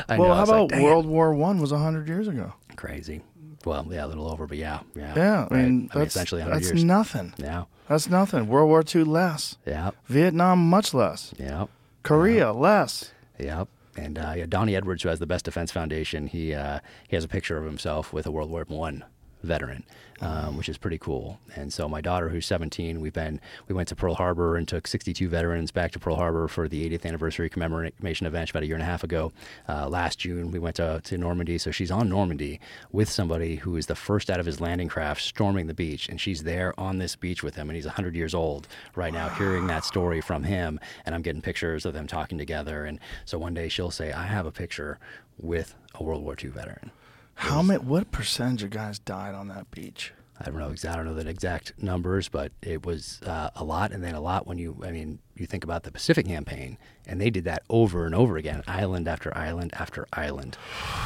I 0.08 0.18
well, 0.18 0.30
know. 0.30 0.34
how 0.34 0.40
like, 0.40 0.48
about 0.48 0.70
damn. 0.70 0.82
World 0.82 1.06
War 1.06 1.34
One 1.34 1.60
was 1.60 1.72
hundred 1.72 2.08
years 2.08 2.30
ago? 2.30 2.54
Crazy. 2.78 3.22
Well, 3.66 3.86
yeah, 3.92 4.06
a 4.06 4.08
little 4.08 4.32
over, 4.32 4.48
but 4.48 4.58
yeah, 4.58 4.80
yeah. 4.96 5.14
Yeah, 5.14 5.48
I 5.52 5.54
right. 5.54 5.64
mean 5.66 5.90
that's 5.94 6.16
essentially 6.16 6.40
100 6.42 6.56
that's 6.56 6.72
years. 6.72 6.84
nothing. 6.86 7.34
Yeah, 7.38 7.66
That's 7.88 8.10
nothing. 8.10 8.48
World 8.48 8.70
War 8.70 8.84
II 8.84 9.04
less. 9.06 9.58
yeah, 9.66 9.92
Vietnam 10.08 10.60
much 10.70 10.94
less. 10.94 11.34
yeah, 11.38 11.66
Korea 12.04 12.52
less. 12.52 13.12
yeah. 13.40 13.66
And 13.96 14.20
uh, 14.20 14.34
yeah, 14.38 14.46
Donnie 14.48 14.76
Edwards, 14.76 15.02
who 15.02 15.10
has 15.10 15.18
the 15.18 15.26
Best 15.26 15.46
Defense 15.46 15.72
Foundation, 15.72 16.28
he 16.28 16.54
uh, 16.54 16.82
he 17.08 17.16
has 17.16 17.24
a 17.24 17.28
picture 17.28 17.58
of 17.58 17.66
himself 17.66 18.14
with 18.14 18.28
a 18.28 18.32
World 18.32 18.52
War 18.52 18.64
One 18.68 19.04
veteran, 19.42 19.84
um, 20.22 20.58
which 20.58 20.70
is 20.70 20.78
pretty 20.78 20.98
cool. 20.98 21.40
And 21.56 21.72
so 21.72 21.88
my 21.88 22.02
daughter, 22.02 22.30
who's 22.30 22.46
17, 22.46 23.00
we've 23.02 23.14
been 23.14 23.40
we 23.68 23.76
went 23.76 23.88
to 23.90 23.96
Pearl 23.96 24.16
Harbor 24.16 24.58
and 24.58 24.68
took 24.68 24.88
62 24.88 25.30
veterans 25.30 25.72
back 25.72 25.92
to 25.92 26.00
Pearl 26.00 26.16
Harbor 26.16 26.48
for 26.48 26.68
the 26.68 26.90
80th 26.90 27.06
anniversary 27.06 27.50
commemoration 27.50 28.28
event 28.28 28.50
about 28.50 28.64
a 28.64 28.66
year 28.66 28.76
and 28.76 28.84
a 28.84 28.86
half 28.86 29.04
ago. 29.04 29.32
Uh, 29.68 29.88
last 29.88 30.20
June, 30.20 30.52
we 30.52 30.60
went 30.60 30.76
to, 30.78 31.02
to 31.04 31.18
Normandy, 31.18 31.58
so 31.58 31.72
she's 31.72 31.92
on 31.92 32.10
Normandy 32.10 32.60
with 32.92 33.10
somebody 33.10 33.58
who 33.58 33.76
is 33.78 33.86
the 33.86 33.96
first 33.96 34.30
out 34.30 34.40
of 34.40 34.46
his 34.46 34.60
landing 34.60 34.88
craft 34.88 35.22
storming 35.22 35.68
the 35.68 35.74
beach, 35.74 36.10
and 36.10 36.20
she's 36.20 36.44
there 36.44 36.78
on 36.80 36.98
this 36.98 37.16
beach 37.16 37.44
with 37.44 37.56
him, 37.56 37.70
and 37.70 37.76
he's 37.76 37.86
100 37.86 38.16
years 38.16 38.34
old 38.34 38.68
right 38.96 39.14
now, 39.14 39.30
hearing 39.30 39.68
that 39.68 39.86
story 39.86 40.22
from 40.22 40.44
him, 40.44 40.80
and 41.06 41.14
I'm 41.14 41.22
getting 41.22 41.42
pictures 41.42 41.86
of 41.86 41.94
them 41.94 42.08
talking 42.08 42.38
together, 42.38 42.86
and 42.86 43.00
so 43.26 43.38
one 43.38 43.54
day 43.54 43.70
she'll 43.70 43.92
say, 43.92 44.12
"I 44.12 44.26
have 44.26 44.46
a 44.46 44.52
picture 44.52 45.00
with 45.38 45.76
a 45.96 46.04
World 46.04 46.24
War 46.24 46.36
II 46.42 46.50
veteran." 46.50 46.92
How 47.38 47.62
many? 47.62 47.80
What 47.80 48.12
percentage 48.12 48.64
of 48.64 48.72
guys 48.72 48.98
died 48.98 49.36
on 49.36 49.48
that 49.50 49.70
beach? 49.70 50.12
I 50.40 50.46
don't 50.46 50.58
know. 50.58 50.70
I 50.70 50.96
don't 50.96 51.06
know 51.06 51.14
the 51.14 51.30
exact 51.30 51.74
numbers, 51.82 52.30
but 52.30 52.52
it 52.64 52.84
was 52.86 53.22
uh, 53.24 53.52
a 53.56 53.64
lot, 53.64 53.92
and 53.92 54.04
then 54.04 54.16
a 54.16 54.22
lot 54.22 54.48
when 54.48 54.58
you. 54.58 54.76
I 54.84 54.90
mean, 54.90 55.20
you 55.36 55.46
think 55.46 55.64
about 55.64 55.84
the 55.84 55.92
Pacific 55.92 56.26
campaign, 56.26 56.80
and 57.06 57.22
they 57.22 57.30
did 57.30 57.44
that 57.46 57.62
over 57.70 58.08
and 58.08 58.16
over 58.16 58.38
again, 58.38 58.64
island 58.68 59.08
after 59.08 59.36
island 59.38 59.72
after 59.74 60.08
island, 60.14 60.58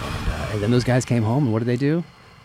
and, 0.01 0.27
uh, 0.29 0.47
and 0.53 0.61
then 0.61 0.71
those 0.71 0.85
guys 0.85 1.03
came 1.03 1.23
home, 1.23 1.43
and 1.43 1.53
what 1.53 1.59
did 1.59 1.67
they 1.67 1.77
do? 1.77 2.03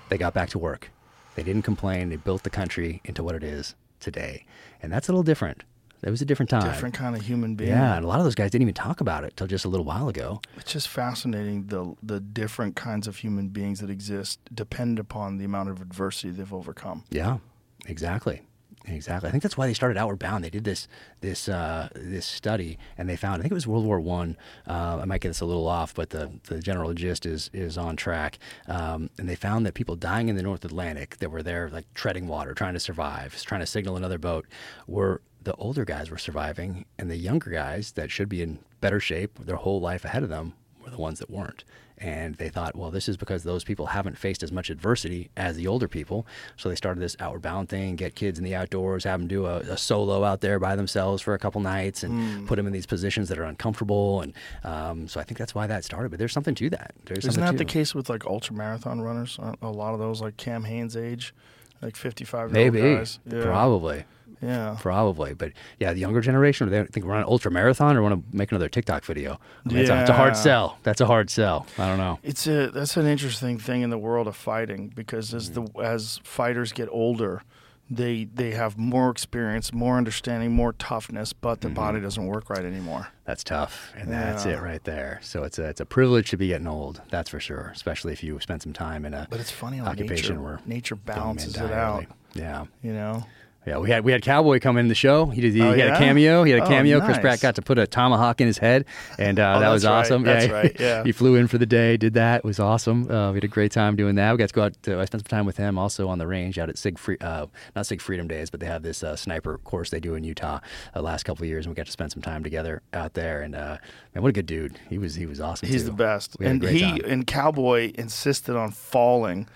They 0.09 0.19
got 0.19 0.35
back 0.35 0.51
to 0.51 0.59
work. 0.59 0.91
They 1.37 1.45
didn't 1.45 1.63
complain. 1.63 2.09
They 2.09 2.17
built 2.17 2.43
the 2.43 2.51
country 2.51 3.01
into 3.05 3.23
what 3.23 3.37
it 3.37 3.45
is 3.45 3.77
today, 4.01 4.47
and 4.83 4.93
that's 4.93 5.09
a 5.09 5.13
little 5.13 5.23
different. 5.23 5.63
It 6.07 6.11
was 6.11 6.23
a 6.23 6.24
different 6.24 6.51
time. 6.51 6.62
Different 6.62 6.95
kind 6.95 7.16
of 7.16 7.23
human 7.23 7.57
being. 7.57 7.70
Yeah, 7.70 7.97
and 7.97 8.05
a 8.05 8.09
lot 8.09 8.20
of 8.20 8.24
those 8.24 8.37
guys 8.37 8.53
didn't 8.53 8.62
even 8.62 8.74
talk 8.74 9.01
about 9.01 9.24
it 9.24 9.37
till 9.37 9.49
just 9.49 9.65
a 9.65 9.69
little 9.69 9.85
while 9.85 10.09
ago. 10.09 10.41
It's 10.57 10.73
just 10.73 10.87
fascinating 10.89 11.66
the 11.66 11.97
the 12.01 12.20
different 12.20 12.77
kinds 12.77 13.09
of 13.09 13.16
human 13.16 13.49
beings 13.49 13.81
that 13.81 13.91
exist 13.91 14.39
depend 14.55 15.01
upon 15.01 15.39
the 15.39 15.45
amount 15.45 15.70
of 15.70 15.83
adversity 15.83 16.31
they've 16.31 16.55
overcome. 16.55 17.03
Yeah, 17.11 17.39
exactly. 17.87 18.43
Exactly. 18.89 19.28
I 19.28 19.33
think 19.33 19.43
that's 19.43 19.57
why 19.57 19.66
they 19.66 19.74
started 19.74 19.97
Outward 19.97 20.20
Bound. 20.20 20.45
They 20.45 20.51
did 20.51 20.62
this 20.62 20.87
this 21.23 21.49
uh, 21.49 21.89
this 21.97 22.24
study, 22.24 22.78
and 22.97 23.09
they 23.09 23.16
found 23.16 23.41
I 23.41 23.43
think 23.43 23.51
it 23.51 23.55
was 23.55 23.66
World 23.66 23.85
War 23.85 23.99
One. 23.99 24.37
Uh, 24.65 24.99
I 25.03 25.05
might 25.07 25.20
get 25.23 25.31
this 25.31 25.41
a 25.41 25.45
little 25.45 25.66
off, 25.66 25.93
but 25.93 26.11
the, 26.11 26.31
the 26.45 26.61
general 26.61 26.95
gist 26.95 27.27
is 27.27 27.51
is 27.53 27.77
on 27.77 27.97
track. 27.97 28.39
Um, 28.69 29.11
and 29.19 29.28
they 29.28 29.35
found 29.35 29.66
that 29.66 29.74
people 29.74 29.97
dying 29.97 30.28
in 30.28 30.37
the 30.37 30.43
North 30.43 30.65
Atlantic 30.65 31.16
that 31.16 31.31
were 31.33 31.43
there, 31.43 31.69
like 31.69 31.93
treading 31.95 32.28
water, 32.28 32.55
trying 32.55 32.74
to 32.74 32.81
survive, 32.81 33.35
trying 33.43 33.61
to 33.61 33.66
signal 33.66 33.97
another 33.97 34.19
boat, 34.19 34.47
were 34.87 35.20
the 35.47 35.55
older 35.55 35.85
guys 35.85 36.10
were 36.10 36.18
surviving, 36.18 36.85
and 36.98 37.10
the 37.10 37.16
younger 37.16 37.51
guys 37.51 37.93
that 37.93 38.10
should 38.10 38.28
be 38.28 38.43
in 38.43 38.59
better 38.81 39.01
shape, 39.01 39.39
their 39.39 39.56
whole 39.56 39.81
life 39.81 40.05
ahead 40.05 40.23
of 40.23 40.28
them, 40.28 40.52
were 40.85 40.90
the 40.90 40.98
ones 40.98 41.18
that 41.20 41.31
weren't. 41.31 41.64
And 41.98 42.35
they 42.35 42.51
thought, 42.51 42.77
well, 42.77 42.90
this 42.90 43.09
is 43.09 43.16
because 43.16 43.43
those 43.44 43.64
people 43.64 43.86
haven't 43.86 44.18
faced 44.18 44.43
as 44.43 44.52
much 44.52 44.68
adversity 44.68 45.31
as 45.35 45.56
the 45.56 45.66
older 45.66 45.89
people. 45.89 46.27
So 46.56 46.68
they 46.68 46.74
started 46.74 47.01
this 47.01 47.16
outward 47.20 47.40
bound 47.40 47.70
thing, 47.70 47.97
get 47.97 48.14
kids 48.14 48.39
in 48.39 48.44
the 48.44 48.55
outdoors, 48.55 49.05
have 49.05 49.18
them 49.18 49.28
do 49.28 49.47
a, 49.47 49.60
a 49.60 49.78
solo 49.78 50.23
out 50.23 50.43
there 50.43 50.59
by 50.59 50.77
themselves 50.77 51.23
for 51.23 51.32
a 51.32 51.39
couple 51.39 51.62
nights 51.62 52.02
and 52.02 52.12
Mm. 52.12 52.47
put 52.47 52.56
them 52.56 52.66
in 52.66 52.74
these 52.74 52.85
positions 52.85 53.31
that 53.31 53.39
are 53.39 53.44
uncomfortable. 53.44 54.20
And 54.20 54.35
um, 54.62 55.09
so 55.09 55.20
I 55.20 55.23
think 55.24 55.39
that's 55.39 55.55
why 55.55 55.66
that 55.68 55.85
started. 55.85 56.10
But 56.10 56.18
there's 56.18 56.32
something 56.35 56.55
to 56.56 56.68
that. 56.70 56.93
There's 57.06 57.24
Isn't 57.24 57.43
that 57.43 57.56
the 57.56 57.64
case 57.64 57.94
with 57.94 58.10
like 58.10 58.27
ultra 58.27 58.55
marathon 58.55 59.01
runners? 59.01 59.39
A- 59.62 59.66
lot 59.70 59.94
of 59.94 59.98
those, 60.01 60.20
like 60.20 60.36
Cam 60.36 60.64
Hanes' 60.64 60.97
age, 60.98 61.32
like 61.81 61.97
fifty-five 61.97 62.51
year 62.51 62.70
Maybe. 62.70 62.82
old 62.86 62.98
guys. 62.98 63.18
Yeah. 63.24 63.43
Probably. 63.43 64.05
Yeah. 64.43 64.77
Probably, 64.81 65.35
but 65.35 65.53
yeah, 65.79 65.93
the 65.93 66.01
younger 66.01 66.21
generation, 66.21 66.69
they 66.69 66.85
think 66.85 67.07
run 67.07 67.19
an 67.19 67.27
ultra 67.27 67.51
marathon 67.51 67.97
or 67.97 68.03
want 68.03 68.15
to 68.15 68.37
make 68.37 68.51
another 68.51 68.69
TikTok 68.69 69.05
video. 69.05 69.39
I 69.65 69.69
mean, 69.69 69.79
it's, 69.79 69.91
a, 69.91 70.01
it's 70.01 70.11
a 70.11 70.15
hard 70.15 70.37
sell. 70.37 70.79
That's 70.83 71.01
a 71.01 71.07
hard 71.07 71.31
sell. 71.31 71.67
I 71.79 71.89
don't 71.89 71.99
know. 71.99 72.19
It's 72.23 72.47
a 72.47 72.71
that's 72.71 72.97
an 72.97 73.07
interesting 73.07 73.59
thing 73.59 73.83
in 73.83 73.91
the 73.91 73.99
world 73.99 74.29
of 74.29 74.37
fighting 74.37 74.93
because 74.95 75.33
as 75.35 75.53
the 75.53 75.67
as 75.83 76.21
fighters 76.23 76.73
get 76.73 76.89
older, 76.91 77.43
they 77.89 78.25
they 78.25 78.51
have 78.51 78.77
more 78.77 79.11
experience, 79.11 79.73
more 79.73 79.97
understanding, 79.97 80.53
more 80.53 80.73
toughness, 80.73 81.33
but 81.33 81.61
their 81.61 81.71
body 81.71 81.97
mm-hmm. 81.97 82.05
doesn't 82.05 82.27
work 82.27 82.51
right 82.51 82.65
anymore. 82.65 83.09
That's 83.25 83.45
tough, 83.45 83.93
and 83.97 84.11
that's 84.11 84.45
it 84.45 84.61
right 84.61 84.83
there. 84.85 85.21
So 85.23 85.45
it's 85.45 85.59
a 85.59 85.69
it's 85.69 85.81
a 85.81 85.87
privilege 85.87 86.31
to 86.31 86.37
be 86.37 86.49
getting 86.49 86.67
old. 86.67 87.01
That's 87.11 87.31
for 87.31 87.41
sure, 87.41 87.71
especially 87.75 88.13
if 88.13 88.23
you 88.23 88.39
spend 88.41 88.63
some 88.63 88.73
time 88.73 89.05
in 89.05 89.15
a 89.15 89.27
But 89.31 89.41
it's 89.41 89.51
funny 89.51 89.79
how 89.79 89.87
occupation 89.87 90.37
nature 90.37 90.43
where 90.43 90.61
nature 90.67 90.97
balances 90.97 91.57
it 91.57 91.73
out. 91.73 92.07
Yeah. 92.35 92.67
You 92.83 92.93
know. 92.93 93.25
Yeah, 93.66 93.78
we 93.78 93.90
had 93.90 94.05
we 94.05 94.12
had 94.12 94.22
Cowboy 94.22 94.60
come 94.60 94.76
in 94.76 94.86
the 94.86 94.94
show. 94.94 95.26
He 95.26 95.40
did. 95.40 95.52
He 95.52 95.60
Oh, 95.60 95.70
had 95.70 95.78
yeah? 95.78 95.94
a 95.97 95.98
cameo. 95.98 96.44
He 96.44 96.52
had 96.52 96.60
a 96.60 96.64
Oh, 96.64 96.68
cameo. 96.68 97.01
Chris. 97.01 97.18
Pratt 97.18 97.40
got 97.40 97.56
to 97.56 97.62
put 97.62 97.78
a 97.78 97.86
tomahawk 97.86 98.40
in 98.40 98.47
his 98.47 98.59
head, 98.59 98.84
and 99.18 99.40
uh, 99.40 99.55
Oh, 99.56 99.60
that 99.60 99.68
was 99.70 99.82
that's 99.82 99.90
right. 99.90 99.98
awesome. 99.98 100.22
That's 100.22 100.47
yeah, 100.47 100.52
right, 100.52 100.76
yeah. 100.80 101.02
he 101.02 101.10
flew 101.10 101.34
in 101.34 101.48
for 101.48 101.59
the 101.59 101.66
day, 101.66 101.97
did 101.97 102.14
that. 102.14 102.38
It 102.38 102.44
was 102.44 102.60
awesome. 102.60 103.10
Uh, 103.10 103.32
we 103.32 103.38
had 103.38 103.44
a 103.44 103.48
great 103.48 103.72
time 103.72 103.97
doing 103.97 104.14
that. 104.14 104.30
We 104.30 104.38
got 104.38 104.48
to 104.51 104.55
go 104.55 104.62
out. 104.62 104.82
To, 104.84 105.01
I 105.01 105.05
spent 105.06 105.24
some 105.24 105.36
time 105.36 105.47
with 105.47 105.56
him 105.56 105.78
also 105.78 106.09
on 106.09 106.18
the 106.18 106.28
range 106.28 106.60
out 106.60 106.68
at 106.68 106.78
Sig 106.78 106.97
Free, 106.97 107.16
uh, 107.20 107.47
not 107.74 107.86
Sig 107.86 108.01
Freedom 108.01 108.28
Days, 108.28 108.51
but 108.51 108.60
they 108.60 108.66
have 108.66 108.82
this 108.84 109.02
uh, 109.02 109.16
sniper 109.16 109.59
course 109.59 109.90
they 109.90 109.98
do 109.98 110.14
in 110.14 110.22
Utah 110.22 110.60
the 110.94 111.02
last 111.02 111.24
couple 111.24 111.43
of 111.43 111.48
years, 111.48 111.66
and 111.66 111.72
we 111.72 111.76
got 111.76 111.86
to 111.86 111.93
spend 111.93 112.12
some 112.12 112.22
time 112.22 112.44
together 112.44 112.82
out 112.93 113.14
there. 113.14 113.43
And 113.43 113.56
uh, 113.56 113.78
man, 114.14 114.22
what 114.22 114.28
a 114.28 114.32
good 114.32 114.47
dude. 114.47 114.78
He 114.88 114.97
was 114.98 115.16
he 115.16 115.26
was 115.26 115.40
awesome. 115.40 115.68
He's 115.68 115.82
too. 115.82 115.88
the 115.88 115.93
best. 115.93 116.36
We 116.38 116.47
had 116.47 116.62
a 116.62 116.66
And 116.68 116.76
he 116.76 116.80
time. 116.82 117.01
and 117.05 117.26
Cowboy 117.26 117.90
insisted 117.97 118.55
on 118.55 118.70
falling 118.70 119.48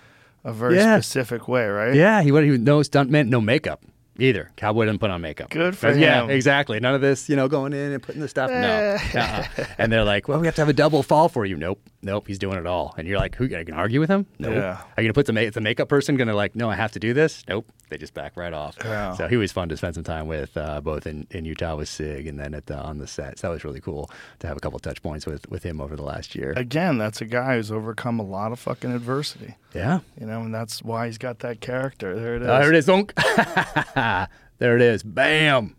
a 0.43 0.51
very 0.51 0.75
Yeah. 0.75 0.97
specific 0.99 1.47
way, 1.47 1.65
right? 1.67 1.95
Yeah, 1.95 2.21
he. 2.21 2.27
He 2.29 2.57
no 2.57 2.79
stuntman, 2.81 3.29
no 3.29 3.39
makeup 3.39 3.81
either. 4.21 4.51
Cowboy 4.55 4.85
doesn't 4.85 4.99
put 4.99 5.09
on 5.11 5.21
makeup. 5.21 5.49
Good 5.49 5.77
for 5.77 5.91
you. 5.91 6.01
Yeah, 6.01 6.23
him. 6.23 6.29
exactly. 6.29 6.79
None 6.79 6.95
of 6.95 7.01
this, 7.01 7.27
you 7.29 7.35
know, 7.35 7.47
going 7.47 7.73
in 7.73 7.91
and 7.91 8.01
putting 8.03 8.21
the 8.21 8.27
stuff. 8.27 8.49
No. 8.49 8.97
Uh-uh. 9.19 9.65
And 9.77 9.91
they're 9.91 10.03
like, 10.03 10.27
well, 10.27 10.39
we 10.39 10.47
have 10.47 10.55
to 10.55 10.61
have 10.61 10.69
a 10.69 10.73
double 10.73 11.03
fall 11.03 11.29
for 11.29 11.45
you. 11.45 11.57
Nope. 11.57 11.81
Nope. 12.01 12.27
He's 12.27 12.39
doing 12.39 12.57
it 12.57 12.65
all. 12.65 12.93
And 12.97 13.07
you're 13.07 13.19
like, 13.19 13.35
who? 13.35 13.45
Are 13.45 13.59
you 13.59 13.63
gonna 13.63 13.79
argue 13.79 13.99
with 13.99 14.09
him? 14.09 14.25
Nope. 14.39 14.53
Yeah. 14.53 14.81
Are 14.97 15.03
you 15.03 15.07
gonna 15.07 15.13
put 15.13 15.25
the 15.25 15.33
ma- 15.33 15.49
the 15.51 15.61
makeup 15.61 15.89
person 15.89 16.15
gonna 16.17 16.35
like? 16.35 16.55
No, 16.55 16.69
I 16.69 16.75
have 16.75 16.91
to 16.93 16.99
do 16.99 17.13
this. 17.13 17.43
Nope. 17.47 17.69
They 17.89 17.97
just 17.97 18.13
back 18.13 18.37
right 18.37 18.53
off. 18.53 18.77
So 19.17 19.27
he 19.27 19.35
was 19.35 19.51
fun 19.51 19.67
to 19.69 19.75
spend 19.75 19.95
some 19.95 20.05
time 20.05 20.25
with, 20.27 20.55
uh, 20.55 20.79
both 20.79 21.05
in, 21.05 21.27
in 21.31 21.43
Utah 21.43 21.75
with 21.75 21.89
Sig 21.89 22.25
and 22.25 22.39
then 22.39 22.53
at 22.53 22.67
the, 22.67 22.77
on 22.77 22.99
the 22.99 23.07
set. 23.07 23.37
So 23.37 23.47
that 23.47 23.53
was 23.53 23.65
really 23.65 23.81
cool 23.81 24.09
to 24.39 24.47
have 24.47 24.55
a 24.55 24.61
couple 24.61 24.79
touch 24.79 25.01
points 25.01 25.25
with 25.25 25.49
with 25.49 25.63
him 25.63 25.81
over 25.81 25.97
the 25.97 26.03
last 26.03 26.33
year. 26.33 26.53
Again, 26.55 26.97
that's 26.97 27.19
a 27.21 27.25
guy 27.25 27.57
who's 27.57 27.71
overcome 27.71 28.19
a 28.19 28.23
lot 28.23 28.51
of 28.53 28.59
fucking 28.59 28.93
adversity. 28.93 29.55
Yeah. 29.73 29.99
You 30.19 30.25
know, 30.25 30.41
and 30.41 30.53
that's 30.53 30.83
why 30.83 31.05
he's 31.07 31.17
got 31.17 31.39
that 31.39 31.61
character. 31.61 32.15
There 32.19 32.35
it 32.35 32.41
is. 32.43 32.47
Oh, 32.47 32.59
there 32.59 32.69
it 32.69 32.75
is. 32.75 32.87
Zonk. 32.87 34.27
there 34.59 34.75
it 34.75 34.81
is. 34.81 35.03
Bam. 35.03 35.75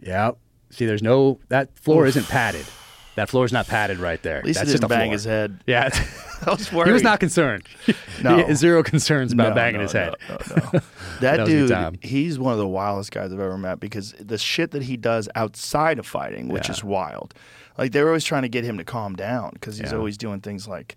Yeah. 0.00 0.32
See, 0.70 0.86
there's 0.86 1.02
no 1.02 1.38
that 1.48 1.78
floor 1.78 2.06
isn't 2.06 2.28
padded. 2.28 2.66
That 3.16 3.28
floor's 3.28 3.52
not 3.52 3.68
padded 3.68 3.98
right 3.98 4.20
there. 4.24 4.38
At 4.38 4.44
least 4.44 4.58
That's 4.58 4.70
he 4.70 4.72
just 4.72 4.80
didn't 4.82 4.90
bang 4.90 5.06
floor. 5.08 5.12
his 5.12 5.24
head. 5.24 5.60
Yeah. 5.68 5.88
I 6.46 6.50
was 6.50 6.72
worried. 6.72 6.86
he 6.88 6.92
was 6.92 7.04
not 7.04 7.20
concerned. 7.20 7.62
No. 8.24 8.52
Zero 8.54 8.82
concerns 8.82 9.32
about 9.32 9.50
No, 9.50 9.54
banging 9.54 9.76
no, 9.76 9.82
his 9.82 9.92
head. 9.92 10.14
no, 10.28 10.34
no. 10.34 10.38
That, 10.40 10.82
That 11.20 11.40
was 11.40 11.48
a 11.48 11.52
good 11.68 11.92
dude, 11.92 12.04
he's 12.04 12.40
one 12.40 12.52
of 12.52 12.58
the 12.58 12.66
wildest 12.66 13.12
guys 13.12 13.32
I've 13.32 13.38
ever 13.38 13.56
met 13.56 13.78
because 13.78 14.14
the 14.18 14.36
shit 14.36 14.72
that 14.72 14.82
he 14.82 14.96
does 14.96 15.28
outside 15.36 16.00
of 16.00 16.06
fighting, 16.08 16.48
which 16.48 16.66
Yeah. 16.68 16.72
is 16.74 16.82
wild. 16.82 17.34
Like 17.78 17.92
they're 17.92 18.08
always 18.08 18.24
trying 18.24 18.42
to 18.42 18.48
get 18.48 18.64
him 18.64 18.78
to 18.78 18.84
calm 18.84 19.14
down 19.14 19.50
because 19.54 19.78
he's 19.78 19.92
Yeah. 19.92 19.98
always 19.98 20.18
doing 20.18 20.40
things 20.40 20.66
like 20.66 20.96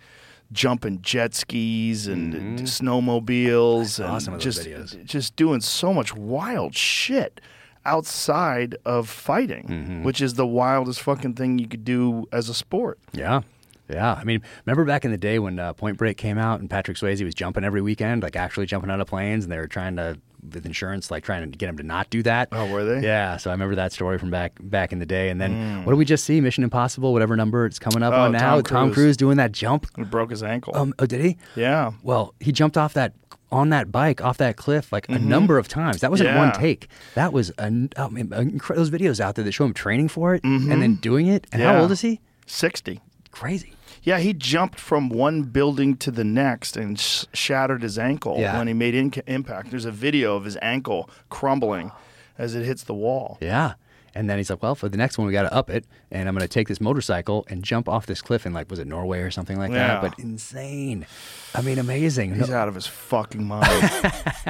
jumping 0.51 1.01
jet 1.01 1.33
skis 1.35 2.07
and 2.07 2.59
snowmobiles 2.59 3.27
Mm-hmm. 3.27 3.83
Saw 3.85 4.13
and 4.13 4.21
some 4.23 4.33
of 4.33 4.41
those 4.41 4.55
just 4.55 4.67
videos. 4.67 5.05
just 5.05 5.35
doing 5.35 5.61
so 5.61 5.93
much 5.93 6.15
wild 6.15 6.75
shit 6.75 7.41
outside 7.85 8.75
of 8.85 9.07
fighting, 9.09 9.63
Mm-hmm. 9.67 10.03
which 10.03 10.21
is 10.21 10.33
the 10.35 10.45
wildest 10.47 11.01
fucking 11.01 11.33
thing 11.35 11.57
you 11.59 11.67
could 11.67 11.85
do 11.85 12.25
as 12.31 12.49
a 12.49 12.53
sport. 12.53 12.99
Yeah. 13.13 13.41
Yeah. 13.89 14.13
I 14.13 14.23
mean, 14.25 14.41
remember 14.65 14.83
back 14.83 15.05
in 15.05 15.11
the 15.11 15.17
day 15.17 15.39
when 15.39 15.57
uh, 15.59 15.71
Point 15.73 15.97
Break 15.97 16.17
came 16.17 16.37
out 16.37 16.59
and 16.59 16.69
Patrick 16.69 16.97
Swayze 16.97 17.23
was 17.23 17.33
jumping 17.33 17.63
every 17.63 17.81
weekend, 17.81 18.21
like 18.23 18.35
actually 18.35 18.65
jumping 18.65 18.91
out 18.91 18.99
of 18.99 19.07
planes, 19.07 19.45
and 19.45 19.51
they 19.51 19.57
were 19.57 19.67
trying 19.67 19.95
to, 19.95 20.17
with 20.43 20.65
insurance, 20.65 21.09
like 21.11 21.23
trying 21.23 21.49
to 21.51 21.57
get 21.57 21.69
him 21.69 21.77
to 21.77 21.83
not 21.83 22.09
do 22.09 22.23
that. 22.23 22.49
Oh, 22.51 22.71
were 22.71 22.83
they? 22.83 23.05
Yeah. 23.05 23.37
So 23.37 23.49
I 23.49 23.53
remember 23.53 23.75
that 23.75 23.91
story 23.91 24.17
from 24.17 24.29
back 24.29 24.53
back 24.61 24.91
in 24.93 24.99
the 24.99 25.05
day. 25.05 25.29
And 25.29 25.39
then 25.41 25.83
what 25.85 25.91
did 25.93 25.97
we 25.97 26.05
just 26.05 26.23
see? 26.25 26.39
Mission 26.41 26.63
Impossible, 26.63 27.13
whatever 27.13 27.35
number 27.35 27.65
it's 27.65 27.79
coming 27.79 28.03
up 28.03 28.13
Mm. 28.13 28.17
Oh, 28.17 28.21
on 28.23 28.31
now. 28.31 28.39
Tom 28.55 28.63
Tom 28.63 28.87
Cruise. 28.87 28.95
Cruise 28.95 29.17
doing 29.17 29.37
that 29.37 29.51
jump. 29.51 29.87
He 29.95 30.03
broke 30.03 30.29
his 30.31 30.43
ankle. 30.43 30.75
Um, 30.75 30.93
oh, 30.99 31.05
did 31.05 31.21
he? 31.21 31.37
yeah. 31.55 31.91
Well, 32.03 32.33
he 32.39 32.51
jumped 32.51 32.77
off 32.77 32.93
that 32.93 33.13
on 33.51 33.69
that 33.69 33.91
bike 33.91 34.21
off 34.21 34.37
that 34.37 34.57
cliff 34.57 34.91
like 34.91 35.07
a 35.07 35.17
number 35.17 35.57
of 35.57 35.67
times. 35.69 36.01
That 36.01 36.11
wasn't 36.11 36.35
one 36.35 36.49
Mm-hmm. 36.51 36.61
Take. 36.61 36.89
That 37.15 37.31
was 37.31 37.49
a, 37.57 37.63
I 37.65 37.69
mean, 37.69 37.89
incre- 38.27 38.75
those 38.75 38.89
videos 38.89 39.19
out 39.21 39.35
there 39.35 39.45
that 39.45 39.51
show 39.53 39.63
him 39.65 39.73
training 39.73 40.09
for 40.09 40.35
it 40.35 40.43
and 40.43 40.69
then 40.81 40.95
doing 40.95 41.27
it. 41.27 41.47
And 41.53 41.61
how 41.61 41.71
Mm-hmm. 41.73 41.81
Old 41.83 41.91
is 41.91 42.01
he? 42.01 42.19
60. 42.45 42.99
Crazy. 43.31 43.73
Yeah, 44.07 44.19
he 44.19 44.31
jumped 44.31 44.79
from 44.79 45.09
one 45.09 45.43
building 45.43 45.97
to 45.97 46.11
the 46.11 46.23
next 46.23 46.77
and 46.77 46.97
sh- 46.97 47.25
shattered 47.33 47.81
his 47.83 47.99
ankle 47.99 48.37
Yeah. 48.39 48.57
when 48.57 48.67
he 48.67 48.73
made 48.73 48.95
in- 48.95 49.11
impact. 49.27 49.69
There's 49.69 49.83
a 49.83 49.91
video 49.91 50.37
of 50.37 50.45
his 50.45 50.57
ankle 50.61 51.09
crumbling 51.29 51.91
as 52.37 52.55
it 52.55 52.63
hits 52.63 52.83
the 52.83 52.93
wall. 52.93 53.37
Yeah. 53.41 53.73
And 54.17 54.27
then 54.29 54.37
he's 54.37 54.49
like, 54.49 54.63
well, 54.63 54.73
for 54.75 54.89
the 54.89 54.97
next 54.97 55.17
one, 55.17 55.27
we 55.27 55.33
got 55.33 55.43
to 55.43 55.53
up 55.53 55.69
it. 55.69 55.85
And 56.09 56.27
I'm 56.27 56.33
going 56.33 56.41
to 56.41 56.47
take 56.47 56.67
this 56.67 56.81
motorcycle 56.81 57.45
and 57.49 57.63
jump 57.63 57.87
off 57.87 58.05
this 58.07 58.21
cliff 58.21 58.45
in, 58.47 58.53
like, 58.53 58.69
was 58.69 58.79
it 58.79 58.87
Norway 58.87 59.19
or 59.19 59.29
something 59.29 59.57
like 59.57 59.71
Yeah. 59.71 59.87
that? 59.87 60.01
But 60.01 60.19
insane. 60.19 61.05
I 61.53 61.61
mean, 61.61 61.77
amazing. 61.77 62.33
He's 62.35 62.49
No- 62.49 62.55
out 62.57 62.67
of 62.67 62.75
his 62.75 62.87
fucking 62.87 63.43
mind. 63.47 63.67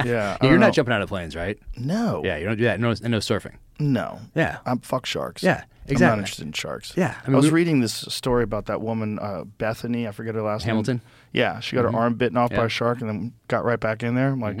yeah, 0.04 0.38
You're 0.42 0.56
know. 0.58 0.70
jumping 0.70 0.94
out 0.94 1.02
of 1.02 1.08
planes, 1.10 1.36
right? 1.36 1.58
No. 1.76 2.22
Yeah, 2.24 2.36
you 2.38 2.46
don't 2.46 2.56
do 2.56 2.64
that. 2.64 2.80
No, 2.80 2.90
and 2.90 3.08
no 3.10 3.18
surfing. 3.18 3.56
No. 3.78 4.20
Yeah. 4.34 4.58
I'm 4.66 4.78
fuck 4.80 5.04
sharks. 5.06 5.42
Yeah, 5.42 5.64
Exactly. 5.86 6.04
I'm 6.06 6.10
not 6.12 6.18
interested 6.20 6.46
in 6.46 6.52
sharks. 6.52 6.94
Yeah, 6.96 7.14
I 7.26 7.30
I, 7.30 7.34
was 7.34 7.46
we- 7.46 7.50
reading 7.52 7.80
this 7.80 7.92
story 8.08 8.44
about 8.44 8.66
that 8.66 8.80
woman, 8.80 9.18
uh, 9.18 9.44
Bethany. 9.44 10.08
I 10.08 10.12
forget 10.12 10.34
her 10.34 10.42
last 10.42 10.64
Hamilton? 10.64 10.96
name. 10.96 11.02
Hamilton. 11.34 11.56
Yeah, 11.56 11.60
she 11.60 11.76
got 11.76 11.82
her 11.82 11.94
arm 11.94 12.14
bitten 12.14 12.36
off 12.38 12.50
Yeah. 12.50 12.58
by 12.58 12.64
a 12.64 12.68
shark 12.70 13.00
and 13.02 13.08
then 13.10 13.32
got 13.48 13.64
right 13.64 13.78
back 13.80 14.02
in 14.02 14.14
there. 14.14 14.28
I'm 14.28 14.40
like, 14.40 14.60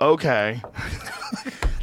okay. 0.00 0.60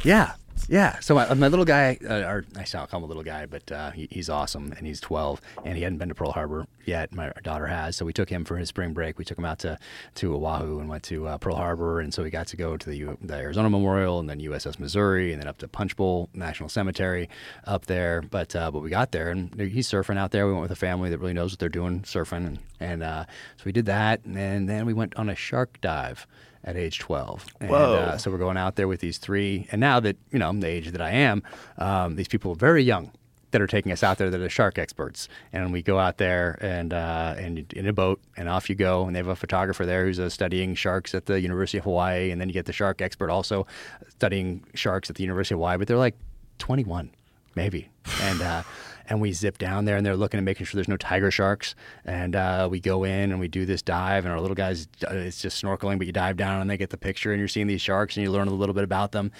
Yeah, 0.04 0.32
yeah. 0.68 0.98
So 1.00 1.14
my, 1.14 1.32
my 1.34 1.48
little 1.48 1.64
guy, 1.64 1.98
uh, 2.08 2.14
or 2.14 2.44
I 2.56 2.64
call 2.64 2.86
him 2.98 3.04
a 3.04 3.06
little 3.06 3.22
guy, 3.22 3.46
but 3.46 3.70
uh, 3.70 3.90
he, 3.90 4.08
he's 4.10 4.28
awesome, 4.28 4.72
and 4.76 4.86
he's 4.86 5.00
12, 5.00 5.40
and 5.64 5.76
he 5.76 5.82
hadn't 5.82 5.98
been 5.98 6.08
to 6.08 6.14
Pearl 6.14 6.32
Harbor 6.32 6.66
yet. 6.84 7.12
My 7.12 7.32
daughter 7.42 7.66
has, 7.66 7.96
so 7.96 8.04
we 8.04 8.12
took 8.12 8.30
him 8.30 8.44
for 8.44 8.56
his 8.56 8.68
spring 8.68 8.92
break. 8.92 9.18
We 9.18 9.24
took 9.24 9.38
him 9.38 9.44
out 9.44 9.58
to 9.60 9.78
to 10.16 10.34
Oahu 10.34 10.80
and 10.80 10.88
went 10.88 11.02
to 11.04 11.26
uh, 11.28 11.38
Pearl 11.38 11.56
Harbor, 11.56 12.00
and 12.00 12.12
so 12.12 12.22
we 12.22 12.30
got 12.30 12.46
to 12.48 12.56
go 12.56 12.76
to 12.76 12.90
the, 12.90 12.96
U- 12.96 13.18
the 13.20 13.34
Arizona 13.34 13.70
Memorial, 13.70 14.18
and 14.20 14.28
then 14.28 14.40
USS 14.40 14.78
Missouri, 14.78 15.32
and 15.32 15.40
then 15.40 15.48
up 15.48 15.58
to 15.58 15.68
Punch 15.68 15.96
Bowl 15.96 16.28
National 16.34 16.68
Cemetery 16.68 17.28
up 17.64 17.86
there. 17.86 18.22
But 18.22 18.54
uh, 18.56 18.70
but 18.70 18.80
we 18.80 18.90
got 18.90 19.12
there, 19.12 19.30
and 19.30 19.54
he's 19.60 19.88
surfing 19.88 20.18
out 20.18 20.30
there. 20.30 20.46
We 20.46 20.52
went 20.52 20.62
with 20.62 20.72
a 20.72 20.76
family 20.76 21.10
that 21.10 21.18
really 21.18 21.34
knows 21.34 21.52
what 21.52 21.58
they're 21.58 21.68
doing 21.68 22.02
surfing, 22.02 22.46
and, 22.46 22.58
and 22.80 23.02
uh, 23.02 23.24
so 23.56 23.62
we 23.64 23.72
did 23.72 23.86
that, 23.86 24.24
and 24.24 24.68
then 24.68 24.86
we 24.86 24.92
went 24.92 25.14
on 25.16 25.28
a 25.28 25.34
shark 25.34 25.80
dive 25.80 26.26
at 26.68 26.76
age 26.76 26.98
12. 26.98 27.46
And, 27.60 27.70
Whoa. 27.70 27.94
Uh, 27.94 28.18
so 28.18 28.30
we're 28.30 28.38
going 28.38 28.56
out 28.56 28.76
there 28.76 28.88
with 28.88 29.00
these 29.00 29.18
three, 29.18 29.66
and 29.72 29.80
now 29.80 30.00
that 30.00 30.16
you 30.30 30.38
know 30.38 30.48
I'm 30.48 30.60
the 30.60 30.68
age 30.68 30.90
that 30.90 31.00
I 31.00 31.10
am, 31.10 31.42
um, 31.78 32.16
these 32.16 32.28
people 32.28 32.52
are 32.52 32.56
very 32.56 32.82
young 32.82 33.10
that 33.50 33.62
are 33.62 33.66
taking 33.66 33.90
us 33.92 34.02
out 34.02 34.18
there 34.18 34.28
that 34.28 34.40
are 34.40 34.50
shark 34.50 34.78
experts, 34.78 35.28
and 35.52 35.72
we 35.72 35.80
go 35.80 35.98
out 35.98 36.18
there 36.18 36.58
and 36.60 36.92
uh, 36.92 37.34
and 37.38 37.72
in 37.72 37.86
a 37.86 37.92
boat, 37.92 38.20
and 38.36 38.48
off 38.48 38.68
you 38.68 38.76
go, 38.76 39.06
and 39.06 39.16
they 39.16 39.18
have 39.18 39.28
a 39.28 39.36
photographer 39.36 39.86
there 39.86 40.04
who's 40.04 40.20
uh, 40.20 40.28
studying 40.28 40.74
sharks 40.74 41.14
at 41.14 41.26
the 41.26 41.40
University 41.40 41.78
of 41.78 41.84
Hawaii, 41.84 42.30
and 42.30 42.40
then 42.40 42.48
you 42.48 42.52
get 42.52 42.66
the 42.66 42.72
shark 42.72 43.00
expert 43.00 43.30
also 43.30 43.66
studying 44.08 44.64
sharks 44.74 45.08
at 45.08 45.16
the 45.16 45.22
University 45.22 45.54
of 45.54 45.58
Hawaii, 45.58 45.78
but 45.78 45.88
they're 45.88 45.96
like 45.96 46.16
21 46.58 47.10
maybe. 47.58 47.88
And 48.22 48.40
uh, 48.40 48.62
and 49.08 49.20
we 49.20 49.32
zip 49.32 49.58
down 49.58 49.84
there, 49.84 49.96
and 49.96 50.04
they're 50.04 50.16
looking 50.16 50.38
and 50.38 50.44
making 50.44 50.66
sure 50.66 50.76
there's 50.78 50.88
no 50.88 50.96
tiger 50.96 51.30
sharks. 51.30 51.74
And 52.04 52.36
uh, 52.36 52.68
we 52.70 52.80
go 52.80 53.04
in 53.04 53.30
and 53.30 53.40
we 53.40 53.48
do 53.48 53.64
this 53.64 53.82
dive, 53.82 54.24
and 54.24 54.32
our 54.32 54.40
little 54.40 54.54
guys, 54.54 54.86
uh, 55.08 55.14
it's 55.14 55.40
just 55.40 55.62
snorkeling, 55.62 55.98
but 55.98 56.06
you 56.06 56.12
dive 56.12 56.36
down 56.36 56.60
and 56.60 56.70
they 56.70 56.76
get 56.76 56.90
the 56.90 56.98
picture, 56.98 57.32
and 57.32 57.38
you're 57.38 57.48
seeing 57.48 57.66
these 57.66 57.80
sharks, 57.80 58.16
and 58.16 58.24
you 58.24 58.30
learn 58.30 58.48
a 58.48 58.52
little 58.54 58.74
bit 58.74 58.84
about 58.84 59.12
them. 59.12 59.32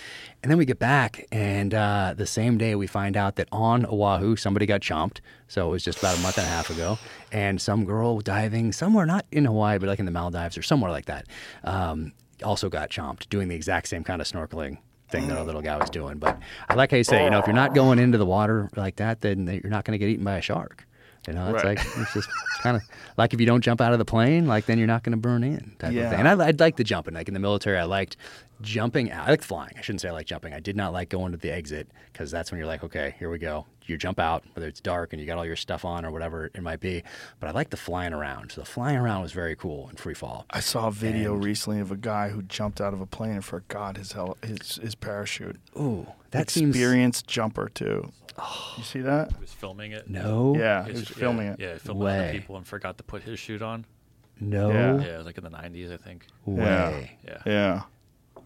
And 0.43 0.51
then 0.51 0.59
we 0.59 0.65
get 0.65 0.79
back, 0.79 1.27
and 1.31 1.75
uh, 1.75 2.15
the 2.17 2.27
same 2.27 2.59
day 2.59 2.75
we 2.75 2.87
find 2.87 3.17
out 3.17 3.37
that 3.37 3.49
on 3.53 3.85
Oahu 3.87 4.37
somebody 4.37 4.67
got 4.67 4.81
chomped. 4.81 5.19
So 5.49 5.69
it 5.69 5.71
was 5.71 5.85
just 5.85 5.99
about 5.99 6.19
a 6.19 6.21
month 6.21 6.39
and 6.39 6.47
a 6.47 6.51
half 6.51 6.71
ago, 6.71 6.99
and 7.33 7.61
some 7.61 7.85
girl 7.85 8.21
diving 8.21 8.73
somewhere, 8.73 9.07
not 9.07 9.27
in 9.31 9.45
Hawaii, 9.45 9.79
but 9.79 9.89
like 9.89 9.99
in 9.99 10.07
the 10.07 10.13
Maldives 10.13 10.57
or 10.57 10.63
somewhere 10.63 10.91
like 10.91 11.07
that, 11.07 11.27
um, 11.65 12.13
also 12.43 12.69
got 12.69 12.91
chomped, 12.91 13.29
doing 13.29 13.49
the 13.49 13.57
exact 13.57 13.89
same 13.89 14.05
kind 14.05 14.21
of 14.21 14.29
snorkeling 14.29 14.79
thing 15.09 15.27
that 15.29 15.33
our 15.33 15.39
mm-hmm. 15.39 15.47
little 15.47 15.63
guy 15.63 15.77
was 15.77 15.91
doing. 15.91 16.19
But 16.19 16.39
I 16.69 16.75
like 16.75 16.91
how 16.91 16.97
you 16.97 17.05
say, 17.05 17.25
you 17.25 17.31
know, 17.31 17.39
if 17.39 17.47
you're 17.47 17.55
not 17.55 17.75
going 17.75 17.99
into 17.99 18.19
the 18.19 18.27
water 18.27 18.69
like 18.77 18.97
that, 18.97 19.21
then 19.21 19.47
you're 19.47 19.71
not 19.71 19.85
going 19.85 19.93
to 19.93 19.99
get 19.99 20.11
eaten 20.11 20.25
by 20.25 20.37
a 20.37 20.43
shark. 20.43 20.87
You 21.27 21.35
know, 21.35 21.55
it's 21.55 21.63
Right. 21.63 21.77
like 21.77 21.87
it's 21.99 22.15
just 22.15 22.29
kind 22.63 22.77
of 22.77 22.83
like 23.19 23.35
if 23.35 23.41
you 23.41 23.47
don't 23.47 23.61
jump 23.61 23.81
out 23.81 23.93
of 23.93 23.99
the 23.99 24.05
plane, 24.05 24.47
like 24.47 24.67
then 24.67 24.79
you're 24.79 24.87
not 24.87 25.03
going 25.03 25.13
to 25.13 25.19
burn 25.19 25.45
in 25.45 25.75
type 25.79 25.91
of 25.91 25.93
Yeah. 25.93 26.11
thing. 26.11 26.21
And 26.21 26.29
I, 26.29 26.47
I'd 26.47 26.61
like 26.61 26.77
the 26.77 26.85
jumping. 26.85 27.15
Like 27.15 27.29
in 27.29 27.35
the 27.35 27.41
military, 27.41 27.77
I 27.77 27.85
liked 27.85 28.17
jumping 28.63 29.11
out. 29.11 29.27
I 29.27 29.31
like 29.33 29.43
flying. 29.43 29.75
I 29.77 29.83
shouldn't 29.83 30.01
say 30.01 30.09
I 30.09 30.13
like 30.13 30.27
jumping. 30.27 30.55
I 30.55 30.61
did 30.61 30.77
not 30.77 30.93
like 30.93 31.11
going 31.11 31.33
to 31.33 31.39
the 31.39 31.51
exit 31.51 31.91
because 32.13 32.31
that's 32.31 32.51
when 32.51 32.59
you're 32.59 32.67
like, 32.67 32.83
okay, 32.85 33.15
here 33.19 33.31
we 33.31 33.39
go. 33.39 33.67
You 33.89 33.97
jump 33.97 34.19
out, 34.21 34.45
whether 34.55 34.67
it's 34.69 34.81
dark 34.81 35.13
and 35.13 35.21
you 35.21 35.27
got 35.27 35.39
all 35.39 35.47
your 35.47 35.57
stuff 35.57 35.85
on 35.85 36.05
or 36.05 36.11
whatever 36.11 36.47
it 36.47 36.63
might 36.63 36.81
be. 36.81 37.03
But 37.41 37.49
I 37.49 37.53
like 37.53 37.71
the 37.71 37.77
flying 37.77 38.13
around. 38.13 38.53
So 38.53 38.61
the 38.61 38.67
flying 38.67 38.97
around 38.97 39.23
was 39.23 39.33
very 39.33 39.57
cool 39.57 39.89
in 39.91 39.97
free 39.97 40.15
fall. 40.15 40.47
I 40.51 40.61
saw 40.61 40.89
a 40.89 40.93
video 40.93 41.35
recently 41.35 41.81
of 41.81 41.91
a 41.91 41.97
guy 41.97 42.29
who 42.31 42.43
jumped 42.43 42.81
out 42.81 42.93
of 42.95 43.01
a 43.01 43.07
plane 43.07 43.33
and 43.33 43.45
forgot 43.45 43.97
his 43.97 44.13
hel- 44.13 44.37
his 44.43 44.77
his 44.77 44.95
parachute. 44.95 45.57
Ooh, 45.79 46.07
that 46.31 46.51
seems- 46.51 46.75
experienced 46.77 47.27
jumper 47.27 47.69
too. 47.69 48.13
Oh. 48.41 48.75
You 48.77 48.85
see 48.85 49.01
that? 49.01 49.33
He 49.33 49.41
was 49.41 49.53
filming 49.53 49.91
it. 49.93 50.09
No. 50.09 50.55
Yeah, 50.57 50.85
he 50.85 50.93
His- 50.93 51.01
was 51.01 51.09
filming 51.09 51.47
yeah, 51.47 51.53
it. 51.55 51.61
Yeah, 51.61 51.79
filming 51.79 52.03
Way. 52.05 52.19
other 52.29 52.33
people 52.39 52.57
and 52.57 52.67
forgot 52.67 52.97
to 52.99 53.03
put 53.05 53.23
his 53.25 53.39
chute 53.39 53.63
on. 53.63 53.85
No 54.41 54.71
Yeah. 54.71 54.99
Yeah, 55.01 55.15
it 55.15 55.17
was 55.17 55.27
like 55.27 55.39
in 55.39 55.43
the 55.45 55.51
90s, 55.51 55.91
I 55.93 55.97
think. 55.97 56.25
way. 56.47 57.19
Yeah. 57.27 57.39
Yeah. 57.45 57.83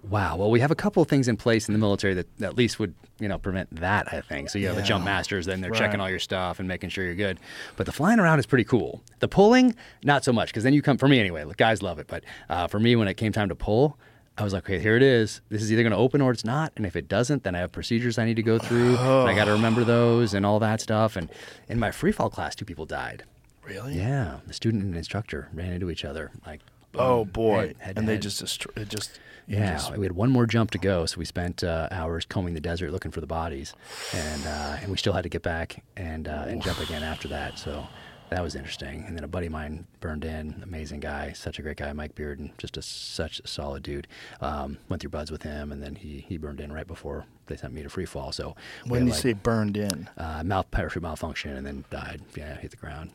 Wow. 0.09 0.37
Well, 0.37 0.51
we 0.51 0.61
have 0.61 0.71
a 0.71 0.75
couple 0.75 1.03
of 1.03 1.09
things 1.09 1.29
in 1.29 1.37
place 1.37 1.69
in 1.69 1.73
the 1.73 1.79
military 1.79 2.15
that 2.15 2.43
at 2.43 2.57
least 2.57 2.79
would, 2.81 2.95
you 3.21 3.29
know, 3.29 3.39
prevent 3.39 3.75
that. 3.77 4.13
I 4.13 4.21
think. 4.21 4.51
So 4.51 4.59
you 4.59 4.67
have 4.67 4.77
the 4.77 4.83
jump 4.83 5.05
masters, 5.05 5.47
then 5.47 5.61
they're 5.61 5.71
Right. 5.71 5.79
checking 5.79 6.01
all 6.01 6.11
your 6.11 6.19
stuff 6.19 6.59
and 6.59 6.67
making 6.69 6.91
sure 6.91 7.05
you're 7.05 7.15
good. 7.15 7.39
But 7.77 7.87
the 7.87 7.93
flying 7.93 8.19
around 8.19 8.39
is 8.41 8.47
pretty 8.47 8.65
cool. 8.65 9.03
The 9.21 9.29
pulling, 9.29 9.75
not 10.03 10.25
so 10.25 10.33
much, 10.33 10.49
because 10.49 10.65
then 10.65 10.75
you 10.75 10.83
come 10.83 10.99
for 10.99 11.07
me 11.09 11.21
anyway. 11.21 11.45
Look, 11.45 11.57
guys 11.57 11.83
love 11.83 11.99
it, 12.01 12.09
but 12.09 12.25
uh, 12.51 12.67
for 12.67 12.81
me, 12.81 12.97
when 12.97 13.07
it 13.09 13.15
came 13.15 13.33
time 13.33 13.49
to 13.49 13.55
pull. 13.55 13.97
I 14.39 14.45
was 14.45 14.55
like, 14.55 14.65
okay, 14.65 14.79
here 14.79 14.97
it 14.97 15.03
is. 15.03 15.43
This 15.51 15.61
is 15.63 15.71
either 15.71 15.83
going 15.83 15.91
to 15.93 15.99
open 15.99 16.23
or 16.23 16.31
it's 16.33 16.45
not. 16.45 16.73
And 16.77 16.87
if 16.87 16.97
it 16.97 17.07
doesn't, 17.07 17.45
then 17.45 17.55
I 17.55 17.59
have 17.59 17.71
procedures 17.71 18.17
I 18.19 18.25
need 18.25 18.37
to 18.37 18.43
go 18.43 18.59
through. 18.59 18.97
and 18.97 19.29
I 19.29 19.35
got 19.35 19.45
to 19.45 19.53
remember 19.53 19.85
those 19.85 20.33
and 20.33 20.47
all 20.47 20.59
that 20.61 20.81
stuff. 20.81 21.17
And 21.17 21.29
in 21.69 21.79
my 21.79 21.91
free 21.91 22.13
fall 22.13 22.31
class, 22.31 22.55
two 22.57 22.65
people 22.65 22.87
died. 22.87 23.25
Really? 23.63 23.99
Yeah, 23.99 24.39
the 24.47 24.55
student 24.55 24.85
and 24.85 24.97
instructor 24.97 25.49
ran 25.53 25.75
into 25.75 25.91
each 25.91 26.03
other. 26.07 26.31
Like, 26.47 26.61
Oh 26.95 27.25
boy. 27.25 27.69
head- 27.69 27.77
head 27.79 27.99
and 27.99 28.09
they 28.09 28.13
head. 28.15 28.23
just 28.23 28.43
destro- 28.45 28.77
it 28.77 28.89
just 28.89 29.19
Yeah, 29.47 29.73
just- 29.73 29.97
we 29.97 30.05
had 30.05 30.13
one 30.13 30.31
more 30.31 30.47
jump 30.47 30.71
to 30.73 30.79
go, 30.79 31.05
so 31.07 31.19
we 31.19 31.25
spent 31.25 31.65
uh, 31.65 31.89
hours 31.91 32.25
combing 32.25 32.55
the 32.55 32.61
desert 32.61 32.91
looking 32.93 33.11
for 33.11 33.21
the 33.21 33.27
bodies, 33.27 33.75
and 34.15 34.47
uh, 34.47 34.77
and 34.83 34.89
we 34.91 34.97
still 34.97 35.13
had 35.13 35.23
to 35.25 35.29
get 35.29 35.43
back 35.43 35.83
and 35.97 36.29
uh, 36.29 36.45
and 36.47 36.63
jump 36.63 36.79
again 36.81 37.03
after 37.03 37.29
that. 37.29 37.59
So 37.59 37.87
that 38.31 38.43
was 38.43 38.55
interesting. 38.55 39.05
And 39.07 39.15
then 39.17 39.25
a 39.25 39.29
buddy 39.29 39.47
of 39.47 39.53
mine 39.53 39.87
burned 40.01 40.25
in, 40.25 40.61
amazing 40.63 41.01
guy, 41.01 41.33
such 41.33 41.59
a 41.59 41.63
great 41.63 41.77
guy, 41.77 41.93
Mike 41.93 42.15
Bearden, 42.15 42.57
just 42.57 42.77
a 42.79 42.83
such 42.83 43.41
a 43.41 43.47
solid 43.47 43.83
dude. 43.83 44.07
Um, 44.41 44.79
went 44.89 45.01
through 45.03 45.11
BUD/S 45.11 45.31
with 45.31 45.43
him, 45.43 45.73
and 45.73 45.83
then 45.83 45.97
he 45.97 46.25
he 46.29 46.37
burned 46.39 46.61
in 46.61 46.73
right 46.73 46.87
before 46.87 47.25
they 47.47 47.57
sent 47.57 47.75
me 47.75 47.83
to 47.83 47.91
free 47.91 48.07
fall. 48.07 48.33
So 48.33 48.55
when 48.87 49.07
you 49.07 49.13
like, 49.13 49.21
say 49.21 49.33
burned 49.33 49.77
in. 49.77 50.09
uh, 50.17 50.43
mouth 50.45 50.71
parachute 50.71 51.03
malfunction 51.03 51.57
and 51.57 51.67
then 51.67 51.85
died. 51.91 52.23
Yeah, 52.37 52.57
hit 52.57 52.71
the 52.71 52.77
ground. 52.77 53.11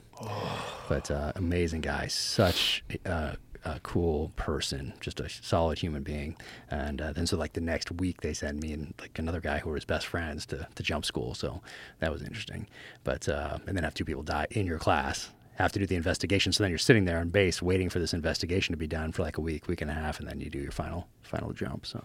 But 0.89 1.09
uh, 1.11 1.31
amazing 1.35 1.81
guy, 1.81 2.07
such 2.07 2.83
uh, 3.05 3.33
a 3.75 3.79
cool 3.81 4.31
person, 4.35 4.93
just 5.01 5.19
a 5.19 5.29
solid 5.29 5.77
human 5.77 6.03
being. 6.03 6.37
And 6.71 7.01
uh, 7.01 7.11
then 7.11 7.27
so 7.27 7.37
like 7.37 7.53
the 7.53 7.61
next 7.61 7.91
week 7.91 8.21
they 8.21 8.33
send 8.33 8.61
me 8.61 8.73
and 8.73 8.93
like 8.99 9.19
another 9.19 9.41
guy 9.41 9.59
who 9.59 9.69
were 9.69 9.75
his 9.75 9.85
best 9.85 10.07
friends 10.07 10.45
to, 10.47 10.67
to 10.75 10.83
jump 10.83 11.05
school. 11.05 11.33
So 11.33 11.61
that 11.99 12.11
was 12.11 12.21
interesting. 12.21 12.67
But 13.03 13.27
uh, 13.27 13.59
and 13.67 13.75
then 13.75 13.83
have 13.83 13.93
two 13.93 14.05
people 14.05 14.23
die 14.23 14.47
in 14.51 14.65
your 14.65 14.79
class. 14.79 15.29
Have 15.55 15.71
to 15.73 15.79
do 15.79 15.87
the 15.87 15.95
investigation. 15.95 16.53
So 16.53 16.63
then 16.63 16.71
you're 16.71 16.77
sitting 16.77 17.05
there 17.05 17.19
on 17.19 17.29
base 17.29 17.61
waiting 17.61 17.89
for 17.89 17.99
this 17.99 18.13
investigation 18.13 18.73
to 18.73 18.77
be 18.77 18.87
done 18.87 19.11
for 19.11 19.23
like 19.23 19.37
a 19.37 19.41
week, 19.41 19.67
week 19.67 19.81
and 19.81 19.89
a 19.89 19.93
half, 19.93 20.19
and 20.19 20.29
then 20.29 20.39
you 20.39 20.49
do 20.49 20.59
your 20.59 20.71
final 20.71 21.07
final 21.23 21.51
jump. 21.51 21.85
So 21.85 22.03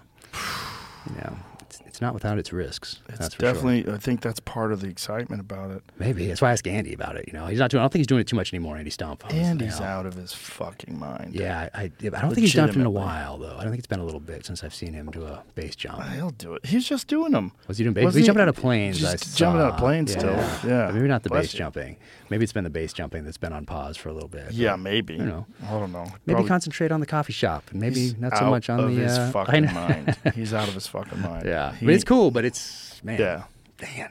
yeah, 1.17 1.31
it's, 1.61 1.81
it's 1.87 2.01
not 2.01 2.15
without 2.15 2.39
its 2.39 2.53
risks. 2.53 3.01
It's 3.09 3.35
for 3.35 3.41
sure. 3.43 3.53
definitely 3.53 3.93
I 3.93 3.97
think 3.99 4.21
that's 4.21 4.41
part 4.41 4.73
of 4.73 4.81
the 4.81 4.89
excitement 4.89 5.41
about 5.41 5.71
it. 5.71 5.83
Maybe 5.99 6.27
that's 6.27 6.43
why 6.43 6.49
I 6.49 6.53
asked 6.53 6.67
Andy 6.67 6.93
about 6.93 7.17
it. 7.17 7.25
You 7.27 7.33
know, 7.33 7.47
he's 7.47 7.59
not 7.59 7.71
doing. 7.71 7.81
I 7.81 7.85
don't 7.85 7.93
think 7.93 8.01
he's 8.01 8.07
doing 8.07 8.21
it 8.21 8.27
too 8.27 8.37
much 8.37 8.53
anymore. 8.53 8.77
Andy 8.77 8.91
Stumpf. 8.91 9.33
Andy's 9.33 9.75
you 9.75 9.81
know. 9.81 9.87
out 9.87 10.07
of 10.07 10.15
his 10.15 10.33
fucking 10.33 10.99
mind. 10.99 11.35
Yeah, 11.35 11.69
I, 11.75 11.83
I, 11.83 11.85
I 11.85 12.09
don't 12.09 12.35
think 12.35 12.39
he's 12.39 12.55
done 12.55 12.69
it 12.69 12.77
in 12.77 12.85
a 12.87 12.91
while 12.91 13.39
though. 13.39 13.57
I 13.57 13.63
don't 13.63 13.71
think 13.71 13.79
it's 13.79 13.87
been 13.87 14.01
a 14.01 14.05
little 14.05 14.21
bit 14.21 14.45
since 14.47 14.63
I've 14.65 14.75
seen 14.75 14.93
him 14.93 15.11
do 15.11 15.25
a 15.25 15.43
base 15.55 15.75
jump. 15.77 16.03
He'll 16.09 16.31
do 16.31 16.55
it. 16.55 16.67
He's 16.67 16.87
just 16.87 17.07
doing 17.09 17.33
them. 17.33 17.53
Was 17.69 17.79
he 17.79 17.85
doing 17.85 17.95
base? 17.95 18.05
Wasn't 18.05 18.19
He's 18.21 18.25
he- 18.25 18.27
jumping 18.27 18.43
out 18.43 18.49
of 18.49 18.57
planes. 18.57 18.99
just 18.99 19.37
jumping 19.37 19.61
out 19.63 19.73
of 19.73 19.79
planes 19.79 20.13
still. 20.13 20.31
Yeah. 20.35 20.87
But 20.87 20.95
maybe 20.95 21.09
not 21.09 21.23
the 21.23 21.29
Bless 21.31 21.45
base 21.45 21.55
you. 21.55 21.59
jumping. 21.59 21.97
Maybe 22.31 22.45
it's 22.45 22.53
been 22.53 22.65
the 22.65 22.71
base 22.71 22.93
jumping 22.95 23.25
that's 23.25 23.37
been 23.37 23.53
on 23.53 23.67
pause 23.67 23.97
for 23.99 24.09
a 24.09 24.13
little 24.15 24.29
bit. 24.29 24.53
Yeah, 24.53 24.75
maybe. 24.77 25.15
You 25.15 25.25
know, 25.25 25.47
I 25.67 25.71
don't 25.73 25.93
know. 25.93 26.05
maybe 26.27 26.35
Probably- 26.35 26.49
concentrate 26.49 26.91
on 26.91 27.01
the 27.01 27.07
coffee 27.07 27.33
shop 27.35 27.65
and 27.71 27.81
maybe 27.81 27.97
He's 27.97 28.17
not 28.17 28.37
so 28.39 28.47
out 28.47 28.51
much 28.51 28.71
on 28.71 28.81
of 28.81 28.95
the. 28.95 29.03
his 29.03 29.19
uh, 29.19 29.31
fucking 29.33 29.67
mind. 29.67 30.17
He's 30.35 30.55
out 30.55 30.67
of 30.69 30.75
his 30.75 30.87
fucking 30.93 31.21
mind. 31.21 31.47
Yeah, 31.47 31.75
He- 31.75 31.87
mean 31.87 31.95
it's 31.97 32.05
cool. 32.05 32.31
But 32.31 32.45
it's 32.45 33.03
man. 33.03 33.19
Yeah. 33.19 33.45
Man, 33.81 34.11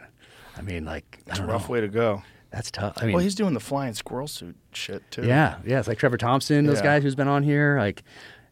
I 0.58 0.62
mean, 0.62 0.84
like 0.86 1.20
It's 1.28 1.32
I 1.40 1.44
a 1.44 1.46
don't 1.46 1.54
rough 1.54 1.70
know. 1.70 1.74
way 1.74 1.82
to 1.82 1.88
go. 1.88 2.24
That's 2.52 2.70
tough. 2.70 2.96
I 2.98 3.06
mean, 3.06 3.14
well, 3.14 3.24
he's 3.24 3.36
doing 3.36 3.54
the 3.54 3.62
flying 3.62 3.94
squirrel 3.94 4.28
suit 4.28 4.58
shit 4.74 5.10
too. 5.10 5.24
Yeah, 5.26 5.56
yeah. 5.66 5.80
It's 5.80 5.88
like 5.88 5.98
Trevor 5.98 6.18
Thompson, 6.18 6.66
those 6.66 6.80
Yeah. 6.80 6.84
guys 6.84 7.04
who's 7.04 7.16
been 7.16 7.30
on 7.30 7.44
here. 7.44 7.78
Like, 7.80 8.04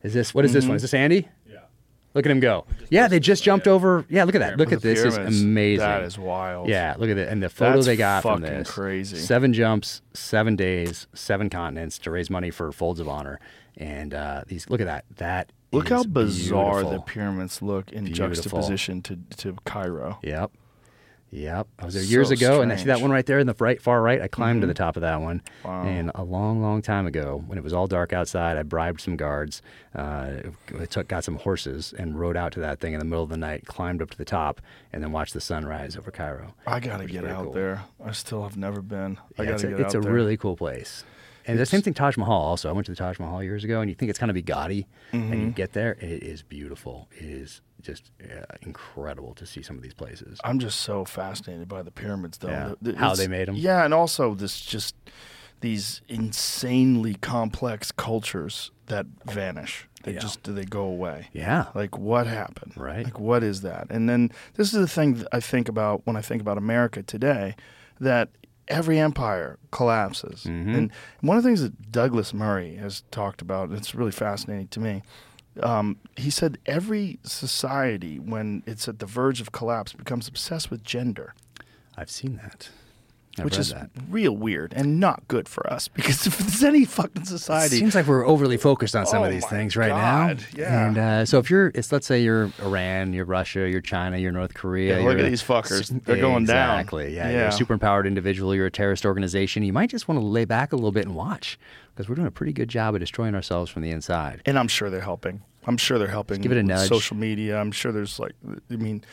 is 0.03 0.13
this 0.13 0.33
what 0.33 0.45
is 0.45 0.53
this 0.53 0.63
Mhm. 0.63 0.69
one? 0.69 0.75
Is 0.77 0.83
this 0.83 0.93
Andy? 0.93 1.27
Yeah. 1.45 1.57
Look 2.13 2.25
at 2.25 2.31
him 2.31 2.39
go. 2.39 2.65
Yeah, 2.89 3.09
they 3.09 3.19
just 3.19 3.43
jumped 3.43 3.67
over. 3.67 4.05
Yeah, 4.09 4.23
look 4.23 4.35
at 4.35 4.39
that. 4.39 4.57
Look 4.57 4.71
at 4.71 4.81
this. 4.81 5.03
It's 5.03 5.17
amazing. 5.17 5.79
That 5.85 6.03
is 6.03 6.17
wild. 6.17 6.69
Yeah, 6.69 6.95
look 6.97 7.09
at 7.09 7.17
it. 7.17 7.27
And 7.27 7.43
the 7.43 7.49
photo 7.49 7.73
That's 7.75 7.87
they 7.87 7.97
got 7.97 8.21
from 8.21 8.41
fucking 8.41 8.59
this. 8.59 8.71
crazy. 8.71 9.17
Seven 9.17 9.51
jumps, 9.51 10.01
seven 10.13 10.55
days, 10.55 11.07
seven 11.13 11.49
continents 11.49 11.99
to 11.99 12.11
raise 12.11 12.29
money 12.29 12.51
for 12.51 12.71
Folds 12.71 13.01
of 13.01 13.09
Honor. 13.09 13.39
And 13.75 14.13
uh, 14.13 14.43
these, 14.47 14.69
look 14.69 14.79
at 14.79 14.87
that. 14.87 15.03
That 15.17 15.51
Look 15.71 15.89
how 15.89 16.03
bizarre 16.03 16.83
the 16.83 16.99
pyramids 16.99 17.61
look 17.61 17.91
in 17.91 18.05
Beautiful. 18.05 18.33
juxtaposition 18.35 19.01
to, 19.03 19.17
to 19.37 19.55
Cairo. 19.65 20.19
Yep. 20.23 20.51
Yep. 21.31 21.67
I 21.77 21.85
was 21.85 21.93
there 21.93 22.01
So 22.01 22.09
years 22.09 22.31
ago, 22.31 22.61
and 22.63 22.73
I 22.73 22.75
see 22.75 22.85
that 22.85 23.01
one 23.01 23.11
right 23.11 23.23
there 23.23 23.37
in 23.37 23.45
the 23.45 23.53
right, 23.59 23.79
far 23.79 24.01
right. 24.01 24.19
I 24.19 24.27
climbed 24.27 24.61
to 24.61 24.65
Mhm. 24.65 24.69
the 24.69 24.73
top 24.73 24.95
of 24.97 25.01
that 25.01 25.21
one. 25.21 25.43
Wow. 25.63 25.83
And 25.83 26.09
a 26.15 26.23
long, 26.23 26.59
long 26.59 26.81
time 26.81 27.05
ago, 27.05 27.43
when 27.45 27.59
it 27.59 27.63
was 27.63 27.71
all 27.71 27.85
dark 27.85 28.13
outside, 28.13 28.57
I 28.57 28.63
bribed 28.63 28.99
some 28.99 29.15
guards. 29.15 29.61
Uh, 29.93 30.37
I 30.79 30.85
took, 30.85 31.07
got 31.07 31.23
some 31.23 31.35
horses 31.35 31.93
and 31.99 32.19
rode 32.19 32.35
out 32.35 32.51
to 32.53 32.59
that 32.61 32.79
thing 32.79 32.93
in 32.93 32.99
the 32.99 33.05
middle 33.05 33.23
of 33.23 33.29
the 33.29 33.37
night, 33.37 33.67
climbed 33.67 34.01
up 34.01 34.09
to 34.09 34.17
the 34.17 34.25
top, 34.25 34.59
and 34.91 35.03
then 35.03 35.11
watched 35.11 35.35
the 35.35 35.41
sunrise 35.41 35.95
over 35.95 36.09
Cairo. 36.09 36.55
I 36.65 36.79
gotta 36.79 37.05
get 37.05 37.25
out 37.25 37.43
cool. 37.43 37.53
there. 37.53 37.81
I 38.03 38.11
still 38.13 38.41
have 38.41 38.57
never 38.57 38.81
been. 38.81 39.19
I 39.37 39.45
gotta 39.45 39.53
it's 39.53 39.63
a, 39.63 39.77
it's 39.85 39.93
a 39.93 40.01
really 40.01 40.35
cool 40.35 40.57
place. 40.57 41.03
And 41.49 41.59
the 41.59 41.65
same 41.65 41.81
thing, 41.81 41.93
Taj 41.93 42.17
Mahal. 42.17 42.41
Also, 42.41 42.69
I 42.69 42.71
went 42.71 42.85
to 42.85 42.91
the 42.91 42.95
Taj 42.97 43.19
Mahal 43.19 43.43
years 43.43 43.63
ago, 43.63 43.81
and 43.81 43.89
you 43.89 43.95
think 43.95 44.09
it's 44.09 44.19
kind 44.19 44.29
of 44.29 44.35
be 44.35 44.41
gaudy, 44.41 44.87
and 45.11 45.29
you 45.41 45.47
Mhm. 45.47 45.55
get 45.55 45.73
there, 45.73 45.93
it 45.99 46.23
is 46.23 46.41
beautiful. 46.43 47.07
It 47.17 47.25
is 47.25 47.61
just 47.81 48.11
uh, 48.23 48.43
incredible 48.61 49.33
to 49.35 49.45
see 49.45 49.61
some 49.63 49.75
of 49.77 49.81
these 49.81 49.93
places. 49.93 50.39
I'm 50.43 50.59
just 50.59 50.81
so 50.81 51.05
fascinated 51.05 51.67
by 51.67 51.81
the 51.81 51.91
pyramids, 51.91 52.37
though. 52.37 52.49
Yeah. 52.49 52.73
The- 52.81 52.91
the- 52.93 52.97
How 52.97 53.15
they 53.15 53.27
made 53.27 53.47
them. 53.47 53.55
Yeah, 53.55 53.85
and 53.85 53.93
also 53.93 54.35
this 54.35 54.59
just 54.61 54.95
these 55.61 56.01
insanely 56.07 57.15
complex 57.15 57.91
cultures 57.91 58.71
that 58.87 59.05
vanish. 59.25 59.87
They 60.03 60.13
Yeah. 60.13 60.19
just 60.19 60.43
they 60.43 60.63
go 60.65 60.83
away. 60.83 61.27
Yeah. 61.33 61.65
Like 61.75 61.97
what 61.97 62.27
happened? 62.27 62.73
Right. 62.77 63.03
Like 63.03 63.19
what 63.19 63.43
is 63.43 63.61
that? 63.61 63.87
And 63.89 64.07
then 64.07 64.31
this 64.53 64.73
is 64.73 64.79
the 64.79 64.87
thing 64.87 65.15
that 65.15 65.27
I 65.33 65.41
think 65.41 65.67
about 65.67 66.01
when 66.05 66.15
I 66.15 66.21
think 66.21 66.41
about 66.41 66.57
America 66.57 67.03
today, 67.03 67.55
that 67.99 68.29
every 68.69 68.99
empire 68.99 69.57
collapses. 69.71 70.43
Mhm. 70.43 70.77
And 70.77 70.91
one 71.21 71.37
of 71.37 71.43
the 71.43 71.49
things 71.49 71.61
that 71.61 71.91
Douglas 71.91 72.33
Murray 72.33 72.75
has 72.75 73.03
talked 73.11 73.41
about, 73.41 73.71
it's 73.71 73.95
really 73.95 74.11
fascinating 74.11 74.67
to 74.69 74.79
me. 74.79 75.03
Um, 75.61 75.97
he 76.15 76.29
said 76.29 76.57
every 76.65 77.19
society, 77.23 78.19
when 78.19 78.63
it's 78.65 78.87
at 78.87 78.99
the 78.99 79.05
verge 79.05 79.41
of 79.41 79.51
collapse, 79.51 79.93
becomes 79.93 80.27
obsessed 80.27 80.69
with 80.71 80.83
gender 80.83 81.33
I've 81.97 82.09
seen 82.09 82.37
that. 82.37 82.69
I've 83.37 83.45
which 83.45 83.57
is 83.57 83.71
that. 83.71 83.89
real 84.09 84.35
weird 84.35 84.73
and 84.75 84.99
not 84.99 85.27
good 85.27 85.47
for 85.47 85.71
us 85.71 85.87
because 85.87 86.27
if 86.27 86.37
there's 86.37 86.63
any 86.63 86.83
fucking 86.83 87.21
It 87.21 87.27
society, 87.27 87.77
seems 87.77 87.95
like 87.95 88.05
we're 88.07 88.27
overly 88.27 88.57
focused 88.57 88.95
on 88.95 89.05
some 89.05 89.21
Oh 89.21 89.25
of 89.25 89.31
these 89.31 89.45
things 89.45 89.77
right 89.77 89.89
God, 89.89 90.39
now. 90.39 90.45
yeah. 90.57 90.87
And 90.87 90.97
uh, 90.97 91.25
so 91.25 91.37
if 91.39 91.49
you're, 91.49 91.67
it's 91.75 91.91
let's 91.91 92.05
say 92.07 92.21
you're 92.21 92.51
Iran, 92.61 93.13
you're 93.13 93.25
Russia, 93.25 93.69
you're 93.69 93.81
China, 93.81 94.17
you're 94.17 94.31
North 94.31 94.53
Korea. 94.55 94.99
Yeah, 94.99 95.05
look 95.07 95.19
at 95.19 95.25
these 95.29 95.43
fuckers. 95.43 95.89
They're 96.03 96.17
going 96.17 96.45
down. 96.45 96.79
Exactly. 96.79 97.15
Yeah, 97.15 97.29
You're 97.31 97.45
a 97.47 97.51
super 97.51 97.73
empowered 97.73 98.07
individual. 98.07 98.53
You're 98.55 98.65
a 98.65 98.71
terrorist 98.71 99.05
organization. 99.05 99.63
You 99.63 99.73
might 99.73 99.89
just 99.89 100.07
want 100.07 100.19
to 100.19 100.25
lay 100.25 100.45
back 100.45 100.73
a 100.73 100.75
little 100.75 100.91
bit 100.91 101.05
and 101.05 101.15
watch 101.15 101.57
because 101.95 102.09
we're 102.09 102.15
doing 102.15 102.27
a 102.27 102.31
pretty 102.31 102.53
good 102.53 102.69
job 102.69 102.95
of 102.95 102.99
destroying 102.99 103.35
ourselves 103.35 103.69
from 103.71 103.83
the 103.83 103.91
inside. 103.91 104.41
and 104.45 104.57
I'm 104.59 104.67
sure 104.67 104.89
they're 104.89 105.01
helping. 105.01 105.43
I'm 105.67 105.77
sure 105.77 105.99
they're 105.99 106.07
helping. 106.07 106.41
give 106.41 106.51
it 106.51 106.55
a 106.55 106.59
with 106.59 106.67
nudge. 106.67 106.87
Social 106.89 107.15
media. 107.17 107.57
I'm 107.59 107.71
sure 107.71 107.91
there's 107.91 108.19
like, 108.19 108.31
I 108.71 108.75
mean, 108.75 109.03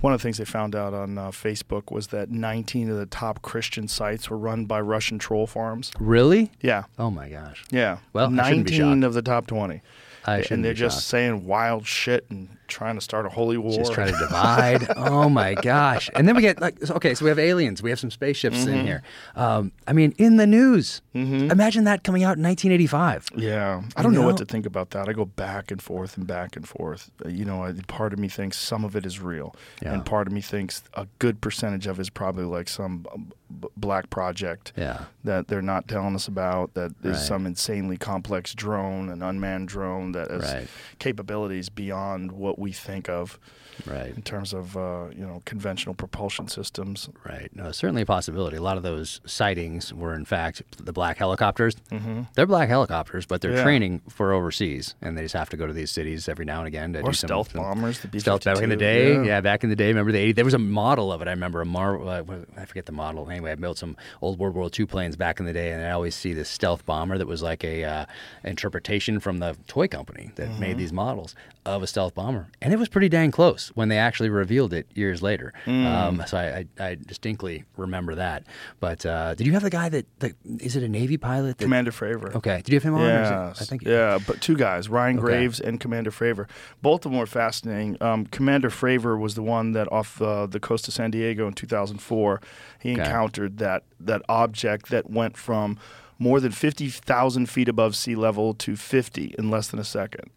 one 0.00 0.12
of 0.12 0.20
the 0.20 0.22
things 0.22 0.38
they 0.38 0.44
found 0.44 0.76
out 0.76 0.94
on 0.94 1.16
uh, 1.18 1.30
Facebook 1.30 1.90
was 1.90 2.08
that 2.08 2.30
19 2.30 2.90
of 2.90 2.98
the 2.98 3.06
top 3.06 3.42
Christian 3.42 3.88
sites 3.88 4.28
were 4.30 4.38
run 4.38 4.66
by 4.66 4.80
Russian 4.80 5.18
troll 5.18 5.46
farms. 5.46 5.90
Really? 5.98 6.50
Yeah. 6.60 6.84
Oh 6.98 7.10
my 7.10 7.28
gosh. 7.28 7.64
Yeah. 7.70 7.98
Well, 8.12 8.26
I 8.38 8.48
shouldn't 8.50 8.68
be 8.68 8.78
19 8.78 9.02
of 9.04 9.14
the 9.14 9.22
top 9.22 9.46
20. 9.46 9.80
I 10.26 10.36
shouldn't 10.38 10.50
and 10.52 10.64
they're 10.64 10.72
be 10.72 10.78
just 10.78 10.96
shocked. 10.98 11.06
saying 11.06 11.46
wild 11.46 11.86
shit 11.86 12.26
and 12.30 12.48
trying 12.74 12.96
to 12.96 13.00
start 13.00 13.24
a 13.24 13.28
holy 13.28 13.56
war. 13.56 13.72
Just 13.78 13.92
trying 13.92 14.12
to 14.12 14.18
divide. 14.18 14.86
oh 14.96 15.28
my 15.28 15.54
gosh! 15.54 16.10
And 16.14 16.26
then 16.26 16.34
we 16.34 16.42
get 16.42 16.60
like, 16.60 16.74
okay, 16.90 17.14
so 17.14 17.24
we 17.24 17.28
have 17.28 17.38
aliens. 17.38 17.82
We 17.82 17.90
have 17.90 18.00
some 18.00 18.10
spaceships 18.10 18.66
in 18.66 18.74
Mhm. 18.78 18.82
here. 18.84 19.02
Um, 19.36 19.70
I 19.86 19.92
mean, 19.92 20.12
in 20.18 20.36
the 20.36 20.46
news. 20.46 21.00
Mhm. 21.14 21.50
Imagine 21.52 21.84
that 21.84 22.02
coming 22.02 22.24
out 22.24 22.36
in 22.36 22.42
1985. 22.42 23.28
Yeah, 23.36 23.82
I 23.96 24.02
don't 24.02 24.12
know? 24.12 24.20
know? 24.22 24.26
what 24.26 24.36
to 24.38 24.44
think 24.44 24.66
about 24.66 24.90
that. 24.90 25.08
I 25.08 25.12
go 25.12 25.24
back 25.24 25.70
and 25.70 25.80
forth 25.80 26.16
and 26.16 26.26
back 26.26 26.56
and 26.56 26.66
forth. 26.68 27.10
Uh, 27.24 27.28
You 27.28 27.44
know, 27.44 27.72
part 27.86 28.12
of 28.12 28.18
me 28.18 28.28
thinks 28.28 28.58
some 28.58 28.84
of 28.84 28.96
it 28.96 29.06
is 29.06 29.20
real, 29.20 29.54
Yeah. 29.82 29.92
and 29.92 30.04
part 30.04 30.26
of 30.26 30.32
me 30.32 30.40
thinks 30.40 30.82
a 30.94 31.06
good 31.20 31.40
percentage 31.40 31.86
of 31.86 31.98
it 31.98 32.02
is 32.02 32.10
probably 32.10 32.44
like 32.44 32.68
some 32.68 33.06
um, 33.14 33.32
b- 33.60 33.68
black 33.76 34.10
project 34.10 34.72
Yeah. 34.76 35.04
that 35.24 35.48
they're 35.48 35.62
not 35.62 35.88
telling 35.88 36.14
us 36.14 36.28
about. 36.28 36.74
That 36.74 36.92
is 37.02 37.16
Right. 37.16 37.16
some 37.16 37.46
insanely 37.46 37.96
complex 37.96 38.54
drone, 38.54 39.08
an 39.08 39.22
unmanned 39.22 39.68
drone 39.68 40.12
that 40.12 40.30
has 40.30 40.42
Right. 40.42 40.68
capabilities 40.98 41.68
beyond 41.68 42.32
what 42.32 42.58
we 42.58 42.72
think 42.72 43.08
of 43.08 43.38
Right. 43.86 44.14
in 44.14 44.22
terms 44.22 44.52
of 44.52 44.76
uh, 44.76 45.06
you 45.16 45.26
know 45.26 45.42
conventional 45.44 45.94
propulsion 45.94 46.48
systems. 46.48 47.08
Right. 47.24 47.50
No, 47.54 47.72
certainly 47.72 48.02
a 48.02 48.06
possibility. 48.06 48.56
A 48.56 48.62
lot 48.62 48.76
of 48.76 48.82
those 48.82 49.20
sightings 49.26 49.92
were, 49.92 50.14
in 50.14 50.24
fact, 50.24 50.62
the 50.84 50.92
black 50.92 51.18
helicopters. 51.18 51.74
Mhm. 51.90 52.26
They're 52.34 52.46
black 52.46 52.68
helicopters, 52.68 53.26
but 53.26 53.40
they're 53.40 53.56
Yeah. 53.56 53.62
training 53.62 54.02
for 54.08 54.32
overseas, 54.32 54.94
and 55.02 55.16
they 55.18 55.22
just 55.22 55.34
have 55.34 55.48
to 55.50 55.56
go 55.56 55.66
to 55.66 55.72
these 55.72 55.90
cities 55.90 56.28
every 56.28 56.44
now 56.44 56.58
and 56.58 56.66
again 56.68 56.92
to 56.94 57.00
Or 57.00 57.10
do 57.10 57.12
some 57.14 57.28
stealth 57.28 57.52
some 57.52 57.62
bombers, 57.62 58.00
the 58.00 58.20
stealth 58.20 58.44
back 58.44 58.58
in 58.62 58.68
the 58.70 58.76
day. 58.76 59.14
yeah. 59.14 59.22
Yeah. 59.22 59.40
back 59.40 59.64
in 59.64 59.70
the 59.70 59.76
day. 59.76 59.88
Remember 59.88 60.12
the 60.12 60.18
80? 60.18 60.32
There 60.32 60.44
was 60.44 60.54
a 60.54 60.58
model 60.58 61.12
of 61.12 61.20
it. 61.22 61.28
I 61.28 61.32
remember 61.32 61.60
a 61.60 61.66
Mar. 61.66 62.00
Uh, 62.02 62.22
I 62.56 62.64
forget 62.64 62.86
the 62.86 62.92
model. 62.92 63.28
Anyway, 63.30 63.50
I 63.52 63.54
built 63.56 63.78
some 63.78 63.96
old 64.22 64.38
World 64.38 64.54
War 64.54 64.70
II 64.78 64.86
planes 64.86 65.16
back 65.16 65.40
in 65.40 65.46
the 65.46 65.52
day, 65.52 65.72
and 65.72 65.82
I 65.84 65.90
always 65.90 66.14
see 66.14 66.32
this 66.32 66.48
stealth 66.48 66.86
bomber 66.86 67.18
that 67.18 67.26
was 67.26 67.42
like 67.42 67.64
a 67.64 67.84
uh, 67.84 68.06
interpretation 68.44 69.18
from 69.20 69.38
the 69.38 69.56
toy 69.66 69.88
company 69.88 70.30
that 70.36 70.44
Mm-hmm. 70.48 70.60
made 70.60 70.78
these 70.78 70.92
models 70.92 71.34
of 71.66 71.82
a 71.82 71.86
stealth 71.86 72.14
bomber, 72.14 72.48
and 72.60 72.72
it 72.72 72.78
was 72.78 72.88
pretty 72.88 73.08
dang 73.08 73.30
close 73.30 73.68
when 73.74 73.88
they 73.88 73.96
actually 73.98 74.28
revealed 74.28 74.72
it 74.72 74.86
years 74.94 75.22
later. 75.22 75.52
Mm. 75.64 75.86
Um, 75.86 76.22
so 76.26 76.36
I, 76.36 76.66
I, 76.78 76.86
I 76.90 76.94
distinctly 76.96 77.64
remember 77.76 78.14
that. 78.16 78.44
But 78.80 79.06
uh, 79.06 79.34
did 79.34 79.46
you 79.46 79.54
have 79.54 79.62
the 79.62 79.70
guy 79.70 79.88
that, 79.88 80.06
that 80.20 80.32
is 80.60 80.76
it 80.76 80.82
a 80.82 80.88
Navy 80.88 81.16
pilot? 81.16 81.56
That, 81.58 81.64
Commander 81.64 81.90
Fravor. 81.90 82.34
Okay. 82.34 82.58
Did 82.64 82.68
you 82.68 82.76
have 82.76 82.82
him 82.82 82.94
on? 82.94 83.00
or 83.00 83.22
is 83.22 83.28
it- 83.28 83.32
Yes. 83.34 83.62
I 83.62 83.64
think. 83.64 83.82
Yeah, 83.84 84.18
but 84.26 84.40
two 84.40 84.56
guys, 84.56 84.88
Ryan 84.88 85.18
Okay. 85.18 85.24
Graves 85.26 85.60
and 85.60 85.80
Commander 85.80 86.10
Fravor. 86.10 86.48
Both 86.82 87.04
of 87.06 87.12
them 87.12 87.18
were 87.18 87.26
fascinating. 87.26 87.96
Um, 88.02 88.26
Commander 88.26 88.70
Fravor 88.70 89.18
was 89.18 89.34
the 89.34 89.42
one 89.42 89.72
that 89.72 89.90
off 89.92 90.20
uh, 90.20 90.46
the 90.46 90.60
coast 90.60 90.86
of 90.88 90.94
San 90.94 91.10
Diego 91.10 91.46
in 91.46 91.54
2004, 91.54 92.40
he 92.80 92.92
Okay. 92.92 93.00
encountered 93.00 93.58
that 93.58 93.84
that 94.00 94.20
object 94.28 94.90
that 94.90 95.08
went 95.10 95.36
from 95.36 95.78
more 96.18 96.38
than 96.40 96.52
50,000 96.52 97.46
feet 97.48 97.68
above 97.68 97.96
sea 97.96 98.14
level 98.14 98.54
to 98.54 98.76
50 98.76 99.34
in 99.38 99.50
less 99.50 99.68
than 99.68 99.80
a 99.80 99.84
second. 99.84 100.30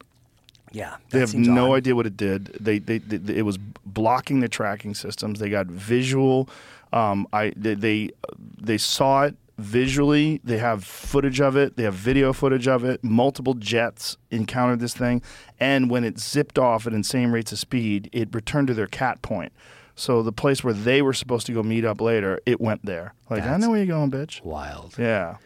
Yeah. 0.72 0.98
They 1.10 1.20
have 1.20 1.34
no 1.34 1.74
odd. 1.74 1.78
idea 1.78 1.96
what 1.96 2.06
it 2.06 2.18
did. 2.18 2.46
They, 2.60 2.80
they, 2.80 2.98
they, 2.98 3.36
it 3.36 3.44
was 3.44 3.58
blocking 3.58 4.40
the 4.40 4.50
tracking 4.50 4.96
systems. 4.96 5.40
They 5.40 5.50
got 5.50 5.68
visual. 5.68 6.50
Um, 6.94 7.28
I 7.34 7.54
they, 7.56 7.74
they 7.74 8.10
they 8.60 8.78
saw 8.78 9.24
it 9.24 9.36
visually. 9.58 10.40
They 10.44 10.58
have 10.58 10.84
footage 10.84 11.42
of 11.42 11.56
it. 11.58 11.76
They 11.76 11.84
have 11.84 11.94
video 11.94 12.32
footage 12.34 12.68
of 12.68 12.84
it. 12.84 13.04
Multiple 13.04 13.56
jets 13.56 14.18
encountered 14.32 14.80
this 14.80 14.94
thing, 14.94 15.22
and 15.60 15.90
when 15.90 16.04
it 16.04 16.20
zipped 16.20 16.58
off 16.58 16.88
at 16.88 16.94
insane 16.94 17.32
rates 17.32 17.52
of 17.52 17.60
speed, 17.60 18.10
it 18.14 18.34
returned 18.34 18.68
to 18.68 18.74
their 18.74 18.88
cat 18.88 19.22
point. 19.22 19.52
So 19.96 20.22
the 20.22 20.32
place 20.32 20.64
where 20.64 20.74
they 20.74 21.02
were 21.02 21.14
supposed 21.14 21.48
to 21.48 21.54
go 21.54 21.64
meet 21.64 21.84
up 21.84 22.00
later, 22.00 22.40
it 22.46 22.62
went 22.62 22.86
there. 22.86 23.14
Like 23.30 23.44
I 23.44 23.58
know 23.58 23.72
where 23.72 23.84
you're 23.84 23.88
going, 23.88 24.12
bitch. 24.12 24.44
Wild. 24.44 24.96
Yeah. 24.98 25.38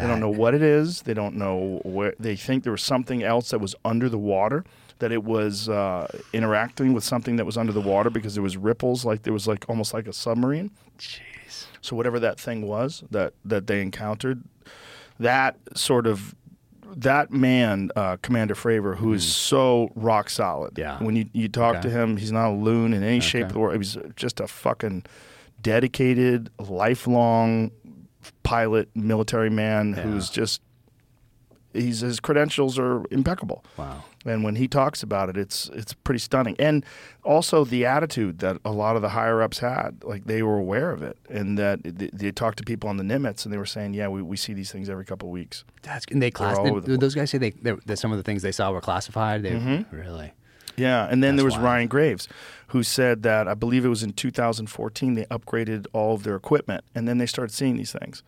They 0.00 0.06
don't 0.06 0.20
know 0.20 0.30
what 0.30 0.54
it 0.54 0.62
is. 0.62 1.02
They 1.02 1.14
don't 1.14 1.36
know 1.36 1.80
where. 1.84 2.14
They 2.18 2.36
think 2.36 2.64
there 2.64 2.72
was 2.72 2.82
something 2.82 3.22
else 3.22 3.50
that 3.50 3.60
was 3.60 3.74
under 3.84 4.08
the 4.08 4.18
water. 4.18 4.64
That 4.98 5.12
it 5.12 5.24
was 5.24 5.68
uh, 5.68 6.06
interacting 6.34 6.92
with 6.92 7.04
something 7.04 7.36
that 7.36 7.46
was 7.46 7.56
under 7.56 7.72
the 7.72 7.80
water 7.80 8.10
because 8.10 8.34
there 8.34 8.42
was 8.42 8.56
ripples, 8.58 9.04
like 9.04 9.22
there 9.22 9.32
was 9.32 9.46
like 9.46 9.64
almost 9.68 9.94
like 9.94 10.06
a 10.06 10.12
submarine. 10.12 10.70
Jeez. 10.98 11.66
So 11.80 11.96
whatever 11.96 12.20
that 12.20 12.38
thing 12.38 12.66
was 12.66 13.02
that 13.10 13.32
that 13.46 13.66
they 13.66 13.80
encountered, 13.80 14.42
that 15.18 15.56
sort 15.74 16.06
of 16.06 16.34
that 16.96 17.30
man, 17.30 17.88
uh, 17.96 18.16
Commander 18.20 18.54
Fravor, 18.54 18.96
who 18.96 19.12
is 19.14 19.24
so 19.24 19.90
rock 19.94 20.28
solid. 20.28 20.76
Yeah. 20.76 21.02
When 21.02 21.14
you, 21.16 21.30
you 21.32 21.48
talk 21.48 21.76
Okay. 21.76 21.82
to 21.82 21.90
him, 21.90 22.16
he's 22.16 22.32
not 22.32 22.50
a 22.50 22.54
loon 22.54 22.92
in 22.92 23.02
any 23.02 23.20
shape 23.20 23.42
Okay. 23.44 23.46
of 23.46 23.52
the 23.52 23.58
world. 23.60 23.76
He's 23.76 23.96
just 24.16 24.40
a 24.40 24.48
fucking 24.48 25.04
dedicated, 25.62 26.50
lifelong 26.58 27.70
pilot, 28.42 28.88
military 28.94 29.50
man 29.50 29.94
Yeah. 29.96 30.02
who's 30.02 30.30
just 30.30 30.60
he's 31.72 32.00
his 32.00 32.18
credentials 32.20 32.78
are 32.78 33.04
impeccable. 33.10 33.64
Wow. 33.76 34.02
And 34.26 34.44
when 34.44 34.56
he 34.56 34.68
talks 34.68 35.02
about 35.02 35.28
it, 35.30 35.36
it's 35.36 35.70
it's 35.72 35.94
pretty 35.94 36.18
stunning. 36.18 36.56
And 36.58 36.84
also 37.24 37.64
the 37.64 37.86
attitude 37.86 38.40
that 38.40 38.58
a 38.64 38.72
lot 38.72 38.96
of 38.96 39.02
the 39.02 39.10
higher 39.10 39.40
ups 39.40 39.60
had, 39.60 40.02
like 40.04 40.24
they 40.26 40.42
were 40.42 40.58
aware 40.58 40.90
of 40.90 41.02
it, 41.02 41.16
and 41.30 41.58
that 41.58 41.82
they, 41.84 42.10
they 42.12 42.30
talked 42.32 42.58
to 42.58 42.64
people 42.64 42.90
on 42.90 42.96
the 42.98 43.04
Nimitz, 43.04 43.44
and 43.44 43.52
they 43.54 43.56
were 43.58 43.64
saying, 43.66 43.94
"Yeah, 43.94 44.08
we, 44.08 44.20
we 44.20 44.36
see 44.36 44.52
these 44.52 44.70
things 44.70 44.90
every 44.90 45.04
couple 45.06 45.28
of 45.28 45.32
weeks." 45.32 45.64
That's 45.82 46.04
and 46.10 46.20
they 46.20 46.30
class. 46.30 46.58
Did, 46.58 46.84
the 46.84 46.98
those 46.98 47.14
guys 47.14 47.30
say 47.30 47.38
they, 47.38 47.50
they 47.50 47.72
that 47.86 47.98
some 47.98 48.10
of 48.12 48.18
the 48.18 48.24
things 48.24 48.42
they 48.42 48.52
saw 48.52 48.70
were 48.72 48.80
classified? 48.82 49.42
They 49.42 49.52
Mm-hmm. 49.52 49.96
really. 49.96 50.32
Yeah, 50.76 51.06
and 51.10 51.22
then 51.22 51.36
there 51.36 51.44
was 51.44 51.54
wild. 51.54 51.64
Ryan 51.64 51.88
Graves, 51.88 52.28
who 52.68 52.82
said 52.82 53.22
that 53.24 53.48
I 53.48 53.54
believe 53.54 53.84
it 53.84 53.88
was 53.88 54.02
in 54.02 54.12
2014 54.12 55.14
they 55.14 55.24
upgraded 55.24 55.86
all 55.92 56.14
of 56.14 56.22
their 56.22 56.36
equipment, 56.36 56.84
and 56.94 57.06
then 57.08 57.18
they 57.18 57.26
started 57.26 57.52
seeing 57.52 57.76
these 57.76 57.92
things 57.92 58.22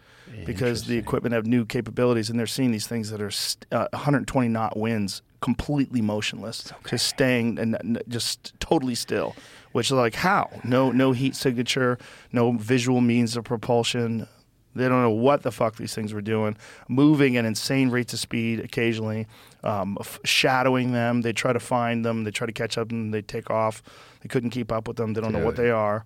because 0.46 0.84
the 0.84 0.96
equipment 0.96 1.34
have 1.34 1.46
new 1.46 1.64
capabilities, 1.64 2.30
and 2.30 2.38
they're 2.38 2.46
seeing 2.46 2.72
these 2.72 2.86
things 2.86 3.10
that 3.10 3.20
are 3.20 3.30
st- 3.30 3.66
uh, 3.72 3.88
120 3.92 4.48
knot 4.48 4.76
winds, 4.76 5.22
completely 5.40 6.00
motionless, 6.02 6.72
just 6.88 7.06
staying 7.06 7.58
and 7.58 7.76
and 7.80 8.02
just 8.08 8.58
totally 8.60 8.94
still. 8.94 9.34
Which 9.72 9.86
is 9.86 9.92
like 9.92 10.14
how 10.16 10.50
no 10.64 10.90
no 10.90 11.12
heat 11.12 11.34
signature, 11.36 11.98
no 12.32 12.52
visual 12.52 13.00
means 13.00 13.36
of 13.36 13.44
propulsion. 13.44 14.26
They 14.74 14.88
don't 14.88 15.02
know 15.02 15.10
what 15.10 15.42
the 15.42 15.52
fuck 15.52 15.76
these 15.76 15.94
things 15.94 16.12
were 16.14 16.22
doing, 16.22 16.56
moving 16.88 17.36
at 17.36 17.44
insane 17.44 17.90
rates 17.90 18.12
of 18.12 18.20
speed 18.20 18.60
occasionally, 18.60 19.26
um, 19.62 19.96
f- 20.00 20.18
shadowing 20.24 20.92
them. 20.92 21.22
They 21.22 21.32
try 21.32 21.52
to 21.52 21.60
find 21.60 22.04
them. 22.04 22.24
They 22.24 22.30
try 22.30 22.46
to 22.46 22.52
catch 22.52 22.78
up 22.78 22.90
and 22.90 23.12
they 23.12 23.22
take 23.22 23.50
off. 23.50 23.82
They 24.22 24.28
couldn't 24.28 24.50
keep 24.50 24.72
up 24.72 24.88
with 24.88 24.96
them. 24.96 25.12
They 25.12 25.20
don't 25.20 25.32
know 25.32 25.44
what 25.44 25.56
they 25.56 25.70
are. 25.70 26.04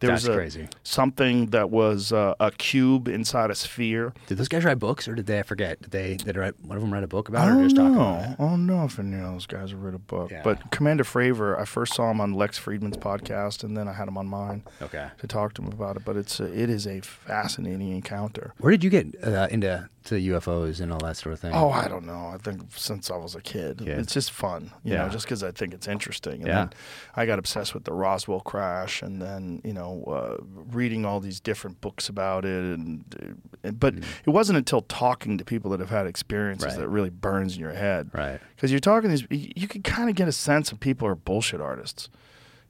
There 0.00 0.10
That's 0.10 0.24
was 0.24 0.28
a, 0.28 0.34
crazy. 0.36 0.68
something 0.82 1.46
that 1.46 1.70
was 1.70 2.12
uh, 2.12 2.34
a 2.38 2.50
cube 2.50 3.08
inside 3.08 3.50
a 3.50 3.54
sphere. 3.54 4.12
Did 4.26 4.36
those 4.36 4.48
guys 4.48 4.62
write 4.62 4.78
books, 4.78 5.08
or 5.08 5.14
did 5.14 5.24
they? 5.24 5.38
I 5.38 5.42
forget. 5.42 5.80
Did 5.80 5.90
they? 5.90 6.16
Did 6.16 6.36
write, 6.36 6.54
one 6.62 6.76
of 6.76 6.82
them 6.82 6.92
write 6.92 7.02
a 7.02 7.06
book 7.08 7.30
I 7.30 7.32
about 7.32 7.48
it, 7.48 7.64
or 7.72 7.74
don't 7.74 7.94
know. 7.94 8.04
I 8.04 8.34
don't 8.38 8.66
know 8.66 8.84
if 8.84 8.98
any 8.98 9.16
of 9.16 9.22
those 9.22 9.46
guys 9.46 9.70
have 9.70 9.80
read 9.80 9.94
a 9.94 9.98
book. 9.98 10.30
Yeah. 10.30 10.42
But 10.44 10.70
Commander 10.70 11.02
Fravor, 11.04 11.58
I 11.58 11.64
first 11.64 11.94
saw 11.94 12.10
him 12.10 12.20
on 12.20 12.34
Lex 12.34 12.58
Fridman's 12.58 12.98
podcast, 12.98 13.64
and 13.64 13.74
then 13.74 13.88
I 13.88 13.94
had 13.94 14.06
him 14.06 14.18
on 14.18 14.26
mine 14.26 14.64
Okay. 14.82 15.08
to 15.18 15.26
talk 15.26 15.54
to 15.54 15.62
him 15.62 15.68
about 15.72 15.96
it. 15.96 16.04
But 16.04 16.16
it's 16.16 16.40
a, 16.40 16.44
it 16.44 16.68
is 16.68 16.86
a 16.86 17.00
fascinating 17.00 17.90
encounter. 17.92 18.52
Where 18.58 18.70
did 18.70 18.84
you 18.84 18.90
get 18.90 19.06
uh, 19.24 19.48
into 19.50 19.88
to 20.06 20.14
UFOs 20.14 20.80
and 20.80 20.92
all 20.92 20.98
that 21.00 21.16
sort 21.16 21.32
of 21.34 21.40
thing? 21.40 21.52
Oh, 21.54 21.70
I 21.70 21.88
don't 21.88 22.06
know. 22.06 22.30
I 22.34 22.38
think 22.38 22.62
since 22.74 23.10
I 23.10 23.16
was 23.16 23.34
a 23.34 23.40
kid, 23.40 23.78
Kid. 23.78 23.88
it's 23.98 24.12
just 24.14 24.30
fun, 24.30 24.72
you 24.82 24.92
Yeah. 24.94 25.04
know, 25.04 25.08
just 25.10 25.26
because 25.26 25.42
I 25.42 25.50
think 25.52 25.74
it's 25.74 25.86
interesting. 25.86 26.34
And 26.40 26.46
Yeah. 26.46 26.54
then 26.54 26.70
I 27.14 27.26
got 27.26 27.38
obsessed 27.38 27.74
with 27.74 27.84
the 27.84 27.92
Roswell 27.92 28.40
crash, 28.40 29.02
and 29.02 29.20
then 29.22 29.60
you 29.64 29.72
know, 29.72 30.02
uh, 30.06 30.42
reading 30.72 31.04
all 31.04 31.20
these 31.20 31.40
different 31.40 31.80
books 31.80 32.08
about 32.08 32.44
it. 32.44 32.64
And, 32.78 33.38
and 33.62 33.78
but 33.78 33.94
it 33.96 34.30
wasn't 34.30 34.58
until 34.58 34.82
talking 34.82 35.38
to 35.38 35.44
people 35.44 35.70
that 35.72 35.80
have 35.80 35.90
had 35.90 36.06
experiences 36.06 36.66
Mm. 36.66 36.68
Right. 36.70 36.78
that 36.80 36.88
really 36.88 37.10
burns 37.10 37.54
in 37.54 37.60
your 37.60 37.72
head, 37.74 38.10
Right. 38.12 38.40
Because 38.54 38.70
you're 38.70 38.80
talking 38.80 39.10
these, 39.10 39.26
you 39.30 39.68
can 39.68 39.82
kind 39.82 40.08
of 40.08 40.16
get 40.16 40.28
a 40.28 40.32
sense 40.32 40.72
of 40.72 40.80
people 40.80 41.06
are 41.06 41.14
bullshit 41.14 41.60
artists. 41.60 42.08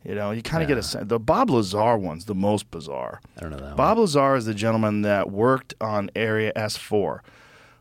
You 0.06 0.14
know, 0.14 0.30
you 0.30 0.40
kind 0.40 0.62
of 0.62 0.68
get 0.68 0.78
a 0.78 0.84
sense. 0.84 1.08
The 1.08 1.18
Bob 1.18 1.50
Lazar 1.50 1.98
one's 1.98 2.26
the 2.26 2.34
most 2.34 2.70
bizarre. 2.70 3.20
I 3.36 3.40
don't 3.40 3.50
know 3.50 3.58
that. 3.58 3.76
Bob 3.76 3.98
Lazar 3.98 4.36
is 4.36 4.44
the 4.44 4.54
gentleman 4.54 5.02
that 5.02 5.32
worked 5.32 5.74
on 5.80 6.10
Area 6.14 6.52
S4, 6.54 7.20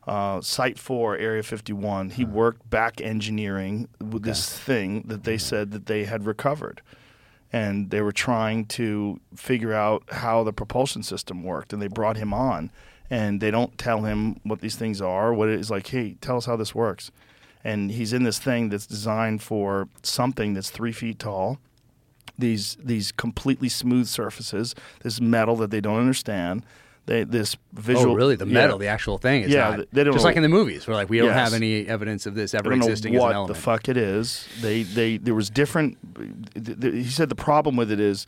uh, 0.08 0.42
Site 0.42 0.80
4, 0.80 1.18
Area 1.18 1.44
51. 1.44 2.12
He 2.12 2.26
worked 2.26 2.68
back 2.68 3.00
engineering 3.00 3.88
with 4.00 4.24
this 4.24 4.58
thing 4.58 5.04
that 5.04 5.24
they 5.24 5.38
said 5.38 5.70
that 5.72 5.86
they 5.86 6.06
had 6.06 6.26
recovered. 6.26 6.82
And 7.54 7.92
they 7.92 8.02
were 8.02 8.12
trying 8.12 8.66
to 8.66 9.20
figure 9.36 9.74
out 9.74 10.04
how 10.10 10.44
the 10.44 10.52
propulsion 10.52 11.04
system 11.04 11.44
worked. 11.44 11.74
And 11.74 11.82
they 11.82 11.88
brought 11.88 12.18
him 12.18 12.34
on. 12.34 12.72
And 13.08 13.40
they 13.40 13.52
don't 13.52 13.78
tell 13.78 14.02
him 14.02 14.40
what 14.42 14.62
these 14.62 14.76
things 14.76 15.00
are. 15.00 15.32
What 15.32 15.50
it 15.50 15.60
is 15.60 15.70
like, 15.70 15.86
hey, 15.86 16.16
tell 16.22 16.38
us 16.38 16.48
how 16.48 16.56
this 16.56 16.74
works. 16.74 17.12
And 17.64 17.92
he's 17.92 18.14
in 18.14 18.24
this 18.24 18.40
thing 18.40 18.70
that's 18.70 18.88
designed 18.88 19.44
for 19.44 19.90
something 20.02 20.56
that's 20.56 20.72
three 20.72 20.92
feet 20.92 21.20
tall 21.20 21.60
these 22.38 22.78
these 22.84 23.12
completely 23.12 23.70
smooth 23.70 24.08
surfaces, 24.08 24.76
this 25.04 25.20
metal 25.22 25.56
that 25.58 25.72
they 25.72 25.82
don't 25.82 26.00
understand. 26.00 26.66
They 27.08 27.24
this 27.24 27.56
visual. 27.74 28.14
oh, 28.14 28.16
really? 28.16 28.36
The 28.36 28.48
yeah. 28.48 28.54
metal, 28.54 28.80
the 28.80 28.88
actual 28.88 29.20
thing. 29.20 29.44
Is 29.44 29.52
Yeah, 29.52 29.76
not, 29.78 29.86
they 29.94 30.04
don't 30.04 30.14
just 30.14 30.24
know- 30.24 30.30
like 30.30 30.38
in 30.38 30.42
the 30.44 30.50
movies, 30.50 30.88
where 30.88 30.96
like 30.96 31.08
we 31.08 31.20
don't 31.20 31.34
have 31.34 31.54
any 31.54 31.86
evidence 31.88 32.26
of 32.26 32.34
this 32.34 32.56
ever 32.56 32.72
don't 32.72 32.80
know 32.80 32.86
existing 32.88 33.14
as 33.16 33.20
an 33.20 33.24
what 33.28 33.36
element. 33.36 33.56
the 33.56 33.62
fuck 33.62 33.88
it 33.90 33.96
is. 33.96 34.48
They 34.62 34.82
they 34.82 35.18
there 35.18 35.36
was 35.36 35.52
different. 35.52 35.98
th- 36.56 36.80
th- 36.80 36.94
He 36.94 37.04
said 37.12 37.30
the 37.30 37.36
problem 37.36 37.76
with 37.76 37.92
it 37.92 38.00
is 38.00 38.26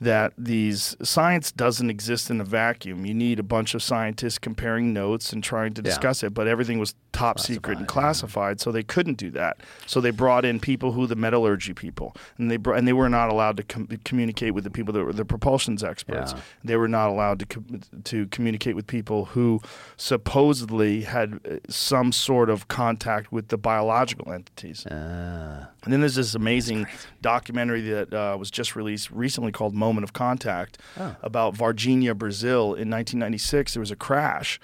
that 0.00 0.32
these 0.38 0.96
science 1.02 1.52
doesn't 1.52 1.90
exist 1.90 2.30
in 2.30 2.40
a 2.40 2.44
vacuum. 2.44 3.04
You 3.04 3.12
need 3.12 3.38
a 3.38 3.42
bunch 3.42 3.74
of 3.74 3.82
scientists 3.82 4.38
comparing 4.38 4.92
notes 4.94 5.32
and 5.32 5.44
trying 5.44 5.74
to 5.74 5.82
Yeah. 5.82 5.90
discuss 5.90 6.22
it, 6.22 6.32
but 6.32 6.46
everything 6.48 6.78
was 6.78 6.94
top 7.12 7.38
secret 7.38 7.76
and 7.78 7.86
classified, 7.86 8.60
so 8.60 8.72
they 8.72 8.82
couldn't 8.82 9.18
do 9.18 9.30
that. 9.32 9.58
So 9.86 10.00
they 10.00 10.10
brought 10.10 10.44
in 10.44 10.58
people 10.60 10.92
who 10.92 11.06
the 11.06 11.16
metallurgy 11.16 11.74
people, 11.74 12.16
and 12.38 12.50
they 12.50 12.56
brought, 12.56 12.78
and 12.78 12.88
they 12.88 12.92
were 12.94 13.08
not 13.10 13.28
allowed 13.30 13.56
to 13.58 13.62
com- 13.62 13.88
communicate 14.04 14.54
with 14.54 14.64
the 14.64 14.70
people 14.70 14.94
that 14.94 15.04
were 15.04 15.12
the 15.12 15.24
propulsions 15.26 15.84
experts. 15.84 16.32
Yeah. 16.34 16.40
They 16.64 16.76
were 16.76 16.88
not 16.88 17.10
allowed 17.10 17.40
to 17.40 17.46
com- 17.46 17.80
to 18.04 18.26
communicate 18.28 18.74
with 18.76 18.86
people 18.86 19.26
who 19.26 19.60
supposedly 19.96 21.02
had 21.02 21.40
uh, 21.48 21.56
some 21.68 22.12
sort 22.12 22.48
of 22.50 22.68
contact 22.68 23.30
with 23.32 23.48
the 23.48 23.58
biological 23.58 24.32
entities. 24.32 24.86
Ah, 24.90 25.68
And 25.84 25.92
then 25.92 26.00
there's 26.00 26.14
this 26.14 26.34
amazing 26.34 26.86
documentary 27.22 27.80
that 27.82 28.12
uh, 28.14 28.36
was 28.38 28.50
just 28.50 28.76
released 28.76 29.10
recently 29.10 29.52
called 29.52 29.74
Moment 29.74 29.89
of 29.98 30.12
Contact 30.12 30.78
Oh. 30.98 31.16
about 31.22 31.54
Varginha, 31.54 32.16
Brazil 32.16 32.74
in 32.74 32.88
1996. 32.90 33.74
There 33.74 33.80
was 33.80 33.90
a 33.90 33.96
crash. 33.96 34.58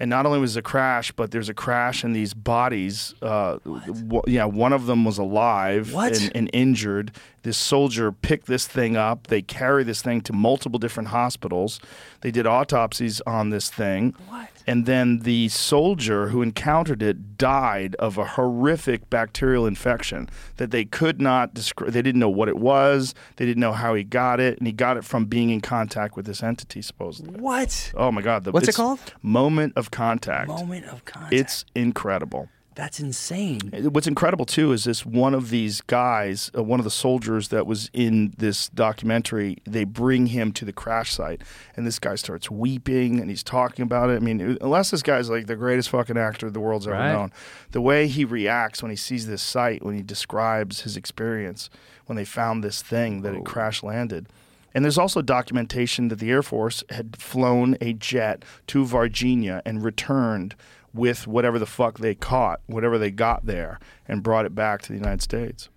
And 0.00 0.10
not 0.10 0.26
only 0.26 0.40
was 0.40 0.56
it 0.56 0.58
a 0.58 0.62
crash, 0.62 1.12
but 1.12 1.30
there's 1.30 1.48
a 1.48 1.54
crash 1.54 2.02
and 2.02 2.16
these 2.16 2.34
bodies. 2.34 3.14
Uh, 3.22 3.58
w- 3.64 4.22
yeah, 4.26 4.44
one 4.44 4.72
of 4.72 4.86
them 4.86 5.04
was 5.04 5.18
alive? 5.18 5.94
And, 6.20 6.36
and 6.36 6.50
injured. 6.52 7.12
This 7.42 7.56
soldier 7.56 8.10
picked 8.10 8.46
this 8.46 8.66
thing 8.66 8.96
up. 8.96 9.28
They 9.28 9.40
carry 9.40 9.84
this 9.84 10.02
thing 10.02 10.20
to 10.22 10.32
multiple 10.32 10.80
different 10.80 11.10
hospitals. 11.10 11.78
They 12.22 12.32
did 12.32 12.44
autopsies 12.44 13.20
on 13.20 13.50
this 13.50 13.70
thing. 13.70 14.16
What? 14.28 14.48
And 14.66 14.86
then 14.86 15.20
the 15.20 15.48
soldier 15.48 16.28
who 16.28 16.42
encountered 16.42 17.02
it 17.02 17.36
died 17.36 17.94
of 17.96 18.16
a 18.16 18.24
horrific 18.24 19.10
bacterial 19.10 19.66
infection 19.66 20.28
that 20.56 20.70
they 20.70 20.84
could 20.84 21.20
not 21.20 21.52
describe. 21.54 21.92
They 21.92 22.02
didn't 22.02 22.20
know 22.20 22.30
what 22.30 22.48
it 22.48 22.56
was. 22.56 23.14
They 23.36 23.44
didn't 23.44 23.60
know 23.60 23.72
how 23.72 23.94
he 23.94 24.04
got 24.04 24.40
it, 24.40 24.58
and 24.58 24.66
he 24.66 24.72
got 24.72 24.96
it 24.96 25.04
from 25.04 25.26
being 25.26 25.50
in 25.50 25.60
contact 25.60 26.16
with 26.16 26.26
this 26.26 26.42
entity, 26.42 26.82
supposedly. 26.82 27.40
What? 27.40 27.92
Oh 27.94 28.10
my 28.10 28.22
God! 28.22 28.44
The, 28.44 28.52
What's 28.52 28.68
it 28.68 28.74
called? 28.74 29.00
Moment 29.22 29.74
of 29.76 29.90
contact. 29.90 30.48
Moment 30.48 30.86
of 30.86 31.04
contact. 31.04 31.34
It's 31.34 31.64
incredible. 31.74 32.48
That's 32.74 32.98
insane. 32.98 33.60
What's 33.92 34.06
incredible 34.08 34.44
too 34.44 34.72
is 34.72 34.84
this 34.84 35.06
one 35.06 35.32
of 35.32 35.50
these 35.50 35.80
guys, 35.80 36.50
uh, 36.56 36.62
one 36.62 36.80
of 36.80 36.84
the 36.84 36.90
soldiers 36.90 37.48
that 37.48 37.66
was 37.66 37.88
in 37.92 38.34
this 38.36 38.68
documentary, 38.68 39.58
they 39.64 39.84
bring 39.84 40.26
him 40.26 40.50
to 40.54 40.64
the 40.64 40.72
crash 40.72 41.12
site 41.12 41.42
and 41.76 41.86
this 41.86 41.98
guy 42.00 42.16
starts 42.16 42.50
weeping 42.50 43.20
and 43.20 43.30
he's 43.30 43.44
talking 43.44 43.84
about 43.84 44.10
it. 44.10 44.16
I 44.16 44.18
mean, 44.18 44.58
unless 44.60 44.90
this 44.90 45.02
guy's 45.02 45.30
like 45.30 45.46
the 45.46 45.54
greatest 45.56 45.88
fucking 45.90 46.16
actor 46.16 46.50
the 46.50 46.60
world's 46.60 46.86
ever 46.88 46.96
Right. 46.96 47.12
known, 47.12 47.32
the 47.70 47.80
way 47.80 48.08
he 48.08 48.24
reacts 48.24 48.82
when 48.82 48.90
he 48.90 48.96
sees 48.96 49.26
this 49.26 49.42
site, 49.42 49.84
when 49.84 49.94
he 49.94 50.02
describes 50.02 50.80
his 50.80 50.96
experience 50.96 51.70
when 52.06 52.16
they 52.16 52.24
found 52.24 52.62
this 52.64 52.82
thing 52.82 53.22
that 53.22 53.34
had 53.34 53.44
crash 53.44 53.82
landed. 53.82 54.26
And 54.74 54.84
there's 54.84 54.98
also 54.98 55.22
documentation 55.22 56.08
that 56.08 56.18
the 56.18 56.30
Air 56.32 56.42
Force 56.42 56.82
had 56.90 57.16
flown 57.16 57.76
a 57.80 57.92
jet 57.92 58.44
to 58.66 58.84
Virginia 58.84 59.62
and 59.64 59.84
returned 59.84 60.56
with 60.94 61.26
whatever 61.26 61.58
the 61.58 61.66
fuck 61.66 61.98
they 61.98 62.14
caught, 62.14 62.60
whatever 62.66 62.96
they 62.98 63.10
got 63.10 63.44
there, 63.46 63.78
and 64.08 64.22
brought 64.22 64.46
it 64.46 64.54
back 64.54 64.80
to 64.82 64.88
the 64.88 64.98
United 64.98 65.20
States. 65.20 65.68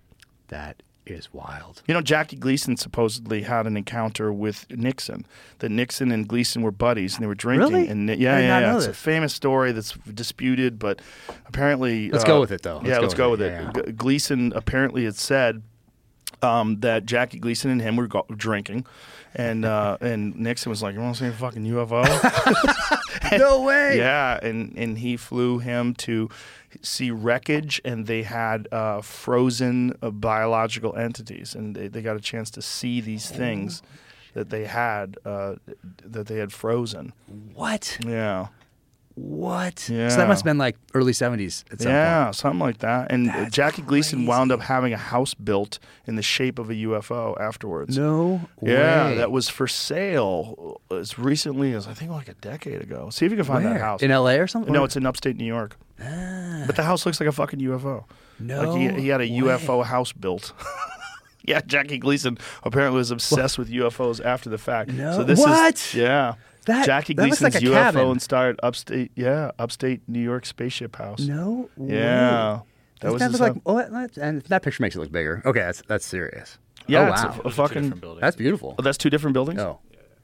That 0.48 0.82
is 1.04 1.32
wild. 1.32 1.82
You 1.86 1.94
know, 1.94 2.00
Jackie 2.00 2.36
Gleason 2.36 2.76
supposedly 2.76 3.42
had 3.42 3.66
an 3.66 3.76
encounter 3.76 4.32
with 4.32 4.66
Nixon. 4.70 5.26
That 5.58 5.70
Nixon 5.70 6.12
and 6.12 6.28
Gleason 6.28 6.62
were 6.62 6.70
buddies, 6.70 7.14
and 7.14 7.22
they 7.22 7.26
were 7.26 7.34
drinking. 7.34 7.72
Really? 7.72 7.88
And 7.88 8.08
yeah, 8.08 8.38
yeah, 8.38 8.60
yeah. 8.60 8.76
It's 8.76 8.86
a 8.86 8.94
famous 8.94 9.34
story 9.34 9.72
that's 9.72 9.92
disputed, 10.14 10.78
but 10.78 11.00
apparently, 11.46 12.10
Let's 12.10 12.24
uh, 12.24 12.28
go 12.28 12.40
with 12.40 12.52
it, 12.52 12.62
though. 12.62 12.76
Let's 12.76 12.88
yeah, 12.88 12.96
go 12.96 13.02
let's 13.02 13.14
go 13.14 13.30
with 13.30 13.42
it. 13.42 13.50
Yeah, 13.50 13.72
G- 13.86 13.92
Gleason 13.92 14.52
apparently 14.54 15.04
had 15.04 15.16
said 15.16 15.62
um, 16.42 16.80
that 16.80 17.06
Jackie 17.06 17.38
Gleason 17.38 17.70
and 17.70 17.80
him 17.80 17.96
were 17.96 18.06
go- 18.06 18.26
drinking, 18.36 18.86
and 19.38 19.64
uh, 19.64 19.96
and 20.00 20.36
Nixon 20.36 20.68
was 20.68 20.82
like, 20.82 20.94
"You 20.94 21.00
want 21.00 21.16
to 21.16 21.24
see 21.24 21.28
a 21.28 21.32
fucking 21.32 21.64
UFO?" 21.64 22.02
no 23.38 23.62
way. 23.62 23.96
Yeah, 23.96 24.38
and 24.42 24.76
and 24.76 24.98
he 24.98 25.16
flew 25.16 25.60
him 25.60 25.94
to 25.94 26.28
see 26.82 27.10
wreckage, 27.12 27.80
and 27.84 28.06
they 28.06 28.24
had 28.24 28.68
uh, 28.72 29.00
frozen 29.00 29.96
uh, 30.02 30.10
biological 30.10 30.96
entities, 30.96 31.54
and 31.54 31.74
they, 31.74 31.86
they 31.86 32.02
got 32.02 32.16
a 32.16 32.20
chance 32.20 32.50
to 32.50 32.60
see 32.60 33.00
these 33.00 33.30
things 33.30 33.80
that 34.34 34.50
they 34.50 34.64
had 34.64 35.16
uh, 35.24 35.54
that 36.04 36.26
they 36.26 36.38
had 36.38 36.52
frozen. 36.52 37.12
What? 37.54 37.96
Yeah. 38.04 38.48
What? 39.20 39.88
Yeah. 39.88 40.08
So 40.08 40.16
that 40.18 40.28
must 40.28 40.40
have 40.40 40.44
been 40.44 40.58
like 40.58 40.76
early 40.94 41.12
70s 41.12 41.64
at 41.72 41.80
some 41.80 41.90
yeah, 41.92 42.24
point. 42.24 42.36
something 42.36 42.60
like 42.60 42.78
that. 42.78 43.10
And 43.10 43.28
uh, 43.28 43.32
That's 43.36 43.54
Jackie 43.54 43.82
Gleason 43.82 44.26
wound 44.26 44.52
up 44.52 44.60
having 44.60 44.92
a 44.92 44.96
house 44.96 45.34
built 45.34 45.78
in 46.06 46.14
the 46.16 46.22
shape 46.22 46.58
of 46.58 46.70
a 46.70 46.74
UFO 46.74 47.38
afterwards. 47.40 47.98
No 47.98 48.42
Yeah, 48.62 49.08
way. 49.08 49.16
that 49.16 49.30
was 49.32 49.48
for 49.48 49.66
sale 49.66 50.80
as 50.90 51.18
recently 51.18 51.72
as 51.74 51.88
I 51.88 51.94
think 51.94 52.10
like 52.12 52.28
a 52.28 52.34
decade 52.34 52.80
ago. 52.80 53.10
See 53.10 53.26
if 53.26 53.32
you 53.32 53.36
can 53.36 53.44
find 53.44 53.64
Where? 53.64 53.74
that 53.74 53.80
house 53.80 54.02
In 54.02 54.10
LA 54.10 54.32
or 54.34 54.46
something? 54.46 54.72
No, 54.72 54.84
it's 54.84 54.96
in 54.96 55.04
upstate 55.04 55.36
New 55.36 55.44
York. 55.44 55.76
Ah. 56.00 56.62
But 56.66 56.76
the 56.76 56.84
house 56.84 57.04
looks 57.04 57.18
like 57.18 57.28
a 57.28 57.32
fucking 57.32 57.58
UFO. 57.60 58.04
No 58.38 58.70
like 58.72 58.78
he, 58.96 59.02
he 59.02 59.08
had 59.08 59.20
a 59.20 59.28
UFO 59.28 59.84
house 59.84 60.12
built. 60.12 60.52
yeah, 61.52 61.60
Jackie 61.66 61.98
Gleason 61.98 62.38
apparently 62.62 62.98
was 62.98 63.10
obsessed 63.10 63.58
with 63.58 63.70
UFOs 63.70 64.24
after 64.24 64.48
the 64.50 64.58
fact. 64.58 64.90
No- 64.92 65.12
so 65.16 65.24
this 65.24 65.38
What? 65.38 65.74
is 65.74 65.94
yeah. 65.94 66.34
That- 66.66 66.84
Jackie 66.86 67.14
that 67.14 67.22
Gleason's 67.26 67.54
like 67.54 67.62
UFO 67.62 67.72
cabin. 67.72 68.10
inspired 68.10 68.60
upstate 68.62 69.10
yeah 69.14 69.52
upstate 69.58 70.02
New 70.06 70.20
York 70.20 70.44
spaceship 70.46 70.96
house. 70.96 71.20
No 71.20 71.70
Yeah. 71.78 72.60
That 73.00 73.12
Doesn't 73.12 73.30
was 73.30 73.38
that 73.38 73.54
look 73.54 73.64
like, 73.66 73.86
uh, 73.86 73.88
oh, 73.96 74.00
that, 74.00 74.16
and 74.16 74.42
that 74.42 74.62
picture 74.62 74.82
makes 74.82 74.96
it 74.96 74.98
look 74.98 75.12
bigger. 75.12 75.40
Okay, 75.46 75.60
that's 75.60 75.82
that's 75.86 76.04
serious. 76.04 76.58
Yeah, 76.88 77.06
oh, 77.06 77.10
wow. 77.10 77.40
a, 77.44 77.48
a 77.48 77.50
fucking. 77.50 78.02
That's 78.20 78.34
beautiful. 78.36 78.74
Oh, 78.78 78.82
that's 78.82 78.98
two 78.98 79.08
different 79.10 79.34
buildings. 79.34 79.60
Oh, 79.60 79.78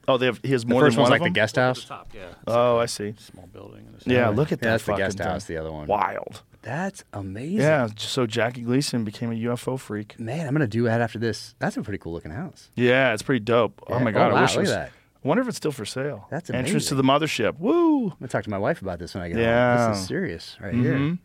Oh, 0.07 0.19
they 0.19 0.27
have. 0.27 0.39
He 0.43 0.51
has 0.53 0.65
the 0.65 0.69
more 0.71 0.83
first 0.83 0.97
than 0.97 1.03
one's 1.03 1.11
one 1.13 1.21
like 1.21 1.27
of 1.29 1.33
the 1.33 1.39
guest 1.41 1.57
house. 1.57 1.85
Top, 1.87 2.11
yeah. 2.15 2.27
Oh, 2.47 2.77
I 2.79 2.85
see. 2.87 3.15
Small 3.19 3.47
building. 3.47 3.87
and 3.87 3.97
a 4.07 4.11
Yeah, 4.11 4.25
small- 4.27 4.35
look 4.35 4.53
at 4.53 4.59
Yeah, 4.59 4.65
that. 4.65 4.71
that's 4.73 4.85
the 4.85 4.97
guest 4.97 5.19
fucking 5.19 5.33
house. 5.33 5.45
thing. 5.47 5.57
The 5.57 5.61
other 5.63 5.73
one. 5.73 5.87
Wild. 5.87 6.43
That's 6.65 7.05
amazing. 7.13 7.59
Yeah. 7.61 7.89
So 7.97 8.27
Jackie 8.27 8.63
Gleason 8.63 9.05
became 9.05 9.31
a 9.31 9.35
UFO 9.35 9.79
freak. 9.79 10.19
Man, 10.19 10.47
I'm 10.47 10.55
gonna 10.55 10.67
do 10.67 10.85
that 10.85 11.01
after 11.01 11.19
this. 11.19 11.55
That's 11.59 11.77
a 11.77 11.83
pretty 11.83 11.99
cool 11.99 12.13
looking 12.15 12.31
house. 12.33 12.71
Yeah, 12.75 13.13
it's 13.13 13.23
pretty 13.23 13.45
dope. 13.45 13.83
Oh 13.87 13.99
my 14.01 14.11
god, 14.11 14.29
Oh, 14.29 14.31
I 14.31 14.33
wow, 14.35 14.41
wish 14.43 14.53
it 14.53 14.57
look 14.57 14.63
was. 14.63 14.71
at 14.73 14.87
that. 14.87 14.93
I 15.25 15.29
wonder 15.29 15.43
if 15.43 15.49
it's 15.49 15.57
still 15.59 15.73
for 15.73 15.85
sale. 15.85 16.27
That's 16.31 16.49
entrance 16.51 16.87
to 16.89 16.95
the 16.95 17.03
mothership. 17.03 17.59
Woo! 17.59 18.05
I'm 18.05 18.09
gonna 18.19 18.29
talk 18.29 18.45
to 18.45 18.51
my 18.51 18.59
wife 18.59 18.83
about 18.83 18.99
this 18.99 19.15
when 19.15 19.23
I 19.23 19.29
get 19.29 19.37
home. 19.37 19.45
Yeah. 19.45 19.89
This 19.91 19.99
is 20.01 20.07
serious 20.07 20.57
right 20.61 20.75
Mhm. 20.75 20.83
here. 20.83 21.19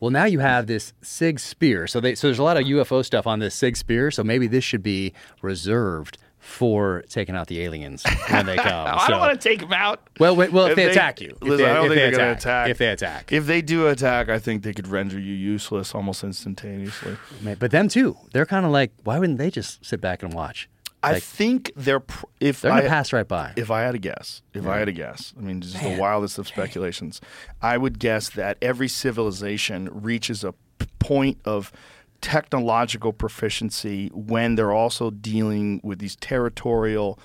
Well, 0.00 0.10
now 0.10 0.24
you 0.24 0.38
have 0.38 0.66
this 0.66 0.92
Sig 1.02 1.38
Spear. 1.38 1.86
So 1.86 2.00
they 2.00 2.14
so 2.14 2.26
there's 2.26 2.38
a 2.38 2.42
lot 2.42 2.56
of 2.56 2.64
UFO 2.66 3.02
stuff 3.04 3.26
on 3.26 3.38
this 3.38 3.54
Sig 3.54 3.76
Spear. 3.76 4.10
So 4.10 4.24
maybe 4.24 4.46
this 4.46 4.64
should 4.64 4.82
be 4.82 5.12
reserved 5.42 6.18
for 6.40 7.04
taking 7.08 7.36
out 7.36 7.46
the 7.48 7.60
aliens 7.60 8.02
when 8.30 8.46
they 8.46 8.56
come. 8.68 8.86
I 8.86 9.04
So- 9.06 9.12
don't 9.12 9.20
want 9.20 9.40
to 9.40 9.48
take 9.48 9.60
them 9.60 9.72
out. 9.72 10.00
Well, 10.18 10.34
wait, 10.34 10.50
well, 10.52 10.66
if 10.66 10.76
they 10.76 10.90
attack 10.90 11.20
you. 11.20 11.36
If 11.42 11.58
they- 11.58 11.64
I 11.66 11.74
don't 11.74 11.82
think 11.88 11.94
they 11.94 11.96
they're 11.96 12.10
going 12.12 12.30
attack. 12.30 12.38
to 12.40 12.48
attack. 12.48 12.70
If 12.70 12.78
they 12.78 12.88
attack. 12.88 13.32
If 13.32 13.46
they 13.46 13.62
do 13.62 13.86
attack, 13.88 14.28
I 14.28 14.38
think 14.38 14.62
they 14.62 14.72
could 14.72 14.88
render 14.88 15.18
you 15.18 15.34
useless 15.34 15.94
almost 15.94 16.24
instantaneously. 16.24 17.16
But 17.58 17.70
them 17.70 17.88
too. 17.88 18.16
They're 18.32 18.46
kind 18.46 18.64
of 18.66 18.72
like, 18.72 18.92
why 19.04 19.18
wouldn't 19.18 19.38
they 19.38 19.50
just 19.50 19.84
sit 19.84 20.00
back 20.00 20.22
and 20.22 20.32
watch? 20.32 20.68
I 21.02 21.18
think 21.18 21.72
they're 21.76 22.00
pr- 22.00 22.26
if 22.40 22.60
they're 22.60 22.72
gonna 22.72 22.84
I, 22.84 22.88
pass 22.88 23.10
right 23.12 23.26
by. 23.26 23.54
If 23.56 23.70
I 23.70 23.80
had 23.82 23.94
a 23.94 23.98
guess, 23.98 24.42
if 24.52 24.66
I 24.66 24.78
had 24.78 24.88
a 24.88 24.92
guess, 24.92 25.32
I 25.38 25.40
mean, 25.40 25.62
just 25.62 25.80
the 25.82 25.96
wildest 25.98 26.36
of 26.38 26.46
speculations, 26.46 27.22
I 27.62 27.78
would 27.78 27.98
guess 27.98 28.28
that 28.30 28.58
every 28.60 28.88
civilization 28.88 29.88
reaches 29.92 30.44
a 30.44 30.52
point 30.98 31.38
of 31.46 31.72
technological 32.20 33.12
proficiency 33.12 34.08
when 34.14 34.54
they're 34.54 34.72
also 34.72 35.10
dealing 35.10 35.80
with 35.82 35.98
these 35.98 36.16
territorial, 36.16 37.18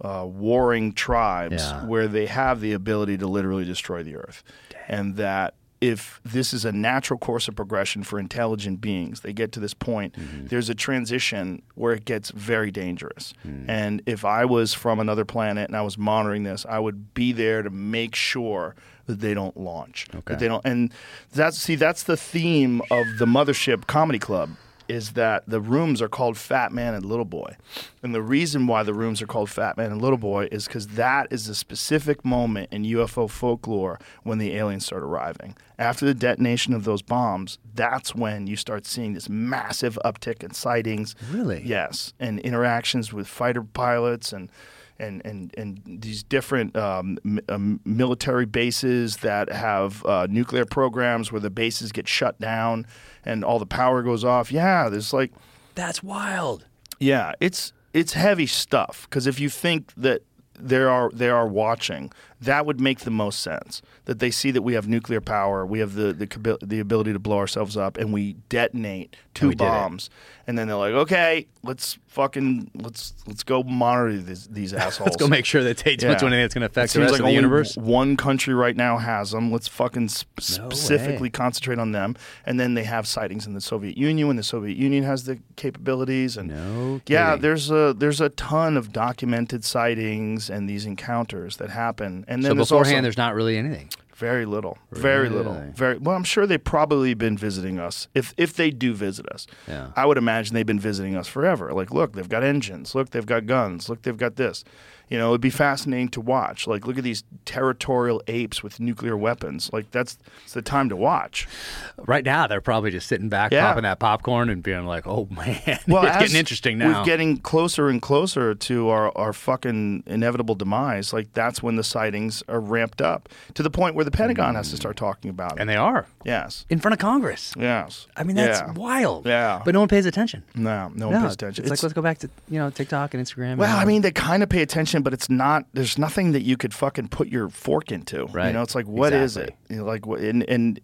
uh, 0.00 0.24
warring 0.26 0.92
tribes 0.92 1.62
Yeah. 1.62 1.84
where 1.86 2.08
they 2.08 2.26
have 2.26 2.60
the 2.60 2.72
ability 2.72 3.18
to 3.18 3.26
literally 3.26 3.64
destroy 3.64 4.02
the 4.02 4.16
earth. 4.16 4.42
And 4.88 5.16
that 5.16 5.54
if 5.80 6.20
this 6.24 6.52
is 6.52 6.64
a 6.64 6.72
natural 6.72 7.18
course 7.20 7.46
of 7.46 7.54
progression 7.54 8.02
for 8.02 8.18
intelligent 8.18 8.80
beings, 8.80 9.20
they 9.20 9.32
get 9.32 9.52
to 9.52 9.60
this 9.60 9.74
point, 9.74 10.12
there's 10.48 10.68
a 10.68 10.74
transition 10.74 11.62
where 11.76 11.92
it 11.92 12.04
gets 12.04 12.30
very 12.32 12.72
dangerous. 12.72 13.32
And 13.68 14.02
if 14.04 14.24
I 14.24 14.44
was 14.44 14.74
from 14.74 14.98
another 14.98 15.24
planet 15.24 15.68
and 15.68 15.76
I 15.76 15.82
was 15.82 15.96
monitoring 15.96 16.42
this, 16.42 16.66
I 16.68 16.80
would 16.80 17.14
be 17.14 17.30
there 17.32 17.62
to 17.62 17.70
make 17.70 18.16
sure 18.16 18.74
that 19.08 19.20
they 19.20 19.34
don't 19.34 19.56
launch. 19.56 20.06
That 20.26 20.38
they 20.38 20.46
don't 20.46 20.64
and 20.64 20.92
that's 21.32 21.58
see 21.58 21.74
that's 21.74 22.04
the 22.04 22.16
theme 22.16 22.80
of 22.90 23.06
the 23.18 23.26
Mothership 23.26 23.86
Comedy 23.88 24.20
Club 24.20 24.50
is 24.88 25.12
that 25.12 25.44
the 25.46 25.60
rooms 25.60 26.00
are 26.00 26.08
called 26.08 26.36
Fat 26.36 26.72
Man 26.72 26.94
and 26.94 27.04
Little 27.04 27.24
Boy. 27.24 27.56
And 28.02 28.14
the 28.14 28.22
reason 28.22 28.66
why 28.66 28.82
the 28.82 28.94
rooms 28.94 29.20
are 29.20 29.26
called 29.26 29.50
Fat 29.50 29.76
Man 29.76 29.92
and 29.92 30.00
Little 30.00 30.18
Boy 30.18 30.48
is 30.50 30.66
because 30.66 30.88
that 30.88 31.28
is 31.30 31.48
a 31.48 31.54
specific 31.54 32.24
moment 32.24 32.72
in 32.72 32.84
UFO 32.84 33.28
folklore 33.28 34.00
when 34.22 34.38
the 34.38 34.54
aliens 34.56 34.86
start 34.86 35.02
arriving. 35.02 35.56
After 35.78 36.06
the 36.06 36.14
detonation 36.14 36.72
of 36.72 36.84
those 36.84 37.02
bombs, 37.02 37.58
that's 37.74 38.14
when 38.14 38.46
you 38.46 38.56
start 38.56 38.86
seeing 38.86 39.12
this 39.12 39.28
massive 39.28 39.98
uptick 40.04 40.42
in 40.42 40.52
sightings. 40.54 41.14
Really? 41.30 41.62
Yes. 41.64 42.14
And 42.18 42.40
interactions 42.40 43.12
with 43.12 43.28
fighter 43.28 43.62
pilots 43.62 44.32
and 44.32 44.50
and, 45.00 45.22
and, 45.24 45.54
and 45.56 45.80
these 45.84 46.22
different 46.22 46.76
um, 46.76 47.18
m- 47.24 47.40
um, 47.48 47.80
military 47.84 48.46
bases 48.46 49.18
that 49.18 49.50
have 49.52 50.04
uh, 50.04 50.26
nuclear 50.28 50.64
programs 50.64 51.30
where 51.30 51.40
the 51.40 51.50
bases 51.50 51.92
get 51.92 52.08
shut 52.08 52.38
down 52.40 52.86
and 53.24 53.44
all 53.44 53.58
the 53.58 53.66
power 53.66 54.02
goes 54.02 54.24
off. 54.24 54.50
Yeah, 54.50 54.88
there's 54.88 55.12
like 55.12 55.32
That's 55.74 56.02
wild. 56.02 56.66
yeah, 56.98 57.32
it's 57.40 57.72
it's 57.92 58.12
heavy 58.12 58.46
stuff 58.46 59.06
because 59.08 59.26
if 59.26 59.38
you 59.40 59.48
think 59.48 59.92
that 59.96 60.22
they 60.58 60.78
are 60.78 61.10
they 61.12 61.28
are 61.28 61.46
watching, 61.46 62.10
that 62.40 62.66
would 62.66 62.80
make 62.80 63.00
the 63.00 63.10
most 63.10 63.40
sense. 63.40 63.82
That 64.04 64.18
they 64.20 64.30
see 64.30 64.50
that 64.52 64.62
we 64.62 64.74
have 64.74 64.88
nuclear 64.88 65.20
power, 65.20 65.66
we 65.66 65.80
have 65.80 65.94
the 65.94 66.12
the, 66.12 66.58
the 66.62 66.80
ability 66.80 67.12
to 67.12 67.18
blow 67.18 67.38
ourselves 67.38 67.76
up, 67.76 67.96
and 67.96 68.12
we 68.12 68.34
detonate 68.48 69.16
two 69.34 69.48
we 69.48 69.54
bombs, 69.54 70.08
and 70.46 70.58
then 70.58 70.66
they're 70.68 70.76
like, 70.76 70.94
okay, 70.94 71.46
let's 71.62 71.98
fucking 72.06 72.70
let's 72.74 73.14
let's 73.26 73.44
go 73.44 73.62
monitor 73.62 74.16
these, 74.18 74.48
these 74.48 74.72
assholes. 74.74 75.06
Let's 75.08 75.16
go 75.16 75.28
make 75.28 75.44
sure 75.44 75.62
that 75.62 75.78
they 75.78 75.94
don't 75.94 76.18
do 76.18 76.26
anything 76.26 76.40
that's 76.42 76.54
going 76.54 76.62
to 76.62 76.66
affect 76.66 76.92
the 76.94 77.00
rest 77.00 77.12
like 77.12 77.20
of 77.20 77.26
the 77.26 77.32
universe. 77.32 77.76
One 77.76 78.16
country 78.16 78.54
right 78.54 78.76
now 78.76 78.98
has 78.98 79.30
them. 79.30 79.52
Let's 79.52 79.68
fucking 79.68 80.08
sp- 80.10 80.26
No 80.36 80.42
specifically 80.42 81.28
way. 81.28 81.30
concentrate 81.30 81.78
on 81.78 81.92
them. 81.92 82.16
And 82.44 82.58
then 82.58 82.74
they 82.74 82.84
have 82.84 83.06
sightings 83.06 83.46
in 83.46 83.54
the 83.54 83.60
Soviet 83.60 83.96
Union 83.96 84.26
when 84.26 84.36
the 84.36 84.42
Soviet 84.42 84.76
Union 84.76 85.04
has 85.04 85.24
the 85.24 85.38
capabilities. 85.56 86.36
And 86.36 86.48
No 86.48 87.00
yeah, 87.06 87.36
there's 87.36 87.70
a 87.70 87.94
there's 87.96 88.20
a 88.20 88.30
ton 88.30 88.76
of 88.76 88.92
documented 88.92 89.64
sightings 89.64 90.50
and 90.50 90.68
these 90.68 90.86
encounters 90.86 91.58
that 91.58 91.70
happen. 91.70 92.24
And 92.28 92.44
then 92.44 92.50
So 92.50 92.54
there's 92.54 92.68
beforehand, 92.68 92.96
also, 92.98 93.02
there's 93.02 93.16
not 93.16 93.34
really 93.34 93.56
anything. 93.56 93.88
Very 94.14 94.46
little. 94.46 94.76
Very 94.90 95.28
little. 95.28 95.54
Really? 95.54 95.70
Very 95.74 95.96
well. 95.98 96.16
I'm 96.16 96.24
sure 96.24 96.44
they've 96.46 96.62
probably 96.62 97.14
been 97.14 97.38
visiting 97.38 97.78
us. 97.78 98.08
If 98.14 98.34
if 98.36 98.52
they 98.54 98.70
do 98.70 98.92
visit 98.92 99.28
us, 99.28 99.46
Yeah. 99.68 99.92
I 99.96 100.06
would 100.06 100.18
imagine 100.18 100.54
they've 100.54 100.66
been 100.66 100.80
visiting 100.80 101.16
us 101.16 101.28
forever. 101.28 101.72
Like, 101.72 101.92
look, 101.92 102.14
they've 102.14 102.28
got 102.28 102.42
engines. 102.42 102.94
Look, 102.96 103.10
they've 103.10 103.24
got 103.24 103.46
guns. 103.46 103.88
Look, 103.88 104.02
they've 104.02 104.16
got 104.16 104.34
this. 104.36 104.64
You 105.08 105.18
know, 105.18 105.30
it'd 105.30 105.40
be 105.40 105.50
fascinating 105.50 106.08
to 106.10 106.20
watch. 106.20 106.66
Like, 106.66 106.86
look 106.86 106.98
at 106.98 107.04
these 107.04 107.24
territorial 107.44 108.22
apes 108.28 108.62
with 108.62 108.78
nuclear 108.78 109.16
weapons. 109.16 109.70
Like, 109.72 109.90
that's 109.90 110.18
it's 110.44 110.52
the 110.54 110.62
time 110.62 110.88
to 110.90 110.96
watch. 110.96 111.48
Right 111.96 112.24
now, 112.24 112.46
they're 112.46 112.60
probably 112.60 112.90
just 112.90 113.06
sitting 113.08 113.28
back, 113.28 113.52
Yeah. 113.52 113.66
popping 113.68 113.82
that 113.84 113.98
popcorn, 113.98 114.48
and 114.50 114.62
being 114.62 114.86
like, 114.86 115.06
"Oh 115.06 115.26
man, 115.30 115.78
Well, 115.88 116.04
it's 116.06 116.16
getting 116.18 116.36
interesting 116.36 116.78
now." 116.78 117.00
We're 117.00 117.04
getting 117.04 117.38
closer 117.38 117.88
and 117.88 118.00
closer 118.02 118.54
to 118.54 118.88
our, 118.88 119.16
our 119.16 119.32
fucking 119.32 120.04
inevitable 120.06 120.54
demise. 120.54 121.12
Like 121.12 121.32
that's 121.32 121.62
when 121.62 121.76
the 121.76 121.84
sightings 121.84 122.42
are 122.48 122.60
ramped 122.60 123.00
up 123.00 123.28
to 123.54 123.62
the 123.62 123.70
point 123.70 123.94
where 123.94 124.04
the 124.04 124.10
Pentagon 124.10 124.54
has 124.54 124.70
to 124.70 124.76
mm. 124.76 124.80
start 124.80 124.96
talking 124.96 125.30
about 125.30 125.52
it. 125.52 125.60
and 125.60 125.68
they 125.68 125.76
are 125.76 126.06
yes, 126.24 126.66
in 126.68 126.78
front 126.80 126.92
of 126.92 126.98
Congress. 126.98 127.54
yes. 127.58 128.06
I 128.16 128.24
mean, 128.24 128.36
that's 128.36 128.60
Yeah. 128.60 128.72
wild. 128.72 129.26
Yeah. 129.26 129.62
but 129.64 129.72
no 129.74 129.80
one 129.80 129.88
pays 129.88 130.06
attention. 130.06 130.42
No, 130.54 130.90
no 130.94 131.08
one 131.08 131.14
No, 131.16 131.22
pays 131.22 131.34
attention. 131.34 131.64
It's, 131.64 131.70
like 131.70 131.82
let's 131.82 131.92
go 131.94 132.02
back 132.02 132.18
to 132.18 132.30
you 132.48 132.58
know 132.58 132.70
TikTok 132.70 133.14
and 133.14 133.24
Instagram. 133.24 133.56
well, 133.56 133.74
all 133.74 133.80
I 133.80 133.84
mean, 133.84 134.02
they 134.02 134.10
kind 134.10 134.42
of 134.42 134.48
pay 134.48 134.62
attention, 134.62 134.97
but 135.02 135.12
it's 135.14 135.28
not. 135.30 135.64
There's 135.72 135.98
nothing 135.98 136.32
that 136.32 136.42
you 136.42 136.56
could 136.56 136.74
fucking 136.74 137.08
put 137.08 137.28
your 137.28 137.48
fork 137.48 137.90
into. 137.92 138.26
Right. 138.26 138.48
You 138.48 138.52
know, 138.54 138.62
it's 138.62 138.74
like, 138.74 138.86
what 138.86 139.12
is 139.12 139.36
Exactly. 139.36 139.56
it? 139.68 139.72
You 139.72 139.78
know, 139.80 139.84
like, 139.86 140.06
what- 140.06 140.20
and 140.20 140.42
and 140.48 140.80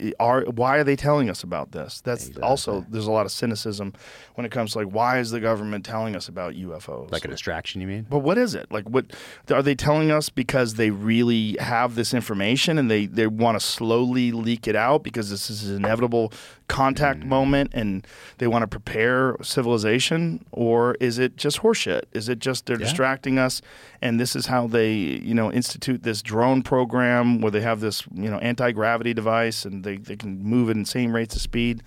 eh, 0.00 0.12
are 0.18 0.42
why 0.44 0.78
are 0.78 0.84
they 0.84 0.96
telling 0.96 1.28
us 1.28 1.42
about 1.42 1.72
this? 1.72 2.00
That's 2.00 2.30
also 2.42 2.84
there's 2.88 3.06
a 3.06 3.10
lot 3.12 3.26
of 3.26 3.32
cynicism 3.32 3.92
when 4.34 4.44
it 4.46 4.50
comes 4.52 4.72
to 4.72 4.78
like, 4.78 4.88
why 4.88 5.18
is 5.18 5.30
the 5.30 5.40
government 5.40 5.84
telling 5.84 6.16
us 6.16 6.28
about 6.28 6.54
UFOs? 6.54 7.10
like 7.12 7.24
a 7.24 7.28
distraction. 7.28 7.80
You 7.82 7.86
mean? 7.86 8.06
But 8.08 8.20
what 8.20 8.38
is 8.38 8.54
it? 8.54 8.70
Like, 8.72 8.88
what 8.88 9.06
are 9.50 9.62
they 9.62 9.74
telling 9.74 10.10
us 10.10 10.28
because 10.30 10.74
they 10.74 10.90
really 10.90 11.56
have 11.60 11.94
this 11.94 12.14
information 12.14 12.78
and 12.78 12.90
they, 12.90 13.06
they 13.06 13.26
want 13.26 13.58
to 13.60 13.64
slowly 13.64 14.32
leak 14.32 14.66
it 14.66 14.76
out 14.76 15.02
because 15.02 15.28
this 15.30 15.50
is 15.50 15.68
inevitable 15.70 16.32
contact 16.68 17.20
Mm. 17.20 17.26
moment 17.26 17.70
and 17.74 18.06
they 18.38 18.46
want 18.46 18.62
to 18.62 18.66
prepare 18.66 19.36
civilization? 19.42 20.44
Or 20.52 20.94
is 21.00 21.18
it 21.18 21.36
just 21.36 21.60
horseshit? 21.60 22.02
Is 22.12 22.28
it 22.28 22.38
just 22.38 22.66
they're 22.66 22.76
Yeah. 22.78 22.84
distracting 22.86 23.38
us 23.38 23.62
and 24.02 24.18
this 24.18 24.34
is 24.36 24.46
how 24.46 24.66
they, 24.66 24.92
you 24.92 25.34
know, 25.34 25.52
institute 25.52 26.02
this 26.02 26.22
drone 26.22 26.62
program 26.62 27.40
where 27.40 27.50
they 27.50 27.60
have 27.62 27.80
this, 27.80 28.04
you 28.14 28.30
know, 28.30 28.38
anti 28.38 28.72
gravity 28.72 29.14
device 29.14 29.64
and 29.64 29.84
they, 29.84 29.96
they 29.96 30.16
can 30.16 30.42
move 30.42 30.68
at 30.70 30.76
insane 30.76 31.10
rates 31.12 31.36
of 31.36 31.42
speed? 31.42 31.82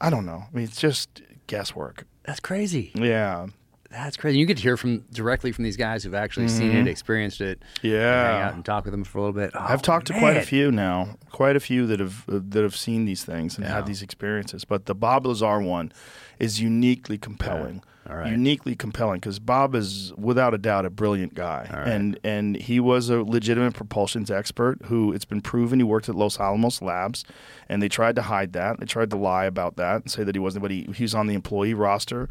I 0.00 0.10
don't 0.10 0.24
know. 0.26 0.44
I 0.50 0.56
mean, 0.56 0.64
it's 0.64 0.80
just 0.80 1.22
guesswork. 1.46 2.04
That's 2.24 2.40
crazy. 2.40 2.92
Yeah. 2.94 3.46
That's 3.90 4.16
crazy. 4.16 4.38
You 4.38 4.46
get 4.46 4.56
to 4.58 4.62
hear 4.62 4.76
from 4.76 5.00
directly 5.12 5.50
from 5.50 5.64
these 5.64 5.76
guys 5.76 6.04
who've 6.04 6.14
actually 6.14 6.46
seen 6.48 6.70
it, 6.70 6.86
experienced 6.86 7.40
it. 7.40 7.60
Mm-hmm. 7.78 7.86
Yeah. 7.88 8.32
hang 8.32 8.42
out 8.42 8.54
and 8.54 8.64
talk 8.64 8.84
with 8.84 8.92
them 8.92 9.02
for 9.04 9.18
a 9.18 9.20
little 9.22 9.34
bit. 9.34 9.50
Oh, 9.54 9.58
I've 9.60 9.82
talked 9.82 10.06
to 10.08 10.12
quite 10.18 10.36
a 10.36 10.42
few 10.42 10.70
now, 10.70 11.16
quite 11.32 11.56
a 11.56 11.60
few 11.60 11.86
that 11.88 11.98
have 11.98 12.24
uh, 12.28 12.38
that 12.50 12.62
have 12.62 12.76
seen 12.76 13.04
these 13.04 13.24
things 13.24 13.56
and 13.56 13.64
Yeah. 13.66 13.74
had 13.74 13.86
these 13.86 14.00
experiences. 14.02 14.64
But 14.64 14.86
the 14.86 14.94
Bob 14.94 15.26
Lazar 15.26 15.60
one 15.60 15.92
is 16.38 16.60
uniquely 16.60 17.18
compelling. 17.18 17.82
All 18.08 18.16
right. 18.16 18.30
Uniquely 18.30 18.74
compelling 18.74 19.20
because 19.20 19.38
Bob 19.38 19.74
is 19.74 20.12
without 20.16 20.54
a 20.54 20.58
doubt 20.58 20.84
a 20.86 20.90
brilliant 20.90 21.34
guy, 21.34 21.68
right. 21.72 21.86
and 21.86 22.18
and 22.24 22.56
he 22.56 22.80
was 22.80 23.08
a 23.10 23.22
legitimate 23.22 23.74
propulsions 23.74 24.30
expert 24.30 24.78
who 24.86 25.12
it's 25.12 25.24
been 25.26 25.40
proven 25.42 25.78
he 25.78 25.84
worked 25.84 26.08
at 26.08 26.14
Los 26.16 26.40
Alamos 26.40 26.80
Labs, 26.80 27.24
and 27.70 27.80
they 27.80 27.88
tried 27.88 28.16
to 28.16 28.22
hide 28.22 28.52
that. 28.52 28.80
They 28.80 28.86
tried 28.86 29.10
to 29.10 29.16
lie 29.16 29.44
about 29.44 29.76
that 29.76 30.02
and 30.02 30.10
say 30.10 30.24
that 30.24 30.34
he 30.34 30.40
wasn't, 30.40 30.62
but 30.62 30.72
he, 30.72 30.88
he 30.92 31.04
was 31.04 31.14
on 31.14 31.28
the 31.28 31.34
employee 31.34 31.72
roster. 31.72 32.28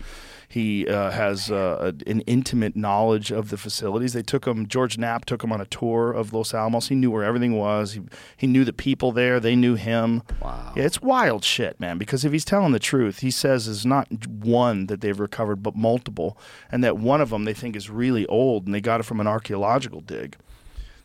He 0.50 0.86
uh, 0.86 1.12
has 1.12 1.50
uh, 1.50 1.94
an 2.06 2.22
intimate 2.22 2.76
knowledge 2.76 3.32
of 3.32 3.50
the 3.50 3.56
facilities. 3.56 4.12
They 4.12 4.22
took 4.22 4.46
him. 4.46 4.68
George 4.68 4.98
Knapp 4.98 5.24
took 5.24 5.42
him 5.42 5.54
on 5.54 5.62
a 5.62 5.66
tour 5.66 6.12
of 6.12 6.34
Los 6.34 6.54
Alamos. 6.54 6.90
He 6.90 6.96
knew 6.96 7.10
where 7.10 7.24
everything 7.24 7.56
was. 7.56 7.94
He 7.94 8.02
he 8.36 8.48
knew 8.48 8.66
the 8.66 8.74
people 8.74 9.14
there. 9.14 9.40
They 9.40 9.56
knew 9.56 9.76
him. 9.76 10.24
Wow. 10.42 10.74
Yeah, 10.76 10.84
it's 10.84 11.02
wild 11.02 11.46
shit, 11.46 11.80
man. 11.80 11.98
Because 11.98 12.26
if 12.26 12.34
he's 12.34 12.46
telling 12.46 12.74
the 12.74 12.80
truth, 12.80 13.20
he 13.20 13.32
says 13.32 13.66
is 13.68 13.86
not 13.86 14.08
one 14.28 14.88
that 14.88 15.00
they've 15.00 15.20
recovered, 15.20 15.64
but 15.64 15.76
multiple, 15.76 16.38
and 16.70 16.84
that 16.84 16.98
one 16.98 17.22
of 17.22 17.30
them 17.30 17.46
they 17.46 17.54
think 17.54 17.78
is 17.78 17.90
really 17.90 18.26
old, 18.28 18.66
and 18.66 18.76
they 18.76 18.82
got 18.82 19.00
it 19.00 19.04
from 19.04 19.22
an 19.22 19.28
archaeological 19.28 20.02
dig. 20.02 20.36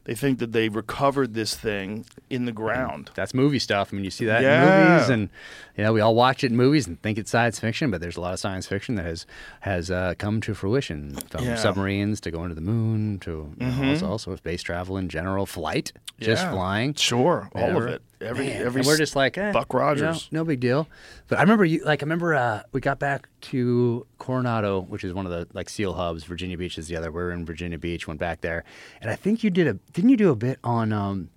They 0.05 0.15
think 0.15 0.39
that 0.41 0.53
they 0.53 0.69
recovered 0.69 1.33
this 1.33 1.55
thing 1.55 2.05
in 2.29 2.45
the 2.45 2.53
ground. 2.53 3.11
That's 3.15 3.33
movie 3.33 3.59
stuff. 3.59 3.89
I 3.91 3.97
mean, 3.97 4.05
you 4.05 4.11
see 4.11 4.27
that 4.27 4.43
Yeah. 4.43 4.57
in 4.57 4.91
movies, 4.93 5.09
and 5.09 5.31
you 5.79 5.85
know 5.85 5.93
we 5.95 6.01
all 6.01 6.15
watch 6.15 6.45
it 6.45 6.51
in 6.51 6.57
movies 6.59 6.87
and 6.87 7.01
think 7.01 7.17
it's 7.17 7.31
science 7.31 7.59
fiction, 7.59 7.91
but 7.91 8.01
there's 8.03 8.17
a 8.19 8.21
lot 8.21 8.35
of 8.35 8.39
science 8.39 8.67
fiction 8.67 8.97
that 8.97 9.07
has 9.07 9.25
has 9.61 9.91
uh, 9.91 10.13
come 10.19 10.41
to 10.43 10.53
fruition, 10.55 11.15
from 11.31 11.45
Yeah. 11.45 11.55
submarines 11.57 12.21
to 12.21 12.31
going 12.31 12.51
to 12.51 12.55
the 12.55 12.61
moon 12.61 13.19
to 13.21 13.55
you 13.59 13.67
know, 13.67 13.89
also, 13.91 14.07
also 14.07 14.37
space 14.37 14.63
travel 14.63 14.99
in 14.99 15.09
general, 15.09 15.47
flight, 15.47 15.93
just 16.21 16.47
flying. 16.51 16.93
Sure, 16.95 17.49
all 17.55 17.77
of 17.77 17.87
it. 17.87 18.03
Every 18.25 18.47
Man, 18.47 18.63
every 18.63 18.81
and 18.81 18.87
we're 18.87 18.97
just 18.97 19.15
like 19.15 19.37
eh, 19.39 19.53
Buck 19.53 19.73
you 19.73 19.79
know, 19.79 19.85
Rogers. 19.85 20.29
no 20.33 20.45
big 20.45 20.61
deal. 20.61 20.89
But 21.29 21.39
I 21.39 21.43
remember 21.43 21.65
you 21.65 21.85
like 21.85 22.03
I 22.03 22.05
remember 22.05 22.35
uh, 22.35 22.63
we 22.73 22.81
got 22.81 22.99
back 22.99 23.29
to 23.43 24.07
Coronado, 24.19 24.81
which 24.83 25.05
is 25.05 25.13
one 25.13 25.27
of 25.27 25.33
the 25.33 25.47
like 25.53 25.69
SEAL 25.69 25.95
hubs. 25.95 26.25
Virginia 26.25 26.57
Beach 26.57 26.79
is 26.79 26.89
the 26.89 26.97
other. 26.97 27.13
We're 27.13 27.31
in 27.31 27.45
Virginia 27.45 27.79
Beach. 27.79 28.07
Went 28.09 28.21
back 28.21 28.41
there, 28.41 28.65
and 29.01 29.11
I 29.11 29.17
think 29.17 29.45
you 29.45 29.51
did 29.51 29.67
a 29.67 29.75
didn't 29.93 30.11
you 30.11 30.17
do 30.17 30.31
a 30.31 30.37
bit 30.37 30.59
on 30.65 30.93
um, 30.93 31.31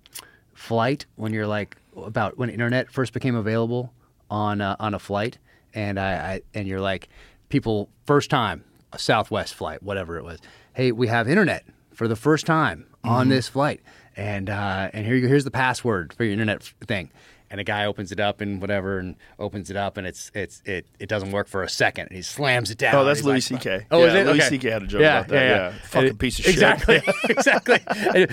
flight 0.54 1.06
when 1.16 1.32
you're 1.32 1.46
like 1.46 1.76
about 1.96 2.38
when 2.38 2.50
internet 2.50 2.90
first 2.90 3.12
became 3.12 3.34
available 3.34 3.92
on 4.30 4.60
uh, 4.60 4.76
on 4.80 4.94
a 4.94 4.98
flight, 4.98 5.38
and 5.74 5.98
I, 5.98 6.12
I 6.12 6.42
and 6.54 6.66
you're 6.66 6.80
like 6.80 7.08
people 7.48 7.88
first 8.06 8.30
time 8.30 8.64
a 8.92 8.98
Southwest 8.98 9.54
flight, 9.54 9.82
whatever 9.82 10.16
it 10.16 10.24
was. 10.24 10.40
Hey, 10.72 10.92
we 10.92 11.08
have 11.08 11.28
internet 11.28 11.64
for 11.92 12.08
the 12.08 12.16
first 12.16 12.46
time 12.46 12.86
on 13.04 13.28
this 13.28 13.48
flight, 13.48 13.80
and 14.18 14.50
uh, 14.50 14.90
and 14.92 15.06
here 15.06 15.14
you- 15.16 15.28
here's 15.28 15.44
the 15.44 15.50
password 15.50 16.12
for 16.12 16.24
your 16.24 16.32
internet 16.34 16.62
thing. 16.86 17.10
And 17.50 17.58
a 17.62 17.64
guy 17.64 17.86
opens 17.86 18.12
it 18.12 18.20
up 18.20 18.42
and 18.42 18.60
whatever, 18.60 18.98
and 18.98 19.16
opens 19.38 19.70
it 19.70 19.76
up, 19.78 19.96
and 19.96 20.06
it's 20.06 20.30
it's 20.34 20.60
it, 20.66 20.84
it 21.00 21.08
doesn't 21.08 21.30
work 21.30 21.48
for 21.48 21.62
a 21.62 21.68
second. 21.70 22.08
And 22.08 22.16
he 22.16 22.20
slams 22.20 22.70
it 22.70 22.76
down. 22.76 22.94
Oh, 22.94 23.06
that's 23.06 23.22
Louis 23.22 23.50
like, 23.50 23.62
C.K.. 23.62 23.86
Oh, 23.90 24.04
is 24.04 24.12
Yeah, 24.12 24.20
it? 24.20 24.24
Louis 24.26 24.34
Okay. 24.40 24.48
C.K. 24.50 24.68
had 24.70 24.82
a 24.82 24.86
joke 24.86 25.00
about 25.00 25.28
that, 25.28 25.34
yeah. 25.34 25.48
yeah, 25.70 25.72
Fucking 25.84 26.08
And- 26.10 26.18
piece 26.18 26.38
of 26.40 26.44
shit. 26.44 26.52
Exactly, 26.52 27.00
exactly. 27.30 27.78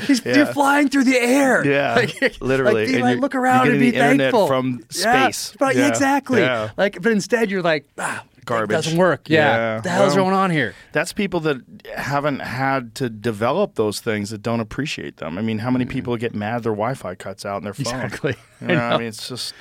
He's, 0.06 0.26
You're 0.26 0.46
flying 0.48 0.90
through 0.90 1.06
the 1.06 1.16
air. 1.18 1.66
Yeah, 1.66 1.96
Like- 2.22 2.42
literally. 2.42 2.74
Like, 2.82 2.88
be 2.90 2.94
And 2.96 3.04
like, 3.04 3.12
you're- 3.12 3.22
look 3.22 3.36
around 3.36 3.70
and 3.70 3.80
be 3.80 3.92
the 3.92 3.96
internet 4.00 4.20
thankful 4.34 4.48
from 4.48 4.80
Yeah, 4.94 5.30
space. 5.30 5.56
Yeah, 5.62 5.88
exactly. 5.88 6.42
yeah. 6.42 6.72
Like, 6.76 7.02
but 7.02 7.14
instead 7.14 7.50
you're 7.50 7.62
like, 7.62 7.88
ah, 7.98 8.22
Garbage. 8.46 8.74
It 8.74 8.78
doesn't 8.78 8.98
work. 8.98 9.30
Yeah. 9.30 9.76
What 9.76 9.84
the 9.84 9.90
hell's 9.90 10.16
Well, 10.16 10.26
going 10.26 10.36
on 10.36 10.52
here? 10.52 10.74
That's 10.92 11.14
people 11.14 11.40
that 11.42 11.58
haven't 11.96 12.40
had 12.40 12.96
to 12.96 13.10
develop 13.10 13.76
those 13.76 14.00
things 14.00 14.30
that 14.30 14.42
don't 14.42 14.60
appreciate 14.60 15.18
them. 15.18 15.38
I 15.38 15.42
mean, 15.42 15.60
how 15.60 15.72
many 15.72 15.86
people 15.86 16.16
get 16.18 16.34
mad 16.36 16.64
their 16.64 16.72
Wi-Fi 16.72 17.16
cuts 17.16 17.46
out 17.46 17.58
in 17.58 17.64
their 17.64 17.74
phone? 17.74 17.86
Mm. 17.86 18.04
Exactly. 18.06 18.36
You 18.62 18.68
I 18.68 18.74
know, 18.74 18.80
I, 18.82 18.90
know. 18.92 18.98
mean, 19.00 19.08
it's 19.08 19.28
just 19.28 19.54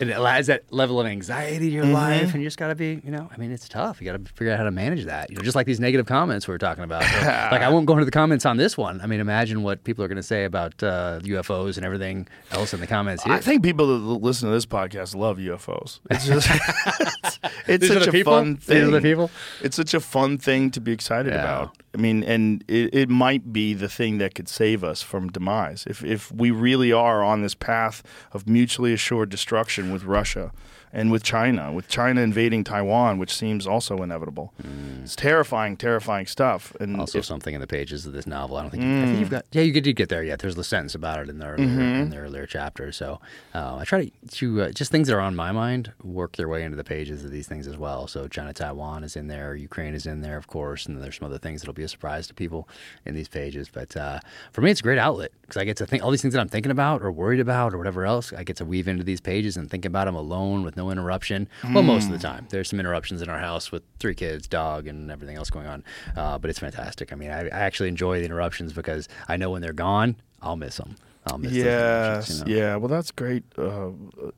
it 0.00 0.10
adds 0.10 0.46
that 0.48 0.64
level 0.72 1.00
of 1.00 1.06
anxiety 1.06 1.58
to 1.58 1.74
your 1.74 1.84
Mm-hmm. 1.84 1.92
life, 1.94 2.32
and 2.34 2.42
you 2.42 2.46
just 2.46 2.58
got 2.58 2.68
to 2.68 2.74
be, 2.74 3.00
you 3.04 3.10
know, 3.10 3.28
I 3.32 3.36
mean, 3.38 3.50
it's 3.52 3.68
tough. 3.68 4.00
You 4.00 4.10
got 4.10 4.24
to 4.24 4.32
figure 4.32 4.52
out 4.52 4.58
how 4.58 4.64
to 4.64 4.70
manage 4.70 5.04
that. 5.06 5.30
You 5.30 5.36
know, 5.36 5.42
just 5.42 5.54
like 5.56 5.66
these 5.66 5.80
negative 5.80 6.06
comments 6.06 6.46
we 6.48 6.52
were 6.52 6.58
talking 6.58 6.84
about. 6.84 7.02
So, 7.04 7.16
like, 7.26 7.62
I 7.62 7.68
won't 7.70 7.86
go 7.86 7.94
into 7.94 8.04
the 8.04 8.10
comments 8.10 8.44
on 8.44 8.56
this 8.56 8.76
one. 8.76 9.00
I 9.00 9.06
mean, 9.06 9.20
imagine 9.20 9.62
what 9.62 9.84
people 9.84 10.04
are 10.04 10.08
going 10.08 10.16
to 10.16 10.22
say 10.22 10.44
about 10.44 10.82
uh, 10.82 11.20
UFOs 11.22 11.76
and 11.76 11.84
everything 11.86 12.26
else 12.50 12.74
in 12.74 12.80
the 12.80 12.86
comments 12.86 13.22
here. 13.24 13.32
I 13.34 13.40
think 13.40 13.62
people 13.62 13.86
that 13.86 13.94
listen 14.24 14.48
to 14.48 14.52
this 14.54 14.66
podcast 14.66 15.14
love 15.14 15.38
UFOs. 15.38 16.00
It's 16.10 16.26
just 16.32 16.48
it's, 17.20 17.38
it's 17.66 17.88
such 17.88 18.06
a 18.06 18.12
people? 18.12 18.32
fun 18.32 18.54
These 18.54 18.70
are 18.70 18.82
thing. 18.84 18.90
the 18.92 19.00
people? 19.00 19.30
It's 19.62 19.76
such 19.76 19.94
a 19.94 20.00
fun 20.00 20.38
thing 20.38 20.70
to 20.72 20.80
be 20.80 20.92
excited 20.92 21.32
Yeah. 21.32 21.40
about. 21.40 21.76
I 21.96 21.98
mean, 21.98 22.22
and 22.24 22.62
it, 22.68 22.94
it 22.94 23.08
might 23.08 23.54
be 23.54 23.72
the 23.72 23.88
thing 23.88 24.18
that 24.18 24.34
could 24.34 24.50
save 24.50 24.84
us 24.84 25.00
from 25.00 25.32
demise. 25.32 25.86
If 25.86 26.04
if 26.04 26.30
we 26.30 26.50
really 26.50 26.92
are 26.92 27.24
on 27.24 27.40
this 27.40 27.54
path 27.54 28.02
of 28.32 28.46
mutually 28.46 28.92
assured 28.92 29.30
destruction 29.30 29.90
with 29.90 30.04
Russia 30.04 30.52
and 30.96 31.12
with 31.12 31.22
China, 31.22 31.70
with 31.72 31.88
China 31.88 32.22
invading 32.22 32.64
Taiwan, 32.64 33.18
which 33.18 33.34
seems 33.34 33.66
also 33.66 34.02
inevitable. 34.02 34.54
It's 35.02 35.14
terrifying, 35.14 35.76
terrifying 35.76 36.26
stuff. 36.26 36.74
And 36.80 36.98
also 36.98 37.18
if- 37.18 37.26
something 37.26 37.54
in 37.54 37.60
the 37.60 37.66
pages 37.66 38.06
of 38.06 38.14
this 38.14 38.26
novel. 38.26 38.56
I 38.56 38.62
don't 38.62 38.70
think, 38.70 38.82
you, 38.82 39.02
I 39.02 39.04
think 39.04 39.20
you've 39.20 39.30
got. 39.30 39.44
Yeah, 39.52 39.60
you 39.62 39.78
did 39.78 39.94
get 39.94 40.08
there 40.08 40.24
yet. 40.24 40.38
There's 40.38 40.56
a 40.56 40.64
sentence 40.64 40.94
about 40.94 41.20
it 41.20 41.28
in 41.28 41.38
the 41.38 41.46
earlier, 41.46 41.66
in 41.68 42.08
the 42.10 42.16
earlier 42.16 42.46
chapter. 42.46 42.90
So 42.92 43.20
uh, 43.54 43.76
I 43.76 43.84
try 43.84 44.06
to, 44.06 44.10
to 44.38 44.62
uh, 44.62 44.70
just 44.72 44.90
things 44.90 45.08
that 45.08 45.14
are 45.14 45.20
on 45.20 45.36
my 45.36 45.52
mind 45.52 45.92
work 46.02 46.36
their 46.36 46.48
way 46.48 46.64
into 46.64 46.76
the 46.78 46.84
pages 46.84 47.22
of 47.24 47.30
these 47.30 47.46
things 47.46 47.66
as 47.68 47.76
well. 47.76 48.06
So 48.06 48.26
China, 48.26 48.54
Taiwan 48.54 49.04
is 49.04 49.16
in 49.16 49.28
there. 49.28 49.54
Ukraine 49.54 49.94
is 49.94 50.06
in 50.06 50.22
there, 50.22 50.38
of 50.38 50.46
course, 50.46 50.86
and 50.86 51.00
there's 51.02 51.18
some 51.18 51.26
other 51.26 51.38
things 51.38 51.60
that'll 51.60 51.74
be 51.74 51.82
a 51.82 51.88
surprise 51.88 52.26
to 52.28 52.34
people 52.34 52.66
in 53.04 53.14
these 53.14 53.28
pages. 53.28 53.68
But 53.70 53.94
uh, 53.96 54.20
for 54.52 54.62
me, 54.62 54.70
it's 54.70 54.80
a 54.80 54.82
great 54.82 54.98
outlet 54.98 55.30
because 55.42 55.58
I 55.58 55.64
get 55.64 55.76
to 55.76 55.86
think 55.86 56.02
all 56.02 56.10
these 56.10 56.22
things 56.22 56.32
that 56.32 56.40
I'm 56.40 56.48
thinking 56.48 56.72
about 56.72 57.02
or 57.02 57.12
worried 57.12 57.40
about 57.40 57.74
or 57.74 57.78
whatever 57.78 58.06
else. 58.06 58.32
I 58.32 58.44
get 58.44 58.56
to 58.56 58.64
weave 58.64 58.88
into 58.88 59.04
these 59.04 59.20
pages 59.20 59.58
and 59.58 59.70
think 59.70 59.84
about 59.84 60.06
them 60.06 60.14
alone 60.16 60.62
with 60.64 60.74
no 60.76 60.85
interruption. 60.90 61.48
Well, 61.72 61.82
most 61.82 62.06
of 62.06 62.10
the 62.12 62.18
time, 62.18 62.46
there's 62.50 62.68
some 62.70 62.80
interruptions 62.80 63.22
in 63.22 63.28
our 63.28 63.38
house 63.38 63.70
with 63.72 63.82
three 63.98 64.14
kids, 64.14 64.46
dog, 64.48 64.86
and 64.86 65.10
everything 65.10 65.36
else 65.36 65.50
going 65.50 65.66
on. 65.66 65.84
Uh, 66.16 66.38
but 66.38 66.50
it's 66.50 66.58
fantastic. 66.58 67.12
I 67.12 67.16
mean, 67.16 67.30
I, 67.30 67.46
I 67.46 67.60
actually 67.60 67.88
enjoy 67.88 68.18
the 68.20 68.24
interruptions 68.24 68.72
because 68.72 69.08
I 69.28 69.36
know 69.36 69.50
when 69.50 69.62
they're 69.62 69.72
gone, 69.72 70.16
I'll 70.42 70.56
miss 70.56 70.76
them. 70.76 70.96
I'll 71.26 71.38
miss 71.38 71.52
Yes, 71.52 72.28
you 72.30 72.44
know? 72.44 72.44
yeah. 72.60 72.76
Well, 72.76 72.88
that's 72.88 73.10
great. 73.10 73.44
Uh, 73.58 73.90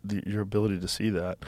the, 0.05 0.23
your 0.27 0.41
ability 0.43 0.79
to 0.81 0.89
see 0.89 1.11
that, 1.11 1.39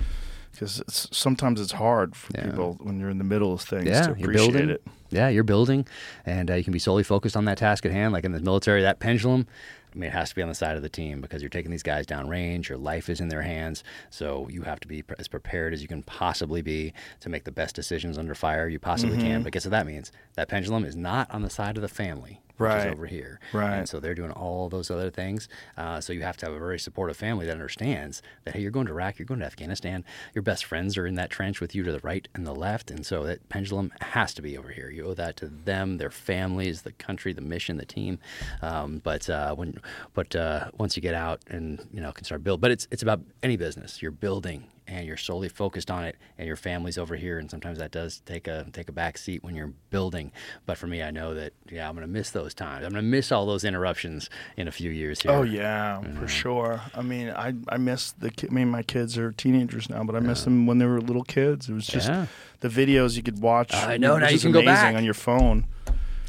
because 0.53 0.83
sometimes 0.89 1.61
it's 1.61 1.73
hard 1.73 2.15
for 2.15 2.33
Yeah. 2.37 2.45
people 2.47 2.77
when 2.81 3.01
you're 3.01 3.09
in 3.11 3.19
the 3.19 3.25
middle 3.25 3.53
of 3.55 3.61
things 3.63 3.87
Yeah, 3.87 4.03
to 4.03 4.07
you're 4.19 4.31
appreciate 4.31 4.53
building. 4.53 4.71
it. 4.71 4.83
Yeah, 5.09 5.29
you're 5.29 5.43
building, 5.45 5.87
and 6.27 6.51
uh, 6.51 6.55
you 6.55 6.63
can 6.65 6.73
be 6.73 6.79
solely 6.79 7.03
focused 7.03 7.37
on 7.37 7.45
that 7.47 7.59
task 7.59 7.85
at 7.87 7.91
hand. 7.93 8.13
Like 8.13 8.25
in 8.25 8.33
the 8.33 8.41
military, 8.41 8.83
that 8.83 9.01
pendulum. 9.01 9.47
I 9.95 9.99
mean, 9.99 10.09
it 10.09 10.13
has 10.13 10.31
to 10.31 10.35
be 10.35 10.43
on 10.43 10.49
the 10.49 10.55
side 10.55 10.77
of 10.77 10.83
the 10.83 10.89
team 10.89 11.21
because 11.21 11.43
you're 11.43 11.49
taking 11.49 11.71
these 11.71 11.83
guys 11.83 12.07
down 12.07 12.29
range. 12.29 12.69
Your 12.69 12.79
life 12.79 13.09
is 13.09 13.21
in 13.21 13.29
their 13.29 13.43
hands, 13.43 13.83
so 14.11 14.49
you 14.51 14.63
have 14.63 14.81
to 14.81 14.89
be 14.89 15.03
pre- 15.03 15.17
as 15.19 15.29
prepared 15.29 15.73
as 15.73 15.83
you 15.83 15.89
can 15.89 16.03
possibly 16.03 16.63
be 16.63 16.93
to 17.21 17.29
make 17.29 17.45
the 17.45 17.53
best 17.53 17.75
decisions 17.75 18.17
under 18.19 18.35
fire 18.35 18.69
you 18.69 18.79
possibly 18.79 19.17
can. 19.19 19.41
Mhm. 19.41 19.45
But 19.45 19.53
guess 19.53 19.65
what 19.65 19.71
that 19.73 19.87
means? 19.87 20.13
That 20.35 20.49
pendulum 20.49 20.85
is 20.85 20.97
not 20.97 21.31
on 21.31 21.43
the 21.43 21.51
side 21.51 21.77
of 21.77 21.83
the 21.83 21.89
family, 21.89 22.41
Right. 22.61 22.93
over 22.93 23.07
here. 23.07 23.41
Right. 23.53 23.79
And 23.79 23.89
so 23.89 24.01
they're 24.01 24.15
doing 24.15 24.31
all 24.31 24.69
those 24.69 24.91
other 24.91 25.11
things. 25.11 25.49
Uh, 25.77 26.01
so 26.01 26.13
you 26.13 26.23
have 26.23 26.37
to 26.39 26.47
have 26.47 26.55
a 26.55 26.59
very 26.59 26.79
supportive 26.79 27.17
family 27.17 27.47
that 27.47 27.53
understands 27.53 28.23
that 28.45 28.55
hey, 28.55 28.61
you're 28.61 28.71
going 28.71 28.87
to 28.87 28.93
Iraq, 28.93 29.19
you're 29.19 29.27
going 29.27 29.41
to 29.41 29.47
Afghanistan. 29.47 30.05
Your 30.35 30.43
best 30.43 30.65
friends 30.65 30.97
are 30.97 31.07
in 31.07 31.15
that 31.15 31.31
trench 31.31 31.61
with 31.61 31.75
you 31.75 31.83
to 31.83 31.93
the 31.93 32.01
right 32.01 32.29
and 32.35 32.47
the 32.47 32.55
left, 32.55 32.91
and 32.91 33.05
so 33.05 33.25
that 33.25 33.49
pendulum 33.49 33.93
has 34.01 34.35
to 34.35 34.43
be 34.43 34.57
over 34.57 34.71
here. 34.71 34.91
You 34.91 35.07
owe 35.07 35.15
that 35.15 35.37
to 35.39 35.47
them, 35.47 35.99
their 35.99 36.11
families, 36.11 36.83
the 36.83 36.93
country, 36.93 37.33
the 37.33 37.41
mission, 37.41 37.77
the 37.77 37.85
team. 37.85 38.19
Um, 38.63 39.01
but 39.03 39.29
uh, 39.29 39.55
when, 39.55 39.81
but 40.15 40.35
uh, 40.37 40.71
once 40.79 40.97
you 40.97 41.03
get 41.03 41.15
out 41.15 41.41
and 41.49 41.87
you 41.93 42.01
know 42.01 42.13
can 42.13 42.25
start 42.25 42.45
build, 42.45 42.61
but 42.61 42.71
it's 42.71 42.87
it's 42.91 43.03
about 43.03 43.21
any 43.43 43.57
business. 43.57 44.03
You're 44.03 44.11
building 44.11 44.65
and 44.91 45.07
you're 45.07 45.17
solely 45.17 45.49
focused 45.49 45.91
on 45.91 46.05
it 46.05 46.17
and 46.37 46.47
your 46.47 46.57
family's 46.57 46.99
over 46.99 47.15
here 47.17 47.39
and 47.39 47.51
sometimes 47.51 47.79
that 47.79 47.91
does 47.93 48.21
take 48.27 48.47
a 48.49 48.67
take 48.73 48.89
a 48.89 48.93
back 48.93 49.17
seat 49.17 49.43
when 49.45 49.55
you're 49.55 49.73
building 49.91 50.33
but 50.67 50.77
for 50.77 50.87
me 50.89 51.01
i 51.03 51.11
know 51.13 51.33
that 51.33 51.53
yeah 51.71 51.89
i'm 51.89 51.95
going 51.95 52.07
to 52.07 52.13
miss 52.13 52.31
those 52.31 52.53
times 52.55 52.85
i'm 52.85 52.91
going 52.93 53.03
to 53.05 53.09
miss 53.09 53.31
all 53.31 53.47
those 53.47 53.63
interruptions 53.65 54.29
in 54.57 54.67
a 54.67 54.73
few 54.73 54.91
years 54.91 55.21
here 55.21 55.31
Oh 55.31 55.43
yeah, 55.43 56.01
for 56.19 56.27
sure. 56.27 56.81
I 56.95 57.03
mean, 57.03 57.31
I 57.31 57.55
I 57.69 57.77
miss 57.77 58.13
the. 58.13 58.33
I 58.43 58.53
mean, 58.53 58.69
my 58.69 58.83
kids 58.83 59.17
are 59.17 59.31
teenagers 59.33 59.89
now, 59.89 60.03
but 60.03 60.17
I 60.17 60.21
miss 60.21 60.43
them 60.45 60.67
when 60.67 60.79
they 60.79 60.87
were 60.87 61.01
little 61.01 61.23
kids. 61.23 61.69
It 61.69 61.73
was 61.75 61.87
just 61.87 62.09
Yeah. 62.09 62.27
the 62.61 62.69
videos 62.69 63.17
you 63.17 63.23
could 63.23 63.41
watch. 63.41 63.73
I 63.73 63.97
know, 63.97 64.19
now 64.19 64.29
you 64.29 64.39
can 64.41 64.51
go 64.53 64.63
back. 64.65 64.95
on 64.97 65.05
your 65.05 65.15
phone. 65.15 65.67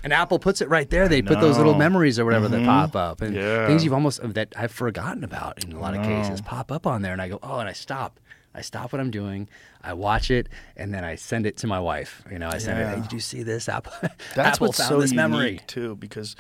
and 0.04 0.14
apple 0.14 0.40
puts 0.40 0.62
it 0.62 0.68
right 0.70 0.90
there 0.90 1.08
they 1.08 1.22
put 1.22 1.40
those 1.40 1.58
little 1.60 1.76
memories 1.76 2.18
or 2.20 2.26
whatever 2.26 2.48
Mhm. 2.48 2.52
that 2.52 2.66
pop 2.66 2.96
up 2.96 3.22
and 3.22 3.36
Yeah. 3.36 3.68
things 3.68 3.84
you've 3.84 3.94
almost 3.94 4.20
that 4.34 4.48
i've 4.58 4.72
forgotten 4.72 5.24
about 5.24 5.64
in 5.64 5.74
a 5.74 5.80
lot 5.80 5.94
of 5.96 6.02
cases 6.04 6.42
pop 6.42 6.72
up 6.72 6.88
on 6.88 7.04
there 7.04 7.14
and 7.14 7.22
i 7.22 7.28
go 7.30 7.38
oh 7.44 7.60
and 7.60 7.70
i 7.70 7.74
stop 7.74 8.20
I 8.54 8.62
stop 8.62 8.92
what 8.92 9.00
I'm 9.00 9.12
doing, 9.12 9.48
I 9.82 9.94
watch 9.94 10.30
it, 10.30 10.50
and 10.76 10.94
then 10.94 11.04
I 11.06 11.16
send 11.16 11.46
it 11.46 11.56
to 11.58 11.68
my 11.68 11.80
wife. 11.80 12.24
You 12.32 12.38
know, 12.40 12.50
I 12.50 12.58
send 12.58 12.80
Yeah. 12.80 12.96
"Hey, 12.96 13.02
did 13.02 13.14
you 13.14 13.20
see 13.22 13.44
this? 13.44 13.70
Apple, 13.70 13.94
That's 14.36 14.56
Apple 14.58 14.68
what's 14.68 14.80
found 14.80 14.90
so 14.90 15.00
this 15.02 15.14
memory." 15.14 15.60
too, 15.68 15.96
because 15.96 16.36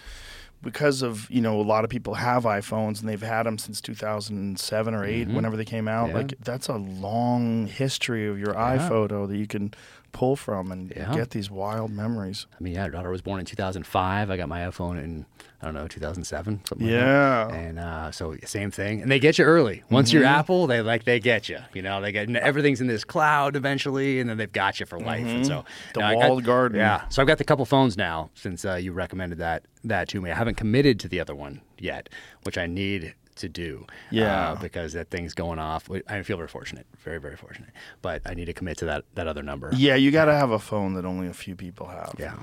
because 0.63 1.01
of 1.01 1.27
you 1.31 1.41
know 1.41 1.59
a 1.59 1.63
lot 1.63 1.83
of 1.83 1.89
people 1.89 2.13
have 2.15 2.43
iPhones 2.43 2.99
and 2.99 3.09
they've 3.09 3.21
had 3.21 3.43
them 3.47 3.57
since 3.57 3.81
2007 3.81 4.93
or 4.93 5.03
8 5.03 5.27
Mhm. 5.27 5.33
whenever 5.33 5.57
they 5.57 5.65
came 5.65 5.87
out. 5.87 6.09
Yeah. 6.09 6.15
Like 6.15 6.33
that's 6.43 6.67
a 6.67 6.75
long 6.75 7.65
history 7.67 8.27
of 8.27 8.37
your 8.37 8.53
Yeah. 8.53 8.77
iPhoto 8.77 9.27
that 9.27 9.37
you 9.37 9.47
can 9.47 9.73
pull 10.11 10.35
from 10.35 10.71
and 10.71 10.91
Yeah. 10.95 11.13
get 11.13 11.31
these 11.31 11.49
wild 11.49 11.91
memories. 11.91 12.47
I 12.59 12.63
mean, 12.63 12.73
yeah, 12.73 12.87
daughter 12.89 13.09
was 13.09 13.21
born 13.21 13.39
in 13.39 13.45
2005. 13.45 14.29
I 14.29 14.37
got 14.37 14.49
my 14.49 14.61
iPhone 14.61 15.01
in, 15.03 15.25
I 15.61 15.65
don't 15.65 15.73
know, 15.73 15.87
2007, 15.87 16.61
something 16.67 16.87
Yeah. 16.87 17.43
like 17.45 17.53
that. 17.53 17.57
And 17.59 17.79
uh, 17.79 18.11
so 18.11 18.35
same 18.45 18.71
thing. 18.71 19.01
And 19.01 19.11
they 19.11 19.19
get 19.19 19.37
you 19.37 19.45
early. 19.45 19.83
Once 19.89 20.11
you're 20.11 20.23
Mhm. 20.23 20.27
Apple, 20.39 20.67
they 20.67 20.81
like 20.81 21.03
they 21.05 21.19
get 21.19 21.49
you. 21.49 21.59
You 21.73 21.81
know, 21.81 22.01
they 22.01 22.11
get 22.11 22.29
everything's 22.35 22.81
in 22.81 22.87
this 22.87 23.03
cloud 23.03 23.55
eventually, 23.55 24.19
and 24.19 24.29
then 24.29 24.37
they've 24.37 24.51
got 24.51 24.79
you 24.79 24.85
for 24.85 24.99
life. 24.99 25.25
And 25.25 25.43
Mhm. 25.43 25.47
so 25.47 25.65
The 25.93 25.99
now 26.01 26.07
I 26.07 26.13
got- 26.15 26.29
walled 26.29 26.43
garden. 26.43 26.77
Yeah. 26.79 27.01
So 27.09 27.21
I've 27.21 27.27
got 27.27 27.37
the 27.37 27.43
couple 27.43 27.65
phones 27.65 27.97
now 27.97 28.29
since 28.33 28.65
uh, 28.65 28.75
you 28.75 28.91
recommended 28.93 29.37
that 29.39 29.63
that 29.83 30.07
to 30.09 30.21
me. 30.21 30.29
I 30.31 30.35
haven't 30.35 30.55
committed 30.57 30.99
to 30.99 31.07
the 31.07 31.19
other 31.19 31.33
one 31.33 31.61
yet, 31.79 32.07
which 32.43 32.57
I 32.57 32.67
need 32.67 33.15
to 33.41 33.49
do. 33.49 33.85
Yeah. 34.09 34.51
Uh, 34.51 34.55
because 34.55 34.93
that 34.93 35.09
thing's 35.09 35.33
going 35.33 35.59
off. 35.59 35.89
I 36.07 36.23
feel 36.23 36.37
very 36.37 36.49
fortunate, 36.49 36.87
very 36.99 37.19
very 37.19 37.35
fortunate. 37.35 37.69
But 38.01 38.21
I 38.25 38.33
need 38.33 38.45
to 38.45 38.53
commit 38.53 38.77
to 38.79 38.85
that 38.85 39.05
that 39.15 39.27
other 39.27 39.43
number. 39.43 39.69
Yeah, 39.75 39.95
you 39.95 40.11
got 40.11 40.25
to 40.25 40.33
have 40.33 40.51
a 40.51 40.59
phone 40.59 40.93
that 40.95 41.05
only 41.05 41.27
a 41.27 41.33
few 41.33 41.55
people 41.55 41.87
have. 41.87 42.15
Yeah. 42.17 42.37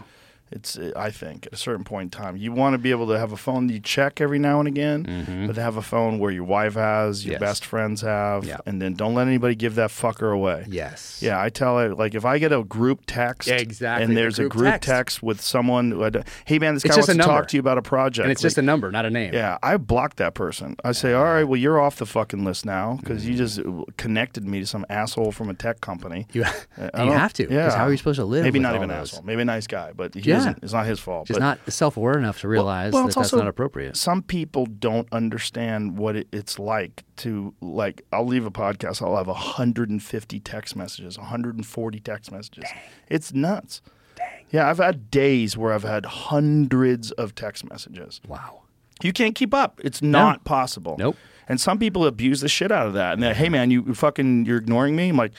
It's, 0.51 0.78
I 0.97 1.10
think, 1.10 1.47
at 1.47 1.52
a 1.52 1.57
certain 1.57 1.85
point 1.85 2.15
in 2.15 2.20
time, 2.23 2.36
you 2.36 2.52
want 2.52 2.75
to 2.75 2.78
be 2.78 2.91
able 2.91 3.07
to 3.09 3.18
have 3.18 3.33
a 3.33 3.36
phone 3.36 3.68
you 3.68 3.81
check 3.81 4.20
every 4.20 4.39
now 4.39 4.60
and 4.60 4.68
again, 4.68 5.05
Mhm. 5.05 5.47
but 5.47 5.55
to 5.57 5.62
have 5.62 5.77
a 5.77 5.83
phone 5.83 6.18
where 6.18 6.31
your 6.31 6.44
wife 6.44 6.75
has, 6.75 7.25
your 7.27 7.33
Yes. 7.35 7.41
best 7.41 7.65
friends 7.67 8.01
have, 8.01 8.44
Yeah. 8.44 8.57
and 8.65 8.81
then 8.81 8.94
don't 8.94 9.15
let 9.15 9.27
anybody 9.27 9.55
give 9.55 9.75
that 9.75 9.91
fucker 9.91 10.33
away. 10.33 10.65
Yes. 10.68 11.18
Yeah, 11.20 11.41
I 11.41 11.51
tell 11.51 11.78
it 11.81 11.99
like 11.99 12.15
if 12.15 12.25
I 12.25 12.39
get 12.39 12.52
a 12.52 12.62
group 12.65 13.02
text, 13.07 13.49
Yeah, 13.49 13.57
exactly, 13.57 14.05
and 14.05 14.17
the 14.17 14.20
there's 14.20 14.39
a 14.39 14.43
group 14.43 14.52
group 14.52 14.73
text. 14.73 14.89
text. 14.89 15.23
with 15.23 15.41
someone, 15.41 15.91
who 15.91 16.05
I 16.05 16.10
don't- 16.10 16.27
hey 16.47 16.59
man, 16.59 16.75
this 16.75 16.85
It's 16.85 16.94
guy 16.94 16.99
wants 17.01 17.09
to 17.12 17.15
number. 17.18 17.33
talk 17.33 17.49
to 17.49 17.57
you 17.57 17.60
about 17.60 17.77
a 17.78 17.83
project, 17.83 18.25
And 18.25 18.33
it's 18.33 18.41
just 18.43 18.57
a 18.59 18.62
number, 18.62 18.91
not 18.91 19.05
a 19.05 19.10
name. 19.10 19.35
yeah, 19.35 19.59
I 19.62 19.77
block 19.77 20.17
that 20.17 20.35
person. 20.35 20.77
I 20.85 20.93
say, 20.93 21.12
all 21.12 21.25
right, 21.25 21.44
well, 21.44 21.57
you're 21.59 21.81
off 21.81 21.97
the 21.97 22.07
fucking 22.07 22.44
list 22.44 22.65
now 22.65 22.97
because 23.01 23.27
you 23.27 23.35
just 23.36 23.59
uh, 23.60 23.65
connected 23.97 24.44
me 24.47 24.60
to 24.60 24.67
some 24.67 24.86
asshole 24.89 25.33
from 25.33 25.49
a 25.51 25.55
tech 25.55 25.81
company. 25.81 26.27
You, 26.33 26.44
Uh, 26.44 27.05
you 27.05 27.12
have 27.12 27.33
to. 27.35 27.47
Yeah. 27.52 27.70
how 27.77 27.85
are 27.85 27.91
you 27.91 27.97
supposed 27.97 28.18
to 28.18 28.25
live? 28.25 28.44
Maybe 28.44 28.59
not 28.59 28.75
even 28.77 28.91
an 28.91 28.97
asshole. 28.97 29.23
Maybe 29.25 29.43
a 29.43 29.44
nice 29.44 29.67
guy, 29.67 29.93
but 29.94 30.15
Yeah. 30.17 30.38
Isn't. 30.39 30.58
It's 30.62 30.73
not 30.73 30.86
his 30.86 31.00
fault. 31.00 31.28
But, 31.28 31.41
not 31.41 31.58
self-aware 31.68 32.18
enough 32.18 32.41
to 32.41 32.49
realize 32.49 32.92
well, 32.92 33.02
that 33.02 33.08
it's 33.08 33.17
that's 33.17 33.33
not 33.33 33.49
appropriate. 33.49 33.97
Some 33.97 34.23
people 34.23 34.67
don't 34.67 35.08
understand 35.12 35.99
what 35.99 36.17
it, 36.17 36.28
it's 36.33 36.58
like 36.58 37.05
to 37.18 37.55
like. 37.60 38.02
I'll 38.12 38.26
leave 38.26 38.47
a 38.47 38.50
podcast. 38.50 39.02
I'll 39.02 39.17
have 39.17 39.26
150 39.26 40.41
text 40.41 40.76
messages, 40.76 41.18
140 41.18 42.00
text 42.00 42.33
messages. 42.33 42.65
It's 43.08 43.33
nuts. 43.33 43.83
Dang. 44.17 44.44
Yeah, 44.50 44.68
I've 44.68 44.78
had 44.78 45.10
days 45.10 45.57
where 45.57 45.73
I've 45.73 45.84
had 45.84 46.07
hundreds 46.07 47.12
of 47.12 47.34
text 47.34 47.68
messages. 47.68 48.20
Wow. 48.26 48.62
You 49.02 49.12
can't 49.12 49.34
keep 49.34 49.55
up. 49.55 49.81
It's 49.84 50.02
not 50.02 50.44
possible. 50.44 50.97
Nope. 50.99 51.17
And 51.49 51.60
some 51.60 51.78
people 51.78 52.05
abuse 52.07 52.41
the 52.41 52.49
shit 52.49 52.70
out 52.70 52.86
of 52.86 52.94
that. 52.94 53.15
And 53.15 53.23
they're, 53.23 53.34
hey 53.34 53.49
man, 53.49 53.70
you 53.70 53.94
fucking 53.94 54.44
you're 54.44 54.58
ignoring 54.58 54.97
me. 54.97 55.10
I'm 55.10 55.17
like, 55.17 55.33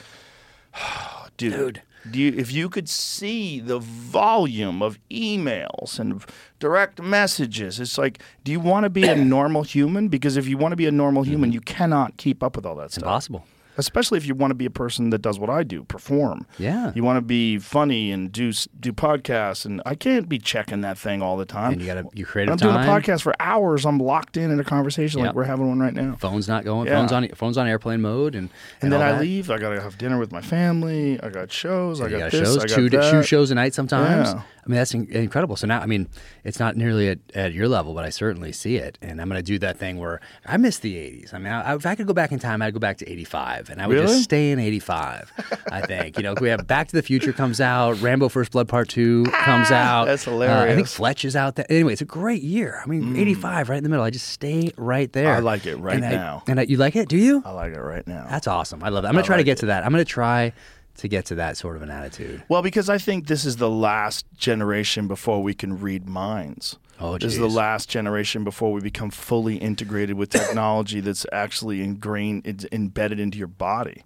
dude. 1.37 1.75
Do 1.75 1.81
you, 2.17 2.33
if 2.35 2.51
you 2.51 2.69
could 2.69 2.89
see 2.89 3.59
the 3.59 3.79
volume 3.79 4.81
of 4.81 4.97
emails 5.09 5.99
and 5.99 6.23
direct 6.59 7.01
messages, 7.01 7.79
it's 7.79 7.97
like, 7.97 8.21
do 8.43 8.51
you 8.51 8.59
want 8.59 8.85
to 8.85 8.89
be 8.89 9.03
a 9.03 9.15
normal 9.37 9.63
human? 9.63 10.07
Because 10.07 10.37
if 10.37 10.47
you 10.47 10.57
want 10.57 10.71
to 10.71 10.75
be 10.75 10.87
a 10.87 10.91
normal 10.91 11.23
human, 11.23 11.49
mm-hmm. 11.49 11.55
you 11.55 11.61
cannot 11.61 12.17
keep 12.17 12.41
up 12.41 12.55
with 12.55 12.65
all 12.65 12.75
that 12.75 12.91
stuff. 12.91 13.03
Impossible. 13.03 13.45
Especially 13.79 14.17
if 14.17 14.25
you 14.27 14.35
want 14.35 14.51
to 14.51 14.55
be 14.55 14.65
a 14.65 14.69
person 14.69 15.09
that 15.09 15.21
does 15.21 15.39
what 15.39 15.49
I 15.49 15.63
do, 15.63 15.83
perform. 15.83 16.45
Yeah. 16.57 16.91
You 16.93 17.03
want 17.03 17.17
to 17.17 17.21
be 17.21 17.57
funny 17.57 18.11
and 18.11 18.31
do 18.31 18.51
do 18.79 18.93
podcasts, 18.93 19.65
and 19.65 19.81
I 19.85 19.95
can't 19.95 20.27
be 20.29 20.37
checking 20.37 20.81
that 20.81 20.97
thing 20.97 21.21
all 21.21 21.37
the 21.37 21.45
time. 21.45 21.73
And 21.73 21.81
you 21.81 21.87
got 21.87 21.95
to 21.95 22.09
you 22.13 22.25
create 22.25 22.49
I'm 22.49 22.55
a 22.55 22.57
doing 22.57 22.75
a 22.75 22.79
podcast 22.79 23.21
for 23.21 23.33
hours. 23.39 23.85
I'm 23.85 23.97
locked 23.99 24.37
in 24.37 24.51
in 24.51 24.59
a 24.59 24.63
conversation 24.63 25.19
Yep. 25.19 25.27
like 25.27 25.35
we're 25.35 25.43
having 25.45 25.67
one 25.67 25.79
right 25.79 25.93
now. 25.93 26.15
Phone's 26.19 26.47
not 26.47 26.65
going. 26.65 26.87
Yeah. 26.87 26.95
Phone's 26.99 27.11
on. 27.11 27.27
Phone's 27.29 27.57
on 27.57 27.67
airplane 27.67 28.01
mode, 28.01 28.35
and 28.35 28.49
And, 28.81 28.91
then 28.91 29.01
I 29.01 29.13
that. 29.13 29.21
leave. 29.21 29.49
I 29.49 29.57
gotta 29.57 29.81
have 29.81 29.97
dinner 29.97 30.19
with 30.19 30.31
my 30.31 30.41
family. 30.41 31.19
I 31.23 31.29
got 31.29 31.51
shows. 31.51 32.01
I 32.01 32.09
got, 32.09 32.19
got 32.19 32.31
this. 32.31 32.41
shows, 32.41 32.57
I 32.63 32.67
got 32.67 32.75
two, 32.75 32.89
that. 32.89 33.11
two 33.11 33.23
shows 33.23 33.49
a 33.51 33.55
night 33.55 33.73
sometimes. 33.73 34.33
Yeah. 34.33 34.41
I 34.69 34.71
mean, 34.71 34.77
that's 34.77 34.93
in- 34.93 35.11
incredible. 35.11 35.55
So 35.55 35.65
now, 35.65 35.79
I 35.81 35.87
mean, 35.87 36.07
it's 36.43 36.59
not 36.59 36.77
nearly 36.77 37.09
at, 37.09 37.17
at 37.33 37.53
your 37.53 37.67
level, 37.67 37.95
but 37.95 38.05
I 38.05 38.09
certainly 38.11 38.51
see 38.51 38.75
it. 38.75 38.99
And 39.01 39.19
I'm 39.19 39.27
going 39.27 39.39
to 39.39 39.43
do 39.43 39.57
that 39.59 39.79
thing 39.79 39.97
where 39.97 40.21
I 40.45 40.57
miss 40.57 40.77
the 40.77 40.93
80s. 40.95 41.33
I 41.33 41.39
mean, 41.39 41.51
I, 41.51 41.73
if 41.73 41.87
I 41.87 41.95
could 41.95 42.05
go 42.05 42.13
back 42.13 42.31
in 42.31 42.37
time, 42.37 42.61
I'd 42.61 42.73
go 42.75 42.79
back 42.79 42.99
to 42.99 43.09
85, 43.11 43.71
and 43.71 43.81
I 43.81 43.87
would 43.87 43.95
Really? 43.95 44.05
just 44.05 44.25
stay 44.25 44.51
in 44.51 44.59
85. 44.59 45.31
I 45.71 45.81
think. 45.81 46.17
You 46.17 46.23
know, 46.23 46.35
we 46.39 46.49
have 46.49 46.67
Back 46.67 46.87
to 46.89 46.95
the 46.95 47.01
Future 47.01 47.33
comes 47.33 47.59
out, 47.59 47.99
Rambo 47.99 48.29
First 48.29 48.51
Blood 48.51 48.67
Part 48.67 48.89
Two 48.89 49.23
comes 49.31 49.71
out. 49.71 50.03
Ah, 50.03 50.05
That's 50.05 50.27
Uh, 50.27 50.37
I 50.39 50.75
think. 50.75 50.87
Fletch 50.87 51.25
is 51.25 51.35
out 51.35 51.55
there. 51.55 51.65
Anyway, 51.67 51.93
it's 51.93 52.03
a 52.03 52.05
great 52.05 52.43
year. 52.43 52.79
I 52.83 52.87
mean, 52.87 53.15
85 53.15 53.69
right 53.69 53.77
in 53.77 53.83
the 53.83 53.89
middle. 53.89 54.05
I 54.05 54.11
just 54.11 54.27
stay 54.27 54.71
right 54.77 55.11
there. 55.13 55.33
I 55.33 55.39
like 55.39 55.65
it 55.65 55.77
right 55.77 55.95
And 55.95 56.05
I- 56.05 56.11
now. 56.11 56.43
and 56.47 56.59
I, 56.59 56.63
you 56.63 56.77
like 56.77 56.95
it? 56.95 57.09
Do 57.09 57.17
you? 57.17 57.41
I 57.43 57.51
like 57.53 57.73
it 57.73 57.79
right 57.81 58.05
now. 58.07 58.27
That's 58.29 58.45
awesome. 58.47 58.83
I 58.83 58.89
love 58.89 59.01
that. 59.01 59.07
I'm 59.09 59.13
going 59.15 59.23
to 59.23 59.27
try 59.27 59.37
to 59.37 59.39
like 59.39 59.45
get 59.45 59.57
to 59.59 59.65
that. 59.67 59.83
I'm 59.83 59.91
going 59.91 60.05
to 60.05 60.11
try 60.11 60.53
to 60.99 61.07
get 61.07 61.25
to 61.25 61.35
that 61.35 61.57
sort 61.57 61.75
of 61.75 61.81
an 61.81 61.89
attitude. 61.89 62.43
Well, 62.49 62.61
because 62.61 62.89
I 62.89 62.97
think 62.97 63.27
this 63.27 63.45
is 63.45 63.57
the 63.57 63.69
last 63.69 64.25
generation 64.37 65.07
before 65.07 65.41
we 65.41 65.53
can 65.53 65.79
read 65.79 66.07
minds. 66.07 66.77
Oh, 66.99 67.17
this 67.17 67.33
is 67.33 67.39
the 67.39 67.47
last 67.47 67.89
generation 67.89 68.43
before 68.43 68.73
we 68.73 68.81
become 68.81 69.09
fully 69.09 69.55
integrated 69.55 70.17
with 70.17 70.29
technology 70.29 70.99
that's 70.99 71.25
actually 71.31 71.81
ingrained, 71.81 72.45
it's 72.45 72.65
embedded 72.73 73.19
into 73.19 73.37
your 73.37 73.47
body. 73.47 74.03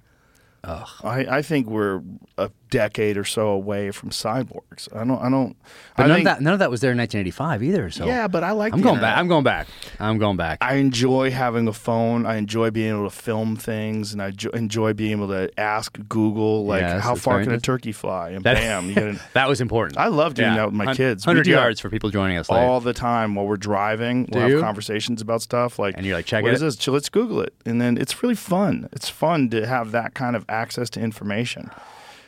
Ugh. 0.63 0.87
I, 1.03 1.37
I 1.37 1.41
think 1.41 1.67
we're 1.67 2.03
a 2.37 2.51
decade 2.73 3.17
or 3.17 3.23
so 3.23 3.49
away 3.49 3.91
from 3.91 4.09
cyborgs. 4.09 4.87
I 4.95 5.05
don't. 5.05 5.19
I 5.21 5.29
don't. 5.29 5.55
But 5.95 6.05
I 6.05 6.07
none 6.07 6.15
think, 6.17 6.27
of 6.27 6.35
that 6.37 6.41
none 6.41 6.53
of 6.53 6.59
that 6.59 6.71
was 6.71 6.81
there 6.81 6.91
in 6.91 6.97
1985 6.97 7.61
either. 7.63 7.89
So 7.91 8.05
Yeah, 8.05 8.27
but 8.27 8.43
I 8.43 8.51
like 8.51 8.73
I'm 8.73 8.81
going 8.81 8.99
back. 8.99 9.15
I'm 9.17 9.27
going 9.27 9.43
back. 9.43 9.67
I'm 9.99 10.17
going 10.17 10.37
back. 10.37 10.57
I 10.61 10.75
enjoy 10.75 11.29
having 11.29 11.67
a 11.67 11.73
phone. 11.73 12.25
I 12.25 12.37
enjoy 12.37 12.71
being 12.71 12.89
able 12.89 13.03
to 13.09 13.15
film 13.15 13.55
things, 13.55 14.11
and 14.11 14.21
I 14.21 14.31
jo- 14.31 14.49
enjoy 14.49 14.93
being 14.93 15.11
able 15.11 15.27
to 15.27 15.51
ask 15.59 15.97
Google, 16.09 16.65
like, 16.65 16.81
how 16.83 17.13
far 17.15 17.43
can 17.43 17.51
a 17.53 17.59
turkey 17.59 17.91
fly? 17.91 18.31
And 18.31 18.43
That- 18.43 18.55
bam, 18.57 18.87
you 18.89 18.95
get 18.95 19.03
an, 19.03 19.19
that 19.33 19.47
was 19.47 19.61
important. 19.61 19.99
I 19.99 20.07
love 20.07 20.33
doing 20.33 20.49
Yeah. 20.49 20.55
that 20.57 20.65
with 20.65 20.73
my 20.73 20.95
kids. 20.95 21.25
100 21.27 21.45
yards 21.47 21.79
for 21.79 21.89
people 21.91 22.09
joining 22.09 22.37
us 22.37 22.49
late. 22.49 22.59
all 22.59 22.79
the 22.79 22.93
time 22.93 23.35
while 23.35 23.45
we're 23.45 23.57
driving. 23.57 24.25
Do 24.25 24.39
We'll 24.39 24.47
you? 24.49 24.55
have 24.55 24.63
conversations 24.63 25.21
about 25.21 25.41
stuff 25.43 25.77
like, 25.77 25.95
And 25.97 26.05
you're 26.05 26.15
like, 26.17 26.25
check 26.25 26.41
what 26.43 26.51
it? 26.51 26.55
is 26.55 26.61
this? 26.61 26.75
So 26.79 26.91
let's 26.91 27.09
Google 27.09 27.41
it, 27.41 27.53
and 27.65 27.79
then 27.79 27.97
it's 27.97 28.23
really 28.23 28.35
fun. 28.35 28.89
It's 28.91 29.09
fun 29.09 29.49
to 29.51 29.67
have 29.67 29.91
that 29.91 30.13
kind 30.15 30.35
of 30.35 30.43
access 30.49 30.89
to 30.91 30.99
information. 30.99 31.69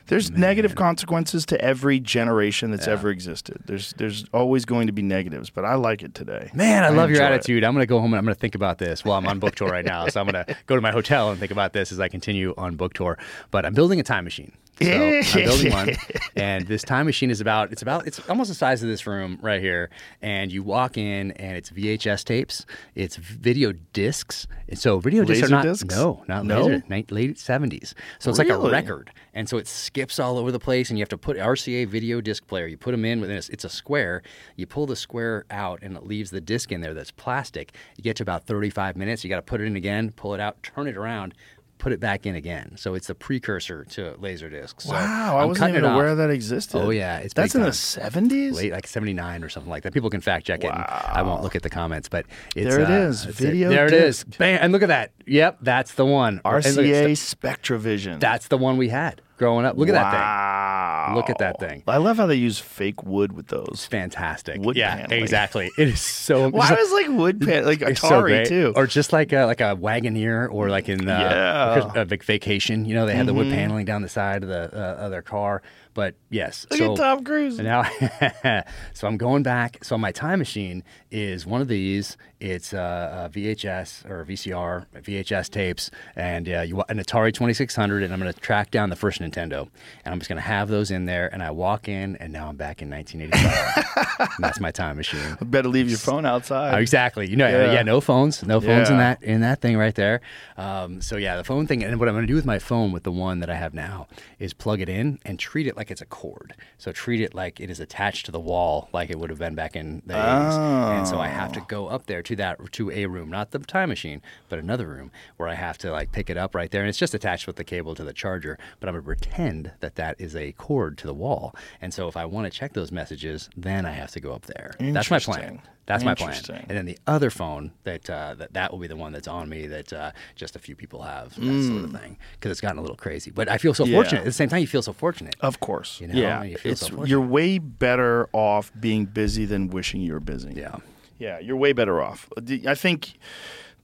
There's 0.07 0.29
negative 0.31 0.75
consequences 0.75 1.45
to 1.47 1.59
every 1.61 1.99
generation 1.99 2.71
that's 2.71 2.85
Yeah. 2.87 2.93
ever 2.93 3.09
existed. 3.09 3.57
There's 3.65 3.93
there's 3.93 4.25
always 4.33 4.65
going 4.65 4.87
to 4.87 4.93
be 4.93 5.01
negatives, 5.01 5.49
but 5.49 5.65
I 5.65 5.75
like 5.75 6.03
it 6.03 6.13
today. 6.13 6.51
Man, 6.53 6.83
I, 6.83 6.89
love 6.89 7.09
your 7.09 7.19
enjoy 7.21 7.31
it. 7.33 7.35
attitude. 7.39 7.63
I'm 7.63 7.73
going 7.73 7.81
to 7.83 7.87
go 7.87 7.99
home 7.99 8.13
and 8.13 8.19
I'm 8.19 8.25
going 8.25 8.35
to 8.35 8.39
think 8.39 8.55
about 8.55 8.77
this 8.77 9.03
while 9.03 9.17
I'm 9.17 9.27
on 9.27 9.39
book 9.39 9.55
tour 9.55 9.69
right 9.69 9.85
now. 9.85 10.07
So 10.07 10.21
I'm 10.21 10.27
going 10.27 10.45
to 10.45 10.55
go 10.67 10.75
to 10.75 10.81
my 10.81 10.91
hotel 10.91 11.31
and 11.31 11.39
think 11.39 11.51
about 11.51 11.73
this 11.73 11.91
as 11.91 11.99
I 11.99 12.07
continue 12.07 12.53
on 12.57 12.75
book 12.75 12.93
tour. 12.93 13.17
But 13.51 13.65
I'm 13.65 13.73
building 13.73 13.99
a 13.99 14.03
time 14.03 14.23
machine. 14.25 14.51
So 14.81 14.91
I'm 14.91 15.23
building 15.45 15.71
one, 15.71 15.89
and 16.35 16.67
this 16.67 16.81
time 16.83 17.05
machine 17.05 17.29
is 17.31 17.39
about 17.41 17.71
it's 17.71 17.81
about 17.81 18.07
it's 18.07 18.19
almost 18.29 18.49
the 18.49 18.55
size 18.55 18.83
of 18.83 18.89
this 18.89 19.07
room 19.07 19.39
right 19.41 19.61
here. 19.61 19.89
And 20.21 20.51
you 20.51 20.63
walk 20.63 20.97
in, 20.97 21.31
and 21.31 21.55
it's 21.55 21.69
VHS 21.69 22.23
tapes, 22.25 22.65
it's 22.93 23.15
video 23.15 23.71
discs. 23.93 24.47
And 24.67 24.77
so 24.77 24.99
video 24.99 25.23
discs 25.23 25.43
Laser 25.43 25.53
are 25.55 25.57
not 25.57 25.63
discs? 25.63 25.95
no, 25.95 26.23
not 26.27 26.45
No? 26.45 26.65
laser, 26.65 26.83
ni- 26.89 27.05
late 27.09 27.39
seventies. 27.39 27.95
So 28.19 28.29
it's 28.29 28.37
like 28.39 28.49
a 28.49 28.57
Really? 28.57 28.71
record, 28.71 29.11
and 29.33 29.47
so 29.47 29.57
it 29.57 29.67
skips 29.67 30.19
all 30.19 30.37
over 30.37 30.51
the 30.51 30.59
place. 30.59 30.89
And 30.89 30.99
you 30.99 31.03
have 31.03 31.09
to 31.09 31.17
put 31.17 31.37
RCA 31.37 31.85
video 31.87 32.19
disc 32.19 32.45
player. 32.47 32.67
You 32.67 32.77
put 32.77 32.91
them 32.91 33.05
in 33.05 33.21
within 33.21 33.37
a, 33.37 33.41
it's 33.49 33.63
a 33.63 33.69
square. 33.69 34.23
You 34.57 34.65
pull 34.67 34.85
the 34.87 34.95
square 34.97 35.45
out, 35.51 35.79
and 35.83 35.95
it 35.95 36.05
leaves 36.05 36.31
the 36.31 36.41
disc 36.41 36.71
in 36.71 36.81
there 36.81 36.93
that's 36.93 37.11
plastic. 37.11 37.73
You 37.95 38.03
get 38.03 38.17
to 38.17 38.23
about 38.23 38.45
35 38.45 38.97
minutes. 38.97 39.23
You 39.23 39.29
got 39.29 39.37
to 39.37 39.41
put 39.41 39.61
it 39.61 39.65
in 39.65 39.75
again, 39.77 40.11
pull 40.11 40.33
it 40.33 40.39
out, 40.41 40.61
turn 40.63 40.87
it 40.87 40.97
around. 40.97 41.33
Put 41.77 41.91
it 41.91 41.99
back 41.99 42.25
in 42.25 42.35
again, 42.35 42.73
so 42.77 42.95
it's 42.95 43.07
the 43.07 43.13
precursor 43.15 43.83
to 43.91 44.15
laser 44.19 44.49
discs. 44.49 44.85
So 44.85 44.93
Wow, 44.93 45.37
I 45.37 45.41
I'm 45.43 45.49
wasn't 45.49 45.71
even 45.71 45.83
aware 45.85 46.09
off. 46.11 46.17
that 46.17 46.29
existed. 46.31 46.77
Oh 46.79 46.89
yeah, 46.89 47.17
it's 47.17 47.33
that's 47.33 47.53
in 47.53 47.61
the 47.61 47.73
seventies. 47.73 48.55
late 48.55 48.71
like 48.71 48.87
79 48.87 49.43
or 49.43 49.49
something 49.49 49.69
like 49.69 49.83
that. 49.83 49.93
People 49.93 50.09
can 50.09 50.21
fact 50.21 50.47
check 50.47 50.63
it. 50.63 50.67
And 50.71 50.83
I 50.87 51.21
won't 51.21 51.43
look 51.43 51.55
at 51.55 51.61
the 51.63 51.69
comments, 51.69 52.09
but 52.09 52.25
it's, 52.55 52.73
There 52.73 52.79
it 52.83 52.89
uh, 52.89 52.93
is, 53.09 53.25
video 53.25 53.69
There 53.69 53.85
it 53.85 53.93
is. 53.93 54.23
Bam, 54.23 54.59
and 54.61 54.71
look 54.71 54.81
at 54.83 54.87
that. 54.87 55.11
Yep, 55.27 55.59
that's 55.61 55.93
the 55.95 56.05
one. 56.05 56.41
And 56.45 56.53
look 56.53 56.65
at- 56.65 56.73
RCA 56.75 57.11
SelectaVision. 57.11 58.19
That's 58.19 58.47
the 58.47 58.57
one 58.57 58.77
we 58.77 58.89
had 58.89 59.21
growing 59.37 59.65
up. 59.65 59.77
Look 59.77 59.89
at 59.89 59.93
that 59.93 60.11
thing. 60.11 61.15
Look 61.15 61.29
at 61.29 61.37
that 61.37 61.59
thing. 61.59 61.83
I 61.87 61.97
love 61.97 62.17
how 62.17 62.25
they 62.25 62.35
use 62.35 62.57
fake 62.59 63.03
wood 63.03 63.33
with 63.33 63.47
those. 63.47 63.67
It's 63.71 63.85
fantastic. 63.85 64.59
Wood 64.61 64.75
yeah, 64.75 64.95
paneling. 64.95 65.21
exactly. 65.21 65.69
It 65.77 65.87
is 65.89 66.01
so. 66.01 66.49
Why 66.51 66.67
so- 66.69 66.75
was 66.75 66.91
like 66.91 67.07
wood 67.09 67.41
pan 67.41 67.65
like 67.65 67.79
Atari 67.79 67.97
so 67.97 68.21
great. 68.21 68.47
too? 68.47 68.73
or 68.75 68.87
just 68.87 69.13
like 69.13 69.31
a, 69.33 69.45
like 69.45 69.61
a 69.61 69.75
Wagoneer, 69.75 70.51
or 70.51 70.69
like 70.69 70.89
in 70.89 71.07
uh, 71.07 71.19
Yeah. 71.19 71.81
Mm-hmm. 71.83 71.97
a 71.97 72.05
vacation. 72.05 72.85
You 72.85 72.95
know, 72.95 73.05
they 73.05 73.15
had 73.15 73.27
the 73.27 73.33
wood 73.33 73.49
paneling 73.51 73.85
down 73.85 74.01
the 74.01 74.09
side 74.09 74.43
of 74.43 74.49
the 74.49 74.73
uh, 74.73 75.05
of 75.05 75.11
their 75.11 75.21
car. 75.21 75.61
But 75.95 76.15
yes, 76.29 76.67
Look 76.69 76.79
so 76.79 76.91
at 76.91 76.97
Tom 76.97 77.23
Cruise. 77.23 77.57
now, 77.57 77.83
so 78.93 79.07
I'm 79.07 79.15
going 79.15 79.43
back. 79.43 79.81
So 79.81 79.97
my 79.97 80.11
time 80.11 80.39
machine 80.39 80.83
is 81.09 81.45
one 81.45 81.61
of 81.61 81.69
these. 81.69 82.17
It's 82.41 82.73
uh, 82.73 83.27
a 83.27 83.29
VHS 83.29 84.07
or 84.09 84.25
VCR, 84.25 84.87
VHS 84.93 85.49
tapes, 85.49 85.89
and 86.17 86.49
uh, 86.49 86.61
you 86.61 86.83
an 86.89 86.99
Atari 86.99 87.33
2600. 87.33 88.03
And 88.03 88.13
I'm 88.13 88.19
going 88.19 88.31
to 88.31 88.37
track 88.37 88.71
down 88.71 88.89
the 88.89 88.97
first 88.97 89.21
Nintendo, 89.21 89.69
and 90.03 90.13
I'm 90.13 90.19
just 90.19 90.27
going 90.27 90.35
to 90.35 90.41
have 90.41 90.67
those 90.67 90.91
in 90.91 91.05
there. 91.05 91.33
And 91.33 91.41
I 91.41 91.51
walk 91.51 91.87
in, 91.87 92.17
and 92.17 92.33
now 92.33 92.49
I'm 92.49 92.57
back 92.57 92.81
in 92.81 92.89
1985. 92.89 94.35
that's 94.39 94.59
my 94.59 94.71
time 94.71 94.97
machine. 94.97 95.37
Better 95.41 95.69
leave 95.69 95.87
your 95.87 95.97
phone 95.97 96.25
outside. 96.25 96.75
Oh, 96.75 96.77
exactly. 96.77 97.27
You 97.29 97.37
know, 97.37 97.47
yeah. 97.47 97.71
Yeah. 97.71 97.83
no 97.83 98.01
phones, 98.01 98.43
no 98.43 98.59
phones 98.59 98.89
in 98.89 98.97
that 98.97 99.23
in 99.23 99.41
that 99.41 99.61
thing 99.61 99.77
right 99.77 99.95
there. 99.95 100.19
Um, 100.57 101.01
so 101.01 101.15
yeah, 101.15 101.37
the 101.37 101.45
phone 101.45 101.67
thing, 101.67 101.85
and 101.85 101.97
what 102.01 102.09
I'm 102.09 102.15
going 102.15 102.27
to 102.27 102.31
do 102.31 102.35
with 102.35 102.45
my 102.45 102.59
phone, 102.59 102.91
with 102.91 103.03
the 103.03 103.13
one 103.13 103.39
that 103.39 103.49
I 103.49 103.55
have 103.55 103.73
now, 103.73 104.07
is 104.39 104.53
plug 104.53 104.81
it 104.81 104.89
in 104.89 105.19
and 105.23 105.39
treat 105.39 105.67
it 105.67 105.77
like 105.77 105.84
it's 105.91 106.01
a 106.01 106.05
cord. 106.05 106.53
So 106.77 106.91
treat 106.91 107.21
it 107.21 107.33
like 107.33 107.59
it 107.59 107.69
is 107.69 107.79
attached 107.79 108.25
to 108.27 108.31
the 108.31 108.39
wall, 108.39 108.89
like 108.93 109.09
it 109.09 109.19
would 109.19 109.29
have 109.29 109.39
been 109.39 109.55
back 109.55 109.75
in 109.75 110.01
the 110.05 110.13
80s. 110.13 110.57
And 110.97 111.07
so 111.07 111.19
I 111.19 111.27
have 111.27 111.51
to 111.53 111.59
Oh. 111.61 111.65
go 111.67 111.87
up 111.87 112.05
there 112.05 112.21
to 112.21 112.35
that 112.37 112.59
to 112.73 112.91
a 112.91 113.05
room, 113.05 113.29
not 113.29 113.51
the 113.51 113.59
time 113.59 113.89
machine, 113.89 114.21
but 114.49 114.59
another 114.59 114.87
room 114.87 115.11
where 115.37 115.49
I 115.49 115.55
have 115.55 115.77
to 115.79 115.91
like 115.91 116.11
pick 116.11 116.29
it 116.29 116.37
up 116.37 116.53
right 116.55 116.69
there, 116.71 116.81
and 116.81 116.89
it's 116.89 116.97
just 116.97 117.13
attached 117.13 117.47
with 117.47 117.55
the 117.55 117.63
cable 117.63 117.95
to 117.95 118.03
the 118.03 118.13
charger. 118.13 118.57
But 118.79 118.89
I'm 118.89 118.93
going 118.95 119.03
to 119.03 119.07
pretend 119.07 119.71
that 119.79 119.95
that 119.95 120.19
is 120.19 120.35
a 120.35 120.51
cord 120.53 120.97
to 120.99 121.07
the 121.07 121.13
wall, 121.13 121.55
and 121.81 121.93
so 121.93 122.07
if 122.07 122.15
I 122.17 122.25
want 122.25 122.51
to 122.51 122.57
check 122.57 122.73
those 122.73 122.91
messages, 122.91 123.49
then 123.55 123.85
I 123.85 123.91
have 123.91 124.11
to 124.11 124.19
go 124.19 124.33
up 124.33 124.43
there. 124.47 124.75
That's 124.79 125.09
my 125.11 125.19
plan. 125.19 125.61
That's 125.87 126.03
my 126.03 126.15
plan. 126.15 126.41
And 126.67 126.75
then 126.77 126.85
the 126.85 126.97
other 127.05 127.29
phone 127.29 127.71
that 127.83 128.09
uh, 128.09 128.33
that 128.39 128.53
that 128.53 128.71
will 128.71 128.79
be 128.79 128.87
the 128.87 128.95
one 128.95 129.11
that's 129.11 129.27
on 129.27 129.47
me 129.49 129.67
that 129.67 129.93
uh, 129.93 130.11
just 130.35 130.55
a 130.55 130.59
few 130.59 130.75
people 130.75 131.03
have, 131.03 131.35
that 131.35 131.63
sort 131.63 131.83
of 131.83 131.91
thing, 131.91 132.17
because 132.33 132.51
it's 132.51 132.61
gotten 132.61 132.79
a 132.79 132.81
little 132.81 132.95
crazy. 132.97 133.29
But 133.31 133.49
I 133.49 133.57
feel 133.59 133.73
so 133.73 133.85
Mm. 133.85 133.89
Yeah. 133.89 133.97
fortunate. 133.97 134.19
At 134.19 134.25
the 134.25 134.31
same 134.31 134.49
time, 134.49 134.61
you 134.61 134.67
feel 134.67 134.81
so 134.81 134.93
fortunate. 134.93 135.35
Of 135.41 135.59
course. 135.59 136.01
You 136.01 136.07
know, 136.07 136.15
yeah. 136.19 136.41
You 136.43 136.57
feel 136.57 136.71
it's, 136.71 136.87
so 136.87 137.03
you're 137.05 137.21
way 137.21 137.59
better 137.59 138.27
off 138.33 138.71
being 138.79 139.05
busy 139.05 139.45
than 139.45 139.69
wishing 139.69 140.01
you 140.01 140.13
were 140.13 140.19
busy. 140.19 140.53
Yeah. 140.55 140.77
Yeah, 141.19 141.39
you're 141.39 141.55
way 141.55 141.71
better 141.71 142.01
off. 142.01 142.27
I 142.67 142.75
think 142.75 143.17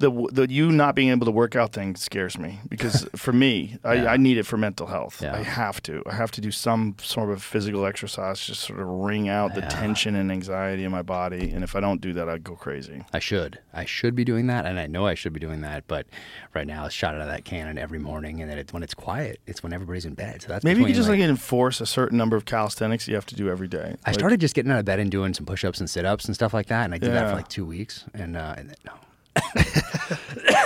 the 0.02 0.28
the 0.32 0.52
you 0.52 0.72
not 0.72 0.96
being 0.96 1.10
able 1.10 1.26
to 1.26 1.32
work 1.32 1.56
out 1.56 1.72
thing 1.72 1.96
scares 1.96 2.38
me 2.38 2.60
because 2.68 3.08
for 3.16 3.32
me, 3.32 3.78
I, 3.84 4.06
I 4.08 4.18
need 4.18 4.38
it 4.38 4.44
for 4.46 4.58
mental 4.58 4.88
health. 4.88 5.22
Yeah. 5.22 5.34
I 5.36 5.44
have 5.44 5.82
to. 5.84 6.04
I 6.06 6.14
have 6.16 6.32
to 6.32 6.42
do 6.42 6.52
some 6.52 6.96
sort 7.02 7.30
of 7.30 7.42
physical 7.42 7.86
exercise, 7.86 8.46
just 8.46 8.62
sort 8.62 8.80
of 8.80 8.88
wring 8.88 9.30
out 9.30 9.56
the 9.56 9.62
tension 9.62 10.16
and 10.16 10.32
anxiety 10.32 10.84
in 10.84 10.92
my 10.92 11.02
body. 11.02 11.52
And 11.52 11.64
if 11.64 11.76
I 11.76 11.80
don't 11.80 12.02
do 12.02 12.12
that, 12.14 12.28
I 12.28 12.38
go 12.38 12.56
crazy. 12.56 13.04
I 13.14 13.20
should. 13.20 13.60
I 13.74 13.86
should 13.86 14.16
be 14.16 14.26
doing 14.26 14.48
that, 14.48 14.66
and 14.66 14.78
I 14.78 14.88
know 14.88 15.06
I 15.06 15.14
should 15.14 15.34
be 15.34 15.40
doing 15.40 15.62
that. 15.62 15.88
But 15.88 16.08
right 16.54 16.68
now, 16.68 16.86
it's 16.86 16.94
shot 16.96 17.16
out 17.16 17.22
of 17.22 17.28
that 17.28 17.46
cannon 17.46 17.78
every 17.78 18.00
morning, 18.00 18.42
and 18.42 18.52
then 18.52 18.58
it's 18.58 18.74
when 18.74 18.84
it's 18.84 18.94
quiet, 18.94 19.40
it's 19.48 19.64
when 19.64 19.72
everybody's 19.72 20.06
in 20.06 20.16
bed. 20.16 20.42
So 20.42 20.50
that's 20.50 20.66
Maybe 20.66 20.82
you 20.82 20.88
could 20.88 20.96
just 20.96 21.10
like 21.10 21.20
enforce 21.20 21.80
a 21.80 21.86
certain 21.86 22.18
number 22.18 22.36
of 22.36 22.46
calisthenics 22.46 23.08
you 23.08 23.16
have 23.16 23.26
to 23.28 23.36
do 23.36 23.50
every 23.50 23.68
day. 23.68 23.96
I 24.06 24.10
Like- 24.10 24.20
started 24.20 24.40
just 24.42 24.56
getting 24.56 24.72
out 24.72 24.80
of 24.80 24.86
bed 24.86 25.00
and 25.00 25.10
doing 25.12 25.34
some 25.34 25.46
push-ups 25.46 25.80
and 25.80 25.90
sit-ups 25.90 26.26
and 26.26 26.36
stuff 26.36 26.54
like 26.54 26.68
that, 26.68 26.86
and 26.86 26.94
I 26.94 26.98
did 26.98 27.12
that 27.14 27.30
for 27.30 27.36
like 27.36 27.48
two 27.48 27.66
weeks, 27.66 28.06
and 28.14 28.36
uh, 28.36 28.56
and 28.58 28.70
then 28.70 28.76
no, 28.86 28.94
and 29.35 29.66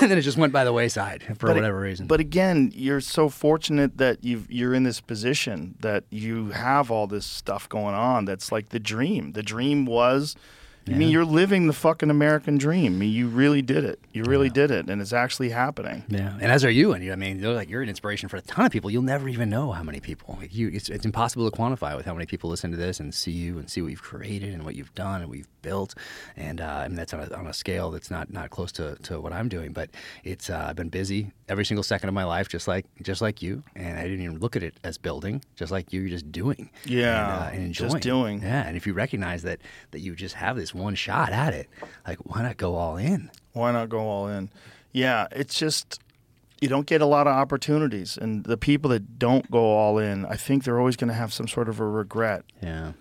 then 0.09 0.17
it 0.17 0.21
just 0.21 0.37
went 0.37 0.53
by 0.53 0.63
the 0.63 0.73
wayside 0.73 1.23
for 1.37 1.47
But- 1.47 1.55
whatever 1.55 1.79
reason. 1.79 2.07
But 2.07 2.19
again, 2.19 2.71
you're 2.73 3.01
so 3.01 3.29
fortunate 3.29 3.97
that 3.97 4.23
you've 4.23 4.49
you're 4.51 4.73
in 4.73 4.83
this 4.83 5.01
position 5.01 5.75
that 5.81 6.03
you 6.09 6.49
have 6.51 6.91
all 6.91 7.07
this 7.07 7.25
stuff 7.25 7.67
going 7.69 7.95
on. 7.95 8.25
That's 8.25 8.51
like 8.51 8.69
the 8.69 8.79
dream. 8.79 9.31
The 9.33 9.43
dream 9.43 9.85
was. 9.85 10.35
I 10.87 10.91
mean, 10.91 11.09
you're 11.09 11.25
living 11.25 11.67
the 11.67 11.73
fucking 11.73 12.09
American 12.09 12.57
dream. 12.57 12.93
I 12.93 12.95
mean, 12.97 13.13
you 13.13 13.27
really 13.27 13.61
did 13.61 13.83
it. 13.83 13.99
You 14.13 14.23
really 14.23 14.49
did 14.49 14.71
it, 14.71 14.89
and 14.89 15.01
it's 15.01 15.13
actually 15.13 15.49
happening. 15.49 16.03
Yeah, 16.09 16.37
and 16.39 16.51
as 16.51 16.63
are 16.63 16.69
you. 16.69 16.93
And 16.93 17.03
you, 17.03 17.11
I 17.11 17.15
mean, 17.15 17.39
you're 17.39 17.53
like 17.53 17.69
you're 17.69 17.81
an 17.81 17.89
inspiration 17.89 18.29
for 18.29 18.37
a 18.37 18.41
ton 18.41 18.65
of 18.65 18.71
people. 18.71 18.91
You'll 18.91 19.01
never 19.01 19.27
even 19.27 19.49
know 19.49 19.71
how 19.71 19.83
many 19.83 19.99
people. 19.99 20.37
Like 20.39 20.53
you, 20.53 20.69
it's, 20.69 20.89
it's 20.89 21.05
impossible 21.05 21.49
to 21.49 21.57
quantify 21.57 21.95
with 21.95 22.05
how 22.05 22.13
many 22.13 22.25
people 22.25 22.49
listen 22.49 22.71
to 22.71 22.77
this 22.77 22.99
and 22.99 23.13
see 23.13 23.31
you 23.31 23.57
and 23.57 23.69
see 23.69 23.81
what 23.81 23.89
you've 23.89 24.03
created 24.03 24.53
and 24.53 24.63
what 24.63 24.75
you've 24.75 24.93
done 24.93 25.21
and 25.21 25.29
what 25.29 25.39
you've 25.39 25.61
built. 25.61 25.95
And 26.37 26.61
uh, 26.61 26.83
I 26.83 26.87
mean, 26.87 26.95
that's 26.95 27.13
on 27.13 27.21
a, 27.21 27.35
on 27.35 27.47
a 27.47 27.53
scale 27.53 27.89
that's 27.89 28.11
not 28.11 28.31
not 28.31 28.51
close 28.51 28.71
to, 28.73 28.95
to 29.03 29.19
what 29.19 29.33
I'm 29.33 29.49
doing. 29.49 29.73
But 29.73 29.89
it's 30.23 30.49
uh, 30.49 30.67
I've 30.69 30.75
been 30.75 30.89
busy 30.89 31.31
every 31.49 31.65
single 31.65 31.83
second 31.83 32.09
of 32.09 32.15
my 32.15 32.23
life, 32.25 32.47
just 32.47 32.67
like 32.67 32.85
just 33.01 33.21
like 33.21 33.41
you. 33.41 33.63
And 33.75 33.97
I 33.97 34.03
didn't 34.03 34.21
even 34.21 34.39
look 34.39 34.55
at 34.55 34.61
it 34.61 34.75
as 34.83 34.99
building, 34.99 35.43
just 35.55 35.71
like 35.71 35.91
you. 35.91 36.01
You're 36.01 36.09
just 36.11 36.31
doing. 36.31 36.69
Yeah, 36.85 37.47
and, 37.49 37.59
uh, 37.59 37.63
and 37.63 37.73
just 37.73 37.99
doing. 38.01 38.41
Yeah, 38.43 38.67
and 38.67 38.77
if 38.77 38.85
you 38.85 38.93
recognize 38.93 39.41
that 39.43 39.59
that 39.91 40.01
you 40.01 40.15
just 40.15 40.35
have 40.35 40.55
this 40.55 40.74
one 40.75 40.95
shot 40.95 41.31
at 41.31 41.53
it, 41.53 41.69
like 42.07 42.17
why 42.25 42.41
not 42.41 42.57
go 42.57 42.75
all 42.75 42.97
in? 42.97 43.31
Why 43.53 43.71
not 43.71 43.89
go 43.89 43.99
all 43.99 44.27
in? 44.27 44.49
Yeah, 44.91 45.27
it's 45.31 45.57
just 45.57 45.99
you 46.61 46.67
don't 46.67 46.87
get 46.87 47.01
a 47.01 47.05
lot 47.05 47.27
of 47.27 47.33
opportunities, 47.33 48.17
and 48.17 48.43
the 48.43 48.57
people 48.57 48.89
that 48.91 49.19
don't 49.19 49.49
go 49.51 49.59
all 49.59 49.97
in, 49.97 50.25
I 50.25 50.35
think 50.35 50.63
they're 50.63 50.79
always 50.79 50.95
going 50.95 51.09
to 51.09 51.13
have 51.13 51.33
some 51.33 51.47
sort 51.47 51.69
of 51.69 51.79
a 51.79 51.85
regret. 51.85 52.43
Yeah. 52.61 52.93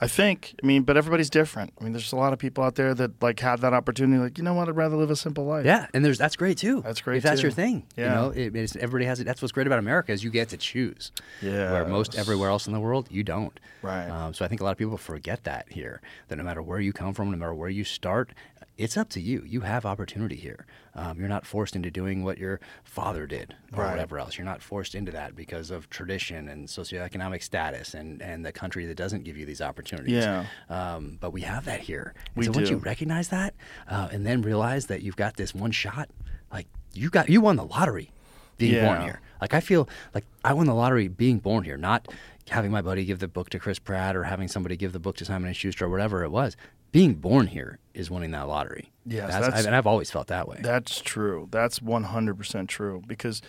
I 0.00 0.06
think. 0.06 0.54
I 0.62 0.66
mean, 0.66 0.82
but 0.82 0.96
everybody's 0.96 1.30
different. 1.30 1.72
I 1.80 1.84
mean, 1.84 1.92
there's 1.92 2.12
a 2.12 2.16
lot 2.16 2.32
of 2.32 2.38
people 2.38 2.62
out 2.62 2.76
there 2.76 2.94
that 2.94 3.20
like 3.20 3.40
had 3.40 3.60
that 3.60 3.72
opportunity. 3.72 4.22
Like, 4.22 4.38
you 4.38 4.44
know 4.44 4.54
what? 4.54 4.68
I'd 4.68 4.76
rather 4.76 4.96
live 4.96 5.10
a 5.10 5.16
simple 5.16 5.44
life. 5.44 5.66
Yeah, 5.66 5.86
and 5.92 6.04
there's 6.04 6.18
that's 6.18 6.36
great 6.36 6.58
too. 6.58 6.82
That's 6.82 7.00
great 7.00 7.18
if 7.18 7.22
that's 7.24 7.40
too. 7.40 7.48
your 7.48 7.52
thing. 7.52 7.84
Yeah. 7.96 8.04
you 8.04 8.14
know, 8.14 8.30
it, 8.30 8.54
it's, 8.54 8.76
everybody 8.76 9.06
has 9.06 9.18
it. 9.20 9.24
That's 9.24 9.42
what's 9.42 9.52
great 9.52 9.66
about 9.66 9.80
America 9.80 10.12
is 10.12 10.22
you 10.22 10.30
get 10.30 10.50
to 10.50 10.56
choose. 10.56 11.10
Yeah. 11.42 11.72
where 11.72 11.84
most 11.86 12.16
everywhere 12.16 12.50
else 12.50 12.66
in 12.66 12.72
the 12.72 12.80
world 12.80 13.08
you 13.10 13.24
don't. 13.24 13.58
Right. 13.82 14.08
Um, 14.08 14.34
so 14.34 14.44
I 14.44 14.48
think 14.48 14.60
a 14.60 14.64
lot 14.64 14.72
of 14.72 14.78
people 14.78 14.96
forget 14.96 15.44
that 15.44 15.66
here. 15.70 16.00
That 16.28 16.36
no 16.36 16.44
matter 16.44 16.62
where 16.62 16.80
you 16.80 16.92
come 16.92 17.12
from, 17.12 17.30
no 17.30 17.36
matter 17.36 17.54
where 17.54 17.68
you 17.68 17.84
start, 17.84 18.30
it's 18.78 18.96
up 18.96 19.08
to 19.10 19.20
you. 19.20 19.42
You 19.44 19.62
have 19.62 19.84
opportunity 19.84 20.36
here. 20.36 20.64
Um, 20.94 21.18
you're 21.18 21.28
not 21.28 21.44
forced 21.44 21.74
into 21.76 21.90
doing 21.90 22.22
what 22.24 22.38
your 22.38 22.60
father 22.84 23.26
did 23.26 23.54
or 23.72 23.82
Right. 23.82 23.90
whatever 23.90 24.18
else. 24.18 24.38
You're 24.38 24.44
not 24.44 24.62
forced 24.62 24.94
into 24.94 25.10
that 25.12 25.34
because 25.36 25.70
of 25.70 25.90
tradition 25.90 26.48
and 26.48 26.68
socioeconomic 26.68 27.42
status 27.42 27.92
and, 27.94 28.22
and 28.22 28.46
the 28.46 28.52
country 28.52 28.86
that 28.86 28.96
doesn't 28.96 29.24
give 29.24 29.36
you 29.36 29.44
these 29.44 29.60
opportunities. 29.60 30.14
Yeah. 30.24 30.46
Um, 30.70 31.18
but 31.20 31.32
we 31.32 31.40
have 31.42 31.64
that 31.66 31.80
here. 31.80 32.14
And 32.28 32.36
We 32.36 32.44
so 32.44 32.52
once 32.52 32.70
you 32.70 32.76
recognize 32.76 33.28
that 33.28 33.54
uh, 33.88 34.08
and 34.12 34.24
then 34.24 34.42
realize 34.42 34.86
that 34.86 35.02
you've 35.02 35.16
got 35.16 35.36
this 35.36 35.52
one 35.54 35.72
shot, 35.72 36.08
like 36.52 36.68
you 36.94 37.10
got 37.10 37.28
you 37.28 37.40
won 37.40 37.56
the 37.56 37.64
lottery 37.64 38.12
being 38.58 38.84
born 38.84 39.02
here. 39.02 39.20
Like 39.40 39.54
I 39.54 39.60
feel 39.60 39.88
like 40.14 40.24
I 40.44 40.52
won 40.52 40.66
the 40.66 40.74
lottery 40.74 41.08
being 41.08 41.38
born 41.38 41.64
here, 41.64 41.76
not 41.76 42.08
having 42.48 42.70
my 42.70 42.80
buddy 42.80 43.04
give 43.04 43.18
the 43.18 43.28
book 43.28 43.50
to 43.50 43.58
Chris 43.58 43.78
Pratt 43.78 44.16
or 44.16 44.24
having 44.24 44.48
somebody 44.48 44.76
give 44.76 44.92
the 44.92 44.98
book 44.98 45.16
to 45.16 45.24
Simon 45.24 45.48
and 45.48 45.56
Schuster 45.56 45.84
or 45.84 45.88
whatever 45.88 46.24
it 46.24 46.30
was. 46.30 46.56
Being 46.92 47.14
born 47.14 47.48
here 47.48 47.78
is 47.94 48.10
winning 48.10 48.30
that 48.32 48.48
lottery. 48.48 48.92
Yes, 49.04 49.28
That's- 49.30 49.44
that's- 49.46 49.66
and 49.66 49.74
I've 49.74 49.86
always 49.86 50.10
felt 50.10 50.28
that 50.28 50.48
way. 50.48 50.60
That's 50.62 51.00
true. 51.00 51.48
That's 51.50 51.80
100% 51.80 52.68
true 52.68 53.02
because 53.06 53.40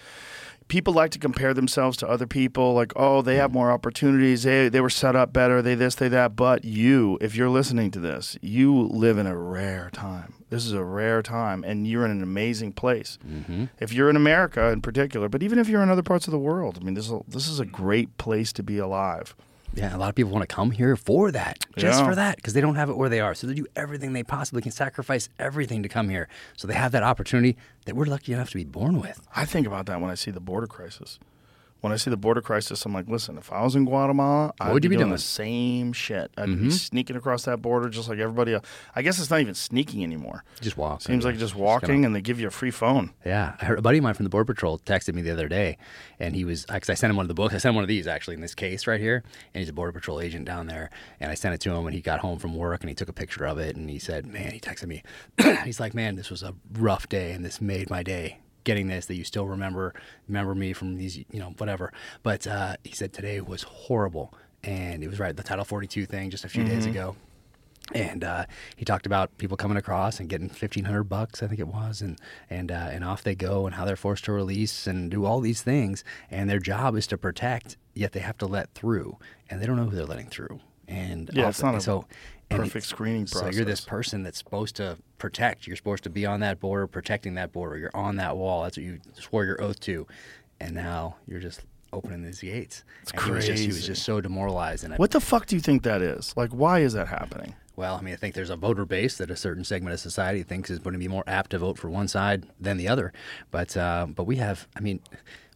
people 0.68 0.94
like 0.94 1.12
to 1.12 1.20
compare 1.20 1.54
themselves 1.54 1.98
to 1.98 2.08
other 2.08 2.28
people 2.28 2.74
like, 2.74 2.94
"Oh, 2.96 3.22
they 3.22 3.36
have 3.38 3.52
more 3.52 3.72
opportunities. 3.72 4.44
They 4.44 4.70
they 4.70 4.82
were 4.82 4.90
set 4.90 5.16
up 5.16 5.34
better. 5.34 5.62
They 5.62 5.76
this, 5.76 5.96
they 5.96 6.08
that." 6.10 6.36
But 6.36 6.64
you, 6.64 7.18
if 7.22 7.36
you're 7.36 7.50
listening 7.50 7.92
to 7.92 8.00
this, 8.00 8.38
you 8.42 8.74
live 8.84 9.18
in 9.18 9.26
a 9.28 9.36
rare 9.38 9.90
time. 9.92 10.34
This 10.50 10.66
is 10.66 10.72
a 10.74 10.84
rare 10.84 11.22
time 11.22 11.64
and 11.64 11.86
you're 11.88 12.06
in 12.06 12.12
an 12.12 12.24
amazing 12.24 12.72
place. 12.74 13.18
Mm-hmm. 13.28 13.66
If 13.80 13.94
you're 13.94 14.10
in 14.10 14.16
America 14.16 14.70
in 14.70 14.82
particular, 14.82 15.28
but 15.30 15.44
even 15.44 15.60
if 15.60 15.68
you're 15.70 15.84
in 15.84 15.90
other 15.90 16.02
parts 16.04 16.28
of 16.28 16.32
the 16.32 16.40
world, 16.40 16.78
I 16.82 16.84
mean, 16.84 16.94
this 16.96 17.06
is 17.06 17.12
a, 17.12 17.20
this 17.28 17.48
is 17.48 17.60
a 17.60 17.66
great 17.66 18.18
place 18.18 18.52
to 18.54 18.64
be 18.64 18.78
alive. 18.80 19.36
Yeah, 19.80 19.96
a 19.96 19.98
lot 19.98 20.10
of 20.10 20.16
people 20.16 20.32
want 20.32 20.48
to 20.48 20.54
come 20.54 20.72
here 20.72 20.96
for 20.98 21.32
that, 21.32 21.60
just 21.78 22.00
Yeah. 22.02 22.06
for 22.06 22.16
that, 22.16 22.36
because 22.36 22.54
they 22.54 22.60
don't 22.62 22.76
have 22.76 22.90
it 22.90 22.98
where 22.98 23.08
they 23.10 23.22
are. 23.22 23.34
So 23.34 23.48
they 23.48 23.54
do 23.54 23.66
everything 23.76 24.12
they 24.14 24.24
possibly 24.24 24.62
can, 24.62 24.72
sacrifice 24.72 25.30
everything 25.40 25.84
to 25.84 25.90
come 25.90 26.10
here. 26.10 26.28
So 26.58 26.68
they 26.68 26.74
have 26.74 26.92
that 26.92 27.04
opportunity 27.04 27.56
that 27.86 27.96
we're 27.96 28.06
lucky 28.06 28.34
enough 28.34 28.50
to 28.50 28.58
be 28.58 28.66
born 28.66 29.00
with. 29.00 29.26
I 29.36 29.46
think 29.46 29.66
about 29.66 29.86
that 29.86 30.02
when 30.02 30.12
I 30.12 30.16
see 30.16 30.32
the 30.32 30.42
border 30.42 30.68
crisis. 30.68 31.18
When 31.82 31.94
I 31.94 31.96
see 31.96 32.10
the 32.10 32.18
border 32.18 32.42
crisis, 32.42 32.86
I'm 32.86 32.94
like, 32.94 33.08
listen, 33.08 33.38
if 33.38 33.54
I 33.54 33.62
was 33.64 33.74
in 33.76 33.86
Guatemala, 33.86 34.54
I'd 34.60 34.74
would 34.74 34.82
be 34.82 34.88
you 34.88 34.90
be 34.90 34.96
doing 34.98 35.06
doing? 35.08 35.12
the 35.16 35.18
same 35.22 35.94
shit. 35.94 36.30
I'd 36.38 36.50
Mhm. 36.50 36.62
be 36.64 36.72
sneaking 36.72 37.16
across 37.16 37.44
that 37.46 37.62
border 37.62 37.88
just 37.88 38.10
like 38.10 38.20
everybody 38.20 38.54
else. 38.56 38.66
I 38.96 39.02
guess 39.02 39.18
it's 39.18 39.30
not 39.30 39.40
even 39.40 39.54
sneaking 39.56 40.04
anymore. 40.04 40.44
Just 40.60 40.76
walk. 40.78 41.02
Seems 41.02 41.24
like 41.24 41.38
just 41.38 41.56
walking, 41.56 42.04
and 42.04 42.14
they 42.14 42.20
give 42.22 42.38
you 42.40 42.48
a 42.48 42.52
free 42.52 42.72
phone. 42.72 43.12
Yeah, 43.26 43.54
I 43.62 43.66
heard 43.66 43.80
a 43.80 43.82
buddy 43.82 44.00
of 44.00 44.04
mine 44.04 44.14
from 44.14 44.26
the 44.26 44.30
Border 44.30 44.54
Patrol 44.54 44.78
texted 44.80 45.14
me 45.14 45.22
the 45.22 45.32
other 45.32 45.48
day, 45.48 45.78
and 46.20 46.36
he 46.36 46.44
was 46.44 46.66
because 46.66 46.90
I 46.90 46.96
sent 46.96 47.12
him 47.12 47.16
one 47.18 47.24
of 47.24 47.30
the 47.30 47.34
books. 47.34 47.54
I 47.56 47.60
sent 47.60 47.70
him 47.72 47.76
one 47.76 47.84
of 47.86 47.88
these 47.88 48.08
actually 48.08 48.36
in 48.36 48.42
this 48.42 48.56
case 48.56 48.86
right 48.86 49.00
here, 49.00 49.24
and 49.54 49.62
he's 49.62 49.70
a 49.70 49.74
Border 49.74 49.94
Patrol 49.94 50.20
agent 50.20 50.44
down 50.46 50.68
there. 50.68 50.90
And 51.22 51.32
I 51.32 51.36
sent 51.36 51.54
it 51.56 51.62
to 51.62 51.72
him, 51.72 51.86
and 51.86 51.96
he 51.96 52.02
got 52.02 52.20
home 52.20 52.40
from 52.40 52.56
work, 52.56 52.82
and 52.82 52.90
he 52.90 52.96
took 52.96 53.08
a 53.08 53.14
picture 53.14 53.46
of 53.46 53.58
it, 53.58 53.78
and 53.78 53.90
he 53.90 54.00
said, 54.00 54.26
"Man," 54.26 54.52
he 54.52 54.60
texted 54.60 54.88
me, 54.88 55.02
he's 55.64 55.80
like, 55.80 55.94
"Man, 55.94 56.16
this 56.18 56.30
was 56.30 56.44
a 56.44 56.56
rough 56.74 57.08
day, 57.08 57.32
and 57.32 57.46
this 57.46 57.62
made 57.62 57.90
my 57.90 58.04
day." 58.04 58.40
Getting 58.64 58.88
this 58.88 59.06
that 59.08 59.16
you 59.16 59.24
still 59.24 59.48
remember 59.48 59.94
remember 60.28 60.54
me 60.54 60.74
from 60.74 60.96
these 60.98 61.18
you 61.18 61.26
know 61.34 61.54
whatever, 61.58 61.92
but 62.24 62.46
uh, 62.46 62.76
he 62.84 62.94
said 62.94 63.14
today 63.14 63.40
was 63.42 63.64
horrible, 63.64 64.34
and 64.64 65.04
it 65.04 65.08
was 65.10 65.20
right 65.20 65.36
the 65.36 65.44
Title 65.44 65.66
42 65.66 66.06
thing 66.06 66.30
just 66.30 66.44
a 66.46 66.50
few 66.50 66.64
days 66.64 66.86
Mhm. 66.86 66.90
ago. 66.90 67.16
And 67.96 68.24
uh, 68.24 68.46
he 68.76 68.86
talked 68.86 69.08
about 69.08 69.36
people 69.40 69.58
coming 69.58 69.78
across 69.78 70.20
and 70.20 70.30
getting 70.30 70.50
fifteen 70.50 70.84
hundred 70.86 71.06
bucks, 71.06 71.42
I 71.42 71.48
think 71.48 71.60
it 71.60 71.68
was, 71.68 72.02
and 72.02 72.20
and 72.50 72.72
uh, 72.72 72.90
and 72.92 73.04
off 73.04 73.24
they 73.24 73.34
go, 73.34 73.66
and 73.66 73.74
how 73.76 73.86
they're 73.86 73.96
forced 73.96 74.26
to 74.26 74.32
release 74.32 74.86
and 74.86 75.10
do 75.10 75.26
all 75.26 75.40
these 75.40 75.64
things, 75.64 76.04
and 76.30 76.48
their 76.48 76.60
job 76.60 76.96
is 76.96 77.08
to 77.08 77.18
protect, 77.18 77.78
yet 77.96 78.12
they 78.12 78.20
have 78.20 78.38
to 78.40 78.46
let 78.46 78.72
through, 78.76 79.18
and 79.50 79.60
they 79.60 79.66
don't 79.66 79.76
know 79.78 79.86
who 79.90 79.96
they're 79.96 80.06
letting 80.06 80.30
through, 80.30 80.60
and 80.88 81.32
Yeah, 81.34 81.46
off 81.46 81.50
it's 81.52 81.64
not 81.64 81.74
a 81.76 81.82
so 81.82 82.06
perfect 82.50 82.86
screening 82.86 83.28
So 83.28 83.50
you're 83.50 83.66
this 83.66 83.82
person 83.82 84.24
that's 84.24 84.38
supposed 84.38 84.76
to 84.78 84.98
protect. 85.18 85.68
You're 85.68 85.76
supposed 85.76 86.04
to 86.04 86.10
be 86.10 86.26
on 86.26 86.40
that 86.42 86.60
border, 86.60 86.88
protecting 86.88 87.36
that 87.36 87.52
border. 87.52 87.78
You're 87.78 87.96
on 87.96 88.16
that 88.18 88.38
wall. 88.38 88.64
That's 88.64 88.78
what 88.78 88.84
you 88.84 89.00
swore 89.14 89.46
your 89.46 89.62
oath 89.62 89.80
to, 89.82 90.08
and 90.60 90.76
now 90.76 91.16
you're 91.28 91.40
just 91.40 91.62
opening 91.92 92.24
these 92.24 92.42
gates. 92.42 92.84
It's 93.02 93.12
and 93.12 93.22
He 93.22 93.32
was, 93.32 93.46
just, 93.46 93.62
he 93.62 93.68
was 93.68 93.86
just 93.86 94.04
so 94.04 94.22
demoralized, 94.22 94.84
and 94.84 94.94
I, 94.94 94.98
What 94.98 95.12
the 95.12 95.22
fuck 95.22 95.46
do 95.46 95.56
you 95.56 95.62
think 95.62 95.84
that 95.84 96.02
is? 96.02 96.34
Like, 96.36 96.52
why 96.52 96.80
is 96.80 96.94
that 96.94 97.08
happening? 97.08 97.56
well, 97.76 97.96
I 97.96 98.02
mean, 98.02 98.14
I 98.14 98.18
think 98.18 98.36
there's 98.36 98.50
a 98.50 98.58
voter 98.58 98.86
base 98.86 99.18
that 99.20 99.32
a 99.32 99.38
certain 99.38 99.64
segment 99.64 99.94
of 99.94 100.02
society 100.02 100.44
thinks 100.44 100.70
is 100.70 100.80
going 100.80 100.92
to 100.94 101.00
be 101.00 101.08
more 101.08 101.24
apt 101.28 101.52
to 101.52 101.60
vote 101.60 101.78
for 101.78 101.90
one 101.90 102.10
side 102.10 102.46
than 102.60 102.76
the 102.76 102.90
other. 102.90 103.14
But 103.52 103.78
uh, 103.78 104.08
but 104.14 104.26
we 104.26 104.36
have, 104.36 104.68
I 104.76 104.82
mean, 104.82 105.00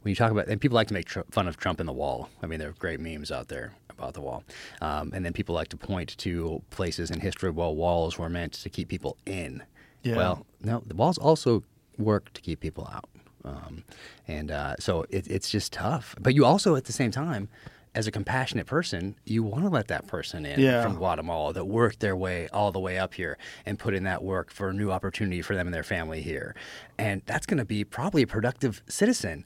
when 0.03 0.11
you 0.11 0.15
talk 0.15 0.31
about, 0.31 0.47
and 0.47 0.61
people 0.61 0.75
like 0.75 0.87
to 0.87 0.93
make 0.93 1.05
tr- 1.05 1.19
fun 1.31 1.49
of 1.49 1.57
Trump 1.57 1.81
and 1.81 1.89
the 1.89 1.93
wall. 1.93 2.29
I 2.41 2.45
mean, 2.45 2.59
there 2.59 2.69
are 2.69 2.75
great 2.79 3.01
memes 3.01 3.29
out 3.29 3.49
there 3.49 3.73
about 3.97 4.13
the 4.13 4.21
wall. 4.21 4.43
Um, 4.81 5.11
and 5.13 5.25
then 5.25 5.33
people 5.33 5.55
like 5.55 5.69
to 5.69 5.77
point 5.77 6.17
to 6.19 6.61
places 6.69 7.11
in 7.11 7.19
history 7.19 7.49
where 7.49 7.69
walls 7.69 8.17
were 8.17 8.29
meant 8.29 8.53
to 8.53 8.69
keep 8.69 8.87
people 8.89 9.17
in. 9.25 9.63
Yeah. 10.03 10.17
Well, 10.17 10.45
no, 10.61 10.83
the 10.85 10.95
walls 10.95 11.17
also 11.17 11.63
work 11.97 12.33
to 12.33 12.41
keep 12.41 12.59
people 12.59 12.89
out. 12.93 13.09
Um, 13.45 13.83
and 14.27 14.51
uh, 14.51 14.75
so 14.79 15.05
it, 15.09 15.27
it's 15.27 15.49
just 15.49 15.73
tough. 15.73 16.15
But 16.19 16.33
you 16.33 16.45
also, 16.45 16.75
at 16.75 16.85
the 16.85 16.93
same 16.93 17.11
time, 17.11 17.49
as 17.95 18.07
a 18.07 18.11
compassionate 18.11 18.65
person, 18.65 19.15
you 19.23 19.43
want 19.43 19.65
to 19.65 19.69
let 19.69 19.87
that 19.89 20.07
person 20.07 20.45
in 20.47 20.59
Yeah. 20.59 20.81
from 20.81 20.95
Guatemala 20.95 21.53
that 21.53 21.65
worked 21.65 21.99
their 21.99 22.15
way 22.15 22.47
all 22.51 22.71
the 22.71 22.79
way 22.79 22.97
up 22.97 23.13
here 23.13 23.37
and 23.67 23.77
put 23.77 23.93
in 23.93 24.03
that 24.05 24.23
work 24.23 24.49
for 24.49 24.69
a 24.69 24.73
new 24.73 24.91
opportunity 24.91 25.41
for 25.43 25.55
them 25.55 25.67
and 25.67 25.73
their 25.73 25.83
family 25.83 26.21
here. 26.21 26.55
And 26.97 27.21
that's 27.27 27.45
going 27.45 27.59
to 27.59 27.65
be 27.65 27.83
probably 27.83 28.23
a 28.23 28.27
productive 28.27 28.81
citizen. 28.87 29.45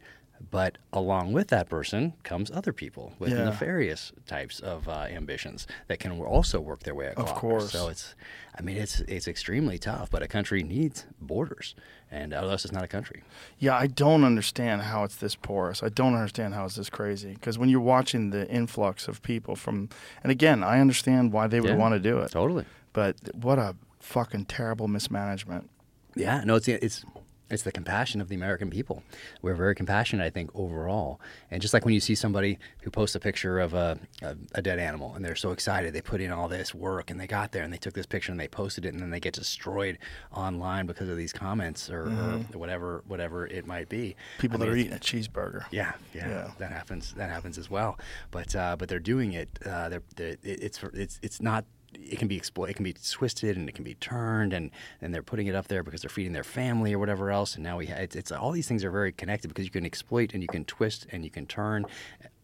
But 0.52 0.78
along 0.94 1.34
with 1.34 1.48
that 1.48 1.68
person 1.68 2.14
comes 2.24 2.52
other 2.52 2.72
people 2.72 3.14
with 3.20 3.32
Yeah. 3.32 3.46
nefarious 3.46 4.12
types 4.28 4.60
of 4.60 4.88
uh, 4.88 5.08
ambitions 5.10 5.66
that 5.88 6.00
can 6.00 6.20
also 6.22 6.60
work 6.60 6.84
their 6.84 6.94
way 6.96 7.08
across. 7.08 7.30
Of 7.32 7.36
course. 7.36 7.72
So 7.72 7.90
it's, 7.90 8.16
I 8.58 8.62
mean, 8.62 8.78
it's 8.78 9.00
it's 9.02 9.28
extremely 9.28 9.78
tough. 9.80 10.10
But 10.12 10.22
a 10.22 10.28
country 10.28 10.62
needs 10.64 11.06
borders, 11.20 11.76
and 12.12 12.34
otherwise 12.34 12.66
it's 12.66 12.72
not 12.74 12.84
a 12.84 12.88
country. 12.88 13.24
Yeah, 13.58 13.76
I 13.76 13.88
don't 13.88 14.24
understand 14.24 14.84
how 14.84 15.04
it's 15.04 15.16
this 15.16 15.36
porous. 15.36 15.82
I 15.82 15.90
don't 15.90 16.14
understand 16.14 16.54
how 16.54 16.66
it's 16.66 16.76
this 16.76 16.90
crazy. 16.90 17.34
Because 17.34 17.58
when 17.58 17.70
you're 17.70 17.80
watching 17.82 18.30
the 18.30 18.48
influx 18.48 19.08
of 19.08 19.22
people 19.24 19.56
from, 19.56 19.90
and 20.24 20.32
again, 20.32 20.64
I 20.64 20.80
understand 20.80 21.34
why 21.34 21.48
they 21.48 21.60
would 21.60 21.70
Yeah, 21.72 21.76
want 21.78 21.94
to 21.96 22.00
do 22.00 22.20
it. 22.20 22.32
Totally. 22.32 22.66
But 22.94 23.16
what 23.36 23.58
a 23.60 23.76
fucking 24.00 24.46
terrible 24.46 24.88
mismanagement. 24.88 25.70
Yeah, 26.16 26.44
no, 26.46 26.56
it's 26.56 26.68
it's 26.68 27.04
it's 27.50 27.64
the 27.64 27.72
compassion 27.72 28.20
of 28.22 28.28
the 28.28 28.36
American 28.36 28.70
people. 28.70 29.04
We're 29.42 29.54
very 29.56 29.74
compassionate, 29.76 30.26
I 30.26 30.30
think, 30.30 30.52
overall. 30.54 31.22
And 31.50 31.62
just 31.62 31.74
like 31.74 31.86
when 31.86 31.94
you 31.94 32.00
see 32.00 32.16
somebody 32.16 32.60
who 32.82 32.92
posts 32.92 33.16
a 33.16 33.20
picture 33.20 33.60
of 33.60 33.74
a, 33.74 33.98
a, 34.22 34.36
a 34.56 34.62
dead 34.62 34.80
animal 34.80 35.14
and 35.16 35.24
they're 35.24 35.36
so 35.36 35.52
excited, 35.52 35.94
they 35.94 36.02
put 36.02 36.20
in 36.22 36.32
all 36.32 36.48
this 36.48 36.76
work 36.76 37.10
and 37.10 37.20
they 37.20 37.28
got 37.28 37.52
there 37.54 37.64
and 37.64 37.72
they 37.72 37.78
took 37.78 37.94
this 37.94 38.06
picture 38.06 38.32
and 38.32 38.40
they 38.40 38.48
posted 38.48 38.86
it 38.86 38.94
and 38.94 39.02
then 39.02 39.10
they 39.12 39.20
get 39.20 39.34
destroyed 39.34 39.98
online 40.34 40.86
because 40.86 41.08
of 41.10 41.18
these 41.18 41.32
comments 41.34 41.90
or, 41.90 42.06
Mhm. 42.08 42.54
or 42.54 42.58
whatever 42.58 43.04
whatever 43.08 43.48
it 43.48 43.66
might 43.66 43.88
be. 43.90 44.16
People 44.40 44.58
I 44.62 44.66
that 44.66 44.72
are 44.74 44.76
eating 44.76 44.94
a 44.94 44.98
cheeseburger. 44.98 45.64
yeah, 45.72 45.94
yeah, 46.14 46.28
Yeah. 46.30 46.52
that 46.60 46.72
happens. 46.72 47.14
That 47.14 47.30
happens 47.30 47.58
as 47.58 47.70
well. 47.70 47.98
But 48.32 48.56
uh, 48.56 48.76
but 48.78 48.90
they're 48.90 49.00
doing 49.00 49.34
it. 49.34 49.50
Uh, 49.66 49.90
they're, 49.90 50.04
they're, 50.16 50.28
it- 50.44 50.64
it's 50.64 50.84
it's 50.94 51.20
it's 51.22 51.42
not. 51.42 51.66
It 52.00 52.20
can 52.20 52.28
be 52.28 52.38
exploited. 52.38 52.72
It 52.72 52.76
can 52.76 52.84
be 52.84 52.94
twisted 52.94 53.58
and 53.58 53.68
it 53.68 53.76
can 53.76 53.84
be 53.84 53.96
turned, 53.96 54.54
and 54.54 54.72
and 55.02 55.14
they're 55.14 55.24
putting 55.24 55.48
it 55.48 55.56
up 55.56 55.68
there 55.68 55.84
because 55.84 56.02
they're 56.02 56.10
feeding 56.10 56.34
their 56.34 56.44
family 56.44 56.94
or 56.94 57.00
whatever 57.00 57.32
else. 57.32 57.56
And 57.56 57.64
now 57.64 57.78
we 57.78 57.88
ha- 57.88 57.96
it's, 57.98 58.16
it's 58.16 58.32
all 58.32 58.52
these 58.52 58.68
things 58.68 58.84
are 58.84 58.92
very 58.92 59.12
connected 59.12 59.48
because 59.48 59.66
you 59.66 59.72
can 59.72 59.86
exploit 59.86 60.34
and 60.34 60.42
you 60.42 60.48
can 60.48 60.66
twist 60.66 61.08
and 61.12 61.24
you 61.24 61.32
can 61.32 61.46
turn 61.46 61.86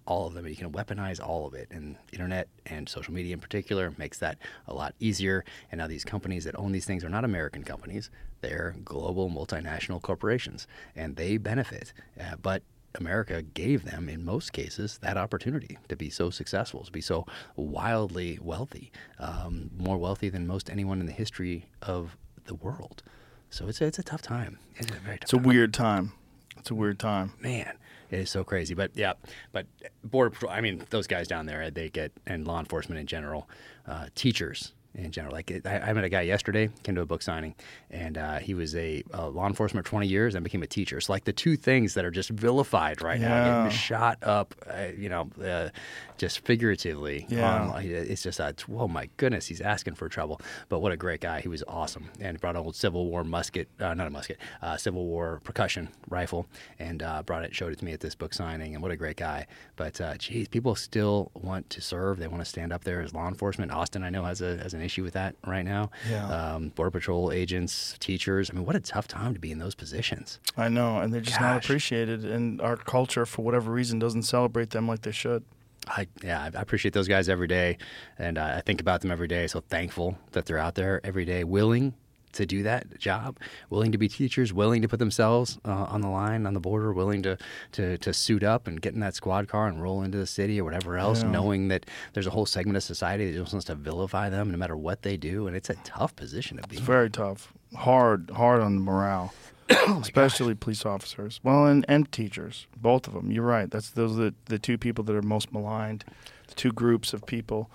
all 0.06 0.28
of 0.28 0.34
them. 0.34 0.48
You 0.48 0.56
can 0.56 0.72
weaponize 0.72 1.26
all 1.26 1.48
of 1.48 1.54
it, 1.54 1.70
and 1.72 1.96
internet 2.12 2.48
and 2.66 2.88
social 2.88 3.14
media 3.14 3.34
in 3.34 3.40
particular 3.40 3.94
makes 3.98 4.20
that 4.20 4.38
a 4.68 4.74
lot 4.74 4.96
easier. 5.00 5.46
And 5.72 5.80
now 5.80 5.88
these 5.88 6.04
companies 6.04 6.44
that 6.46 6.58
own 6.58 6.72
these 6.72 6.86
things 6.86 7.04
are 7.04 7.10
not 7.10 7.24
American 7.24 7.64
companies; 7.64 8.10
they're 8.42 8.76
global 8.84 9.30
multinational 9.30 10.02
corporations, 10.02 10.68
and 10.96 11.16
they 11.16 11.38
benefit. 11.38 11.94
Uh, 12.20 12.36
but 12.42 12.64
America 12.96 13.42
gave 13.42 13.86
them, 13.86 14.10
in 14.10 14.24
most 14.24 14.54
cases, 14.54 15.00
that 15.00 15.18
opportunity 15.18 15.78
to 15.90 15.96
be 15.96 16.10
so 16.10 16.30
successful, 16.30 16.84
to 16.84 16.92
be 16.92 17.02
so 17.02 17.26
wildly 17.56 18.40
wealthy, 18.42 18.92
um, 19.20 19.70
more 19.78 19.98
wealthy 19.98 20.30
than 20.30 20.48
most 20.48 20.70
anyone 20.70 21.00
in 21.00 21.06
the 21.06 21.12
history 21.12 21.68
of 21.82 22.18
the 22.46 22.56
world. 22.56 23.04
So 23.50 23.68
it's 23.68 23.82
a, 23.82 23.86
it's 23.86 24.00
a 24.00 24.04
tough 24.04 24.22
time. 24.22 24.60
It's 24.76 24.90
a 24.90 24.94
very 24.96 25.18
tough 25.18 25.24
It's 25.24 25.34
a 25.34 25.38
weird 25.38 25.74
time. 25.74 26.14
It's 26.58 26.72
a 26.72 26.76
weird 26.76 27.00
time. 27.00 27.34
man. 27.40 27.78
It 28.10 28.20
is 28.20 28.30
so 28.30 28.44
crazy, 28.44 28.76
but 28.76 28.92
yeah, 28.94 29.14
but 29.54 29.66
border 30.04 30.30
patrol. 30.30 30.52
I 30.52 30.62
mean, 30.62 30.84
those 30.92 31.08
guys 31.08 31.28
down 31.28 31.48
there, 31.48 31.72
they 31.72 31.90
get 31.90 32.12
and 32.28 32.46
law 32.46 32.60
enforcement 32.60 33.00
in 33.00 33.08
general, 33.08 33.50
uh, 33.88 34.06
teachers 34.14 34.74
in 34.96 35.12
general. 35.12 35.34
Like 35.34 35.52
I, 35.66 35.80
I 35.80 35.94
met 35.94 36.04
a 36.04 36.10
guy 36.10 36.22
yesterday, 36.22 36.70
came 36.84 36.96
to 36.96 37.02
a 37.02 37.06
book 37.06 37.22
signing, 37.22 37.56
and 37.90 38.18
uh, 38.18 38.40
he 38.40 38.54
was 38.54 38.76
a, 38.76 39.04
uh 39.14 39.28
law 39.28 39.48
enforcement 39.48 39.86
for 39.86 39.90
20 39.92 40.08
years 40.08 40.36
and 40.36 40.44
became 40.44 40.64
a 40.64 40.68
teacher. 40.68 40.98
It's 40.98 41.10
like 41.10 41.24
the 41.26 41.34
two 41.34 41.56
things 41.56 41.94
that 41.96 42.06
are 42.06 42.12
just 42.12 42.30
vilified 42.30 43.02
right 43.02 43.20
now, 43.20 43.28
Yeah. 43.28 43.64
getting 43.64 43.78
shot 43.78 44.18
up, 44.24 44.54
uh, 44.70 44.88
you 44.98 45.10
know, 45.10 45.30
uh, 45.44 45.70
just 46.18 46.46
figuratively. 46.46 47.26
Yeah. 47.30 47.78
it's 47.80 48.24
just, 48.24 48.40
uh, 48.40 48.54
oh 48.72 48.88
my 48.88 49.10
goodness, 49.18 49.48
he's 49.48 49.62
asking 49.62 49.96
for 49.96 50.08
trouble. 50.10 50.40
But 50.70 50.80
what 50.80 50.92
a 50.92 50.98
great 50.98 51.22
guy. 51.22 51.42
He 51.42 51.48
was 51.48 51.64
awesome 51.68 52.10
and 52.20 52.40
brought 52.40 52.56
an 52.56 52.62
old 52.62 52.76
Civil 52.76 53.08
War 53.08 53.24
musket, 53.24 53.68
uh, 53.80 53.94
not 53.94 54.08
a 54.08 54.10
musket, 54.10 54.38
uh, 54.62 54.78
Civil 54.78 55.06
War 55.06 55.42
percussion 55.44 55.90
rifle, 56.10 56.46
and 56.80 57.02
uh, 57.02 57.24
brought 57.24 57.44
it, 57.44 57.56
showed 57.56 57.74
it 57.74 57.80
to 57.80 57.86
me 57.86 57.94
at 57.94 58.00
this 58.00 58.16
book 58.16 58.34
signing. 58.34 58.74
And 58.76 58.82
what 58.84 58.92
a 58.92 58.96
great 58.96 59.18
guy. 59.18 59.48
But 59.76 60.00
uh, 60.00 60.16
geez, 60.18 60.48
people 60.48 60.76
still 60.76 61.32
want 61.34 61.70
to 61.72 61.82
serve. 61.82 62.20
They 62.20 62.28
want 62.28 62.42
to 62.42 62.50
stand 62.50 62.72
up 62.72 62.84
there 62.84 63.02
as 63.02 63.14
law 63.14 63.28
enforcement. 63.28 63.72
Austin, 63.72 64.04
I 64.04 64.10
know, 64.10 64.24
has 64.24 64.42
a 64.42 64.58
has 64.58 64.74
an 64.74 64.82
issue 64.84 65.04
with 65.04 65.14
that 65.14 65.36
right 65.46 65.64
now. 65.66 65.92
Yeah. 66.10 66.28
Um, 66.28 66.70
Border 66.70 66.92
Patrol 66.92 67.32
agents, 67.32 67.96
teachers. 68.00 68.50
I 68.50 68.54
mean, 68.54 68.66
what 68.66 68.76
a 68.76 68.80
tough 68.80 69.08
time 69.08 69.34
to 69.34 69.40
be 69.40 69.52
in 69.52 69.60
those 69.60 69.76
positions. 69.76 70.40
I 70.58 70.70
know, 70.70 71.00
and 71.00 71.14
they're 71.14 71.22
just 71.22 71.42
not 71.42 71.64
appreciated, 71.64 72.26
and 72.26 72.62
our 72.62 72.78
culture, 72.78 73.26
for 73.26 73.44
whatever 73.44 73.72
reason, 73.72 74.00
doesn't 74.00 74.24
celebrate 74.24 74.72
them 74.72 74.88
like 74.88 75.02
they 75.02 75.12
should. 75.12 75.44
I 75.88 76.08
yeah, 76.24 76.50
I 76.56 76.62
appreciate 76.62 76.94
those 76.94 77.08
guys 77.08 77.28
every 77.28 77.48
day, 77.48 77.78
and 78.18 78.38
I 78.38 78.62
think 78.62 78.80
about 78.80 79.02
them 79.02 79.12
every 79.12 79.28
day. 79.28 79.48
So 79.48 79.60
thankful 79.60 80.18
that 80.32 80.46
they're 80.46 80.58
out 80.58 80.76
there 80.76 81.02
every 81.04 81.26
day, 81.26 81.44
willing 81.44 81.94
to 82.34 82.46
do 82.46 82.64
that 82.64 83.00
job, 83.00 83.38
willing 83.70 83.92
to 83.92 83.98
be 83.98 84.08
teachers, 84.08 84.52
willing 84.54 84.82
to 84.82 84.88
put 84.88 85.00
themselves 85.00 85.58
uh, 85.66 85.72
on 85.90 86.02
the 86.02 86.10
line 86.10 86.46
on 86.46 86.54
the 86.54 86.60
border, 86.60 86.92
willing 86.94 87.24
to, 87.24 87.38
to 87.74 87.98
to 87.98 88.14
suit 88.14 88.44
up 88.44 88.68
and 88.68 88.82
get 88.82 88.94
in 88.94 89.00
that 89.00 89.16
squad 89.16 89.48
car 89.48 89.68
and 89.68 89.82
roll 89.82 90.02
into 90.04 90.18
the 90.18 90.28
city 90.28 90.60
or 90.60 90.64
whatever 90.64 90.98
else, 90.98 91.24
Yeah. 91.24 91.32
knowing 91.32 91.68
that 91.70 91.86
there's 92.14 92.28
a 92.28 92.32
whole 92.32 92.46
segment 92.46 92.78
of 92.78 92.84
society 92.84 93.32
that 93.32 93.38
just 93.40 93.54
wants 93.54 93.66
to 93.66 93.76
vilify 93.76 94.30
them 94.30 94.52
no 94.52 94.58
matter 94.58 94.76
what 94.78 95.02
they 95.04 95.18
do, 95.18 95.48
and 95.48 95.56
it's 95.56 95.70
a 95.70 95.76
tough 95.84 96.16
position 96.16 96.58
to 96.58 96.68
be. 96.68 96.76
It's 96.78 96.86
very 96.86 97.10
tough, 97.10 97.54
hard, 97.76 98.30
hard 98.36 98.62
on 98.62 98.76
the 98.76 98.82
morale, 98.82 99.34
Oh 99.70 100.00
especially 100.02 100.56
police 100.56 100.86
officers. 100.86 101.40
Well, 101.44 101.66
and, 101.66 101.86
and 101.88 102.12
teachers, 102.12 102.68
both 102.76 103.08
of 103.08 103.14
them. 103.14 103.32
You're 103.32 103.46
right. 103.46 103.70
That's 103.72 103.90
those 103.92 104.12
are 104.20 104.24
the, 104.26 104.34
the 104.46 104.60
two 104.60 104.78
people 104.78 105.04
that 105.06 105.16
are 105.16 105.22
most 105.22 105.54
maligned. 105.54 106.04
The 106.50 106.56
two 106.56 106.72
groups 106.72 107.14
of 107.14 107.26
people. 107.26 107.70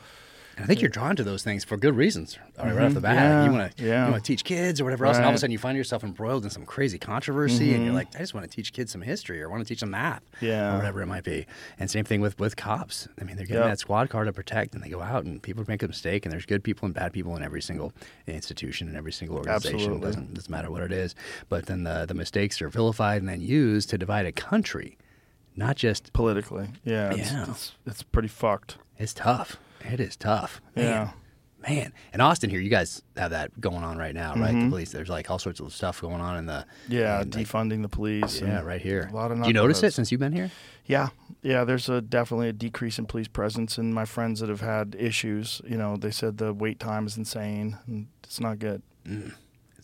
And 0.58 0.64
I 0.64 0.66
think 0.66 0.80
you're 0.82 0.90
drawn 0.90 1.14
to 1.14 1.22
those 1.22 1.44
things 1.44 1.62
for 1.62 1.76
good 1.76 1.94
reasons. 1.94 2.36
All 2.58 2.64
right, 2.66 2.74
right 2.74 2.84
off 2.86 2.90
Mhm. 2.90 2.94
the 2.94 3.00
bat, 3.00 3.14
Yeah, 3.14 3.44
you 3.44 3.52
want 3.52 3.76
to 3.76 3.84
yeah. 3.84 4.04
you 4.06 4.10
want 4.12 4.24
to 4.24 4.26
teach 4.26 4.42
kids 4.42 4.80
or 4.80 4.84
whatever 4.84 5.06
else, 5.06 5.16
and 5.16 5.24
all 5.24 5.30
of 5.30 5.36
a 5.36 5.38
sudden 5.38 5.52
you 5.52 5.58
find 5.58 5.78
yourself 5.78 6.02
embroiled 6.02 6.42
in 6.42 6.50
some 6.50 6.66
crazy 6.66 6.98
controversy, 6.98 7.74
and 7.74 7.84
you're 7.84 7.92
Mhm. 7.92 7.96
like, 7.96 8.08
I 8.16 8.18
just 8.18 8.34
want 8.34 8.50
to 8.50 8.54
teach 8.54 8.72
kids 8.72 8.90
some 8.90 9.02
history 9.02 9.40
or 9.40 9.46
I 9.46 9.50
want 9.52 9.62
to 9.64 9.68
teach 9.68 9.80
them 9.80 9.90
math, 9.92 10.22
Yeah. 10.40 10.74
or 10.74 10.78
whatever 10.78 11.00
it 11.00 11.06
might 11.06 11.22
be. 11.22 11.46
And 11.78 11.88
same 11.88 12.04
thing 12.04 12.20
with 12.20 12.40
with 12.40 12.56
cops. 12.56 13.06
I 13.20 13.24
mean, 13.24 13.36
they're 13.36 13.46
getting 13.46 13.62
Yep. 13.62 13.70
that 13.70 13.78
squad 13.78 14.10
car 14.10 14.24
to 14.24 14.32
protect, 14.32 14.74
and 14.74 14.82
they 14.82 14.88
go 14.88 15.00
out, 15.00 15.24
and 15.24 15.40
people 15.40 15.64
make 15.68 15.82
a 15.84 15.88
mistake, 15.88 16.26
and 16.26 16.32
there's 16.32 16.44
good 16.46 16.64
people 16.64 16.86
and 16.86 16.94
bad 16.94 17.12
people 17.12 17.36
in 17.36 17.42
every 17.44 17.62
single 17.62 17.92
institution 18.26 18.88
and 18.88 18.96
every 18.96 19.12
single 19.12 19.36
organization. 19.38 19.76
Absolutely. 19.76 19.98
It 20.02 20.10
doesn't 20.10 20.34
doesn't 20.34 20.50
matter 20.50 20.70
what 20.72 20.82
it 20.82 20.92
is. 20.92 21.14
But 21.48 21.66
then 21.66 21.84
the 21.84 22.04
the 22.06 22.14
mistakes 22.14 22.60
are 22.60 22.68
vilified 22.68 23.20
and 23.22 23.28
then 23.28 23.40
used 23.40 23.90
to 23.90 23.98
divide 23.98 24.26
a 24.26 24.32
country 24.32 24.98
not 25.56 25.76
just 25.76 26.12
politically. 26.12 26.68
Yeah, 26.84 27.10
it's, 27.12 27.32
Yeah. 27.32 27.46
It's, 27.50 27.72
it's 27.86 28.02
pretty 28.04 28.28
fucked. 28.28 28.76
It's 28.96 29.12
tough. 29.12 29.56
It 29.80 30.00
is 30.00 30.16
tough. 30.16 30.60
Man. 30.76 30.84
Yeah. 30.84 31.10
Man. 31.68 31.92
In 32.14 32.20
Austin 32.20 32.50
here, 32.50 32.60
you 32.60 32.70
guys 32.70 33.02
have 33.16 33.32
that 33.32 33.60
going 33.60 33.82
on 33.82 33.98
right 33.98 34.14
now, 34.14 34.34
right? 34.36 34.52
The 34.52 34.58
Mhm. 34.58 34.70
police. 34.70 34.92
There's 34.92 35.08
like 35.08 35.28
all 35.28 35.38
sorts 35.40 35.58
of 35.60 35.72
stuff 35.72 36.00
going 36.00 36.20
on 36.20 36.36
in 36.36 36.46
the 36.46 36.64
Yeah, 36.88 37.20
in, 37.22 37.30
like- 37.30 37.44
defunding 37.46 37.82
the 37.82 37.88
police. 37.88 38.40
Yeah, 38.40 38.60
right 38.60 38.80
here. 38.80 39.08
A 39.10 39.14
lot 39.14 39.32
of 39.32 39.42
Do 39.42 39.48
you 39.48 39.52
notice 39.54 39.82
it 39.82 39.92
since 39.92 40.12
you've 40.12 40.20
been 40.20 40.32
here? 40.32 40.50
Yeah, 40.86 41.08
yeah. 41.42 41.64
There's 41.64 41.88
a 41.88 42.00
definitely 42.00 42.48
a 42.48 42.52
decrease 42.52 42.98
in 42.98 43.06
police 43.06 43.28
presence, 43.28 43.76
and 43.76 43.92
my 43.92 44.04
friends 44.04 44.38
that 44.40 44.48
have 44.48 44.60
had 44.60 44.94
issues, 44.98 45.60
you 45.66 45.76
know, 45.76 45.96
they 45.96 46.12
said 46.12 46.38
the 46.38 46.52
wait 46.54 46.78
time 46.78 47.06
is 47.06 47.16
insane, 47.16 47.76
and 47.88 48.06
it's 48.22 48.38
not 48.40 48.58
good. 48.60 48.82
It's- 49.04 49.32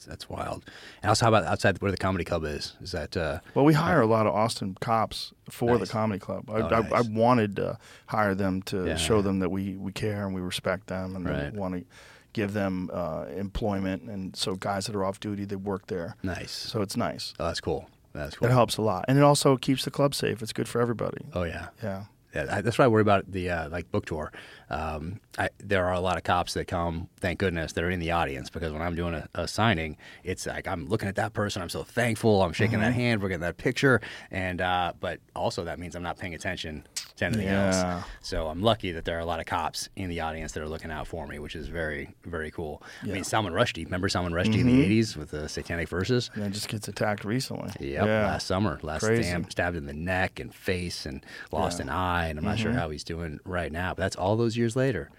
That's 0.04 0.28
wild. 0.28 0.64
And 1.02 1.08
also, 1.08 1.24
how 1.26 1.30
about 1.30 1.44
outside 1.44 1.80
where 1.80 1.90
the 1.90 1.96
comedy 1.96 2.24
club 2.24 2.44
is? 2.44 2.74
Is 2.80 2.92
that 2.92 3.16
uh, 3.16 3.40
Well, 3.54 3.64
we 3.64 3.74
hire 3.74 4.00
a 4.00 4.06
lot 4.06 4.26
of 4.26 4.34
Austin 4.34 4.76
cops 4.80 5.32
for 5.50 5.78
the 5.78 5.86
comedy 5.86 6.18
club. 6.20 6.48
I, 6.50 6.60
Oh, 6.60 6.68
I, 6.92 6.98
I 6.98 7.00
wanted 7.02 7.56
to 7.56 7.78
hire 8.06 8.34
them 8.34 8.62
to 8.62 8.86
Yeah. 8.86 8.96
show 8.96 9.22
them 9.22 9.38
that 9.40 9.50
we, 9.50 9.76
we 9.76 9.92
care 9.92 10.26
and 10.26 10.34
we 10.34 10.40
respect 10.40 10.86
them, 10.88 11.16
and 11.16 11.24
Right. 11.28 11.52
we 11.52 11.58
want 11.58 11.74
to 11.74 11.84
give 12.32 12.52
them 12.52 12.90
uh, 12.92 13.26
employment. 13.36 14.02
And 14.04 14.34
so, 14.36 14.54
guys 14.54 14.86
that 14.86 14.94
are 14.96 15.04
off 15.04 15.20
duty, 15.20 15.44
they 15.44 15.56
work 15.56 15.86
there. 15.86 16.16
nice? 16.22 16.50
So 16.52 16.82
it's 16.82 16.96
nice. 16.96 17.34
Oh, 17.38 17.46
that's 17.46 17.60
cool. 17.60 17.88
That's 18.12 18.36
cool. 18.36 18.46
It 18.48 18.52
helps 18.52 18.76
a 18.76 18.82
lot, 18.82 19.04
and 19.08 19.18
it 19.18 19.22
also 19.24 19.56
keeps 19.56 19.84
the 19.84 19.90
club 19.90 20.14
safe. 20.14 20.40
It's 20.40 20.52
good 20.52 20.68
for 20.68 20.80
everybody. 20.80 21.24
Oh 21.32 21.42
yeah. 21.42 21.66
Yeah. 21.82 22.04
That's 22.34 22.78
why 22.78 22.84
I 22.84 22.88
worry 22.88 23.02
about 23.02 23.30
the 23.30 23.50
uh, 23.50 23.68
like 23.70 23.90
book 23.90 24.06
tour. 24.06 24.32
Um, 24.70 25.20
I, 25.38 25.50
there 25.58 25.84
are 25.86 25.92
a 25.92 26.00
lot 26.00 26.16
of 26.16 26.24
cops 26.24 26.54
that 26.54 26.66
come, 26.66 27.08
thank 27.20 27.38
goodness, 27.38 27.72
that 27.74 27.84
are 27.84 27.90
in 27.90 28.00
the 28.00 28.10
audience 28.10 28.50
because 28.50 28.72
when 28.72 28.82
I'm 28.82 28.96
doing 28.96 29.14
a, 29.14 29.28
a 29.34 29.46
signing, 29.48 29.96
it's 30.24 30.46
like 30.46 30.66
I'm 30.66 30.86
looking 30.86 31.08
at 31.08 31.16
that 31.16 31.32
person. 31.32 31.62
I'm 31.62 31.68
so 31.68 31.84
thankful. 31.84 32.42
I'm 32.42 32.52
shaking 32.52 32.80
that 32.80 32.92
Mhm. 32.92 32.96
hand. 32.96 33.22
We're 33.22 33.28
getting 33.28 33.42
that 33.42 33.56
picture, 33.56 34.00
and 34.30 34.60
uh, 34.60 34.92
but 34.98 35.20
also 35.36 35.64
that 35.64 35.78
means 35.78 35.94
I'm 35.94 36.02
not 36.02 36.18
paying 36.18 36.34
attention 36.34 36.84
to 37.16 37.24
anything 37.26 37.46
Yeah. 37.46 37.94
else. 37.96 38.04
So 38.22 38.48
I'm 38.48 38.62
lucky 38.62 38.90
that 38.92 39.04
there 39.04 39.16
are 39.16 39.20
a 39.20 39.24
lot 39.24 39.38
of 39.40 39.46
cops 39.46 39.88
in 39.96 40.08
the 40.10 40.20
audience 40.20 40.52
that 40.52 40.62
are 40.62 40.68
looking 40.68 40.90
out 40.90 41.06
for 41.06 41.26
me, 41.26 41.38
which 41.38 41.54
is 41.54 41.68
very 41.68 42.14
very 42.24 42.50
cool. 42.50 42.82
I 43.02 43.06
mean, 43.06 43.24
Salman 43.24 43.52
Rushdie, 43.52 43.84
remember 43.84 44.08
Salman 44.08 44.32
Rushdie 44.32 44.58
in 44.60 44.66
Mhm. 44.66 44.76
the 44.76 44.82
'80s 44.84 45.16
with 45.16 45.30
the 45.30 45.48
Satanic 45.48 45.88
Verses? 45.88 46.30
And 46.34 46.42
then 46.42 46.52
just 46.52 46.68
gets 46.68 46.88
attacked 46.88 47.24
recently. 47.24 47.70
Yep, 47.78 48.06
Yeah. 48.06 48.26
last 48.26 48.46
summer, 48.46 48.78
last 48.82 49.04
stab, 49.04 49.50
stabbed 49.50 49.76
in 49.76 49.86
the 49.86 49.92
neck 49.92 50.40
and 50.40 50.54
face 50.54 51.06
and 51.06 51.24
lost 51.52 51.78
Yeah. 51.78 51.84
an 51.84 51.88
eye, 51.90 52.26
and 52.28 52.38
I'm 52.38 52.44
not 52.44 52.58
sure 52.58 52.72
Mhm. 52.72 52.76
how 52.78 52.90
he's 52.90 53.04
doing 53.04 53.38
right 53.44 53.70
now. 53.70 53.90
But 53.94 54.02
that's 54.02 54.16
all 54.16 54.36
those 54.36 54.56
years 54.56 54.74
later. 54.74 55.10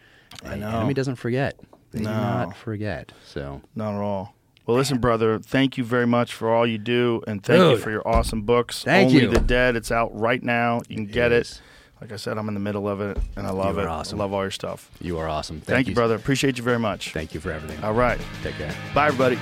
I 0.43 0.53
And 0.53 0.61
know. 0.61 0.69
Enemy 0.69 0.93
doesn't 0.95 1.15
forget. 1.15 1.57
They 1.91 1.99
do 1.99 2.05
not 2.05 2.57
forget. 2.57 3.13
So 3.23 3.61
Not 3.73 3.95
at 3.95 4.01
all. 4.01 4.35
Well, 4.65 4.75
listen, 4.75 4.97
brother. 4.97 5.37
Thank 5.39 5.77
you 5.77 5.83
very 5.83 6.07
much 6.07 6.33
for 6.33 6.51
all 6.53 6.65
you 6.65 6.79
do, 6.79 7.21
and 7.27 7.41
thank 7.43 7.61
you 7.61 7.77
for 7.77 7.91
your 7.91 8.05
awesome 8.05 8.41
books. 8.41 8.83
Thank 8.83 9.09
Only 9.11 9.21
you. 9.21 9.29
the 9.29 9.39
Dead. 9.39 9.75
It's 9.75 9.91
out 9.91 10.09
right 10.19 10.41
now. 10.43 10.81
You 10.89 10.95
can 10.97 11.05
get 11.05 11.31
it. 11.31 11.61
Like 12.05 12.13
I 12.13 12.17
said, 12.17 12.37
I'm 12.37 12.47
in 12.49 12.53
the 12.53 12.59
middle 12.59 12.87
of 12.87 13.01
it, 13.01 13.17
and 13.35 13.47
I 13.47 13.49
love 13.49 13.79
it. 13.79 13.87
awesome. 13.87 14.19
I 14.21 14.23
love 14.25 14.31
all 14.31 14.43
your 14.43 14.51
stuff. 14.51 14.91
you 15.01 15.17
are 15.17 15.27
awesome. 15.27 15.59
Thank, 15.59 15.87
you, 15.87 15.95
brother. 15.95 16.13
Appreciate 16.13 16.55
you 16.55 16.63
very 16.63 16.77
much. 16.77 17.13
Thank 17.13 17.33
you 17.33 17.39
for 17.39 17.51
everything. 17.51 17.83
All 17.83 17.93
right. 17.95 18.21
Take 18.43 18.53
care. 18.57 18.75
Bye, 18.93 19.07
everybody. 19.07 19.39